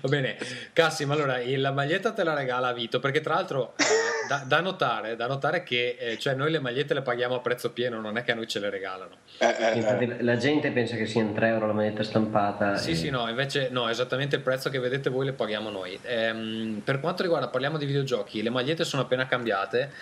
Va 0.00 0.08
bene, 0.08 0.38
Cassim, 0.72 1.10
allora 1.10 1.40
la 1.44 1.72
maglietta 1.72 2.12
te 2.12 2.22
la 2.22 2.32
regala 2.32 2.72
Vito 2.72 3.00
perché 3.00 3.20
tra 3.20 3.34
l'altro 3.34 3.74
eh, 3.76 3.84
da, 4.28 4.44
da 4.46 4.60
notare, 4.60 5.16
da 5.16 5.26
notare 5.26 5.64
che 5.64 5.96
eh, 5.98 6.18
cioè 6.18 6.34
noi 6.34 6.52
le 6.52 6.60
magliette 6.60 6.94
le 6.94 7.02
paghiamo 7.02 7.34
a 7.34 7.40
prezzo 7.40 7.72
pieno, 7.72 8.00
non 8.00 8.16
è 8.16 8.22
che 8.22 8.30
a 8.30 8.34
noi 8.36 8.46
ce 8.46 8.60
le 8.60 8.70
regalano. 8.70 9.16
Eh, 9.38 9.56
eh, 9.58 9.72
Infatti 9.74 10.04
eh. 10.04 10.22
la 10.22 10.36
gente 10.36 10.70
pensa 10.70 10.94
che 10.94 11.06
siano 11.06 11.32
3 11.32 11.48
euro 11.48 11.66
la 11.66 11.72
maglietta 11.72 12.04
stampata. 12.04 12.76
Sì, 12.76 12.92
e- 12.92 12.94
sì, 12.94 13.10
no, 13.10 13.28
invece 13.28 13.68
no, 13.72 13.88
esattamente 13.88 14.36
il 14.36 14.42
prezzo 14.42 14.70
che 14.70 14.78
vedete 14.78 15.10
voi 15.10 15.24
le 15.24 15.32
paghiamo 15.32 15.70
noi. 15.70 15.98
Ehm, 16.02 16.82
per 16.84 17.00
quanto 17.00 17.22
riguarda, 17.22 17.48
parliamo 17.48 17.78
di 17.78 17.86
videogiochi, 17.86 18.42
le 18.42 18.50
magliette 18.50 18.69
sono 18.84 19.02
appena 19.02 19.26
cambiate 19.26 19.92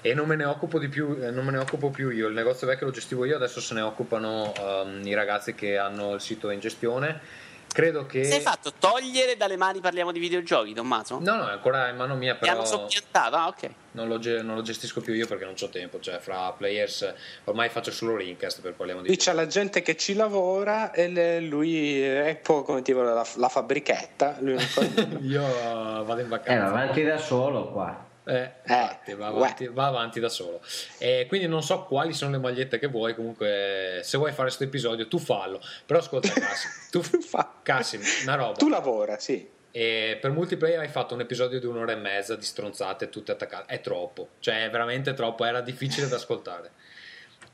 e 0.00 0.14
non 0.14 0.26
me 0.28 0.36
ne 0.36 0.44
occupo 0.44 0.78
di 0.78 0.88
più, 0.88 1.18
eh, 1.20 1.30
non 1.30 1.44
me 1.44 1.50
ne 1.50 1.58
occupo 1.58 1.90
più 1.90 2.10
io, 2.10 2.28
il 2.28 2.34
negozio 2.34 2.66
vecchio 2.66 2.86
lo 2.86 2.92
gestivo 2.92 3.24
io, 3.24 3.36
adesso 3.36 3.60
se 3.60 3.74
ne 3.74 3.80
occupano 3.80 4.52
ehm, 4.56 5.06
i 5.06 5.14
ragazzi 5.14 5.54
che 5.54 5.76
hanno 5.78 6.14
il 6.14 6.20
sito 6.20 6.50
in 6.50 6.60
gestione. 6.60 7.46
Credo 7.70 8.06
che... 8.06 8.24
Sei 8.24 8.40
fatto 8.40 8.72
togliere 8.78 9.36
dalle 9.36 9.56
mani 9.58 9.80
parliamo 9.80 10.10
di 10.10 10.18
videogiochi, 10.18 10.72
Tommaso? 10.72 11.18
No, 11.20 11.34
no, 11.36 11.48
è 11.48 11.52
ancora 11.52 11.88
in 11.88 11.96
mano 11.96 12.14
mia, 12.14 12.32
Ti 12.32 12.38
però... 12.40 12.52
hanno 12.52 12.64
soppiantato, 12.64 13.36
ah, 13.36 13.46
ok. 13.48 13.70
non 13.90 14.08
lo, 14.08 14.18
ge- 14.18 14.40
non 14.40 14.54
lo 14.54 14.62
gestisco 14.62 15.02
più 15.02 15.12
io 15.12 15.26
perché 15.26 15.44
non 15.44 15.54
ho 15.60 15.68
tempo, 15.68 16.00
cioè 16.00 16.18
fra 16.18 16.50
players 16.52 17.12
ormai 17.44 17.68
faccio 17.68 17.90
solo 17.90 18.16
Rincast 18.16 18.62
per 18.62 18.72
parliamo 18.72 19.02
di 19.02 19.08
Qui 19.08 19.16
c'è 19.18 19.34
la 19.34 19.46
gente 19.46 19.82
che 19.82 19.96
ci 19.98 20.14
lavora 20.14 20.92
e 20.92 21.08
le- 21.08 21.40
lui 21.40 22.00
è 22.00 22.28
un 22.30 22.38
po' 22.42 22.62
come 22.62 22.80
tipo 22.80 23.02
la, 23.02 23.24
la 23.36 23.48
fabbrichetta. 23.50 24.36
Lui 24.40 24.54
non 24.54 24.62
fa 24.64 24.80
io 25.20 25.42
vado 26.04 26.20
in 26.20 26.26
Eh, 26.26 26.28
vacanza. 26.30 26.62
va 26.70 26.80
avanti 26.80 27.04
da 27.04 27.18
solo 27.18 27.68
qua. 27.70 28.06
Eh, 28.28 28.52
infatti, 28.62 29.14
va, 29.14 29.28
avanti, 29.28 29.66
va 29.68 29.86
avanti 29.86 30.20
da 30.20 30.28
solo. 30.28 30.60
E 30.98 31.24
quindi 31.28 31.46
non 31.46 31.62
so 31.62 31.84
quali 31.84 32.12
sono 32.12 32.32
le 32.32 32.38
magliette 32.38 32.78
che 32.78 32.86
vuoi. 32.86 33.14
Comunque, 33.14 34.00
se 34.02 34.18
vuoi 34.18 34.32
fare 34.32 34.42
questo 34.44 34.64
episodio, 34.64 35.08
tu 35.08 35.18
fallo. 35.18 35.60
Però 35.86 35.98
ascolta, 35.98 36.28
Cassim, 36.38 36.70
tu 36.90 37.00
Fa- 37.02 37.54
Cassim, 37.62 38.02
una 38.24 38.34
roba. 38.34 38.52
Tu 38.52 38.68
lavora, 38.68 39.18
sì. 39.18 39.48
E 39.70 40.18
per 40.20 40.30
multiplayer 40.32 40.78
hai 40.78 40.88
fatto 40.88 41.14
un 41.14 41.20
episodio 41.20 41.58
di 41.58 41.66
un'ora 41.66 41.92
e 41.92 41.96
mezza 41.96 42.36
di 42.36 42.44
stronzate 42.44 43.08
tutte 43.08 43.32
attaccate. 43.32 43.72
È 43.72 43.80
troppo, 43.80 44.28
cioè 44.40 44.64
è 44.64 44.70
veramente 44.70 45.14
troppo. 45.14 45.44
Era 45.44 45.62
difficile 45.62 46.06
da 46.06 46.16
ascoltare. 46.16 46.72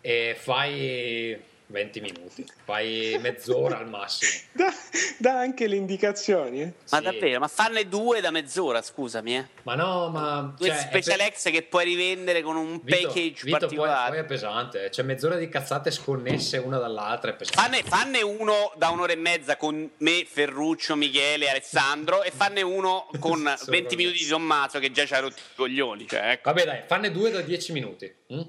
E 0.00 0.36
fai 0.36 1.40
20 1.74 2.00
minuti, 2.00 2.46
fai 2.64 3.18
mezz'ora 3.20 3.78
al 3.78 3.88
massimo. 3.88 4.30
Dà, 4.54 4.72
dà 5.18 5.38
anche 5.40 5.66
le 5.66 5.74
indicazioni. 5.74 6.62
eh. 6.62 6.72
Ma 6.90 6.98
Sì. 6.98 7.02
davvero, 7.02 7.40
ma 7.40 7.48
farne 7.48 7.88
due 7.88 8.20
da 8.20 8.30
mezz'ora, 8.30 8.80
scusami, 8.80 9.36
eh. 9.36 9.46
Ma 9.64 9.74
no, 9.74 10.08
ma 10.08 10.54
Due 10.56 10.68
cioè, 10.68 10.76
special 10.78 11.16
per- 11.18 11.26
ex 11.26 11.50
che 11.50 11.62
puoi 11.64 11.84
rivendere 11.84 12.42
con 12.42 12.54
un 12.56 12.80
Vito, 12.82 13.08
package 13.08 13.20
Vito, 13.22 13.40
poi, 13.42 13.50
particolare. 13.58 14.10
poi 14.10 14.20
è 14.20 14.24
pesante, 14.24 14.88
c'è 14.90 15.02
mezz'ora 15.02 15.34
di 15.36 15.48
cazzate 15.48 15.90
sconnesse 15.90 16.58
una 16.58 16.78
dall'altra. 16.78 17.32
È 17.32 17.34
pesante. 17.34 17.60
Fanne, 17.60 17.82
fanne 17.82 18.22
uno 18.22 18.72
da 18.76 18.90
un'ora 18.90 19.12
e 19.12 19.16
mezza 19.16 19.56
con 19.56 19.90
me, 19.98 20.24
Ferruccio, 20.30 20.94
Michele, 20.94 21.50
Alessandro 21.50 22.22
e 22.22 22.30
fanne 22.30 22.62
uno 22.62 23.08
con 23.18 23.38
Solo 23.58 23.70
20 23.70 23.96
me. 23.96 24.02
minuti 24.04 24.22
di 24.22 24.28
Tommaso 24.28 24.78
che 24.78 24.92
già 24.92 25.04
c'ha 25.04 25.18
rotto 25.18 25.38
i 25.38 25.54
coglioni. 25.56 26.06
Cioè, 26.06 26.30
ecco. 26.30 26.52
Vabbè, 26.52 26.64
dai, 26.64 26.80
fanne 26.86 27.10
due 27.10 27.30
da 27.32 27.40
10 27.40 27.72
minuti. 27.72 28.14
mm? 28.32 28.40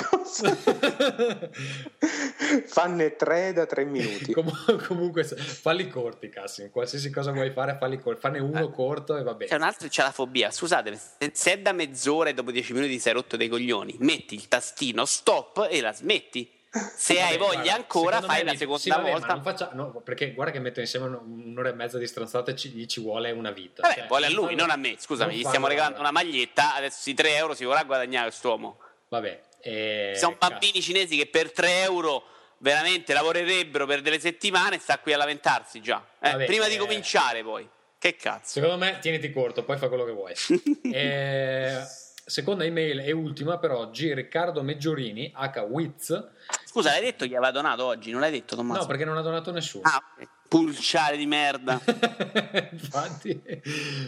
Fanne 2.66 3.16
tre 3.16 3.52
da 3.52 3.66
tre 3.66 3.84
minuti. 3.84 4.32
Com- 4.32 4.50
comunque, 4.86 5.24
falli 5.24 5.88
corti, 5.88 6.28
Cassim. 6.28 6.70
Qualsiasi 6.70 7.10
cosa 7.10 7.32
vuoi 7.32 7.50
fare, 7.50 7.76
falli 7.78 7.98
corti. 8.00 8.20
Fanne 8.20 8.38
uno 8.38 8.70
corto 8.70 9.16
e 9.16 9.22
va 9.22 9.34
bene. 9.34 9.50
C'è 9.50 9.56
un 9.56 9.62
altro 9.62 9.88
c'ha 9.90 10.04
la 10.04 10.12
fobia. 10.12 10.50
Scusate, 10.50 10.98
se- 11.32 11.52
è 11.52 11.58
da 11.58 11.72
mezz'ora 11.72 12.30
e 12.30 12.34
dopo 12.34 12.50
10 12.50 12.72
minuti 12.72 12.92
ti 12.92 12.98
sei 12.98 13.12
rotto 13.12 13.36
dei 13.36 13.48
coglioni, 13.48 13.96
metti 14.00 14.34
il 14.34 14.48
tastino 14.48 15.04
stop 15.04 15.66
e 15.70 15.80
la 15.80 15.92
smetti. 15.92 16.58
Se 16.72 17.14
Vabbè, 17.14 17.26
hai 17.26 17.36
voglia 17.36 17.52
guarda, 17.62 17.74
ancora, 17.74 18.20
fai 18.20 18.44
me 18.44 18.52
la 18.52 18.56
seconda 18.56 18.80
sì, 18.80 18.88
vabbè, 18.90 19.10
volta. 19.10 19.26
non 19.34 19.42
faccia- 19.42 19.70
no, 19.72 19.90
perché 20.04 20.32
guarda 20.34 20.52
che 20.52 20.60
metto 20.60 20.78
insieme 20.78 21.06
un- 21.06 21.46
un'ora 21.48 21.70
e 21.70 21.72
mezza 21.72 21.98
di 21.98 22.06
stronzate, 22.06 22.54
ci, 22.54 22.68
gli 22.68 22.86
ci 22.86 23.00
vuole 23.00 23.32
una 23.32 23.50
vita. 23.50 23.82
Vabbè, 23.82 23.94
Cioè, 23.94 24.06
vuole 24.06 24.26
a 24.26 24.30
lui, 24.30 24.54
non 24.54 24.70
a 24.70 24.76
me. 24.76 24.94
Scusami, 24.96 25.34
gli 25.34 25.42
stiamo 25.42 25.66
regalando 25.66 25.98
una 25.98 26.12
maglietta. 26.12 26.76
Adesso 26.76 27.10
i 27.10 27.14
3 27.14 27.34
euro 27.34 27.54
si 27.54 27.64
vorrà 27.64 27.82
guadagnare 27.82 28.28
quest'uomo. 28.28 28.78
Vabbè, 29.08 29.40
E, 29.60 30.12
Ci 30.14 30.20
sono 30.20 30.36
bambini 30.38 30.80
cinesi 30.80 31.16
che 31.16 31.26
per 31.26 31.52
3 31.52 31.82
euro 31.82 32.24
veramente 32.58 33.12
lavorerebbero 33.12 33.86
per 33.86 34.00
delle 34.00 34.20
settimane 34.20 34.76
e 34.76 34.78
sta 34.78 34.98
qui 34.98 35.12
a 35.12 35.16
lamentarsi 35.16 35.80
già. 35.80 36.04
Eh, 36.20 36.30
Vabbè, 36.30 36.44
prima 36.46 36.68
di 36.68 36.74
eh. 36.74 36.78
cominciare 36.78 37.42
poi. 37.42 37.68
Che 37.98 38.16
cazzo. 38.16 38.52
Secondo 38.60 38.78
me 38.78 38.98
tieniti 39.00 39.30
corto, 39.30 39.62
poi 39.62 39.76
fa 39.76 39.88
quello 39.88 40.04
che 40.04 40.12
vuoi. 40.12 40.34
Eh, 40.92 41.82
seconda 42.24 42.64
email 42.64 43.00
e 43.00 43.12
ultima 43.12 43.58
per 43.58 43.72
oggi, 43.72 44.14
Riccardo 44.14 44.62
Meggiorini, 44.62 45.32
H. 45.34 45.60
Wiz. 45.68 46.28
Scusa, 46.64 46.90
l'hai 46.90 47.02
detto 47.02 47.26
chi 47.26 47.34
aveva 47.34 47.50
donato 47.50 47.84
oggi? 47.84 48.10
Non 48.10 48.20
l'hai 48.20 48.30
detto, 48.30 48.56
Tommaso? 48.56 48.80
No, 48.80 48.86
perché 48.86 49.04
non 49.04 49.16
ha 49.16 49.22
donato 49.22 49.50
nessuno. 49.52 49.82
Ah, 49.86 50.02
ok. 50.16 50.28
Pulciare 50.50 51.16
di 51.16 51.26
merda. 51.26 51.80
Infatti, 52.72 53.40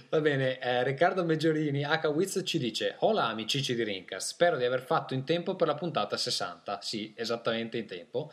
va 0.08 0.20
bene. 0.20 0.58
eh, 0.58 0.82
Riccardo 0.82 1.24
Meggiorini, 1.24 1.84
H. 1.84 2.08
Wiz 2.08 2.42
ci 2.44 2.58
dice: 2.58 2.96
Hola 2.98 3.28
amici 3.28 3.62
di 3.76 3.84
Rincast, 3.84 4.30
spero 4.30 4.56
di 4.56 4.64
aver 4.64 4.82
fatto 4.82 5.14
in 5.14 5.22
tempo 5.22 5.54
per 5.54 5.68
la 5.68 5.76
puntata 5.76 6.16
60. 6.16 6.80
Sì, 6.82 7.14
esattamente 7.16 7.78
in 7.78 7.86
tempo. 7.86 8.32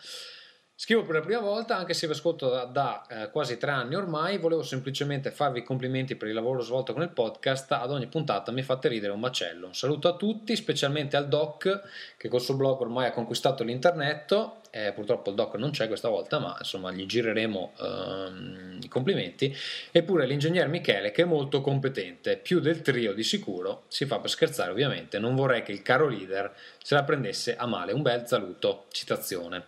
Scrivo 0.73 1.03
per 1.03 1.15
la 1.15 1.21
prima 1.21 1.41
volta, 1.41 1.75
anche 1.75 1.93
se 1.93 2.07
vi 2.07 2.13
ascolto 2.13 2.49
da, 2.49 2.63
da, 2.63 3.05
eh, 3.09 3.29
quasi 3.31 3.57
tre 3.57 3.71
anni 3.71 3.95
ormai, 3.95 4.37
volevo 4.37 4.63
semplicemente 4.63 5.29
farvi 5.29 5.61
complimenti 5.61 6.15
per 6.15 6.29
il 6.29 6.33
lavoro 6.33 6.61
svolto 6.61 6.93
con 6.93 7.01
il 7.01 7.11
podcast. 7.11 7.73
Ad 7.73 7.91
ogni 7.91 8.07
puntata 8.07 8.51
mi 8.53 8.63
fate 8.63 8.87
ridere 8.87 9.11
un 9.11 9.19
macello. 9.19 9.67
Un 9.67 9.75
saluto 9.75 10.07
a 10.07 10.15
tutti, 10.15 10.55
specialmente 10.55 11.17
al 11.17 11.27
Doc, 11.27 11.81
che 12.17 12.27
col 12.29 12.39
suo 12.41 12.55
blog 12.55 12.79
ormai 12.79 13.07
ha 13.07 13.11
conquistato 13.11 13.65
l'internet. 13.65 14.51
Eh, 14.71 14.91
purtroppo 14.93 15.29
il 15.29 15.35
Doc 15.35 15.55
non 15.55 15.71
c'è 15.71 15.87
questa 15.87 16.09
volta, 16.09 16.37
ma 16.39 16.55
insomma 16.59 16.91
gli 16.91 17.05
gireremo 17.05 17.73
ehm, 17.79 18.79
i 18.83 18.87
complimenti. 18.87 19.55
Eppure 19.91 20.25
l'ingegner 20.25 20.67
Michele, 20.67 21.11
che 21.11 21.23
è 21.23 21.25
molto 21.25 21.61
competente, 21.61 22.37
più 22.37 22.59
del 22.59 22.81
trio 22.81 23.13
di 23.13 23.23
sicuro, 23.23 23.83
si 23.87 24.05
fa 24.05 24.19
per 24.19 24.29
scherzare 24.29 24.71
ovviamente. 24.71 25.17
Non 25.17 25.35
vorrei 25.35 25.63
che 25.63 25.71
il 25.71 25.81
caro 25.81 26.07
leader 26.07 26.53
se 26.81 26.93
la 26.93 27.03
prendesse 27.03 27.55
a 27.55 27.65
male. 27.65 27.93
Un 27.93 28.01
bel 28.01 28.27
saluto. 28.27 28.85
Citazione. 28.91 29.67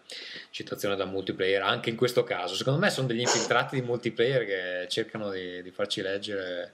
Citazione 0.52 0.96
da 0.96 1.06
multiplayer, 1.06 1.62
anche 1.62 1.90
in 1.90 1.96
questo 1.96 2.24
caso. 2.24 2.56
Secondo 2.56 2.80
me 2.80 2.90
sono 2.90 3.08
degli 3.08 3.20
infiltrati 3.20 3.80
di 3.80 3.86
multiplayer 3.86 4.46
che 4.46 4.88
cercano 4.88 5.32
di, 5.32 5.62
di 5.64 5.72
farci 5.72 6.02
leggere 6.02 6.74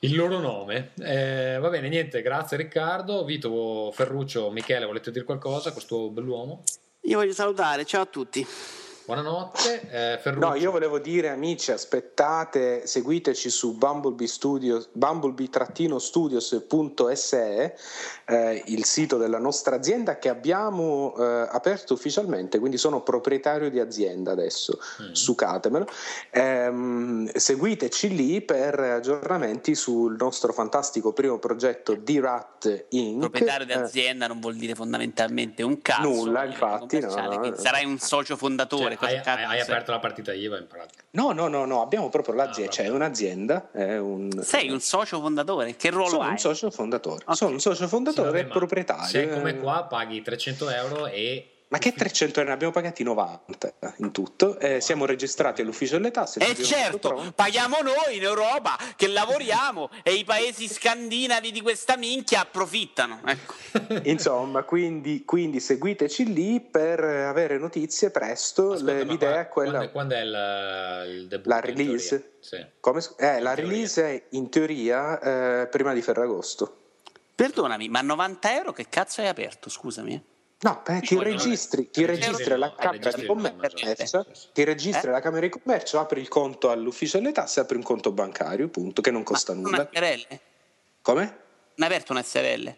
il 0.00 0.14
loro 0.14 0.38
nome. 0.38 0.90
Eh, 1.00 1.58
va 1.60 1.68
bene, 1.68 1.88
niente, 1.88 2.22
grazie 2.22 2.56
Riccardo. 2.56 3.24
Vito, 3.24 3.90
Ferruccio, 3.92 4.50
Michele, 4.50 4.84
volete 4.84 5.10
dire 5.10 5.24
qualcosa? 5.24 5.72
Questo 5.72 6.10
bell'uomo? 6.10 6.62
Io 7.08 7.16
voglio 7.16 7.32
salutare, 7.32 7.86
ciao 7.86 8.02
a 8.02 8.06
tutti. 8.06 8.46
Buonanotte, 9.08 9.80
eh, 9.90 10.18
Ferruccio. 10.18 10.48
No, 10.48 10.54
io 10.54 10.70
volevo 10.70 10.98
dire, 10.98 11.30
amici, 11.30 11.72
aspettate, 11.72 12.86
seguiteci 12.86 13.48
su 13.48 13.74
Bumblebee, 13.78 14.26
Studios, 14.26 14.90
bumblebee-studios.se, 14.92 17.74
eh, 18.26 18.62
il 18.66 18.84
sito 18.84 19.16
della 19.16 19.38
nostra 19.38 19.76
azienda 19.76 20.18
che 20.18 20.28
abbiamo 20.28 21.14
eh, 21.16 21.24
aperto 21.50 21.94
ufficialmente, 21.94 22.58
quindi 22.58 22.76
sono 22.76 23.00
proprietario 23.00 23.70
di 23.70 23.80
azienda 23.80 24.32
adesso, 24.32 24.78
Mm. 25.00 25.12
sucatemelo. 25.12 25.86
Ehm, 26.30 27.30
seguiteci 27.32 28.14
lì 28.14 28.42
per 28.42 28.78
aggiornamenti 28.78 29.74
sul 29.74 30.16
nostro 30.18 30.52
fantastico 30.52 31.14
primo 31.14 31.38
progetto 31.38 31.94
D-Rat 31.94 32.84
Inc. 32.90 33.20
Proprietario 33.20 33.64
di 33.64 33.72
Eh, 33.72 33.76
azienda 33.76 34.26
non 34.26 34.38
vuol 34.40 34.56
dire 34.56 34.74
fondamentalmente 34.74 35.62
un 35.62 35.80
cazzo. 35.80 36.02
Nulla, 36.02 36.44
infatti, 36.44 37.00
no, 37.00 37.14
no. 37.14 37.54
Sarai 37.56 37.86
un 37.86 37.98
socio 37.98 38.36
fondatore. 38.36 38.96
Cioè, 38.96 38.97
cosa 38.98 39.10
hai, 39.12 39.20
cazzo 39.22 39.46
hai- 39.46 39.60
sei? 39.60 39.60
aperto 39.72 39.90
la 39.92 39.98
partita 39.98 40.32
IVA 40.32 40.58
in 40.58 40.66
pratica. 40.66 41.02
No, 41.12 41.32
no, 41.32 41.48
no, 41.48 41.64
no, 41.64 41.80
abbiamo 41.82 42.08
proprio 42.08 42.34
l'azienda, 42.34 42.70
Ah, 42.70 42.74
cioè 42.74 42.86
è 42.86 42.90
un'azienda, 42.90 43.70
è 43.72 43.96
un... 43.98 44.30
Sei 44.42 44.68
un 44.70 44.80
socio 44.80 45.20
fondatore, 45.20 45.76
che 45.76 45.90
ruolo 45.90 46.08
Sono 46.10 46.22
hai? 46.22 46.30
un 46.32 46.38
socio 46.38 46.70
fondatore, 46.70 47.24
Ok. 47.26 47.36
sono 47.36 47.52
un 47.52 47.60
socio 47.60 47.84
Sì, 47.84 47.88
fondatore 47.88 48.30
vabbè, 48.30 48.40
e 48.40 48.44
proprietario. 48.46 49.06
Se 49.06 49.28
come 49.30 49.50
eh. 49.50 49.58
qua 49.58 49.84
paghi 49.84 50.20
300 50.22 50.68
euro 50.70 51.06
e 51.06 51.52
Ma 51.70 51.76
che 51.76 51.92
300 51.92 52.38
euro? 52.38 52.48
Ne 52.48 52.54
abbiamo 52.54 52.72
pagati 52.72 53.02
90 53.02 53.74
in 53.98 54.10
tutto. 54.10 54.58
Eh, 54.58 54.80
siamo 54.80 55.04
registrati 55.04 55.60
all'ufficio 55.60 55.96
delle 55.98 56.10
tasse. 56.10 56.40
E 56.40 56.54
certo, 56.62 57.30
paghiamo 57.34 57.76
noi 57.82 58.16
in 58.16 58.22
Europa 58.22 58.78
che 58.96 59.06
lavoriamo 59.06 59.90
e 60.02 60.14
i 60.14 60.24
paesi 60.24 60.66
scandinavi 60.66 61.52
di 61.52 61.60
questa 61.60 61.98
minchia 61.98 62.40
approfittano. 62.40 63.20
Ecco. 63.22 63.54
Insomma, 64.08 64.62
quindi, 64.62 65.26
quindi 65.26 65.60
seguiteci 65.60 66.32
lì 66.32 66.58
per 66.60 67.04
avere 67.04 67.58
notizie 67.58 68.10
presto. 68.10 68.78
Ma 68.80 68.92
l'idea 69.02 69.32
qua- 69.32 69.40
è 69.40 69.48
quella. 69.48 69.88
Quando, 69.90 69.90
quando 69.92 70.14
è 70.14 70.20
il, 70.20 71.18
il 71.20 71.28
debutto? 71.28 71.48
La 71.50 71.56
in 71.56 71.62
release? 71.64 72.32
Sì. 72.40 72.64
Come 72.80 73.00
eh, 73.18 73.36
In 73.36 73.42
la 73.42 73.54
teoria. 73.54 73.54
release 73.54 74.02
è 74.04 74.22
in 74.30 74.48
teoria 74.48 75.20
eh, 75.20 75.66
prima 75.66 75.92
di 75.92 76.00
Ferragosto. 76.00 76.76
Perdonami, 77.34 77.90
ma 77.90 78.00
90 78.00 78.56
euro 78.56 78.72
che 78.72 78.86
cazzo 78.88 79.20
hai 79.20 79.28
aperto? 79.28 79.68
Scusami. 79.68 80.36
Eh? 80.60 80.66
No, 80.66 80.82
beh, 80.84 81.00
ti 81.00 81.16
registri, 81.18 81.88
ti 81.90 82.04
registri 82.04 82.52
alla 82.52 82.74
Camera 82.74 83.10
di 83.12 83.26
nome, 83.26 83.50
Commercio, 83.50 84.26
ti 84.52 84.64
registri 84.64 85.06
Eh? 85.06 85.10
alla 85.10 85.20
Camera 85.20 85.46
di 85.46 85.52
Commercio, 85.52 86.00
apri 86.00 86.20
il 86.20 86.28
conto 86.28 86.70
all'ufficio 86.70 87.18
delle 87.18 87.32
tasse, 87.32 87.60
apri 87.60 87.76
un 87.76 87.82
conto 87.84 88.10
bancario, 88.10 88.68
punto, 88.68 89.00
che 89.00 89.10
non 89.12 89.22
costa 89.22 89.54
Ma 89.54 89.60
nulla. 89.60 89.76
Una 89.76 89.88
SRL? 89.92 90.38
Come? 91.02 91.22
Non 91.22 91.88
hai 91.88 91.94
aperto 91.94 92.12
una 92.12 92.22
SRL? 92.22 92.74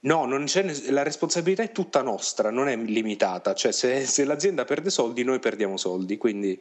No, 0.00 0.26
non 0.26 0.44
c'è 0.44 0.62
ness- 0.62 0.88
la 0.90 1.02
responsabilità 1.02 1.62
è 1.62 1.72
tutta 1.72 2.02
nostra, 2.02 2.50
non 2.50 2.68
è 2.68 2.76
limitata. 2.76 3.54
Cioè, 3.54 3.72
se, 3.72 4.04
se 4.04 4.24
l'azienda 4.24 4.64
perde 4.64 4.90
soldi, 4.90 5.24
noi 5.24 5.38
perdiamo 5.40 5.76
soldi. 5.78 6.16
Quindi 6.18 6.60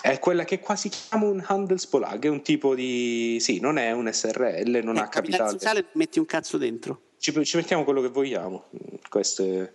è 0.00 0.18
quella 0.20 0.44
che 0.44 0.60
qua 0.60 0.76
si 0.76 0.88
chiama 0.88 1.26
un 1.26 1.42
Handelsbolag, 1.44 2.24
è 2.24 2.28
un 2.28 2.42
tipo 2.42 2.74
di. 2.74 3.38
sì, 3.40 3.58
non 3.60 3.76
è 3.76 3.90
un 3.90 4.10
SRL, 4.10 4.80
non 4.84 4.96
Eh, 4.96 5.00
ha 5.00 5.08
capitale 5.08 5.50
capitale. 5.50 5.86
metti 5.94 6.18
un 6.20 6.26
cazzo 6.26 6.56
dentro. 6.58 7.00
Ci, 7.18 7.44
ci 7.44 7.56
mettiamo 7.56 7.82
quello 7.84 8.00
che 8.00 8.08
vogliamo. 8.08 8.66
Questo 9.10 9.42
è- 9.44 9.72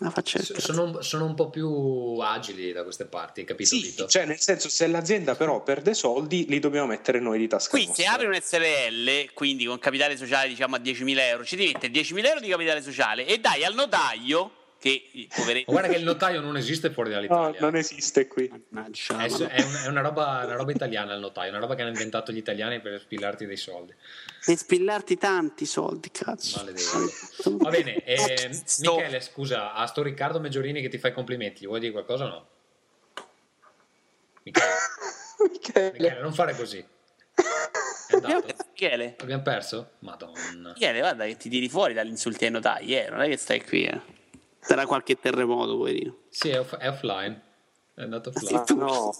La 0.00 0.10
cazzo. 0.12 0.60
Sono, 0.60 1.00
sono 1.00 1.24
un 1.24 1.34
po' 1.34 1.48
più 1.48 2.18
agili 2.20 2.70
da 2.72 2.82
queste 2.82 3.06
parti, 3.06 3.40
hai 3.40 3.46
capito 3.46 3.70
Sì, 3.74 3.80
Vito? 3.80 4.06
cioè, 4.06 4.26
nel 4.26 4.38
senso, 4.38 4.68
se 4.68 4.86
l'azienda 4.88 5.34
però 5.36 5.62
perde 5.62 5.94
soldi, 5.94 6.44
li 6.48 6.58
dobbiamo 6.58 6.86
mettere 6.86 7.18
noi 7.18 7.38
di 7.38 7.48
tasca 7.48 7.70
Qui 7.70 7.82
se 7.84 7.88
nostra. 7.88 8.10
apri 8.12 8.26
un 8.26 8.38
SRL, 8.38 9.32
quindi 9.32 9.64
con 9.64 9.78
capitale 9.78 10.18
sociale 10.18 10.48
diciamo 10.48 10.76
a 10.76 10.80
10.000 10.80 11.18
euro, 11.20 11.44
ci 11.46 11.56
devi 11.56 11.72
mettere 11.72 11.92
10.000 11.92 12.26
euro 12.26 12.40
di 12.40 12.48
capitale 12.48 12.82
sociale 12.82 13.24
e 13.26 13.38
dai 13.38 13.64
al 13.64 13.74
notaio, 13.74 14.50
che 14.78 15.02
poveretto... 15.34 15.72
Ma 15.72 15.78
Guarda 15.78 15.94
che 15.94 15.98
il 15.98 16.04
notaio 16.04 16.40
non 16.42 16.58
esiste 16.58 16.90
fuori 16.90 17.08
No, 17.08 17.14
dall'Italia. 17.16 17.60
non 17.60 17.74
esiste 17.76 18.26
qui. 18.26 18.52
Mannaggia, 18.68 19.48
È, 19.48 19.64
è 19.84 19.86
una, 19.88 20.02
roba, 20.02 20.42
una 20.44 20.56
roba 20.56 20.72
italiana 20.72 21.14
il 21.14 21.20
notaio, 21.20 21.48
una 21.50 21.58
roba 21.60 21.74
che 21.74 21.80
hanno 21.80 21.90
inventato 21.92 22.30
gli 22.32 22.36
italiani 22.36 22.80
per 22.80 23.00
spillarti 23.00 23.46
dei 23.46 23.56
soldi. 23.56 23.94
Per 24.46 24.56
spillarti 24.56 25.16
tanti 25.16 25.66
soldi, 25.66 26.08
cazzo. 26.12 26.58
Maledetti. 26.58 27.56
Va 27.58 27.68
bene, 27.68 27.96
eh, 28.06 28.48
Michele, 28.78 29.20
scusa, 29.20 29.72
a 29.72 29.84
sto 29.86 30.02
Riccardo 30.02 30.38
Meggiorini 30.38 30.80
che 30.80 30.88
ti 30.88 30.98
fa 30.98 31.08
i 31.08 31.12
complimenti, 31.12 31.62
gli 31.62 31.66
vuoi 31.66 31.80
dire 31.80 31.90
qualcosa 31.90 32.26
o 32.26 32.28
no? 32.28 32.48
Michele, 34.44 34.66
Michele. 35.50 35.92
Michele, 35.98 36.20
non 36.20 36.32
fare 36.32 36.54
così. 36.54 36.86
Michele, 38.12 39.16
Abbiamo 39.18 39.42
perso? 39.42 39.90
Madonna. 40.00 40.72
Michele, 40.74 41.00
guarda 41.00 41.24
che 41.26 41.36
ti 41.36 41.48
tiri 41.48 41.68
fuori 41.68 41.92
dagli 41.92 42.10
insulti 42.10 42.44
ai 42.44 42.52
notai, 42.52 42.94
eh, 42.96 43.08
non 43.10 43.22
è 43.22 43.28
che 43.28 43.36
stai 43.36 43.64
qui, 43.64 43.84
eh. 43.84 44.00
Sarà 44.60 44.86
qualche 44.86 45.18
terremoto, 45.18 45.76
poverino. 45.76 46.18
Sì, 46.28 46.50
è, 46.50 46.60
off- 46.60 46.76
è 46.76 46.88
offline. 46.88 47.42
È 47.94 48.02
andato 48.02 48.30
Sì, 48.32 48.54
offline. 48.54 48.64
Ah, 48.68 48.74
no. 48.74 49.12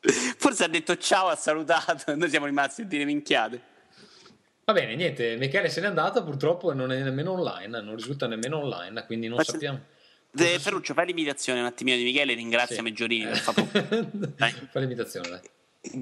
Forse 0.36 0.64
ha 0.64 0.68
detto 0.68 0.98
ciao, 0.98 1.28
ha 1.28 1.36
salutato, 1.36 2.14
noi 2.14 2.28
siamo 2.28 2.44
rimasti 2.44 2.82
a 2.82 2.84
dire 2.84 3.04
minchiate. 3.04 3.68
Va 4.70 4.78
bene, 4.78 4.94
niente, 4.94 5.34
Michele 5.34 5.68
se 5.68 5.80
n'è 5.80 5.88
andato, 5.88 6.22
purtroppo 6.22 6.72
non 6.72 6.92
è 6.92 7.02
nemmeno 7.02 7.32
online, 7.32 7.80
non 7.80 7.96
risulta 7.96 8.28
nemmeno 8.28 8.58
online, 8.58 9.04
quindi 9.04 9.26
non 9.26 9.38
Faccio- 9.38 9.50
sappiamo. 9.52 9.80
De- 10.30 10.60
Ferruccio, 10.60 10.94
fai 10.94 11.06
l'imitazione 11.06 11.58
un 11.58 11.66
attimino 11.66 11.96
di 11.96 12.04
Michele, 12.04 12.34
ringrazia 12.34 12.76
Sì. 12.76 12.82
Meggiorini 12.82 13.24
per 13.24 13.36
favore. 13.38 14.08
Dai. 14.36 14.52
Fai 14.70 14.82
l'imitazione, 14.82 15.28
dai. 15.28 15.40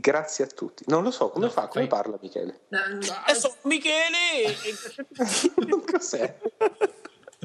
Grazie 0.01 0.45
a 0.45 0.49
tutti. 0.49 0.85
Non 0.89 1.03
lo 1.03 1.11
so, 1.11 1.31
come 1.31 1.47
No, 1.47 1.51
fa? 1.51 1.69
Come 1.69 1.87
fai- 1.87 1.99
parla 2.03 2.19
Michele? 2.21 2.61
Adesso 3.25 3.57
Michele! 3.63 4.55
Cos'è? 5.91 6.37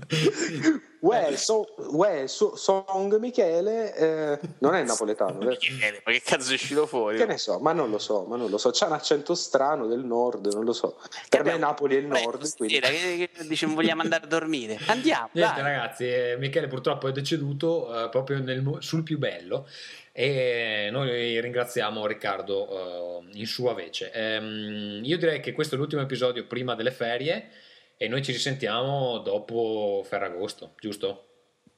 Uè, 1.04 1.36
so, 1.36 1.68
uè, 1.92 2.28
so- 2.28 2.56
Song 2.56 3.18
Michele 3.18 3.94
eh, 3.94 4.40
non 4.60 4.74
è 4.74 4.84
napoletano, 4.84 5.38
vero? 5.40 5.50
Michele, 5.50 6.02
ma 6.06 6.14
che 6.14 6.22
cazzo 6.24 6.52
è 6.52 6.54
uscito 6.54 6.88
fuori? 6.88 7.18
Che 7.18 7.26
ne 7.26 7.38
so, 7.38 7.60
ma 7.60 7.74
non 7.74 7.90
lo 7.90 8.00
so, 8.00 8.24
ma 8.24 8.38
non 8.38 8.50
lo 8.50 8.58
so. 8.58 8.72
C'ha 8.72 8.86
un 8.86 8.94
accento 8.94 9.36
strano 9.36 9.86
del 9.88 10.06
nord, 10.06 10.46
non 10.54 10.64
lo 10.64 10.72
so. 10.72 10.98
Per 11.28 11.44
me 11.44 11.58
Napoli 11.58 11.96
è 11.96 12.00
il 12.00 12.06
nord, 12.08 12.56
quindi 12.56 12.78
Stasera, 12.78 13.18
che, 13.18 13.30
che 13.34 13.48
dice 13.48 13.66
vogliamo 13.66 14.02
andare 14.02 14.24
a 14.24 14.28
dormire? 14.28 14.80
Andiamo, 14.88 15.28
Niente 15.34 15.62
dai. 15.62 15.74
ragazzi, 15.74 16.06
eh, 16.06 16.36
Michele 16.40 16.68
purtroppo 16.68 17.10
è 17.10 17.12
deceduto 17.12 18.06
eh, 18.06 18.08
proprio 18.08 18.40
nel 18.40 18.78
sul 18.80 19.04
più 19.04 19.18
bello 19.18 19.68
e 20.14 20.88
noi 20.90 21.42
ringraziamo 21.42 22.08
Riccardo 22.08 23.24
eh, 23.28 23.40
in 23.40 23.46
sua 23.46 23.74
vece. 23.74 24.10
Ehm, 24.14 25.02
io 25.04 25.18
direi 25.18 25.42
che 25.42 25.52
questo 25.52 25.76
è 25.76 25.78
l'ultimo 25.78 26.02
episodio 26.02 26.46
prima 26.46 26.76
delle 26.76 26.92
ferie 26.92 27.50
e 27.98 28.08
noi 28.08 28.24
ci 28.24 28.32
risentiamo 28.32 29.20
dopo 29.20 30.04
Ferragosto, 30.08 30.74
giusto? 30.80 31.28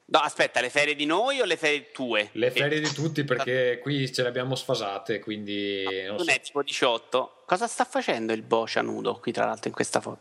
No, 0.08 0.20
aspetta, 0.20 0.62
le 0.62 0.70
ferie 0.70 0.94
di 0.94 1.06
noi 1.06 1.42
o 1.42 1.46
le 1.46 1.58
ferie 1.58 1.90
tue? 1.92 2.30
Le 2.34 2.52
ferie 2.52 2.80
di 2.80 2.90
tutti 2.92 3.24
perché 3.24 3.80
qui 3.82 4.12
ce 4.14 4.22
le 4.22 4.28
abbiamo 4.28 4.54
sfasate, 4.54 5.18
quindi 5.20 5.84
non 6.06 6.18
Non 6.18 6.26
so. 6.26 6.32
è 6.32 6.40
tipo 6.42 6.62
18. 6.62 7.42
Cosa 7.48 7.66
sta 7.66 7.86
facendo 7.86 8.32
il 8.32 8.44
Boccia 8.44 8.82
nudo 8.84 9.16
qui, 9.20 9.32
tra 9.32 9.46
l'altro, 9.46 9.68
in 9.70 9.74
questa 9.74 10.02
foto? 10.02 10.20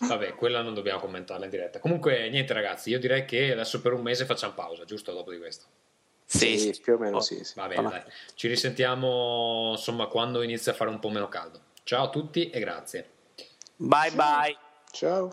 Vabbè, 0.00 0.34
quella 0.34 0.62
non 0.62 0.74
dobbiamo 0.74 0.98
commentarla 0.98 1.44
in 1.44 1.50
diretta. 1.52 1.78
Comunque, 1.78 2.28
niente, 2.28 2.52
ragazzi, 2.54 2.90
io 2.90 2.98
direi 2.98 3.24
che 3.24 3.52
adesso 3.52 3.80
per 3.80 3.92
un 3.92 4.02
mese 4.02 4.24
facciamo 4.24 4.52
pausa, 4.54 4.84
giusto 4.84 5.12
dopo 5.12 5.30
di 5.30 5.38
questo. 5.38 5.64
Sì, 6.26 6.58
Sì, 6.58 6.72
sì. 6.74 6.80
più 6.80 6.94
o 6.94 6.98
meno 6.98 7.18
Oh. 7.18 7.20
sì, 7.20 7.44
sì. 7.44 7.52
Va 7.54 7.68
bene, 7.68 7.88
dai. 7.88 8.02
Ci 8.34 8.48
risentiamo 8.48 9.70
insomma 9.76 10.06
quando 10.06 10.42
inizia 10.42 10.72
a 10.72 10.74
fare 10.74 10.90
un 10.90 10.98
po' 10.98 11.10
meno 11.10 11.28
caldo. 11.28 11.60
Ciao 11.84 12.06
a 12.06 12.10
tutti 12.10 12.50
e 12.50 12.58
grazie. 12.58 13.08
Bye 13.76 14.10
bye. 14.10 14.58
Ciao. 14.94 15.28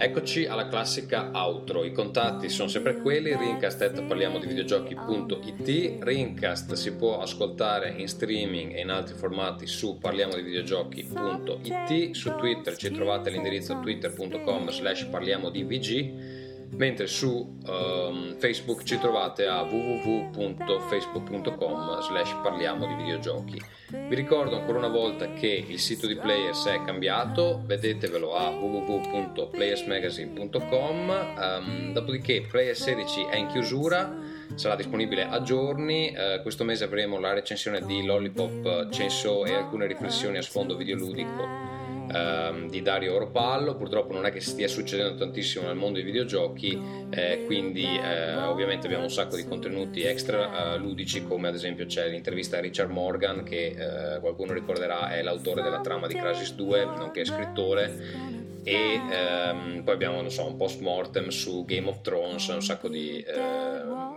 Eccoci 0.00 0.46
alla 0.46 0.68
classica 0.68 1.32
outro. 1.34 1.84
I 1.84 1.92
contatti 1.92 2.48
sono 2.48 2.68
sempre 2.68 2.96
quelli: 2.96 3.36
rincast 3.36 4.02
parliamo 4.04 4.38
di 4.38 4.46
videogiochi.it. 4.46 6.02
Rincast 6.02 6.72
si 6.72 6.94
può 6.94 7.20
ascoltare 7.20 7.90
in 7.90 8.08
streaming 8.08 8.74
e 8.74 8.80
in 8.80 8.88
altri 8.88 9.16
formati 9.16 9.66
su 9.66 9.98
parliamo 9.98 10.34
di 10.34 10.40
videogiochi.it. 10.40 12.12
Su 12.12 12.34
Twitter 12.36 12.74
ci 12.74 12.90
trovate 12.90 13.28
l'indirizzo 13.28 13.78
twitter.com 13.80 14.70
slash 14.70 15.04
parliamo 15.04 15.50
di 15.50 15.62
VG. 15.62 16.37
Mentre 16.76 17.06
su 17.06 17.56
ehm, 17.66 18.36
Facebook 18.38 18.82
ci 18.84 18.98
trovate 18.98 19.46
a 19.46 19.62
www.facebook.com 19.62 22.02
slash 22.02 22.36
parliamo 22.42 22.86
di 22.86 22.92
videogiochi. 22.94 23.58
Vi 23.90 24.14
ricordo 24.14 24.56
ancora 24.56 24.76
una 24.78 24.88
volta 24.88 25.32
che 25.32 25.64
il 25.66 25.78
sito 25.78 26.06
di 26.06 26.14
Players 26.14 26.66
è 26.66 26.82
cambiato, 26.82 27.62
vedetevelo 27.64 28.34
a 28.34 28.50
www.playersmagazine.com, 28.50 31.10
ehm, 31.10 31.92
dopodiché 31.92 32.42
Players 32.42 32.82
16 32.82 33.28
è 33.30 33.36
in 33.36 33.46
chiusura, 33.46 34.14
sarà 34.54 34.76
disponibile 34.76 35.24
a 35.24 35.40
giorni, 35.42 36.10
eh, 36.10 36.40
questo 36.42 36.64
mese 36.64 36.84
avremo 36.84 37.18
la 37.18 37.32
recensione 37.32 37.80
di 37.80 38.04
Lollipop 38.04 38.90
Chainsaw 38.90 39.46
e 39.46 39.54
alcune 39.54 39.86
riflessioni 39.86 40.36
a 40.36 40.42
sfondo 40.42 40.76
videoludico 40.76 41.86
ehm, 42.12 42.68
di 42.68 42.82
Dario 42.82 43.14
Oropallo, 43.14 43.76
purtroppo 43.76 44.12
non 44.12 44.26
è 44.26 44.30
che 44.30 44.40
stia 44.40 44.68
succedendo 44.68 45.16
tantissimo 45.16 45.66
nel 45.66 45.76
mondo 45.76 45.98
dei 45.98 46.04
videogiochi, 46.04 46.80
eh, 47.10 47.42
quindi 47.46 47.84
eh, 47.84 48.36
ovviamente 48.36 48.86
abbiamo 48.86 49.04
un 49.04 49.10
sacco 49.10 49.36
di 49.36 49.46
contenuti 49.46 50.02
extra 50.02 50.74
eh, 50.74 50.78
ludici 50.78 51.24
come 51.24 51.48
ad 51.48 51.54
esempio 51.54 51.86
c'è 51.86 52.08
l'intervista 52.08 52.58
a 52.58 52.60
Richard 52.60 52.90
Morgan 52.90 53.42
che 53.42 54.14
eh, 54.16 54.20
qualcuno 54.20 54.52
ricorderà 54.52 55.10
è 55.10 55.22
l'autore 55.22 55.62
della 55.62 55.80
trama 55.80 56.06
di 56.06 56.14
Crysis 56.14 56.54
2, 56.54 56.84
nonché 56.84 57.24
scrittore 57.24 58.36
e 58.68 59.00
ehm, 59.10 59.82
poi 59.82 59.94
abbiamo 59.94 60.20
non 60.20 60.30
so, 60.30 60.46
un 60.46 60.56
post 60.56 60.80
mortem 60.80 61.28
su 61.28 61.64
Game 61.64 61.88
of 61.88 62.02
Thrones, 62.02 62.46
un 62.48 62.62
sacco 62.62 62.88
di 62.88 63.18
eh, 63.20 63.34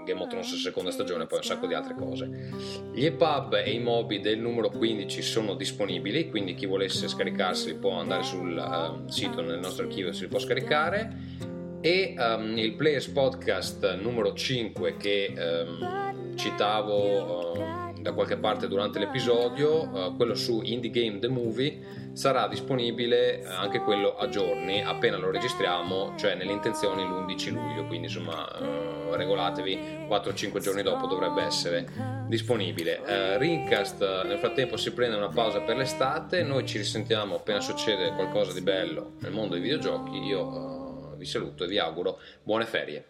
Game 0.03 0.21
of 0.21 0.27
Thrones 0.27 0.55
seconda 0.55 0.91
stagione, 0.91 1.25
poi 1.25 1.37
un 1.37 1.43
sacco 1.45 1.67
di 1.67 1.73
altre 1.73 1.95
cose. 1.95 2.51
Gli 2.93 3.05
EPUB 3.05 3.53
e 3.63 3.71
i 3.71 3.79
MOBI 3.79 4.19
del 4.19 4.39
numero 4.39 4.69
15 4.69 5.21
sono 5.21 5.53
disponibili, 5.55 6.29
quindi 6.29 6.53
chi 6.53 6.65
volesse 6.65 7.07
scaricarseli 7.07 7.75
può 7.75 7.93
andare 7.93 8.23
sul 8.23 8.57
ehm, 8.57 9.07
sito 9.07 9.41
nel 9.41 9.59
nostro 9.59 9.85
archivio 9.85 10.11
se 10.11 10.23
li 10.23 10.27
può 10.27 10.39
scaricare. 10.39 11.39
E 11.79 12.13
ehm, 12.17 12.57
il 12.57 12.73
Players 12.73 13.07
Podcast 13.07 13.95
numero 13.95 14.33
5 14.33 14.97
che 14.97 15.33
ehm, 15.33 16.35
citavo 16.35 17.55
ehm, 17.55 17.80
da 18.01 18.13
qualche 18.13 18.37
parte 18.37 18.67
durante 18.67 18.99
l'episodio, 18.99 20.07
eh, 20.07 20.15
quello 20.15 20.35
su 20.35 20.61
Indie 20.63 20.89
Game 20.89 21.19
The 21.19 21.27
Movie, 21.27 22.01
sarà 22.13 22.47
disponibile 22.47 23.45
anche 23.45 23.79
quello 23.79 24.15
a 24.17 24.27
giorni 24.27 24.83
appena 24.83 25.17
lo 25.17 25.31
registriamo, 25.31 26.15
cioè 26.17 26.35
nelle 26.35 26.51
intenzioni 26.51 27.03
l'11 27.03 27.51
luglio, 27.51 27.85
quindi 27.85 28.07
insomma 28.07 28.47
eh, 28.57 29.15
regolatevi 29.15 30.07
4-5 30.09 30.59
giorni 30.59 30.83
dopo 30.83 31.07
dovrebbe 31.07 31.43
essere 31.43 31.87
disponibile. 32.27 33.01
Eh, 33.05 33.37
Rincast 33.37 34.01
eh, 34.01 34.27
nel 34.27 34.37
frattempo 34.39 34.77
si 34.77 34.91
prende 34.93 35.15
una 35.15 35.29
pausa 35.29 35.61
per 35.61 35.77
l'estate, 35.77 36.43
noi 36.43 36.65
ci 36.65 36.77
risentiamo 36.77 37.35
appena 37.35 37.61
succede 37.61 38.13
qualcosa 38.13 38.53
di 38.53 38.61
bello 38.61 39.13
nel 39.19 39.31
mondo 39.31 39.53
dei 39.53 39.61
videogiochi, 39.61 40.17
io 40.17 41.13
eh, 41.13 41.17
vi 41.17 41.25
saluto 41.25 41.63
e 41.63 41.67
vi 41.67 41.79
auguro 41.79 42.19
buone 42.43 42.65
ferie. 42.65 43.05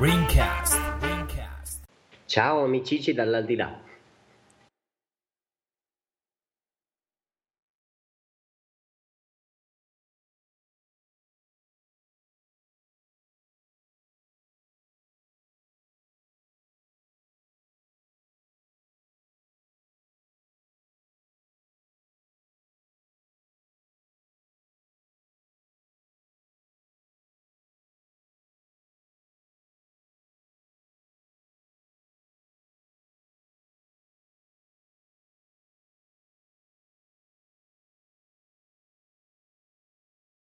Ringcast. 0.00 0.89
Ciao 2.30 2.62
amicici 2.62 3.12
dall'aldilà. 3.12 3.89